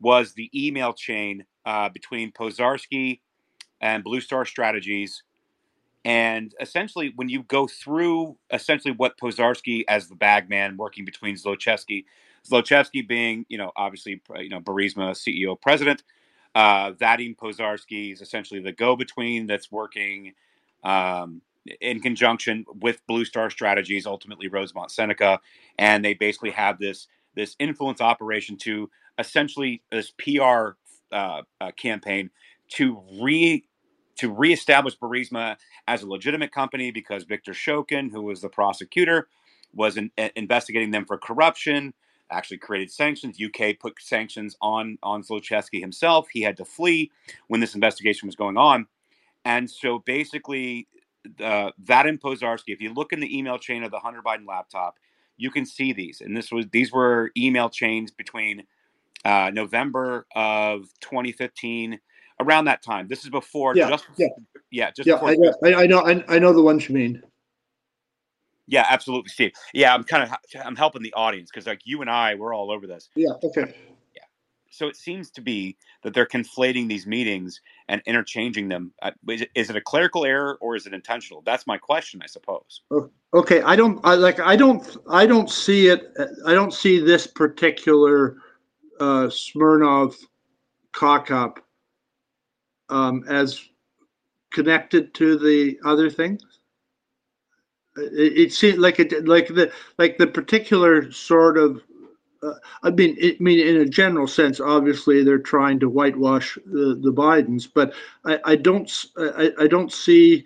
was 0.00 0.32
the 0.32 0.50
email 0.54 0.92
chain 0.94 1.44
uh, 1.66 1.90
between 1.90 2.32
Pozharskyi 2.32 3.20
and 3.80 4.02
Blue 4.02 4.20
Star 4.20 4.46
Strategies 4.46 5.22
and 6.08 6.54
essentially, 6.58 7.12
when 7.16 7.28
you 7.28 7.42
go 7.42 7.66
through 7.66 8.38
essentially 8.50 8.94
what 8.94 9.18
Pozharskyi 9.18 9.84
as 9.88 10.08
the 10.08 10.14
bagman 10.14 10.78
working 10.78 11.04
between 11.04 11.36
Zlochevsky 11.36 12.06
Zlochevsky 12.50 13.06
being, 13.06 13.44
you 13.50 13.58
know, 13.58 13.72
obviously, 13.76 14.22
you 14.38 14.48
know, 14.48 14.58
Burisma 14.58 15.10
CEO 15.10 15.60
president. 15.60 16.02
Uh, 16.54 16.92
Vadim 16.92 17.36
Pozharskyi 17.36 18.14
is 18.14 18.22
essentially 18.22 18.58
the 18.58 18.72
go-between 18.72 19.46
that's 19.46 19.70
working 19.70 20.32
um, 20.82 21.42
in 21.82 22.00
conjunction 22.00 22.64
with 22.80 23.06
Blue 23.06 23.26
Star 23.26 23.50
Strategies, 23.50 24.06
ultimately 24.06 24.48
Rosemont 24.48 24.90
Seneca, 24.90 25.38
and 25.78 26.02
they 26.02 26.14
basically 26.14 26.52
have 26.52 26.78
this 26.78 27.06
this 27.34 27.54
influence 27.58 28.00
operation 28.00 28.56
to 28.56 28.88
essentially 29.18 29.82
this 29.92 30.10
PR 30.12 30.70
uh, 31.12 31.42
uh, 31.60 31.70
campaign 31.76 32.30
to 32.68 33.02
re 33.20 33.67
to 34.18 34.32
reestablish 34.32 34.98
Burisma 34.98 35.56
as 35.86 36.02
a 36.02 36.06
legitimate 36.08 36.52
company 36.52 36.90
because 36.90 37.24
Viktor 37.24 37.52
Shokin, 37.52 38.10
who 38.10 38.22
was 38.22 38.40
the 38.40 38.48
prosecutor, 38.48 39.28
was 39.74 39.96
in, 39.96 40.10
investigating 40.36 40.90
them 40.90 41.04
for 41.04 41.18
corruption. 41.18 41.94
Actually, 42.30 42.58
created 42.58 42.90
sanctions. 42.90 43.38
UK 43.42 43.78
put 43.78 43.94
sanctions 44.00 44.54
on 44.60 44.98
on 45.02 45.22
Zlochevsky 45.22 45.80
himself. 45.80 46.28
He 46.30 46.42
had 46.42 46.58
to 46.58 46.64
flee 46.64 47.10
when 47.46 47.60
this 47.60 47.74
investigation 47.74 48.26
was 48.26 48.36
going 48.36 48.58
on, 48.58 48.86
and 49.46 49.70
so 49.70 50.00
basically, 50.00 50.88
uh, 51.42 51.70
Vadim 51.82 52.18
Pozharskyi. 52.20 52.74
If 52.74 52.82
you 52.82 52.92
look 52.92 53.14
in 53.14 53.20
the 53.20 53.38
email 53.38 53.58
chain 53.58 53.82
of 53.82 53.90
the 53.90 53.98
Hunter 53.98 54.20
Biden 54.22 54.46
laptop, 54.46 54.98
you 55.38 55.50
can 55.50 55.64
see 55.64 55.94
these. 55.94 56.20
And 56.20 56.36
this 56.36 56.52
was 56.52 56.66
these 56.70 56.92
were 56.92 57.30
email 57.36 57.70
chains 57.70 58.10
between 58.10 58.64
uh, 59.24 59.50
November 59.52 60.26
of 60.34 60.88
2015, 61.00 61.98
around 62.40 62.66
that 62.66 62.82
time. 62.82 63.08
This 63.08 63.24
is 63.24 63.30
before, 63.30 63.76
yeah, 63.76 63.90
just 63.90 64.06
yeah, 64.16 64.28
yeah, 64.70 64.90
just 64.90 65.06
yeah. 65.06 65.14
before. 65.14 65.54
I, 65.64 65.72
I, 65.72 65.82
I 65.82 65.86
know, 65.86 66.00
I, 66.00 66.24
I 66.28 66.38
know 66.38 66.52
the 66.52 66.62
ones 66.62 66.88
you 66.88 66.94
mean. 66.94 67.22
Yeah, 68.68 68.86
absolutely, 68.88 69.30
Steve. 69.30 69.52
Yeah, 69.72 69.94
I'm 69.94 70.04
kind 70.04 70.24
of 70.24 70.36
I'm 70.62 70.76
helping 70.76 71.02
the 71.02 71.12
audience 71.14 71.50
because 71.50 71.66
like 71.66 71.80
you 71.84 72.02
and 72.02 72.10
I, 72.10 72.34
we're 72.34 72.54
all 72.54 72.70
over 72.70 72.86
this. 72.86 73.08
Yeah. 73.14 73.30
Okay. 73.42 73.74
Yeah. 74.14 74.22
So 74.70 74.88
it 74.88 74.96
seems 74.96 75.30
to 75.32 75.40
be 75.40 75.76
that 76.02 76.12
they're 76.12 76.26
conflating 76.26 76.86
these 76.86 77.06
meetings 77.06 77.62
and 77.88 78.02
interchanging 78.04 78.68
them. 78.68 78.92
Uh, 79.00 79.12
is 79.30 79.40
it, 79.40 79.50
is 79.54 79.70
it 79.70 79.76
a 79.76 79.80
clerical 79.80 80.26
error 80.26 80.58
or 80.60 80.76
is 80.76 80.86
it 80.86 80.92
intentional? 80.92 81.40
That's 81.46 81.66
my 81.66 81.78
question, 81.78 82.20
I 82.22 82.26
suppose. 82.26 82.82
Okay, 83.32 83.62
I 83.62 83.74
don't 83.74 84.00
I 84.04 84.14
like 84.16 84.38
I 84.38 84.54
don't 84.54 84.98
I 85.10 85.24
don't 85.24 85.50
see 85.50 85.88
it. 85.88 86.14
I 86.46 86.52
don't 86.52 86.74
see 86.74 87.00
this 87.00 87.26
particular 87.26 88.36
uh, 89.00 89.30
Smirnov 89.30 90.14
cock 90.92 91.30
up 91.30 91.64
um, 92.90 93.24
as 93.28 93.68
connected 94.50 95.12
to 95.14 95.38
the 95.38 95.78
other 95.84 96.10
things 96.10 96.42
it, 97.96 98.38
it 98.38 98.52
seemed 98.52 98.78
like 98.78 98.98
it 98.98 99.26
like 99.26 99.48
the 99.48 99.70
like 99.98 100.18
the 100.18 100.26
particular 100.26 101.10
sort 101.12 101.58
of 101.58 101.82
uh, 102.42 102.52
I 102.82 102.90
mean, 102.90 103.16
it, 103.18 103.36
I 103.40 103.42
mean, 103.42 103.66
in 103.66 103.80
a 103.80 103.84
general 103.84 104.26
sense, 104.26 104.60
obviously 104.60 105.24
they're 105.24 105.38
trying 105.38 105.80
to 105.80 105.88
whitewash 105.88 106.56
the, 106.66 106.98
the 107.02 107.12
Bidens, 107.12 107.68
but 107.72 107.94
I, 108.24 108.38
I 108.44 108.56
don't, 108.56 108.90
I, 109.16 109.50
I, 109.58 109.66
don't 109.66 109.92
see 109.92 110.44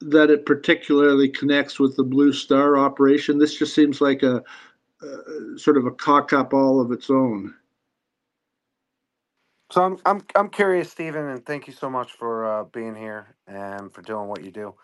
that 0.00 0.30
it 0.30 0.44
particularly 0.44 1.28
connects 1.28 1.78
with 1.78 1.96
the 1.96 2.02
Blue 2.02 2.32
Star 2.32 2.76
operation. 2.78 3.38
This 3.38 3.54
just 3.54 3.74
seems 3.74 4.00
like 4.00 4.22
a, 4.22 4.42
a 5.02 5.58
sort 5.58 5.76
of 5.76 5.86
a 5.86 5.92
cock 5.92 6.32
up 6.32 6.52
all 6.52 6.80
of 6.80 6.90
its 6.90 7.10
own. 7.10 7.54
So 9.70 9.82
I'm, 9.84 9.98
I'm, 10.06 10.22
I'm 10.36 10.48
curious, 10.50 10.90
Stephen, 10.90 11.28
and 11.28 11.44
thank 11.44 11.66
you 11.66 11.72
so 11.72 11.90
much 11.90 12.12
for 12.12 12.46
uh, 12.46 12.64
being 12.64 12.94
here 12.94 13.36
and 13.46 13.92
for 13.92 14.02
doing 14.02 14.28
what 14.28 14.44
you 14.44 14.50
do. 14.52 14.74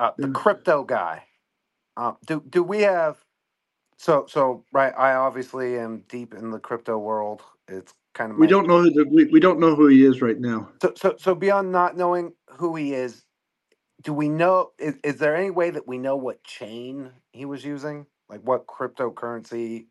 Uh, 0.00 0.12
the 0.18 0.28
crypto 0.28 0.84
guy. 0.84 1.24
Um, 1.96 2.16
do 2.26 2.42
do 2.50 2.62
we 2.62 2.82
have 2.82 3.18
so 3.98 4.26
so 4.28 4.64
right? 4.72 4.94
I 4.96 5.14
obviously 5.14 5.78
am 5.78 6.04
deep 6.08 6.34
in 6.34 6.50
the 6.50 6.58
crypto 6.58 6.98
world. 6.98 7.42
It's 7.68 7.94
kind 8.14 8.32
of 8.32 8.38
we 8.38 8.46
don't 8.46 8.66
know 8.68 8.82
who 8.82 8.90
the, 8.90 9.04
we, 9.10 9.26
we 9.26 9.40
don't 9.40 9.60
know 9.60 9.74
who 9.76 9.88
he 9.88 10.04
is 10.04 10.22
right 10.22 10.38
now. 10.40 10.70
So 10.82 10.92
so 10.96 11.16
so 11.18 11.34
beyond 11.34 11.72
not 11.72 11.96
knowing 11.96 12.34
who 12.58 12.76
he 12.76 12.94
is, 12.94 13.24
do 14.02 14.12
we 14.14 14.28
know? 14.28 14.72
Is, 14.78 14.96
is 15.04 15.16
there 15.18 15.36
any 15.36 15.50
way 15.50 15.70
that 15.70 15.88
we 15.88 15.98
know 15.98 16.16
what 16.16 16.44
chain 16.44 17.10
he 17.32 17.44
was 17.46 17.64
using? 17.64 18.06
Like 18.28 18.42
what 18.42 18.66
cryptocurrency? 18.66 19.86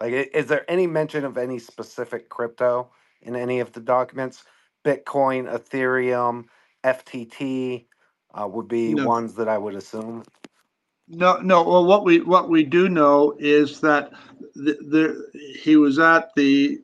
Like 0.00 0.12
is 0.34 0.46
there 0.46 0.70
any 0.70 0.86
mention 0.86 1.24
of 1.24 1.38
any 1.38 1.58
specific 1.58 2.28
crypto 2.28 2.90
in 3.22 3.36
any 3.36 3.60
of 3.60 3.72
the 3.72 3.80
documents? 3.80 4.44
Bitcoin, 4.84 5.52
Ethereum, 5.52 6.44
FTT 6.84 7.86
uh, 8.34 8.46
would 8.46 8.68
be 8.68 8.94
no. 8.94 9.06
ones 9.06 9.34
that 9.34 9.48
I 9.48 9.58
would 9.58 9.74
assume. 9.74 10.24
No, 11.08 11.38
no. 11.38 11.62
Well, 11.62 11.86
what 11.86 12.04
we 12.04 12.20
what 12.20 12.48
we 12.48 12.62
do 12.64 12.88
know 12.88 13.34
is 13.38 13.80
that 13.80 14.12
the, 14.54 14.74
the 14.74 15.58
he 15.58 15.76
was 15.76 15.98
at 15.98 16.34
the 16.36 16.80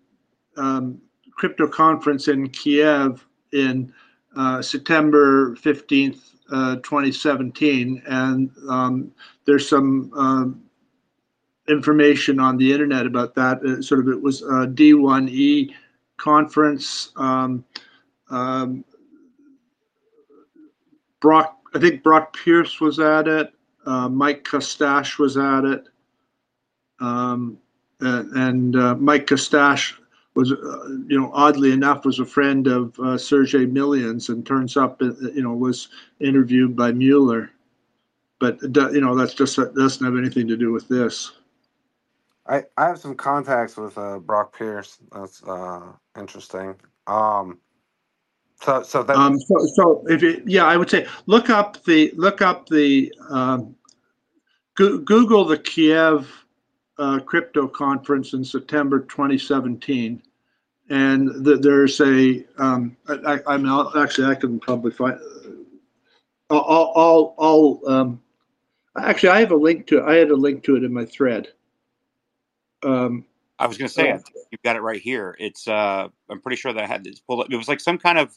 um, 0.57 1.01
crypto 1.33 1.69
conference 1.69 2.29
in 2.29 2.49
Kiev 2.49 3.27
in 3.53 3.93
uh, 4.37 4.63
September 4.63 5.55
fifteenth, 5.57 6.37
uh, 6.51 6.77
twenty 6.77 7.13
seventeen, 7.13 8.03
and 8.07 8.51
um, 8.69 9.13
there's 9.45 9.69
some 9.69 10.11
um, 10.15 10.65
information 11.69 12.41
on 12.41 12.57
the 12.57 12.73
internet 12.73 13.07
about 13.07 13.35
that. 13.35 13.63
Uh, 13.63 13.83
sort 13.83 14.01
of, 14.01 14.09
it 14.09 14.21
was 14.21 14.41
a 14.43 14.67
D1E 14.67 15.75
conference. 16.17 17.13
Um, 17.17 17.65
um, 18.31 18.85
Brock, 21.21 21.59
I 21.75 21.79
think 21.79 22.03
Brock 22.03 22.37
Pierce 22.37 22.81
was 22.81 22.99
at 23.01 23.29
it. 23.29 23.53
Uh, 23.87 24.09
Mike 24.09 24.45
Kostash 24.45 25.19
was 25.19 25.37
at 25.37 25.65
it, 25.65 25.89
um, 27.01 27.59
and, 28.01 28.77
uh, 28.77 28.95
Mike 28.95 29.27
Kostash 29.27 29.95
was, 30.35 30.53
uh, 30.53 30.89
you 31.07 31.21
know, 31.21 31.31
oddly 31.33 31.73
enough, 31.73 32.05
was 32.05 32.19
a 32.19 32.25
friend 32.25 32.67
of 32.67 32.99
uh, 32.99 33.17
Sergey 33.17 33.67
Millian, 33.67 34.29
and 34.29 34.47
turns 34.47 34.77
up, 34.77 35.01
uh, 35.01 35.13
you 35.35 35.43
know, 35.43 35.53
was 35.53 35.89
interviewed 36.21 36.75
by 36.75 36.93
Mueller. 36.93 37.51
But 38.41 38.61
you 38.63 39.01
know, 39.01 39.15
that's 39.15 39.35
just 39.35 39.57
that 39.57 39.75
doesn't 39.75 40.05
have 40.05 40.17
anything 40.17 40.49
to 40.49 40.57
do 40.57 40.73
with 40.73 40.89
this. 40.89 41.33
I, 42.47 42.63
I 42.77 42.87
have 42.87 42.99
some 42.99 43.15
contacts 43.15 43.77
with 43.77 43.97
uh, 43.97 44.19
Brock 44.19 44.57
Pierce. 44.57 44.99
That's 45.13 45.43
interesting. 46.17 46.77
Um, 47.07 47.59
so, 48.61 48.83
so 48.83 49.03
that. 49.03 49.17
Um, 49.17 49.39
so, 49.39 49.57
so 49.75 50.05
if 50.09 50.23
it, 50.23 50.43
yeah, 50.47 50.65
I 50.65 50.77
would 50.77 50.91
say 50.91 51.07
look 51.27 51.51
up 51.51 51.83
the 51.85 52.13
look 52.17 52.43
up 52.43 52.69
the 52.69 53.13
um, 53.31 53.75
go, 54.75 54.99
Google 54.99 55.45
the 55.45 55.59
Kiev 55.59 56.31
uh, 56.99 57.21
crypto 57.21 57.67
conference 57.67 58.33
in 58.33 58.45
September 58.45 59.01
2017, 59.01 60.23
and 60.91 61.45
the, 61.45 61.57
there's 61.57 62.01
a. 62.01 62.45
Um, 62.59 62.97
I, 63.09 63.41
I 63.47 63.57
mean, 63.57 63.69
I'll, 63.69 63.97
actually, 63.99 64.29
I 64.29 64.35
can 64.35 64.61
probably 64.61 64.93
find. 64.93 65.19
I'll, 66.51 66.93
I'll, 66.95 67.35
I'll 67.39 67.81
um, 67.87 68.23
actually, 68.99 69.31
I 69.31 69.41
have 69.41 69.53
a 69.53 69.57
link 69.57 69.87
to. 69.89 70.03
I 70.03 70.15
had 70.15 70.31
a 70.31 70.37
link 70.37 70.63
to 70.65 70.77
it 70.77 70.85
in 70.85 70.93
my 70.93 71.05
thread. 71.05 71.49
Um, 72.85 73.25
I 73.59 73.67
was 73.67 73.79
going 73.79 73.89
to 73.89 73.95
say, 73.95 74.11
uh, 74.11 74.19
you've 74.51 74.63
got 74.63 74.77
it 74.77 74.81
right 74.81 75.01
here. 75.01 75.37
It's, 75.39 75.69
uh, 75.69 76.09
I'm 76.29 76.41
pretty 76.41 76.57
sure 76.57 76.73
that 76.73 76.83
I 76.83 76.87
had 76.87 77.05
this 77.05 77.21
pulled 77.21 77.41
up. 77.41 77.47
It 77.51 77.57
was 77.57 77.69
like 77.69 77.81
some 77.81 77.99
kind 77.99 78.19
of, 78.19 78.37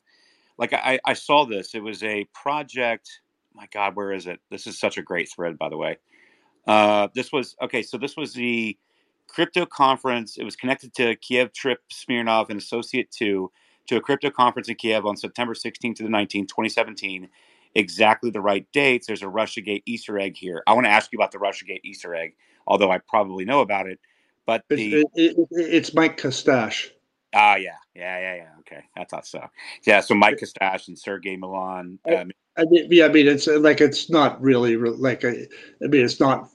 like 0.57 0.73
I, 0.73 0.99
I 1.05 1.13
saw 1.13 1.45
this. 1.45 1.73
It 1.73 1.83
was 1.83 2.03
a 2.03 2.25
project. 2.33 3.21
My 3.53 3.67
God, 3.73 3.95
where 3.95 4.11
is 4.11 4.27
it? 4.27 4.39
This 4.51 4.67
is 4.67 4.79
such 4.79 4.97
a 4.97 5.01
great 5.01 5.29
thread, 5.29 5.57
by 5.57 5.69
the 5.69 5.77
way. 5.77 5.97
Uh, 6.67 7.07
this 7.15 7.31
was 7.31 7.55
okay. 7.61 7.81
So 7.81 7.97
this 7.97 8.15
was 8.15 8.33
the 8.33 8.77
crypto 9.27 9.65
conference. 9.65 10.37
It 10.37 10.43
was 10.43 10.55
connected 10.55 10.93
to 10.95 11.15
Kiev 11.15 11.53
trip 11.53 11.79
Smirnov 11.89 12.49
and 12.49 12.59
Associate 12.59 13.09
Two 13.09 13.51
to 13.87 13.95
a 13.95 14.01
crypto 14.01 14.29
conference 14.29 14.67
in 14.69 14.75
Kiev 14.75 15.05
on 15.05 15.15
September 15.15 15.53
16th 15.53 15.95
to 15.95 16.03
the 16.03 16.09
19th, 16.09 16.49
2017. 16.49 17.29
Exactly 17.75 18.29
the 18.29 18.41
right 18.41 18.67
dates. 18.73 19.07
There's 19.07 19.21
a 19.21 19.27
RussiaGate 19.27 19.83
Easter 19.85 20.19
egg 20.19 20.35
here. 20.35 20.61
I 20.67 20.73
want 20.73 20.85
to 20.85 20.91
ask 20.91 21.11
you 21.11 21.17
about 21.17 21.31
the 21.31 21.37
RussiaGate 21.37 21.81
Easter 21.83 22.13
egg, 22.13 22.35
although 22.65 22.91
I 22.91 22.97
probably 22.97 23.45
know 23.45 23.61
about 23.61 23.87
it. 23.87 23.99
But 24.47 24.63
the 24.69 25.01
it, 25.01 25.07
it, 25.13 25.47
it's 25.51 25.93
Mike 25.93 26.17
Kostash. 26.17 26.89
Ah, 27.35 27.57
yeah, 27.57 27.75
yeah, 27.93 28.17
yeah, 28.17 28.35
yeah. 28.35 28.49
Okay, 28.61 28.81
I 28.95 29.03
thought 29.03 29.27
so. 29.27 29.45
Yeah, 29.85 29.99
so 29.99 30.15
Mike 30.15 30.37
Kostash 30.37 30.87
and 30.87 30.97
Sergey 30.97 31.37
Millian. 31.37 31.99
Um, 32.11 32.31
I 32.57 32.63
mean, 32.63 32.87
yeah, 32.89 33.05
I 33.05 33.09
mean, 33.09 33.27
it's 33.27 33.45
like 33.45 33.81
it's 33.81 34.09
not 34.09 34.41
really 34.41 34.77
like 34.77 35.25
a, 35.25 35.45
I 35.83 35.87
mean, 35.87 36.05
it's 36.05 36.21
not. 36.21 36.49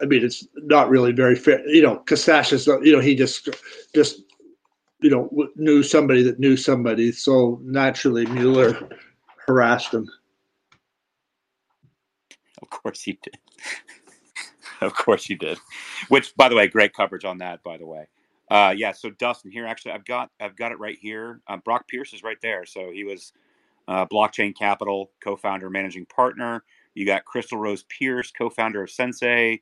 I 0.00 0.06
mean, 0.06 0.24
it's 0.24 0.46
not 0.56 0.88
really 0.88 1.12
very 1.12 1.36
fair. 1.36 1.66
You 1.68 1.82
know, 1.82 2.02
Kostash 2.06 2.52
is, 2.54 2.66
you 2.66 2.92
know, 2.92 3.00
he 3.00 3.14
just 3.14 3.50
just 3.94 4.22
you 5.02 5.10
know 5.10 5.28
knew 5.56 5.82
somebody 5.82 6.22
that 6.22 6.40
knew 6.40 6.56
somebody, 6.56 7.12
so 7.12 7.60
naturally 7.62 8.24
Mueller 8.24 8.88
harassed 9.46 9.92
him. 9.92 10.08
Of 12.62 12.70
course 12.70 13.02
he 13.02 13.18
did. 13.22 13.38
of 14.80 14.94
course 14.94 15.28
you 15.28 15.36
did. 15.36 15.58
Which, 16.08 16.34
by 16.36 16.48
the 16.48 16.56
way, 16.56 16.68
great 16.68 16.94
coverage 16.94 17.24
on 17.24 17.38
that. 17.38 17.62
By 17.62 17.76
the 17.76 17.86
way, 17.86 18.06
uh, 18.50 18.74
yeah. 18.76 18.92
So 18.92 19.10
Dustin 19.10 19.50
here, 19.50 19.66
actually, 19.66 19.92
I've 19.92 20.04
got 20.04 20.30
I've 20.40 20.56
got 20.56 20.72
it 20.72 20.78
right 20.78 20.98
here. 21.00 21.40
Uh, 21.46 21.56
Brock 21.58 21.88
Pierce 21.88 22.12
is 22.12 22.22
right 22.22 22.38
there. 22.42 22.64
So 22.66 22.90
he 22.90 23.04
was 23.04 23.32
uh, 23.88 24.06
Blockchain 24.06 24.56
Capital 24.56 25.10
co-founder, 25.22 25.70
managing 25.70 26.06
partner. 26.06 26.64
You 26.94 27.06
got 27.06 27.24
Crystal 27.24 27.58
Rose 27.58 27.84
Pierce, 27.84 28.30
co-founder 28.30 28.82
of 28.82 28.90
Sensay. 28.90 29.60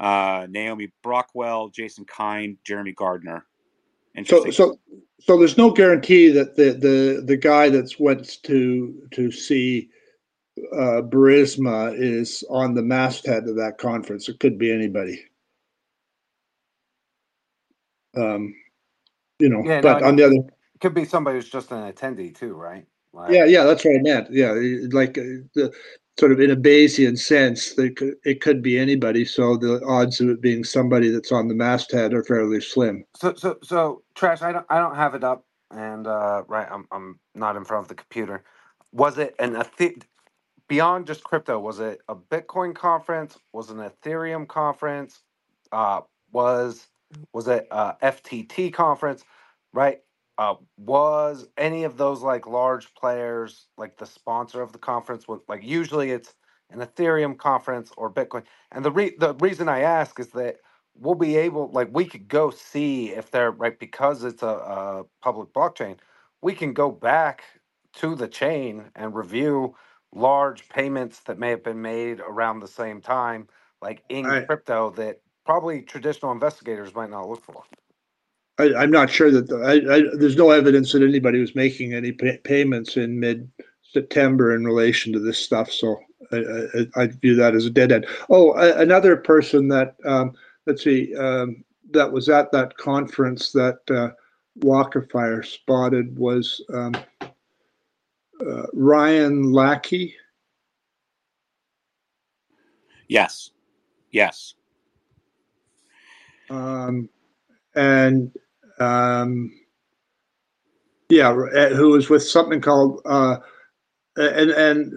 Uh, 0.00 0.46
Naomi 0.50 0.92
Brockwell, 1.04 1.72
Jason 1.72 2.04
Kind, 2.04 2.58
Jeremy 2.64 2.92
Gardner. 2.92 3.46
So, 4.26 4.50
so, 4.50 4.78
so 5.20 5.38
there's 5.38 5.56
no 5.56 5.70
guarantee 5.72 6.28
that 6.28 6.54
the 6.54 6.72
the 6.72 7.22
the 7.24 7.36
guy 7.36 7.68
that's 7.68 7.98
went 7.98 8.42
to 8.44 9.08
to 9.10 9.32
see 9.32 9.88
uh, 10.72 11.02
Burisma 11.02 11.94
is 11.96 12.44
on 12.48 12.74
the 12.74 12.82
masthead 12.82 13.48
of 13.48 13.56
that 13.56 13.78
conference. 13.78 14.28
It 14.28 14.40
could 14.40 14.58
be 14.58 14.72
anybody. 14.72 15.20
Um, 18.16 18.54
you 19.38 19.48
know, 19.48 19.62
Yeah, 19.64 19.80
but 19.80 20.02
I 20.02 20.08
on 20.08 20.16
the 20.16 20.24
other, 20.24 20.36
it 20.36 20.80
could 20.80 20.94
be 20.94 21.04
somebody 21.04 21.38
who's 21.38 21.50
just 21.50 21.72
an 21.72 21.92
attendee 21.92 22.34
too, 22.34 22.54
right? 22.54 22.86
Like, 23.12 23.32
yeah, 23.32 23.44
yeah, 23.44 23.64
that's 23.64 23.84
what 23.84 23.96
I 23.96 24.02
meant. 24.02 24.28
Yeah, 24.30 24.52
like 24.92 25.18
uh, 25.18 25.42
the 25.54 25.72
sort 26.18 26.32
of 26.32 26.40
in 26.40 26.50
a 26.50 26.56
Bayesian 26.56 27.18
sense, 27.18 27.74
they 27.74 27.90
could, 27.90 28.14
it 28.24 28.40
could 28.40 28.62
be 28.62 28.78
anybody. 28.78 29.24
So 29.24 29.56
the 29.56 29.84
odds 29.84 30.20
of 30.20 30.28
it 30.28 30.40
being 30.40 30.62
somebody 30.62 31.10
that's 31.10 31.32
on 31.32 31.48
the 31.48 31.54
masthead 31.54 32.14
are 32.14 32.24
fairly 32.24 32.60
slim. 32.60 33.04
So, 33.16 33.34
so, 33.34 33.58
so, 33.62 34.02
trash. 34.14 34.42
I 34.42 34.52
don't, 34.52 34.66
I 34.68 34.78
don't 34.78 34.96
have 34.96 35.14
it 35.14 35.24
up, 35.24 35.44
and 35.70 36.06
uh, 36.06 36.44
right, 36.46 36.68
I'm, 36.70 36.86
I'm 36.92 37.18
not 37.34 37.56
in 37.56 37.64
front 37.64 37.84
of 37.84 37.88
the 37.88 37.94
computer. 37.96 38.44
Was 38.92 39.18
it 39.18 39.34
an 39.40 39.56
beyond 40.74 41.06
just 41.06 41.24
crypto? 41.24 41.60
Was 41.60 41.80
it 41.80 42.00
a 42.08 42.16
Bitcoin 42.16 42.74
conference? 42.74 43.38
Was 43.52 43.70
it 43.70 43.76
an 43.76 43.90
Ethereum 43.90 44.48
conference? 44.48 45.20
Uh, 45.72 46.00
was 46.32 46.88
was 47.32 47.48
it 47.48 47.68
a 47.70 47.94
FTT 48.02 48.72
conference? 48.74 49.24
Right? 49.72 50.00
Uh, 50.36 50.56
was 50.78 51.46
any 51.58 51.84
of 51.84 51.96
those 51.96 52.22
like 52.22 52.48
large 52.48 52.92
players 52.94 53.68
like 53.78 53.98
the 53.98 54.06
sponsor 54.06 54.62
of 54.62 54.72
the 54.72 54.80
conference? 54.80 55.28
Was 55.28 55.42
like 55.48 55.62
usually 55.64 56.10
it's 56.10 56.34
an 56.72 56.80
Ethereum 56.80 57.38
conference 57.38 57.92
or 57.96 58.12
Bitcoin. 58.12 58.42
And 58.72 58.84
the 58.84 58.90
re- 58.90 59.16
the 59.18 59.34
reason 59.36 59.68
I 59.68 59.82
ask 59.82 60.18
is 60.20 60.28
that 60.30 60.56
we'll 60.98 61.14
be 61.14 61.36
able 61.36 61.70
like 61.72 61.90
we 61.92 62.06
could 62.06 62.28
go 62.28 62.50
see 62.50 63.10
if 63.12 63.30
they're 63.30 63.52
right 63.52 63.78
because 63.78 64.24
it's 64.24 64.42
a, 64.42 64.48
a 64.48 65.04
public 65.22 65.52
blockchain. 65.54 65.98
We 66.42 66.54
can 66.54 66.74
go 66.74 66.90
back 66.90 67.44
to 67.98 68.16
the 68.16 68.28
chain 68.28 68.86
and 68.96 69.14
review 69.14 69.76
large 70.14 70.68
payments 70.68 71.20
that 71.20 71.38
may 71.38 71.50
have 71.50 71.64
been 71.64 71.82
made 71.82 72.20
around 72.20 72.60
the 72.60 72.68
same 72.68 73.00
time, 73.00 73.48
like 73.82 74.02
in 74.08 74.26
I, 74.26 74.42
crypto, 74.42 74.90
that 74.90 75.20
probably 75.44 75.82
traditional 75.82 76.32
investigators 76.32 76.94
might 76.94 77.10
not 77.10 77.28
look 77.28 77.44
for. 77.44 77.62
I, 78.58 78.74
I'm 78.74 78.90
not 78.90 79.10
sure 79.10 79.30
that 79.30 79.48
the, 79.48 79.56
I, 79.56 79.96
I, 79.96 80.16
there's 80.16 80.36
no 80.36 80.50
evidence 80.50 80.92
that 80.92 81.02
anybody 81.02 81.40
was 81.40 81.54
making 81.54 81.92
any 81.92 82.12
pay, 82.12 82.38
payments 82.38 82.96
in 82.96 83.18
mid 83.18 83.50
September 83.82 84.54
in 84.54 84.64
relation 84.64 85.12
to 85.12 85.18
this 85.18 85.38
stuff. 85.38 85.70
So 85.70 85.96
I, 86.32 86.36
I, 86.36 87.02
I 87.02 87.06
view 87.08 87.34
that 87.36 87.54
as 87.54 87.66
a 87.66 87.70
dead 87.70 87.92
end. 87.92 88.06
Oh, 88.30 88.54
a, 88.54 88.78
another 88.78 89.16
person 89.16 89.68
that 89.68 89.96
um, 90.04 90.32
let's 90.66 90.84
see 90.84 91.14
um, 91.16 91.64
that 91.90 92.10
was 92.10 92.28
at 92.28 92.52
that 92.52 92.76
conference 92.76 93.52
that 93.52 93.78
uh, 93.90 94.10
Walker 94.56 95.08
Fire 95.12 95.42
spotted 95.42 96.16
was 96.16 96.64
um, 96.72 96.94
uh, 98.40 98.66
Ryan 98.72 99.52
Lackey. 99.52 100.14
Yes, 103.08 103.50
yes. 104.10 104.54
Um, 106.50 107.08
and 107.74 108.32
um, 108.78 109.52
yeah, 111.08 111.32
who 111.32 111.90
was 111.90 112.08
with 112.10 112.22
something 112.22 112.60
called 112.60 113.00
uh, 113.04 113.38
and 114.16 114.50
and 114.50 114.92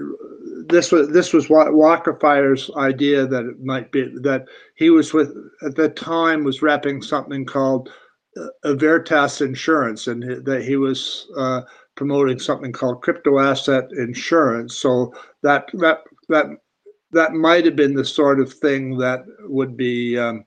this 0.70 0.92
was 0.92 1.10
this 1.10 1.34
was 1.34 1.50
Walker 1.50 2.18
Fire's 2.20 2.70
idea 2.76 3.26
that 3.26 3.46
it 3.46 3.64
might 3.64 3.92
be 3.92 4.04
that 4.22 4.46
he 4.76 4.90
was 4.90 5.14
with 5.14 5.36
at 5.66 5.76
the 5.76 5.90
time 5.90 6.44
was 6.44 6.60
repping 6.60 7.04
something 7.04 7.46
called 7.46 7.90
uh, 8.38 8.74
Veritas 8.74 9.42
Insurance, 9.42 10.08
and 10.08 10.46
that 10.46 10.64
he 10.64 10.76
was 10.76 11.28
uh, 11.38 11.62
promoting 11.98 12.40
something 12.40 12.72
called 12.72 13.02
crypto 13.02 13.40
asset 13.40 13.92
insurance. 13.92 14.78
So 14.78 15.14
that 15.44 15.66
that 15.74 16.04
that 16.30 16.46
that 17.12 17.34
might 17.34 17.66
have 17.66 17.76
been 17.76 17.94
the 17.94 18.06
sort 18.06 18.40
of 18.40 18.54
thing 18.54 18.98
that 19.00 19.26
would 19.42 19.76
be. 19.76 20.18
Um, 20.18 20.46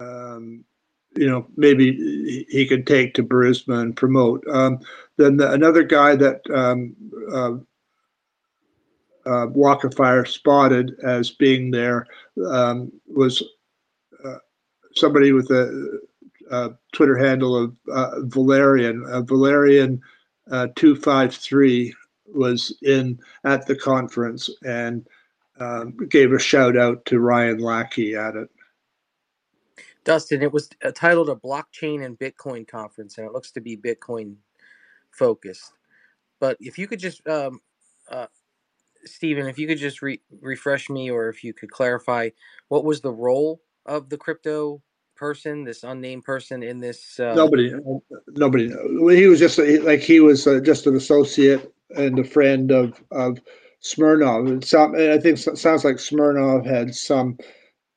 um, 0.00 0.64
you 1.16 1.30
know, 1.30 1.46
maybe 1.56 2.44
he 2.48 2.66
could 2.66 2.88
take 2.88 3.14
to 3.14 3.22
Burisma 3.22 3.80
and 3.80 3.96
promote. 3.96 4.44
Um, 4.48 4.80
then 5.16 5.36
the, 5.36 5.52
another 5.52 5.84
guy 5.84 6.16
that 6.16 6.40
um, 6.52 6.96
uh, 7.32 7.52
uh, 9.24 9.46
Walker 9.46 9.90
Fire 9.90 10.24
spotted 10.24 10.96
as 11.02 11.30
being 11.30 11.70
there 11.70 12.06
um, 12.50 12.92
was 13.06 13.42
uh, 14.24 14.38
somebody 14.94 15.32
with 15.32 15.50
a, 15.50 16.00
a, 16.13 16.13
Twitter 16.92 17.16
handle 17.16 17.56
of 17.56 17.76
uh, 17.92 18.20
Valerian. 18.22 19.04
Valerian 19.26 20.00
uh, 20.50 20.68
two 20.76 20.96
five 20.96 21.34
three 21.34 21.94
was 22.26 22.76
in 22.82 23.18
at 23.44 23.66
the 23.66 23.76
conference 23.76 24.50
and 24.64 25.06
um, 25.60 25.96
gave 26.08 26.32
a 26.32 26.38
shout 26.38 26.76
out 26.76 27.04
to 27.06 27.20
Ryan 27.20 27.58
Lackey 27.58 28.14
at 28.14 28.36
it. 28.36 28.48
Dustin, 30.04 30.42
it 30.42 30.52
was 30.52 30.68
uh, 30.84 30.92
titled 30.94 31.30
a 31.30 31.34
blockchain 31.34 32.04
and 32.04 32.18
Bitcoin 32.18 32.68
conference, 32.68 33.16
and 33.16 33.26
it 33.26 33.32
looks 33.32 33.52
to 33.52 33.60
be 33.60 33.76
Bitcoin 33.76 34.36
focused. 35.12 35.72
But 36.40 36.58
if 36.60 36.78
you 36.78 36.86
could 36.86 36.98
just, 36.98 37.26
um, 37.26 37.60
uh, 38.10 38.26
Stephen, 39.04 39.46
if 39.46 39.58
you 39.58 39.66
could 39.66 39.78
just 39.78 40.02
re- 40.02 40.20
refresh 40.42 40.90
me, 40.90 41.10
or 41.10 41.28
if 41.28 41.42
you 41.42 41.54
could 41.54 41.70
clarify, 41.70 42.28
what 42.68 42.84
was 42.84 43.00
the 43.00 43.12
role 43.12 43.62
of 43.86 44.10
the 44.10 44.18
crypto 44.18 44.82
person, 45.16 45.64
this 45.64 45.84
unnamed 45.84 46.24
person 46.24 46.62
in 46.62 46.80
this? 46.80 47.18
Uh... 47.18 47.34
Nobody, 47.34 47.72
nobody. 48.28 48.70
He 49.16 49.26
was 49.26 49.38
just 49.38 49.58
like 49.58 50.00
he 50.00 50.20
was 50.20 50.46
uh, 50.46 50.60
just 50.60 50.86
an 50.86 50.96
associate 50.96 51.72
and 51.96 52.18
a 52.18 52.24
friend 52.24 52.70
of 52.70 53.02
of 53.10 53.38
Smirnov. 53.80 54.48
It 54.48 54.64
sound, 54.64 54.96
I 54.96 55.18
think 55.18 55.38
it 55.46 55.58
sounds 55.58 55.84
like 55.84 55.98
Smirnov 55.98 56.64
had 56.64 56.94
some 56.94 57.36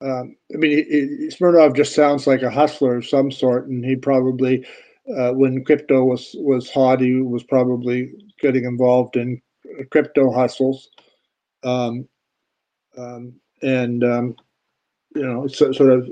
um, 0.02 0.36
I 0.54 0.58
mean, 0.58 1.32
Smirnov 1.32 1.76
just 1.76 1.96
sounds 1.96 2.28
like 2.28 2.44
a 2.44 2.52
hustler 2.52 2.98
of 2.98 3.08
some 3.08 3.32
sort, 3.32 3.68
and 3.68 3.84
he 3.84 3.96
probably, 3.96 4.66
uh, 5.18 5.32
when 5.32 5.64
crypto 5.64 6.04
was 6.04 6.36
was 6.40 6.70
hot, 6.70 7.02
he 7.02 7.16
was 7.16 7.44
probably 7.44 8.12
getting 8.40 8.66
involved 8.66 9.18
in 9.18 9.42
crypto 9.92 10.32
hustles, 10.32 10.90
um, 11.64 12.08
um, 12.96 13.34
and 13.64 14.04
um, 14.04 14.36
you 15.16 15.24
know, 15.24 15.48
so, 15.48 15.72
sort 15.72 15.92
of, 15.94 16.08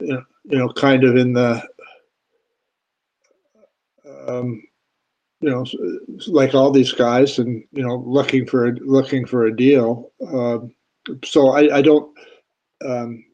you 0.00 0.22
know, 0.44 0.68
kind 0.70 1.04
of 1.04 1.16
in 1.16 1.32
the, 1.32 1.62
um, 4.26 4.62
you 5.40 5.50
know, 5.50 5.64
like 6.26 6.54
all 6.54 6.70
these 6.70 6.92
guys, 6.92 7.38
and 7.38 7.62
you 7.72 7.86
know, 7.86 8.02
looking 8.06 8.46
for 8.46 8.74
looking 8.76 9.26
for 9.26 9.46
a 9.46 9.56
deal. 9.56 10.12
Uh, 10.32 10.58
so 11.24 11.50
I, 11.50 11.78
I 11.78 11.82
don't 11.82 12.12
um, 12.84 13.24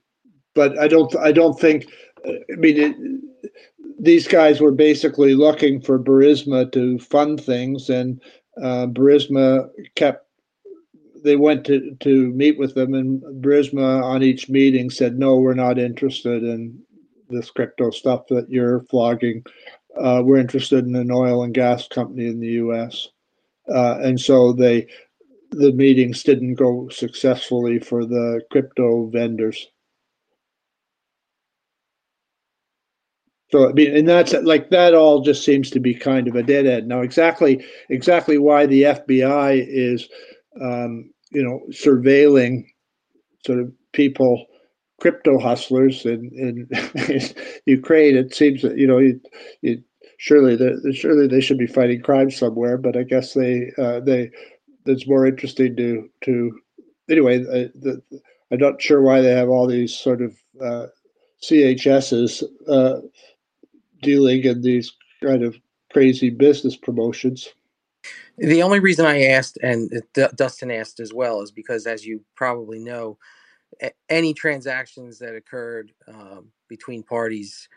but 0.54 0.78
I 0.78 0.88
don't. 0.88 1.14
I 1.16 1.32
don't 1.32 1.58
think. 1.58 1.86
I 2.26 2.56
mean, 2.56 2.78
it, 2.78 3.50
these 3.98 4.26
guys 4.26 4.60
were 4.60 4.72
basically 4.72 5.34
looking 5.34 5.80
for 5.80 5.98
Burisma 5.98 6.70
to 6.72 6.98
fund 6.98 7.42
things, 7.42 7.90
and 7.90 8.20
uh, 8.62 8.86
kept. 9.96 10.23
They 11.24 11.36
went 11.36 11.64
to 11.66 11.96
to 12.00 12.30
meet 12.32 12.58
with 12.58 12.74
them, 12.74 12.94
and 12.94 13.22
Burisma 13.42 14.02
on 14.02 14.22
each 14.22 14.48
meeting 14.50 14.90
said, 14.90 15.18
"No, 15.18 15.38
we're 15.38 15.54
not 15.54 15.78
interested 15.78 16.42
in 16.44 16.78
this 17.30 17.50
crypto 17.50 17.90
stuff 17.90 18.26
that 18.28 18.50
you're 18.50 18.82
flogging. 18.82 19.42
Uh, 19.98 20.22
we're 20.24 20.36
interested 20.36 20.84
in 20.86 20.94
an 20.94 21.10
oil 21.10 21.42
and 21.42 21.54
gas 21.54 21.88
company 21.88 22.26
in 22.26 22.40
the 22.40 22.48
U.S." 22.64 23.08
Uh, 23.68 23.98
and 24.02 24.20
so 24.20 24.52
they 24.52 24.86
the 25.50 25.72
meetings 25.72 26.22
didn't 26.22 26.54
go 26.54 26.88
successfully 26.90 27.78
for 27.78 28.04
the 28.04 28.42
crypto 28.50 29.06
vendors. 29.06 29.68
So 33.50 33.70
I 33.70 33.72
mean, 33.72 33.96
and 33.96 34.08
that's 34.08 34.32
like 34.32 34.70
that 34.70 34.94
all 34.94 35.20
just 35.20 35.44
seems 35.44 35.70
to 35.70 35.80
be 35.80 35.94
kind 35.94 36.28
of 36.28 36.34
a 36.34 36.42
dead 36.42 36.66
end. 36.66 36.88
Now, 36.88 37.02
exactly 37.02 37.64
exactly 37.88 38.36
why 38.36 38.66
the 38.66 38.82
FBI 38.82 39.64
is, 39.68 40.08
um, 40.60 41.13
you 41.34 41.42
know, 41.42 41.60
surveilling 41.70 42.66
sort 43.44 43.58
of 43.58 43.72
people, 43.92 44.46
crypto 45.00 45.38
hustlers 45.38 46.06
in, 46.06 46.30
in 46.34 46.68
Ukraine. 47.66 48.16
It 48.16 48.34
seems 48.34 48.62
that 48.62 48.78
you 48.78 48.86
know, 48.86 48.98
it, 48.98 49.20
it, 49.62 49.80
surely 50.18 50.56
surely 50.94 51.26
they 51.26 51.40
should 51.40 51.58
be 51.58 51.66
fighting 51.66 52.00
crime 52.00 52.30
somewhere, 52.30 52.78
but 52.78 52.96
I 52.96 53.02
guess 53.02 53.34
they 53.34 53.72
uh, 53.78 54.00
they 54.00 54.30
that's 54.86 55.06
more 55.06 55.26
interesting 55.26 55.76
to 55.76 56.08
to 56.24 56.60
anyway. 57.10 57.40
Uh, 57.40 57.68
the, 57.74 58.02
I'm 58.50 58.58
not 58.58 58.80
sure 58.80 59.02
why 59.02 59.20
they 59.20 59.32
have 59.32 59.48
all 59.48 59.66
these 59.66 59.96
sort 59.96 60.22
of 60.22 60.36
uh, 60.62 60.86
CHSs 61.42 62.44
uh, 62.68 63.00
dealing 64.02 64.44
in 64.44 64.62
these 64.62 64.92
kind 65.22 65.42
of 65.42 65.56
crazy 65.92 66.30
business 66.30 66.76
promotions. 66.76 67.48
The 68.38 68.62
only 68.62 68.80
reason 68.80 69.06
I 69.06 69.24
asked, 69.26 69.58
and 69.62 69.90
D- 70.12 70.26
Dustin 70.34 70.70
asked 70.70 71.00
as 71.00 71.12
well, 71.12 71.42
is 71.42 71.50
because, 71.50 71.86
as 71.86 72.04
you 72.04 72.24
probably 72.34 72.78
know, 72.78 73.18
any 74.08 74.34
transactions 74.34 75.18
that 75.18 75.34
occurred 75.34 75.92
um, 76.08 76.48
between 76.68 77.02
parties 77.02 77.68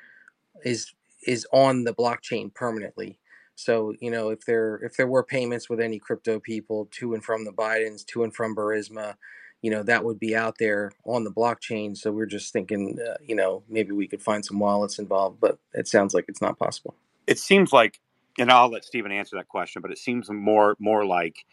is 0.64 0.94
is 1.26 1.46
on 1.52 1.84
the 1.84 1.94
blockchain 1.94 2.54
permanently. 2.54 3.20
So 3.56 3.94
you 4.00 4.12
know, 4.12 4.30
if 4.30 4.46
there 4.46 4.76
if 4.78 4.98
there 4.98 5.08
were 5.08 5.24
payments 5.24 5.70
with 5.70 5.80
any 5.80 6.00
crypto 6.00 6.40
people 6.40 6.88
to 6.92 7.14
and 7.14 7.24
from 7.24 7.46
the 7.46 7.52
Bidens, 7.52 8.06
to 8.08 8.24
and 8.24 8.34
from 8.34 8.56
Burisma, 8.56 9.16
you 9.62 9.72
know, 9.72 9.84
that 9.84 10.04
would 10.04 10.20
be 10.20 10.36
out 10.36 10.58
there 10.60 10.92
on 11.06 11.24
the 11.24 11.32
blockchain. 11.32 11.98
So 11.98 12.12
we're 12.12 12.28
just 12.28 12.54
thinking, 12.54 13.00
uh, 13.08 13.18
you 13.24 13.36
know, 13.36 13.64
maybe 13.68 13.92
we 13.92 14.08
could 14.08 14.22
find 14.22 14.46
some 14.46 14.60
wallets 14.60 15.00
involved, 15.00 15.40
but 15.40 15.58
it 15.74 15.88
sounds 15.88 16.14
like 16.14 16.26
it's 16.28 16.42
not 16.42 16.60
possible. 16.60 16.94
It 17.26 17.40
seems 17.40 17.74
like, 17.74 18.00
and 18.38 18.52
I'll 18.52 18.70
let 18.70 18.86
Stephen 18.86 19.12
answer 19.12 19.36
that 19.38 19.48
question, 19.48 19.82
but 19.82 19.92
it 19.92 19.98
seems 19.98 20.30
more 20.30 20.76
more 20.80 21.06
like 21.06 21.46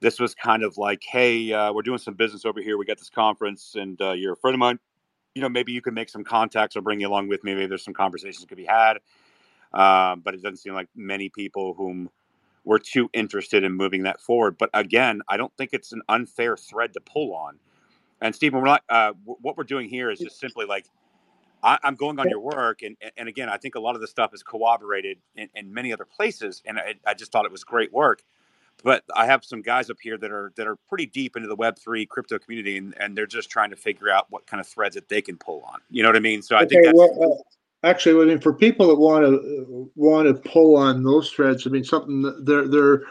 this 0.00 0.18
was 0.18 0.34
kind 0.34 0.62
of 0.64 0.76
like, 0.78 1.02
hey, 1.08 1.52
uh, 1.52 1.72
we're 1.72 1.82
doing 1.82 1.98
some 1.98 2.14
business 2.14 2.44
over 2.44 2.60
here. 2.60 2.76
We 2.76 2.84
got 2.84 2.98
this 2.98 3.10
conference, 3.10 3.76
and 3.76 4.00
uh, 4.00 4.12
you're 4.12 4.32
a 4.32 4.36
friend 4.36 4.54
of 4.54 4.58
mine. 4.58 4.78
You 5.34 5.42
know, 5.42 5.48
maybe 5.48 5.72
you 5.72 5.80
can 5.80 5.94
make 5.94 6.10
some 6.10 6.24
contacts 6.24 6.76
or 6.76 6.82
bring 6.82 7.00
you 7.00 7.08
along 7.08 7.28
with 7.28 7.42
me. 7.44 7.54
Maybe 7.54 7.66
there's 7.66 7.84
some 7.84 7.94
conversations 7.94 8.40
that 8.40 8.48
could 8.48 8.58
be 8.58 8.66
had. 8.66 8.98
Um, 9.72 10.20
but 10.20 10.34
it 10.34 10.42
doesn't 10.42 10.58
seem 10.58 10.74
like 10.74 10.88
many 10.94 11.30
people 11.30 11.74
whom 11.74 12.10
were 12.64 12.78
too 12.78 13.08
interested 13.12 13.64
in 13.64 13.72
moving 13.72 14.02
that 14.02 14.20
forward. 14.20 14.58
But 14.58 14.70
again, 14.74 15.22
I 15.28 15.36
don't 15.36 15.52
think 15.56 15.70
it's 15.72 15.92
an 15.92 16.02
unfair 16.08 16.56
thread 16.56 16.92
to 16.94 17.00
pull 17.00 17.34
on. 17.34 17.58
And 18.20 18.34
Stephen, 18.34 18.60
we're 18.60 18.66
not. 18.66 18.82
Uh, 18.88 19.12
what 19.24 19.56
we're 19.56 19.64
doing 19.64 19.88
here 19.88 20.10
is 20.10 20.20
just 20.20 20.38
simply 20.38 20.66
like 20.66 20.86
I, 21.62 21.78
am 21.84 21.94
going 21.94 22.18
on 22.18 22.28
your 22.28 22.40
work, 22.40 22.82
and 22.82 22.96
and 23.16 23.28
again, 23.28 23.48
I 23.48 23.56
think 23.56 23.74
a 23.74 23.80
lot 23.80 23.94
of 23.94 24.00
the 24.00 24.08
stuff 24.08 24.34
is 24.34 24.42
corroborated 24.42 25.18
in, 25.36 25.48
in 25.54 25.72
many 25.72 25.92
other 25.92 26.04
places, 26.04 26.62
and 26.64 26.78
I, 26.78 26.94
I, 27.06 27.14
just 27.14 27.32
thought 27.32 27.44
it 27.44 27.52
was 27.52 27.64
great 27.64 27.92
work. 27.92 28.22
But 28.82 29.04
I 29.14 29.26
have 29.26 29.44
some 29.44 29.62
guys 29.62 29.90
up 29.90 29.98
here 30.02 30.18
that 30.18 30.30
are 30.32 30.52
that 30.56 30.66
are 30.66 30.76
pretty 30.88 31.06
deep 31.06 31.36
into 31.36 31.48
the 31.48 31.56
Web 31.56 31.78
three 31.78 32.06
crypto 32.06 32.38
community, 32.38 32.78
and, 32.78 32.94
and 32.98 33.16
they're 33.16 33.26
just 33.26 33.50
trying 33.50 33.70
to 33.70 33.76
figure 33.76 34.10
out 34.10 34.26
what 34.30 34.46
kind 34.46 34.60
of 34.60 34.66
threads 34.66 34.94
that 34.96 35.08
they 35.08 35.22
can 35.22 35.36
pull 35.36 35.62
on. 35.72 35.80
You 35.90 36.02
know 36.02 36.08
what 36.08 36.16
I 36.16 36.20
mean? 36.20 36.42
So 36.42 36.56
I 36.56 36.62
okay, 36.62 36.68
think 36.68 36.84
that's. 36.86 36.98
Well, 36.98 37.38
uh, 37.38 37.42
Actually, 37.84 38.22
I 38.22 38.26
mean, 38.26 38.40
for 38.40 38.52
people 38.52 38.86
that 38.86 38.94
want 38.94 39.24
to 39.24 39.90
want 39.96 40.28
to 40.28 40.50
pull 40.50 40.76
on 40.76 41.02
those 41.02 41.30
threads, 41.30 41.66
I 41.66 41.70
mean, 41.70 41.82
something 41.82 42.22
that 42.22 42.46
there 42.46 42.68
there 42.68 43.02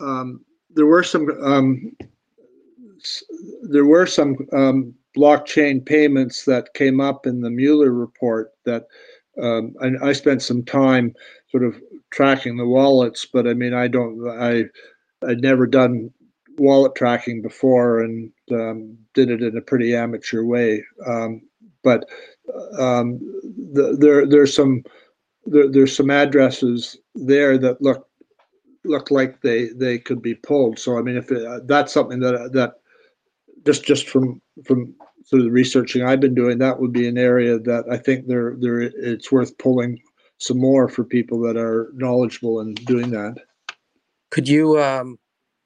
um, 0.00 0.44
there 0.70 0.86
were 0.86 1.04
some 1.04 1.28
um, 1.40 1.96
there 3.62 3.84
were 3.84 4.06
some 4.06 4.36
um, 4.52 4.94
blockchain 5.16 5.84
payments 5.84 6.44
that 6.44 6.74
came 6.74 7.00
up 7.00 7.26
in 7.26 7.40
the 7.40 7.50
Mueller 7.50 7.92
report 7.92 8.52
that 8.64 8.86
um, 9.42 9.74
I, 9.80 10.08
I 10.08 10.12
spent 10.12 10.42
some 10.42 10.64
time 10.64 11.14
sort 11.50 11.64
of 11.64 11.80
tracking 12.10 12.56
the 12.56 12.66
wallets, 12.66 13.26
but 13.26 13.46
I 13.46 13.54
mean, 13.54 13.74
I 13.74 13.88
don't 13.88 14.28
I 14.28 14.64
I'd 15.26 15.40
never 15.40 15.66
done 15.66 16.10
wallet 16.58 16.94
tracking 16.94 17.40
before 17.40 18.00
and 18.00 18.32
um, 18.52 18.98
did 19.14 19.30
it 19.30 19.42
in 19.42 19.56
a 19.56 19.62
pretty 19.62 19.94
amateur 19.94 20.42
way. 20.42 20.84
Um, 21.06 21.42
but 21.82 22.08
um, 22.78 23.18
the, 23.72 23.96
there 23.98 24.26
there's 24.26 24.54
some 24.54 24.82
there, 25.46 25.68
there's 25.70 25.96
some 25.96 26.10
addresses 26.10 26.96
there 27.14 27.58
that 27.58 27.80
look 27.80 28.08
look 28.84 29.10
like 29.10 29.40
they 29.42 29.68
they 29.68 29.98
could 29.98 30.22
be 30.22 30.34
pulled. 30.34 30.78
So 30.78 30.98
I 30.98 31.02
mean, 31.02 31.16
if 31.16 31.30
it, 31.30 31.46
uh, 31.46 31.60
that's 31.66 31.92
something 31.92 32.20
that 32.20 32.52
that 32.52 32.77
just 33.64 33.84
just 33.84 34.08
from 34.08 34.40
from 34.64 34.94
sort 35.24 35.40
of 35.40 35.46
the 35.46 35.52
researching 35.52 36.04
I've 36.04 36.20
been 36.20 36.34
doing, 36.34 36.58
that 36.58 36.80
would 36.80 36.92
be 36.92 37.08
an 37.08 37.18
area 37.18 37.58
that 37.58 37.84
I 37.90 37.98
think 37.98 38.26
there 38.26 38.56
there 38.58 38.80
it's 38.80 39.30
worth 39.30 39.56
pulling 39.58 40.00
some 40.38 40.58
more 40.58 40.88
for 40.88 41.04
people 41.04 41.40
that 41.42 41.56
are 41.56 41.90
knowledgeable 41.94 42.60
in 42.60 42.74
doing 42.74 43.10
that. 43.10 43.36
Could 44.30 44.48
you 44.48 44.80
um, 44.80 45.18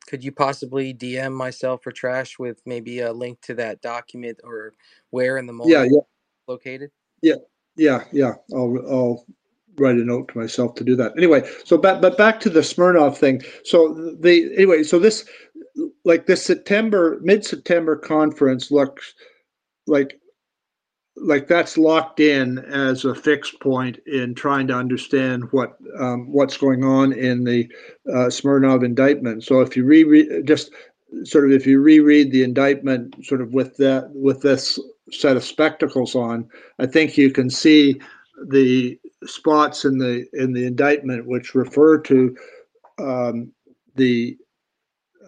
could 0.07 0.25
you 0.25 0.33
possibly 0.33 0.93
DM 0.93 1.33
myself 1.33 1.87
or 1.87 1.93
Trash 1.93 2.39
with 2.39 2.61
maybe 2.67 3.01
a 3.01 3.13
link 3.13 3.41
to 3.43 3.55
that 3.55 3.81
document 3.83 4.39
or 4.45 4.75
where 5.11 5.39
in 5.39 5.47
the 5.47 5.59
yeah, 5.65 5.85
yeah. 5.85 6.01
located? 6.47 6.91
Yeah, 7.23 7.37
yeah, 7.77 8.05
yeah. 8.13 8.35
I'll 8.55 8.77
I'll 8.91 9.27
write 9.79 9.97
a 9.97 10.05
note 10.05 10.29
to 10.29 10.39
myself 10.39 10.75
to 10.75 10.85
do 10.85 10.97
that. 10.97 11.13
Anyway, 11.17 11.49
so 11.65 11.79
back 11.79 12.01
but 12.01 12.17
back 12.17 12.41
to 12.41 12.51
the 12.51 12.63
Smirnov 12.63 13.17
thing. 13.19 13.43
So 13.65 13.95
the 14.21 14.53
anyway, 14.55 14.83
so 14.83 14.99
this 14.99 15.27
like 16.05 16.27
the 16.27 16.37
September 16.37 17.19
mid 17.23 17.45
September 17.45 17.97
conference 17.97 18.71
looks 18.71 19.15
like 19.87 20.19
like 21.17 21.47
that's 21.47 21.77
locked 21.77 22.21
in 22.21 22.59
as 22.59 23.05
a 23.05 23.15
fixed 23.15 23.61
point 23.61 23.99
in 24.07 24.35
trying 24.35 24.67
to 24.67 24.75
understand 24.75 25.45
what 25.53 25.77
um, 25.99 26.31
what's 26.33 26.57
going 26.57 26.85
on 26.85 27.13
in 27.13 27.45
the 27.45 27.71
uh, 28.13 28.31
Smirnov 28.31 28.83
indictment. 28.83 29.45
So 29.45 29.61
if 29.61 29.77
you 29.77 29.85
reread 29.85 30.47
just 30.47 30.73
sort 31.25 31.45
of 31.45 31.53
if 31.53 31.67
you 31.67 31.81
reread 31.81 32.33
the 32.33 32.43
indictment 32.43 33.25
sort 33.25 33.43
of 33.43 33.53
with 33.53 33.77
that 33.77 34.11
with 34.15 34.41
this 34.41 34.79
set 35.11 35.37
of 35.37 35.45
spectacles 35.45 36.15
on, 36.15 36.49
I 36.79 36.87
think 36.87 37.19
you 37.19 37.31
can 37.31 37.51
see 37.51 38.01
the 38.49 38.99
spots 39.25 39.85
in 39.85 39.99
the 39.99 40.27
in 40.33 40.53
the 40.53 40.65
indictment 40.65 41.27
which 41.27 41.55
refer 41.55 41.99
to 41.99 42.37
um, 42.99 43.53
the 43.95 44.37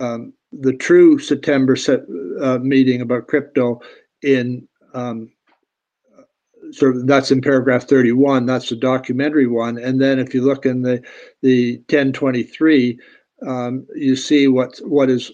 um, 0.01 0.33
the 0.61 0.73
true 0.73 1.19
September 1.19 1.77
set, 1.77 2.01
uh, 2.41 2.59
meeting 2.59 3.01
about 3.01 3.27
crypto 3.27 3.81
in 4.23 4.67
um, 4.95 5.31
sort 6.73 6.97
of 6.97 7.07
that's 7.07 7.31
in 7.31 7.41
paragraph 7.41 7.87
31 7.89 8.47
that's 8.47 8.69
the 8.69 8.77
documentary 8.77 9.47
one. 9.47 9.79
And 9.79 10.01
then 10.01 10.19
if 10.19 10.35
you 10.35 10.43
look 10.43 10.67
in 10.67 10.83
the 10.83 11.03
the 11.43 11.77
1023 11.89 12.99
um, 13.47 13.87
you 13.95 14.17
see 14.17 14.49
what 14.49 14.79
what 14.85 15.11
is 15.11 15.33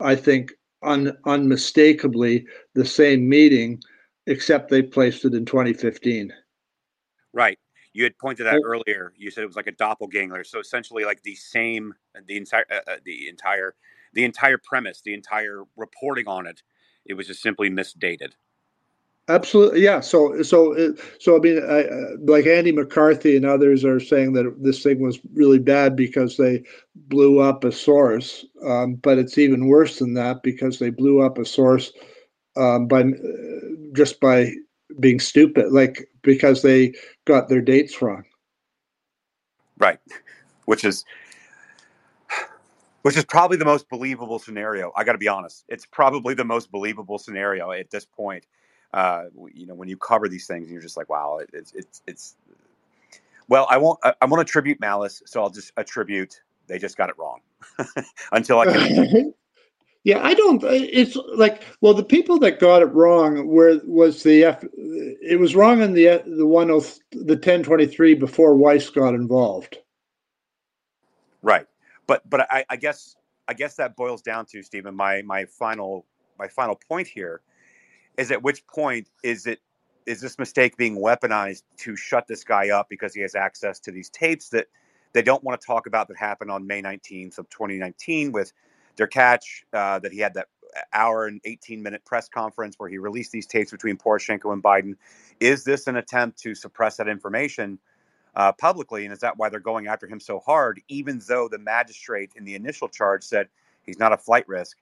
i 0.00 0.14
think 0.14 0.52
un, 0.82 1.16
unmistakably 1.24 2.44
the 2.74 2.84
same 2.84 3.28
meeting 3.28 3.80
except 4.26 4.68
they 4.68 4.82
placed 4.82 5.24
it 5.24 5.34
in 5.34 5.44
2015 5.46 6.32
right. 7.32 7.58
You 7.92 8.04
had 8.04 8.18
pointed 8.18 8.46
out 8.46 8.60
earlier. 8.62 9.14
You 9.16 9.30
said 9.30 9.42
it 9.42 9.46
was 9.46 9.56
like 9.56 9.68
a 9.68 9.72
doppelganger. 9.72 10.44
So 10.44 10.60
essentially 10.60 11.06
like 11.06 11.22
the 11.22 11.34
same 11.34 11.94
the 12.26 12.36
entire 12.36 12.66
uh, 12.70 12.80
uh, 12.86 12.96
the 13.06 13.28
entire 13.28 13.74
the 14.12 14.24
entire 14.24 14.58
premise 14.58 15.00
the 15.02 15.14
entire 15.14 15.64
reporting 15.76 16.26
on 16.26 16.46
it 16.46 16.62
it 17.04 17.14
was 17.14 17.26
just 17.26 17.42
simply 17.42 17.70
misdated 17.70 18.34
Absolutely, 19.28 19.82
yeah. 19.82 19.98
So, 19.98 20.40
so, 20.42 20.94
so 21.18 21.36
I 21.36 21.40
mean, 21.40 21.60
I, 21.68 21.86
like 22.30 22.46
Andy 22.46 22.70
McCarthy 22.70 23.36
and 23.36 23.44
others 23.44 23.84
are 23.84 23.98
saying 23.98 24.34
that 24.34 24.54
this 24.62 24.84
thing 24.84 25.00
was 25.00 25.18
really 25.34 25.58
bad 25.58 25.96
because 25.96 26.36
they 26.36 26.62
blew 26.94 27.40
up 27.40 27.64
a 27.64 27.72
source, 27.72 28.44
um, 28.64 28.94
but 28.94 29.18
it's 29.18 29.36
even 29.36 29.66
worse 29.66 29.98
than 29.98 30.14
that 30.14 30.44
because 30.44 30.78
they 30.78 30.90
blew 30.90 31.22
up 31.22 31.38
a 31.38 31.44
source 31.44 31.92
um, 32.56 32.86
by 32.86 33.04
just 33.94 34.20
by 34.20 34.52
being 35.00 35.18
stupid, 35.18 35.72
like 35.72 36.08
because 36.22 36.62
they 36.62 36.94
got 37.24 37.48
their 37.48 37.60
dates 37.60 38.00
wrong. 38.00 38.22
Right, 39.76 39.98
which 40.66 40.84
is 40.84 41.04
which 43.06 43.16
is 43.16 43.24
probably 43.24 43.56
the 43.56 43.64
most 43.64 43.88
believable 43.88 44.38
scenario. 44.38 44.92
I 44.96 45.04
got 45.04 45.12
to 45.12 45.18
be 45.18 45.28
honest; 45.28 45.64
it's 45.68 45.86
probably 45.86 46.34
the 46.34 46.44
most 46.44 46.70
believable 46.70 47.18
scenario 47.18 47.70
at 47.70 47.90
this 47.90 48.04
point 48.04 48.44
uh, 48.96 49.24
you 49.52 49.66
know, 49.66 49.74
when 49.74 49.88
you 49.88 49.96
cover 49.96 50.28
these 50.28 50.46
things, 50.46 50.64
and 50.64 50.72
you're 50.72 50.82
just 50.82 50.96
like, 50.96 51.08
wow, 51.08 51.38
it, 51.38 51.50
it's 51.52 51.72
it's 51.72 52.02
it's. 52.06 52.36
Well, 53.48 53.66
I 53.70 53.76
won't. 53.76 53.98
I, 54.02 54.14
I 54.22 54.24
won't 54.24 54.40
attribute 54.40 54.80
malice, 54.80 55.22
so 55.26 55.42
I'll 55.42 55.50
just 55.50 55.72
attribute 55.76 56.40
they 56.66 56.78
just 56.78 56.96
got 56.96 57.10
it 57.10 57.16
wrong 57.18 57.40
until 58.32 58.58
I 58.58 58.64
can. 58.66 59.34
yeah, 60.04 60.24
I 60.24 60.34
don't. 60.34 60.64
Uh, 60.64 60.68
it's 60.70 61.16
like 61.34 61.62
well, 61.80 61.94
the 61.94 62.04
people 62.04 62.38
that 62.40 62.58
got 62.58 62.82
it 62.82 62.86
wrong 62.86 63.46
were 63.46 63.80
was 63.84 64.22
the 64.22 64.44
F. 64.44 64.64
It 64.74 65.38
was 65.38 65.54
wrong 65.54 65.82
in 65.82 65.92
the 65.92 66.22
the 66.26 66.46
one 66.46 66.70
of 66.70 66.98
the 67.12 67.36
ten 67.36 67.62
twenty 67.62 67.86
three 67.86 68.14
before 68.14 68.54
Weiss 68.54 68.88
got 68.88 69.14
involved. 69.14 69.76
Right, 71.42 71.66
but 72.06 72.28
but 72.28 72.50
I, 72.50 72.64
I 72.70 72.76
guess 72.76 73.16
I 73.48 73.54
guess 73.54 73.76
that 73.76 73.96
boils 73.96 74.22
down 74.22 74.46
to 74.46 74.62
Stephen. 74.62 74.94
My 74.94 75.22
my 75.22 75.46
final 75.46 76.06
my 76.38 76.48
final 76.48 76.80
point 76.88 77.08
here 77.08 77.40
is 78.16 78.30
at 78.30 78.42
which 78.42 78.66
point 78.66 79.08
is 79.22 79.46
it 79.46 79.60
is 80.06 80.20
this 80.20 80.38
mistake 80.38 80.76
being 80.76 80.96
weaponized 80.98 81.62
to 81.78 81.96
shut 81.96 82.26
this 82.28 82.44
guy 82.44 82.70
up 82.70 82.88
because 82.88 83.14
he 83.14 83.20
has 83.22 83.34
access 83.34 83.80
to 83.80 83.90
these 83.90 84.08
tapes 84.10 84.50
that 84.50 84.66
they 85.12 85.22
don't 85.22 85.42
want 85.42 85.60
to 85.60 85.66
talk 85.66 85.86
about 85.86 86.08
that 86.08 86.16
happened 86.16 86.50
on 86.50 86.66
May 86.66 86.82
19th 86.82 87.38
of 87.38 87.48
2019 87.50 88.32
with 88.32 88.52
Derkach, 88.96 89.40
uh, 89.72 89.98
that 89.98 90.12
he 90.12 90.20
had 90.20 90.34
that 90.34 90.46
hour 90.92 91.26
and 91.26 91.40
18 91.44 91.82
minute 91.82 92.04
press 92.04 92.28
conference 92.28 92.76
where 92.78 92.88
he 92.88 92.98
released 92.98 93.32
these 93.32 93.46
tapes 93.46 93.70
between 93.70 93.96
Poroshenko 93.96 94.52
and 94.52 94.62
Biden. 94.62 94.94
Is 95.40 95.64
this 95.64 95.86
an 95.86 95.96
attempt 95.96 96.38
to 96.40 96.54
suppress 96.54 96.98
that 96.98 97.08
information 97.08 97.78
uh, 98.36 98.52
publicly? 98.52 99.04
And 99.04 99.12
is 99.12 99.20
that 99.20 99.36
why 99.36 99.48
they're 99.48 99.60
going 99.60 99.88
after 99.88 100.06
him 100.06 100.20
so 100.20 100.38
hard, 100.38 100.80
even 100.88 101.20
though 101.26 101.48
the 101.48 101.58
magistrate 101.58 102.30
in 102.36 102.44
the 102.44 102.54
initial 102.54 102.88
charge 102.88 103.24
said 103.24 103.48
he's 103.84 103.98
not 103.98 104.12
a 104.12 104.16
flight 104.16 104.46
risk? 104.46 104.76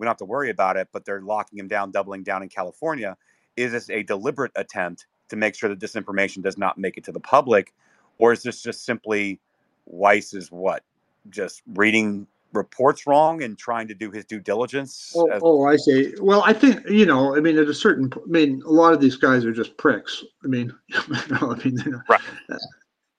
we 0.00 0.06
don't 0.06 0.12
have 0.12 0.16
to 0.16 0.24
worry 0.24 0.48
about 0.48 0.78
it, 0.78 0.88
but 0.92 1.04
they're 1.04 1.20
locking 1.20 1.58
him 1.58 1.68
down, 1.68 1.90
doubling 1.90 2.22
down 2.22 2.42
in 2.42 2.48
California. 2.48 3.16
Is 3.56 3.72
this 3.72 3.90
a 3.90 4.02
deliberate 4.02 4.50
attempt 4.56 5.06
to 5.28 5.36
make 5.36 5.54
sure 5.54 5.68
that 5.68 5.78
this 5.78 5.94
information 5.94 6.42
does 6.42 6.56
not 6.56 6.78
make 6.78 6.96
it 6.96 7.04
to 7.04 7.12
the 7.12 7.20
public? 7.20 7.74
Or 8.16 8.32
is 8.32 8.42
this 8.42 8.62
just 8.62 8.86
simply 8.86 9.38
Weiss 9.84 10.32
is 10.32 10.50
what? 10.50 10.82
Just 11.28 11.62
reading 11.74 12.26
reports 12.54 13.06
wrong 13.06 13.42
and 13.42 13.58
trying 13.58 13.88
to 13.88 13.94
do 13.94 14.10
his 14.10 14.24
due 14.24 14.40
diligence? 14.40 15.12
Oh, 15.14 15.26
as- 15.26 15.42
oh, 15.44 15.66
I 15.66 15.76
see. 15.76 16.14
Well, 16.18 16.42
I 16.46 16.54
think, 16.54 16.88
you 16.88 17.04
know, 17.04 17.36
I 17.36 17.40
mean, 17.40 17.58
at 17.58 17.68
a 17.68 17.74
certain, 17.74 18.10
I 18.16 18.26
mean, 18.26 18.62
a 18.64 18.70
lot 18.70 18.94
of 18.94 19.02
these 19.02 19.16
guys 19.16 19.44
are 19.44 19.52
just 19.52 19.76
pricks. 19.76 20.24
I 20.42 20.46
mean, 20.46 20.72
I 20.94 21.60
mean, 21.62 22.02
right. 22.08 22.20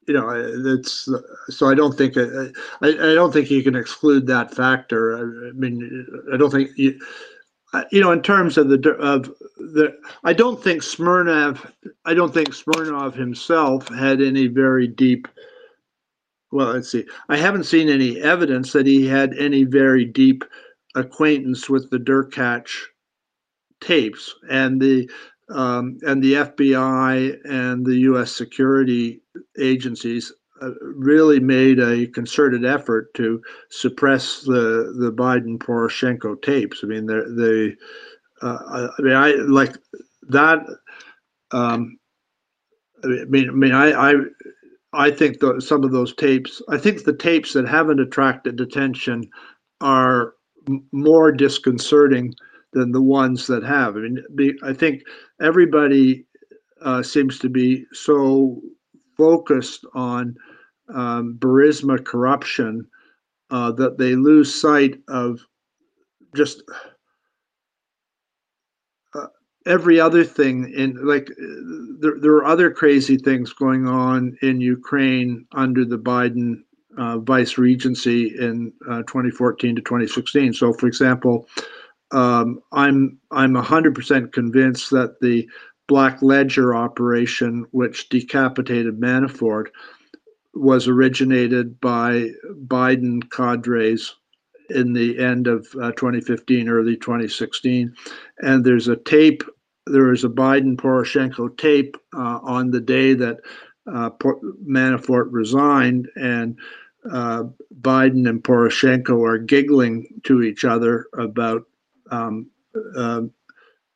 You 0.08 0.14
know, 0.14 0.64
that's 0.64 1.08
so. 1.50 1.68
I 1.68 1.76
don't 1.76 1.96
think 1.98 2.18
uh, 2.18 2.48
I, 2.82 2.88
I 2.88 3.14
don't 3.14 3.32
think 3.32 3.52
you 3.52 3.64
can 3.64 3.76
exclude 3.76 4.26
that 4.28 4.54
factor. 4.54 5.18
I, 5.18 5.52
mean, 5.52 6.08
I 6.34 6.38
don't 6.38 6.50
think 6.50 6.72
you, 6.76 7.00
you 7.92 8.02
know, 8.02 8.12
in 8.12 8.22
terms 8.22 8.58
of 8.58 8.70
the 8.70 8.90
of 8.94 9.26
the, 9.58 9.96
I 10.24 10.34
don't 10.34 10.62
think 10.62 10.82
Smirnov, 10.82 11.72
I 12.06 12.14
don't 12.14 12.34
think 12.34 12.54
Smirnov 12.54 13.16
himself 13.16 13.88
had 13.90 14.22
any 14.22 14.48
very 14.48 14.88
deep. 14.88 15.28
Well, 16.52 16.74
let's 16.74 16.92
see. 16.92 17.06
I 17.30 17.38
haven't 17.38 17.64
seen 17.64 17.88
any 17.88 18.20
evidence 18.22 18.74
that 18.74 18.86
he 18.86 19.08
had 19.08 19.38
any 19.38 19.64
very 19.64 20.04
deep 20.04 20.44
acquaintance 20.96 21.70
with 21.70 21.90
the 21.90 21.98
Derkach 21.98 22.70
tapes 23.80 24.36
and 24.50 24.82
the 24.82 25.10
um, 25.52 25.98
and 26.04 26.24
the 26.24 26.34
FBI 26.34 27.38
and 27.46 27.86
the 27.86 27.96
U.S. 27.98 28.32
security 28.36 29.22
agencies 29.60 30.32
uh, 30.62 30.72
really 30.82 31.40
made 31.40 31.80
a 31.80 32.08
concerted 32.08 32.66
effort 32.66 33.14
to 33.16 33.42
suppress 33.70 34.42
the 34.42 34.94
the 35.00 35.12
Biden 35.12 35.58
Poroshenko 35.58 36.42
tapes. 36.42 36.82
I 36.84 36.88
mean, 36.88 37.06
they, 37.06 37.76
uh, 38.42 38.90
I 38.98 39.02
mean, 39.02 39.14
I 39.14 39.32
like 39.32 39.76
that. 40.30 40.60
Um, 41.52 41.98
I 43.04 43.08
mean, 43.08 43.50
I 43.50 43.54
mean, 43.54 43.72
I, 43.74 44.12
I, 44.12 44.14
I 44.94 45.12
think 45.12 45.40
the, 45.40 45.60
some 45.60 45.84
of 45.84 45.92
those 45.92 46.14
tapes. 46.16 46.62
I 46.70 46.78
think 46.78 47.04
the 47.04 47.16
tapes 47.16 47.54
that 47.54 47.68
haven't 47.68 48.00
attracted 48.00 48.62
attention 48.62 49.30
are 49.82 50.34
m- 50.68 50.86
more 50.92 51.32
disconcerting 51.32 52.36
than 52.74 52.91
the 52.91 53.01
ones 53.01 53.48
that 53.48 53.64
have. 53.64 53.95
I 53.95 54.00
mean, 54.00 54.58
I 54.64 54.74
think 54.74 55.03
everybody 55.41 56.25
uh, 56.82 57.03
seems 57.03 57.40
to 57.40 57.50
be 57.50 57.85
so 57.93 58.61
focused 59.17 59.85
on 59.93 60.35
um, 60.93 61.38
Burisma 61.40 62.03
corruption 62.03 62.88
uh, 63.50 63.72
that 63.74 63.98
they 63.98 64.16
lose 64.16 64.59
sight 64.59 64.95
of 65.08 65.40
just 66.35 66.64
uh, 69.14 69.27
every 69.66 70.00
other 70.00 70.24
thing 70.24 70.74
in 70.74 70.95
like 71.06 71.30
there, 72.00 72.17
there 72.19 72.35
are 72.35 72.45
other 72.45 72.72
crazy 72.72 73.17
things 73.17 73.53
going 73.53 73.88
on 73.88 74.35
in 74.41 74.61
Ukraine 74.61 75.45
under 75.51 75.85
the 75.85 76.00
Biden 76.00 76.64
uh, 76.98 77.19
vice 77.19 77.58
regency 77.58 78.38
in 78.40 78.74
uh, 78.90 79.03
2014 79.03 79.75
to 79.75 79.82
2016. 79.82 80.53
So, 80.53 80.74
for 80.74 80.88
example, 80.88 81.48
um, 82.11 82.61
I'm 82.72 83.19
I'm 83.31 83.53
100% 83.53 84.33
convinced 84.33 84.91
that 84.91 85.19
the 85.22 85.48
Black 85.88 86.22
Ledger 86.22 86.75
operation, 86.75 87.65
which 87.72 88.09
decapitated 88.09 88.99
Manafort, 88.99 89.67
was 90.53 90.88
originated 90.88 91.80
by 91.81 92.31
Biden 92.67 93.30
cadres 93.30 94.15
in 94.69 94.93
the 94.93 95.19
end 95.19 95.48
of 95.48 95.67
uh, 95.81 95.91
2015, 95.91 96.69
early 96.69 96.95
2016. 96.95 97.93
And 98.40 98.64
there's 98.64 98.88
a 98.88 98.95
tape, 98.95 99.43
there 99.85 100.14
is 100.14 100.23
a 100.23 100.30
Biden 100.30 100.75
Poroshenko 100.75 101.57
tape 101.57 101.98
uh, 102.15 102.40
on 102.41 102.72
the 102.72 102.80
day 102.80 103.14
that 103.14 103.40
uh, 103.91 104.11
Manafort 104.65 105.27
resigned, 105.31 106.07
and 106.15 106.57
uh, 107.11 107.43
Biden 107.81 108.30
and 108.30 108.43
Poroshenko 108.43 109.27
are 109.27 109.40
giggling 109.40 110.07
to 110.23 110.43
each 110.43 110.64
other 110.64 111.07
about 111.17 111.65
um, 112.11 112.49
uh, 112.95 113.22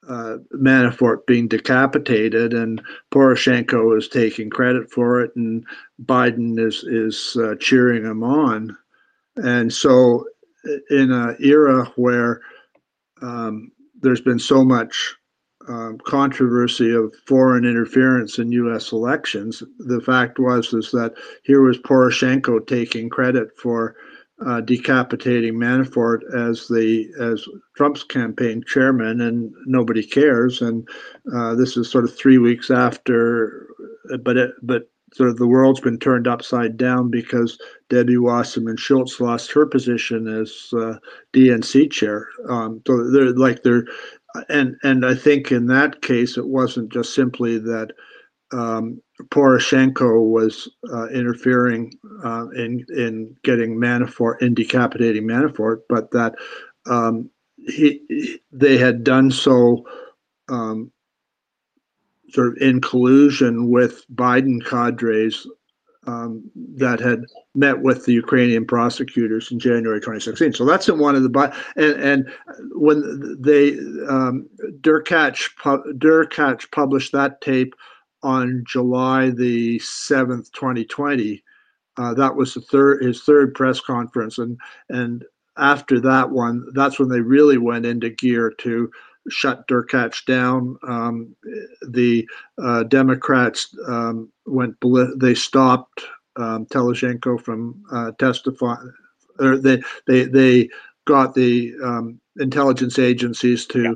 uh, 0.07 0.37
Manafort 0.53 1.25
being 1.25 1.47
decapitated, 1.47 2.53
and 2.53 2.81
Poroshenko 3.11 3.97
is 3.97 4.07
taking 4.07 4.49
credit 4.49 4.91
for 4.91 5.21
it, 5.21 5.35
and 5.35 5.65
Biden 6.03 6.59
is 6.59 6.83
is 6.83 7.37
uh, 7.41 7.55
cheering 7.59 8.03
him 8.03 8.23
on. 8.23 8.75
And 9.37 9.73
so, 9.73 10.25
in 10.89 11.11
an 11.11 11.35
era 11.39 11.91
where 11.95 12.41
um, 13.21 13.71
there's 14.01 14.21
been 14.21 14.39
so 14.39 14.63
much 14.63 15.15
um, 15.67 15.97
controversy 16.05 16.93
of 16.93 17.13
foreign 17.25 17.65
interference 17.65 18.37
in 18.37 18.51
U.S. 18.51 18.91
elections, 18.91 19.63
the 19.79 20.01
fact 20.01 20.37
was 20.37 20.73
is 20.73 20.91
that 20.91 21.15
here 21.43 21.61
was 21.61 21.79
Poroshenko 21.79 22.67
taking 22.67 23.09
credit 23.09 23.49
for 23.57 23.95
uh, 24.45 24.61
decapitating 24.61 25.53
Manafort 25.53 26.19
as 26.35 26.67
the 26.67 27.09
as 27.19 27.47
Trump's 27.75 28.03
campaign 28.03 28.63
chairman, 28.65 29.21
and 29.21 29.53
nobody 29.65 30.03
cares. 30.03 30.61
And 30.61 30.87
uh, 31.33 31.55
this 31.55 31.77
is 31.77 31.89
sort 31.89 32.03
of 32.03 32.15
three 32.17 32.37
weeks 32.37 32.69
after, 32.69 33.67
but 34.21 34.37
it, 34.37 34.51
but 34.61 34.89
sort 35.13 35.29
of 35.29 35.37
the 35.37 35.47
world's 35.47 35.79
been 35.79 35.99
turned 35.99 36.27
upside 36.27 36.75
down 36.75 37.09
because 37.09 37.57
Debbie 37.89 38.17
Wasserman 38.17 38.75
Schultz 38.75 39.21
lost 39.21 39.51
her 39.53 39.65
position 39.65 40.27
as 40.27 40.69
uh, 40.73 40.95
DNC 41.33 41.89
chair. 41.91 42.27
Um, 42.49 42.81
so 42.85 43.09
they're 43.11 43.31
like 43.31 43.63
they're, 43.63 43.85
and 44.49 44.75
and 44.83 45.05
I 45.05 45.15
think 45.15 45.51
in 45.51 45.67
that 45.67 46.01
case 46.01 46.37
it 46.37 46.47
wasn't 46.47 46.91
just 46.91 47.13
simply 47.13 47.57
that 47.59 47.93
um, 48.51 49.01
Poroshenko 49.29 50.29
was 50.29 50.69
uh, 50.91 51.07
interfering 51.07 51.93
uh, 52.23 52.47
in 52.49 52.85
in 52.89 53.35
getting 53.43 53.77
Manafort 53.77 54.41
in 54.41 54.53
decapitating 54.53 55.23
Manafort, 55.23 55.81
but 55.89 56.11
that 56.11 56.35
um, 56.85 57.29
he 57.57 58.39
they 58.51 58.77
had 58.77 59.03
done 59.03 59.31
so 59.31 59.85
um, 60.49 60.91
sort 62.29 62.49
of 62.49 62.57
in 62.61 62.81
collusion 62.81 63.69
with 63.69 64.05
Biden 64.13 64.63
cadres 64.63 65.47
um, 66.07 66.49
that 66.75 66.99
had 66.99 67.25
met 67.55 67.81
with 67.81 68.05
the 68.05 68.13
Ukrainian 68.13 68.65
prosecutors 68.65 69.51
in 69.51 69.59
January 69.59 69.99
2016. 69.99 70.53
So 70.53 70.65
that's 70.65 70.87
in 70.87 70.99
one 70.99 71.15
of 71.15 71.23
the 71.23 71.53
and 71.75 72.01
and 72.01 72.31
when 72.73 73.37
they 73.39 73.71
um, 74.07 74.47
Derkach 74.81 75.49
published 76.71 77.11
that 77.13 77.41
tape 77.41 77.73
on 78.25 78.63
July 78.67 79.29
the 79.29 79.77
7th, 79.77 80.51
2020. 80.51 81.43
Uh, 81.97 82.13
that 82.15 82.35
was 82.35 82.55
the 82.55 82.61
third 82.61 83.03
his 83.03 83.23
third 83.23 83.53
press 83.53 83.79
conference, 83.79 84.37
and 84.37 84.59
and 84.89 85.23
after 85.57 86.01
that 86.01 86.29
one, 86.29 86.65
that's 86.73 86.99
when 86.99 87.07
they 87.07 87.21
really 87.21 87.57
went 87.57 87.85
into 87.85 88.09
gear 88.09 88.51
to 88.57 88.91
shut 89.29 89.65
Derkach 89.69 90.25
down. 90.25 90.77
Um, 90.85 91.33
the 91.87 92.27
uh, 92.61 92.83
Democrats 92.83 93.73
um, 93.87 94.29
went 94.45 94.75
they 95.17 95.35
stopped 95.35 96.03
um, 96.35 96.65
from 96.67 97.81
uh, 97.93 98.11
testifying, 98.19 98.91
or 99.39 99.55
they 99.55 99.81
they 100.05 100.25
they 100.25 100.69
got 101.05 101.33
the 101.33 101.73
um, 101.81 102.19
intelligence 102.37 102.99
agencies 102.99 103.65
to. 103.67 103.83
Yeah 103.83 103.93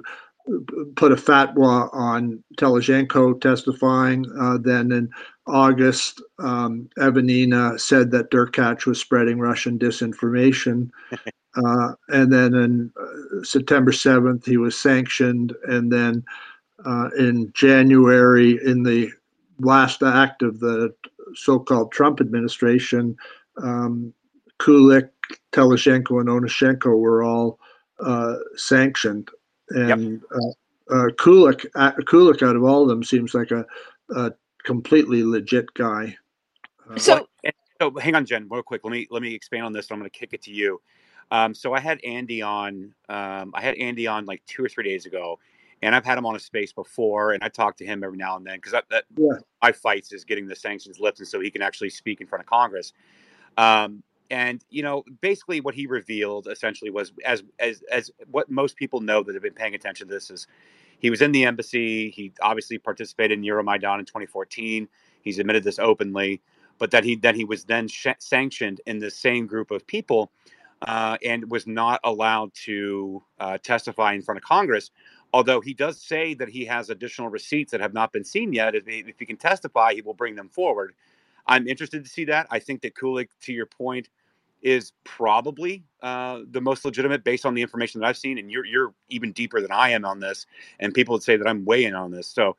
put 0.96 1.12
a 1.12 1.16
fatwa 1.16 1.90
on 1.94 2.44
Telizhenko 2.58 3.40
testifying. 3.40 4.26
Uh, 4.40 4.58
then 4.58 4.92
in 4.92 5.10
August, 5.48 6.22
um, 6.40 6.90
Evanina 6.98 7.80
said 7.80 8.12
that 8.12 8.32
Derkach 8.32 8.86
was 8.86 9.00
spreading 9.00 9.40
Russian 9.40 9.78
disinformation. 9.80 10.90
Uh, 11.56 11.94
and 12.10 12.32
then 12.32 12.54
in 12.54 12.92
uh, 13.02 13.44
September 13.44 13.92
7th, 13.92 14.46
he 14.46 14.56
was 14.56 14.78
sanctioned. 14.78 15.52
And 15.68 15.92
then 15.92 16.24
uh, 16.86 17.10
in 17.18 17.52
January, 17.54 18.60
in 18.64 18.84
the 18.84 19.10
last 19.60 20.04
act 20.04 20.44
of 20.44 20.60
the 20.60 20.94
so 21.34 21.58
called 21.58 21.92
Trump 21.92 22.22
administration, 22.22 23.18
um, 23.62 24.14
Kulik, 24.60 25.10
Telizhenko, 25.52 26.20
and 26.20 26.30
Onyshchenko 26.30 26.98
were 27.00 27.24
all 27.24 27.60
uh, 28.00 28.36
sanctioned 28.56 29.32
and 29.72 30.12
yep. 30.12 30.22
uh, 30.32 30.94
uh, 30.94 31.08
Kulik, 31.10 31.66
uh, 31.76 31.92
Kulik 31.92 32.48
out 32.48 32.56
of 32.56 32.64
all 32.64 32.84
of 32.84 32.90
them 32.90 33.04
seems 33.04 33.34
like 33.34 33.52
a, 33.52 33.66
a 34.16 34.32
completely 34.64 35.24
legit 35.24 35.74
guy. 35.74 36.16
Uh, 36.90 36.98
so, 36.98 37.28
so 37.80 37.92
hang 38.00 38.16
on, 38.16 38.26
Jen, 38.26 38.48
real 38.50 38.64
quick. 38.64 38.82
Let 38.84 38.92
me 38.92 39.08
let 39.12 39.22
me 39.22 39.34
expand 39.34 39.66
on 39.66 39.74
this. 39.74 39.92
I'm 39.92 40.00
going 40.00 40.10
to 40.10 40.18
kick 40.18 40.34
it 40.34 40.42
to 40.44 40.52
you. 40.52 40.82
Um, 41.32 41.54
so 41.54 41.74
I 41.74 41.80
had 41.80 42.04
Andy 42.04 42.42
on. 42.42 42.94
Um, 43.08 43.52
I 43.54 43.62
had 43.62 43.76
Andy 43.76 44.08
on 44.08 44.26
like 44.26 44.44
two 44.48 44.64
or 44.64 44.70
three 44.70 44.84
days 44.84 45.06
ago, 45.06 45.40
and 45.82 45.96
I've 45.96 46.06
had 46.06 46.18
him 46.18 46.26
on 46.26 46.36
a 46.36 46.40
space 46.40 46.74
before, 46.74 47.34
and 47.34 47.44
I 47.44 47.50
talk 47.50 47.78
to 47.78 47.86
him 47.86 48.04
every 48.04 48.18
now 48.18 48.36
and 48.38 48.46
then 48.46 48.58
because 48.58 48.72
that, 48.72 48.86
that 48.90 49.06
yeah. 49.16 49.34
my 49.62 49.72
fights 49.72 50.12
is 50.12 50.26
getting 50.26 50.48
the 50.48 50.56
sanctions 50.56 51.00
lifted 51.00 51.28
so 51.28 51.40
he 51.40 51.52
can 51.52 51.62
actually 51.62 51.92
speak 51.92 52.22
in 52.22 52.28
front 52.28 52.44
of 52.44 52.48
Congress. 52.48 52.94
Um, 53.58 54.04
and 54.30 54.64
you 54.70 54.84
know 54.84 55.04
basically 55.22 55.62
what 55.62 55.76
he 55.76 55.88
revealed 55.88 56.48
essentially 56.48 56.92
was 56.92 57.12
as 57.26 57.44
as 57.60 57.84
as 57.92 58.12
what 58.32 58.50
most 58.50 58.76
people 58.76 59.02
know 59.02 59.24
that 59.24 59.34
have 59.34 59.44
been 59.44 59.54
paying 59.54 59.76
attention 59.76 60.08
to 60.08 60.14
this 60.14 60.30
is 60.30 60.48
he 61.00 61.10
was 61.10 61.22
in 61.22 61.32
the 61.32 61.46
embassy 61.46 62.10
he 62.12 62.32
obviously 62.42 62.78
participated 62.78 63.38
in 63.38 63.44
euromaidan 63.46 64.00
in 64.00 64.06
2014 64.06 64.88
he's 65.22 65.40
admitted 65.40 65.64
this 65.64 65.80
openly 65.80 66.42
but 66.80 66.92
that 66.92 67.04
he 67.04 67.16
that 67.16 67.36
he 67.36 67.46
was 67.46 67.66
then 67.66 67.88
sh- 67.88 68.08
sanctioned 68.20 68.82
in 68.86 69.00
the 69.00 69.12
same 69.12 69.48
group 69.48 69.72
of 69.72 69.86
people 69.88 70.32
uh, 70.84 71.18
and 71.26 71.52
was 71.52 71.68
not 71.68 72.00
allowed 72.06 72.54
to 72.54 73.22
uh, 73.40 73.58
testify 73.60 74.14
in 74.14 74.22
front 74.22 74.38
of 74.38 74.44
congress 74.44 74.92
although 75.34 75.62
he 75.62 75.74
does 75.74 76.02
say 76.02 76.34
that 76.34 76.50
he 76.50 76.66
has 76.66 76.90
additional 76.90 77.30
receipts 77.30 77.72
that 77.72 77.82
have 77.82 77.94
not 77.94 78.12
been 78.12 78.24
seen 78.26 78.54
yet 78.54 78.76
if 78.76 78.86
he, 78.86 79.00
if 79.00 79.20
he 79.20 79.26
can 79.26 79.38
testify 79.38 79.94
he 79.94 80.02
will 80.02 80.14
bring 80.14 80.36
them 80.36 80.50
forward 80.50 80.94
I'm 81.48 81.68
interested 81.68 82.04
to 82.04 82.10
see 82.10 82.26
that. 82.26 82.48
I 82.50 82.60
think 82.60 82.82
that 82.82 82.96
Kulik, 82.96 83.30
to 83.42 83.54
your 83.54 83.66
point, 83.66 84.10
is 84.62 84.92
probably 85.04 85.84
uh, 86.02 86.42
the 86.52 86.62
most 86.62 86.84
legitimate 86.84 87.24
based 87.24 87.46
on 87.46 87.54
the 87.54 87.62
information 87.62 88.02
that 88.02 88.08
I've 88.08 88.18
seen. 88.18 88.38
And 88.38 88.52
you're 88.52 88.66
you're 88.66 88.94
even 89.10 89.32
deeper 89.32 89.62
than 89.62 89.72
I 89.72 89.90
am 89.90 90.06
on 90.06 90.20
this, 90.20 90.46
and 90.80 90.94
people 90.94 91.14
would 91.14 91.24
say 91.24 91.38
that 91.38 91.48
I'm 91.48 91.66
way 91.66 91.86
in 91.86 91.96
on 91.96 92.12
this. 92.12 92.28
So, 92.28 92.58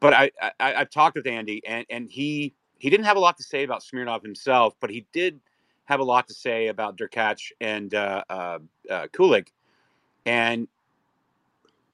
but 0.00 0.14
I, 0.14 0.30
I 0.40 0.74
I've 0.74 0.90
talked 0.90 1.16
with 1.16 1.26
Andy, 1.26 1.62
and 1.66 1.86
and 1.90 2.08
he 2.10 2.54
he 2.78 2.90
didn't 2.90 3.06
have 3.06 3.16
a 3.16 3.20
lot 3.20 3.36
to 3.38 3.42
say 3.42 3.62
about 3.62 3.82
Smirnov 3.82 4.22
himself, 4.22 4.74
but 4.80 4.90
he 4.90 5.06
did 5.12 5.40
have 5.84 6.00
a 6.00 6.04
lot 6.04 6.26
to 6.28 6.34
say 6.34 6.68
about 6.68 6.96
Derkach 6.96 7.52
and 7.60 7.94
uh, 7.94 8.24
uh, 8.30 8.58
uh, 8.90 9.06
Kulik, 9.12 9.48
and 10.24 10.66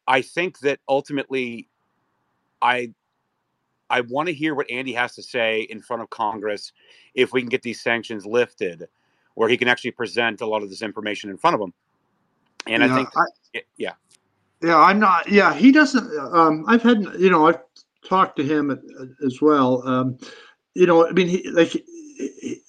I 0.07 0.23
think 0.23 0.61
that 0.61 0.81
ultimately, 0.89 1.69
I 2.63 2.93
I 3.91 4.01
want 4.03 4.29
to 4.29 4.35
hear 4.35 4.55
what 4.55 4.71
Andy 4.71 4.93
has 4.95 5.15
to 5.17 5.23
say 5.23 5.63
in 5.63 5.81
front 5.83 6.01
of 6.03 6.09
Congress 6.11 6.73
if 7.15 7.33
we 7.33 7.43
can 7.43 7.49
get 7.51 7.63
these 7.63 7.81
sanctions 7.83 8.25
lifted, 8.25 8.89
where 9.35 9.49
he 9.49 9.57
can 9.57 9.69
actually 9.69 9.91
present 9.91 10.41
a 10.41 10.47
lot 10.47 10.63
of 10.63 10.71
this 10.71 10.81
information 10.81 11.29
in 11.29 11.37
front 11.37 11.55
of 11.55 11.61
them. 11.61 11.75
And 12.67 12.83
Yeah, 12.83 12.93
I 12.93 12.97
think, 12.97 13.09
I- 13.17 13.63
yeah, 13.77 13.93
Yeah, 14.63 14.79
I'm 14.79 14.99
not. 14.99 15.29
Yeah, 15.29 15.55
he 15.55 15.73
doesn't. 15.73 16.07
Um, 16.35 16.65
I've 16.69 16.83
had, 16.83 17.03
you 17.19 17.31
know, 17.31 17.47
I've 17.49 17.61
talked 18.07 18.37
to 18.37 18.45
him 18.45 18.71
as 19.25 19.41
well. 19.41 19.87
Um, 19.89 20.19
you 20.75 20.87
know, 20.87 21.07
I 21.07 21.13
mean, 21.13 21.29
he, 21.29 21.51
like 21.51 21.69
he- 21.69 22.63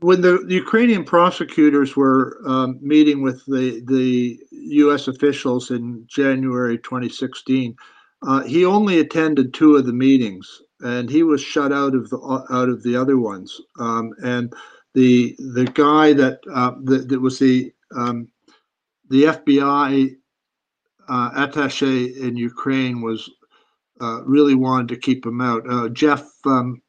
when 0.00 0.20
the 0.20 0.44
Ukrainian 0.48 1.04
prosecutors 1.04 1.94
were 1.96 2.40
um, 2.44 2.78
meeting 2.82 3.22
with 3.22 3.44
the 3.46 3.82
the 3.86 4.40
U.S. 4.50 5.06
officials 5.06 5.70
in 5.70 6.04
January 6.08 6.78
2016, 6.78 7.76
uh, 8.26 8.42
he 8.42 8.64
only 8.64 9.00
attended 9.00 9.52
two 9.52 9.76
of 9.76 9.86
the 9.86 9.92
meetings, 9.92 10.62
and 10.80 11.10
he 11.10 11.22
was 11.22 11.40
shut 11.40 11.72
out 11.72 11.94
of 11.94 12.08
the 12.10 12.18
out 12.50 12.68
of 12.68 12.82
the 12.82 12.96
other 12.96 13.18
ones. 13.18 13.60
Um, 13.78 14.12
and 14.22 14.52
the 14.94 15.34
the 15.38 15.64
guy 15.64 16.12
that 16.12 16.40
uh, 16.52 16.72
that, 16.84 17.08
that 17.08 17.20
was 17.20 17.38
the 17.38 17.72
um, 17.96 18.28
the 19.10 19.24
FBI 19.24 20.16
uh, 21.08 21.30
attaché 21.46 22.16
in 22.16 22.36
Ukraine 22.36 23.00
was 23.00 23.30
uh, 24.00 24.22
really 24.24 24.54
wanted 24.54 24.88
to 24.88 24.96
keep 24.96 25.24
him 25.24 25.40
out. 25.40 25.62
Uh, 25.68 25.88
Jeff, 25.88 26.28
um, 26.46 26.80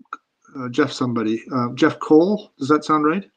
uh, 0.57 0.69
Jeff, 0.69 0.91
somebody, 0.91 1.43
uh, 1.53 1.69
Jeff 1.75 1.99
Cole. 1.99 2.51
Does 2.57 2.67
that 2.69 2.85
sound 2.85 3.05
right? 3.05 3.29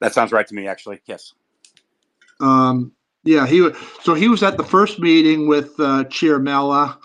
that 0.00 0.12
sounds 0.12 0.32
right 0.32 0.46
to 0.46 0.54
me, 0.54 0.66
actually. 0.66 1.00
Yes. 1.06 1.32
Um, 2.40 2.92
yeah, 3.24 3.46
he 3.46 3.60
was. 3.60 3.76
So 4.02 4.14
he 4.14 4.28
was 4.28 4.42
at 4.42 4.56
the 4.56 4.64
first 4.64 4.98
meeting 4.98 5.48
with 5.48 5.78
uh, 5.80 6.04
Ciaramella 6.04 6.98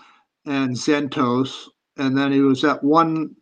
and 0.46 0.74
Zentos, 0.74 1.68
and 1.96 2.16
then 2.16 2.32
he 2.32 2.40
was 2.40 2.64
at 2.64 2.82
one 2.82 3.34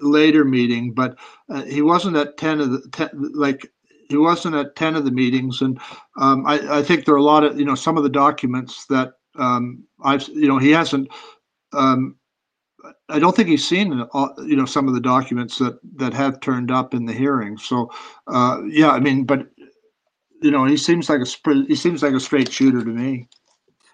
later 0.00 0.44
meeting, 0.44 0.92
but 0.92 1.16
uh, 1.48 1.62
he 1.62 1.82
wasn't 1.82 2.16
at 2.16 2.36
ten 2.36 2.60
of 2.60 2.70
the 2.70 2.82
ten, 2.92 3.10
like 3.34 3.66
he 4.08 4.16
wasn't 4.16 4.56
at 4.56 4.76
ten 4.76 4.94
of 4.96 5.04
the 5.04 5.10
meetings, 5.10 5.62
and 5.62 5.80
um, 6.20 6.44
I, 6.46 6.78
I 6.78 6.82
think 6.82 7.04
there 7.04 7.14
are 7.14 7.18
a 7.18 7.22
lot 7.22 7.44
of 7.44 7.58
you 7.58 7.64
know 7.64 7.74
some 7.74 7.96
of 7.96 8.02
the 8.02 8.08
documents 8.10 8.86
that 8.86 9.14
um, 9.38 9.84
I've 10.04 10.26
you 10.28 10.48
know 10.48 10.58
he 10.58 10.70
hasn't. 10.70 11.08
Um, 11.72 12.16
I 13.08 13.20
don't 13.20 13.34
think 13.34 13.48
he's 13.48 13.66
seen 13.66 14.06
uh, 14.12 14.28
you 14.44 14.56
know 14.56 14.66
some 14.66 14.88
of 14.88 14.94
the 14.94 15.00
documents 15.00 15.58
that 15.58 15.78
that 15.96 16.12
have 16.12 16.40
turned 16.40 16.70
up 16.70 16.94
in 16.94 17.06
the 17.06 17.12
hearing. 17.12 17.56
So 17.56 17.90
uh, 18.26 18.58
yeah, 18.68 18.90
I 18.90 19.00
mean, 19.00 19.24
but 19.24 19.46
you 20.42 20.50
know 20.50 20.64
he 20.64 20.76
seems 20.76 21.08
like 21.08 21.20
a 21.20 21.54
he 21.66 21.76
seems 21.76 22.02
like 22.02 22.14
a 22.14 22.20
straight 22.20 22.52
shooter 22.52 22.80
to 22.84 22.90
me. 22.90 23.28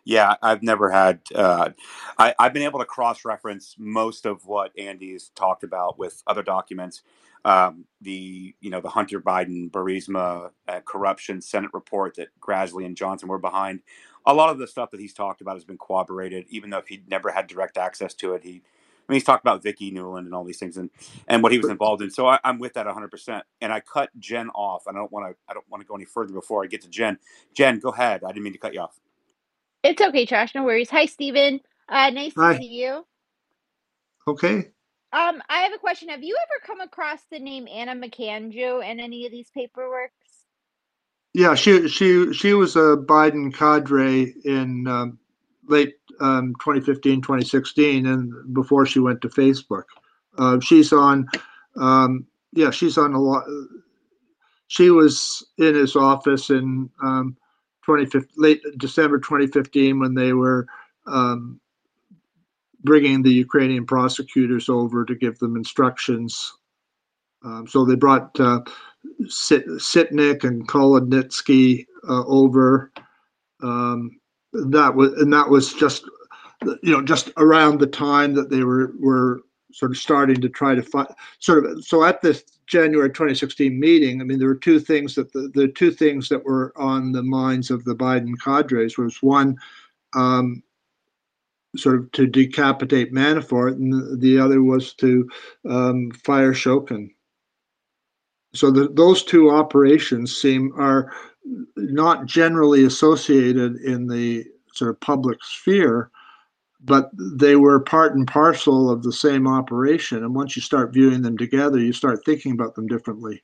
Yeah, 0.08 0.36
I've 0.42 0.64
never 0.64 0.90
had. 0.90 1.20
Uh, 1.34 1.70
I, 2.18 2.34
I've 2.40 2.54
been 2.54 2.64
able 2.64 2.80
to 2.80 2.86
cross-reference 2.86 3.76
most 3.78 4.26
of 4.26 4.46
what 4.46 4.72
Andy's 4.78 5.32
talked 5.36 5.64
about 5.64 6.00
with 6.00 6.24
other 6.26 6.42
documents. 6.42 7.04
Um, 7.44 7.86
the 8.02 8.56
you 8.62 8.70
know 8.70 8.80
the 8.82 8.90
Hunter 8.90 9.20
Biden 9.20 9.70
Burisma 9.70 10.52
uh, 10.68 10.80
corruption 10.86 11.42
Senate 11.42 11.72
report 11.74 12.16
that 12.16 12.30
Grassley 12.40 12.86
and 12.86 12.96
Johnson 12.96 13.30
were 13.30 13.38
behind. 13.40 13.82
A 14.26 14.34
lot 14.34 14.50
of 14.50 14.58
the 14.60 14.68
stuff 14.68 14.92
that 14.92 15.00
he's 15.00 15.14
talked 15.14 15.42
about 15.42 15.56
has 15.56 15.66
been 15.66 15.78
corroborated, 15.78 16.46
even 16.50 16.70
though 16.70 16.78
if 16.78 16.88
he'd 16.88 17.10
never 17.10 17.32
had 17.32 17.48
direct 17.48 17.78
access 17.78 18.14
to 18.16 18.34
it. 18.34 18.44
He, 18.44 18.50
I 18.60 19.12
mean, 19.12 19.16
he's 19.16 19.24
talked 19.24 19.44
about 19.44 19.64
Vicky 19.64 19.92
Nuland 19.92 20.20
and 20.26 20.34
all 20.36 20.44
these 20.44 20.60
things 20.60 20.78
and 20.78 20.90
and 21.28 21.42
what 21.44 21.52
he 21.52 21.58
was 21.58 21.70
involved 21.70 22.02
in. 22.02 22.12
So 22.12 22.28
I, 22.28 22.40
I'm 22.44 22.60
with 22.60 22.74
that 22.74 22.86
100. 22.86 23.10
percent 23.10 23.44
And 23.60 23.74
I 23.74 23.80
cut 23.80 24.10
Jen 24.20 24.50
off. 24.50 24.84
I 24.88 24.92
don't 24.94 25.12
want 25.12 25.30
to. 25.32 25.36
I 25.50 25.54
don't 25.54 25.68
want 25.70 25.82
to 25.82 25.88
go 25.88 25.96
any 25.96 26.06
further 26.06 26.34
before 26.34 26.64
I 26.64 26.68
get 26.68 26.82
to 26.82 26.90
Jen. 26.90 27.18
Jen, 27.54 27.80
go 27.80 27.90
ahead. 27.90 28.24
I 28.24 28.28
didn't 28.28 28.44
mean 28.44 28.54
to 28.54 28.60
cut 28.60 28.74
you 28.74 28.80
off. 28.80 28.98
It's 29.82 30.02
okay, 30.02 30.26
Trash. 30.26 30.54
No 30.54 30.64
worries. 30.64 30.90
Hi, 30.90 31.06
Stephen. 31.06 31.60
Uh, 31.88 32.10
nice 32.10 32.34
to 32.34 32.56
see 32.58 32.66
you. 32.66 33.04
Okay. 34.26 34.68
Um, 35.10 35.42
I 35.48 35.60
have 35.60 35.72
a 35.72 35.78
question. 35.78 36.10
Have 36.10 36.22
you 36.22 36.36
ever 36.36 36.66
come 36.66 36.80
across 36.80 37.20
the 37.30 37.38
name 37.38 37.66
Anna 37.66 37.94
Makanju 37.94 38.84
in 38.88 39.00
any 39.00 39.24
of 39.24 39.32
these 39.32 39.50
paperworks? 39.56 40.08
Yeah, 41.32 41.54
she 41.54 41.88
she 41.88 42.32
she 42.32 42.52
was 42.54 42.76
a 42.76 42.96
Biden 42.96 43.54
cadre 43.54 44.34
in 44.44 44.86
um, 44.86 45.18
late 45.68 45.94
um, 46.20 46.54
2015, 46.60 47.22
2016, 47.22 48.06
and 48.06 48.54
before 48.54 48.84
she 48.84 48.98
went 48.98 49.20
to 49.22 49.28
Facebook. 49.28 49.84
Uh, 50.36 50.60
she's 50.60 50.92
on, 50.92 51.26
um, 51.80 52.26
yeah, 52.52 52.70
she's 52.70 52.98
on 52.98 53.14
a 53.14 53.20
lot. 53.20 53.44
She 54.68 54.90
was 54.90 55.46
in 55.58 55.74
his 55.74 55.96
office 55.96 56.50
in 56.50 56.90
um, 57.02 57.36
2015, 57.88 58.28
late 58.36 58.60
December 58.76 59.18
2015 59.18 59.98
when 59.98 60.14
they 60.14 60.34
were 60.34 60.66
um, 61.06 61.58
bringing 62.84 63.22
the 63.22 63.32
Ukrainian 63.32 63.86
prosecutors 63.86 64.68
over 64.68 65.06
to 65.06 65.14
give 65.14 65.38
them 65.38 65.56
instructions. 65.56 66.52
Um, 67.42 67.66
so 67.66 67.86
they 67.86 67.94
brought 67.94 68.38
uh, 68.38 68.60
Sit, 69.26 69.66
Sitnik 69.66 70.44
and 70.44 70.68
Kolodnitsky 70.68 71.86
uh, 72.06 72.24
over. 72.26 72.92
Um, 73.62 74.20
that 74.52 74.94
was 74.94 75.12
and 75.14 75.32
that 75.32 75.48
was 75.48 75.72
just 75.72 76.04
you 76.82 76.92
know 76.92 77.02
just 77.02 77.30
around 77.38 77.80
the 77.80 77.86
time 77.86 78.34
that 78.34 78.50
they 78.50 78.64
were 78.64 78.92
were 78.98 79.40
sort 79.72 79.92
of 79.92 79.98
starting 79.98 80.40
to 80.40 80.48
try 80.48 80.74
to 80.74 80.82
find 80.82 81.08
sort 81.38 81.64
of 81.64 81.84
so 81.84 82.04
at 82.04 82.20
this 82.22 82.44
January 82.68 83.08
2016 83.08 83.78
meeting, 83.78 84.20
I 84.20 84.24
mean 84.24 84.38
there 84.38 84.48
were 84.48 84.54
two 84.54 84.78
things 84.78 85.14
that 85.14 85.32
the, 85.32 85.50
the 85.54 85.68
two 85.68 85.90
things 85.90 86.28
that 86.28 86.44
were 86.44 86.72
on 86.76 87.12
the 87.12 87.22
minds 87.22 87.70
of 87.70 87.84
the 87.84 87.94
Biden 87.94 88.34
cadres 88.42 88.98
was 88.98 89.22
one 89.22 89.56
um, 90.14 90.62
sort 91.76 91.96
of 91.96 92.12
to 92.12 92.26
decapitate 92.26 93.12
Manafort, 93.12 93.72
and 93.72 93.92
the, 93.92 94.16
the 94.16 94.38
other 94.38 94.62
was 94.62 94.94
to 94.94 95.28
um, 95.68 96.10
fire 96.12 96.52
Shokin. 96.52 97.10
So 98.54 98.70
the, 98.70 98.88
those 98.88 99.22
two 99.22 99.50
operations 99.50 100.36
seem 100.36 100.72
are 100.76 101.12
not 101.76 102.26
generally 102.26 102.84
associated 102.84 103.76
in 103.76 104.06
the 104.06 104.44
sort 104.72 104.90
of 104.90 105.00
public 105.00 105.38
sphere, 105.42 106.10
but 106.88 107.10
they 107.14 107.56
were 107.56 107.80
part 107.80 108.14
and 108.14 108.26
parcel 108.26 108.90
of 108.90 109.02
the 109.02 109.12
same 109.12 109.46
operation. 109.46 110.24
And 110.24 110.34
once 110.34 110.56
you 110.56 110.62
start 110.62 110.92
viewing 110.92 111.22
them 111.22 111.36
together, 111.36 111.78
you 111.78 111.92
start 111.92 112.24
thinking 112.24 112.52
about 112.52 112.74
them 112.74 112.86
differently. 112.86 113.42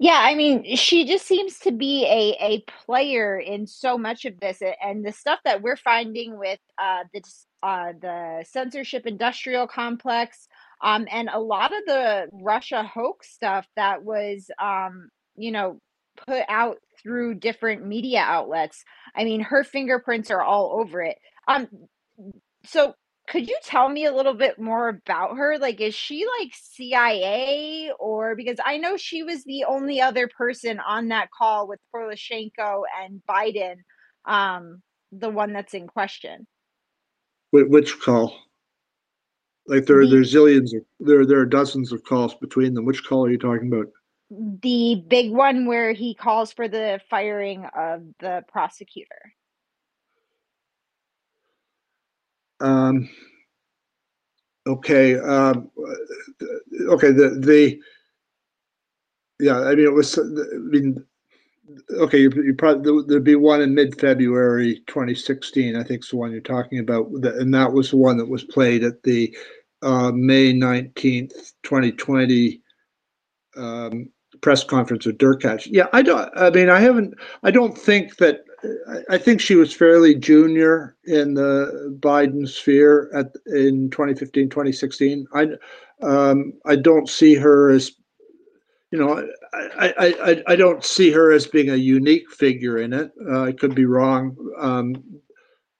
Yeah, 0.00 0.20
I 0.22 0.36
mean, 0.36 0.76
she 0.76 1.04
just 1.06 1.26
seems 1.26 1.58
to 1.60 1.72
be 1.72 2.04
a 2.06 2.36
a 2.40 2.64
player 2.84 3.38
in 3.38 3.66
so 3.66 3.98
much 3.98 4.24
of 4.26 4.38
this, 4.38 4.62
and 4.80 5.04
the 5.04 5.10
stuff 5.12 5.40
that 5.44 5.60
we're 5.60 5.76
finding 5.76 6.38
with 6.38 6.60
uh, 6.78 7.02
the 7.12 7.22
uh, 7.64 7.92
the 8.00 8.44
censorship 8.48 9.06
industrial 9.06 9.66
complex, 9.66 10.46
um, 10.82 11.08
and 11.10 11.28
a 11.32 11.40
lot 11.40 11.72
of 11.76 11.84
the 11.86 12.28
Russia 12.32 12.84
hoax 12.84 13.30
stuff 13.30 13.66
that 13.74 14.04
was, 14.04 14.48
um, 14.62 15.10
you 15.36 15.50
know, 15.50 15.80
put 16.26 16.42
out 16.48 16.78
through 17.02 17.34
different 17.34 17.86
media 17.86 18.20
outlets. 18.20 18.84
I 19.14 19.24
mean, 19.24 19.40
her 19.40 19.64
fingerprints 19.64 20.30
are 20.30 20.42
all 20.42 20.78
over 20.80 21.02
it. 21.02 21.18
Um, 21.46 21.68
so 22.64 22.94
could 23.28 23.48
you 23.48 23.58
tell 23.62 23.88
me 23.88 24.06
a 24.06 24.14
little 24.14 24.34
bit 24.34 24.58
more 24.58 24.88
about 24.88 25.36
her? 25.36 25.58
Like, 25.58 25.80
is 25.80 25.94
she 25.94 26.26
like 26.40 26.52
CIA 26.54 27.92
or 27.98 28.34
because 28.34 28.58
I 28.64 28.78
know 28.78 28.96
she 28.96 29.22
was 29.22 29.44
the 29.44 29.64
only 29.64 30.00
other 30.00 30.28
person 30.28 30.80
on 30.80 31.08
that 31.08 31.28
call 31.30 31.68
with 31.68 31.80
Poroshenko 31.94 32.82
and 33.02 33.22
Biden, 33.28 33.76
um, 34.24 34.82
the 35.12 35.28
one 35.28 35.52
that's 35.52 35.74
in 35.74 35.86
question. 35.86 36.46
Which 37.50 38.00
call? 38.00 38.34
Like 39.66 39.84
there, 39.84 40.04
The 40.04 40.10
there's 40.12 40.32
zillions 40.32 40.74
of 40.74 40.82
there. 40.98 41.26
There 41.26 41.38
are 41.38 41.46
dozens 41.46 41.92
of 41.92 42.02
calls 42.04 42.34
between 42.34 42.74
them. 42.74 42.86
Which 42.86 43.04
call 43.04 43.26
are 43.26 43.30
you 43.30 43.38
talking 43.38 43.70
about? 43.72 43.86
The 44.30 45.02
big 45.08 45.30
one 45.30 45.66
where 45.66 45.92
he 45.92 46.14
calls 46.14 46.52
for 46.52 46.68
the 46.68 47.00
firing 47.08 47.66
of 47.76 48.02
the 48.20 48.44
prosecutor. 48.48 49.32
Um, 52.60 53.08
okay. 54.66 55.18
Um, 55.18 55.70
okay. 56.88 57.12
The 57.12 57.38
the 57.40 57.80
yeah. 59.40 59.60
I 59.60 59.74
mean, 59.74 59.86
it 59.86 59.92
was. 59.92 60.18
I 60.18 60.22
mean, 60.56 61.04
okay. 61.92 62.18
You, 62.18 62.30
you 62.30 62.54
probably 62.54 63.04
there'd 63.06 63.24
be 63.24 63.36
one 63.36 63.62
in 63.62 63.74
mid 63.74 63.98
February 63.98 64.82
2016. 64.88 65.76
I 65.76 65.84
think 65.84 66.02
is 66.02 66.10
the 66.10 66.16
one 66.16 66.32
you're 66.32 66.40
talking 66.40 66.80
about, 66.80 67.06
and 67.06 67.54
that 67.54 67.72
was 67.72 67.90
the 67.90 67.96
one 67.96 68.18
that 68.18 68.28
was 68.28 68.44
played 68.44 68.84
at 68.84 69.02
the 69.04 69.34
uh, 69.82 70.10
May 70.12 70.52
19th, 70.52 71.52
2020 71.62 72.60
um, 73.56 74.10
press 74.40 74.64
conference 74.64 75.06
with 75.06 75.18
Derkach. 75.18 75.66
Yeah, 75.70 75.88
I 75.92 76.02
don't, 76.02 76.30
I 76.36 76.50
mean, 76.50 76.68
I 76.68 76.80
haven't, 76.80 77.14
I 77.42 77.50
don't 77.50 77.76
think 77.76 78.16
that, 78.16 78.40
I, 78.88 79.14
I 79.14 79.18
think 79.18 79.40
she 79.40 79.54
was 79.54 79.72
fairly 79.72 80.14
junior 80.14 80.96
in 81.04 81.34
the 81.34 81.96
Biden 82.00 82.48
sphere 82.48 83.10
at 83.14 83.32
in 83.46 83.90
2015, 83.90 84.48
2016. 84.48 85.26
I, 85.34 85.48
um, 86.02 86.52
I 86.66 86.76
don't 86.76 87.08
see 87.08 87.34
her 87.34 87.70
as, 87.70 87.92
you 88.90 88.98
know, 88.98 89.26
I, 89.52 89.94
I, 89.98 90.06
I, 90.30 90.42
I 90.48 90.56
don't 90.56 90.84
see 90.84 91.10
her 91.10 91.30
as 91.30 91.46
being 91.46 91.70
a 91.70 91.76
unique 91.76 92.30
figure 92.30 92.78
in 92.78 92.92
it. 92.92 93.12
Uh, 93.30 93.42
I 93.42 93.52
could 93.52 93.74
be 93.74 93.84
wrong. 93.84 94.36
Um, 94.58 95.04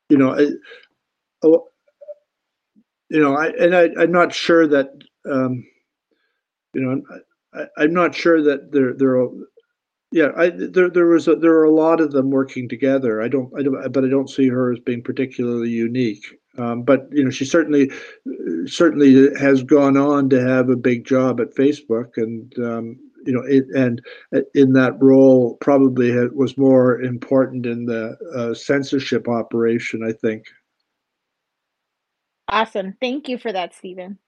you 0.08 0.18
know, 0.18 0.34
I, 0.34 0.48
oh, 1.42 1.68
you 3.10 3.20
know, 3.20 3.34
I, 3.36 3.48
and 3.48 3.74
I, 3.74 3.88
I'm 3.98 4.12
not 4.12 4.34
sure 4.34 4.66
that, 4.66 4.90
um, 5.30 5.66
you 6.74 6.82
know, 6.82 7.02
I, 7.76 7.84
am 7.84 7.92
not 7.92 8.14
sure 8.14 8.42
that 8.42 8.72
there, 8.72 8.94
there 8.94 9.18
are, 9.18 9.28
yeah, 10.12 10.28
I, 10.36 10.50
there, 10.50 10.90
there 10.90 11.06
was, 11.06 11.28
a, 11.28 11.36
there 11.36 11.54
are 11.54 11.64
a 11.64 11.74
lot 11.74 12.00
of 12.00 12.12
them 12.12 12.30
working 12.30 12.68
together. 12.68 13.20
I 13.22 13.28
don't, 13.28 13.52
I 13.58 13.62
don't, 13.62 13.92
but 13.92 14.04
I 14.04 14.08
don't 14.08 14.30
see 14.30 14.48
her 14.48 14.72
as 14.72 14.78
being 14.80 15.02
particularly 15.02 15.70
unique. 15.70 16.24
Um, 16.56 16.82
but 16.82 17.08
you 17.12 17.24
know, 17.24 17.30
she 17.30 17.44
certainly, 17.44 17.90
certainly 18.66 19.30
has 19.38 19.62
gone 19.62 19.96
on 19.96 20.28
to 20.30 20.40
have 20.40 20.70
a 20.70 20.76
big 20.76 21.04
job 21.04 21.40
at 21.40 21.54
Facebook, 21.54 22.16
and 22.16 22.52
um, 22.58 22.98
you 23.24 23.32
know, 23.32 23.42
it, 23.46 23.64
and 23.76 24.02
in 24.54 24.72
that 24.72 25.00
role, 25.00 25.56
probably 25.60 26.10
had, 26.10 26.32
was 26.32 26.58
more 26.58 27.00
important 27.00 27.64
in 27.64 27.86
the 27.86 28.16
uh, 28.34 28.54
censorship 28.54 29.28
operation. 29.28 30.02
I 30.02 30.12
think. 30.12 30.46
Awesome. 32.48 32.96
Thank 33.00 33.28
you 33.28 33.38
for 33.38 33.52
that, 33.52 33.74
Stephen. 33.74 34.18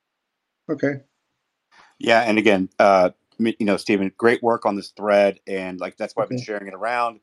Okay. 0.70 1.00
Yeah, 1.98 2.20
and 2.20 2.38
again, 2.38 2.68
uh, 2.78 3.10
you 3.46 3.66
know, 3.66 3.76
Stephen, 3.76 4.12
great 4.16 4.42
work 4.42 4.66
on 4.66 4.76
this 4.76 4.88
thread, 4.90 5.40
and 5.46 5.80
like 5.80 5.96
that's 5.96 6.14
why 6.14 6.24
I've 6.24 6.28
been 6.28 6.40
sharing 6.40 6.68
it 6.68 6.74
around. 6.74 7.20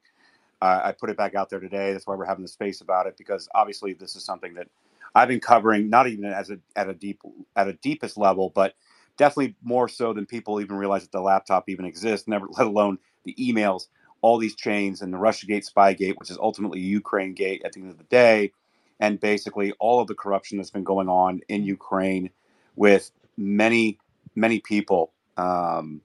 Uh, 0.62 0.82
I 0.86 0.92
put 0.92 1.10
it 1.10 1.18
back 1.18 1.36
out 1.36 1.50
there 1.50 1.60
today. 1.60 1.94
That's 1.94 2.08
why 2.08 2.16
we're 2.16 2.26
having 2.26 2.44
the 2.44 2.50
space 2.50 2.82
about 2.82 3.06
it 3.06 3.16
because 3.18 3.48
obviously 3.54 3.94
this 3.94 4.16
is 4.16 4.24
something 4.24 4.56
that 4.56 4.68
I've 5.14 5.28
been 5.28 5.40
covering, 5.40 5.90
not 5.90 6.08
even 6.08 6.26
as 6.26 6.50
a 6.50 6.60
at 6.76 6.90
a 6.90 6.94
deep 6.94 7.22
at 7.56 7.68
a 7.68 7.74
deepest 7.74 8.18
level, 8.18 8.52
but 8.54 8.74
definitely 9.18 9.56
more 9.64 9.88
so 9.88 10.14
than 10.14 10.26
people 10.26 10.60
even 10.62 10.76
realize 10.76 11.04
that 11.04 11.12
the 11.12 11.22
laptop 11.22 11.70
even 11.70 11.86
exists. 11.86 12.28
Never, 12.28 12.48
let 12.58 12.68
alone 12.68 12.98
the 13.24 13.36
emails, 13.36 13.88
all 14.22 14.38
these 14.38 14.56
chains, 14.56 15.02
and 15.02 15.14
the 15.14 15.18
RussiaGate, 15.18 15.72
SpyGate, 15.72 16.18
which 16.18 16.32
is 16.32 16.38
ultimately 16.38 16.80
Ukraine 16.80 17.34
Gate 17.34 17.62
at 17.64 17.74
the 17.74 17.82
end 17.82 17.92
of 17.92 17.98
the 17.98 18.04
day, 18.06 18.52
and 19.00 19.20
basically 19.20 19.74
all 19.80 20.02
of 20.02 20.08
the 20.08 20.16
corruption 20.16 20.58
that's 20.58 20.72
been 20.72 20.84
going 20.84 21.10
on 21.10 21.42
in 21.48 21.64
Ukraine 21.64 22.32
with 22.76 23.12
many 23.38 24.00
many 24.36 24.60
people 24.60 25.12
um, 25.38 26.02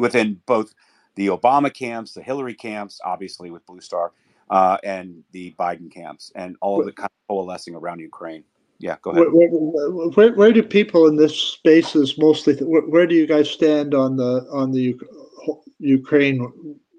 within 0.00 0.40
both 0.46 0.74
the 1.14 1.28
Obama 1.28 1.72
camps, 1.72 2.14
the 2.14 2.22
Hillary 2.22 2.54
camps, 2.54 3.00
obviously 3.04 3.50
with 3.50 3.64
Blue 3.66 3.80
Star, 3.80 4.12
uh, 4.50 4.78
and 4.82 5.22
the 5.32 5.54
Biden 5.58 5.90
camps, 5.92 6.32
and 6.34 6.56
all 6.60 6.80
of 6.80 6.88
it 6.88 6.96
kind 6.96 7.06
of 7.06 7.28
coalescing 7.28 7.74
around 7.74 8.00
Ukraine. 8.00 8.42
Yeah, 8.78 8.96
go 9.02 9.10
ahead. 9.10 9.26
Where, 9.32 9.48
where, 9.50 10.08
where, 10.08 10.32
where 10.32 10.52
do 10.52 10.62
people 10.62 11.06
in 11.06 11.16
this 11.16 11.36
spaces 11.36 12.16
mostly? 12.16 12.54
Where, 12.56 13.06
do 13.06 13.14
you 13.14 13.26
guys 13.26 13.50
stand 13.50 13.94
on 13.94 14.16
the 14.16 14.46
on 14.50 14.72
the 14.72 14.94
Uk- 14.94 15.58
Ukraine 15.78 16.50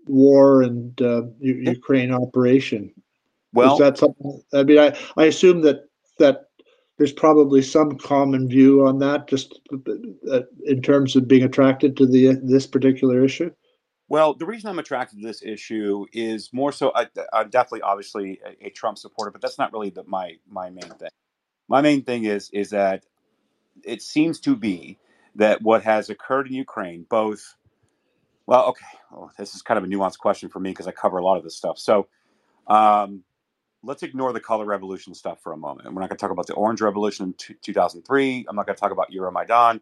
war 0.06 0.62
and 0.62 1.02
uh, 1.02 1.24
Ukraine 1.40 2.14
operation? 2.14 2.94
Well, 3.54 3.74
is 3.74 3.80
that 3.80 3.98
something? 3.98 4.42
I 4.54 4.64
mean, 4.64 4.78
I, 4.78 4.96
I 5.18 5.26
assume 5.26 5.62
that 5.62 5.90
that 6.20 6.51
there's 7.02 7.12
probably 7.12 7.64
some 7.64 7.98
common 7.98 8.48
view 8.48 8.86
on 8.86 9.00
that, 9.00 9.28
just 9.28 9.60
uh, 10.32 10.42
in 10.66 10.84
terms 10.84 11.16
of 11.16 11.28
being 11.28 11.42
attracted 11.42 11.98
to 11.98 12.06
the 12.06 12.40
this 12.44 12.68
particular 12.68 13.26
issue. 13.26 13.50
Well, 14.08 14.36
the 14.36 14.46
reason 14.46 14.70
I'm 14.70 14.78
attracted 14.78 15.20
to 15.20 15.26
this 15.26 15.42
issue 15.42 16.06
is 16.14 16.54
more 16.54 16.72
so. 16.72 16.92
I, 16.94 17.08
I'm 17.34 17.50
definitely, 17.50 17.82
obviously, 17.82 18.40
a, 18.46 18.68
a 18.68 18.70
Trump 18.70 19.00
supporter, 19.00 19.32
but 19.32 19.42
that's 19.42 19.58
not 19.58 19.74
really 19.74 19.90
the, 19.90 20.04
my 20.06 20.36
my 20.48 20.70
main 20.70 20.92
thing. 21.00 21.10
My 21.68 21.82
main 21.82 22.04
thing 22.04 22.26
is 22.26 22.52
is 22.52 22.70
that 22.70 23.04
it 23.84 24.04
seems 24.04 24.40
to 24.42 24.56
be 24.56 25.00
that 25.34 25.64
what 25.64 25.82
has 25.82 26.12
occurred 26.12 26.50
in 26.50 26.54
Ukraine, 26.54 27.08
both. 27.10 27.56
Well, 28.46 28.66
okay, 28.68 28.86
well, 29.10 29.32
this 29.40 29.56
is 29.56 29.64
kind 29.64 29.80
of 29.80 29.86
a 29.86 29.88
nuanced 29.88 30.20
question 30.20 30.50
for 30.50 30.60
me 30.60 30.70
because 30.70 30.86
I 30.86 30.92
cover 30.92 31.18
a 31.18 31.24
lot 31.24 31.38
of 31.38 31.44
this 31.44 31.58
stuff. 31.58 31.80
So, 31.80 32.10
um, 32.68 33.24
let's 33.84 34.04
ignore 34.04 34.34
the 34.34 34.40
color 34.40 34.66
revolution 34.66 35.14
stuff 35.14 35.42
for 35.42 35.54
a 35.54 35.58
moment. 35.58 35.88
We're 35.94 36.02
not 36.02 36.10
going 36.10 36.18
to 36.18 36.22
talk 36.22 36.32
about 36.32 36.48
the 36.48 36.54
Orange 36.54 36.82
Revolution 36.82 37.28
in 37.28 37.34
t- 37.34 37.56
2003. 37.62 38.46
I'm 38.48 38.56
not 38.56 38.66
going 38.66 38.76
to 38.76 38.80
talk 38.80 38.92
about 38.92 39.12
Euromaidan. 39.12 39.80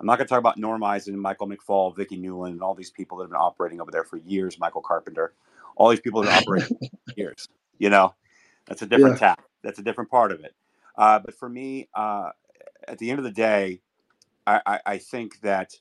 I'm 0.00 0.06
not 0.06 0.16
going 0.18 0.26
to 0.26 0.30
talk 0.30 0.38
about 0.38 0.58
Norm 0.58 0.82
Eisen, 0.82 1.18
Michael 1.18 1.48
McFaul, 1.48 1.94
Vicky 1.96 2.18
Nuland, 2.20 2.50
and 2.52 2.62
all 2.62 2.74
these 2.74 2.90
people 2.90 3.18
that 3.18 3.24
have 3.24 3.30
been 3.30 3.40
operating 3.40 3.80
over 3.80 3.90
there 3.90 4.04
for 4.04 4.16
years. 4.18 4.58
Michael 4.58 4.82
Carpenter, 4.82 5.34
all 5.76 5.88
these 5.90 6.00
people 6.00 6.22
that 6.22 6.30
have 6.32 6.42
operating 6.42 6.68
for 7.06 7.14
years. 7.16 7.48
You 7.78 7.90
know, 7.90 8.14
that's 8.66 8.82
a 8.82 8.86
different 8.86 9.16
Yeah. 9.16 9.28
tap. 9.28 9.42
That's 9.62 9.78
a 9.78 9.82
different 9.82 10.10
part 10.10 10.32
of 10.32 10.40
it. 10.40 10.54
Uh, 10.96 11.20
but 11.20 11.34
for 11.34 11.48
me, 11.48 11.88
uh, 11.94 12.30
at 12.88 12.98
the 12.98 13.10
end 13.10 13.18
of 13.18 13.24
the 13.24 13.30
day, 13.30 13.80
I, 14.46 14.60
I, 14.66 14.80
I 14.86 14.98
think 14.98 15.40
that 15.40 15.72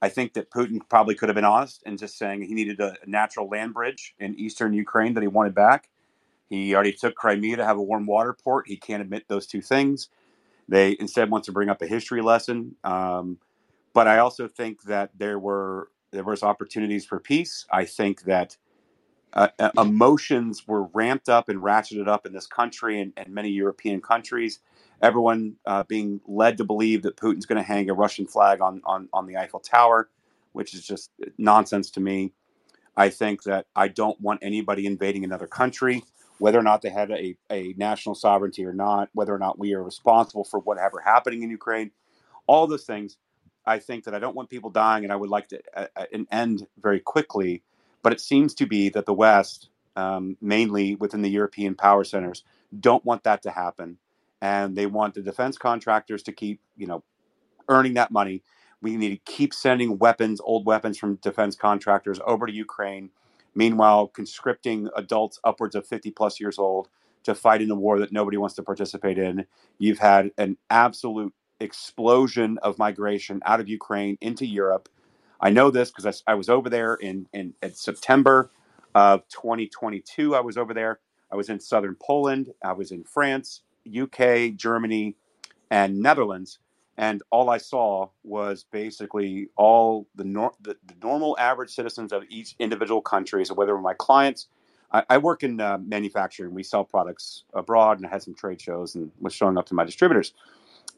I 0.00 0.08
think 0.08 0.34
that 0.34 0.50
Putin 0.50 0.80
probably 0.88 1.14
could 1.14 1.28
have 1.28 1.36
been 1.36 1.44
honest 1.44 1.82
and 1.86 1.98
just 1.98 2.18
saying 2.18 2.42
he 2.42 2.54
needed 2.54 2.80
a 2.80 2.96
natural 3.06 3.48
land 3.48 3.72
bridge 3.74 4.14
in 4.18 4.34
eastern 4.34 4.72
Ukraine 4.72 5.14
that 5.14 5.20
he 5.20 5.28
wanted 5.28 5.54
back. 5.54 5.88
He 6.52 6.74
already 6.74 6.92
took 6.92 7.14
Crimea 7.14 7.56
to 7.56 7.64
have 7.64 7.78
a 7.78 7.82
warm 7.82 8.04
water 8.04 8.34
port. 8.34 8.68
He 8.68 8.76
can't 8.76 9.00
admit 9.00 9.24
those 9.26 9.46
two 9.46 9.62
things. 9.62 10.10
They 10.68 10.98
instead 11.00 11.30
wants 11.30 11.46
to 11.46 11.52
bring 11.52 11.70
up 11.70 11.80
a 11.80 11.86
history 11.86 12.20
lesson. 12.20 12.76
Um, 12.84 13.38
but 13.94 14.06
I 14.06 14.18
also 14.18 14.48
think 14.48 14.82
that 14.82 15.10
there 15.16 15.38
were 15.38 15.88
there 16.10 16.24
was 16.24 16.42
opportunities 16.42 17.06
for 17.06 17.18
peace. 17.18 17.64
I 17.70 17.86
think 17.86 18.24
that 18.24 18.58
uh, 19.32 19.48
uh, 19.58 19.70
emotions 19.78 20.68
were 20.68 20.84
ramped 20.92 21.30
up 21.30 21.48
and 21.48 21.58
ratcheted 21.58 22.06
up 22.06 22.26
in 22.26 22.34
this 22.34 22.46
country 22.46 23.00
and, 23.00 23.14
and 23.16 23.32
many 23.32 23.48
European 23.48 24.02
countries. 24.02 24.58
Everyone 25.00 25.54
uh, 25.64 25.84
being 25.84 26.20
led 26.26 26.58
to 26.58 26.64
believe 26.64 27.00
that 27.04 27.16
Putin's 27.16 27.46
going 27.46 27.56
to 27.56 27.66
hang 27.66 27.88
a 27.88 27.94
Russian 27.94 28.26
flag 28.26 28.60
on, 28.60 28.82
on 28.84 29.08
on 29.14 29.26
the 29.26 29.38
Eiffel 29.38 29.60
Tower, 29.60 30.10
which 30.52 30.74
is 30.74 30.86
just 30.86 31.12
nonsense 31.38 31.90
to 31.92 32.00
me. 32.00 32.34
I 32.94 33.08
think 33.08 33.44
that 33.44 33.68
I 33.74 33.88
don't 33.88 34.20
want 34.20 34.40
anybody 34.42 34.84
invading 34.84 35.24
another 35.24 35.46
country, 35.46 36.04
whether 36.42 36.58
or 36.58 36.64
not 36.64 36.82
they 36.82 36.90
had 36.90 37.12
a, 37.12 37.36
a 37.52 37.72
national 37.76 38.16
sovereignty 38.16 38.64
or 38.64 38.72
not, 38.72 39.08
whether 39.12 39.32
or 39.32 39.38
not 39.38 39.60
we 39.60 39.74
are 39.74 39.82
responsible 39.84 40.42
for 40.42 40.58
whatever 40.58 40.98
happening 40.98 41.44
in 41.44 41.50
Ukraine, 41.50 41.92
all 42.48 42.66
those 42.66 42.84
things. 42.84 43.16
I 43.64 43.78
think 43.78 44.02
that 44.04 44.14
I 44.16 44.18
don't 44.18 44.34
want 44.34 44.50
people 44.50 44.68
dying, 44.68 45.04
and 45.04 45.12
I 45.12 45.16
would 45.16 45.30
like 45.30 45.46
to 45.50 45.60
uh, 45.76 45.86
uh, 45.94 46.06
an 46.12 46.26
end 46.32 46.66
very 46.82 46.98
quickly. 46.98 47.62
But 48.02 48.12
it 48.12 48.20
seems 48.20 48.54
to 48.54 48.66
be 48.66 48.88
that 48.88 49.06
the 49.06 49.14
West, 49.14 49.70
um, 49.94 50.36
mainly 50.40 50.96
within 50.96 51.22
the 51.22 51.30
European 51.30 51.76
power 51.76 52.02
centers, 52.02 52.42
don't 52.80 53.04
want 53.04 53.22
that 53.22 53.42
to 53.44 53.52
happen, 53.52 53.98
and 54.40 54.74
they 54.74 54.86
want 54.86 55.14
the 55.14 55.22
defense 55.22 55.56
contractors 55.56 56.24
to 56.24 56.32
keep, 56.32 56.60
you 56.76 56.88
know, 56.88 57.04
earning 57.68 57.94
that 57.94 58.10
money. 58.10 58.42
We 58.80 58.96
need 58.96 59.10
to 59.10 59.32
keep 59.32 59.54
sending 59.54 59.96
weapons, 59.98 60.40
old 60.42 60.66
weapons 60.66 60.98
from 60.98 61.16
defense 61.22 61.54
contractors 61.54 62.18
over 62.26 62.48
to 62.48 62.52
Ukraine. 62.52 63.10
Meanwhile, 63.54 64.08
conscripting 64.08 64.88
adults 64.96 65.38
upwards 65.44 65.74
of 65.74 65.86
50 65.86 66.10
plus 66.12 66.40
years 66.40 66.58
old 66.58 66.88
to 67.24 67.34
fight 67.34 67.62
in 67.62 67.70
a 67.70 67.74
war 67.74 67.98
that 68.00 68.12
nobody 68.12 68.36
wants 68.36 68.56
to 68.56 68.62
participate 68.62 69.18
in. 69.18 69.46
You've 69.78 69.98
had 69.98 70.30
an 70.38 70.56
absolute 70.70 71.32
explosion 71.60 72.58
of 72.62 72.78
migration 72.78 73.40
out 73.44 73.60
of 73.60 73.68
Ukraine 73.68 74.18
into 74.20 74.46
Europe. 74.46 74.88
I 75.40 75.50
know 75.50 75.70
this 75.70 75.90
because 75.90 76.22
I, 76.26 76.32
I 76.32 76.34
was 76.34 76.48
over 76.48 76.68
there 76.68 76.94
in, 76.94 77.26
in, 77.32 77.54
in 77.62 77.74
September 77.74 78.50
of 78.94 79.26
2022. 79.28 80.34
I 80.34 80.40
was 80.40 80.56
over 80.56 80.74
there. 80.74 81.00
I 81.30 81.36
was 81.36 81.48
in 81.48 81.60
southern 81.60 81.96
Poland. 82.00 82.52
I 82.64 82.72
was 82.72 82.90
in 82.90 83.04
France, 83.04 83.62
UK, 83.86 84.54
Germany, 84.56 85.16
and 85.70 85.98
Netherlands 85.98 86.58
and 86.96 87.22
all 87.30 87.48
I 87.50 87.58
saw 87.58 88.08
was 88.22 88.64
basically 88.70 89.48
all 89.56 90.06
the, 90.14 90.24
nor- 90.24 90.54
the, 90.60 90.76
the 90.86 90.94
normal 91.02 91.36
average 91.38 91.70
citizens 91.70 92.12
of 92.12 92.24
each 92.28 92.54
individual 92.58 93.00
country. 93.00 93.44
So 93.44 93.54
whether 93.54 93.76
my 93.78 93.94
clients, 93.94 94.48
I, 94.92 95.04
I 95.08 95.18
work 95.18 95.42
in 95.42 95.60
uh, 95.60 95.78
manufacturing, 95.78 96.52
we 96.52 96.62
sell 96.62 96.84
products 96.84 97.44
abroad, 97.54 97.98
and 97.98 98.06
I 98.06 98.10
had 98.10 98.22
some 98.22 98.34
trade 98.34 98.60
shows 98.60 98.94
and 98.94 99.10
was 99.20 99.32
showing 99.32 99.56
up 99.56 99.66
to 99.66 99.74
my 99.74 99.84
distributors 99.84 100.34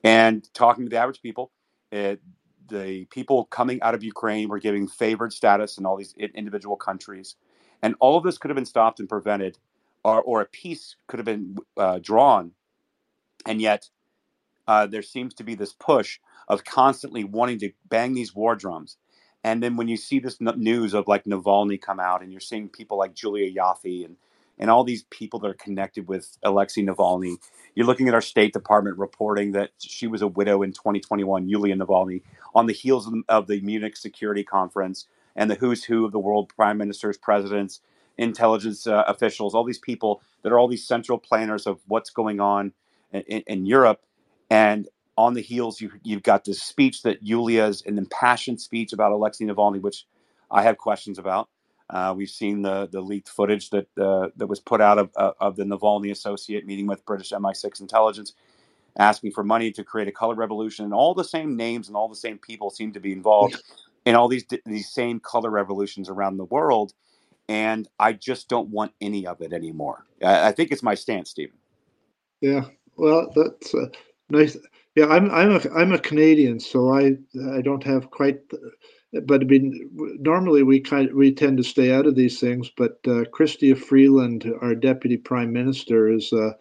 and 0.02 0.52
talking 0.55 0.84
to 0.84 0.90
the 0.90 0.97
average 0.97 1.23
people. 1.23 1.52
It, 1.92 2.20
the 2.68 3.05
people 3.06 3.44
coming 3.44 3.81
out 3.82 3.94
of 3.94 4.02
Ukraine 4.02 4.48
were 4.48 4.58
giving 4.58 4.89
favored 4.89 5.32
status 5.32 5.78
in 5.78 5.86
all 5.86 5.97
these 5.97 6.14
individual 6.34 6.76
countries, 6.76 7.36
and 7.82 7.94
all 8.00 8.16
of 8.16 8.24
this 8.24 8.39
could 8.39 8.50
have 8.50 8.56
been 8.56 8.64
stopped 8.66 9.00
and 9.00 9.08
prevented, 9.08 9.58
or, 10.02 10.23
or 10.23 10.40
a 10.40 10.47
peace 10.47 10.97
could 11.06 11.18
have 11.18 11.26
been 11.26 11.56
uh, 11.76 11.98
drawn, 12.02 12.52
and 13.47 13.60
yet 13.60 13.90
uh, 14.68 14.86
there 14.86 15.02
seems 15.02 15.34
to 15.34 15.44
be 15.44 15.55
this 15.55 15.73
push 15.75 16.18
of 16.49 16.65
constantly 16.65 17.25
wanting 17.25 17.59
to 17.60 17.73
bang 17.89 18.15
these 18.15 18.34
war 18.34 18.57
drums. 18.57 18.97
And 19.44 19.62
then 19.62 19.76
when 19.76 19.89
you 19.89 19.97
see 19.97 20.18
this 20.20 20.39
n- 20.41 20.55
news 20.59 20.94
of 20.94 21.09
like 21.09 21.25
Navalny 21.25 21.81
come 21.81 22.01
out, 22.01 22.23
and 22.23 22.33
you're 22.33 22.41
seeing 22.41 22.68
people 22.68 22.99
like 22.99 23.15
Julia 23.15 23.52
Ioffe 23.52 24.05
and 24.05 24.17
and 24.59 24.70
all 24.70 24.84
these 24.84 25.05
people 25.10 25.41
that 25.41 25.49
are 25.51 25.55
connected 25.55 26.09
with 26.09 26.39
Alexei 26.43 26.83
Navalny. 26.83 27.36
You're 27.75 27.86
looking 27.86 28.09
at 28.09 28.15
our 28.15 28.20
State 28.20 28.52
Department 28.52 28.99
reporting 28.99 29.52
that 29.52 29.70
she 29.78 30.07
was 30.07 30.23
a 30.23 30.28
widow 30.28 30.62
in 30.62 30.73
2021, 30.73 31.49
Yulia 31.49 31.76
Navalny, 31.76 32.23
on 32.55 32.67
the 32.67 32.73
heels 32.73 33.07
of, 33.07 33.15
of 33.28 33.47
the 33.49 33.60
Munich 33.62 33.97
Security 33.97 34.44
Conference 34.44 35.07
and 35.36 35.51
the 35.51 35.57
who's 35.57 35.84
who 35.84 36.05
of 36.05 36.12
the 36.12 36.18
world 36.20 36.51
prime 36.57 36.78
ministers, 36.78 37.18
presidents, 37.18 37.81
intelligence 38.18 38.86
uh, 38.86 39.05
officials, 39.09 39.55
all 39.55 39.65
these 39.65 39.78
people 39.78 40.23
that 40.43 40.52
are 40.52 40.59
all 40.59 40.68
these 40.68 40.86
central 40.86 41.18
planners 41.18 41.67
of 41.67 41.81
what's 41.89 42.10
going 42.10 42.41
on 42.41 42.73
in, 43.12 43.43
in 43.47 43.67
Europe. 43.67 44.02
And 44.55 44.89
on 45.16 45.34
the 45.34 45.41
heels, 45.41 45.81
you, 45.81 45.91
you've 46.05 46.23
got 46.23 46.44
this 46.44 46.62
speech 46.62 47.02
that 47.02 47.24
Yulia's 47.24 47.83
an 47.86 47.99
impassioned 47.99 48.60
speech 48.60 48.92
about 48.92 49.10
Alexei 49.10 49.44
Navalny, 49.47 49.81
which 49.81 50.07
I 50.49 50.62
have 50.62 50.78
questions 50.78 51.18
about. 51.18 51.49
Uh, 51.91 52.15
we've 52.16 52.31
seen 52.31 52.62
the 52.62 52.89
the 52.92 53.00
leaked 53.00 53.28
footage 53.28 53.70
that 53.70 53.89
uh, 53.99 54.28
that 54.36 54.47
was 54.47 54.60
put 54.60 54.81
out 54.81 54.97
of 54.97 55.10
uh, 55.16 55.33
of 55.41 55.57
the 55.57 55.65
Navalny 55.65 56.12
associate 56.12 56.66
meeting 56.66 56.86
with 56.86 57.05
British 57.05 57.33
MI6 57.33 57.81
intelligence, 57.81 58.34
asking 58.97 59.33
for 59.33 59.42
money 59.42 59.73
to 59.73 59.83
create 59.83 60.07
a 60.07 60.12
color 60.12 60.36
revolution, 60.36 60.84
and 60.84 60.94
all 60.94 61.15
the 61.15 61.24
same 61.24 61.57
names 61.57 61.89
and 61.89 61.97
all 61.97 62.08
the 62.08 62.15
same 62.15 62.39
people 62.39 62.70
seem 62.70 62.92
to 62.92 63.00
be 63.00 63.10
involved 63.10 63.60
in 64.05 64.15
all 64.15 64.28
these 64.28 64.44
these 64.65 64.89
same 64.89 65.18
color 65.18 65.50
revolutions 65.50 66.08
around 66.08 66.36
the 66.36 66.44
world. 66.44 66.94
And 67.49 67.89
I 67.99 68.12
just 68.12 68.49
don't 68.49 68.68
want 68.68 68.92
any 69.00 69.26
of 69.26 69.41
it 69.41 69.52
anymore. 69.52 70.07
I, 70.23 70.49
I 70.49 70.52
think 70.52 70.70
it's 70.70 70.83
my 70.83 70.94
stance, 70.94 71.31
Stephen. 71.31 71.58
Yeah, 72.41 72.66
well, 72.97 73.31
that's 73.34 73.74
uh, 73.74 73.89
nice. 74.30 74.56
Yeah, 74.94 75.06
I'm 75.06 75.30
I'm 75.30 75.52
a 75.52 75.60
I'm 75.74 75.92
a 75.92 75.98
Canadian, 75.98 76.60
so 76.60 76.92
I 76.92 77.16
I 77.52 77.60
don't 77.62 77.82
have 77.82 78.10
quite 78.10 78.40
but 79.22 79.42
I 79.42 79.44
mean, 79.44 79.90
normally 80.20 80.62
we 80.62 80.80
kind 80.80 81.08
of, 81.08 81.14
we 81.14 81.32
tend 81.32 81.56
to 81.58 81.64
stay 81.64 81.92
out 81.92 82.06
of 82.06 82.14
these 82.14 82.40
things. 82.40 82.70
But 82.76 82.98
uh, 83.06 83.24
Chrystia 83.32 83.76
Freeland, 83.78 84.52
our 84.60 84.74
deputy 84.74 85.16
prime 85.16 85.52
minister, 85.52 86.08
is 86.08 86.32
a, 86.32 86.56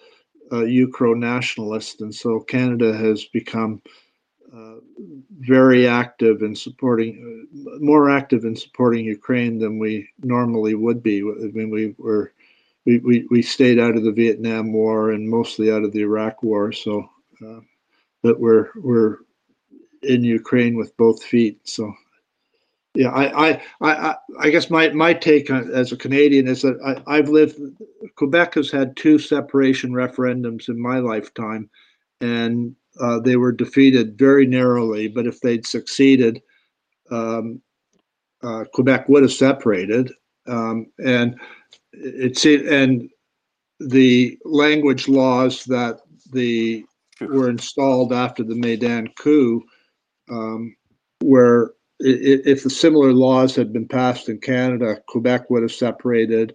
a 0.51 0.57
Ukro 0.57 1.17
nationalist, 1.17 2.01
and 2.01 2.13
so 2.13 2.39
Canada 2.41 2.95
has 2.95 3.25
become 3.25 3.81
uh, 4.53 4.75
very 5.39 5.87
active 5.87 6.43
in 6.43 6.55
supporting, 6.55 7.47
uh, 7.67 7.77
more 7.79 8.09
active 8.09 8.45
in 8.45 8.55
supporting 8.55 9.05
Ukraine 9.05 9.57
than 9.57 9.79
we 9.79 10.07
normally 10.21 10.75
would 10.75 11.01
be. 11.01 11.21
I 11.21 11.51
mean, 11.53 11.69
we 11.69 11.95
were. 11.97 12.33
We, 12.85 12.97
we, 12.97 13.25
we 13.31 13.41
stayed 13.41 13.79
out 13.79 13.95
of 13.95 14.03
the 14.03 14.11
Vietnam 14.11 14.73
War 14.73 15.11
and 15.11 15.29
mostly 15.29 15.71
out 15.71 15.85
of 15.85 15.93
the 15.93 16.01
Iraq 16.01 16.43
War, 16.43 16.73
so 16.73 17.09
uh, 17.43 17.61
that 18.23 18.39
we're 18.39 18.69
we're 18.75 19.17
in 20.03 20.23
Ukraine 20.23 20.75
with 20.75 20.95
both 20.97 21.23
feet. 21.23 21.59
So 21.67 21.93
yeah, 22.95 23.09
I, 23.09 23.49
I, 23.51 23.61
I, 23.81 24.15
I 24.39 24.49
guess 24.51 24.69
my, 24.69 24.89
my 24.89 25.13
take 25.13 25.49
on, 25.49 25.71
as 25.73 25.91
a 25.91 25.97
Canadian 25.97 26.47
is 26.47 26.61
that 26.61 26.79
I, 26.85 27.17
I've 27.17 27.29
lived. 27.29 27.59
Quebec 28.15 28.53
has 28.53 28.69
had 28.69 28.95
two 28.95 29.17
separation 29.17 29.91
referendums 29.91 30.69
in 30.69 30.79
my 30.79 30.99
lifetime, 30.99 31.69
and 32.21 32.75
uh, 32.99 33.19
they 33.19 33.35
were 33.35 33.51
defeated 33.51 34.17
very 34.17 34.45
narrowly. 34.45 35.07
But 35.07 35.25
if 35.25 35.39
they'd 35.39 35.65
succeeded, 35.65 36.39
um, 37.09 37.61
uh, 38.43 38.65
Quebec 38.73 39.09
would 39.09 39.23
have 39.23 39.33
separated. 39.33 40.11
Um, 40.45 40.87
and 41.03 41.39
it's 41.93 42.45
and 42.45 43.09
the 43.79 44.37
language 44.45 45.07
laws 45.07 45.63
that 45.65 46.01
the 46.31 46.85
were 47.27 47.49
installed 47.49 48.13
after 48.13 48.43
the 48.43 48.55
Maidan 48.55 49.09
coup 49.17 49.63
um, 50.29 50.75
were 51.21 51.75
if 51.99 52.63
the 52.63 52.69
similar 52.69 53.13
laws 53.13 53.55
had 53.55 53.71
been 53.71 53.87
passed 53.87 54.27
in 54.27 54.39
Canada, 54.39 54.97
Quebec 55.07 55.49
would 55.49 55.61
have 55.61 55.71
separated 55.71 56.53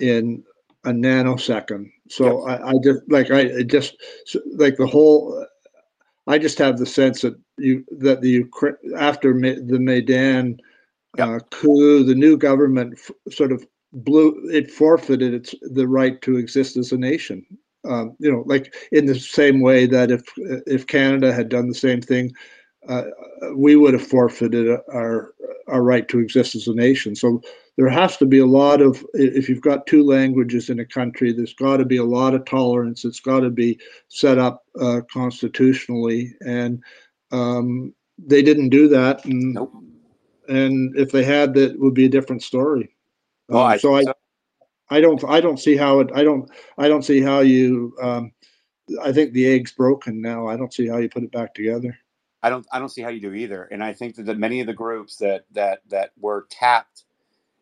in 0.00 0.42
a 0.84 0.90
nanosecond. 0.90 1.90
So 2.08 2.46
I, 2.46 2.70
I, 2.70 2.72
just 2.82 3.00
like 3.08 3.30
I 3.30 3.62
just 3.62 3.96
like 4.56 4.76
the 4.76 4.86
whole. 4.86 5.46
I 6.26 6.38
just 6.38 6.58
have 6.58 6.78
the 6.78 6.86
sense 6.86 7.22
that 7.22 7.34
you 7.58 7.84
that 7.98 8.20
the 8.20 8.30
Ukraine 8.30 8.76
after 8.96 9.32
the 9.32 9.78
Maidan 9.78 10.58
uh, 11.18 11.40
coup, 11.50 12.04
the 12.04 12.14
new 12.14 12.36
government 12.36 12.94
f- 12.94 13.32
sort 13.32 13.52
of 13.52 13.66
blew 13.92 14.48
it 14.50 14.70
forfeited 14.70 15.34
its 15.34 15.54
the 15.62 15.86
right 15.86 16.20
to 16.22 16.36
exist 16.36 16.76
as 16.76 16.92
a 16.92 16.98
nation. 16.98 17.44
Um, 17.88 18.14
you 18.18 18.30
know, 18.30 18.42
like 18.46 18.74
in 18.92 19.06
the 19.06 19.18
same 19.18 19.60
way 19.60 19.86
that 19.86 20.10
if 20.10 20.22
if 20.36 20.86
Canada 20.86 21.32
had 21.32 21.48
done 21.48 21.68
the 21.68 21.74
same 21.74 22.02
thing 22.02 22.32
uh, 22.88 23.04
we 23.54 23.76
would 23.76 23.94
have 23.94 24.06
forfeited 24.06 24.68
our 24.92 25.34
our 25.68 25.82
right 25.82 26.08
to 26.08 26.18
exist 26.18 26.56
as 26.56 26.66
a 26.66 26.74
nation. 26.74 27.14
So 27.14 27.40
there 27.76 27.88
has 27.88 28.16
to 28.16 28.26
be 28.26 28.38
a 28.38 28.46
lot 28.46 28.80
of 28.80 29.04
if 29.14 29.48
you've 29.48 29.60
got 29.60 29.86
two 29.86 30.02
languages 30.02 30.70
in 30.70 30.80
a 30.80 30.84
country, 30.84 31.32
there's 31.32 31.54
got 31.54 31.76
to 31.76 31.84
be 31.84 31.98
a 31.98 32.04
lot 32.04 32.34
of 32.34 32.44
tolerance. 32.44 33.04
It's 33.04 33.20
got 33.20 33.40
to 33.40 33.50
be 33.50 33.78
set 34.08 34.38
up 34.38 34.64
uh, 34.80 35.02
constitutionally, 35.12 36.34
and 36.44 36.82
um, 37.32 37.94
they 38.18 38.42
didn't 38.42 38.70
do 38.70 38.88
that. 38.88 39.24
And 39.24 39.54
nope. 39.54 39.72
and 40.48 40.96
if 40.96 41.12
they 41.12 41.22
had, 41.22 41.54
that 41.54 41.78
would 41.78 41.94
be 41.94 42.06
a 42.06 42.10
different 42.10 42.42
story. 42.42 42.94
Um, 43.50 43.58
I 43.58 43.76
so 43.76 43.96
I. 43.96 44.04
So. 44.04 44.14
I 44.90 45.00
don't. 45.00 45.22
I 45.24 45.40
don't 45.40 45.58
see 45.58 45.76
how 45.76 46.00
it. 46.00 46.10
I 46.14 46.22
don't. 46.24 46.50
I 46.76 46.88
don't 46.88 47.04
see 47.04 47.20
how 47.20 47.40
you. 47.40 47.94
Um, 48.02 48.32
I 49.02 49.12
think 49.12 49.32
the 49.32 49.46
egg's 49.46 49.72
broken 49.72 50.20
now. 50.20 50.48
I 50.48 50.56
don't 50.56 50.74
see 50.74 50.88
how 50.88 50.98
you 50.98 51.08
put 51.08 51.22
it 51.22 51.32
back 51.32 51.54
together. 51.54 51.96
I 52.42 52.50
don't 52.50 52.66
I 52.72 52.78
don't 52.78 52.88
see 52.88 53.02
how 53.02 53.10
you 53.10 53.20
do 53.20 53.34
either. 53.34 53.64
And 53.64 53.84
I 53.84 53.92
think 53.92 54.16
that, 54.16 54.26
that 54.26 54.38
many 54.38 54.60
of 54.60 54.66
the 54.66 54.72
groups 54.74 55.16
that 55.16 55.44
that 55.52 55.82
that 55.88 56.12
were 56.18 56.46
tapped 56.50 57.04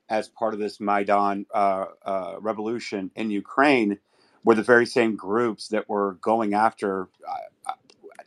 as 0.09 0.29
part 0.29 0.55
of 0.55 0.61
this 0.61 0.81
Maidan 0.81 1.45
uh, 1.53 1.87
uh, 2.03 2.37
revolution 2.41 3.11
in 3.15 3.31
Ukraine 3.31 3.99
were 4.45 4.55
the 4.55 4.63
very 4.63 4.87
same 4.87 5.17
groups 5.17 5.69
that 5.69 5.89
were 5.89 6.15
going 6.23 6.55
after. 6.55 7.09
Uh, 7.29 7.73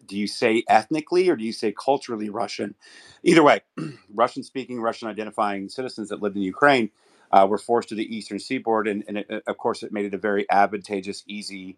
do 0.06 0.18
you 0.18 0.28
say 0.28 0.64
ethnically 0.68 1.30
or 1.30 1.36
do 1.38 1.44
you 1.46 1.54
say 1.54 1.74
culturally 1.74 2.30
Russian? 2.30 2.76
Either 3.24 3.42
way, 3.42 3.62
Russian 4.14 4.44
speaking, 4.44 4.82
Russian 4.82 5.08
identifying 5.08 5.70
citizens 5.70 6.10
that 6.10 6.22
lived 6.22 6.36
in 6.36 6.42
Ukraine 6.42 6.92
uh, 7.32 7.48
were 7.50 7.60
forced 7.60 7.90
to 7.90 7.95
the 7.95 8.16
eastern 8.16 8.40
seaboard. 8.40 8.88
And, 8.88 9.03
and 9.08 9.19
it, 9.19 9.43
of 9.48 9.58
course, 9.58 9.84
it 9.84 9.93
made 9.93 10.06
it 10.06 10.14
a 10.16 10.19
very 10.19 10.50
advantageous, 10.51 11.24
easy 11.27 11.77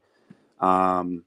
um, 0.62 1.24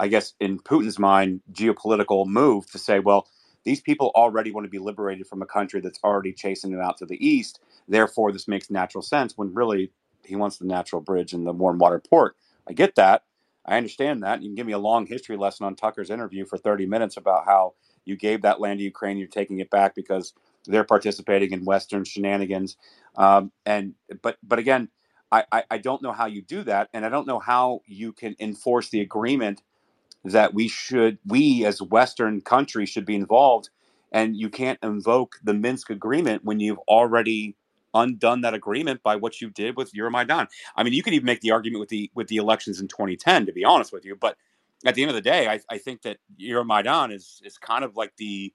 I 0.00 0.08
guess, 0.08 0.34
in 0.40 0.60
Putin's 0.60 1.00
mind, 1.00 1.42
geopolitical 1.52 2.26
move 2.26 2.70
to 2.72 2.78
say, 2.78 3.00
well, 3.00 3.28
these 3.64 3.82
people 3.82 4.12
already 4.16 4.52
want 4.52 4.66
to 4.66 4.70
be 4.70 4.80
liberated 4.80 5.28
from 5.28 5.42
a 5.42 5.46
country 5.46 5.80
that's 5.82 6.00
already 6.04 6.34
chasing 6.34 6.72
them 6.72 6.82
out 6.82 6.98
to 6.98 7.06
the 7.06 7.26
east. 7.26 7.60
Therefore, 7.88 8.32
this 8.32 8.48
makes 8.48 8.70
natural 8.70 9.02
sense 9.02 9.38
when 9.38 9.54
really 9.54 9.92
he 10.24 10.36
wants 10.36 10.58
the 10.58 10.66
natural 10.66 11.02
bridge 11.02 11.34
and 11.34 11.46
the 11.48 11.54
warm 11.54 11.78
water 11.78 12.00
port. 12.00 12.36
I 12.68 12.74
get 12.74 12.96
that. 12.96 13.24
I 13.66 13.78
understand 13.78 14.22
that. 14.24 14.42
You 14.42 14.50
can 14.50 14.56
give 14.56 14.68
me 14.68 14.74
a 14.74 14.78
long 14.78 15.08
history 15.08 15.36
lesson 15.38 15.66
on 15.66 15.76
Tucker's 15.76 16.10
interview 16.12 16.46
for 16.46 16.58
30 16.58 16.86
minutes 16.86 17.18
about 17.18 17.46
how 17.46 17.74
you 18.06 18.16
gave 18.16 18.44
that 18.44 18.60
land 18.60 18.80
to 18.80 18.84
Ukraine, 18.84 19.18
you're 19.18 19.28
taking 19.28 19.60
it 19.60 19.72
back 19.72 19.96
because 19.96 20.34
they're 20.68 20.84
participating 20.84 21.52
in 21.52 21.66
Western 21.66 22.04
shenanigans. 22.04 22.78
Um, 23.16 23.52
and 23.64 23.94
but 24.22 24.38
but 24.42 24.58
again, 24.58 24.88
I, 25.30 25.44
I, 25.52 25.64
I 25.72 25.78
don't 25.78 26.02
know 26.02 26.12
how 26.12 26.26
you 26.26 26.42
do 26.42 26.62
that, 26.64 26.88
and 26.92 27.04
I 27.04 27.08
don't 27.08 27.26
know 27.26 27.38
how 27.38 27.80
you 27.86 28.12
can 28.12 28.36
enforce 28.40 28.90
the 28.90 29.00
agreement 29.00 29.62
that 30.24 30.54
we 30.54 30.68
should, 30.68 31.18
we 31.26 31.64
as 31.64 31.82
Western 31.82 32.40
countries 32.40 32.88
should 32.88 33.04
be 33.04 33.14
involved. 33.14 33.70
And 34.12 34.36
you 34.36 34.48
can't 34.48 34.78
invoke 34.82 35.36
the 35.42 35.54
Minsk 35.54 35.90
agreement 35.90 36.44
when 36.44 36.60
you've 36.60 36.78
already 36.88 37.56
undone 37.94 38.40
that 38.42 38.54
agreement 38.54 39.02
by 39.02 39.16
what 39.16 39.40
you 39.40 39.50
did 39.50 39.76
with 39.76 39.92
Euromaidan. 39.92 40.46
I 40.76 40.82
mean, 40.82 40.92
you 40.92 41.02
could 41.02 41.14
even 41.14 41.26
make 41.26 41.40
the 41.40 41.50
argument 41.50 41.80
with 41.80 41.88
the 41.88 42.10
with 42.14 42.28
the 42.28 42.36
elections 42.36 42.80
in 42.80 42.88
2010, 42.88 43.46
to 43.46 43.52
be 43.52 43.64
honest 43.64 43.92
with 43.92 44.04
you. 44.04 44.16
But 44.16 44.36
at 44.84 44.94
the 44.94 45.02
end 45.02 45.10
of 45.10 45.14
the 45.14 45.20
day, 45.20 45.48
I, 45.48 45.60
I 45.70 45.78
think 45.78 46.02
that 46.02 46.18
Euromaidan 46.40 47.12
is 47.12 47.40
is 47.44 47.58
kind 47.58 47.84
of 47.84 47.96
like 47.96 48.16
the 48.16 48.52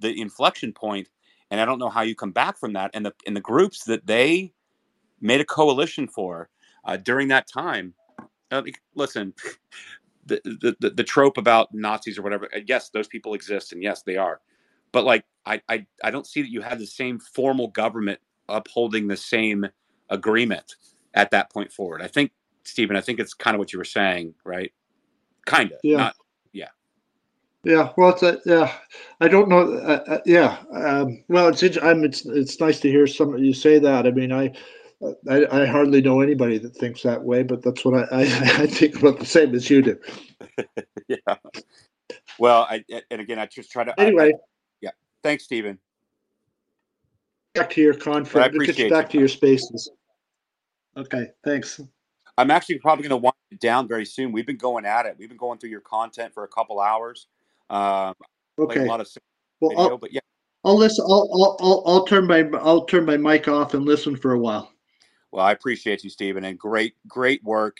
the 0.00 0.20
inflection 0.20 0.72
point, 0.72 1.08
and 1.52 1.60
I 1.60 1.66
don't 1.66 1.78
know 1.78 1.90
how 1.90 2.00
you 2.00 2.14
come 2.14 2.32
back 2.32 2.58
from 2.58 2.72
that. 2.72 2.90
And 2.94 3.04
the 3.04 3.12
and 3.26 3.36
the 3.36 3.40
groups 3.40 3.84
that 3.84 4.06
they 4.06 4.54
made 5.20 5.42
a 5.42 5.44
coalition 5.44 6.08
for 6.08 6.48
uh, 6.84 6.96
during 6.96 7.28
that 7.28 7.46
time. 7.46 7.92
Uh, 8.50 8.62
listen, 8.94 9.34
the, 10.26 10.40
the 10.80 10.90
the 10.90 11.04
trope 11.04 11.36
about 11.36 11.68
Nazis 11.74 12.18
or 12.18 12.22
whatever. 12.22 12.48
Uh, 12.56 12.60
yes, 12.66 12.88
those 12.88 13.06
people 13.06 13.34
exist, 13.34 13.72
and 13.72 13.82
yes, 13.82 14.02
they 14.02 14.16
are. 14.16 14.40
But 14.92 15.04
like, 15.04 15.24
I 15.44 15.60
I, 15.68 15.86
I 16.02 16.10
don't 16.10 16.26
see 16.26 16.40
that 16.40 16.50
you 16.50 16.62
had 16.62 16.78
the 16.78 16.86
same 16.86 17.18
formal 17.18 17.68
government 17.68 18.18
upholding 18.48 19.06
the 19.06 19.16
same 19.16 19.66
agreement 20.08 20.76
at 21.12 21.30
that 21.32 21.52
point 21.52 21.70
forward. 21.70 22.00
I 22.00 22.08
think, 22.08 22.32
Stephen, 22.64 22.96
I 22.96 23.02
think 23.02 23.20
it's 23.20 23.34
kind 23.34 23.54
of 23.54 23.58
what 23.58 23.74
you 23.74 23.78
were 23.78 23.84
saying, 23.84 24.34
right? 24.44 24.72
Kind 25.44 25.72
of. 25.72 25.80
Yeah. 25.82 25.98
Not, 25.98 26.16
yeah. 27.64 27.92
Well, 27.96 28.10
it's 28.10 28.22
a, 28.22 28.38
yeah. 28.44 28.72
I 29.20 29.28
don't 29.28 29.48
know. 29.48 29.74
Uh, 29.74 30.04
uh, 30.06 30.18
yeah. 30.26 30.58
Um, 30.72 31.22
well, 31.28 31.48
it's, 31.48 31.62
I'm, 31.82 32.04
it's 32.04 32.24
it's 32.26 32.60
nice 32.60 32.80
to 32.80 32.90
hear 32.90 33.06
some 33.06 33.36
you 33.38 33.54
say 33.54 33.78
that. 33.78 34.06
I 34.06 34.10
mean, 34.10 34.32
I 34.32 34.52
I, 35.28 35.62
I, 35.62 35.66
hardly 35.66 36.00
know 36.00 36.20
anybody 36.20 36.58
that 36.58 36.76
thinks 36.76 37.02
that 37.02 37.22
way, 37.22 37.42
but 37.42 37.62
that's 37.62 37.84
what 37.84 38.12
I, 38.12 38.16
I, 38.20 38.22
I 38.62 38.66
think 38.66 38.96
about 38.96 39.18
the 39.18 39.26
same 39.26 39.54
as 39.54 39.68
you 39.68 39.82
do. 39.82 39.98
yeah. 41.08 41.36
Well, 42.38 42.66
I, 42.68 42.84
and 43.10 43.20
again, 43.20 43.38
I 43.38 43.46
just 43.46 43.70
try 43.70 43.84
to. 43.84 43.98
Anyway. 44.00 44.28
I, 44.28 44.38
yeah. 44.80 44.90
Thanks, 45.22 45.44
Stephen. 45.44 45.78
Back 47.54 47.70
to 47.70 47.80
your 47.80 47.94
conference. 47.94 48.56
Back 48.88 49.10
to 49.10 49.18
your 49.18 49.28
spaces. 49.28 49.90
Okay, 50.96 51.28
thanks. 51.44 51.80
I'm 52.38 52.50
actually 52.50 52.78
probably 52.78 53.02
going 53.02 53.20
to 53.20 53.24
wind 53.24 53.34
it 53.50 53.60
down 53.60 53.88
very 53.88 54.06
soon. 54.06 54.32
We've 54.32 54.46
been 54.46 54.56
going 54.56 54.86
at 54.86 55.04
it. 55.06 55.16
We've 55.18 55.28
been 55.28 55.38
going 55.38 55.58
through 55.58 55.70
your 55.70 55.80
content 55.80 56.32
for 56.32 56.44
a 56.44 56.48
couple 56.48 56.80
hours. 56.80 57.26
Um, 57.72 58.14
Okay. 58.58 58.84
a 58.84 58.88
lot 58.88 59.00
of 59.00 59.08
Well, 59.60 59.70
video, 59.70 59.90
I'll, 59.92 59.98
but 59.98 60.12
yeah, 60.12 60.20
I'll 60.64 60.76
listen. 60.76 61.04
I'll, 61.08 61.28
I'll, 61.32 61.56
I'll, 61.60 61.82
I'll 61.86 62.04
turn 62.04 62.26
my 62.26 62.44
I'll 62.60 62.84
turn 62.84 63.04
my 63.06 63.16
mic 63.16 63.48
off 63.48 63.74
and 63.74 63.84
listen 63.84 64.16
for 64.16 64.32
a 64.32 64.38
while. 64.38 64.72
Well, 65.32 65.44
I 65.44 65.52
appreciate 65.52 66.04
you, 66.04 66.10
Stephen, 66.10 66.44
and 66.44 66.58
great, 66.58 66.94
great 67.08 67.42
work. 67.42 67.78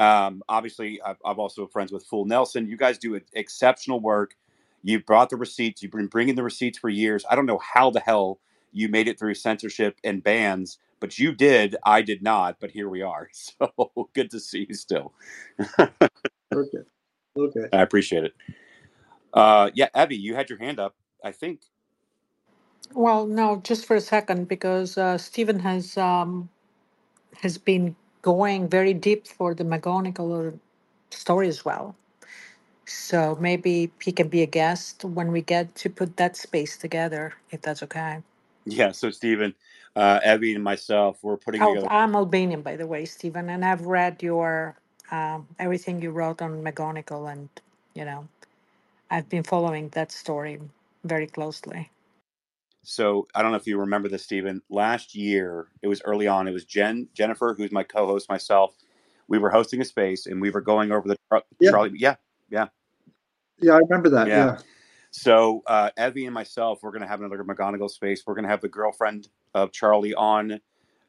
Um, 0.00 0.42
obviously, 0.48 1.00
I've, 1.02 1.16
I've 1.24 1.38
also 1.38 1.66
friends 1.66 1.92
with 1.92 2.04
Full 2.06 2.24
Nelson. 2.24 2.68
You 2.68 2.76
guys 2.76 2.98
do 2.98 3.20
exceptional 3.34 4.00
work. 4.00 4.34
You 4.82 5.00
brought 5.02 5.30
the 5.30 5.36
receipts. 5.36 5.82
You've 5.82 5.92
been 5.92 6.06
bringing 6.08 6.34
the 6.34 6.42
receipts 6.42 6.78
for 6.78 6.88
years. 6.88 7.24
I 7.30 7.36
don't 7.36 7.46
know 7.46 7.58
how 7.58 7.90
the 7.90 8.00
hell 8.00 8.40
you 8.72 8.88
made 8.88 9.08
it 9.08 9.18
through 9.18 9.34
censorship 9.34 9.96
and 10.04 10.22
bans, 10.22 10.78
but 11.00 11.18
you 11.18 11.32
did. 11.32 11.76
I 11.84 12.02
did 12.02 12.22
not, 12.22 12.58
but 12.60 12.70
here 12.70 12.88
we 12.88 13.02
are. 13.02 13.28
So 13.60 14.08
good 14.14 14.30
to 14.32 14.40
see 14.40 14.66
you 14.68 14.74
still. 14.74 15.12
Okay. 16.54 16.78
Okay. 17.36 17.66
I 17.72 17.82
appreciate 17.82 18.24
it. 18.24 18.34
Uh, 19.34 19.70
yeah, 19.74 19.88
Abby, 19.94 20.16
you 20.16 20.34
had 20.34 20.50
your 20.50 20.58
hand 20.58 20.80
up. 20.80 20.96
I 21.24 21.32
think. 21.32 21.62
Well, 22.94 23.26
no, 23.26 23.60
just 23.64 23.86
for 23.86 23.96
a 23.96 24.00
second, 24.02 24.48
because 24.48 24.98
uh, 24.98 25.18
Stephen 25.18 25.60
has 25.60 25.96
um, 25.98 26.50
has 27.42 27.58
been 27.58 27.96
going 28.22 28.68
very 28.68 28.94
deep 28.94 29.26
for 29.28 29.54
the 29.54 29.64
McGonigal 29.64 30.58
story 31.10 31.48
as 31.48 31.64
well. 31.64 31.96
So 32.86 33.36
maybe 33.40 33.92
he 34.02 34.12
can 34.12 34.28
be 34.28 34.42
a 34.42 34.46
guest 34.46 35.04
when 35.04 35.32
we 35.32 35.42
get 35.42 35.74
to 35.76 35.90
put 35.90 36.16
that 36.18 36.36
space 36.36 36.76
together, 36.78 37.34
if 37.50 37.62
that's 37.62 37.82
okay. 37.84 38.22
Yeah. 38.66 38.92
So 38.92 39.10
Stephen, 39.10 39.54
uh, 39.96 40.20
Evie, 40.26 40.54
and 40.54 40.64
myself, 40.64 41.18
we're 41.22 41.38
putting 41.38 41.62
Oh, 41.62 41.66
together. 41.66 41.90
I'm 41.90 42.16
Albanian, 42.16 42.62
by 42.62 42.76
the 42.76 42.86
way, 42.86 43.06
Stephen, 43.06 43.50
and 43.50 43.64
I've 43.64 43.82
read 43.86 44.22
your 44.22 44.76
um, 45.10 45.48
everything 45.58 46.02
you 46.02 46.10
wrote 46.10 46.42
on 46.42 46.62
McGonigal, 46.64 47.32
and 47.32 47.48
you 47.94 48.04
know, 48.04 48.28
I've 49.10 49.28
been 49.28 49.42
following 49.42 49.88
that 49.90 50.12
story 50.12 50.60
very 51.04 51.26
closely. 51.26 51.90
So 52.82 53.26
I 53.34 53.42
don't 53.42 53.50
know 53.50 53.56
if 53.56 53.66
you 53.66 53.78
remember 53.78 54.08
this, 54.08 54.24
Stephen. 54.24 54.62
Last 54.70 55.14
year, 55.14 55.68
it 55.82 55.88
was 55.88 56.00
early 56.04 56.26
on. 56.26 56.48
It 56.48 56.52
was 56.52 56.64
Jen, 56.64 57.08
Jennifer, 57.14 57.54
who's 57.56 57.72
my 57.72 57.82
co-host, 57.82 58.28
myself. 58.28 58.74
We 59.28 59.38
were 59.38 59.50
hosting 59.50 59.80
a 59.80 59.84
space, 59.84 60.26
and 60.26 60.40
we 60.40 60.50
were 60.50 60.60
going 60.62 60.90
over 60.92 61.06
the 61.08 61.16
Char- 61.30 61.44
Yeah. 61.60 61.70
Charlie. 61.70 61.92
Yeah, 61.98 62.16
yeah, 62.48 62.68
Yeah, 63.60 63.74
I 63.74 63.78
remember 63.78 64.08
that. 64.10 64.28
yeah. 64.28 64.36
Yeah. 64.36 64.58
So 65.10 65.62
uh, 65.66 65.90
Evie 65.98 66.26
and 66.26 66.34
myself, 66.34 66.80
we're 66.82 66.92
going 66.92 67.02
to 67.02 67.08
have 67.08 67.20
another 67.20 67.42
McGonigal 67.44 67.90
space. 67.90 68.22
We're 68.26 68.34
going 68.34 68.44
to 68.44 68.50
have 68.50 68.60
the 68.60 68.68
girlfriend 68.68 69.28
of 69.54 69.72
Charlie 69.72 70.14
on, 70.14 70.60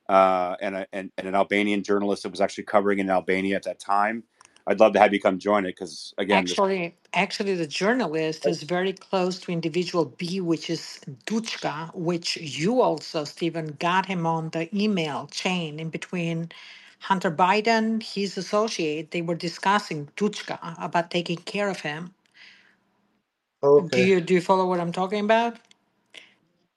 uh, 0.10 0.56
and, 0.62 0.76
a, 0.76 0.88
and 0.92 1.12
and 1.18 1.28
an 1.28 1.36
Albanian 1.36 1.84
journalist 1.84 2.24
that 2.24 2.30
was 2.30 2.42
actually 2.42 2.64
covering 2.66 3.00
in 3.00 3.10
Albania 3.10 3.56
at 3.56 3.64
that 3.64 3.80
time. 3.80 4.24
I'd 4.70 4.82
love 4.82 4.94
to 4.96 5.00
have 5.02 5.14
you 5.14 5.22
come 5.22 5.40
join 5.40 5.66
it 5.66 5.76
because 5.78 6.14
again, 6.20 6.50
this, 6.50 6.60
Actually, 6.60 6.96
actually, 7.14 7.56
the 7.56 7.68
journalist 7.68 8.48
is 8.48 8.64
very 8.64 8.94
close 8.94 9.40
to 9.42 9.52
individual 9.54 10.06
B, 10.18 10.42
which 10.42 10.70
is 10.70 11.00
Duchka, 11.26 11.96
which 11.96 12.38
you 12.38 12.82
also, 12.82 13.24
Stephen, 13.24 13.78
got 13.80 14.08
him 14.08 14.28
on 14.28 14.50
the 14.50 14.70
email 14.78 15.28
chain 15.32 15.80
in 15.80 15.90
between 15.90 16.52
Hunter 17.00 17.32
Biden, 17.32 18.04
his 18.04 18.38
associate. 18.38 19.12
They 19.12 19.22
were 19.24 19.36
discussing 19.36 20.10
Duchka 20.18 20.60
uh, 20.62 20.76
about 20.80 21.12
taking 21.12 21.38
care 21.38 21.70
of 21.70 21.82
him. 21.82 22.14
Do 23.90 24.02
Okay. 24.02 24.02
you 24.02 24.22
do 24.22 24.36
you 24.36 24.42
follow 24.42 24.68
what 24.68 24.80
I'm 24.82 24.94
talking 24.94 25.26
about? 25.26 25.58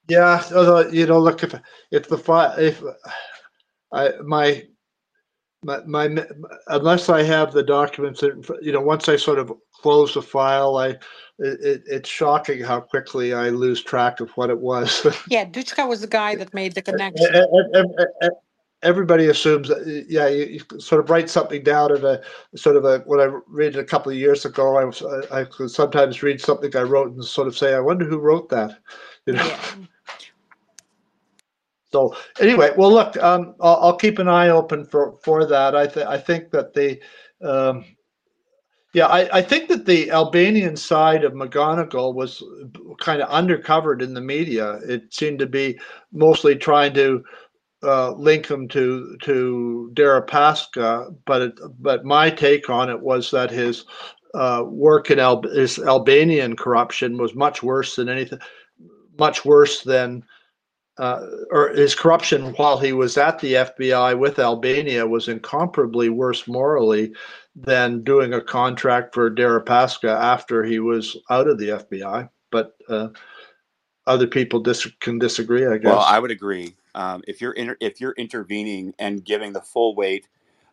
Yeah. 0.09 0.43
Although 0.55 0.89
you 0.89 1.07
know, 1.07 1.19
look 1.19 1.43
if 1.43 1.55
if 1.91 2.09
the 2.09 2.17
fi- 2.17 2.59
if 2.59 2.83
I 3.93 4.13
my 4.25 4.63
my, 5.63 5.79
my 5.85 6.25
unless 6.67 7.09
I 7.09 7.23
have 7.23 7.53
the 7.53 7.63
documents, 7.63 8.23
in 8.23 8.43
fr- 8.43 8.61
you 8.61 8.71
know, 8.71 8.81
once 8.81 9.09
I 9.09 9.15
sort 9.15 9.39
of 9.39 9.51
close 9.73 10.13
the 10.13 10.21
file, 10.21 10.77
I 10.77 10.89
it, 11.39 11.59
it, 11.61 11.83
it's 11.87 12.09
shocking 12.09 12.61
how 12.61 12.79
quickly 12.79 13.33
I 13.33 13.49
lose 13.49 13.81
track 13.81 14.19
of 14.19 14.29
what 14.31 14.49
it 14.49 14.59
was. 14.59 15.05
Yeah, 15.27 15.45
Duchka 15.45 15.87
was 15.87 16.01
the 16.01 16.07
guy 16.07 16.35
that 16.35 16.53
made 16.53 16.73
the 16.73 16.81
connection. 16.81 17.27
Everybody 18.83 19.27
assumes 19.27 19.69
that, 19.69 20.05
yeah, 20.09 20.27
you, 20.27 20.43
you 20.45 20.79
sort 20.79 21.01
of 21.01 21.09
write 21.09 21.29
something 21.29 21.63
down 21.63 21.95
in 21.95 22.03
a 22.03 22.19
sort 22.57 22.75
of 22.75 22.83
a, 22.83 22.99
when 23.05 23.21
I 23.21 23.39
read 23.47 23.77
it 23.77 23.79
a 23.79 23.83
couple 23.85 24.11
of 24.11 24.17
years 24.17 24.43
ago, 24.43 24.75
I 24.75 24.83
I, 25.37 25.39
I 25.39 25.43
could 25.45 25.71
sometimes 25.71 26.21
read 26.21 26.41
something 26.41 26.75
I 26.75 26.81
wrote 26.81 27.13
and 27.13 27.23
sort 27.23 27.47
of 27.47 27.57
say, 27.57 27.75
I 27.75 27.79
wonder 27.79 28.03
who 28.03 28.19
wrote 28.19 28.49
that, 28.49 28.77
you 29.25 29.33
know? 29.33 29.45
Yeah. 29.45 29.59
So 31.93 32.15
anyway, 32.39 32.71
well, 32.75 32.91
look, 32.91 33.15
um, 33.21 33.55
I'll, 33.61 33.75
I'll 33.75 33.95
keep 33.95 34.17
an 34.19 34.27
eye 34.27 34.49
open 34.49 34.83
for, 34.83 35.15
for 35.23 35.45
that. 35.45 35.75
I 35.75 35.87
think, 35.87 36.07
I 36.07 36.17
think 36.17 36.49
that 36.51 36.73
the, 36.73 36.99
um, 37.41 37.85
yeah, 38.93 39.07
I, 39.07 39.37
I 39.37 39.41
think 39.41 39.69
that 39.69 39.85
the 39.85 40.11
Albanian 40.11 40.75
side 40.75 41.23
of 41.23 41.33
McGonigal 41.33 42.13
was 42.13 42.43
kind 42.99 43.21
of 43.21 43.29
undercovered 43.29 44.01
in 44.01 44.13
the 44.13 44.21
media. 44.21 44.79
It 44.87 45.13
seemed 45.13 45.39
to 45.39 45.47
be 45.47 45.79
mostly 46.11 46.55
trying 46.55 46.93
to 46.95 47.23
uh, 47.83 48.11
link 48.13 48.47
him 48.47 48.67
to 48.69 49.17
to 49.23 49.91
Deripaska, 49.93 51.15
but 51.25 51.41
it, 51.41 51.59
but 51.79 52.05
my 52.05 52.29
take 52.29 52.69
on 52.69 52.89
it 52.89 52.99
was 52.99 53.29
that 53.31 53.51
his 53.51 53.85
uh, 54.35 54.63
work 54.65 55.11
in 55.11 55.19
Al- 55.19 55.41
his 55.41 55.79
Albanian 55.79 56.55
corruption 56.55 57.17
was 57.17 57.35
much 57.35 57.61
worse 57.61 57.95
than 57.95 58.09
anything, 58.09 58.39
much 59.19 59.43
worse 59.43 59.81
than 59.83 60.23
uh, 60.97 61.25
or 61.49 61.69
his 61.69 61.95
corruption 61.95 62.53
while 62.53 62.77
he 62.77 62.93
was 62.93 63.17
at 63.17 63.39
the 63.39 63.53
FBI 63.53 64.17
with 64.17 64.39
Albania 64.39 65.07
was 65.07 65.27
incomparably 65.27 66.09
worse 66.09 66.47
morally 66.47 67.13
than 67.55 68.03
doing 68.03 68.33
a 68.33 68.41
contract 68.41 69.13
for 69.13 69.29
Deripaska 69.29 70.09
after 70.09 70.63
he 70.63 70.79
was 70.79 71.17
out 71.29 71.47
of 71.47 71.57
the 71.57 71.69
FBI. 71.69 72.29
But 72.51 72.75
uh, 72.89 73.09
other 74.05 74.27
people 74.27 74.59
dis- 74.59 74.91
can 74.99 75.17
disagree, 75.17 75.65
I 75.65 75.77
guess. 75.77 75.89
well, 75.91 75.99
I 75.99 76.19
would 76.19 76.31
agree. 76.31 76.75
Um, 76.95 77.23
if 77.27 77.41
you're 77.41 77.53
inter- 77.53 77.77
if 77.79 77.99
you're 77.99 78.13
intervening 78.17 78.93
and 78.99 79.25
giving 79.25 79.53
the 79.53 79.61
full 79.61 79.95
weight 79.95 80.27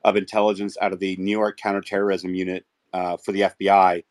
of 0.05 0.17
intelligence 0.17 0.77
out 0.81 0.93
of 0.93 0.99
the 0.99 1.17
New 1.17 1.31
York 1.31 1.59
Counterterrorism 1.59 2.35
Unit 2.35 2.67
uh, 2.93 3.17
for 3.17 3.33
the 3.33 3.43
FBI 3.43 4.05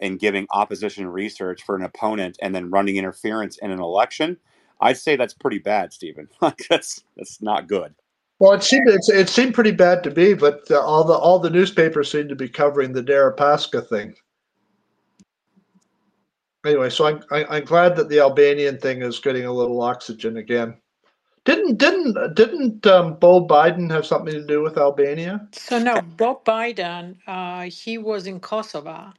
and 0.00 0.18
giving 0.18 0.46
opposition 0.50 1.06
research 1.08 1.62
for 1.62 1.76
an 1.76 1.82
opponent 1.82 2.36
and 2.42 2.54
then 2.54 2.70
running 2.70 2.96
interference 2.96 3.56
in 3.58 3.70
an 3.70 3.80
election, 3.80 4.36
I'd 4.80 4.98
say 4.98 5.16
that's 5.16 5.34
pretty 5.34 5.58
bad, 5.58 5.92
Stephen. 5.92 6.28
that's 6.70 7.02
that's 7.16 7.40
not 7.40 7.68
good. 7.68 7.94
Well, 8.38 8.52
it 8.52 8.62
seemed 8.62 8.88
it, 8.88 9.00
it 9.08 9.28
seemed 9.28 9.54
pretty 9.54 9.70
bad 9.70 10.02
to 10.04 10.10
me, 10.10 10.34
but 10.34 10.70
uh, 10.70 10.80
all 10.80 11.04
the 11.04 11.14
all 11.14 11.38
the 11.38 11.50
newspapers 11.50 12.10
seem 12.10 12.28
to 12.28 12.36
be 12.36 12.48
covering 12.48 12.92
the 12.92 13.02
Deripaska 13.02 13.86
thing. 13.88 14.14
Anyway, 16.64 16.90
so 16.90 17.06
I'm 17.06 17.22
I, 17.30 17.44
I'm 17.44 17.64
glad 17.64 17.96
that 17.96 18.08
the 18.08 18.20
Albanian 18.20 18.78
thing 18.78 19.02
is 19.02 19.18
getting 19.20 19.46
a 19.46 19.52
little 19.52 19.80
oxygen 19.80 20.36
again. 20.36 20.76
Didn't 21.46 21.78
didn't 21.78 22.34
didn't 22.34 22.86
um, 22.86 23.14
Bo 23.14 23.46
Biden 23.46 23.90
have 23.90 24.04
something 24.04 24.34
to 24.34 24.44
do 24.44 24.62
with 24.62 24.76
Albania? 24.76 25.48
So 25.52 25.78
no, 25.78 26.02
Bob 26.02 26.44
Biden, 26.44 27.16
uh, 27.26 27.70
he 27.70 27.98
was 27.98 28.26
in 28.26 28.40
Kosovo 28.40 29.12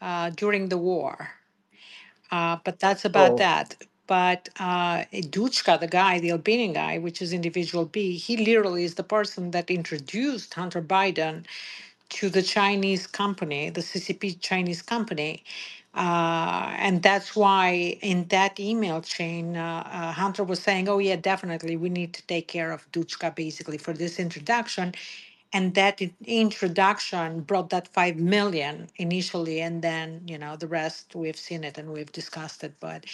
uh, 0.00 0.30
during 0.30 0.68
the 0.68 0.78
war. 0.78 1.28
Uh, 2.30 2.58
but 2.64 2.78
that's 2.78 3.04
about 3.04 3.32
Oh, 3.32 3.36
that. 3.38 3.76
But 4.06 4.50
uh, 4.60 5.04
Duchka, 5.12 5.80
the 5.80 5.88
guy, 5.88 6.20
the 6.20 6.32
Albanian 6.32 6.74
guy, 6.74 6.98
which 6.98 7.22
is 7.22 7.32
individual 7.32 7.86
B, 7.86 8.16
he 8.18 8.36
literally 8.38 8.84
is 8.84 8.96
the 8.96 9.04
person 9.04 9.52
that 9.52 9.70
introduced 9.70 10.54
Hunter 10.54 10.82
Biden 10.82 11.44
to 12.10 12.30
the 12.30 12.42
Chinese 12.42 13.06
company, 13.06 13.70
the 13.70 13.80
CCP 13.82 14.40
Chinese 14.40 14.82
company. 14.82 15.44
Uh, 15.94 16.74
and 16.78 17.02
that's 17.02 17.36
why 17.36 17.98
in 18.02 18.26
that 18.28 18.60
email 18.60 19.00
chain, 19.02 19.56
uh, 19.56 19.82
uh, 19.90 20.12
Hunter 20.12 20.44
was 20.44 20.60
saying, 20.60 20.88
oh, 20.88 20.98
yeah, 20.98 21.16
definitely, 21.16 21.76
we 21.76 21.88
need 21.88 22.14
to 22.14 22.26
take 22.26 22.48
care 22.48 22.72
of 22.72 22.90
Duchka 22.92 23.34
basically 23.34 23.78
for 23.78 23.94
this 23.94 24.20
introduction. 24.20 24.94
And 25.52 25.74
that 25.76 26.02
in- 26.02 26.14
introduction 26.26 27.40
brought 27.42 27.70
that 27.70 27.88
5 27.88 28.16
million 28.16 28.88
initially. 28.98 29.60
And 29.62 29.82
then, 29.82 30.22
you 30.26 30.38
know, 30.38 30.56
the 30.56 30.68
rest, 30.68 31.14
we've 31.14 31.36
seen 31.38 31.64
it 31.64 31.78
and 31.78 31.92
we've 31.92 32.12
discussed 32.12 32.64
it. 32.64 32.74
But 32.80 33.06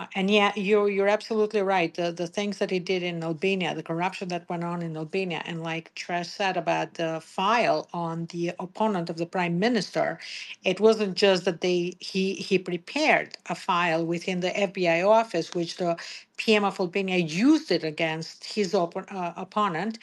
uh, 0.00 0.06
and 0.16 0.30
yeah, 0.30 0.52
you're 0.56 0.90
you're 0.90 1.08
absolutely 1.08 1.62
right. 1.62 1.94
The 1.94 2.12
the 2.12 2.28
things 2.28 2.58
that 2.58 2.72
he 2.72 2.80
did 2.80 3.04
in 3.04 3.24
Albania, 3.24 3.74
the 3.76 3.84
corruption 3.84 4.28
that 4.30 4.50
went 4.50 4.64
on 4.64 4.82
in 4.82 4.96
Albania, 4.98 5.42
and 5.46 5.62
like 5.62 5.94
Trash 5.96 6.28
said 6.30 6.58
about 6.58 6.94
the 6.96 7.20
file 7.22 7.88
on 7.94 8.26
the 8.32 8.52
opponent 8.60 9.10
of 9.10 9.18
the 9.18 9.26
prime 9.26 9.60
minister, 9.60 10.18
it 10.64 10.80
wasn't 10.80 11.16
just 11.16 11.46
that 11.46 11.62
they 11.62 11.94
he 12.00 12.34
he 12.36 12.58
prepared 12.58 13.38
a 13.50 13.56
file 13.56 14.06
within 14.06 14.40
the 14.40 14.50
FBI 14.50 15.08
office, 15.08 15.54
which 15.54 15.78
the 15.78 15.96
PM 16.38 16.64
of 16.64 16.80
Albania 16.80 17.18
used 17.18 17.72
it 17.72 17.84
against 17.84 18.44
his 18.44 18.74
op- 18.74 18.96
uh, 19.12 19.32
opponent, 19.38 19.98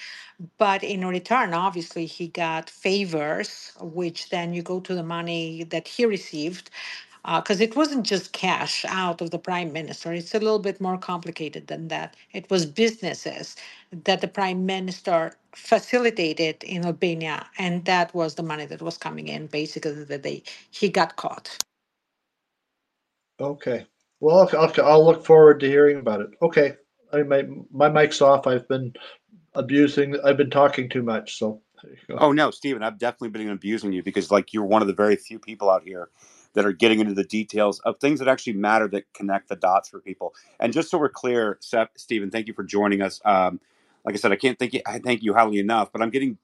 but 0.59 0.83
in 0.83 1.05
return, 1.07 1.53
obviously, 1.53 2.07
he 2.07 2.29
got 2.29 2.69
favors, 2.69 3.73
which 3.81 4.29
then 4.31 4.53
you 4.53 4.63
go 4.63 4.79
to 4.81 4.95
the 4.95 5.03
money 5.03 5.65
that 5.65 5.87
he 5.89 6.05
received 6.07 6.71
Uh, 7.27 7.41
because 7.41 7.61
it 7.61 7.75
wasn't 7.75 8.05
just 8.05 8.33
cash 8.33 8.85
out 8.89 9.21
of 9.21 9.31
the 9.31 9.39
prime 9.39 9.73
minister. 9.73 10.13
It's 10.13 10.35
a 10.35 10.39
little 10.39 10.59
bit 10.59 10.81
more 10.81 10.97
complicated 10.97 11.67
than 11.67 11.89
that. 11.89 12.15
It 12.33 12.49
was 12.49 12.65
businesses 12.65 13.57
that 14.05 14.21
the 14.21 14.29
prime 14.29 14.65
minister 14.65 15.33
facilitated 15.55 16.63
in 16.63 16.85
Albania, 16.85 17.47
and 17.59 17.85
that 17.85 18.15
was 18.15 18.35
the 18.35 18.43
money 18.43 18.65
that 18.67 18.81
was 18.81 18.97
coming 18.97 19.29
in 19.29 19.47
basically 19.47 20.05
the 20.05 20.19
day 20.19 20.43
he 20.71 20.89
got 20.89 21.17
caught. 21.17 21.57
Okay. 23.41 23.87
Well, 24.21 24.49
I'll, 24.53 24.61
I'll, 24.61 24.85
I'll 24.85 25.05
look 25.05 25.25
forward 25.25 25.59
to 25.61 25.67
hearing 25.69 25.99
about 25.99 26.21
it. 26.21 26.29
Okay. 26.41 26.75
I 27.13 27.23
my 27.23 27.45
my 27.71 27.89
mic's 27.89 28.21
off. 28.21 28.47
I've 28.47 28.67
been 28.67 28.93
abusing. 29.55 30.19
I've 30.25 30.37
been 30.37 30.51
talking 30.51 30.89
too 30.89 31.03
much. 31.03 31.37
So. 31.37 31.61
there 31.83 31.93
you 31.93 31.97
go. 32.09 32.17
Oh 32.19 32.31
no, 32.33 32.51
Stephen, 32.51 32.83
I've 32.83 32.99
definitely 32.99 33.29
been 33.29 33.49
abusing 33.49 33.93
you 33.93 34.03
because 34.03 34.31
like 34.31 34.53
you're 34.53 34.65
one 34.65 34.81
of 34.81 34.89
the 34.89 34.95
very 34.95 35.17
few 35.17 35.39
people 35.39 35.69
out 35.69 35.83
here 35.83 36.09
that 36.57 36.65
are 36.65 36.73
getting 36.73 36.99
into 36.99 37.13
the 37.13 37.23
details 37.23 37.79
of 37.81 37.99
things 37.99 38.17
that 38.17 38.27
actually 38.27 38.53
matter 38.53 38.87
that 38.87 39.05
connect 39.13 39.47
the 39.47 39.55
dots 39.55 39.89
for 39.89 39.99
people. 39.99 40.33
And 40.59 40.73
just 40.73 40.89
so 40.89 40.97
we're 40.97 41.07
clear, 41.07 41.59
Seth, 41.61 41.89
Stephen, 41.97 42.31
thank 42.31 42.47
you 42.47 42.53
for 42.55 42.63
joining 42.63 43.03
us. 43.03 43.21
Um, 43.25 43.59
like 44.03 44.15
I 44.15 44.17
said, 44.17 44.31
I 44.31 44.37
can't 44.37 44.57
thank 44.57 44.73
you, 44.73 44.81
I 44.87 44.97
thank 44.97 45.21
you 45.21 45.35
highly 45.35 45.59
enough, 45.59 45.91
but 45.93 46.01
I'm 46.01 46.09
getting 46.09 46.39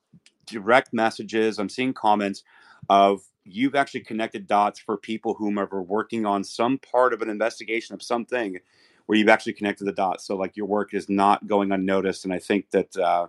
direct 0.45 0.93
messages. 0.93 1.57
I'm 1.57 1.67
seeing 1.67 1.93
comments 1.95 2.43
of 2.89 3.23
you've 3.43 3.73
actually 3.73 4.01
connected 4.01 4.45
dots 4.47 4.79
for 4.79 4.97
people 4.97 5.33
whom 5.33 5.57
are 5.57 5.81
working 5.81 6.27
on 6.27 6.43
some 6.43 6.77
part 6.77 7.11
of 7.13 7.23
an 7.23 7.29
investigation 7.29 7.95
of 7.95 8.03
something 8.03 8.59
where 9.07 9.17
you've 9.17 9.29
actually 9.29 9.53
connected 9.53 9.85
the 9.85 9.93
dots. 9.93 10.25
So 10.27 10.35
like 10.35 10.55
your 10.55 10.67
work 10.67 10.93
is 10.93 11.09
not 11.09 11.47
going 11.47 11.71
unnoticed. 11.71 12.23
And 12.23 12.33
I 12.33 12.39
think 12.39 12.69
that 12.69 12.95
uh, 12.97 13.27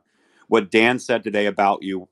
what 0.48 0.70
Dan 0.70 0.98
said 0.98 1.24
today 1.24 1.46
about 1.46 1.82
you, 1.82 2.08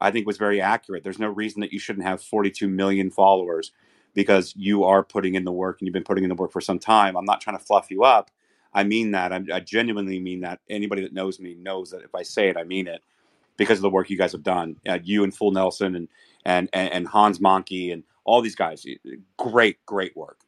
I 0.00 0.12
think 0.12 0.28
was 0.28 0.38
very 0.38 0.60
accurate. 0.60 1.04
There's 1.04 1.18
no 1.18 1.28
reason 1.28 1.60
that 1.62 1.72
you 1.72 1.80
shouldn't 1.80 2.06
have 2.06 2.22
42 2.22 2.68
million 2.68 3.10
followers 3.10 3.72
because 4.14 4.54
you 4.56 4.84
are 4.84 5.02
putting 5.02 5.34
in 5.34 5.44
the 5.44 5.52
work 5.52 5.80
and 5.80 5.86
you've 5.86 5.94
been 5.94 6.04
putting 6.04 6.24
in 6.24 6.28
the 6.28 6.34
work 6.34 6.52
for 6.52 6.60
some 6.60 6.78
time. 6.78 7.16
I'm 7.16 7.24
not 7.24 7.40
trying 7.40 7.58
to 7.58 7.64
fluff 7.64 7.90
you 7.90 8.04
up. 8.04 8.30
I 8.74 8.84
mean 8.84 9.10
that. 9.12 9.32
I'm, 9.32 9.48
I 9.52 9.60
genuinely 9.60 10.18
mean 10.18 10.40
that. 10.40 10.60
Anybody 10.68 11.02
that 11.02 11.12
knows 11.12 11.38
me 11.38 11.54
knows 11.54 11.90
that 11.90 12.02
if 12.02 12.14
I 12.14 12.22
say 12.22 12.48
it, 12.48 12.56
I 12.56 12.64
mean 12.64 12.86
it 12.86 13.02
because 13.56 13.78
of 13.78 13.82
the 13.82 13.90
work 13.90 14.10
you 14.10 14.18
guys 14.18 14.32
have 14.32 14.42
done. 14.42 14.76
Uh, 14.88 14.98
you 15.02 15.24
and 15.24 15.34
Full 15.34 15.52
Nelson 15.52 15.94
and 15.94 16.08
and 16.44 16.68
and, 16.72 16.92
and 16.92 17.08
Hans 17.08 17.38
Mahncke 17.38 17.92
and 17.92 18.02
all 18.24 18.40
these 18.40 18.56
guys. 18.56 18.86
Great, 19.36 19.84
great 19.86 20.16
work. 20.16 20.38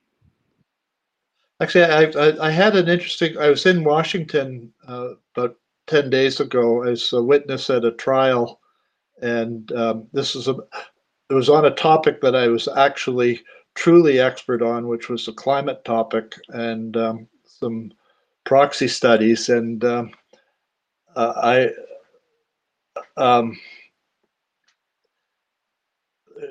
Actually, 1.60 1.84
I, 1.84 2.02
I, 2.05 2.49
I 2.49 2.51
had 2.51 2.76
an 2.76 2.89
interesting. 2.89 3.39
I 3.39 3.49
was 3.49 3.67
in 3.67 3.84
Washington 3.84 4.73
uh, 4.89 5.10
about 5.36 5.57
ten 5.86 6.10
days 6.10 6.41
ago 6.41 6.83
as 6.83 7.12
a 7.12 7.23
witness 7.23 7.70
at 7.70 7.84
a 7.84 7.93
trial, 7.93 8.60
and 9.23 9.70
um, 9.73 10.09
this 10.12 10.34
is 10.34 10.49
a. 10.49 10.57
It 11.30 11.34
was 11.34 11.48
on 11.48 11.64
a 11.64 11.70
topic 11.74 12.20
that 12.20 12.36
I 12.36 12.48
was 12.48 12.68
actually 12.68 13.42
truly 13.74 14.20
expert 14.20 14.62
on, 14.62 14.88
which 14.88 15.08
was 15.08 15.26
the 15.26 15.32
climate 15.32 15.84
topic 15.84 16.34
and 16.50 16.96
um, 16.96 17.28
some 17.44 17.92
proxy 18.44 18.88
studies, 18.88 19.48
and 19.48 19.84
um, 19.84 20.10
uh, 21.16 21.32
I. 21.36 21.70
Um, 23.16 23.58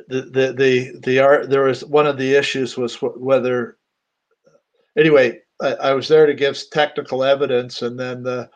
the 0.07 0.21
the 0.21 0.53
the 0.53 0.99
the 1.03 1.19
art 1.19 1.49
there 1.49 1.63
was 1.63 1.83
one 1.85 2.07
of 2.07 2.17
the 2.17 2.35
issues 2.35 2.77
was 2.77 2.95
wh- 2.95 3.19
whether 3.19 3.77
anyway 4.97 5.39
I, 5.61 5.73
I 5.73 5.93
was 5.93 6.07
there 6.07 6.25
to 6.25 6.33
give 6.33 6.57
technical 6.71 7.23
evidence 7.23 7.81
and 7.81 7.99
then 7.99 8.23
the 8.23 8.49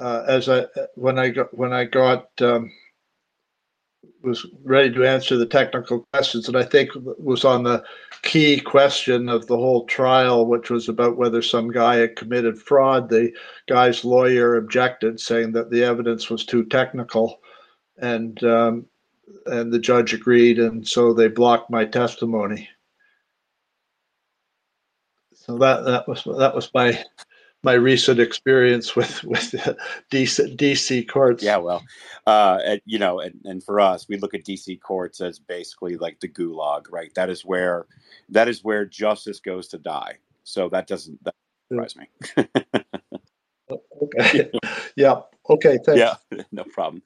uh, 0.00 0.24
as 0.28 0.48
I 0.48 0.66
when 0.94 1.18
I 1.18 1.30
got 1.30 1.56
when 1.56 1.72
I 1.72 1.84
got 1.84 2.30
um, 2.42 2.70
was 4.22 4.46
ready 4.64 4.92
to 4.92 5.04
answer 5.06 5.36
the 5.36 5.46
technical 5.46 6.06
questions 6.12 6.48
and 6.48 6.56
I 6.56 6.64
think 6.64 6.90
was 6.94 7.44
on 7.44 7.62
the 7.62 7.84
key 8.22 8.60
question 8.60 9.28
of 9.28 9.46
the 9.46 9.56
whole 9.56 9.86
trial 9.86 10.46
which 10.46 10.70
was 10.70 10.88
about 10.88 11.16
whether 11.16 11.40
some 11.40 11.70
guy 11.70 11.96
had 11.96 12.16
committed 12.16 12.60
fraud 12.60 13.08
the 13.08 13.32
guy's 13.68 14.04
lawyer 14.04 14.56
objected 14.56 15.20
saying 15.20 15.52
that 15.52 15.70
the 15.70 15.84
evidence 15.84 16.28
was 16.28 16.44
too 16.44 16.64
technical 16.64 17.40
and 17.98 18.42
um, 18.44 18.86
and 19.46 19.72
the 19.72 19.78
judge 19.78 20.12
agreed, 20.14 20.58
and 20.58 20.86
so 20.86 21.12
they 21.12 21.28
blocked 21.28 21.70
my 21.70 21.84
testimony. 21.84 22.68
So 25.34 25.56
that 25.58 25.84
that 25.84 26.08
was 26.08 26.24
that 26.24 26.54
was 26.54 26.70
my 26.74 27.02
my 27.62 27.72
recent 27.72 28.20
experience 28.20 28.94
with 28.94 29.22
with 29.24 29.52
DC, 30.10 30.56
DC 30.56 31.08
courts. 31.08 31.42
Yeah, 31.42 31.56
well, 31.58 31.82
uh, 32.26 32.58
and, 32.64 32.80
you 32.84 32.98
know, 32.98 33.20
and, 33.20 33.40
and 33.44 33.62
for 33.62 33.80
us, 33.80 34.08
we 34.08 34.16
look 34.16 34.34
at 34.34 34.44
DC 34.44 34.80
courts 34.80 35.20
as 35.20 35.38
basically 35.38 35.96
like 35.96 36.20
the 36.20 36.28
gulag, 36.28 36.86
right? 36.90 37.14
That 37.14 37.30
is 37.30 37.44
where 37.44 37.86
that 38.28 38.48
is 38.48 38.62
where 38.64 38.84
justice 38.84 39.40
goes 39.40 39.68
to 39.68 39.78
die. 39.78 40.18
So 40.44 40.68
that 40.70 40.86
doesn't 40.86 41.22
that 41.24 41.34
surprise 41.70 41.96
me. 41.96 42.06
okay. 44.02 44.50
Yeah. 44.96 45.20
Okay. 45.48 45.78
Thanks. 45.86 46.00
Yeah, 46.00 46.42
no 46.50 46.64
problem. 46.64 47.02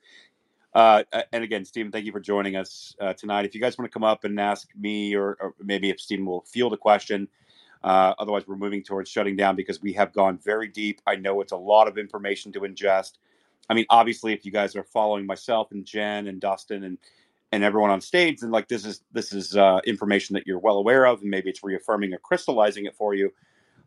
Uh, 0.72 1.02
and 1.32 1.44
again, 1.44 1.64
Stephen, 1.66 1.92
thank 1.92 2.06
you 2.06 2.12
for 2.12 2.20
joining 2.20 2.56
us 2.56 2.96
uh, 3.00 3.12
tonight. 3.12 3.44
If 3.44 3.54
you 3.54 3.60
guys 3.60 3.76
want 3.76 3.90
to 3.90 3.92
come 3.92 4.04
up 4.04 4.24
and 4.24 4.40
ask 4.40 4.70
me, 4.78 5.14
or, 5.14 5.36
or 5.38 5.54
maybe 5.62 5.90
if 5.90 6.00
Stephen 6.00 6.24
will 6.24 6.40
field 6.42 6.72
a 6.72 6.78
question, 6.78 7.28
uh, 7.84 8.14
otherwise 8.18 8.46
we're 8.46 8.56
moving 8.56 8.82
towards 8.82 9.10
shutting 9.10 9.36
down 9.36 9.56
because 9.56 9.82
we 9.82 9.92
have 9.94 10.12
gone 10.12 10.38
very 10.38 10.68
deep. 10.68 11.00
I 11.06 11.16
know 11.16 11.40
it's 11.40 11.52
a 11.52 11.56
lot 11.56 11.88
of 11.88 11.98
information 11.98 12.52
to 12.52 12.60
ingest. 12.60 13.18
I 13.68 13.74
mean, 13.74 13.86
obviously, 13.90 14.32
if 14.32 14.44
you 14.44 14.52
guys 14.52 14.76
are 14.76 14.84
following 14.84 15.26
myself 15.26 15.72
and 15.72 15.84
Jen 15.84 16.26
and 16.26 16.40
Dustin 16.40 16.84
and 16.84 16.98
and 17.52 17.62
everyone 17.62 17.90
on 17.90 18.00
stage, 18.00 18.40
then 18.40 18.50
like 18.50 18.68
this 18.68 18.84
is 18.86 19.02
this 19.12 19.32
is 19.32 19.56
uh, 19.56 19.80
information 19.86 20.34
that 20.34 20.46
you're 20.46 20.58
well 20.58 20.76
aware 20.78 21.06
of, 21.06 21.20
and 21.20 21.30
maybe 21.30 21.50
it's 21.50 21.62
reaffirming 21.62 22.12
or 22.12 22.18
crystallizing 22.18 22.86
it 22.86 22.96
for 22.96 23.14
you. 23.14 23.32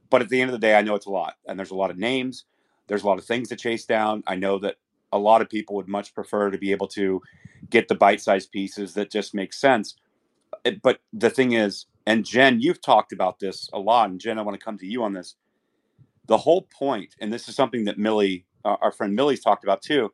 But 0.10 0.22
at 0.22 0.30
the 0.30 0.40
end 0.40 0.50
of 0.50 0.54
the 0.54 0.60
day, 0.60 0.76
I 0.76 0.82
know 0.82 0.96
it's 0.96 1.08
a 1.08 1.12
lot, 1.12 1.36
and 1.48 1.58
there's 1.58 1.72
a 1.72 1.76
lot 1.76 1.90
of 1.90 1.98
names. 1.98 2.46
There's 2.88 3.04
a 3.04 3.08
lot 3.08 3.18
of 3.18 3.26
things 3.26 3.50
to 3.50 3.56
chase 3.56 3.86
down. 3.86 4.24
I 4.28 4.36
know 4.36 4.60
that 4.60 4.76
a 5.12 5.18
lot 5.18 5.42
of 5.42 5.50
people 5.50 5.76
would 5.76 5.88
much 5.88 6.14
prefer 6.14 6.52
to 6.52 6.58
be 6.58 6.72
able 6.72 6.88
to 6.90 7.22
get 7.70 7.88
the 7.88 7.96
bite-sized 7.96 8.52
pieces 8.52 8.94
that 8.94 9.10
just 9.10 9.34
make 9.34 9.54
sense. 9.54 9.96
But 10.84 11.00
the 11.12 11.30
thing 11.32 11.54
is, 11.54 11.88
and 12.06 12.26
Jen, 12.26 12.62
you've 12.62 12.82
talked 12.82 13.14
about 13.14 13.40
this 13.40 13.70
a 13.74 13.80
lot, 13.80 14.10
and 14.10 14.20
Jen, 14.22 14.40
I 14.40 14.44
want 14.44 14.60
to 14.60 14.64
come 14.66 14.78
to 14.80 14.88
you 14.88 15.04
on 15.04 15.14
this. 15.14 15.36
The 16.28 16.38
whole 16.38 16.64
point, 16.64 17.16
and 17.22 17.34
this 17.34 17.50
is 17.50 17.56
something 17.56 17.86
that 17.86 18.00
Millie, 18.00 18.46
our 18.66 18.92
friend 18.94 19.16
Millie's 19.16 19.42
talked 19.42 19.64
about 19.66 19.82
too. 19.84 20.14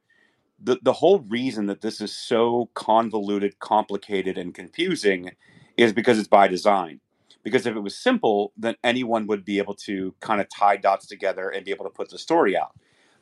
The 0.63 0.79
the 0.83 0.93
whole 0.93 1.21
reason 1.21 1.67
that 1.67 1.81
this 1.81 2.01
is 2.01 2.15
so 2.17 2.69
convoluted, 2.75 3.59
complicated, 3.59 4.37
and 4.37 4.53
confusing 4.55 5.31
is 5.77 5.93
because 5.93 6.19
it's 6.19 6.27
by 6.29 6.47
design. 6.47 7.01
Because 7.43 7.65
if 7.67 7.75
it 7.75 7.81
was 7.81 7.97
simple, 7.97 8.53
then 8.57 8.75
anyone 8.83 9.27
would 9.27 9.45
be 9.45 9.59
able 9.59 9.75
to 9.75 10.15
kind 10.21 10.41
of 10.41 10.49
tie 10.49 10.77
dots 10.77 11.07
together 11.07 11.49
and 11.49 11.65
be 11.65 11.71
able 11.71 11.85
to 11.85 11.91
put 11.91 12.09
the 12.09 12.19
story 12.19 12.57
out. 12.57 12.73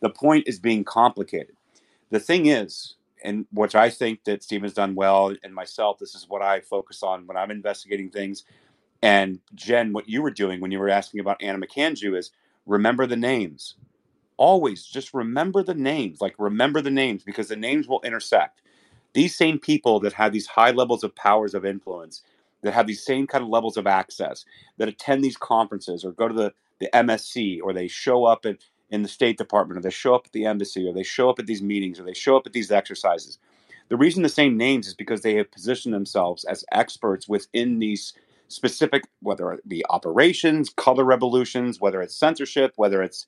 The 0.01 0.09
point 0.11 0.47
is 0.47 0.59
being 0.59 0.83
complicated 0.85 1.47
the 2.11 2.21
thing 2.21 2.47
is, 2.47 2.95
and 3.23 3.45
which 3.51 3.75
I 3.75 3.89
think 3.89 4.25
that 4.25 4.43
Stephen's 4.43 4.73
done 4.73 4.95
well, 4.95 5.35
and 5.43 5.53
myself, 5.55 5.99
this 5.99 6.15
is 6.15 6.27
what 6.29 6.41
I 6.41 6.61
focus 6.61 7.03
on 7.03 7.27
when 7.27 7.37
I'm 7.37 7.51
investigating 7.51 8.09
things. 8.11 8.45
And 9.01 9.39
Jen, 9.55 9.93
what 9.93 10.09
you 10.09 10.21
were 10.21 10.31
doing 10.31 10.61
when 10.61 10.71
you 10.71 10.79
were 10.79 10.89
asking 10.89 11.21
about 11.21 11.41
Anna 11.41 11.59
Makanju 11.65 12.17
is 12.17 12.31
remember 12.65 13.07
the 13.07 13.17
names. 13.17 13.75
Always 14.37 14.85
just 14.85 15.13
remember 15.13 15.63
the 15.63 15.75
names, 15.75 16.21
like 16.21 16.35
remember 16.39 16.81
the 16.81 16.91
names 16.91 17.23
because 17.23 17.49
the 17.49 17.55
names 17.57 17.87
will 17.87 18.01
intersect. 18.03 18.61
These 19.13 19.35
same 19.37 19.59
people 19.59 19.99
that 20.01 20.13
have 20.13 20.33
these 20.33 20.47
high 20.47 20.71
levels 20.71 21.03
of 21.03 21.15
powers 21.15 21.55
of 21.55 21.65
influence, 21.65 22.23
that 22.63 22.73
have 22.73 22.87
these 22.87 23.03
same 23.05 23.27
kind 23.27 23.43
of 23.43 23.49
levels 23.49 23.77
of 23.77 23.87
access, 23.87 24.45
that 24.77 24.89
attend 24.89 25.23
these 25.23 25.37
conferences 25.37 26.05
or 26.05 26.13
go 26.13 26.27
to 26.29 26.35
the, 26.35 26.53
the 26.79 26.89
MSC 26.93 27.59
or 27.63 27.73
they 27.73 27.87
show 27.89 28.25
up 28.25 28.45
at 28.45 28.57
in 28.89 29.03
the 29.03 29.09
State 29.09 29.37
Department, 29.37 29.77
or 29.77 29.81
they 29.81 29.89
show 29.89 30.15
up 30.15 30.25
at 30.25 30.31
the 30.31 30.45
embassy, 30.45 30.87
or 30.87 30.93
they 30.93 31.03
show 31.03 31.29
up 31.29 31.39
at 31.39 31.47
these 31.47 31.61
meetings, 31.61 31.99
or 31.99 32.03
they 32.03 32.13
show 32.13 32.37
up 32.37 32.47
at 32.47 32.53
these 32.53 32.71
exercises. 32.71 33.37
The 33.89 33.97
reason 33.97 34.23
the 34.23 34.29
same 34.29 34.57
names 34.57 34.87
is 34.87 34.93
because 34.93 35.21
they 35.21 35.35
have 35.35 35.51
positioned 35.51 35.93
themselves 35.93 36.43
as 36.45 36.63
experts 36.71 37.27
within 37.27 37.79
these 37.79 38.13
specific, 38.47 39.03
whether 39.21 39.51
it 39.51 39.67
be 39.67 39.83
operations, 39.89 40.69
color 40.69 41.03
revolutions, 41.03 41.81
whether 41.81 42.01
it's 42.01 42.15
censorship, 42.15 42.73
whether 42.75 43.01
it's 43.01 43.27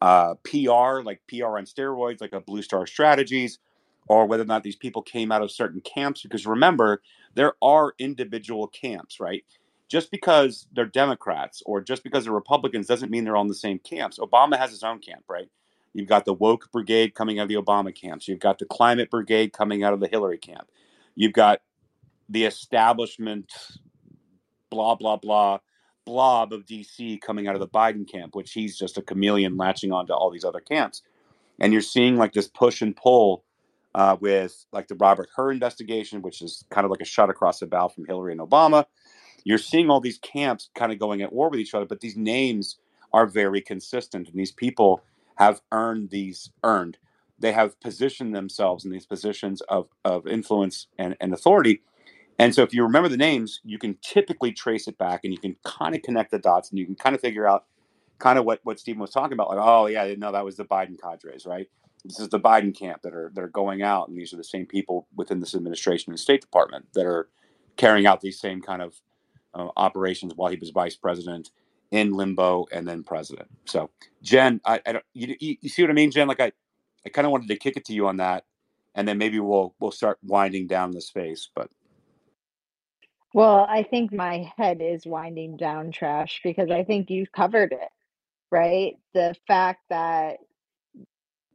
uh, 0.00 0.34
PR, 0.44 1.02
like 1.02 1.22
PR 1.28 1.58
on 1.58 1.64
steroids, 1.64 2.20
like 2.20 2.32
a 2.32 2.40
Blue 2.40 2.62
Star 2.62 2.86
Strategies, 2.86 3.58
or 4.08 4.26
whether 4.26 4.42
or 4.42 4.46
not 4.46 4.64
these 4.64 4.76
people 4.76 5.02
came 5.02 5.30
out 5.32 5.42
of 5.42 5.50
certain 5.50 5.80
camps. 5.80 6.22
Because 6.22 6.46
remember, 6.46 7.02
there 7.34 7.54
are 7.62 7.94
individual 7.98 8.66
camps, 8.68 9.20
right? 9.20 9.44
Just 9.92 10.10
because 10.10 10.66
they're 10.72 10.86
Democrats 10.86 11.62
or 11.66 11.82
just 11.82 12.02
because 12.02 12.24
they're 12.24 12.32
Republicans 12.32 12.86
doesn't 12.86 13.10
mean 13.10 13.24
they're 13.24 13.36
all 13.36 13.42
in 13.42 13.48
the 13.48 13.54
same 13.54 13.78
camps. 13.78 14.18
Obama 14.18 14.56
has 14.56 14.70
his 14.70 14.82
own 14.82 14.98
camp, 14.98 15.22
right? 15.28 15.50
You've 15.92 16.08
got 16.08 16.24
the 16.24 16.32
woke 16.32 16.72
brigade 16.72 17.14
coming 17.14 17.38
out 17.38 17.42
of 17.42 17.48
the 17.50 17.56
Obama 17.56 17.94
camps. 17.94 18.26
You've 18.26 18.38
got 18.38 18.58
the 18.58 18.64
climate 18.64 19.10
brigade 19.10 19.52
coming 19.52 19.84
out 19.84 19.92
of 19.92 20.00
the 20.00 20.08
Hillary 20.08 20.38
camp. 20.38 20.70
You've 21.14 21.34
got 21.34 21.60
the 22.30 22.46
establishment, 22.46 23.52
blah, 24.70 24.94
blah, 24.94 25.18
blah, 25.18 25.58
blob 26.06 26.54
of 26.54 26.64
DC 26.64 27.20
coming 27.20 27.46
out 27.46 27.54
of 27.54 27.60
the 27.60 27.68
Biden 27.68 28.10
camp, 28.10 28.34
which 28.34 28.52
he's 28.52 28.78
just 28.78 28.96
a 28.96 29.02
chameleon 29.02 29.58
latching 29.58 29.92
onto 29.92 30.14
all 30.14 30.30
these 30.30 30.46
other 30.46 30.60
camps. 30.60 31.02
And 31.60 31.70
you're 31.70 31.82
seeing 31.82 32.16
like 32.16 32.32
this 32.32 32.48
push 32.48 32.80
and 32.80 32.96
pull 32.96 33.44
uh, 33.94 34.16
with 34.18 34.64
like 34.72 34.88
the 34.88 34.94
Robert 34.94 35.28
Hur 35.36 35.52
investigation, 35.52 36.22
which 36.22 36.40
is 36.40 36.64
kind 36.70 36.86
of 36.86 36.90
like 36.90 37.02
a 37.02 37.04
shot 37.04 37.28
across 37.28 37.58
the 37.58 37.66
bow 37.66 37.88
from 37.88 38.06
Hillary 38.06 38.32
and 38.32 38.40
Obama 38.40 38.86
you're 39.44 39.58
seeing 39.58 39.90
all 39.90 40.00
these 40.00 40.18
camps 40.18 40.70
kind 40.74 40.92
of 40.92 40.98
going 40.98 41.22
at 41.22 41.32
war 41.32 41.48
with 41.48 41.60
each 41.60 41.74
other, 41.74 41.86
but 41.86 42.00
these 42.00 42.16
names 42.16 42.78
are 43.12 43.26
very 43.26 43.60
consistent, 43.60 44.28
and 44.28 44.38
these 44.38 44.52
people 44.52 45.02
have 45.36 45.60
earned 45.72 46.10
these 46.10 46.50
earned. 46.64 46.98
They 47.38 47.52
have 47.52 47.78
positioned 47.80 48.34
themselves 48.34 48.84
in 48.84 48.92
these 48.92 49.06
positions 49.06 49.60
of 49.62 49.88
of 50.04 50.26
influence 50.26 50.86
and, 50.98 51.16
and 51.20 51.32
authority. 51.32 51.82
And 52.38 52.54
so, 52.54 52.62
if 52.62 52.72
you 52.72 52.82
remember 52.82 53.08
the 53.08 53.16
names, 53.16 53.60
you 53.64 53.78
can 53.78 53.98
typically 54.02 54.52
trace 54.52 54.88
it 54.88 54.98
back, 54.98 55.20
and 55.24 55.32
you 55.32 55.38
can 55.38 55.56
kind 55.64 55.94
of 55.94 56.02
connect 56.02 56.30
the 56.30 56.38
dots, 56.38 56.70
and 56.70 56.78
you 56.78 56.86
can 56.86 56.94
kind 56.94 57.14
of 57.14 57.20
figure 57.20 57.46
out 57.46 57.64
kind 58.18 58.38
of 58.38 58.44
what 58.44 58.60
what 58.62 58.80
Stephen 58.80 59.00
was 59.00 59.10
talking 59.10 59.34
about. 59.34 59.50
Like, 59.50 59.58
oh 59.60 59.86
yeah, 59.86 60.14
no, 60.16 60.32
that 60.32 60.44
was 60.44 60.56
the 60.56 60.64
Biden 60.64 61.00
cadres, 61.00 61.46
right? 61.46 61.68
This 62.04 62.18
is 62.18 62.28
the 62.28 62.40
Biden 62.40 62.76
camp 62.76 63.02
that 63.02 63.14
are 63.14 63.30
that 63.34 63.42
are 63.42 63.48
going 63.48 63.82
out, 63.82 64.08
and 64.08 64.16
these 64.16 64.32
are 64.32 64.36
the 64.38 64.44
same 64.44 64.66
people 64.66 65.06
within 65.16 65.40
this 65.40 65.54
administration 65.54 66.12
and 66.12 66.20
State 66.20 66.40
Department 66.40 66.86
that 66.94 67.06
are 67.06 67.28
carrying 67.76 68.06
out 68.06 68.20
these 68.20 68.38
same 68.38 68.60
kind 68.62 68.82
of 68.82 69.00
uh, 69.54 69.68
operations 69.76 70.32
while 70.36 70.50
he 70.50 70.58
was 70.58 70.70
vice 70.70 70.96
president 70.96 71.50
in 71.90 72.12
limbo 72.12 72.66
and 72.72 72.88
then 72.88 73.02
president. 73.04 73.48
So, 73.66 73.90
Jen, 74.22 74.60
I, 74.64 74.80
I 74.86 74.92
don't, 74.92 75.04
you, 75.14 75.36
you 75.40 75.68
see 75.68 75.82
what 75.82 75.90
I 75.90 75.94
mean, 75.94 76.10
Jen? 76.10 76.28
Like 76.28 76.40
I, 76.40 76.52
I 77.06 77.10
kind 77.10 77.26
of 77.26 77.32
wanted 77.32 77.48
to 77.48 77.56
kick 77.56 77.76
it 77.76 77.84
to 77.86 77.94
you 77.94 78.08
on 78.08 78.18
that, 78.18 78.44
and 78.94 79.06
then 79.08 79.18
maybe 79.18 79.40
we'll 79.40 79.74
we'll 79.80 79.92
start 79.92 80.18
winding 80.22 80.66
down 80.68 80.92
the 80.92 81.00
space. 81.00 81.50
But 81.54 81.70
Well, 83.34 83.66
I 83.68 83.84
think 83.84 84.12
my 84.12 84.52
head 84.56 84.80
is 84.82 85.06
winding 85.06 85.56
down 85.56 85.92
trash 85.92 86.40
because 86.44 86.70
I 86.70 86.84
think 86.84 87.10
you 87.10 87.26
covered 87.26 87.72
it, 87.72 87.90
right? 88.50 88.96
The 89.14 89.36
fact 89.48 89.82
that 89.90 90.38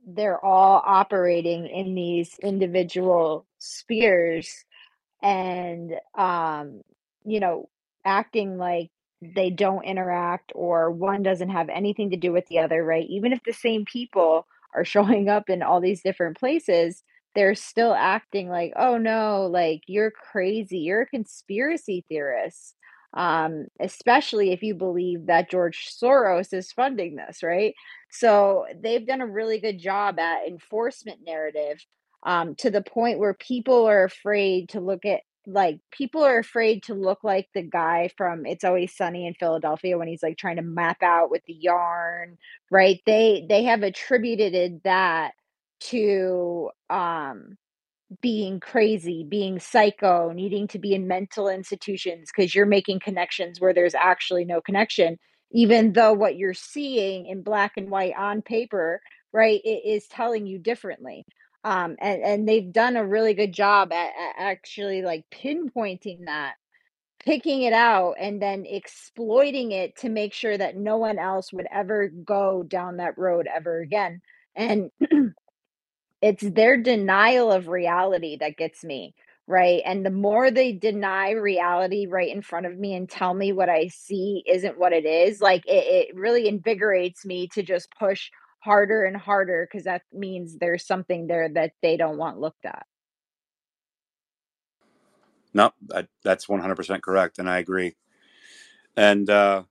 they're 0.07 0.43
all 0.43 0.81
operating 0.85 1.67
in 1.67 1.95
these 1.95 2.37
individual 2.41 3.45
spheres 3.59 4.65
and 5.23 5.93
um 6.17 6.81
you 7.25 7.39
know 7.39 7.69
acting 8.07 8.57
like 8.57 8.89
they 9.21 9.49
don't 9.51 9.85
interact 9.85 10.51
or 10.55 10.91
one 10.91 11.23
doesn't 11.23 11.49
have 11.49 11.69
anything 11.69 12.11
to 12.11 12.17
do 12.17 12.31
with 12.31 12.45
the 12.47 12.59
other 12.59 12.83
right? 12.83 13.07
Even 13.09 13.33
if 13.33 13.41
the 13.43 13.53
same 13.53 13.85
people 13.85 14.47
are 14.75 14.85
showing 14.85 15.29
up 15.29 15.49
in 15.49 15.63
all 15.63 15.81
these 15.81 16.01
different 16.03 16.37
places 16.37 17.03
they're 17.35 17.55
still 17.55 17.93
acting 17.93 18.49
like 18.49 18.73
oh 18.77 18.97
no 18.97 19.47
like 19.51 19.81
you're 19.87 20.11
crazy. 20.11 20.79
You're 20.79 21.03
a 21.03 21.07
conspiracy 21.07 22.05
theorist. 22.09 22.75
Um 23.13 23.67
especially 23.79 24.51
if 24.51 24.63
you 24.63 24.75
believe 24.75 25.27
that 25.27 25.49
George 25.51 25.89
Soros 26.01 26.53
is 26.53 26.71
funding 26.71 27.15
this 27.15 27.43
right? 27.43 27.73
So 28.11 28.65
they've 28.81 29.05
done 29.05 29.21
a 29.21 29.27
really 29.27 29.59
good 29.59 29.79
job 29.79 30.19
at 30.19 30.47
enforcement 30.47 31.19
narrative 31.25 31.79
um, 32.23 32.55
to 32.55 32.69
the 32.69 32.81
point 32.81 33.19
where 33.19 33.33
people 33.35 33.87
are 33.87 34.03
afraid 34.03 34.69
to 34.69 34.79
look 34.81 35.05
at 35.05 35.21
like 35.47 35.79
people 35.91 36.23
are 36.23 36.39
afraid 36.39 36.83
to 36.83 36.93
look 36.93 37.23
like 37.23 37.47
the 37.55 37.63
guy 37.63 38.11
from 38.17 38.45
It's 38.45 38.65
Always 38.65 38.95
Sunny 38.95 39.27
in 39.27 39.33
Philadelphia 39.35 39.97
when 39.97 40.09
he's 40.09 40.23
like 40.23 40.37
trying 40.37 40.57
to 40.57 40.61
map 40.61 41.01
out 41.03 41.31
with 41.31 41.43
the 41.47 41.53
yarn, 41.55 42.37
right? 42.71 42.99
They 43.07 43.45
they 43.49 43.63
have 43.65 43.83
attributed 43.83 44.81
that 44.83 45.31
to 45.81 46.71
um 46.89 47.57
being 48.21 48.59
crazy, 48.59 49.25
being 49.27 49.59
psycho, 49.59 50.31
needing 50.31 50.67
to 50.69 50.79
be 50.79 50.93
in 50.93 51.07
mental 51.07 51.49
institutions 51.49 52.29
because 52.35 52.55
you're 52.55 52.65
making 52.65 52.99
connections 52.99 53.59
where 53.59 53.73
there's 53.73 53.95
actually 53.95 54.45
no 54.45 54.61
connection, 54.61 55.17
even 55.51 55.93
though 55.93 56.13
what 56.13 56.37
you're 56.37 56.53
seeing 56.53 57.27
in 57.27 57.43
black 57.43 57.73
and 57.77 57.89
white 57.91 58.13
on 58.17 58.41
paper, 58.41 59.01
right, 59.33 59.61
it 59.63 59.81
is 59.85 60.07
telling 60.07 60.47
you 60.47 60.57
differently. 60.57 61.25
Um, 61.67 61.97
and, 61.99 62.23
and 62.23 62.47
they've 62.47 62.71
done 62.71 62.95
a 62.95 63.05
really 63.05 63.33
good 63.33 63.51
job 63.51 63.91
at, 63.91 64.07
at 64.07 64.35
actually 64.37 65.01
like 65.01 65.25
pinpointing 65.29 66.23
that, 66.23 66.53
picking 67.19 67.63
it 67.63 67.73
out, 67.73 68.15
and 68.17 68.41
then 68.41 68.65
exploiting 68.65 69.73
it 69.73 69.97
to 69.97 70.07
make 70.07 70.33
sure 70.33 70.57
that 70.57 70.77
no 70.77 70.95
one 70.95 71.19
else 71.19 71.51
would 71.51 71.67
ever 71.69 72.07
go 72.07 72.63
down 72.63 72.97
that 72.97 73.17
road 73.17 73.49
ever 73.53 73.81
again. 73.81 74.21
And 74.55 74.91
it's 76.21 76.49
their 76.49 76.81
denial 76.81 77.51
of 77.51 77.67
reality 77.67 78.37
that 78.39 78.55
gets 78.55 78.85
me 78.85 79.13
right 79.45 79.81
and 79.85 80.05
the 80.05 80.09
more 80.09 80.51
they 80.51 80.73
deny 80.73 81.31
reality 81.31 82.05
right 82.05 82.35
in 82.35 82.41
front 82.41 82.65
of 82.65 82.77
me 82.77 82.95
and 82.95 83.09
tell 83.09 83.33
me 83.33 83.53
what 83.53 83.69
i 83.69 83.87
see 83.87 84.43
isn't 84.45 84.77
what 84.77 84.91
it 84.91 85.05
is 85.05 85.39
like 85.39 85.65
it, 85.65 86.09
it 86.09 86.15
really 86.15 86.49
invigorates 86.49 87.25
me 87.25 87.47
to 87.47 87.63
just 87.63 87.87
push 87.97 88.29
harder 88.59 89.05
and 89.05 89.17
harder 89.17 89.67
because 89.69 89.85
that 89.85 90.01
means 90.11 90.57
there's 90.57 90.85
something 90.85 91.27
there 91.27 91.49
that 91.49 91.73
they 91.81 91.97
don't 91.97 92.17
want 92.17 92.39
looked 92.39 92.65
at 92.65 92.85
no, 95.57 95.71
that, 95.87 96.07
that's 96.23 96.45
100% 96.45 97.01
correct, 97.01 97.39
and 97.39 97.49
I 97.49 97.57
agree. 97.57 97.95
And 98.95 99.27
uh, 99.27 99.63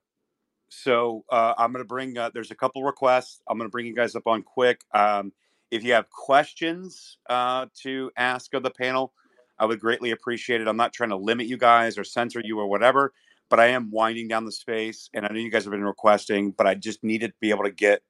so 0.69 1.23
uh, 1.31 1.53
I'm 1.57 1.71
going 1.71 1.83
to 1.83 1.87
bring. 1.87 2.17
Uh, 2.17 2.29
there's 2.33 2.51
a 2.51 2.55
couple 2.55 2.83
requests. 2.83 3.41
I'm 3.47 3.57
going 3.57 3.69
to 3.69 3.71
bring 3.71 3.85
you 3.85 3.95
guys 3.95 4.13
up 4.13 4.27
on 4.27 4.43
quick. 4.43 4.81
Um, 4.93 5.31
if 5.71 5.85
you 5.85 5.93
have 5.93 6.09
questions 6.09 7.17
uh, 7.29 7.67
to 7.83 8.11
ask 8.17 8.53
of 8.53 8.63
the 8.63 8.69
panel, 8.69 9.13
I 9.57 9.65
would 9.65 9.79
greatly 9.79 10.11
appreciate 10.11 10.59
it. 10.59 10.67
I'm 10.67 10.75
not 10.75 10.91
trying 10.91 11.11
to 11.11 11.15
limit 11.15 11.47
you 11.47 11.57
guys 11.57 11.97
or 11.97 12.03
censor 12.03 12.41
you 12.43 12.59
or 12.59 12.67
whatever, 12.67 13.13
but 13.49 13.61
I 13.61 13.67
am 13.67 13.89
winding 13.89 14.27
down 14.27 14.43
the 14.43 14.51
space, 14.51 15.09
and 15.13 15.25
I 15.25 15.29
know 15.29 15.39
you 15.39 15.49
guys 15.49 15.63
have 15.63 15.71
been 15.71 15.85
requesting, 15.85 16.51
but 16.51 16.67
I 16.67 16.75
just 16.75 17.01
needed 17.01 17.29
to 17.29 17.37
be 17.39 17.49
able 17.49 17.63
to 17.63 17.71
get 17.71 18.01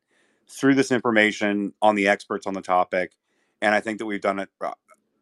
through 0.50 0.76
this 0.76 0.92
information 0.92 1.74
on 1.82 1.95
the 1.95 2.08
experts 2.08 2.48
on 2.48 2.53
the 2.53 2.61
topic, 2.61 3.14
and 3.61 3.74
I 3.74 3.80
think 3.80 4.00
that 4.00 4.06
we've 4.06 4.22
done 4.22 4.40
a, 4.40 4.48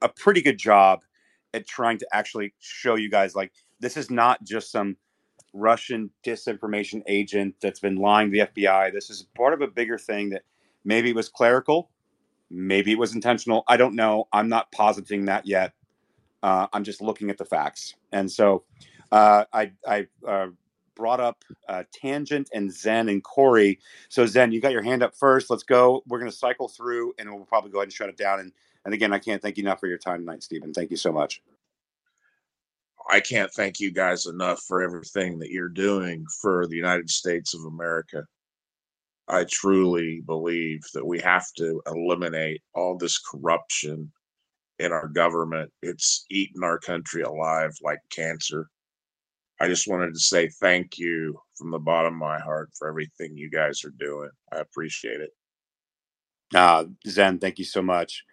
a 0.02 0.10
pretty 0.10 0.42
good 0.42 0.58
job 0.58 1.04
at 1.54 1.68
trying 1.68 1.98
to 1.98 2.08
actually 2.12 2.54
show 2.60 2.96
you 2.96 3.10
guys 3.10 3.36
like 3.36 3.52
this 3.80 3.98
is 3.98 4.12
not 4.12 4.44
just 4.44 4.72
some 4.72 4.98
Russian 5.54 6.10
disinformation 6.24 7.02
agent 7.08 7.56
that's 7.62 7.80
been 7.80 7.96
lying 7.96 8.32
to 8.32 8.46
the 8.54 8.62
FBI. 8.64 8.94
This 8.94 9.10
is 9.10 9.24
part 9.36 9.54
of 9.54 9.62
a 9.62 9.68
bigger 9.68 9.98
thing 9.98 10.30
that 10.32 10.44
maybe 10.84 11.10
it 11.10 11.16
was 11.16 11.30
clerical, 11.30 11.90
maybe 12.50 12.92
it 12.92 13.00
was 13.00 13.16
intentional. 13.16 13.64
I 13.68 13.78
don't 13.78 13.96
know. 13.96 14.28
I'm 14.34 14.50
not 14.50 14.72
positing 14.72 15.26
that 15.26 15.48
yet. 15.48 15.74
Uh, 16.44 16.68
I'm 16.74 16.84
just 16.84 17.02
looking 17.02 17.30
at 17.30 17.38
the 17.38 17.46
facts. 17.46 17.96
And 18.12 18.30
so 18.30 18.64
uh, 19.12 19.46
I, 19.52 19.72
I 19.88 20.08
uh, 20.28 20.48
brought 20.96 21.20
up 21.20 21.44
uh, 21.68 21.84
Tangent 21.94 22.50
and 22.54 22.72
Zen 22.72 23.10
and 23.10 23.24
Corey. 23.24 23.80
So, 24.10 24.26
Zen, 24.26 24.52
you 24.52 24.62
got 24.62 24.72
your 24.72 24.82
hand 24.82 25.04
up 25.04 25.16
first. 25.16 25.50
Let's 25.50 25.64
go. 25.64 26.04
We're 26.08 26.20
going 26.20 26.32
to 26.32 26.38
cycle 26.38 26.68
through 26.68 27.14
and 27.20 27.34
we'll 27.34 27.46
probably 27.46 27.72
go 27.72 27.80
ahead 27.80 27.88
and 27.88 27.94
shut 27.94 28.10
it 28.10 28.18
down. 28.18 28.40
And, 28.40 28.52
and 28.86 28.94
again, 28.94 29.14
I 29.14 29.20
can't 29.20 29.42
thank 29.42 29.58
you 29.58 29.64
enough 29.64 29.80
for 29.80 29.88
your 29.88 29.98
time 29.98 30.20
tonight, 30.20 30.44
Stephen. 30.44 30.74
Thank 30.74 30.92
you 30.92 30.98
so 30.98 31.12
much. 31.12 31.42
I 33.10 33.20
can't 33.20 33.52
thank 33.52 33.80
you 33.80 33.92
guys 33.92 34.26
enough 34.26 34.62
for 34.68 34.82
everything 34.82 35.38
that 35.40 35.52
you're 35.52 35.70
doing 35.70 36.26
for 36.42 36.66
the 36.68 36.76
United 36.76 37.10
States 37.10 37.54
of 37.54 37.64
America. 37.66 38.26
I 39.28 39.46
truly 39.50 40.22
believe 40.26 40.82
that 40.94 41.06
we 41.06 41.20
have 41.20 41.52
to 41.58 41.82
eliminate 41.88 42.62
all 42.74 42.98
this 42.98 43.20
corruption 43.20 44.12
in 44.80 44.92
our 44.92 45.08
government. 45.08 45.72
It's 45.82 46.26
eating 46.30 46.64
our 46.64 46.80
country 46.80 47.22
alive 47.22 47.72
like 47.82 48.00
cancer. 48.10 48.70
I 49.60 49.68
just 49.68 49.88
wanted 49.88 50.14
to 50.14 50.20
say 50.20 50.50
thank 50.50 50.98
you 50.98 51.40
from 51.56 51.72
the 51.72 51.80
bottom 51.80 52.14
of 52.14 52.20
my 52.20 52.40
heart 52.40 52.72
for 52.78 52.88
everything 52.88 53.38
you 53.38 53.50
guys 53.50 53.84
are 53.86 53.94
doing. 53.98 54.30
I 54.52 54.58
appreciate 54.58 55.22
it. 55.22 55.32
Uh, 56.54 56.86
Zen, 57.08 57.40
thank 57.40 57.60
you 57.60 57.66
so 57.66 57.82
much. 57.82 58.24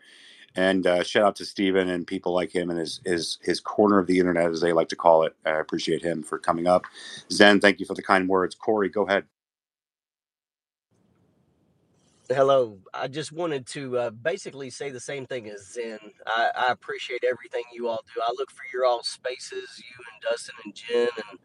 And 0.55 0.87
uh, 0.87 1.03
shout 1.03 1.25
out 1.25 1.37
to 1.37 1.47
Stephen 1.47 1.89
and 1.89 2.07
people 2.07 2.35
like 2.35 2.55
him 2.55 2.69
and 2.71 2.79
his, 2.79 3.01
his 3.07 3.39
his 3.41 3.59
corner 3.59 3.99
of 3.99 4.07
the 4.07 4.19
internet, 4.19 4.51
as 4.51 4.61
they 4.61 4.73
like 4.73 4.89
to 4.91 4.97
call 4.97 5.23
it. 5.23 5.35
I 5.47 5.53
appreciate 5.53 6.03
him 6.03 6.23
for 6.23 6.39
coming 6.39 6.67
up. 6.67 6.85
Zen, 7.31 7.61
thank 7.61 7.81
you 7.81 7.87
for 7.87 7.95
the 7.95 8.03
kind 8.03 8.29
words. 8.29 8.55
Corey, 8.55 8.91
go 8.91 9.07
ahead. 9.07 9.25
Hello. 12.35 12.79
I 12.95 13.09
just 13.09 13.31
wanted 13.31 13.67
to 13.69 13.99
uh, 13.99 14.11
basically 14.11 14.71
say 14.71 14.89
the 14.89 15.01
same 15.01 15.27
thing 15.27 15.51
as 15.51 15.73
Zen. 15.75 15.99
I, 16.27 16.51
I 16.57 16.73
appreciate 16.73 17.25
everything 17.25 17.65
you 17.75 17.89
all 17.89 18.01
do. 18.15 18.23
I 18.27 18.33
look 18.39 18.51
for 18.51 18.63
your 18.73 18.87
all 18.87 19.03
spaces, 19.03 19.79
you 19.79 20.05
and 20.13 20.23
Dustin 20.23 20.55
and 20.65 20.75
Jen 20.75 21.09
and 21.29 21.39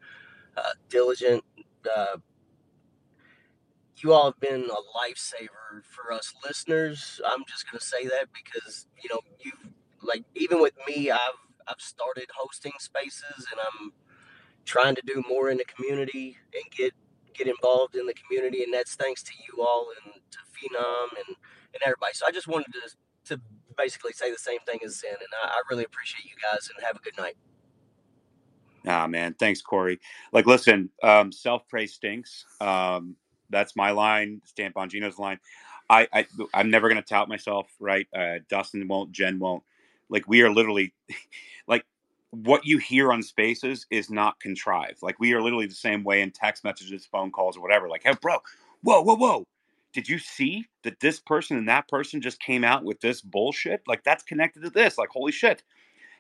uh, 0.55 0.73
Diligent. 0.87 1.43
Uh, 1.93 2.17
you 3.97 4.13
all 4.13 4.25
have 4.25 4.39
been 4.39 4.69
a 4.69 5.11
lifesaver 5.11 5.83
for 5.83 6.13
us 6.13 6.33
listeners. 6.45 7.19
I'm 7.25 7.43
just 7.49 7.69
going 7.69 7.79
to 7.79 7.85
say 7.85 8.05
that 8.05 8.27
because 8.33 8.87
you 9.03 9.09
know 9.09 9.19
you've, 9.41 9.73
like 10.01 10.23
even 10.35 10.61
with 10.61 10.73
me, 10.87 11.11
I've 11.11 11.19
I've 11.67 11.81
started 11.81 12.27
hosting 12.33 12.73
spaces 12.79 13.45
and 13.51 13.59
I'm 13.59 13.91
trying 14.63 14.95
to 14.95 15.01
do 15.05 15.21
more 15.27 15.49
in 15.49 15.57
the 15.57 15.65
community 15.65 16.37
and 16.53 16.63
get 16.71 16.93
get 17.37 17.47
involved 17.47 17.95
in 17.95 18.05
the 18.05 18.13
community, 18.13 18.63
and 18.63 18.73
that's 18.73 18.95
thanks 18.95 19.21
to 19.23 19.31
you 19.47 19.63
all 19.63 19.89
and 20.03 20.13
to 20.31 20.39
Phenom 20.57 21.09
and 21.17 21.35
and 21.73 21.83
everybody. 21.85 22.13
So 22.13 22.25
I 22.27 22.31
just 22.31 22.47
wanted 22.47 22.73
to 22.73 23.35
to 23.35 23.41
basically 23.77 24.13
say 24.13 24.31
the 24.31 24.37
same 24.37 24.59
thing 24.65 24.79
as 24.85 24.99
Zen, 24.99 25.11
and 25.11 25.27
I, 25.43 25.47
I 25.47 25.61
really 25.69 25.83
appreciate 25.83 26.25
you 26.25 26.35
guys 26.41 26.69
and 26.73 26.85
have 26.85 26.95
a 26.95 26.99
good 26.99 27.17
night. 27.17 27.37
Ah, 28.85 29.05
man. 29.07 29.35
Thanks, 29.37 29.61
Corey. 29.61 29.99
Like, 30.31 30.45
listen, 30.45 30.89
um, 31.03 31.31
self 31.31 31.67
praise 31.67 31.93
stinks. 31.93 32.45
Um, 32.61 33.15
that's 33.49 33.75
my 33.75 33.91
line. 33.91 34.41
Stan 34.45 34.71
Bongino's 34.73 35.19
line. 35.19 35.39
I, 35.89 36.07
I 36.13 36.25
I'm 36.53 36.69
never 36.69 36.89
gonna 36.89 37.01
tout 37.01 37.29
myself, 37.29 37.67
right? 37.79 38.07
Uh, 38.15 38.39
Dustin 38.49 38.87
won't. 38.87 39.11
Jen 39.11 39.39
won't. 39.39 39.63
Like, 40.09 40.27
we 40.27 40.41
are 40.41 40.49
literally, 40.49 40.93
like, 41.67 41.85
what 42.31 42.65
you 42.65 42.77
hear 42.77 43.11
on 43.11 43.23
spaces 43.23 43.85
is 43.89 44.09
not 44.09 44.39
contrived. 44.39 45.01
Like 45.01 45.19
we 45.19 45.33
are 45.33 45.41
literally 45.41 45.65
the 45.67 45.75
same 45.75 46.03
way 46.03 46.21
in 46.21 46.31
text 46.31 46.63
messages, 46.63 47.05
phone 47.05 47.31
calls, 47.31 47.57
or 47.57 47.61
whatever. 47.61 47.87
Like, 47.87 48.03
hey, 48.03 48.13
bro, 48.21 48.37
whoa, 48.83 49.01
whoa, 49.01 49.15
whoa. 49.15 49.45
Did 49.93 50.09
you 50.09 50.19
see 50.19 50.65
that 50.83 50.99
this 50.99 51.19
person 51.19 51.57
and 51.57 51.69
that 51.69 51.87
person 51.87 52.21
just 52.21 52.39
came 52.39 52.63
out 52.63 52.83
with 52.83 52.99
this 53.01 53.21
bullshit? 53.21 53.81
Like 53.87 54.03
that's 54.03 54.23
connected 54.23 54.63
to 54.63 54.69
this. 54.69 54.97
Like, 54.97 55.09
holy 55.09 55.31
shit. 55.31 55.63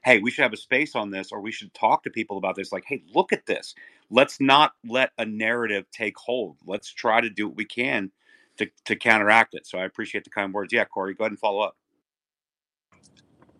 Hey, 0.03 0.19
we 0.19 0.31
should 0.31 0.43
have 0.43 0.53
a 0.53 0.57
space 0.57 0.95
on 0.95 1.09
this, 1.09 1.31
or 1.31 1.41
we 1.41 1.51
should 1.51 1.73
talk 1.73 2.03
to 2.03 2.09
people 2.09 2.37
about 2.37 2.55
this. 2.55 2.71
Like, 2.71 2.85
hey, 2.87 3.03
look 3.13 3.33
at 3.33 3.45
this. 3.45 3.75
Let's 4.09 4.39
not 4.39 4.73
let 4.87 5.11
a 5.17 5.25
narrative 5.25 5.85
take 5.91 6.17
hold. 6.17 6.57
Let's 6.65 6.89
try 6.89 7.19
to 7.19 7.29
do 7.29 7.47
what 7.47 7.57
we 7.57 7.65
can 7.65 8.11
to, 8.57 8.69
to 8.85 8.95
counteract 8.95 9.53
it. 9.53 9.65
So 9.65 9.77
I 9.77 9.85
appreciate 9.85 10.23
the 10.23 10.29
kind 10.29 10.53
words. 10.53 10.71
Yeah, 10.71 10.85
Corey, 10.85 11.13
go 11.13 11.23
ahead 11.23 11.31
and 11.31 11.39
follow 11.39 11.61
up. 11.61 11.75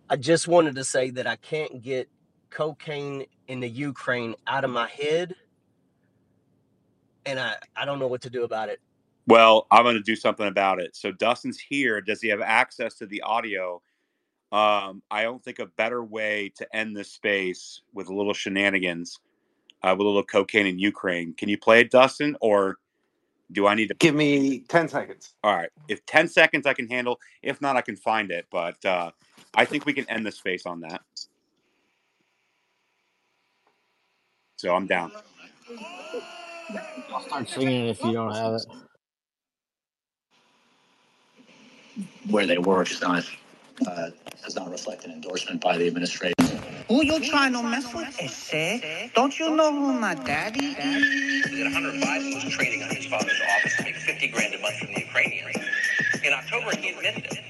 I 0.10 0.16
just 0.16 0.48
wanted 0.48 0.76
to 0.76 0.84
say 0.86 1.10
that 1.11 1.27
I 1.27 1.36
can't 1.36 1.82
get 1.82 2.10
cocaine 2.50 3.26
in 3.48 3.60
the 3.60 3.68
Ukraine 3.68 4.36
out 4.45 4.64
of 4.64 4.69
my 4.69 4.88
head, 4.88 5.36
and 7.26 7.40
I, 7.40 7.56
I 7.76 7.84
don't 7.86 8.00
know 8.00 8.08
what 8.08 8.22
to 8.22 8.30
do 8.30 8.44
about 8.44 8.69
it. 8.69 8.80
Well, 9.28 9.68
I'm 9.72 9.84
going 9.84 9.96
to 9.96 10.02
do 10.02 10.16
something 10.16 10.48
about 10.48 10.82
it. 10.82 10.96
So 10.96 11.12
Dustin's 11.12 11.60
here. 11.60 12.02
Does 12.02 12.22
he 12.22 12.30
have 12.30 12.42
access 12.42 12.96
to 12.96 13.06
the 13.06 13.22
audio? 13.22 13.82
Um, 14.52 15.04
I 15.12 15.24
don't 15.24 15.44
think 15.44 15.60
a 15.60 15.66
better 15.66 16.04
way 16.04 16.52
to 16.58 16.76
end 16.76 16.96
this 16.96 17.12
space 17.12 17.82
with 17.94 18.08
a 18.10 18.16
little 18.16 18.34
shenanigans, 18.34 19.20
uh, 19.84 19.96
with 19.98 20.06
a 20.06 20.10
little 20.10 20.24
cocaine 20.24 20.68
in 20.68 20.80
Ukraine. 20.80 21.34
Can 21.34 21.50
you 21.50 21.58
play 21.58 21.82
it, 21.82 21.92
Dustin, 21.92 22.38
or 22.42 22.78
do 23.52 23.68
I 23.68 23.76
need 23.76 23.90
to? 23.90 23.96
Give 23.96 24.16
me 24.16 24.60
10 24.70 24.90
seconds. 24.90 25.36
All 25.44 25.56
right. 25.56 25.70
If 25.88 26.06
10 26.06 26.28
seconds 26.30 26.66
I 26.66 26.74
can 26.74 26.88
handle. 26.88 27.20
If 27.42 27.62
not, 27.62 27.78
I 27.78 27.82
can 27.82 27.96
find 27.98 28.32
it. 28.32 28.46
But 28.52 28.84
uh, 28.86 29.12
I 29.56 29.66
think 29.66 29.86
we 29.86 29.94
can 29.94 30.10
end 30.10 30.26
the 30.26 30.32
space 30.32 30.66
on 30.66 30.82
that. 30.82 31.02
So 34.58 34.76
I'm 34.76 34.88
down. 34.88 35.12
I'll 37.14 37.22
start 37.22 37.50
singing 37.50 37.88
if 37.88 38.04
you 38.04 38.14
don't 38.14 38.34
have 38.34 38.54
it. 38.56 38.66
Where 42.30 42.45
they 42.45 42.58
work 42.58 42.92
is 42.92 43.01
not 43.01 43.30
uh, 43.85 44.09
does 44.43 44.56
not 44.56 44.72
reflect 44.72 45.06
an 45.06 45.11
endorsement 45.11 45.61
by 45.61 45.77
the 45.77 45.88
administration. 45.88 46.34
Who 46.88 47.03
you 47.03 47.19
trying 47.30 47.53
to 47.53 47.64
mess 47.64 47.93
with, 47.93 48.16
Ese? 48.19 49.11
Don't 49.14 49.38
you 49.38 49.56
know 49.56 49.72
who 49.72 49.93
my 49.93 50.16
daddy 50.16 50.67
is? 50.67 51.43
that 51.58 51.74
Hunter 51.74 51.92
Biden 51.92 52.34
was 52.43 52.53
trading 52.53 52.84
on 52.84 52.90
his 52.95 53.06
father's 53.08 53.42
office 53.58 53.76
to 53.77 53.84
make 53.84 53.95
50 53.95 54.27
grand 54.30 54.53
a 54.53 54.59
month 54.59 54.77
from 54.77 54.93
the 54.93 55.01
Ukrainians. 55.01 55.58
In 56.24 56.34
October, 56.34 56.76
he 56.77 56.90
admitted 56.90 57.26
it. 57.26 57.47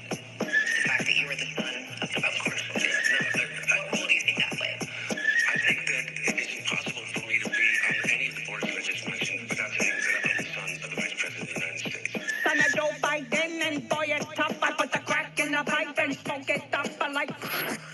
The 15.64 15.70
crack 15.70 15.82
in 15.82 15.88
the 15.88 15.94
pipe 15.94 15.98
and 15.98 16.18
smoke 16.18 16.50
it 16.50 16.74
up. 16.74 16.86
I 17.00 17.12
like 17.12 17.30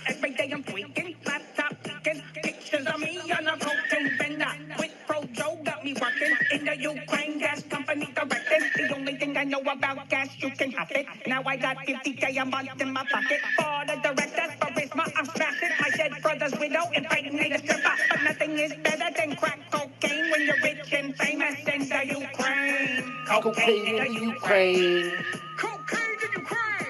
every 0.07 0.31
day 0.31 0.49
I'm 0.53 0.63
tweaking, 0.63 1.15
laptop 1.25 1.73
leaking, 1.85 2.21
pictures 2.43 2.85
of 2.85 2.99
me 2.99 3.19
on 3.31 3.47
a 3.47 3.57
cocaine 3.57 4.17
bender. 4.17 4.51
With 4.79 4.91
Pro 5.07 5.23
Joe 5.33 5.59
got 5.63 5.83
me 5.83 5.93
working 5.93 6.35
in 6.51 6.65
the 6.65 6.77
Ukraine 6.77 7.39
gas 7.39 7.63
company 7.63 8.11
directing. 8.15 8.87
The 8.87 8.95
only 8.95 9.15
thing 9.17 9.37
I 9.37 9.43
know 9.43 9.61
about 9.61 10.09
gas, 10.09 10.29
you 10.39 10.51
can 10.51 10.71
have 10.71 10.91
it. 10.91 11.05
Now 11.27 11.43
I 11.45 11.55
got 11.57 11.77
50k 11.77 12.41
a 12.41 12.45
month 12.45 12.81
in 12.81 12.93
my 12.93 13.05
pocket. 13.11 13.41
For 13.57 13.85
the 13.87 13.95
directors, 14.01 14.53
charisma, 14.59 15.11
I'm 15.17 15.25
smashing. 15.25 15.71
My 15.79 15.89
dead 15.97 16.11
brother's 16.21 16.59
widow 16.59 16.85
impregnated 16.93 17.61
stripper. 17.61 17.95
But 18.09 18.23
nothing 18.23 18.59
is 18.59 18.73
better 18.83 19.09
than 19.17 19.35
crack 19.37 19.59
cocaine 19.71 20.29
when 20.31 20.41
you're 20.45 20.61
rich 20.63 20.93
and 20.93 21.15
famous 21.15 21.55
in 21.73 21.89
the 21.89 22.19
Ukraine. 22.19 23.03
Cocaine 23.27 23.87
in 23.87 23.95
the 24.03 24.21
Ukraine. 24.21 25.11
Cocaine 25.57 26.19
in 26.23 26.41
Ukraine. 26.41 26.84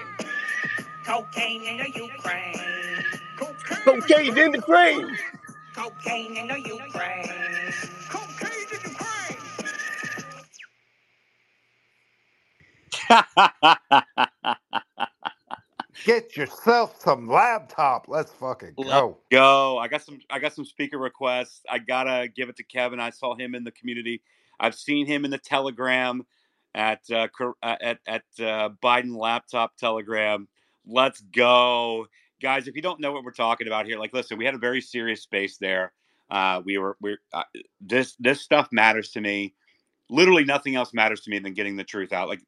Cocaine 1.05 1.63
in 1.63 1.77
the 1.77 1.91
Ukraine. 1.95 3.03
Cocaine 3.85 4.29
in 4.29 4.35
the 4.35 4.57
Ukraine. 4.57 5.17
Cocaine 5.75 6.37
in 6.37 6.47
the 6.47 6.59
Ukraine. 6.59 7.73
Cocaine 8.09 8.67
in 8.71 8.79
the 8.83 8.89
Ukraine. 8.89 9.37
Get 16.05 16.35
yourself 16.37 16.99
some 17.01 17.27
laptop. 17.27 18.05
Let's 18.07 18.31
fucking 18.33 18.73
Let's 18.77 18.89
go. 18.89 19.17
go. 19.31 19.77
I 19.77 19.87
got 19.87 20.01
some. 20.03 20.19
I 20.29 20.39
got 20.39 20.53
some 20.53 20.65
speaker 20.65 20.97
requests. 20.97 21.61
I 21.69 21.79
gotta 21.79 22.27
give 22.35 22.49
it 22.49 22.57
to 22.57 22.63
Kevin. 22.63 22.99
I 22.99 23.11
saw 23.11 23.35
him 23.35 23.55
in 23.55 23.63
the 23.63 23.71
community. 23.71 24.21
I've 24.59 24.75
seen 24.75 25.05
him 25.07 25.25
in 25.25 25.31
the 25.31 25.37
Telegram 25.37 26.23
at 26.75 27.01
uh, 27.11 27.27
cor- 27.29 27.55
uh, 27.63 27.75
at 27.81 27.99
at 28.07 28.23
uh, 28.39 28.69
Biden 28.83 29.15
laptop 29.17 29.77
Telegram. 29.77 30.47
Let's 30.87 31.21
go, 31.21 32.07
guys. 32.41 32.67
If 32.67 32.75
you 32.75 32.81
don't 32.81 32.99
know 32.99 33.11
what 33.11 33.23
we're 33.23 33.31
talking 33.31 33.67
about 33.67 33.85
here, 33.85 33.97
like, 33.97 34.13
listen, 34.13 34.37
we 34.37 34.45
had 34.45 34.55
a 34.55 34.59
very 34.59 34.81
serious 34.81 35.21
space 35.21 35.57
there. 35.57 35.93
Uh, 36.29 36.61
we 36.63 36.77
were 36.77 36.97
we're 37.01 37.19
uh, 37.33 37.43
this 37.81 38.15
this 38.19 38.41
stuff 38.41 38.69
matters 38.71 39.11
to 39.11 39.21
me. 39.21 39.53
Literally, 40.09 40.43
nothing 40.43 40.75
else 40.75 40.93
matters 40.93 41.21
to 41.21 41.31
me 41.31 41.39
than 41.39 41.53
getting 41.53 41.75
the 41.75 41.83
truth 41.83 42.13
out. 42.13 42.27
Like, 42.27 42.41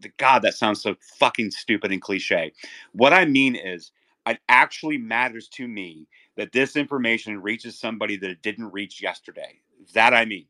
the, 0.00 0.10
God, 0.16 0.42
that 0.42 0.54
sounds 0.54 0.82
so 0.82 0.96
fucking 1.18 1.52
stupid 1.52 1.92
and 1.92 2.02
cliche. 2.02 2.52
What 2.92 3.12
I 3.12 3.24
mean 3.24 3.54
is, 3.54 3.92
it 4.26 4.38
actually 4.48 4.98
matters 4.98 5.48
to 5.50 5.68
me 5.68 6.08
that 6.36 6.52
this 6.52 6.74
information 6.76 7.40
reaches 7.40 7.78
somebody 7.78 8.16
that 8.16 8.30
it 8.30 8.42
didn't 8.42 8.72
reach 8.72 9.00
yesterday. 9.02 9.60
That 9.92 10.14
I 10.14 10.24
mean. 10.24 10.46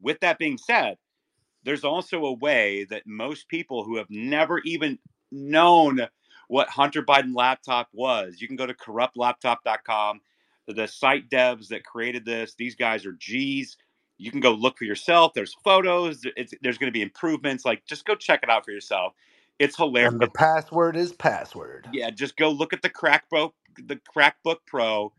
With 0.00 0.20
that 0.20 0.38
being 0.38 0.58
said, 0.58 0.98
there's 1.64 1.84
also 1.84 2.24
a 2.24 2.32
way 2.32 2.84
that 2.90 3.06
most 3.06 3.48
people 3.48 3.84
who 3.84 3.96
have 3.96 4.10
never 4.10 4.58
even 4.64 4.98
known 5.30 6.00
what 6.52 6.68
Hunter 6.68 7.02
Biden 7.02 7.34
laptop 7.34 7.88
was, 7.94 8.38
you 8.38 8.46
can 8.46 8.56
go 8.56 8.66
to 8.66 8.74
corruptlaptop.com. 8.74 10.20
The 10.68 10.86
site 10.86 11.30
devs 11.30 11.68
that 11.68 11.82
created 11.82 12.26
this, 12.26 12.54
these 12.58 12.74
guys 12.74 13.06
are 13.06 13.14
G's. 13.14 13.78
You 14.18 14.30
can 14.30 14.40
go 14.40 14.52
look 14.52 14.76
for 14.76 14.84
yourself. 14.84 15.32
There's 15.34 15.56
photos. 15.64 16.20
It's, 16.36 16.52
there's 16.60 16.76
going 16.76 16.88
to 16.88 16.92
be 16.92 17.00
improvements. 17.00 17.64
Like, 17.64 17.86
just 17.86 18.04
go 18.04 18.14
check 18.14 18.40
it 18.42 18.50
out 18.50 18.66
for 18.66 18.70
yourself. 18.70 19.14
It's 19.58 19.78
hilarious. 19.78 20.12
And 20.12 20.20
the 20.20 20.28
password 20.28 20.94
is 20.94 21.14
password. 21.14 21.88
Yeah, 21.90 22.10
just 22.10 22.36
go 22.36 22.50
look 22.50 22.74
at 22.74 22.82
the 22.82 22.90
Crackbook, 22.90 23.52
the 23.86 23.98
Crackbook 24.14 24.58
Pro. 24.66 25.10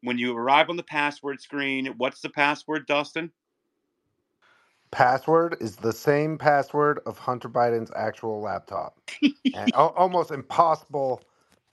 When 0.00 0.16
you 0.16 0.34
arrive 0.34 0.70
on 0.70 0.78
the 0.78 0.82
password 0.82 1.42
screen, 1.42 1.92
what's 1.98 2.22
the 2.22 2.30
password, 2.30 2.86
Dustin? 2.86 3.30
Password 4.92 5.58
is 5.60 5.76
the 5.76 5.92
same 5.92 6.38
password 6.38 7.00
of 7.06 7.18
Hunter 7.18 7.50
Biden's 7.50 7.92
actual 7.96 8.42
laptop, 8.42 8.98
and 9.54 9.74
al- 9.74 9.90
almost 9.98 10.32
impossible 10.32 11.22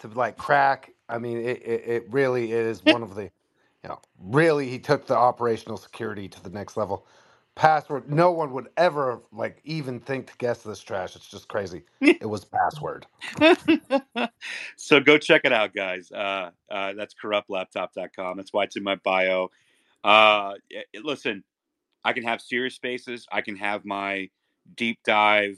to 0.01 0.09
like 0.09 0.37
crack. 0.37 0.91
I 1.09 1.19
mean, 1.19 1.39
it, 1.39 1.63
it, 1.65 1.83
it 1.87 2.05
really 2.11 2.53
is 2.53 2.83
one 2.85 3.03
of 3.03 3.15
the, 3.15 3.23
you 3.25 3.89
know, 3.89 4.01
really 4.21 4.69
he 4.69 4.79
took 4.79 5.07
the 5.07 5.17
operational 5.17 5.77
security 5.77 6.29
to 6.29 6.43
the 6.43 6.51
next 6.51 6.77
level. 6.77 7.07
Password, 7.55 8.11
no 8.11 8.31
one 8.31 8.53
would 8.53 8.69
ever 8.77 9.21
like 9.33 9.61
even 9.65 10.01
think 10.01 10.27
to 10.27 10.33
guess 10.39 10.63
this 10.63 10.81
trash. 10.81 11.15
It's 11.15 11.29
just 11.31 11.49
crazy. 11.49 11.83
It 12.21 12.27
was 12.27 12.45
password. 12.45 13.07
so 14.77 15.01
go 15.01 15.17
check 15.19 15.43
it 15.45 15.53
out, 15.53 15.73
guys. 15.75 16.11
Uh, 16.11 16.51
uh, 16.71 16.93
that's 16.93 17.15
corruptlaptop.com. 17.23 18.37
That's 18.37 18.53
why 18.53 18.65
it's 18.65 18.77
in 18.77 18.83
my 18.83 18.95
bio. 18.97 19.51
Uh, 20.03 20.53
y- 20.73 20.83
listen, 21.03 21.43
I 22.03 22.13
can 22.13 22.23
have 22.23 22.41
serious 22.41 22.75
spaces. 22.75 23.27
I 23.31 23.41
can 23.41 23.55
have 23.57 23.85
my 23.85 24.29
deep 24.75 24.99
dive, 25.03 25.57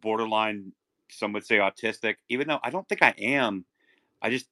borderline, 0.00 0.72
some 1.10 1.32
would 1.32 1.46
say 1.46 1.56
autistic, 1.56 2.16
even 2.28 2.48
though 2.48 2.60
I 2.62 2.70
don't 2.70 2.88
think 2.88 3.02
I 3.02 3.14
am. 3.18 3.64
I 4.20 4.30
just, 4.30 4.46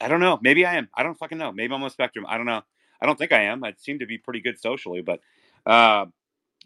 I 0.00 0.08
don't 0.08 0.20
know. 0.20 0.38
Maybe 0.42 0.64
I 0.64 0.76
am. 0.76 0.88
I 0.94 1.02
don't 1.02 1.18
fucking 1.18 1.38
know. 1.38 1.52
Maybe 1.52 1.74
I'm 1.74 1.82
on 1.82 1.90
spectrum. 1.90 2.26
I 2.28 2.36
don't 2.36 2.46
know. 2.46 2.62
I 3.00 3.06
don't 3.06 3.18
think 3.18 3.32
I 3.32 3.44
am. 3.44 3.62
I 3.62 3.74
seem 3.78 4.00
to 4.00 4.06
be 4.06 4.18
pretty 4.18 4.40
good 4.40 4.58
socially, 4.58 5.02
but 5.02 5.20
uh, 5.66 6.06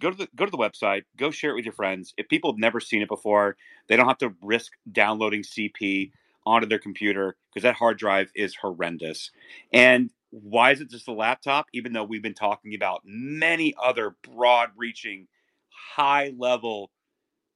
go 0.00 0.10
to 0.10 0.16
the 0.16 0.28
go 0.34 0.44
to 0.44 0.50
the 0.50 0.58
website. 0.58 1.05
Go 1.16 1.31
share 1.31 1.50
it 1.50 1.56
with 1.56 1.64
your 1.64 1.74
friends. 1.74 2.14
If 2.16 2.28
people 2.28 2.52
have 2.52 2.58
never 2.58 2.81
seen 2.81 3.02
it 3.02 3.08
before, 3.08 3.56
they 3.89 3.97
don't 3.97 4.08
have 4.08 4.18
to 4.18 4.34
risk 4.40 4.72
downloading 4.90 5.42
CP 5.42 6.10
onto 6.44 6.66
their 6.66 6.78
computer 6.78 7.36
because 7.52 7.64
that 7.64 7.74
hard 7.74 7.98
drive 7.98 8.31
is 8.34 8.55
horrendous. 8.56 9.31
And 9.72 10.10
why 10.32 10.72
is 10.72 10.80
it 10.80 10.90
just 10.90 11.08
a 11.08 11.12
laptop? 11.12 11.66
Even 11.72 11.92
though 11.92 12.04
we've 12.04 12.22
been 12.22 12.34
talking 12.34 12.74
about 12.74 13.02
many 13.04 13.74
other 13.80 14.16
broad-reaching, 14.34 15.28
high-level 15.68 16.90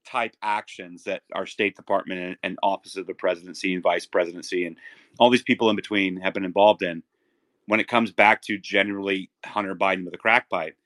type 0.07 0.37
actions 0.43 1.03
that 1.05 1.23
our 1.33 1.47
State 1.47 1.75
Department 1.75 2.21
and, 2.21 2.37
and 2.43 2.59
Office 2.63 2.97
of 2.97 3.07
the 3.07 3.15
Presidency 3.15 3.75
and 3.75 3.83
Vice 3.83 4.07
Presidency 4.07 4.67
and 4.67 4.77
all 5.19 5.31
these 5.31 5.43
people 5.43 5.69
in 5.71 5.77
between 5.77 6.21
have 6.21 6.35
been 6.35 6.45
involved 6.45 6.83
in. 6.83 7.03
When 7.67 7.81
it 7.81 7.89
comes 7.89 8.13
back 8.13 8.43
to 8.43 8.59
generally 8.59 9.31
Hunter 9.45 9.75
Biden 9.75 10.05
with 10.05 10.15
a 10.15 10.19
crack 10.19 10.49
pipe, 10.49 10.77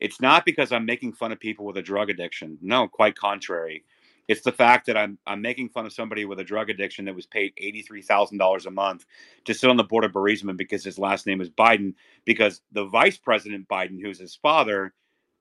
it's 0.00 0.20
not 0.20 0.44
because 0.44 0.72
I'm 0.72 0.84
making 0.84 1.12
fun 1.12 1.32
of 1.32 1.38
people 1.38 1.64
with 1.64 1.76
a 1.76 1.82
drug 1.82 2.10
addiction. 2.10 2.58
No, 2.60 2.88
quite 2.88 3.14
contrary. 3.14 3.84
It's 4.28 4.42
the 4.42 4.52
fact 4.52 4.86
that 4.86 4.96
I'm 4.96 5.18
I'm 5.26 5.40
making 5.40 5.68
fun 5.68 5.86
of 5.86 5.92
somebody 5.92 6.24
with 6.24 6.40
a 6.40 6.44
drug 6.44 6.70
addiction 6.70 7.04
that 7.04 7.14
was 7.14 7.26
paid 7.26 7.52
eighty 7.58 7.82
three 7.82 8.02
thousand 8.02 8.38
dollars 8.38 8.66
a 8.66 8.70
month 8.70 9.06
to 9.44 9.54
sit 9.54 9.70
on 9.70 9.76
the 9.76 9.84
board 9.84 10.04
of 10.04 10.12
Burisma 10.12 10.56
because 10.56 10.84
his 10.84 10.98
last 10.98 11.26
name 11.26 11.40
is 11.40 11.50
Biden. 11.50 11.94
Because 12.24 12.62
the 12.72 12.86
vice 12.86 13.16
president 13.16 13.68
Biden, 13.68 14.00
who's 14.00 14.18
his 14.18 14.34
father, 14.34 14.94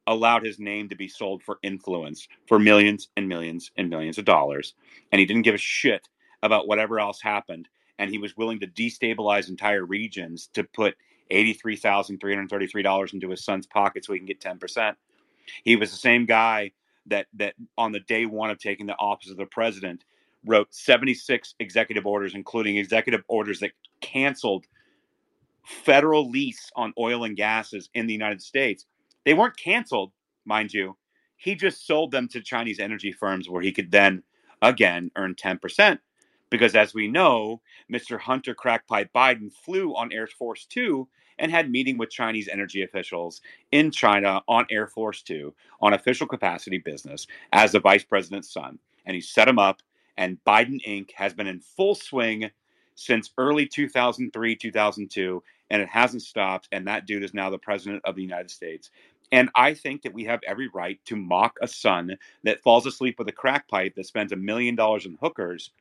allowed 0.07 0.45
his 0.45 0.59
name 0.59 0.89
to 0.89 0.95
be 0.95 1.07
sold 1.07 1.41
for 1.41 1.57
influence 1.63 2.27
for 2.47 2.59
millions 2.59 3.09
and 3.17 3.27
millions 3.27 3.71
and 3.77 3.89
millions 3.89 4.17
of 4.17 4.25
dollars, 4.25 4.75
and 5.11 5.19
he 5.19 5.25
didn't 5.25 5.43
give 5.43 5.55
a 5.55 5.59
shit 5.59 6.07
about 6.43 6.67
whatever 6.67 6.99
else 6.99 7.21
happened, 7.21 7.67
and 7.97 8.11
he 8.11 8.19
was 8.19 8.37
willing 8.37 8.59
to 8.59 8.67
destabilize 8.67 9.49
entire 9.49 9.83
regions 9.83 10.49
to 10.53 10.63
put 10.63 10.95
eighty 11.31 11.53
three 11.53 11.75
thousand 11.75 12.19
three 12.19 12.35
hundred 12.35 12.49
thirty 12.49 12.67
three 12.67 12.83
dollars 12.83 13.13
into 13.13 13.31
his 13.31 13.43
son's 13.43 13.65
pocket 13.65 14.05
so 14.05 14.13
he 14.13 14.19
can 14.19 14.27
get 14.27 14.39
ten 14.39 14.59
percent. 14.59 14.95
He 15.63 15.75
was 15.75 15.89
the 15.89 15.97
same 15.97 16.25
guy 16.25 16.71
that 17.07 17.27
that 17.33 17.55
on 17.77 17.91
the 17.91 17.99
day 18.01 18.25
one 18.25 18.49
of 18.49 18.59
taking 18.59 18.85
the 18.85 18.97
office 18.97 19.29
of 19.29 19.37
the 19.37 19.45
president 19.45 20.03
wrote 20.45 20.73
76 20.73 21.55
executive 21.59 22.05
orders 22.05 22.35
including 22.35 22.77
executive 22.77 23.23
orders 23.27 23.59
that 23.59 23.71
canceled 24.01 24.65
federal 25.65 26.29
lease 26.29 26.71
on 26.75 26.93
oil 26.97 27.23
and 27.23 27.35
gases 27.35 27.89
in 27.93 28.07
the 28.07 28.13
United 28.13 28.41
States. 28.41 28.85
They 29.25 29.33
weren't 29.33 29.57
canceled, 29.57 30.11
mind 30.45 30.73
you. 30.73 30.95
He 31.37 31.55
just 31.55 31.85
sold 31.85 32.11
them 32.11 32.27
to 32.29 32.41
Chinese 32.41 32.79
energy 32.79 33.11
firms 33.11 33.49
where 33.49 33.61
he 33.61 33.71
could 33.71 33.91
then 33.91 34.23
again 34.61 35.11
earn 35.15 35.35
10%. 35.35 35.99
Because 36.49 36.75
as 36.75 36.93
we 36.93 37.07
know, 37.07 37.61
Mr. 37.91 38.19
Hunter 38.19 38.55
Crackpipe 38.55 39.09
Biden 39.13 39.51
flew 39.51 39.95
on 39.95 40.13
Air 40.13 40.27
Force 40.27 40.65
Two 40.65 41.07
and 41.39 41.51
had 41.51 41.71
meeting 41.71 41.97
with 41.97 42.09
Chinese 42.09 42.47
energy 42.47 42.83
officials 42.83 43.41
in 43.71 43.91
China 43.91 44.41
on 44.47 44.65
Air 44.69 44.87
Force 44.87 45.21
Two 45.21 45.53
on 45.81 45.93
official 45.93 46.27
capacity 46.27 46.77
business 46.77 47.27
as 47.53 47.71
the 47.71 47.79
vice 47.79 48.03
president's 48.03 48.51
son. 48.51 48.79
And 49.05 49.15
he 49.15 49.21
set 49.21 49.47
him 49.47 49.59
up, 49.59 49.81
and 50.17 50.37
Biden 50.45 50.83
Inc. 50.85 51.11
has 51.13 51.33
been 51.33 51.47
in 51.47 51.59
full 51.59 51.95
swing 51.95 52.49
since 52.95 53.31
early 53.37 53.67
2003, 53.67 54.55
2002, 54.55 55.43
and 55.69 55.81
it 55.81 55.89
hasn't 55.89 56.23
stopped. 56.23 56.67
And 56.71 56.87
that 56.87 57.05
dude 57.05 57.23
is 57.23 57.33
now 57.33 57.49
the 57.49 57.57
president 57.57 58.01
of 58.05 58.15
the 58.15 58.23
United 58.23 58.49
States. 58.49 58.89
And 59.31 59.49
I 59.55 59.73
think 59.73 60.03
that 60.03 60.13
we 60.13 60.23
have 60.25 60.39
every 60.47 60.69
right 60.69 60.99
to 61.05 61.15
mock 61.15 61.57
a 61.61 61.67
son 61.67 62.15
that 62.43 62.61
falls 62.61 62.85
asleep 62.85 63.19
with 63.19 63.27
a 63.27 63.33
crack 63.33 63.67
pipe 63.67 63.95
that 63.95 64.05
spends 64.05 64.31
a 64.31 64.37
million 64.37 64.75
dollars 64.75 65.05
in 65.05 65.17
hookers. 65.21 65.71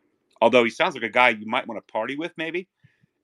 Although 0.41 0.65
he 0.65 0.70
sounds 0.70 0.94
like 0.94 1.05
a 1.05 1.08
guy 1.08 1.31
you 1.31 1.47
might 1.47 1.66
want 1.66 1.86
to 1.86 1.92
party 1.92 2.16
with, 2.16 2.33
maybe. 2.36 2.68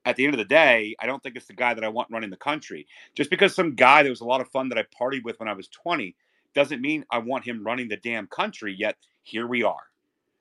At 0.04 0.16
the 0.16 0.24
end 0.24 0.34
of 0.34 0.38
the 0.38 0.44
day, 0.44 0.94
I 0.98 1.06
don't 1.06 1.22
think 1.22 1.36
it's 1.36 1.46
the 1.46 1.52
guy 1.52 1.74
that 1.74 1.84
I 1.84 1.88
want 1.88 2.10
running 2.10 2.30
the 2.30 2.36
country. 2.36 2.86
Just 3.14 3.30
because 3.30 3.54
some 3.54 3.74
guy 3.74 4.02
that 4.02 4.08
was 4.08 4.22
a 4.22 4.26
lot 4.26 4.40
of 4.40 4.48
fun 4.48 4.68
that 4.70 4.78
I 4.78 4.84
partied 4.98 5.24
with 5.24 5.38
when 5.38 5.48
I 5.48 5.52
was 5.52 5.68
20 5.68 6.16
doesn't 6.54 6.80
mean 6.80 7.04
I 7.10 7.18
want 7.18 7.44
him 7.44 7.64
running 7.64 7.88
the 7.88 7.96
damn 7.98 8.26
country. 8.26 8.74
Yet 8.76 8.96
here 9.22 9.46
we 9.46 9.62
are. 9.62 9.90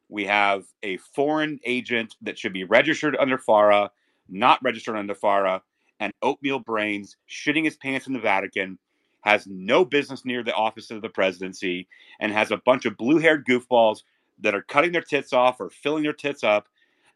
We 0.08 0.26
have 0.26 0.66
a 0.82 0.98
foreign 0.98 1.60
agent 1.66 2.16
that 2.22 2.38
should 2.40 2.54
be 2.54 2.64
registered 2.64 3.16
under 3.20 3.38
FARA, 3.38 3.92
not 4.28 4.62
registered 4.64 4.96
under 4.96 5.14
FARA, 5.14 5.62
and 6.00 6.14
oatmeal 6.22 6.60
brains 6.60 7.18
shitting 7.30 7.66
his 7.66 7.78
pants 7.78 8.08
in 8.08 8.14
the 8.14 8.20
Vatican, 8.20 8.80
has 9.22 9.46
no 9.48 9.84
business 9.84 10.26
near 10.26 10.44
the 10.44 10.54
office 10.54 10.90
of 10.90 11.02
the 11.02 11.10
presidency, 11.10 11.88
and 12.20 12.32
has 12.32 12.52
a 12.52 12.62
bunch 12.66 12.86
of 12.86 12.98
blue 12.98 13.20
haired 13.20 13.46
goofballs 13.46 14.04
that 14.40 14.56
are 14.56 14.62
cutting 14.64 14.94
their 14.94 15.02
tits 15.02 15.34
off 15.34 15.60
or 15.60 15.70
filling 15.70 16.04
their 16.04 16.14
tits 16.14 16.44
up. 16.44 16.70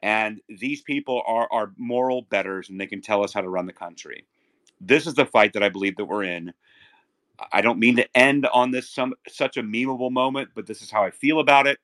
And 0.03 0.41
these 0.49 0.81
people 0.81 1.23
are, 1.25 1.47
are 1.49 1.71
moral 1.77 2.23
betters 2.23 2.69
and 2.69 2.79
they 2.79 2.87
can 2.87 3.01
tell 3.01 3.23
us 3.23 3.33
how 3.33 3.39
to 3.39 3.47
run 3.47 3.65
the 3.65 3.73
country. 3.73 4.25
This 4.81 5.07
is 5.07 5.13
the 5.13 5.25
fight 5.25 5.53
that 5.53 5.63
I 5.63 5.69
believe 5.69 5.95
that 5.95 6.05
we're 6.05 6.25
in. 6.25 6.53
I 7.53 7.61
don't 7.61 7.79
mean 7.79 7.95
to 7.95 8.17
end 8.17 8.45
on 8.47 8.71
this 8.71 8.89
some 8.89 9.13
such 9.29 9.55
a 9.55 9.63
memeable 9.63 10.11
moment, 10.11 10.49
but 10.55 10.67
this 10.67 10.81
is 10.81 10.91
how 10.91 11.03
I 11.03 11.09
feel 11.09 11.39
about 11.39 11.67
it. 11.67 11.79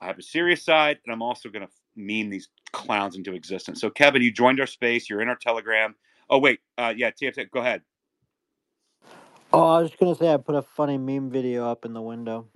I 0.00 0.06
have 0.06 0.18
a 0.18 0.22
serious 0.22 0.64
side, 0.64 0.98
and 1.04 1.12
I'm 1.12 1.22
also 1.22 1.48
going 1.48 1.64
to 1.64 1.72
meme 1.94 2.30
these 2.30 2.48
clowns 2.72 3.16
into 3.16 3.32
existence. 3.32 3.80
So, 3.80 3.90
Kevin, 3.90 4.22
you 4.22 4.32
joined 4.32 4.58
our 4.60 4.66
space. 4.66 5.08
You're 5.08 5.22
in 5.22 5.28
our 5.28 5.36
Telegram. 5.36 5.94
Oh, 6.28 6.38
wait. 6.38 6.58
Uh, 6.76 6.92
yeah, 6.96 7.12
TFT, 7.12 7.48
go 7.50 7.60
ahead. 7.60 7.80
Oh, 9.52 9.62
I 9.62 9.80
was 9.80 9.90
just 9.90 10.00
gonna 10.00 10.16
say 10.16 10.34
I 10.34 10.36
put 10.36 10.56
a 10.56 10.62
funny 10.62 10.98
meme 10.98 11.30
video 11.30 11.70
up 11.70 11.84
in 11.84 11.94
the 11.94 12.02
window. 12.02 12.48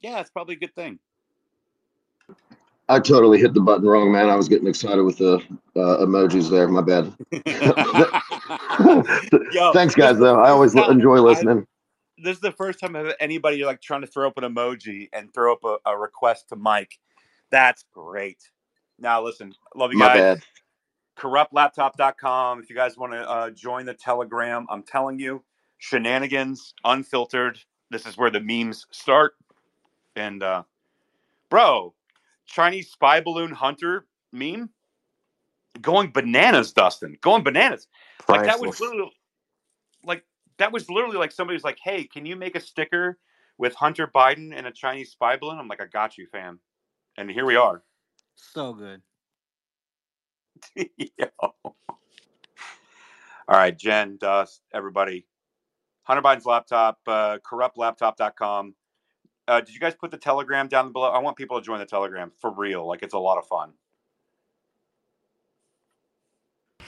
Yeah, 0.00 0.20
it's 0.20 0.30
probably 0.30 0.56
a 0.56 0.58
good 0.58 0.74
thing. 0.74 0.98
I 2.88 3.00
totally 3.00 3.38
hit 3.38 3.52
the 3.52 3.60
button 3.60 3.86
wrong, 3.86 4.12
man. 4.12 4.28
I 4.28 4.36
was 4.36 4.48
getting 4.48 4.68
excited 4.68 5.02
with 5.02 5.18
the 5.18 5.36
uh, 5.74 6.04
emojis 6.04 6.50
there. 6.50 6.68
My 6.68 6.82
bad. 6.82 7.12
Yo, 9.52 9.72
Thanks, 9.72 9.94
guys. 9.94 10.18
Though 10.18 10.40
I 10.40 10.50
always 10.50 10.74
enjoy 10.74 11.16
I 11.16 11.20
listening. 11.20 11.66
this 12.18 12.36
is 12.36 12.40
the 12.40 12.52
first 12.52 12.78
time 12.78 12.94
I've 12.94 13.14
anybody 13.18 13.64
like 13.64 13.80
trying 13.80 14.02
to 14.02 14.06
throw 14.06 14.28
up 14.28 14.38
an 14.38 14.44
emoji 14.44 15.08
and 15.12 15.32
throw 15.34 15.52
up 15.52 15.64
a, 15.64 15.78
a 15.90 15.98
request 15.98 16.48
to 16.50 16.56
mic. 16.56 16.98
That's 17.50 17.84
great. 17.92 18.38
Now 19.00 19.22
listen, 19.22 19.52
love 19.74 19.92
you 19.92 19.98
My 19.98 20.08
guys. 20.08 20.16
bad. 20.16 20.42
Corruptlaptop.com. 21.18 22.60
If 22.60 22.70
you 22.70 22.76
guys 22.76 22.96
want 22.96 23.12
to 23.14 23.28
uh, 23.28 23.50
join 23.50 23.86
the 23.86 23.94
Telegram, 23.94 24.66
I'm 24.70 24.82
telling 24.82 25.18
you, 25.18 25.42
shenanigans, 25.78 26.74
unfiltered. 26.84 27.58
This 27.90 28.06
is 28.06 28.16
where 28.16 28.30
the 28.30 28.40
memes 28.40 28.86
start. 28.90 29.34
And 30.14 30.42
uh, 30.42 30.62
bro, 31.50 31.94
Chinese 32.46 32.90
spy 32.90 33.20
balloon 33.20 33.52
hunter 33.52 34.06
meme 34.32 34.70
going 35.80 36.10
bananas, 36.10 36.72
Dustin. 36.72 37.16
Going 37.20 37.42
bananas. 37.42 37.88
Like 38.28 38.44
that 38.44 38.60
was 38.60 38.80
literally 38.80 39.12
like 40.04 40.24
that 40.58 40.72
was 40.72 40.90
literally 40.90 41.16
like 41.16 41.32
somebody 41.32 41.56
was 41.56 41.64
like, 41.64 41.78
"Hey, 41.82 42.04
can 42.04 42.26
you 42.26 42.36
make 42.36 42.56
a 42.56 42.60
sticker 42.60 43.18
with 43.58 43.74
Hunter 43.74 44.06
Biden 44.06 44.52
and 44.56 44.66
a 44.66 44.72
Chinese 44.72 45.10
spy 45.10 45.36
balloon?" 45.36 45.58
I'm 45.58 45.68
like, 45.68 45.80
"I 45.80 45.86
got 45.86 46.18
you, 46.18 46.26
fam." 46.26 46.60
And 47.16 47.30
here 47.30 47.46
we 47.46 47.56
are. 47.56 47.82
So 48.36 48.74
good. 48.74 49.02
All 51.40 51.76
right, 53.48 53.76
Jen, 53.76 54.16
Dust, 54.16 54.62
everybody. 54.74 55.26
Hunter 56.02 56.22
Biden's 56.22 56.46
laptop, 56.46 56.98
uh, 57.06 57.38
corruptlaptop.com. 57.38 58.74
Uh, 59.48 59.60
did 59.60 59.74
you 59.74 59.80
guys 59.80 59.94
put 59.94 60.10
the 60.10 60.16
Telegram 60.16 60.68
down 60.68 60.92
below? 60.92 61.10
I 61.10 61.18
want 61.18 61.36
people 61.36 61.58
to 61.58 61.64
join 61.64 61.78
the 61.78 61.86
Telegram 61.86 62.32
for 62.40 62.50
real. 62.52 62.86
Like 62.86 63.02
it's 63.02 63.14
a 63.14 63.18
lot 63.18 63.38
of 63.38 63.46
fun. 63.46 63.72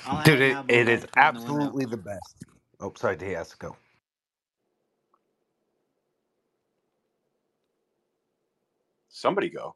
I'll 0.07 0.23
Dude, 0.25 0.41
have 0.41 0.43
it, 0.43 0.55
have 0.55 0.71
it 0.71 0.89
one 0.89 0.89
is 0.89 1.07
put 1.07 1.11
in 1.17 1.19
the 1.19 1.19
absolutely 1.19 1.87
the 1.87 1.97
best. 1.97 2.45
Oh, 2.81 2.93
sorry, 2.97 3.17
he 3.21 3.33
has 3.33 3.51
to 3.51 3.57
go. 3.59 3.77
Somebody 9.09 9.51
go. 9.51 9.75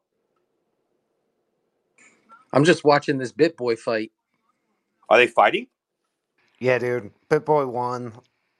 I'm 2.53 2.63
just 2.63 2.83
watching 2.83 3.17
this 3.17 3.31
Bit 3.31 3.57
Boy 3.57 3.75
fight. 3.75 4.11
Are 5.09 5.17
they 5.17 5.27
fighting? 5.27 5.67
Yeah, 6.59 6.77
dude. 6.77 7.11
Bitboy 7.29 7.69
won. 7.69 8.13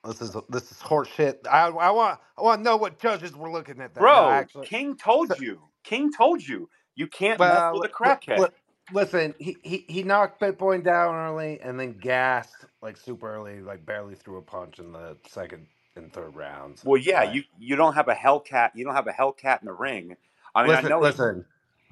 This 0.05 0.21
is 0.21 0.35
this 0.49 0.71
is 0.71 0.81
horse 0.81 1.09
shit. 1.09 1.41
I 1.51 1.67
I 1.67 1.91
want 1.91 2.19
I 2.37 2.43
want 2.43 2.59
to 2.61 2.63
know 2.63 2.77
what 2.77 2.99
judges 2.99 3.35
were 3.35 3.51
looking 3.51 3.81
at 3.81 3.95
that. 3.95 3.99
Bro, 3.99 4.29
actually, 4.29 4.67
King 4.67 4.97
told 4.97 5.39
you. 5.39 5.61
King 5.83 6.11
told 6.11 6.47
you. 6.47 6.69
You 6.95 7.07
can't 7.07 7.43
mess 7.43 7.65
with 7.71 7.85
a 7.85 7.89
crackhead. 7.89 8.43
li- 8.43 8.49
listen, 8.91 9.35
he, 9.39 9.57
he 9.63 9.85
he 9.89 10.03
knocked 10.03 10.41
Bitboy 10.41 10.83
down 10.83 11.15
early 11.15 11.59
and 11.61 11.79
then 11.79 11.93
gassed 11.99 12.65
like 12.81 12.97
super 12.97 13.33
early, 13.33 13.61
like 13.61 13.85
barely 13.85 14.15
threw 14.15 14.37
a 14.37 14.41
punch 14.41 14.79
in 14.79 14.91
the 14.93 15.17
second 15.27 15.67
and 15.95 16.13
third 16.13 16.35
rounds. 16.35 16.85
Well, 16.85 16.97
yeah, 17.01 17.23
Like, 17.23 17.35
you 17.35 17.43
you 17.59 17.75
don't 17.75 17.93
have 17.95 18.07
a 18.09 18.15
Hellcat. 18.15 18.71
You 18.75 18.85
don't 18.85 18.95
have 18.95 19.07
a 19.07 19.13
Hellcat 19.13 19.61
in 19.61 19.67
the 19.67 19.73
ring. 19.73 20.17
I 20.55 20.63
mean, 20.63 20.73
I 20.73 20.81
listen, 20.81 20.89
know. 20.89 21.03
He, 21.03 21.13
listen. 21.13 21.45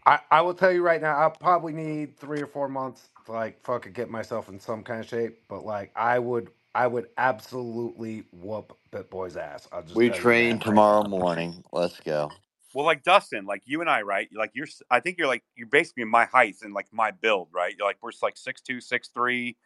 I, 0.06 0.20
I 0.32 0.42
will 0.42 0.56
tell 0.56 0.72
you 0.72 0.84
right 0.84 1.02
now, 1.02 1.18
I'll 1.18 1.32
probably 1.32 1.74
need 1.74 2.18
three 2.20 2.42
or 2.42 2.48
four 2.48 2.70
months 2.70 3.10
to 3.28 3.34
like 3.34 3.64
fucking 3.64 3.94
get 3.94 4.10
myself 4.10 4.50
in 4.50 4.60
some 4.60 4.84
kind 4.84 5.02
of 5.02 5.08
shape. 5.08 5.40
But 5.50 5.66
like, 5.66 5.92
I 5.96 6.20
would, 6.20 6.50
I 6.76 6.88
would 6.88 7.08
absolutely 7.18 8.26
whoop 8.32 8.78
Bitboy's 8.92 9.38
ass. 9.38 9.68
I'll 9.72 9.84
just 9.84 9.96
We 9.98 10.06
tell 10.06 10.20
you 10.20 10.32
train 10.32 10.36
that 10.36 10.62
right 10.66 10.82
tomorrow 10.82 11.04
morning. 11.08 11.64
Let's 11.74 12.00
go. 12.02 12.32
well, 12.74 12.86
like 12.86 13.04
Dustin, 13.04 13.46
like 13.46 13.64
you 13.66 13.82
and 13.82 13.90
I, 13.90 14.04
right? 14.04 14.30
Like 14.34 14.52
you're. 14.54 14.68
I 14.92 15.00
think 15.02 15.18
you're 15.18 15.28
like 15.28 15.44
you're 15.56 15.68
basically 15.68 16.06
my 16.06 16.26
height 16.26 16.58
and 16.64 16.74
like 16.74 16.88
my 16.92 17.12
build, 17.12 17.50
right? 17.54 17.76
You're 17.78 17.88
like 17.88 17.98
we're 18.02 18.12
like 18.22 18.38
six 18.38 18.62
two, 18.62 18.82
six 18.82 19.10
three, 19.14 19.58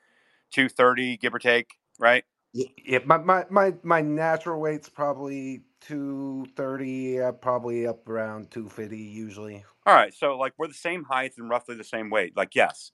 two 0.52 0.70
thirty, 0.70 1.18
give 1.18 1.34
or 1.36 1.40
take, 1.40 1.72
right? 2.00 2.24
Y- 2.54 2.66
Yeah, 2.86 3.00
my, 3.06 3.18
my, 3.18 3.46
my, 3.50 3.74
my 3.84 4.02
natural 4.02 4.60
weight's 4.62 4.90
probably 4.90 5.62
230, 5.82 7.22
uh, 7.22 7.34
probably 7.34 7.88
up 7.88 8.08
around 8.10 8.52
250 8.52 8.98
usually. 8.98 9.66
All 9.86 9.96
right, 9.96 10.14
so 10.14 10.38
like 10.38 10.54
we're 10.58 10.68
the 10.68 10.74
same 10.76 11.04
height 11.04 11.34
and 11.38 11.50
roughly 11.50 11.76
the 11.76 11.84
same 11.84 12.10
weight. 12.10 12.36
Like 12.38 12.56
yes, 12.56 12.92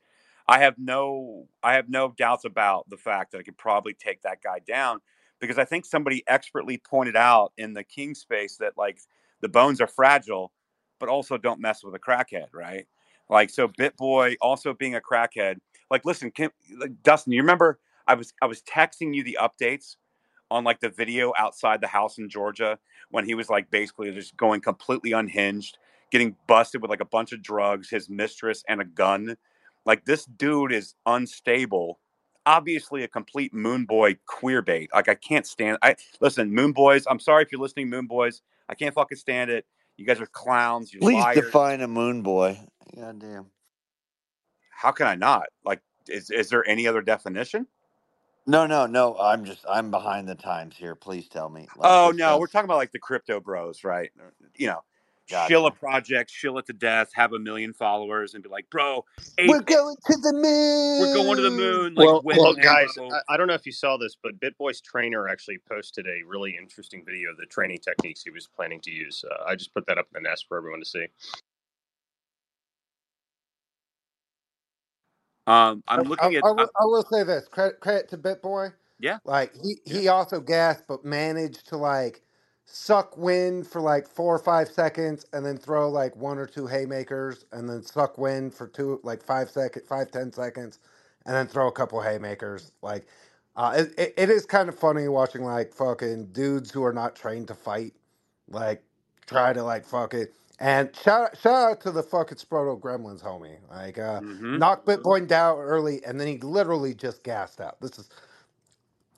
I 0.47 0.59
have 0.59 0.75
no 0.77 1.47
I 1.63 1.73
have 1.73 1.89
no 1.89 2.13
doubts 2.17 2.45
about 2.45 2.89
the 2.89 2.97
fact 2.97 3.31
that 3.31 3.39
I 3.39 3.43
could 3.43 3.57
probably 3.57 3.93
take 3.93 4.21
that 4.23 4.41
guy 4.43 4.59
down 4.59 4.99
because 5.39 5.57
I 5.57 5.65
think 5.65 5.85
somebody 5.85 6.23
expertly 6.27 6.77
pointed 6.77 7.15
out 7.15 7.53
in 7.57 7.73
the 7.73 7.83
king 7.83 8.15
space 8.15 8.57
that 8.57 8.77
like 8.77 8.99
the 9.41 9.49
bones 9.49 9.81
are 9.81 9.87
fragile, 9.87 10.51
but 10.99 11.09
also 11.09 11.37
don't 11.37 11.59
mess 11.59 11.83
with 11.83 11.95
a 11.95 11.99
crackhead, 11.99 12.47
right? 12.53 12.85
Like 13.29 13.49
so, 13.49 13.67
Bitboy 13.67 14.35
also 14.41 14.73
being 14.73 14.95
a 14.95 15.01
crackhead. 15.01 15.57
Like, 15.89 16.05
listen, 16.05 16.31
Kim, 16.31 16.51
like 16.77 17.01
Dustin, 17.03 17.33
you 17.33 17.41
remember 17.41 17.79
I 18.07 18.13
was 18.15 18.33
I 18.41 18.45
was 18.45 18.61
texting 18.61 19.15
you 19.15 19.23
the 19.23 19.37
updates 19.41 19.95
on 20.51 20.65
like 20.65 20.81
the 20.81 20.89
video 20.89 21.33
outside 21.37 21.79
the 21.81 21.87
house 21.87 22.17
in 22.17 22.29
Georgia 22.29 22.77
when 23.09 23.25
he 23.25 23.33
was 23.35 23.49
like 23.49 23.71
basically 23.71 24.11
just 24.11 24.35
going 24.35 24.59
completely 24.61 25.13
unhinged, 25.13 25.77
getting 26.11 26.35
busted 26.45 26.81
with 26.81 26.91
like 26.91 26.99
a 27.01 27.05
bunch 27.05 27.31
of 27.31 27.41
drugs, 27.41 27.89
his 27.89 28.09
mistress, 28.09 28.63
and 28.67 28.81
a 28.81 28.85
gun. 28.85 29.37
Like 29.85 30.05
this 30.05 30.25
dude 30.25 30.71
is 30.71 30.95
unstable. 31.05 31.99
Obviously, 32.45 33.03
a 33.03 33.07
complete 33.07 33.53
moon 33.53 33.85
boy 33.85 34.17
queer 34.25 34.61
bait. 34.61 34.89
Like 34.93 35.09
I 35.09 35.15
can't 35.15 35.45
stand. 35.45 35.77
I 35.81 35.95
listen, 36.19 36.53
moon 36.53 36.71
boys. 36.71 37.05
I'm 37.09 37.19
sorry 37.19 37.43
if 37.43 37.51
you're 37.51 37.61
listening, 37.61 37.89
moon 37.89 38.07
boys. 38.07 38.41
I 38.69 38.75
can't 38.75 38.93
fucking 38.93 39.17
stand 39.17 39.51
it. 39.51 39.65
You 39.97 40.05
guys 40.05 40.19
are 40.21 40.27
clowns. 40.27 40.91
Please 40.91 41.21
liars. 41.21 41.35
define 41.35 41.81
a 41.81 41.87
moon 41.87 42.21
boy. 42.23 42.59
God 42.95 43.19
damn. 43.19 43.47
How 44.71 44.91
can 44.91 45.05
I 45.05 45.15
not? 45.15 45.47
Like, 45.63 45.81
is 46.07 46.31
is 46.31 46.49
there 46.49 46.67
any 46.67 46.87
other 46.87 47.01
definition? 47.01 47.67
No, 48.47 48.65
no, 48.65 48.87
no. 48.87 49.15
I'm 49.17 49.45
just 49.45 49.63
I'm 49.69 49.91
behind 49.91 50.27
the 50.27 50.35
times 50.35 50.75
here. 50.75 50.95
Please 50.95 51.27
tell 51.27 51.49
me. 51.49 51.67
Like 51.77 51.89
Oh 51.91 52.11
no, 52.15 52.39
we're 52.39 52.47
talking 52.47 52.65
about 52.65 52.77
like 52.77 52.91
the 52.91 52.99
crypto 52.99 53.39
bros, 53.39 53.83
right? 53.83 54.09
You 54.55 54.67
know, 54.67 54.83
Gotcha. 55.31 55.49
shill 55.49 55.65
a 55.65 55.71
project, 55.71 56.29
shill 56.29 56.57
it 56.57 56.65
to 56.65 56.73
death, 56.73 57.09
have 57.13 57.31
a 57.31 57.39
million 57.39 57.71
followers, 57.71 58.33
and 58.33 58.43
be 58.43 58.49
like, 58.49 58.69
bro, 58.69 59.05
We're 59.39 59.61
going 59.61 59.95
to 60.07 60.17
the 60.17 60.33
moon. 60.33 60.99
we're 60.99 61.13
going 61.13 61.37
to 61.37 61.41
the 61.41 61.49
moon. 61.49 61.95
Like 61.95 62.05
Well, 62.05 62.21
well, 62.25 62.53
guys, 62.53 62.89
I, 62.99 63.33
I 63.33 63.37
don't 63.37 63.47
know 63.47 63.53
if 63.53 63.65
you 63.65 63.71
saw 63.71 63.95
this, 63.95 64.17
but 64.21 64.37
BitBoy's 64.41 64.81
trainer 64.81 65.29
actually 65.29 65.59
posted 65.69 66.05
a 66.05 66.27
really 66.27 66.57
interesting 66.59 67.05
video 67.05 67.31
of 67.31 67.37
the 67.37 67.45
training 67.45 67.77
techniques 67.77 68.23
he 68.23 68.29
was 68.29 68.47
planning 68.53 68.81
to 68.81 68.91
use. 68.91 69.23
Uh, 69.23 69.45
I 69.47 69.55
just 69.55 69.73
put 69.73 69.85
that 69.87 69.97
up 69.97 70.07
in 70.13 70.21
the 70.21 70.29
nest 70.29 70.47
for 70.49 70.57
everyone 70.57 70.81
to 70.81 70.85
see. 70.85 71.05
Um, 75.47 75.81
I'm 75.87 76.01
I, 76.01 76.03
looking 76.03 76.35
at. 76.35 76.43
I 76.43 76.49
uh, 76.49 76.53
will, 76.55 76.69
I 76.81 76.85
will 76.85 77.05
say 77.09 77.23
this 77.23 77.47
credit, 77.47 77.79
credit 77.79 78.09
to 78.09 78.17
BitBoy. 78.17 78.73
yeah, 78.99 79.19
Like 79.23 79.53
he 79.63 79.77
he 79.85 80.09
also 80.09 80.41
gasped, 80.41 80.89
but 80.89 81.05
managed 81.05 81.67
to 81.69 81.77
like 81.77 82.21
suck 82.71 83.17
wind 83.17 83.67
for 83.67 83.81
like 83.81 84.07
four 84.07 84.35
or 84.35 84.39
five 84.39 84.69
seconds, 84.69 85.25
and 85.33 85.45
then 85.45 85.57
throw 85.57 85.89
like 85.89 86.15
one 86.17 86.39
or 86.39 86.47
two 86.47 86.67
haymakers, 86.67 87.45
and 87.53 87.69
then 87.69 87.83
suck 87.83 88.17
wind 88.17 88.53
for 88.55 88.67
two 88.67 89.01
like 89.03 89.23
five 89.23 89.49
second, 89.51 89.83
five 89.87 90.11
ten 90.11 90.33
seconds, 90.33 90.79
and 91.25 91.35
then 91.35 91.47
throw 91.47 91.67
a 91.69 91.73
couple 91.73 92.01
haymakers. 92.01 92.73
Like, 92.83 93.07
uh, 93.57 93.73
it, 93.77 93.93
it, 93.99 94.15
it 94.17 94.31
is 94.31 94.45
kind 94.45 94.69
of 94.69 94.79
funny 94.79 95.07
watching 95.09 95.43
like 95.43 95.73
fucking 95.73 96.27
dudes 96.27 96.71
who 96.71 96.83
are 96.85 96.93
not 96.93 97.15
trained 97.15 97.49
to 97.49 97.55
fight, 97.55 97.93
like 98.49 98.83
try 99.27 99.53
to 99.53 99.63
like 99.63 99.85
fuck 99.85 100.13
it. 100.15 100.33
And 100.59 100.95
shout 100.95 101.37
shout 101.37 101.71
out 101.71 101.81
to 101.81 101.91
the 101.91 102.03
fucking 102.03 102.37
Sproto 102.39 102.79
Gremlins, 102.79 103.23
homie. 103.23 103.57
Like, 103.71 103.99
uh, 103.99 104.21
hmm 104.21 104.57
knocked 104.57 104.87
Bitcoin 104.87 105.27
down 105.27 105.59
early, 105.59 106.03
and 106.05 106.19
then 106.19 106.27
he 106.27 106.39
literally 106.39 106.93
just 106.95 107.23
gassed 107.23 107.61
out. 107.61 107.81
This 107.81 107.99
is 107.99 108.09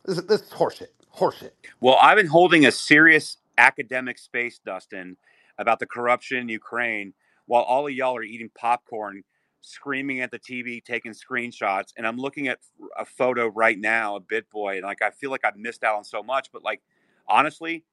this 0.06 0.18
is, 0.20 0.26
this 0.28 0.42
is 0.44 0.50
horseshit. 0.52 0.90
Horseshit. 1.18 1.52
Well, 1.82 1.98
I've 2.02 2.18
been 2.18 2.28
holding 2.28 2.66
a 2.66 2.72
serious 2.72 3.38
academic 3.58 4.18
space, 4.18 4.60
Dustin, 4.66 5.18
about 5.58 5.80
the 5.80 5.86
corruption 5.86 6.38
in 6.38 6.50
Ukraine, 6.50 7.14
while 7.46 7.64
all 7.64 7.88
of 7.88 7.94
y'all 7.94 8.16
are 8.16 8.24
eating 8.24 8.50
popcorn, 8.56 9.24
screaming 9.62 10.22
at 10.22 10.32
the 10.32 10.40
TV, 10.40 10.84
taking 10.84 11.14
screenshots, 11.14 11.94
and 11.98 12.06
I'm 12.06 12.18
looking 12.18 12.48
at 12.48 12.60
a 12.98 13.06
photo 13.06 13.48
right 13.48 13.78
now 13.78 14.18
of 14.18 14.24
BitBoy, 14.28 14.76
and 14.76 14.84
like 14.84 15.02
I 15.02 15.10
feel 15.12 15.32
like 15.32 15.46
I've 15.46 15.58
missed 15.58 15.84
out 15.84 15.96
on 15.96 16.04
so 16.04 16.22
much. 16.24 16.52
But 16.52 16.64
like, 16.64 16.82
honestly, 17.28 17.84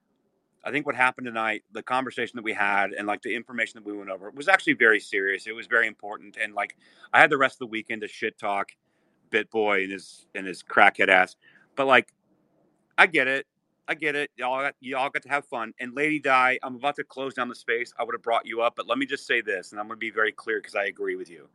I 0.64 0.70
think 0.70 0.86
what 0.86 0.94
happened 0.94 1.26
tonight, 1.26 1.62
the 1.72 1.82
conversation 1.82 2.36
that 2.36 2.44
we 2.44 2.52
had, 2.52 2.92
and 2.92 3.06
like 3.06 3.22
the 3.22 3.34
information 3.34 3.78
that 3.78 3.86
we 3.90 3.97
went 3.97 4.10
over, 4.10 4.30
was 4.30 4.48
actually 4.48 4.74
very 4.74 5.00
serious. 5.00 5.47
It 5.47 5.52
was 5.52 5.66
very 5.66 5.86
important, 5.86 6.36
and 6.40 6.55
like 6.55 6.76
I 7.12 7.20
had 7.20 7.30
the 7.30 7.39
rest 7.39 7.56
of 7.56 7.60
the 7.60 7.66
weekend 7.66 8.02
to 8.02 8.08
shit 8.08 8.39
talk 8.39 8.70
BitBoy 9.30 9.84
and 9.84 9.92
his 9.92 10.26
and 10.34 10.47
his 10.47 10.62
crackhead 10.62 11.08
ass. 11.08 11.36
But 11.76 11.86
like, 11.86 12.12
I 12.98 13.06
get 13.06 13.28
it, 13.28 13.47
I 13.91 13.94
get 13.94 14.17
it. 14.17 14.31
Y'all 14.36 14.62
got 14.62 14.77
y'all 14.81 15.10
got 15.10 15.25
to 15.25 15.31
have 15.31 15.47
fun. 15.47 15.75
And 15.81 15.94
Lady 15.97 16.20
Di, 16.20 16.60
I'm 16.62 16.77
about 16.77 16.97
to 16.97 17.05
close 17.05 17.35
down 17.35 17.49
the 17.49 17.57
space. 17.57 17.93
I 17.99 18.05
would 18.05 18.15
have 18.15 18.23
brought 18.23 18.47
you 18.47 18.62
up, 18.62 18.77
but 18.77 18.86
let 18.89 18.99
me 18.99 19.07
just 19.07 19.27
say 19.27 19.43
this, 19.43 19.73
and 19.73 19.81
I'm 19.81 19.89
going 19.89 19.99
to 19.99 20.01
be 20.01 20.12
very 20.12 20.33
clear 20.33 20.60
because 20.60 20.77
I 20.77 20.86
agree 20.86 21.17
with 21.17 21.28
you. 21.28 21.49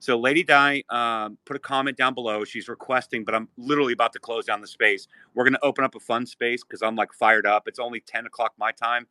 So 0.00 0.18
Lady 0.18 0.44
Di 0.44 0.84
um, 0.90 1.38
put 1.46 1.56
a 1.56 1.60
comment 1.60 1.96
down 1.98 2.14
below. 2.14 2.44
She's 2.44 2.68
requesting, 2.68 3.24
but 3.24 3.34
I'm 3.34 3.48
literally 3.58 3.92
about 3.94 4.14
to 4.14 4.20
close 4.20 4.46
down 4.46 4.62
the 4.62 4.66
space. 4.66 5.08
We're 5.34 5.44
going 5.44 5.54
to 5.54 5.64
open 5.64 5.84
up 5.84 5.94
a 5.94 6.00
fun 6.00 6.26
space 6.26 6.64
because 6.64 6.82
I'm 6.82 6.96
like 6.96 7.12
fired 7.12 7.46
up. 7.46 7.68
It's 7.68 7.80
only 7.80 8.00
10 8.00 8.26
o'clock 8.26 8.54
my 8.58 8.72
time. 8.72 9.06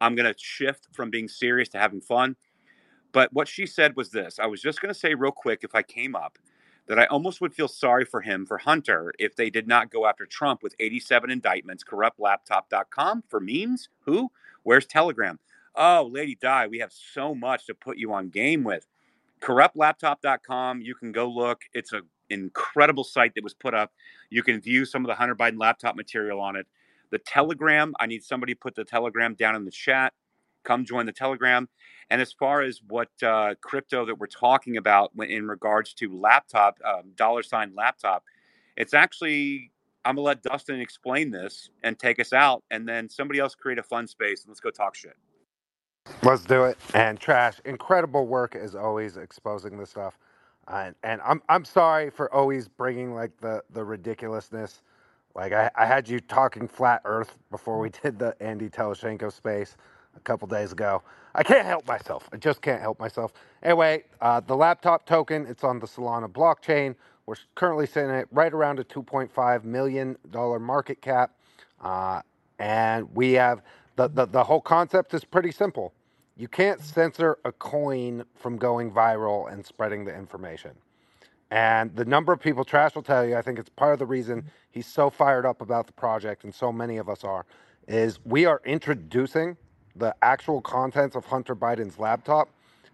I'm 0.00 0.14
going 0.16 0.32
to 0.32 0.38
shift 0.38 0.88
from 0.92 1.10
being 1.10 1.28
serious 1.28 1.68
to 1.70 1.78
having 1.78 2.00
fun. 2.02 2.36
But 3.12 3.32
what 3.32 3.48
she 3.48 3.66
said 3.66 3.96
was 3.96 4.10
this 4.10 4.38
I 4.38 4.46
was 4.46 4.62
just 4.62 4.82
going 4.82 4.92
to 4.92 4.98
say 4.98 5.14
real 5.14 5.32
quick 5.32 5.60
if 5.62 5.74
I 5.74 5.82
came 5.82 6.16
up 6.16 6.38
that 6.86 6.98
I 6.98 7.06
almost 7.06 7.40
would 7.40 7.54
feel 7.54 7.68
sorry 7.68 8.04
for 8.04 8.20
him, 8.20 8.44
for 8.46 8.58
Hunter, 8.58 9.12
if 9.18 9.36
they 9.36 9.50
did 9.50 9.66
not 9.66 9.90
go 9.90 10.06
after 10.06 10.26
Trump 10.26 10.62
with 10.62 10.74
87 10.78 11.30
indictments, 11.30 11.82
corruptlaptop.com 11.84 13.24
for 13.28 13.40
memes. 13.40 13.88
Who? 14.00 14.30
Where's 14.62 14.86
Telegram? 14.86 15.38
Oh, 15.74 16.08
Lady 16.10 16.36
Di, 16.40 16.66
we 16.68 16.78
have 16.78 16.92
so 16.92 17.34
much 17.34 17.66
to 17.66 17.74
put 17.74 17.98
you 17.98 18.12
on 18.12 18.28
game 18.28 18.64
with. 18.64 18.86
Corruptlaptop.com. 19.40 20.80
You 20.82 20.94
can 20.94 21.12
go 21.12 21.28
look. 21.28 21.62
It's 21.72 21.92
an 21.92 22.02
incredible 22.30 23.04
site 23.04 23.34
that 23.34 23.44
was 23.44 23.54
put 23.54 23.74
up. 23.74 23.92
You 24.30 24.42
can 24.42 24.60
view 24.60 24.84
some 24.84 25.04
of 25.04 25.08
the 25.08 25.14
Hunter 25.14 25.34
Biden 25.34 25.58
laptop 25.58 25.96
material 25.96 26.40
on 26.40 26.56
it. 26.56 26.66
The 27.10 27.18
Telegram, 27.18 27.94
I 27.98 28.06
need 28.06 28.24
somebody 28.24 28.54
put 28.54 28.74
the 28.74 28.84
Telegram 28.84 29.34
down 29.34 29.56
in 29.56 29.64
the 29.64 29.70
chat. 29.70 30.12
Come 30.64 30.84
join 30.84 31.06
the 31.06 31.12
Telegram. 31.12 31.68
And 32.10 32.20
as 32.20 32.32
far 32.32 32.62
as 32.62 32.80
what 32.86 33.08
uh, 33.22 33.54
crypto 33.60 34.06
that 34.06 34.18
we're 34.18 34.26
talking 34.26 34.76
about 34.76 35.12
in 35.18 35.48
regards 35.48 35.94
to 35.94 36.14
laptop, 36.18 36.78
um, 36.84 37.12
dollar 37.16 37.42
sign 37.42 37.74
laptop, 37.74 38.24
it's 38.76 38.94
actually, 38.94 39.70
I'm 40.04 40.16
going 40.16 40.24
to 40.24 40.26
let 40.26 40.42
Dustin 40.42 40.80
explain 40.80 41.30
this 41.30 41.70
and 41.82 41.98
take 41.98 42.20
us 42.20 42.32
out. 42.32 42.62
And 42.70 42.88
then 42.88 43.08
somebody 43.08 43.40
else 43.40 43.54
create 43.54 43.78
a 43.78 43.82
fun 43.82 44.06
space 44.06 44.42
and 44.42 44.50
let's 44.50 44.60
go 44.60 44.70
talk 44.70 44.94
shit. 44.94 45.16
Let's 46.22 46.44
do 46.44 46.64
it. 46.64 46.78
And 46.92 47.18
trash, 47.18 47.60
incredible 47.64 48.26
work 48.26 48.54
as 48.56 48.74
always 48.74 49.16
exposing 49.16 49.78
this 49.78 49.90
stuff. 49.90 50.18
And 50.68 50.94
and 51.02 51.20
I'm 51.22 51.42
I'm 51.48 51.64
sorry 51.64 52.10
for 52.10 52.32
always 52.32 52.68
bringing 52.68 53.14
like 53.14 53.32
the 53.40 53.62
the 53.70 53.84
ridiculousness. 53.84 54.82
Like 55.34 55.52
I, 55.52 55.70
I 55.74 55.86
had 55.86 56.08
you 56.08 56.20
talking 56.20 56.68
flat 56.68 57.02
Earth 57.04 57.38
before 57.50 57.78
we 57.78 57.90
did 58.02 58.18
the 58.18 58.34
Andy 58.40 58.68
Telizhenko 58.70 59.32
space 59.32 59.76
a 60.16 60.20
couple 60.20 60.48
days 60.48 60.72
ago. 60.72 61.02
I 61.34 61.42
can't 61.42 61.66
help 61.66 61.86
myself. 61.86 62.28
I 62.32 62.36
just 62.36 62.62
can't 62.62 62.80
help 62.80 63.00
myself. 63.00 63.32
Anyway, 63.62 64.04
uh, 64.20 64.40
the 64.40 64.56
laptop 64.56 65.04
token, 65.06 65.46
it's 65.46 65.64
on 65.64 65.80
the 65.80 65.86
Solana 65.86 66.28
blockchain. 66.28 66.94
We're 67.26 67.36
currently 67.54 67.86
sitting 67.86 68.10
at 68.10 68.28
right 68.30 68.52
around 68.52 68.78
a 68.78 68.84
$2.5 68.84 69.64
million 69.64 70.16
market 70.32 71.00
cap. 71.00 71.32
Uh, 71.80 72.22
and 72.58 73.08
we 73.14 73.32
have 73.32 73.62
the, 73.96 74.08
the, 74.08 74.26
the 74.26 74.44
whole 74.44 74.60
concept 74.60 75.14
is 75.14 75.24
pretty 75.24 75.50
simple. 75.50 75.92
You 76.36 76.48
can't 76.48 76.80
censor 76.80 77.38
a 77.44 77.52
coin 77.52 78.24
from 78.34 78.56
going 78.56 78.90
viral 78.90 79.52
and 79.52 79.64
spreading 79.64 80.04
the 80.04 80.14
information. 80.14 80.72
And 81.50 81.94
the 81.94 82.04
number 82.04 82.32
of 82.32 82.40
people, 82.40 82.64
Trash 82.64 82.94
will 82.94 83.02
tell 83.02 83.24
you, 83.24 83.36
I 83.36 83.42
think 83.42 83.58
it's 83.58 83.68
part 83.68 83.92
of 83.92 83.98
the 84.00 84.06
reason 84.06 84.44
he's 84.70 84.86
so 84.86 85.10
fired 85.10 85.46
up 85.46 85.60
about 85.60 85.86
the 85.86 85.92
project, 85.92 86.42
and 86.42 86.52
so 86.52 86.72
many 86.72 86.96
of 86.96 87.08
us 87.08 87.22
are, 87.22 87.46
is 87.86 88.18
we 88.24 88.44
are 88.46 88.60
introducing 88.64 89.56
the 89.96 90.14
actual 90.22 90.60
contents 90.60 91.16
of 91.16 91.24
Hunter 91.24 91.54
Biden's 91.54 91.98
laptop 91.98 92.48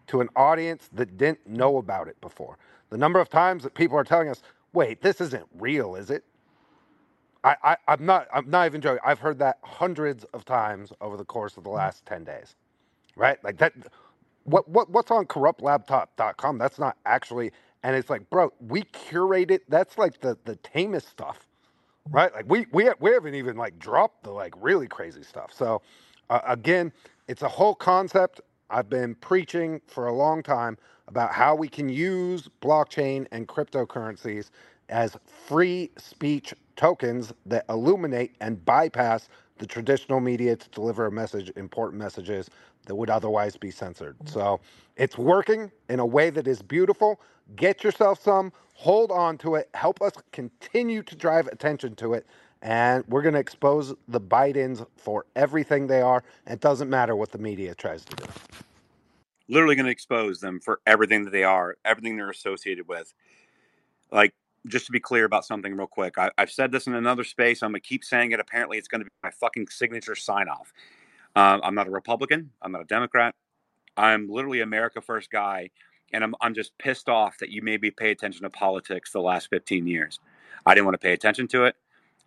to 0.09 0.21
an 0.21 0.29
audience 0.37 0.89
that 0.93 1.17
didn't 1.17 1.47
know 1.47 1.79
about 1.79 2.09
it 2.09 2.21
before. 2.21 2.59
The 2.91 2.99
number 2.99 3.21
of 3.21 3.29
times 3.29 3.63
that 3.63 3.75
people 3.75 3.97
are 3.97 4.05
telling 4.05 4.29
us, 4.29 4.43
wait, 4.73 5.01
this 5.03 5.21
isn't 5.21 5.47
real, 5.59 5.95
is 5.95 6.11
it? 6.11 6.25
I, 7.43 7.57
I, 7.63 7.77
I'm 7.89 8.05
not 8.05 8.29
I'm 8.35 8.51
not 8.51 8.67
even 8.67 8.83
joking. 8.83 9.01
I've 9.05 9.19
heard 9.21 9.39
that 9.39 9.59
hundreds 9.63 10.25
of 10.25 10.45
times 10.45 10.93
over 11.01 11.17
the 11.17 11.25
course 11.25 11.57
of 11.57 11.65
the 11.65 11.71
mm-hmm. 11.71 11.79
last 11.79 12.05
10 12.05 12.25
days. 12.25 12.55
Right? 13.17 13.43
Like 13.43 13.57
that 13.59 13.73
what 14.45 14.69
what 14.69 14.91
what's 14.91 15.11
on 15.11 15.25
corruptlaptop.com? 15.27 16.59
That's 16.59 16.79
not 16.79 16.99
actually 17.07 17.53
and 17.83 17.97
it's 17.97 18.11
like, 18.11 18.29
bro, 18.29 18.53
we 18.61 18.83
curate 18.83 19.51
it. 19.51 19.63
That's 19.71 19.97
like 19.97 20.21
the 20.21 20.37
the 20.45 20.57
tamest 20.57 21.09
stuff 21.09 21.47
right? 22.11 22.33
Like 22.33 22.47
we 22.49 22.67
we 22.73 22.91
we 23.01 23.11
haven't 23.13 23.35
even 23.35 23.57
like 23.57 23.79
dropped 23.79 24.25
the 24.25 24.31
like 24.31 24.55
really 24.61 24.89
crazy 24.89 25.23
stuff. 25.23 25.53
So 25.53 25.83
uh, 26.31 26.43
again, 26.49 26.93
it's 27.29 27.43
a 27.43 27.49
whole 27.49 27.77
concept 27.77 28.43
I've 28.71 28.91
been 28.91 29.17
preaching 29.17 29.83
for 29.89 30.09
a 30.09 30.15
long 30.15 30.43
time 30.45 30.79
about 31.09 31.33
how 31.35 31.57
we 31.57 31.69
can 31.69 31.91
use 31.91 32.49
blockchain 32.63 33.29
and 33.33 33.49
cryptocurrencies 33.49 34.51
as 34.91 35.17
free 35.49 35.93
speech 35.99 36.55
tokens 36.77 37.35
that 37.47 37.67
illuminate 37.71 38.37
and 38.43 38.65
bypass 38.67 39.29
the 39.59 39.67
traditional 39.67 40.21
media 40.21 40.57
to 40.57 40.71
deliver 40.71 41.07
a 41.07 41.13
message, 41.13 41.53
important 41.57 42.01
messages 42.01 42.51
that 42.87 42.97
would 42.97 43.11
otherwise 43.11 43.57
be 43.59 43.73
censored. 43.73 44.17
So 44.27 44.61
it's 44.97 45.19
working 45.19 45.73
in 45.91 46.01
a 46.01 46.07
way 46.07 46.31
that 46.31 46.49
is 46.49 46.63
beautiful. 46.63 47.21
Get 47.57 47.85
yourself 47.85 48.23
some, 48.23 48.53
hold 48.75 49.13
on 49.13 49.39
to 49.41 49.57
it, 49.57 49.71
help 49.75 50.03
us 50.03 50.15
continue 50.33 51.03
to 51.05 51.17
drive 51.17 51.49
attention 51.49 51.97
to 51.97 52.15
it. 52.15 52.27
And 52.63 53.05
we're 53.09 53.23
going 53.23 53.35
to 53.35 53.41
expose 53.41 53.95
the 54.09 54.21
Bidens 54.21 54.87
for 54.97 55.27
everything 55.35 55.87
they 55.87 56.03
are. 56.03 56.23
It 56.47 56.61
doesn't 56.61 56.91
matter 56.91 57.17
what 57.17 57.33
the 57.33 57.39
media 57.39 57.75
tries 57.75 58.05
to 58.05 58.17
do. 58.17 58.25
Literally 59.49 59.75
going 59.75 59.87
to 59.87 59.93
expose 59.93 60.41
them 60.41 60.61
for 60.61 60.81
everything 60.87 61.25
that 61.25 61.31
they 61.31 61.45
are, 61.45 61.77
everything 61.85 62.17
they're 62.17 62.31
associated 62.31 62.87
with. 62.87 63.15
Like 64.13 64.35
just 64.67 64.87
to 64.87 64.93
be 64.93 65.01
clear 65.01 65.25
about 65.25 65.45
something 65.45 65.75
real 65.75 65.87
quick, 65.87 66.19
I, 66.19 66.31
I've 66.37 66.51
said 66.51 66.73
this 66.73 66.87
in 66.87 66.95
another 66.95 67.25
space. 67.25 67.63
I'm 67.63 67.71
gonna 67.71 67.81
keep 67.81 68.05
saying 68.05 68.33
it. 68.33 68.41
Apparently, 68.41 68.79
it's 68.79 68.89
going 68.89 69.01
to 69.01 69.05
be 69.05 69.11
my 69.23 69.31
fucking 69.31 69.69
signature 69.69 70.15
sign 70.15 70.49
off. 70.49 70.73
Uh, 71.35 71.59
I'm 71.63 71.75
not 71.75 71.87
a 71.87 71.91
Republican. 71.91 72.51
I'm 72.61 72.73
not 72.73 72.83
a 72.83 72.87
Democrat. 72.87 73.35
I'm 73.97 74.29
literally 74.29 74.61
America 74.61 75.01
First 75.01 75.31
guy, 75.31 75.71
and 76.13 76.23
I'm 76.23 76.35
I'm 76.41 76.55
just 76.55 76.77
pissed 76.79 77.09
off 77.09 77.39
that 77.39 77.51
you 77.51 77.63
maybe 77.63 77.91
pay 77.91 78.11
attention 78.11 78.43
to 78.43 78.51
politics 78.51 79.13
the 79.13 79.21
last 79.21 79.49
15 79.51 79.87
years. 79.87 80.21
I 80.67 80.75
didn't 80.75 80.87
want 80.87 80.95
to 80.95 81.07
pay 81.07 81.13
attention 81.13 81.49
to 81.49 81.65
it. 81.65 81.77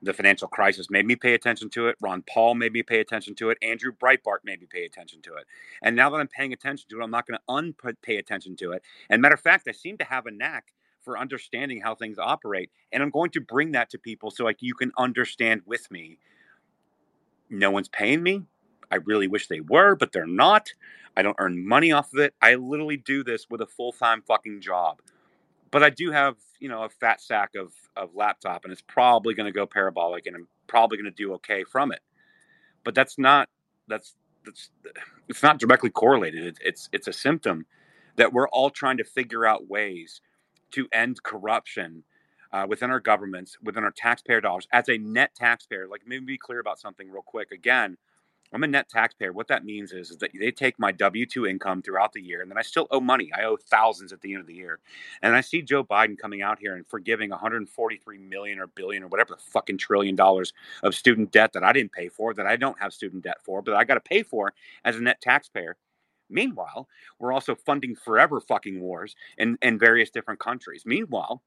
The 0.04 0.14
financial 0.14 0.50
crisis 0.50 0.90
made 0.90 1.06
me 1.06 1.16
pay 1.16 1.34
attention 1.34 1.70
to 1.72 1.88
it. 1.88 1.96
Ron 2.02 2.24
Paul 2.24 2.56
made 2.56 2.74
me 2.74 2.84
pay 2.84 3.00
attention 3.00 3.36
to 3.36 3.50
it. 3.50 3.58
Andrew 3.62 3.94
Breitbart 3.94 4.40
made 4.44 4.60
me 4.60 4.68
pay 4.70 4.86
attention 4.86 5.22
to 5.22 5.36
it. 5.36 5.46
And 5.82 5.96
now 5.96 6.10
that 6.10 6.20
I'm 6.20 6.28
paying 6.28 6.52
attention 6.52 6.90
to 6.90 7.00
it, 7.00 7.04
I'm 7.04 7.12
not 7.12 7.26
going 7.26 7.40
to 7.40 7.54
unpay 7.54 8.20
attention 8.20 8.58
to 8.58 8.74
it. 8.74 8.84
And 9.10 9.22
matter 9.22 9.36
of 9.36 9.40
fact, 9.40 9.68
I 9.68 9.72
seem 9.72 9.98
to 10.00 10.04
have 10.04 10.26
a 10.26 10.32
knack 10.32 10.74
for 11.04 11.18
understanding 11.18 11.82
how 11.82 11.96
things 11.96 12.18
operate, 12.18 12.70
and 12.92 13.04
I'm 13.04 13.10
going 13.10 13.32
to 13.32 13.42
bring 13.42 13.74
that 13.74 13.90
to 13.92 13.98
people 13.98 14.32
so 14.32 14.44
like 14.44 14.62
you 14.62 14.74
can 14.74 14.92
understand 14.98 15.62
with 15.66 15.90
me. 15.92 16.18
No 17.50 17.72
one's 17.72 17.90
paying 17.90 18.24
me. 18.24 18.44
I 18.92 18.96
really 18.98 19.28
wish 19.28 19.48
they 19.48 19.60
were, 19.60 19.96
but 19.96 20.12
they're 20.12 20.26
not. 20.26 20.74
I 21.16 21.22
don't 21.22 21.36
earn 21.40 21.66
money 21.66 21.92
off 21.92 22.14
of 22.14 22.20
it. 22.20 22.34
I 22.42 22.56
literally 22.56 22.98
do 22.98 23.24
this 23.24 23.50
with 23.50 23.62
a 23.62 23.68
full 23.68 23.92
time 23.92 24.24
fucking 24.26 24.62
job. 24.62 25.02
But 25.74 25.84
I 25.84 25.90
do 25.90 26.12
have, 26.12 26.36
you 26.60 26.70
know, 26.70 26.84
a 26.84 26.90
fat 26.90 27.20
sack 27.20 27.56
of, 27.56 27.74
of 27.98 28.14
laptop, 28.14 28.64
and 28.64 28.72
it's 28.72 28.84
probably 28.84 29.34
going 29.34 29.48
to 29.48 29.52
go 29.52 29.66
parabolic, 29.66 30.28
and 30.28 30.36
I'm 30.36 30.48
probably 30.68 31.00
going 31.00 31.12
to 31.12 31.24
do 31.24 31.34
okay 31.34 31.64
from 31.64 31.92
it. 31.92 32.02
But 32.84 32.94
that's 32.94 33.18
not 33.18 33.50
that's 33.88 34.16
that's 34.46 34.70
it's 35.28 35.42
not 35.42 35.58
directly 35.58 35.90
correlated. 35.90 36.46
It's 36.46 36.60
it's 36.64 36.90
it's 36.94 37.08
a 37.08 37.14
symptom 37.14 37.66
that 38.18 38.32
we're 38.32 38.48
all 38.50 38.70
trying 38.70 38.98
to 38.98 39.04
figure 39.04 39.48
out 39.48 39.68
ways 39.68 40.22
to 40.74 40.88
end 40.94 41.24
corruption 41.24 42.04
uh, 42.52 42.68
within 42.70 42.92
our 42.92 43.00
governments, 43.00 43.58
within 43.64 43.84
our 43.84 43.92
taxpayer 43.92 44.42
dollars, 44.42 44.68
as 44.72 44.88
a 44.90 45.00
net 45.00 45.32
taxpayer. 45.36 45.88
Like, 45.88 46.02
maybe 46.06 46.24
be 46.24 46.38
clear 46.38 46.60
about 46.60 46.80
something 46.80 47.10
real 47.10 47.24
quick. 47.24 47.52
Again, 47.52 47.98
I'm 48.54 48.64
a 48.64 48.68
net 48.68 48.88
taxpayer. 48.88 49.34
What 49.34 49.48
that 49.48 49.66
means 49.66 49.92
is, 49.92 50.12
is 50.12 50.18
that 50.18 50.32
they 50.40 50.52
take 50.52 50.78
my 50.78 50.92
W 50.92 51.26
2 51.26 51.48
income 51.48 51.82
throughout 51.82 52.14
the 52.14 52.22
year, 52.22 52.42
and 52.42 52.52
then 52.52 52.58
I 52.58 52.62
still 52.62 52.88
owe 52.92 53.00
money. 53.00 53.32
I 53.36 53.44
owe 53.44 53.58
thousands 53.58 54.14
at 54.14 54.22
the 54.22 54.34
end 54.34 54.42
of 54.42 54.48
the 54.48 54.54
year. 54.54 54.80
And 55.22 55.36
I 55.36 55.42
see 55.42 55.62
Joe 55.62 55.84
Biden 55.84 56.18
coming 56.18 56.42
out 56.42 56.60
here 56.60 56.76
and 56.76 56.86
forgiving 56.88 57.32
143 57.32 58.18
million 58.20 58.60
or 58.60 58.68
billion 58.68 59.04
or 59.04 59.08
whatever 59.08 59.34
the 59.34 59.42
fucking 59.42 59.80
trillion 59.80 60.16
dollars 60.16 60.54
of 60.84 60.94
student 60.94 61.32
debt 61.32 61.54
that 61.54 61.64
I 61.64 61.74
didn't 61.74 61.94
pay 61.94 62.10
for, 62.10 62.34
that 62.36 62.46
I 62.46 62.56
don't 62.56 62.80
have 62.80 62.94
student 62.94 63.24
debt 63.24 63.38
for, 63.44 63.62
but 63.62 63.74
I 63.74 63.84
got 63.84 63.96
to 63.96 64.00
pay 64.02 64.24
for 64.24 64.54
as 64.86 64.96
a 64.96 65.02
net 65.02 65.20
taxpayer. 65.22 65.76
Meanwhile, 66.30 66.88
we're 67.20 67.34
also 67.34 67.56
funding 67.56 67.96
forever 67.96 68.40
fucking 68.40 68.80
wars 68.82 69.16
in, 69.38 69.58
in 69.62 69.78
various 69.78 70.10
different 70.10 70.40
countries. 70.40 70.84
Meanwhile, 70.86 71.42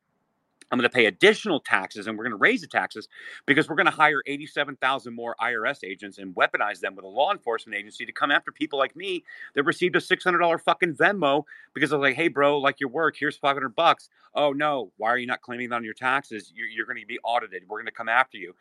I'm 0.70 0.78
going 0.78 0.88
to 0.88 0.94
pay 0.94 1.06
additional 1.06 1.60
taxes 1.60 2.06
and 2.06 2.18
we're 2.18 2.24
going 2.24 2.32
to 2.32 2.38
raise 2.38 2.60
the 2.60 2.66
taxes 2.66 3.08
because 3.46 3.68
we're 3.68 3.76
going 3.76 3.86
to 3.86 3.92
hire 3.92 4.20
87,000 4.26 5.14
more 5.14 5.36
IRS 5.40 5.84
agents 5.84 6.18
and 6.18 6.34
weaponize 6.34 6.80
them 6.80 6.96
with 6.96 7.04
a 7.04 7.08
law 7.08 7.32
enforcement 7.32 7.78
agency 7.78 8.04
to 8.04 8.12
come 8.12 8.30
after 8.30 8.50
people 8.50 8.78
like 8.78 8.96
me 8.96 9.22
that 9.54 9.62
received 9.62 9.94
a 9.96 10.00
$600 10.00 10.60
fucking 10.60 10.94
Venmo 10.94 11.44
because 11.72 11.92
I 11.92 11.96
was 11.96 12.02
like, 12.02 12.16
hey, 12.16 12.28
bro, 12.28 12.58
like 12.58 12.80
your 12.80 12.90
work, 12.90 13.16
here's 13.16 13.36
500 13.36 13.76
bucks. 13.76 14.08
Oh, 14.34 14.52
no, 14.52 14.90
why 14.96 15.10
are 15.10 15.18
you 15.18 15.26
not 15.26 15.42
claiming 15.42 15.68
that 15.70 15.76
on 15.76 15.84
your 15.84 15.94
taxes? 15.94 16.52
You're, 16.54 16.68
you're 16.68 16.86
going 16.86 17.00
to 17.00 17.06
be 17.06 17.20
audited. 17.22 17.62
We're 17.68 17.78
going 17.78 17.86
to 17.86 17.92
come 17.92 18.08
after 18.08 18.36
you. 18.36 18.54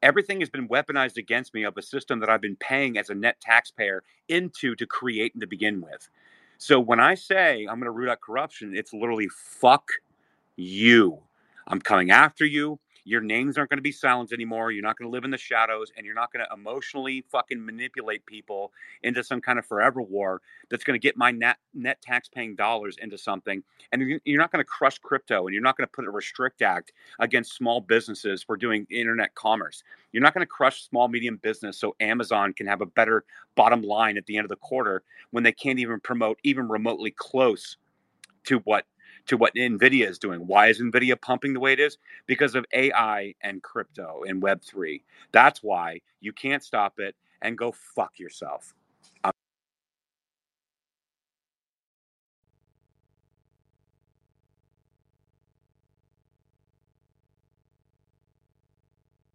Everything 0.00 0.38
has 0.40 0.48
been 0.48 0.68
weaponized 0.68 1.16
against 1.16 1.54
me 1.54 1.64
of 1.64 1.76
a 1.76 1.82
system 1.82 2.20
that 2.20 2.30
I've 2.30 2.40
been 2.40 2.56
paying 2.56 2.96
as 2.98 3.10
a 3.10 3.14
net 3.14 3.40
taxpayer 3.40 4.04
into 4.28 4.76
to 4.76 4.86
create 4.86 5.34
and 5.34 5.40
to 5.40 5.46
begin 5.48 5.80
with. 5.80 6.08
So 6.56 6.78
when 6.78 7.00
I 7.00 7.14
say 7.14 7.66
I'm 7.68 7.80
going 7.80 7.84
to 7.84 7.90
root 7.90 8.08
out 8.08 8.20
corruption, 8.20 8.76
it's 8.76 8.92
literally 8.92 9.28
fuck 9.28 9.88
you. 10.56 11.20
I'm 11.68 11.80
coming 11.80 12.10
after 12.10 12.44
you. 12.44 12.80
Your 13.04 13.20
names 13.22 13.56
aren't 13.56 13.70
going 13.70 13.78
to 13.78 13.82
be 13.82 13.92
silenced 13.92 14.34
anymore. 14.34 14.70
You're 14.70 14.82
not 14.82 14.98
going 14.98 15.10
to 15.10 15.12
live 15.12 15.24
in 15.24 15.30
the 15.30 15.38
shadows 15.38 15.90
and 15.96 16.04
you're 16.04 16.14
not 16.14 16.30
going 16.30 16.44
to 16.44 16.52
emotionally 16.52 17.24
fucking 17.30 17.64
manipulate 17.64 18.26
people 18.26 18.70
into 19.02 19.24
some 19.24 19.40
kind 19.40 19.58
of 19.58 19.64
forever 19.64 20.02
war 20.02 20.42
that's 20.68 20.84
going 20.84 20.98
to 20.98 21.02
get 21.02 21.16
my 21.16 21.30
net, 21.30 21.56
net 21.72 22.02
tax 22.02 22.28
paying 22.28 22.54
dollars 22.54 22.98
into 23.00 23.16
something. 23.16 23.62
And 23.92 24.20
you're 24.26 24.38
not 24.38 24.52
going 24.52 24.62
to 24.62 24.68
crush 24.68 24.98
crypto 24.98 25.46
and 25.46 25.54
you're 25.54 25.62
not 25.62 25.78
going 25.78 25.86
to 25.86 25.90
put 25.90 26.04
a 26.04 26.10
restrict 26.10 26.60
act 26.60 26.92
against 27.18 27.54
small 27.54 27.80
businesses 27.80 28.42
for 28.42 28.58
doing 28.58 28.86
internet 28.90 29.34
commerce. 29.34 29.82
You're 30.12 30.22
not 30.22 30.34
going 30.34 30.42
to 30.42 30.46
crush 30.46 30.86
small, 30.86 31.08
medium 31.08 31.38
business 31.38 31.78
so 31.78 31.96
Amazon 32.00 32.52
can 32.52 32.66
have 32.66 32.82
a 32.82 32.86
better 32.86 33.24
bottom 33.54 33.80
line 33.80 34.18
at 34.18 34.26
the 34.26 34.36
end 34.36 34.44
of 34.44 34.50
the 34.50 34.56
quarter 34.56 35.02
when 35.30 35.44
they 35.44 35.52
can't 35.52 35.78
even 35.78 35.98
promote 36.00 36.38
even 36.44 36.68
remotely 36.68 37.10
close 37.10 37.78
to 38.44 38.58
what 38.60 38.84
to 39.28 39.38
what 39.38 39.54
Nvidia 39.56 40.08
is 40.08 40.18
doing. 40.18 40.46
Why 40.46 40.68
is 40.68 40.80
Nvidia 40.80 41.20
pumping 41.20 41.54
the 41.54 41.60
way 41.60 41.74
it 41.74 41.80
is? 41.80 41.98
Because 42.26 42.54
of 42.56 42.66
AI 42.74 43.34
and 43.42 43.62
crypto 43.62 44.24
and 44.28 44.42
Web3. 44.42 45.02
That's 45.32 45.62
why 45.62 46.02
you 46.20 46.32
can't 46.32 46.64
stop 46.64 47.00
it 47.00 47.16
and 47.42 47.58
go 47.58 47.72
fuck 47.72 48.18
yourself. 48.20 48.74